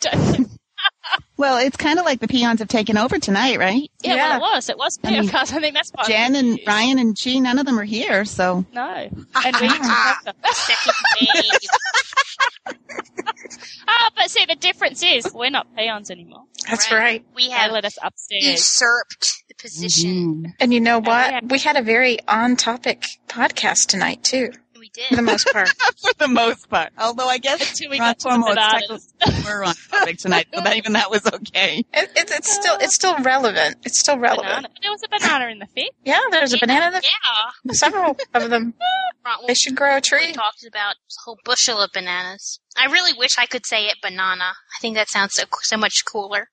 don't- 0.00 0.48
Well, 1.36 1.58
it's 1.58 1.76
kind 1.76 1.98
of 1.98 2.04
like 2.04 2.20
the 2.20 2.28
peons 2.28 2.60
have 2.60 2.68
taken 2.68 2.96
over 2.96 3.18
tonight, 3.18 3.58
right? 3.58 3.90
yeah, 4.02 4.14
Yeah. 4.14 4.38
well, 4.38 4.52
it 4.52 4.56
was. 4.56 4.68
It 4.68 4.78
was 4.78 4.98
I 5.02 5.10
mean, 5.10 5.28
cast. 5.28 5.52
I 5.54 5.60
think 5.60 5.74
that's 5.74 5.90
why. 5.90 6.04
I'm 6.04 6.08
Jen 6.08 6.34
and 6.36 6.46
confused. 6.50 6.68
Ryan 6.68 6.98
and 7.00 7.16
G, 7.16 7.40
none 7.40 7.58
of 7.58 7.66
them 7.66 7.78
are 7.78 7.84
here, 7.84 8.24
so 8.24 8.64
No. 8.72 8.84
And 9.44 9.56
we 9.60 9.66
have 9.68 10.24
them. 10.24 10.34
Second 10.52 10.94
wave. 11.20 12.74
Ah, 13.86 14.10
but 14.16 14.30
see, 14.30 14.44
the 14.46 14.54
difference 14.56 15.02
is 15.02 15.30
we're 15.34 15.50
not 15.50 15.66
peons 15.76 16.10
anymore. 16.10 16.44
That's 16.68 16.90
Right. 16.90 16.98
right. 16.98 17.24
We 17.34 17.48
They 17.48 17.52
have 17.54 17.70
let 17.72 17.84
us 17.84 17.98
upstairs. 18.02 18.42
usurped 18.44 19.44
the 19.48 19.54
position. 19.54 20.10
Mm-hmm. 20.10 20.50
And 20.60 20.72
you 20.72 20.80
know 20.80 21.00
Yeah, 21.04 21.08
what? 21.08 21.32
yeah. 21.32 21.40
We 21.44 21.58
had 21.58 21.76
a 21.76 21.82
very 21.82 22.18
on-topic 22.26 23.04
podcast 23.28 23.88
tonight 23.88 24.24
too. 24.24 24.52
We 24.96 25.02
we 25.02 25.08
did. 25.08 25.08
For 25.08 25.16
the 25.16 25.22
most 25.22 25.46
part. 25.52 25.68
For 25.98 26.12
the 26.18 26.28
most 26.28 26.68
part. 26.68 26.92
Although 26.98 27.28
I 27.28 27.38
guess 27.38 27.70
Until 27.70 27.90
we 27.90 27.98
Ron 27.98 28.08
got 28.10 28.18
to 28.20 28.24
the 28.24 28.30
Cuomo 28.30 28.48
bananas. 28.54 29.14
technically 29.20 29.44
were 29.52 29.64
on 29.64 29.74
topic 29.90 30.18
tonight, 30.18 30.46
so 30.54 30.60
that, 30.60 30.76
even 30.76 30.92
that 30.94 31.10
was 31.10 31.26
okay. 31.26 31.78
It, 31.92 32.10
it, 32.16 32.30
it's 32.30 32.52
still 32.52 32.76
it's 32.80 32.94
still 32.94 33.16
relevant. 33.18 33.76
It's 33.84 33.98
still 34.00 34.18
relevant. 34.18 34.48
Banana. 34.48 34.68
There 34.82 34.90
was 34.90 35.02
a 35.04 35.08
banana 35.08 35.50
in 35.50 35.58
the 35.58 35.66
fic. 35.66 35.88
Yeah, 36.04 36.20
there's 36.30 36.52
a 36.52 36.58
banana 36.58 36.86
in 36.86 36.92
the 36.92 37.02
Yeah. 37.02 37.72
several 37.72 38.16
of 38.34 38.50
them. 38.50 38.74
Ron- 39.24 39.46
They 39.46 39.54
should 39.54 39.74
grow 39.74 39.96
a 39.96 40.00
tree. 40.00 40.18
We 40.18 40.24
tree. 40.26 40.32
talked 40.34 40.64
about 40.66 40.94
a 40.94 41.20
whole 41.24 41.38
bushel 41.44 41.78
of 41.80 41.90
bananas. 41.92 42.60
I 42.76 42.86
really 42.92 43.12
wish 43.16 43.38
I 43.38 43.46
could 43.46 43.64
say 43.66 43.86
it 43.86 43.96
banana. 44.02 44.44
I 44.44 44.78
think 44.80 44.96
that 44.96 45.08
sounds 45.08 45.34
so 45.34 45.44
so 45.62 45.76
much 45.76 46.04
cooler. 46.04 46.48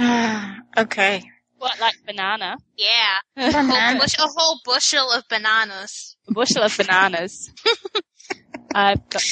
okay. 0.78 1.22
What, 1.58 1.78
like 1.80 1.94
banana? 2.06 2.56
Yeah, 2.80 3.18
a 3.36 3.52
whole, 3.52 3.98
bush, 4.00 4.14
a 4.18 4.26
whole 4.26 4.60
bushel 4.64 5.12
of 5.12 5.24
bananas. 5.28 6.16
Bushel 6.30 6.62
of 6.62 6.76
bananas. 6.76 7.50
I've 8.74 9.08
got. 9.08 9.22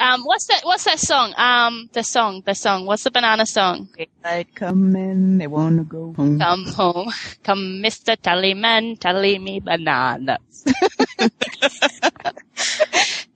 Um, 0.00 0.22
what's 0.24 0.46
that? 0.46 0.62
What's 0.64 0.84
that 0.84 0.98
song? 0.98 1.34
Um, 1.36 1.88
the 1.92 2.02
song, 2.02 2.42
the 2.44 2.54
song. 2.54 2.86
What's 2.86 3.04
the 3.04 3.12
banana 3.12 3.46
song? 3.46 3.88
Daylight 3.96 4.54
come 4.54 4.96
in, 4.96 5.38
they 5.38 5.46
wanna 5.46 5.84
go 5.84 6.12
home. 6.16 6.40
Come 6.40 6.66
home, 6.66 7.12
come, 7.44 7.80
Mister 7.80 8.16
Tallyman, 8.16 8.98
tally 8.98 9.38
me 9.38 9.60
bananas. 9.60 10.64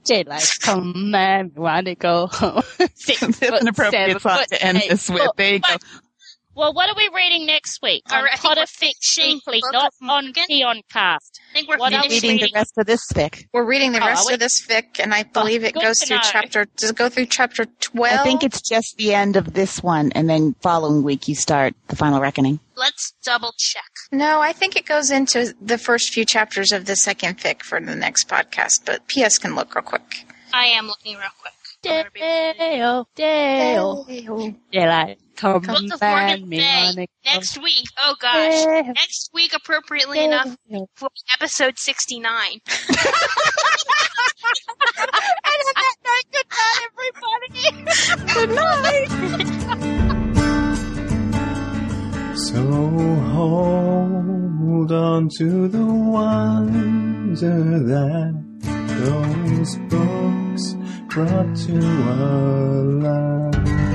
Daylight 0.04 0.50
come 0.60 1.14
and 1.14 1.54
we 1.54 1.62
wanna 1.62 1.94
go 1.94 2.26
home. 2.26 2.62
Six 2.94 3.22
It's 3.22 3.42
an 3.42 3.68
appropriate 3.68 4.20
seven 4.20 4.20
song 4.20 4.44
to 4.50 4.62
end 4.62 4.82
this 4.88 5.08
with. 5.08 5.30
There 5.36 5.54
you 5.54 5.60
go. 5.60 5.76
Well, 6.56 6.72
what 6.72 6.88
are 6.88 6.94
we 6.96 7.10
reading 7.14 7.44
next 7.44 7.80
week? 7.82 8.02
All 8.10 8.16
On 8.16 8.24
right, 8.24 8.32
I 8.32 8.64
think 8.64 8.68
Fic 8.70 8.94
finishing 9.02 9.40
not 9.72 9.92
of 10.00 10.08
on 10.08 10.32
Peon 10.48 10.80
Cast. 10.90 11.38
I 11.50 11.54
think 11.54 11.68
we're 11.68 11.76
What 11.76 11.92
are 11.92 12.00
we 12.08 12.14
Reading 12.14 12.38
the 12.38 12.50
rest 12.54 12.72
of 12.78 12.86
this 12.86 13.06
fic. 13.12 13.44
We're 13.52 13.66
reading 13.66 13.92
the 13.92 14.02
Oh, 14.02 14.06
rest 14.06 14.30
of 14.30 14.38
this 14.40 14.66
fic, 14.66 14.98
and 14.98 15.12
I 15.12 15.20
oh, 15.20 15.30
believe 15.34 15.64
it 15.64 15.74
goes 15.74 16.02
through 16.02 16.16
know. 16.16 16.22
chapter. 16.24 16.64
Does 16.78 16.90
it 16.90 16.96
go 16.96 17.10
through 17.10 17.26
chapter 17.26 17.66
twelve? 17.66 18.20
I 18.20 18.24
think 18.24 18.42
it's 18.42 18.62
just 18.62 18.96
the 18.96 19.12
end 19.12 19.36
of 19.36 19.52
this 19.52 19.82
one, 19.82 20.12
and 20.12 20.30
then 20.30 20.54
following 20.62 21.02
week 21.02 21.28
you 21.28 21.34
start 21.34 21.74
the 21.88 21.96
final 21.96 22.22
reckoning. 22.22 22.58
Let's 22.74 23.12
double 23.22 23.52
check. 23.58 23.90
No, 24.10 24.40
I 24.40 24.54
think 24.54 24.76
it 24.76 24.86
goes 24.86 25.10
into 25.10 25.54
the 25.60 25.76
first 25.76 26.14
few 26.14 26.24
chapters 26.24 26.72
of 26.72 26.86
the 26.86 26.96
second 26.96 27.36
fic 27.38 27.62
for 27.64 27.78
the 27.78 27.94
next 27.94 28.30
podcast. 28.30 28.86
But 28.86 29.06
PS 29.08 29.36
can 29.36 29.54
look 29.56 29.74
real 29.74 29.82
quick. 29.82 30.24
I 30.54 30.66
am 30.68 30.86
looking 30.86 31.16
real 31.16 31.28
quick. 31.38 31.52
Dale, 31.82 33.08
Dale, 33.14 34.06
Daylight 34.72 35.18
come 35.36 35.60
Book 35.62 35.82
of 35.92 36.02
and 36.02 36.40
Morgan 36.40 36.48
me 36.48 36.56
Bay 36.58 36.82
wanna 36.84 37.06
next 37.24 37.62
week. 37.62 37.86
Oh 37.98 38.14
gosh, 38.20 38.64
Dale. 38.64 38.82
next 38.86 39.30
week, 39.32 39.52
appropriately 39.54 40.24
enough, 40.24 40.56
will 40.68 40.88
be 41.00 41.06
episode 41.34 41.78
sixty-nine. 41.78 42.60
Good 48.34 48.50
night. 48.50 49.06
So 52.36 52.62
hold 53.32 54.92
on 54.92 55.28
to 55.38 55.68
the 55.68 55.84
wonder 55.84 57.78
that 57.84 58.34
those 58.98 59.76
books 59.88 60.74
brought 61.08 61.56
to 61.56 61.78
our 62.10 62.82
lives. 63.02 63.85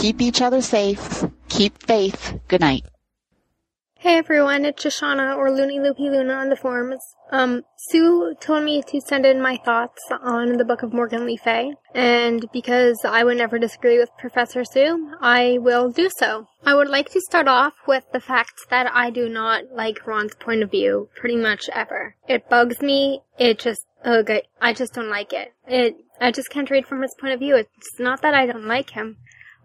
Keep 0.00 0.22
each 0.22 0.40
other 0.40 0.62
safe. 0.62 1.26
Keep 1.50 1.82
faith. 1.82 2.40
Good 2.48 2.62
night. 2.62 2.86
Hey 3.96 4.16
everyone, 4.16 4.64
it's 4.64 4.82
Shoshana 4.82 5.36
or 5.36 5.50
Looney 5.50 5.78
Loopy 5.78 6.08
Luna 6.08 6.32
on 6.32 6.48
the 6.48 6.56
forums. 6.56 7.02
Um, 7.30 7.64
Sue 7.76 8.34
told 8.40 8.64
me 8.64 8.82
to 8.88 8.98
send 9.02 9.26
in 9.26 9.42
my 9.42 9.58
thoughts 9.62 10.02
on 10.22 10.56
the 10.56 10.64
Book 10.64 10.82
of 10.82 10.94
Morgan 10.94 11.26
Le 11.26 11.36
Fay, 11.36 11.74
and 11.94 12.46
because 12.50 13.04
I 13.04 13.24
would 13.24 13.36
never 13.36 13.58
disagree 13.58 13.98
with 13.98 14.08
Professor 14.18 14.64
Sue, 14.64 15.12
I 15.20 15.58
will 15.60 15.90
do 15.90 16.08
so. 16.08 16.46
I 16.64 16.74
would 16.74 16.88
like 16.88 17.10
to 17.10 17.20
start 17.20 17.46
off 17.46 17.74
with 17.86 18.04
the 18.10 18.20
fact 18.20 18.54
that 18.70 18.90
I 18.94 19.10
do 19.10 19.28
not 19.28 19.64
like 19.70 20.06
Ron's 20.06 20.34
point 20.34 20.62
of 20.62 20.70
view 20.70 21.10
pretty 21.14 21.36
much 21.36 21.68
ever. 21.74 22.14
It 22.26 22.48
bugs 22.48 22.80
me, 22.80 23.20
it 23.38 23.58
just, 23.58 23.84
okay, 24.06 24.44
I 24.62 24.72
just 24.72 24.94
don't 24.94 25.10
like 25.10 25.34
it. 25.34 25.52
It, 25.68 25.96
I 26.18 26.32
just 26.32 26.48
can't 26.48 26.70
read 26.70 26.86
from 26.86 27.02
his 27.02 27.14
point 27.20 27.34
of 27.34 27.40
view. 27.40 27.56
It's 27.56 27.98
not 27.98 28.22
that 28.22 28.32
I 28.32 28.46
don't 28.46 28.64
like 28.64 28.88
him. 28.88 29.18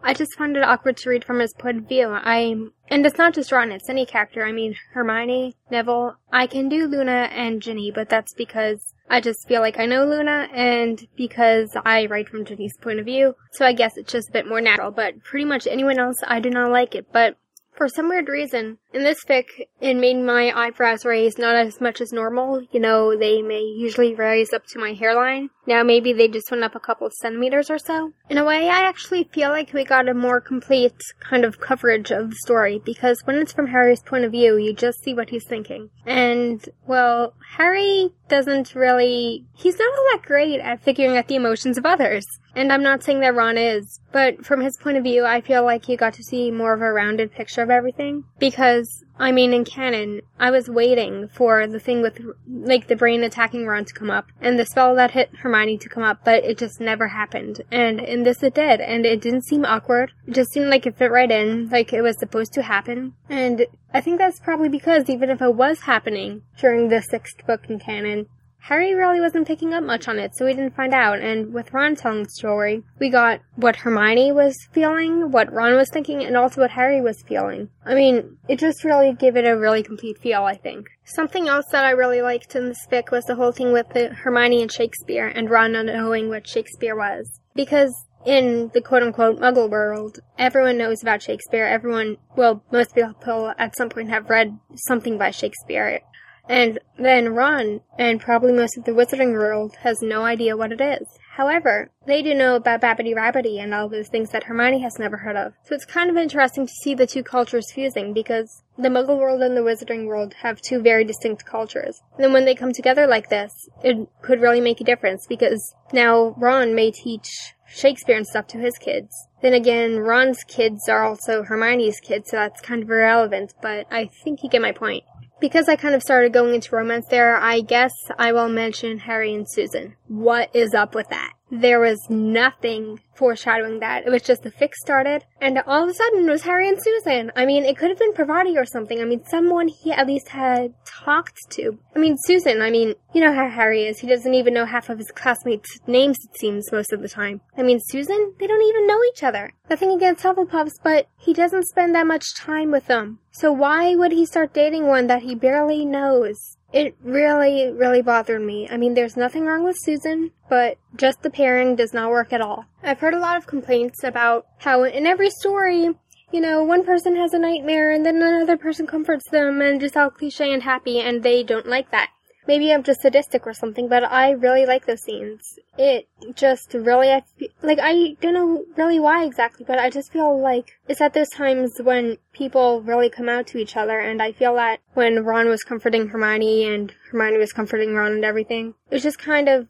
I 0.03 0.13
just 0.13 0.35
find 0.35 0.55
it 0.55 0.63
awkward 0.63 0.97
to 0.97 1.09
read 1.09 1.25
from 1.25 1.39
his 1.39 1.53
point 1.53 1.77
of 1.79 1.87
view. 1.87 2.09
I'm, 2.09 2.73
and 2.89 3.05
it's 3.05 3.17
not 3.17 3.33
just 3.33 3.51
Ron, 3.51 3.71
it's 3.71 3.89
any 3.89 4.05
character. 4.05 4.45
I 4.45 4.51
mean, 4.51 4.75
Hermione, 4.93 5.55
Neville. 5.71 6.17
I 6.31 6.47
can 6.47 6.69
do 6.69 6.87
Luna 6.87 7.29
and 7.31 7.61
Ginny, 7.61 7.91
but 7.91 8.09
that's 8.09 8.33
because 8.33 8.93
I 9.09 9.21
just 9.21 9.47
feel 9.47 9.61
like 9.61 9.79
I 9.79 9.85
know 9.85 10.05
Luna 10.05 10.47
and 10.53 11.07
because 11.15 11.75
I 11.85 12.05
write 12.05 12.29
from 12.29 12.45
Ginny's 12.45 12.77
point 12.77 12.99
of 12.99 13.05
view. 13.05 13.35
So 13.51 13.65
I 13.65 13.73
guess 13.73 13.97
it's 13.97 14.11
just 14.11 14.29
a 14.29 14.33
bit 14.33 14.47
more 14.47 14.61
natural, 14.61 14.91
but 14.91 15.23
pretty 15.23 15.45
much 15.45 15.67
anyone 15.67 15.99
else, 15.99 16.17
I 16.25 16.39
do 16.39 16.49
not 16.49 16.71
like 16.71 16.95
it. 16.95 17.07
But 17.11 17.37
for 17.75 17.89
some 17.89 18.09
weird 18.09 18.29
reason, 18.29 18.77
in 18.93 19.03
this 19.03 19.23
fic, 19.25 19.45
it 19.81 19.95
made 19.95 20.17
my 20.17 20.51
eyebrows 20.55 21.05
raise 21.05 21.37
not 21.37 21.55
as 21.55 21.81
much 21.81 21.99
as 21.99 22.13
normal. 22.13 22.65
You 22.71 22.79
know, 22.79 23.17
they 23.17 23.41
may 23.41 23.61
usually 23.61 24.15
rise 24.15 24.53
up 24.53 24.65
to 24.67 24.79
my 24.79 24.93
hairline. 24.93 25.49
Now 25.67 25.83
maybe 25.83 26.13
they 26.13 26.27
just 26.27 26.51
went 26.51 26.63
up 26.63 26.75
a 26.75 26.79
couple 26.79 27.07
of 27.07 27.13
centimeters 27.13 27.69
or 27.69 27.77
so. 27.77 28.13
In 28.29 28.37
a 28.37 28.45
way, 28.45 28.69
I 28.69 28.81
actually 28.81 29.23
feel 29.25 29.49
like 29.49 29.73
we 29.73 29.83
got 29.83 30.07
a 30.07 30.13
more 30.13 30.39
complete 30.39 30.99
kind 31.19 31.43
of 31.43 31.59
coverage 31.59 32.11
of 32.11 32.29
the 32.29 32.35
story 32.37 32.81
because 32.83 33.21
when 33.25 33.37
it's 33.37 33.53
from 33.53 33.67
Harry's 33.67 34.01
point 34.01 34.25
of 34.25 34.31
view, 34.31 34.57
you 34.57 34.73
just 34.73 35.03
see 35.03 35.13
what 35.13 35.29
he's 35.29 35.45
thinking. 35.45 35.89
And, 36.05 36.67
well, 36.85 37.33
Harry 37.57 38.11
doesn't 38.29 38.75
really, 38.75 39.45
he's 39.55 39.77
not 39.77 39.91
all 39.91 40.05
that 40.11 40.21
great 40.23 40.59
at 40.59 40.83
figuring 40.83 41.17
out 41.17 41.27
the 41.27 41.35
emotions 41.35 41.77
of 41.77 41.85
others. 41.85 42.25
And 42.55 42.71
I'm 42.71 42.83
not 42.83 43.03
saying 43.03 43.19
that 43.19 43.35
Ron 43.35 43.57
is, 43.57 43.99
but 44.11 44.45
from 44.45 44.61
his 44.61 44.77
point 44.77 44.97
of 44.97 45.03
view, 45.03 45.25
I 45.25 45.41
feel 45.41 45.63
like 45.63 45.89
you 45.89 45.97
got 45.97 46.13
to 46.13 46.23
see 46.23 46.51
more 46.51 46.73
of 46.73 46.81
a 46.81 46.91
rounded 46.91 47.33
picture 47.33 47.61
of 47.61 47.69
everything. 47.69 48.23
Because, 48.39 49.03
I 49.17 49.31
mean, 49.31 49.53
in 49.53 49.63
canon, 49.63 50.21
I 50.39 50.51
was 50.51 50.69
waiting 50.69 51.29
for 51.29 51.67
the 51.67 51.79
thing 51.79 52.01
with, 52.01 52.19
like, 52.47 52.87
the 52.87 52.95
brain 52.97 53.23
attacking 53.23 53.65
Ron 53.65 53.85
to 53.85 53.93
come 53.93 54.11
up, 54.11 54.27
and 54.41 54.59
the 54.59 54.65
spell 54.65 54.93
that 54.95 55.11
hit 55.11 55.29
Hermione 55.37 55.77
to 55.77 55.89
come 55.89 56.03
up, 56.03 56.25
but 56.25 56.43
it 56.43 56.57
just 56.57 56.81
never 56.81 57.07
happened. 57.07 57.61
And 57.71 58.01
in 58.01 58.23
this 58.23 58.43
it 58.43 58.53
did, 58.53 58.81
and 58.81 59.05
it 59.05 59.21
didn't 59.21 59.45
seem 59.45 59.63
awkward. 59.63 60.11
It 60.27 60.33
just 60.33 60.51
seemed 60.51 60.67
like 60.67 60.85
it 60.85 60.97
fit 60.97 61.11
right 61.11 61.31
in, 61.31 61.69
like 61.69 61.93
it 61.93 62.01
was 62.01 62.19
supposed 62.19 62.53
to 62.53 62.63
happen. 62.63 63.13
And 63.29 63.65
I 63.93 64.01
think 64.01 64.17
that's 64.17 64.39
probably 64.39 64.69
because 64.69 65.09
even 65.09 65.29
if 65.29 65.41
it 65.41 65.55
was 65.55 65.81
happening 65.81 66.41
during 66.59 66.89
the 66.89 67.01
sixth 67.01 67.45
book 67.47 67.69
in 67.69 67.79
canon, 67.79 68.27
Harry 68.67 68.95
really 68.95 69.21
wasn't 69.21 69.45
picking 69.45 69.75
up 69.75 69.83
much 69.83 70.07
on 70.07 70.17
it, 70.17 70.35
so 70.35 70.43
we 70.43 70.51
didn't 70.51 70.75
find 70.75 70.91
out. 70.91 71.19
And 71.19 71.53
with 71.53 71.71
Ron 71.71 71.95
telling 71.95 72.23
the 72.23 72.29
story, 72.29 72.81
we 72.99 73.11
got 73.11 73.39
what 73.55 73.75
Hermione 73.75 74.31
was 74.31 74.55
feeling, 74.71 75.29
what 75.29 75.53
Ron 75.53 75.75
was 75.75 75.87
thinking, 75.93 76.23
and 76.23 76.35
also 76.35 76.61
what 76.61 76.71
Harry 76.71 76.99
was 76.99 77.21
feeling. 77.27 77.69
I 77.85 77.93
mean, 77.93 78.37
it 78.49 78.57
just 78.57 78.83
really 78.83 79.13
gave 79.13 79.35
it 79.35 79.45
a 79.45 79.55
really 79.55 79.83
complete 79.83 80.17
feel, 80.17 80.45
I 80.45 80.55
think. 80.55 80.87
Something 81.03 81.47
else 81.47 81.65
that 81.71 81.85
I 81.85 81.91
really 81.91 82.23
liked 82.23 82.55
in 82.55 82.69
this 82.69 82.87
fic 82.91 83.11
was 83.11 83.25
the 83.25 83.35
whole 83.35 83.51
thing 83.51 83.71
with 83.71 83.85
Hermione 83.93 84.63
and 84.63 84.71
Shakespeare, 84.71 85.27
and 85.27 85.47
Ron 85.47 85.73
not 85.73 85.85
knowing 85.85 86.29
what 86.29 86.47
Shakespeare 86.47 86.95
was. 86.95 87.39
Because 87.53 87.93
in 88.25 88.71
the 88.73 88.81
quote 88.81 89.03
unquote 89.03 89.39
muggle 89.39 89.69
world, 89.69 90.21
everyone 90.39 90.79
knows 90.79 91.03
about 91.03 91.21
Shakespeare. 91.21 91.67
Everyone, 91.67 92.17
well, 92.35 92.63
most 92.71 92.95
people 92.95 93.53
at 93.59 93.77
some 93.77 93.89
point 93.89 94.09
have 94.09 94.27
read 94.27 94.57
something 94.87 95.19
by 95.19 95.29
Shakespeare. 95.29 96.01
And 96.47 96.79
then 96.97 97.29
Ron, 97.29 97.81
and 97.97 98.21
probably 98.21 98.53
most 98.53 98.77
of 98.77 98.83
the 98.83 98.91
Wizarding 98.91 99.33
world, 99.33 99.75
has 99.81 100.01
no 100.01 100.23
idea 100.23 100.55
what 100.55 100.71
it 100.71 100.81
is. 100.81 101.07
However, 101.35 101.91
they 102.05 102.21
do 102.21 102.33
know 102.33 102.55
about 102.55 102.81
Babbitty 102.81 103.13
Rabbitty 103.13 103.61
and 103.61 103.73
all 103.73 103.89
those 103.89 104.07
things 104.07 104.29
that 104.29 104.43
Hermione 104.43 104.79
has 104.83 104.97
never 104.97 105.17
heard 105.17 105.35
of. 105.35 105.53
So 105.63 105.75
it's 105.75 105.83
kind 105.83 106.09
of 106.09 106.15
interesting 106.15 106.65
to 106.65 106.73
see 106.81 106.93
the 106.93 107.07
two 107.07 107.23
cultures 107.23 107.71
fusing 107.73 108.13
because 108.13 108.63
the 108.77 108.87
Muggle 108.87 109.17
world 109.17 109.41
and 109.41 109.57
the 109.57 109.61
Wizarding 109.61 110.05
world 110.05 110.33
have 110.43 110.61
two 110.61 110.81
very 110.81 111.03
distinct 111.03 111.45
cultures. 111.45 112.01
And 112.15 112.23
then 112.23 112.31
when 112.31 112.45
they 112.45 112.55
come 112.55 112.71
together 112.71 113.05
like 113.05 113.29
this, 113.29 113.51
it 113.83 114.07
could 114.21 114.39
really 114.39 114.61
make 114.61 114.79
a 114.79 114.85
difference 114.85 115.25
because 115.27 115.75
now 115.91 116.35
Ron 116.37 116.73
may 116.73 116.91
teach 116.91 117.53
Shakespeare 117.67 118.15
and 118.15 118.27
stuff 118.27 118.47
to 118.47 118.57
his 118.57 118.77
kids. 118.77 119.09
Then 119.41 119.53
again, 119.53 119.97
Ron's 119.97 120.43
kids 120.47 120.87
are 120.87 121.03
also 121.03 121.43
Hermione's 121.43 121.99
kids, 121.99 122.29
so 122.29 122.37
that's 122.37 122.61
kind 122.61 122.83
of 122.83 122.89
irrelevant, 122.89 123.53
but 123.61 123.87
I 123.91 124.09
think 124.23 124.43
you 124.43 124.49
get 124.49 124.61
my 124.61 124.71
point. 124.71 125.03
Because 125.39 125.67
I 125.67 125.75
kind 125.75 125.93
of 125.93 126.01
started 126.01 126.33
going 126.33 126.55
into 126.55 126.75
romance 126.75 127.07
there, 127.09 127.35
I 127.35 127.61
guess 127.61 127.91
I 128.17 128.31
will 128.31 128.49
mention 128.49 128.99
Harry 128.99 129.33
and 129.33 129.45
Susan. 129.49 129.95
What 130.07 130.55
is 130.55 130.73
up 130.73 130.95
with 130.95 131.09
that? 131.09 131.33
There 131.51 131.79
was 131.79 131.99
nothing 132.09 132.99
foreshadowing 133.13 133.79
that. 133.79 134.05
It 134.05 134.09
was 134.09 134.23
just 134.23 134.43
the 134.43 134.51
fix 134.51 134.79
started, 134.81 135.23
and 135.39 135.59
all 135.67 135.83
of 135.83 135.89
a 135.89 135.93
sudden 135.93 136.27
it 136.27 136.31
was 136.31 136.41
Harry 136.41 136.67
and 136.67 136.77
Susan. 136.81 137.31
I 137.35 137.45
mean, 137.45 137.63
it 137.63 137.77
could 137.77 137.89
have 137.89 137.99
been 137.99 138.13
Parvati 138.13 138.57
or 138.57 138.65
something. 138.65 138.99
I 138.99 139.05
mean, 139.05 139.23
someone 139.25 139.67
he 139.67 139.91
at 139.91 140.07
least 140.07 140.29
had 140.29 140.73
talked 140.85 141.37
to. 141.51 141.77
I 141.95 141.99
mean, 141.99 142.17
Susan, 142.17 142.61
I 142.61 142.71
mean, 142.71 142.95
you 143.13 143.21
know 143.21 143.33
how 143.33 143.47
Harry 143.49 143.85
is. 143.85 143.99
He 143.99 144.07
doesn't 144.07 144.33
even 144.33 144.53
know 144.53 144.65
half 144.65 144.89
of 144.89 144.97
his 144.97 145.11
classmates' 145.11 145.79
names, 145.87 146.17
it 146.23 146.37
seems, 146.37 146.71
most 146.71 146.91
of 146.91 147.01
the 147.01 147.09
time. 147.09 147.41
I 147.57 147.61
mean, 147.61 147.79
Susan, 147.79 148.33
they 148.39 148.47
don't 148.47 148.63
even 148.63 148.87
know 148.87 149.01
each 149.03 149.23
other. 149.23 149.53
Nothing 149.69 149.91
against 149.91 150.23
Hufflepuffs, 150.23 150.81
but 150.83 151.07
he 151.17 151.33
doesn't 151.33 151.67
spend 151.67 151.93
that 151.95 152.07
much 152.07 152.35
time 152.35 152.71
with 152.71 152.87
them. 152.87 153.19
So 153.31 153.51
why 153.51 153.95
would 153.95 154.11
he 154.11 154.25
start 154.25 154.53
dating 154.53 154.87
one 154.87 155.07
that 155.07 155.23
he 155.23 155.35
barely 155.35 155.85
knows? 155.85 156.54
It 156.73 156.95
really, 157.03 157.71
really 157.71 158.01
bothered 158.01 158.41
me. 158.41 158.67
I 158.69 158.77
mean, 158.77 158.93
there's 158.93 159.15
nothing 159.15 159.45
wrong 159.45 159.63
with 159.63 159.77
Susan, 159.79 160.31
but 160.49 160.77
just 160.95 161.21
the 161.21 161.29
pairing 161.29 161.75
does 161.75 161.93
not 161.93 162.09
work 162.09 162.33
at 162.33 162.41
all. 162.41 162.65
I've 162.83 162.99
heard 162.99 163.13
a 163.13 163.19
lot 163.19 163.37
of 163.37 163.47
complaints 163.47 164.03
about 164.03 164.45
how 164.59 164.83
in 164.83 165.05
every 165.05 165.29
story, 165.29 165.89
you 166.31 166.41
know, 166.41 166.63
one 166.63 166.83
person 166.83 167.15
has 167.15 167.33
a 167.33 167.39
nightmare 167.39 167.91
and 167.91 168.05
then 168.05 168.21
another 168.21 168.57
person 168.57 168.87
comforts 168.87 169.29
them 169.29 169.61
and 169.61 169.79
just 169.79 169.95
all 169.95 170.09
cliche 170.09 170.53
and 170.53 170.63
happy, 170.63 170.99
and 170.99 171.23
they 171.23 171.43
don't 171.43 171.67
like 171.67 171.91
that. 171.91 172.09
Maybe 172.47 172.71
I'm 172.71 172.83
just 172.83 173.01
sadistic 173.01 173.47
or 173.47 173.53
something, 173.53 173.87
but 173.87 174.03
I 174.03 174.31
really 174.31 174.65
like 174.65 174.85
those 174.85 175.01
scenes. 175.01 175.57
It 175.77 176.07
just 176.35 176.73
really, 176.73 177.11
I 177.11 177.23
fe- 177.37 177.49
like, 177.61 177.79
I 177.81 178.15
don't 178.21 178.33
know 178.33 178.65
really 178.77 178.99
why 178.99 179.25
exactly, 179.25 179.65
but 179.67 179.79
I 179.79 179.89
just 179.89 180.11
feel 180.11 180.39
like 180.39 180.77
it's 180.87 181.01
at 181.01 181.13
those 181.13 181.29
times 181.29 181.79
when 181.81 182.17
people 182.33 182.81
really 182.81 183.09
come 183.09 183.29
out 183.29 183.47
to 183.47 183.57
each 183.57 183.75
other, 183.75 183.99
and 183.99 184.21
I 184.21 184.31
feel 184.31 184.55
that 184.55 184.79
when 184.93 185.23
Ron 185.23 185.47
was 185.49 185.63
comforting 185.63 186.09
Hermione 186.09 186.65
and 186.65 186.93
Hermione 187.11 187.37
was 187.37 187.53
comforting 187.53 187.93
Ron 187.95 188.13
and 188.13 188.25
everything, 188.25 188.75
it 188.89 188.93
was 188.95 189.03
just 189.03 189.19
kind 189.19 189.49
of 189.49 189.67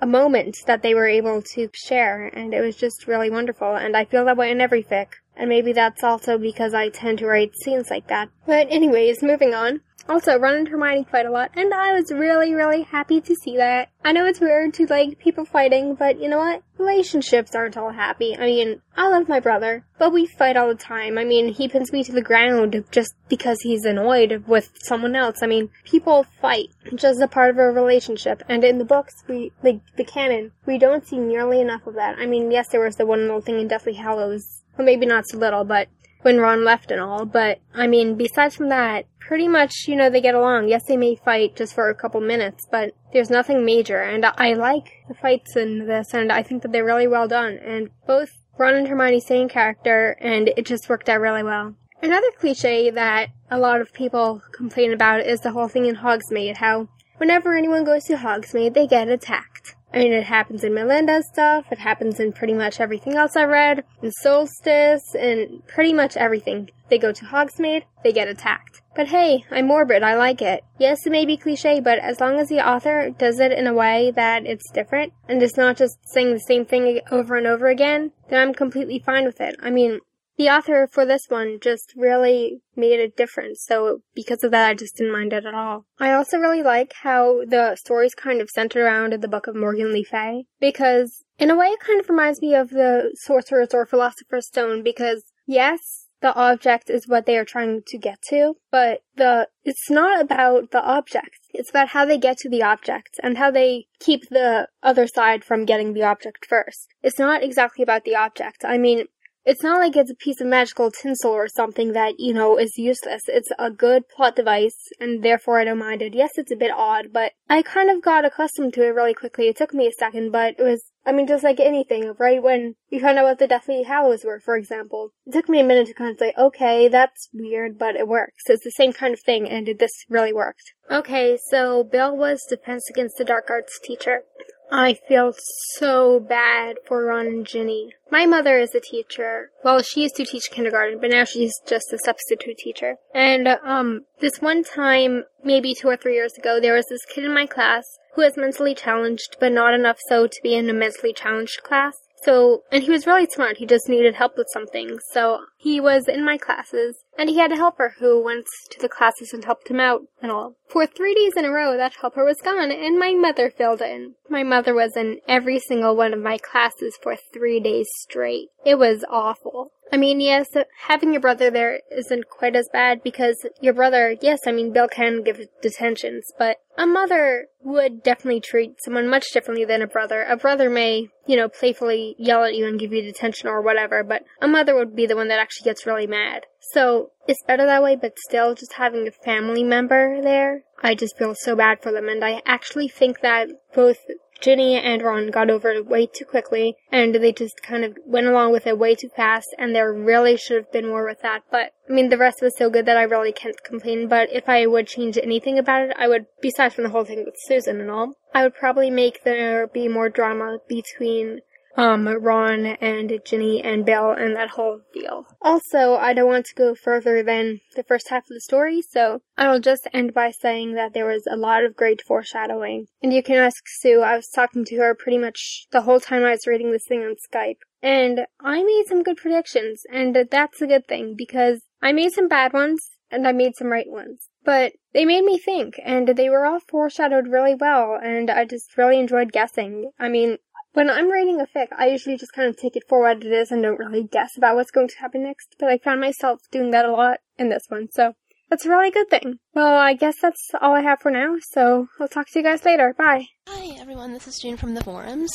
a 0.00 0.06
moment 0.06 0.56
that 0.66 0.82
they 0.82 0.94
were 0.94 1.08
able 1.08 1.42
to 1.42 1.70
share, 1.72 2.26
and 2.26 2.54
it 2.54 2.60
was 2.60 2.76
just 2.76 3.08
really 3.08 3.30
wonderful, 3.30 3.74
and 3.74 3.96
I 3.96 4.04
feel 4.04 4.24
that 4.26 4.36
way 4.36 4.50
in 4.50 4.60
every 4.60 4.82
fic. 4.82 5.08
And 5.36 5.48
maybe 5.48 5.72
that's 5.72 6.02
also 6.02 6.36
because 6.36 6.74
I 6.74 6.88
tend 6.88 7.18
to 7.18 7.26
write 7.26 7.54
scenes 7.56 7.90
like 7.90 8.08
that. 8.08 8.28
But 8.44 8.66
anyways, 8.70 9.22
moving 9.22 9.54
on. 9.54 9.82
Also, 10.08 10.38
Ron 10.38 10.54
and 10.54 10.68
Hermione 10.68 11.04
fight 11.04 11.26
a 11.26 11.30
lot, 11.30 11.50
and 11.54 11.74
I 11.74 11.92
was 11.92 12.10
really, 12.10 12.54
really 12.54 12.82
happy 12.82 13.20
to 13.20 13.34
see 13.34 13.58
that. 13.58 13.90
I 14.02 14.12
know 14.12 14.24
it's 14.24 14.40
weird 14.40 14.72
to 14.74 14.86
like 14.86 15.18
people 15.18 15.44
fighting, 15.44 15.96
but 15.96 16.18
you 16.18 16.28
know 16.28 16.38
what? 16.38 16.62
Relationships 16.78 17.54
aren't 17.54 17.76
all 17.76 17.92
happy. 17.92 18.34
I 18.34 18.46
mean, 18.46 18.80
I 18.96 19.08
love 19.08 19.28
my 19.28 19.38
brother, 19.38 19.84
but 19.98 20.12
we 20.12 20.26
fight 20.26 20.56
all 20.56 20.68
the 20.68 20.74
time. 20.74 21.18
I 21.18 21.24
mean, 21.24 21.52
he 21.52 21.68
pins 21.68 21.92
me 21.92 22.02
to 22.04 22.12
the 22.12 22.22
ground 22.22 22.84
just 22.90 23.14
because 23.28 23.58
he's 23.60 23.84
annoyed 23.84 24.44
with 24.46 24.70
someone 24.82 25.14
else. 25.14 25.42
I 25.42 25.46
mean, 25.46 25.68
people 25.84 26.24
fight. 26.40 26.68
Just 26.94 27.20
a 27.20 27.28
part 27.28 27.50
of 27.50 27.58
a 27.58 27.70
relationship. 27.70 28.42
And 28.48 28.64
in 28.64 28.78
the 28.78 28.84
books, 28.84 29.12
we, 29.28 29.52
like, 29.62 29.80
the 29.96 30.04
canon, 30.04 30.52
we 30.64 30.78
don't 30.78 31.06
see 31.06 31.18
nearly 31.18 31.60
enough 31.60 31.86
of 31.86 31.94
that. 31.94 32.16
I 32.18 32.24
mean, 32.24 32.50
yes, 32.50 32.68
there 32.68 32.84
was 32.84 32.96
the 32.96 33.04
one 33.04 33.22
little 33.22 33.42
thing 33.42 33.60
in 33.60 33.68
Deathly 33.68 33.94
Hallows. 33.94 34.62
Well, 34.78 34.86
maybe 34.86 35.06
not 35.06 35.24
so 35.28 35.38
little, 35.38 35.64
but 35.64 35.88
when 36.22 36.38
Ron 36.38 36.64
left 36.64 36.90
and 36.90 37.00
all. 37.00 37.24
But, 37.24 37.60
I 37.74 37.86
mean, 37.86 38.16
besides 38.16 38.56
from 38.56 38.68
that, 38.68 39.06
pretty 39.20 39.48
much, 39.48 39.86
you 39.86 39.94
know, 39.94 40.08
they 40.08 40.20
get 40.20 40.34
along. 40.34 40.68
Yes, 40.68 40.84
they 40.84 40.96
may 40.96 41.14
fight 41.14 41.54
just 41.54 41.74
for 41.74 41.88
a 41.88 41.94
couple 41.94 42.20
minutes, 42.20 42.66
but 42.70 42.94
there's 43.12 43.30
nothing 43.30 43.64
major. 43.64 44.00
And 44.00 44.24
I 44.24 44.54
like 44.54 45.04
the 45.08 45.14
fights 45.14 45.56
in 45.56 45.86
this, 45.86 46.14
and 46.14 46.32
I 46.32 46.42
think 46.42 46.62
that 46.62 46.72
they're 46.72 46.84
really 46.84 47.08
well 47.08 47.28
done. 47.28 47.58
And 47.58 47.90
both 48.06 48.30
Ron 48.58 48.74
and 48.74 48.88
Hermione 48.88 49.20
stay 49.20 49.40
in 49.40 49.48
character, 49.48 50.16
and 50.20 50.48
it 50.56 50.66
just 50.66 50.88
worked 50.88 51.08
out 51.08 51.20
really 51.20 51.42
well. 51.42 51.74
Another 52.02 52.30
cliche 52.38 52.90
that 52.90 53.30
a 53.50 53.58
lot 53.58 53.80
of 53.80 53.92
people 53.92 54.40
complain 54.52 54.92
about 54.92 55.26
is 55.26 55.40
the 55.40 55.50
whole 55.50 55.68
thing 55.68 55.86
in 55.86 55.96
Hogsmeade, 55.96 56.58
how 56.58 56.88
whenever 57.18 57.56
anyone 57.56 57.84
goes 57.84 58.04
to 58.04 58.16
Hogsmeade, 58.16 58.74
they 58.74 58.86
get 58.86 59.08
attacked. 59.08 59.74
I 59.92 59.98
mean, 59.98 60.12
it 60.12 60.24
happens 60.24 60.64
in 60.64 60.74
Melinda's 60.74 61.28
stuff, 61.28 61.72
it 61.72 61.78
happens 61.78 62.20
in 62.20 62.32
pretty 62.32 62.52
much 62.52 62.78
everything 62.78 63.14
else 63.16 63.36
I 63.36 63.44
read, 63.44 63.84
in 64.02 64.12
Solstice, 64.12 65.14
and 65.14 65.66
pretty 65.66 65.94
much 65.94 66.16
everything. 66.16 66.70
They 66.90 66.98
go 66.98 67.12
to 67.12 67.24
Hogsmeade, 67.24 67.84
they 68.04 68.12
get 68.12 68.28
attacked. 68.28 68.82
But 68.94 69.08
hey, 69.08 69.44
I'm 69.50 69.66
morbid, 69.66 70.02
I 70.02 70.16
like 70.16 70.42
it. 70.42 70.64
Yes, 70.78 71.06
it 71.06 71.10
may 71.10 71.24
be 71.24 71.36
cliche, 71.36 71.80
but 71.80 71.98
as 72.00 72.20
long 72.20 72.38
as 72.38 72.48
the 72.48 72.66
author 72.66 73.10
does 73.16 73.40
it 73.40 73.52
in 73.52 73.66
a 73.66 73.74
way 73.74 74.12
that 74.14 74.44
it's 74.44 74.70
different, 74.70 75.12
and 75.28 75.42
it's 75.42 75.56
not 75.56 75.76
just 75.76 75.98
saying 76.04 76.32
the 76.32 76.40
same 76.40 76.64
thing 76.64 77.00
over 77.10 77.36
and 77.36 77.46
over 77.46 77.68
again, 77.68 78.12
then 78.28 78.40
I'm 78.40 78.54
completely 78.54 78.98
fine 78.98 79.24
with 79.24 79.40
it. 79.40 79.56
I 79.62 79.70
mean, 79.70 80.00
the 80.38 80.48
author 80.48 80.88
for 80.90 81.04
this 81.04 81.26
one 81.28 81.58
just 81.60 81.92
really 81.96 82.62
made 82.76 83.00
a 83.00 83.08
difference, 83.08 83.64
so 83.66 83.98
because 84.14 84.42
of 84.44 84.52
that, 84.52 84.70
I 84.70 84.74
just 84.74 84.96
didn't 84.96 85.12
mind 85.12 85.32
it 85.32 85.44
at 85.44 85.54
all. 85.54 85.84
I 85.98 86.12
also 86.12 86.38
really 86.38 86.62
like 86.62 86.94
how 87.02 87.40
the 87.44 87.76
story's 87.76 88.14
kind 88.14 88.40
of 88.40 88.48
centered 88.48 88.84
around 88.84 89.12
the 89.12 89.28
book 89.28 89.48
of 89.48 89.56
Morgan 89.56 89.92
Le 89.92 90.04
Fay, 90.04 90.46
because 90.60 91.24
in 91.38 91.50
a 91.50 91.56
way 91.56 91.66
it 91.66 91.80
kind 91.80 92.00
of 92.00 92.08
reminds 92.08 92.40
me 92.40 92.54
of 92.54 92.70
the 92.70 93.10
Sorcerer's 93.14 93.74
or 93.74 93.84
Philosopher's 93.84 94.46
Stone, 94.46 94.82
because 94.84 95.24
yes, 95.44 96.06
the 96.20 96.34
object 96.34 96.90
is 96.90 97.06
what 97.06 97.26
they 97.26 97.36
are 97.36 97.44
trying 97.44 97.82
to 97.86 97.98
get 97.98 98.20
to, 98.28 98.54
but 98.70 99.00
the 99.16 99.48
it's 99.64 99.90
not 99.90 100.20
about 100.20 100.70
the 100.70 100.82
object. 100.82 101.38
It's 101.52 101.70
about 101.70 101.88
how 101.88 102.04
they 102.04 102.18
get 102.18 102.38
to 102.38 102.48
the 102.48 102.62
object 102.62 103.20
and 103.22 103.38
how 103.38 103.50
they 103.50 103.86
keep 104.00 104.28
the 104.28 104.68
other 104.82 105.06
side 105.06 105.44
from 105.44 105.64
getting 105.64 105.92
the 105.92 106.02
object 106.02 106.46
first. 106.48 106.88
It's 107.02 107.18
not 107.18 107.42
exactly 107.42 107.82
about 107.82 108.04
the 108.04 108.16
object. 108.16 108.64
I 108.64 108.78
mean, 108.78 109.06
it's 109.48 109.62
not 109.62 109.78
like 109.78 109.96
it's 109.96 110.10
a 110.10 110.14
piece 110.14 110.42
of 110.42 110.46
magical 110.46 110.90
tinsel 110.90 111.30
or 111.30 111.48
something 111.48 111.94
that, 111.94 112.20
you 112.20 112.34
know, 112.34 112.58
is 112.58 112.76
useless. 112.76 113.22
It's 113.28 113.48
a 113.58 113.70
good 113.70 114.02
plot 114.14 114.36
device, 114.36 114.76
and 115.00 115.22
therefore 115.24 115.58
I 115.58 115.64
don't 115.64 115.78
mind 115.78 116.02
it. 116.02 116.12
Yes, 116.14 116.32
it's 116.36 116.52
a 116.52 116.56
bit 116.56 116.70
odd, 116.70 117.14
but 117.14 117.32
I 117.48 117.62
kind 117.62 117.88
of 117.88 118.02
got 118.02 118.26
accustomed 118.26 118.74
to 118.74 118.84
it 118.84 118.94
really 118.94 119.14
quickly. 119.14 119.48
It 119.48 119.56
took 119.56 119.72
me 119.72 119.86
a 119.86 119.92
second, 119.92 120.32
but 120.32 120.56
it 120.58 120.62
was, 120.62 120.92
I 121.06 121.12
mean, 121.12 121.26
just 121.26 121.44
like 121.44 121.60
anything, 121.60 122.12
right 122.18 122.42
when 122.42 122.74
you 122.90 123.00
found 123.00 123.16
out 123.16 123.24
what 123.24 123.38
the 123.38 123.46
Deathly 123.46 123.84
Hallows 123.84 124.22
were, 124.22 124.38
for 124.38 124.54
example. 124.54 125.12
It 125.26 125.32
took 125.32 125.48
me 125.48 125.60
a 125.60 125.64
minute 125.64 125.86
to 125.86 125.94
kind 125.94 126.10
of 126.10 126.18
say, 126.18 126.34
okay, 126.36 126.88
that's 126.88 127.30
weird, 127.32 127.78
but 127.78 127.96
it 127.96 128.06
works. 128.06 128.42
It's 128.48 128.64
the 128.64 128.70
same 128.70 128.92
kind 128.92 129.14
of 129.14 129.20
thing, 129.20 129.48
and 129.48 129.66
this 129.78 130.04
really 130.10 130.34
worked. 130.34 130.74
Okay, 130.90 131.38
so 131.50 131.84
Bill 131.84 132.14
was 132.14 132.44
Defense 132.46 132.90
Against 132.90 133.16
the 133.16 133.24
Dark 133.24 133.46
Arts 133.48 133.80
teacher. 133.82 134.24
I 134.70 134.94
feel 135.08 135.34
so 135.76 136.20
bad 136.20 136.76
for 136.86 137.04
Ron 137.04 137.26
and 137.26 137.46
Ginny. 137.46 137.94
My 138.10 138.26
mother 138.26 138.58
is 138.58 138.74
a 138.74 138.80
teacher. 138.80 139.50
Well, 139.64 139.82
she 139.82 140.02
used 140.02 140.16
to 140.16 140.24
teach 140.24 140.50
kindergarten, 140.50 140.98
but 141.00 141.10
now 141.10 141.24
she's 141.24 141.58
just 141.66 141.92
a 141.92 141.98
substitute 141.98 142.58
teacher. 142.58 142.96
And, 143.14 143.48
um, 143.48 144.04
this 144.20 144.40
one 144.40 144.64
time, 144.64 145.24
maybe 145.42 145.74
two 145.74 145.88
or 145.88 145.96
three 145.96 146.14
years 146.14 146.36
ago, 146.36 146.60
there 146.60 146.74
was 146.74 146.86
this 146.88 147.04
kid 147.04 147.24
in 147.24 147.32
my 147.32 147.46
class 147.46 147.98
who 148.14 148.22
was 148.22 148.36
mentally 148.36 148.74
challenged, 148.74 149.36
but 149.40 149.52
not 149.52 149.74
enough 149.74 149.98
so 150.08 150.26
to 150.26 150.40
be 150.42 150.54
in 150.54 150.68
a 150.68 150.74
mentally 150.74 151.12
challenged 151.12 151.62
class. 151.62 152.07
So, 152.24 152.62
and 152.72 152.82
he 152.82 152.90
was 152.90 153.06
really 153.06 153.26
smart. 153.26 153.58
He 153.58 153.66
just 153.66 153.88
needed 153.88 154.14
help 154.14 154.36
with 154.36 154.48
something. 154.52 154.98
So 155.12 155.40
he 155.56 155.80
was 155.80 156.08
in 156.08 156.24
my 156.24 156.36
classes, 156.36 156.96
and 157.16 157.28
he 157.28 157.38
had 157.38 157.52
a 157.52 157.56
helper 157.56 157.94
who 157.98 158.22
went 158.22 158.46
to 158.70 158.80
the 158.80 158.88
classes 158.88 159.32
and 159.32 159.44
helped 159.44 159.68
him 159.68 159.80
out 159.80 160.02
and 160.20 160.30
all. 160.30 160.56
For 160.68 160.86
three 160.86 161.14
days 161.14 161.34
in 161.36 161.44
a 161.44 161.50
row, 161.50 161.76
that 161.76 161.94
helper 162.00 162.24
was 162.24 162.40
gone, 162.42 162.70
and 162.70 162.98
my 162.98 163.14
mother 163.14 163.50
filled 163.50 163.80
in. 163.80 164.14
My 164.28 164.42
mother 164.42 164.74
was 164.74 164.96
in 164.96 165.20
every 165.26 165.58
single 165.58 165.96
one 165.96 166.12
of 166.12 166.20
my 166.20 166.38
classes 166.38 166.98
for 167.02 167.16
three 167.32 167.60
days 167.60 167.88
straight. 168.00 168.48
It 168.64 168.78
was 168.78 169.04
awful. 169.08 169.70
I 169.92 169.96
mean, 169.96 170.20
yes, 170.20 170.48
having 170.86 171.12
your 171.12 171.20
brother 171.20 171.50
there 171.50 171.80
isn't 171.90 172.28
quite 172.28 172.54
as 172.54 172.68
bad 172.72 173.02
because 173.02 173.46
your 173.60 173.74
brother, 173.74 174.16
yes, 174.20 174.40
I 174.46 174.52
mean, 174.52 174.72
Bill 174.72 174.88
can 174.88 175.22
give 175.22 175.40
detentions, 175.62 176.30
but 176.38 176.58
a 176.76 176.86
mother 176.86 177.46
would 177.62 178.02
definitely 178.02 178.40
treat 178.40 178.82
someone 178.82 179.08
much 179.08 179.32
differently 179.32 179.64
than 179.64 179.82
a 179.82 179.86
brother. 179.86 180.22
A 180.22 180.36
brother 180.36 180.68
may, 180.68 181.08
you 181.26 181.36
know, 181.36 181.48
playfully 181.48 182.14
yell 182.18 182.44
at 182.44 182.54
you 182.54 182.66
and 182.66 182.78
give 182.78 182.92
you 182.92 183.02
detention 183.02 183.48
or 183.48 183.62
whatever, 183.62 184.04
but 184.04 184.24
a 184.40 184.48
mother 184.48 184.74
would 184.74 184.94
be 184.94 185.06
the 185.06 185.16
one 185.16 185.28
that 185.28 185.40
actually 185.40 185.64
gets 185.64 185.86
really 185.86 186.06
mad. 186.06 186.44
So, 186.72 187.12
it's 187.26 187.42
better 187.46 187.64
that 187.66 187.82
way, 187.82 187.96
but 187.96 188.18
still, 188.18 188.54
just 188.54 188.74
having 188.74 189.08
a 189.08 189.10
family 189.10 189.64
member 189.64 190.20
there, 190.22 190.64
I 190.82 190.94
just 190.94 191.16
feel 191.16 191.34
so 191.34 191.56
bad 191.56 191.82
for 191.82 191.92
them, 191.92 192.08
and 192.08 192.24
I 192.24 192.42
actually 192.46 192.88
think 192.88 193.20
that 193.20 193.48
both 193.74 193.98
Ginny 194.40 194.76
and 194.76 195.02
Ron 195.02 195.30
got 195.30 195.50
over 195.50 195.70
it 195.70 195.86
way 195.86 196.06
too 196.06 196.24
quickly, 196.24 196.76
and 196.92 197.14
they 197.14 197.32
just 197.32 197.62
kind 197.62 197.84
of 197.84 197.96
went 198.06 198.26
along 198.26 198.52
with 198.52 198.66
it 198.66 198.78
way 198.78 198.94
too 198.94 199.08
fast, 199.08 199.54
and 199.58 199.74
there 199.74 199.92
really 199.92 200.36
should 200.36 200.56
have 200.56 200.72
been 200.72 200.86
more 200.86 201.04
with 201.04 201.20
that. 201.22 201.42
But, 201.50 201.72
I 201.88 201.92
mean, 201.92 202.08
the 202.08 202.18
rest 202.18 202.40
was 202.40 202.56
so 202.56 202.70
good 202.70 202.86
that 202.86 202.96
I 202.96 203.02
really 203.02 203.32
can't 203.32 203.62
complain, 203.64 204.06
but 204.06 204.32
if 204.32 204.48
I 204.48 204.66
would 204.66 204.86
change 204.86 205.18
anything 205.18 205.58
about 205.58 205.90
it, 205.90 205.96
I 205.98 206.06
would, 206.08 206.26
besides 206.40 206.74
from 206.74 206.84
the 206.84 206.90
whole 206.90 207.04
thing 207.04 207.24
with 207.24 207.34
Susan 207.36 207.80
and 207.80 207.90
all, 207.90 208.14
I 208.32 208.42
would 208.44 208.54
probably 208.54 208.90
make 208.90 209.24
there 209.24 209.66
be 209.66 209.88
more 209.88 210.08
drama 210.08 210.58
between 210.68 211.40
um, 211.78 212.08
Ron 212.08 212.66
and 212.66 213.20
Ginny 213.24 213.62
and 213.62 213.86
Bill 213.86 214.10
and 214.10 214.34
that 214.34 214.50
whole 214.50 214.80
deal. 214.92 215.26
Also, 215.40 215.94
I 215.94 216.12
don't 216.12 216.26
want 216.26 216.46
to 216.46 216.54
go 216.54 216.74
further 216.74 217.22
than 217.22 217.60
the 217.76 217.84
first 217.84 218.08
half 218.08 218.24
of 218.24 218.34
the 218.34 218.40
story, 218.40 218.82
so 218.82 219.22
I 219.36 219.48
will 219.48 219.60
just 219.60 219.86
end 219.94 220.12
by 220.12 220.32
saying 220.32 220.74
that 220.74 220.92
there 220.92 221.06
was 221.06 221.26
a 221.30 221.36
lot 221.36 221.64
of 221.64 221.76
great 221.76 222.02
foreshadowing. 222.02 222.86
And 223.00 223.12
you 223.12 223.22
can 223.22 223.36
ask 223.36 223.62
Sue, 223.66 224.00
I 224.00 224.16
was 224.16 224.28
talking 224.28 224.64
to 224.64 224.76
her 224.78 224.94
pretty 224.96 225.18
much 225.18 225.68
the 225.70 225.82
whole 225.82 226.00
time 226.00 226.24
I 226.24 226.32
was 226.32 226.48
reading 226.48 226.72
this 226.72 226.86
thing 226.86 227.02
on 227.02 227.14
Skype. 227.14 227.58
And 227.80 228.26
I 228.40 228.64
made 228.64 228.86
some 228.88 229.04
good 229.04 229.16
predictions, 229.16 229.84
and 229.92 230.16
that's 230.32 230.60
a 230.60 230.66
good 230.66 230.88
thing 230.88 231.14
because 231.16 231.62
I 231.80 231.92
made 231.92 232.10
some 232.10 232.26
bad 232.26 232.52
ones 232.52 232.90
and 233.10 233.26
I 233.26 233.32
made 233.32 233.54
some 233.56 233.68
right 233.68 233.88
ones. 233.88 234.28
But 234.44 234.72
they 234.92 235.04
made 235.04 235.24
me 235.24 235.38
think, 235.38 235.78
and 235.84 236.08
they 236.08 236.28
were 236.28 236.46
all 236.46 236.60
foreshadowed 236.60 237.28
really 237.28 237.54
well, 237.54 237.98
and 238.02 238.30
I 238.30 238.44
just 238.44 238.76
really 238.76 238.98
enjoyed 238.98 239.30
guessing. 239.30 239.90
I 239.98 240.08
mean, 240.08 240.38
when 240.78 240.88
I'm 240.88 241.10
writing 241.10 241.40
a 241.40 241.44
fic, 241.44 241.66
I 241.76 241.88
usually 241.88 242.16
just 242.16 242.32
kind 242.32 242.48
of 242.48 242.56
take 242.56 242.76
it 242.76 242.84
for 242.88 243.00
what 243.00 243.24
it 243.24 243.32
is 243.32 243.50
and 243.50 243.60
don't 243.64 243.80
really 243.80 244.04
guess 244.04 244.36
about 244.36 244.54
what's 244.54 244.70
going 244.70 244.86
to 244.86 244.98
happen 245.00 245.24
next, 245.24 245.56
but 245.58 245.68
I 245.68 245.78
found 245.78 246.00
myself 246.00 246.38
doing 246.52 246.70
that 246.70 246.84
a 246.84 246.92
lot 246.92 247.18
in 247.36 247.48
this 247.48 247.64
one, 247.66 247.88
so 247.90 248.12
that's 248.48 248.64
a 248.64 248.68
really 248.68 248.92
good 248.92 249.10
thing. 249.10 249.40
Well, 249.54 249.74
I 249.76 249.94
guess 249.94 250.14
that's 250.22 250.52
all 250.60 250.76
I 250.76 250.82
have 250.82 251.00
for 251.00 251.10
now, 251.10 251.34
so 251.50 251.88
I'll 251.98 252.06
talk 252.06 252.28
to 252.28 252.38
you 252.38 252.44
guys 252.44 252.64
later. 252.64 252.94
Bye. 252.96 253.26
Hi 253.48 253.76
everyone, 253.80 254.12
this 254.12 254.28
is 254.28 254.38
June 254.38 254.56
from 254.56 254.74
the 254.74 254.84
forums. 254.84 255.32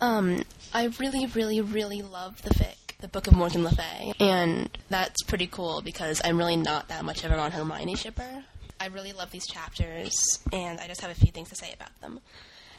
Um, 0.00 0.42
I 0.74 0.90
really, 0.98 1.24
really, 1.26 1.60
really 1.60 2.02
love 2.02 2.42
the 2.42 2.50
fic, 2.50 2.98
The 2.98 3.06
Book 3.06 3.28
of 3.28 3.34
Morgan 3.34 3.62
Le 3.62 3.70
Fay, 3.70 4.12
and 4.18 4.76
that's 4.88 5.22
pretty 5.22 5.46
cool 5.46 5.82
because 5.82 6.20
I'm 6.24 6.36
really 6.36 6.56
not 6.56 6.88
that 6.88 7.04
much 7.04 7.22
of 7.22 7.30
a 7.30 7.36
Ron 7.36 7.52
Hermione 7.52 7.94
shipper. 7.94 8.42
I 8.80 8.86
really 8.86 9.12
love 9.12 9.30
these 9.30 9.46
chapters, 9.46 10.12
and 10.52 10.80
I 10.80 10.88
just 10.88 11.00
have 11.02 11.12
a 11.12 11.14
few 11.14 11.30
things 11.30 11.50
to 11.50 11.54
say 11.54 11.72
about 11.72 12.00
them. 12.00 12.18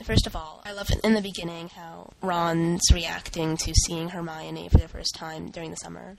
First 0.03 0.25
of 0.27 0.35
all, 0.35 0.61
I 0.65 0.71
love 0.73 0.89
in 1.03 1.13
the 1.13 1.21
beginning 1.21 1.69
how 1.69 2.11
Ron's 2.21 2.81
reacting 2.93 3.57
to 3.57 3.73
seeing 3.85 4.09
Hermione 4.09 4.69
for 4.69 4.79
the 4.79 4.87
first 4.87 5.15
time 5.15 5.51
during 5.51 5.69
the 5.69 5.77
summer, 5.77 6.17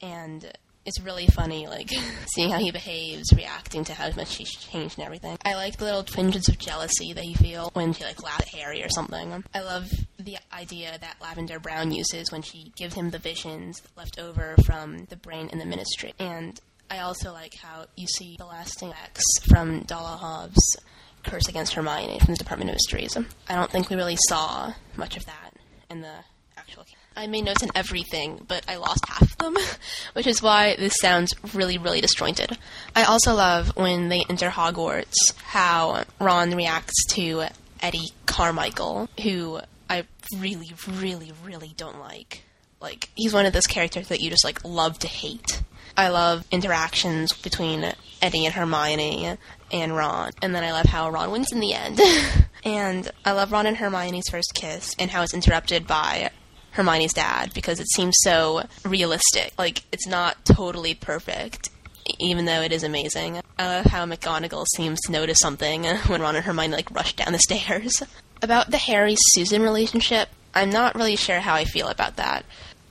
and 0.00 0.52
it's 0.84 1.00
really 1.00 1.26
funny, 1.26 1.66
like 1.66 1.90
seeing 2.34 2.50
how 2.50 2.58
he 2.58 2.70
behaves, 2.70 3.32
reacting 3.34 3.84
to 3.84 3.94
how 3.94 4.10
much 4.12 4.28
she's 4.28 4.50
changed 4.50 4.98
and 4.98 5.06
everything. 5.06 5.38
I 5.44 5.54
like 5.54 5.76
the 5.76 5.84
little 5.84 6.02
twinges 6.02 6.48
of 6.48 6.58
jealousy 6.58 7.12
that 7.12 7.24
he 7.24 7.34
feels 7.34 7.70
when 7.74 7.92
she 7.92 8.04
like 8.04 8.22
laughs 8.22 8.42
at 8.42 8.48
Harry 8.60 8.82
or 8.82 8.88
something. 8.90 9.44
I 9.54 9.60
love 9.60 9.88
the 10.18 10.36
idea 10.52 10.98
that 11.00 11.16
Lavender 11.20 11.58
Brown 11.58 11.92
uses 11.92 12.30
when 12.30 12.42
she 12.42 12.72
gives 12.76 12.94
him 12.94 13.10
the 13.10 13.18
visions 13.18 13.82
left 13.96 14.18
over 14.18 14.56
from 14.64 15.06
the 15.06 15.16
brain 15.16 15.48
in 15.50 15.58
the 15.58 15.64
Ministry, 15.64 16.12
and 16.18 16.60
I 16.90 16.98
also 16.98 17.32
like 17.32 17.54
how 17.54 17.86
you 17.96 18.06
see 18.06 18.36
the 18.36 18.44
lasting 18.44 18.90
effects 18.90 19.24
from 19.48 19.84
Dolohov's 19.84 20.76
curse 21.24 21.48
against 21.48 21.74
Hermione 21.74 22.18
from 22.18 22.34
the 22.34 22.38
Department 22.38 22.70
of 22.70 22.76
Mysteries. 22.76 23.16
I 23.48 23.54
don't 23.54 23.70
think 23.70 23.90
we 23.90 23.96
really 23.96 24.18
saw 24.28 24.72
much 24.96 25.16
of 25.16 25.24
that 25.26 25.52
in 25.90 26.00
the 26.00 26.12
actual. 26.56 26.84
I 27.14 27.26
made 27.26 27.44
notes 27.44 27.62
in 27.62 27.70
everything, 27.74 28.44
but 28.48 28.64
I 28.68 28.76
lost 28.76 29.06
half 29.06 29.22
of 29.22 29.36
them, 29.38 29.56
which 30.14 30.26
is 30.26 30.42
why 30.42 30.76
this 30.76 30.94
sounds 31.00 31.34
really, 31.54 31.78
really 31.78 32.00
disjointed. 32.00 32.56
I 32.96 33.04
also 33.04 33.34
love 33.34 33.76
when 33.76 34.08
they 34.08 34.24
enter 34.28 34.48
Hogwarts 34.48 35.12
how 35.44 36.04
Ron 36.18 36.54
reacts 36.56 37.04
to 37.10 37.44
Eddie 37.80 38.12
Carmichael, 38.26 39.08
who 39.22 39.60
I 39.90 40.04
really, 40.38 40.72
really, 40.88 41.32
really 41.44 41.74
don't 41.76 42.00
like. 42.00 42.44
Like, 42.80 43.10
he's 43.14 43.34
one 43.34 43.46
of 43.46 43.52
those 43.52 43.66
characters 43.66 44.08
that 44.08 44.20
you 44.20 44.30
just, 44.30 44.44
like, 44.44 44.64
love 44.64 44.98
to 45.00 45.08
hate. 45.08 45.62
I 45.96 46.08
love 46.08 46.46
interactions 46.50 47.32
between 47.32 47.92
Eddie 48.22 48.46
and 48.46 48.54
Hermione 48.54 49.36
and 49.72 49.96
Ron, 49.96 50.30
and 50.42 50.54
then 50.54 50.62
I 50.62 50.72
love 50.72 50.86
how 50.86 51.10
Ron 51.10 51.30
wins 51.30 51.52
in 51.52 51.60
the 51.60 51.72
end. 51.74 52.00
and 52.64 53.10
I 53.24 53.32
love 53.32 53.52
Ron 53.52 53.66
and 53.66 53.76
Hermione's 53.76 54.28
first 54.30 54.52
kiss 54.54 54.94
and 54.98 55.10
how 55.10 55.22
it's 55.22 55.34
interrupted 55.34 55.86
by 55.86 56.30
Hermione's 56.72 57.12
dad 57.12 57.52
because 57.54 57.80
it 57.80 57.90
seems 57.90 58.14
so 58.20 58.64
realistic. 58.84 59.52
Like, 59.58 59.82
it's 59.92 60.06
not 60.06 60.44
totally 60.44 60.94
perfect, 60.94 61.70
even 62.18 62.44
though 62.44 62.62
it 62.62 62.72
is 62.72 62.82
amazing. 62.82 63.40
I 63.58 63.66
love 63.66 63.86
how 63.86 64.04
McGonagall 64.06 64.66
seems 64.76 65.00
to 65.02 65.12
notice 65.12 65.38
something 65.38 65.84
when 66.06 66.20
Ron 66.20 66.36
and 66.36 66.44
Hermione, 66.44 66.74
like, 66.74 66.90
rush 66.90 67.14
down 67.14 67.32
the 67.32 67.38
stairs. 67.38 68.02
About 68.42 68.70
the 68.72 68.78
Harry 68.78 69.14
Susan 69.16 69.62
relationship, 69.62 70.28
I'm 70.54 70.70
not 70.70 70.96
really 70.96 71.16
sure 71.16 71.38
how 71.38 71.54
I 71.54 71.64
feel 71.64 71.86
about 71.86 72.16
that. 72.16 72.44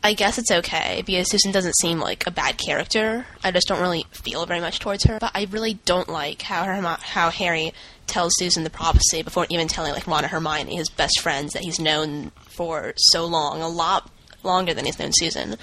I 0.03 0.13
guess 0.13 0.39
it's 0.39 0.49
okay 0.49 1.03
because 1.05 1.29
Susan 1.29 1.51
doesn't 1.51 1.77
seem 1.77 1.99
like 1.99 2.25
a 2.25 2.31
bad 2.31 2.57
character. 2.57 3.25
I 3.43 3.51
just 3.51 3.67
don't 3.67 3.81
really 3.81 4.05
feel 4.11 4.45
very 4.47 4.59
much 4.59 4.79
towards 4.79 5.03
her. 5.03 5.19
But 5.19 5.31
I 5.35 5.47
really 5.51 5.75
don't 5.85 6.09
like 6.09 6.41
how 6.41 6.63
her 6.63 6.81
how 7.01 7.29
Harry 7.29 7.71
tells 8.07 8.33
Susan 8.35 8.63
the 8.63 8.69
prophecy 8.71 9.21
before 9.21 9.45
even 9.49 9.67
telling 9.67 9.93
like 9.93 10.07
Ron 10.07 10.23
and 10.23 10.31
Hermione, 10.31 10.75
his 10.75 10.89
best 10.89 11.19
friends 11.19 11.53
that 11.53 11.63
he's 11.63 11.79
known 11.79 12.31
for 12.49 12.93
so 12.97 13.25
long, 13.25 13.61
a 13.61 13.69
lot 13.69 14.09
longer 14.43 14.73
than 14.73 14.85
he's 14.85 14.97
known 14.97 15.11
Susan, 15.13 15.55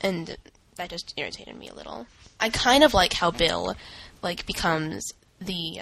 and 0.00 0.36
that 0.76 0.88
just 0.88 1.12
irritated 1.16 1.56
me 1.56 1.68
a 1.68 1.74
little. 1.74 2.06
I 2.40 2.50
kind 2.50 2.84
of 2.84 2.94
like 2.94 3.12
how 3.14 3.30
Bill 3.30 3.74
like 4.22 4.46
becomes 4.46 5.12
the 5.40 5.80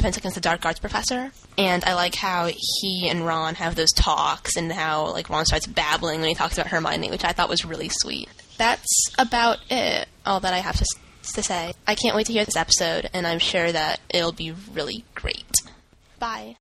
Defense 0.00 0.16
Against 0.16 0.34
the 0.34 0.40
Dark 0.40 0.64
Arts 0.64 0.78
professor, 0.78 1.30
and 1.58 1.84
I 1.84 1.92
like 1.92 2.14
how 2.14 2.46
he 2.46 3.08
and 3.10 3.26
Ron 3.26 3.54
have 3.56 3.74
those 3.74 3.92
talks, 3.92 4.56
and 4.56 4.72
how 4.72 5.12
like 5.12 5.28
Ron 5.28 5.44
starts 5.44 5.66
babbling 5.66 6.20
when 6.20 6.30
he 6.30 6.34
talks 6.34 6.56
about 6.56 6.68
Hermione, 6.68 7.10
which 7.10 7.24
I 7.24 7.32
thought 7.32 7.50
was 7.50 7.66
really 7.66 7.90
sweet. 7.90 8.30
That's 8.56 8.88
about 9.18 9.58
it. 9.70 10.08
All 10.24 10.40
that 10.40 10.54
I 10.54 10.58
have 10.58 10.76
to 10.76 10.86
to 11.34 11.42
say. 11.42 11.74
I 11.86 11.94
can't 11.94 12.16
wait 12.16 12.26
to 12.26 12.32
hear 12.32 12.46
this 12.46 12.56
episode, 12.56 13.10
and 13.12 13.26
I'm 13.26 13.38
sure 13.38 13.70
that 13.70 14.00
it'll 14.08 14.32
be 14.32 14.52
really 14.72 15.04
great. 15.14 15.52
Bye. 16.18 16.56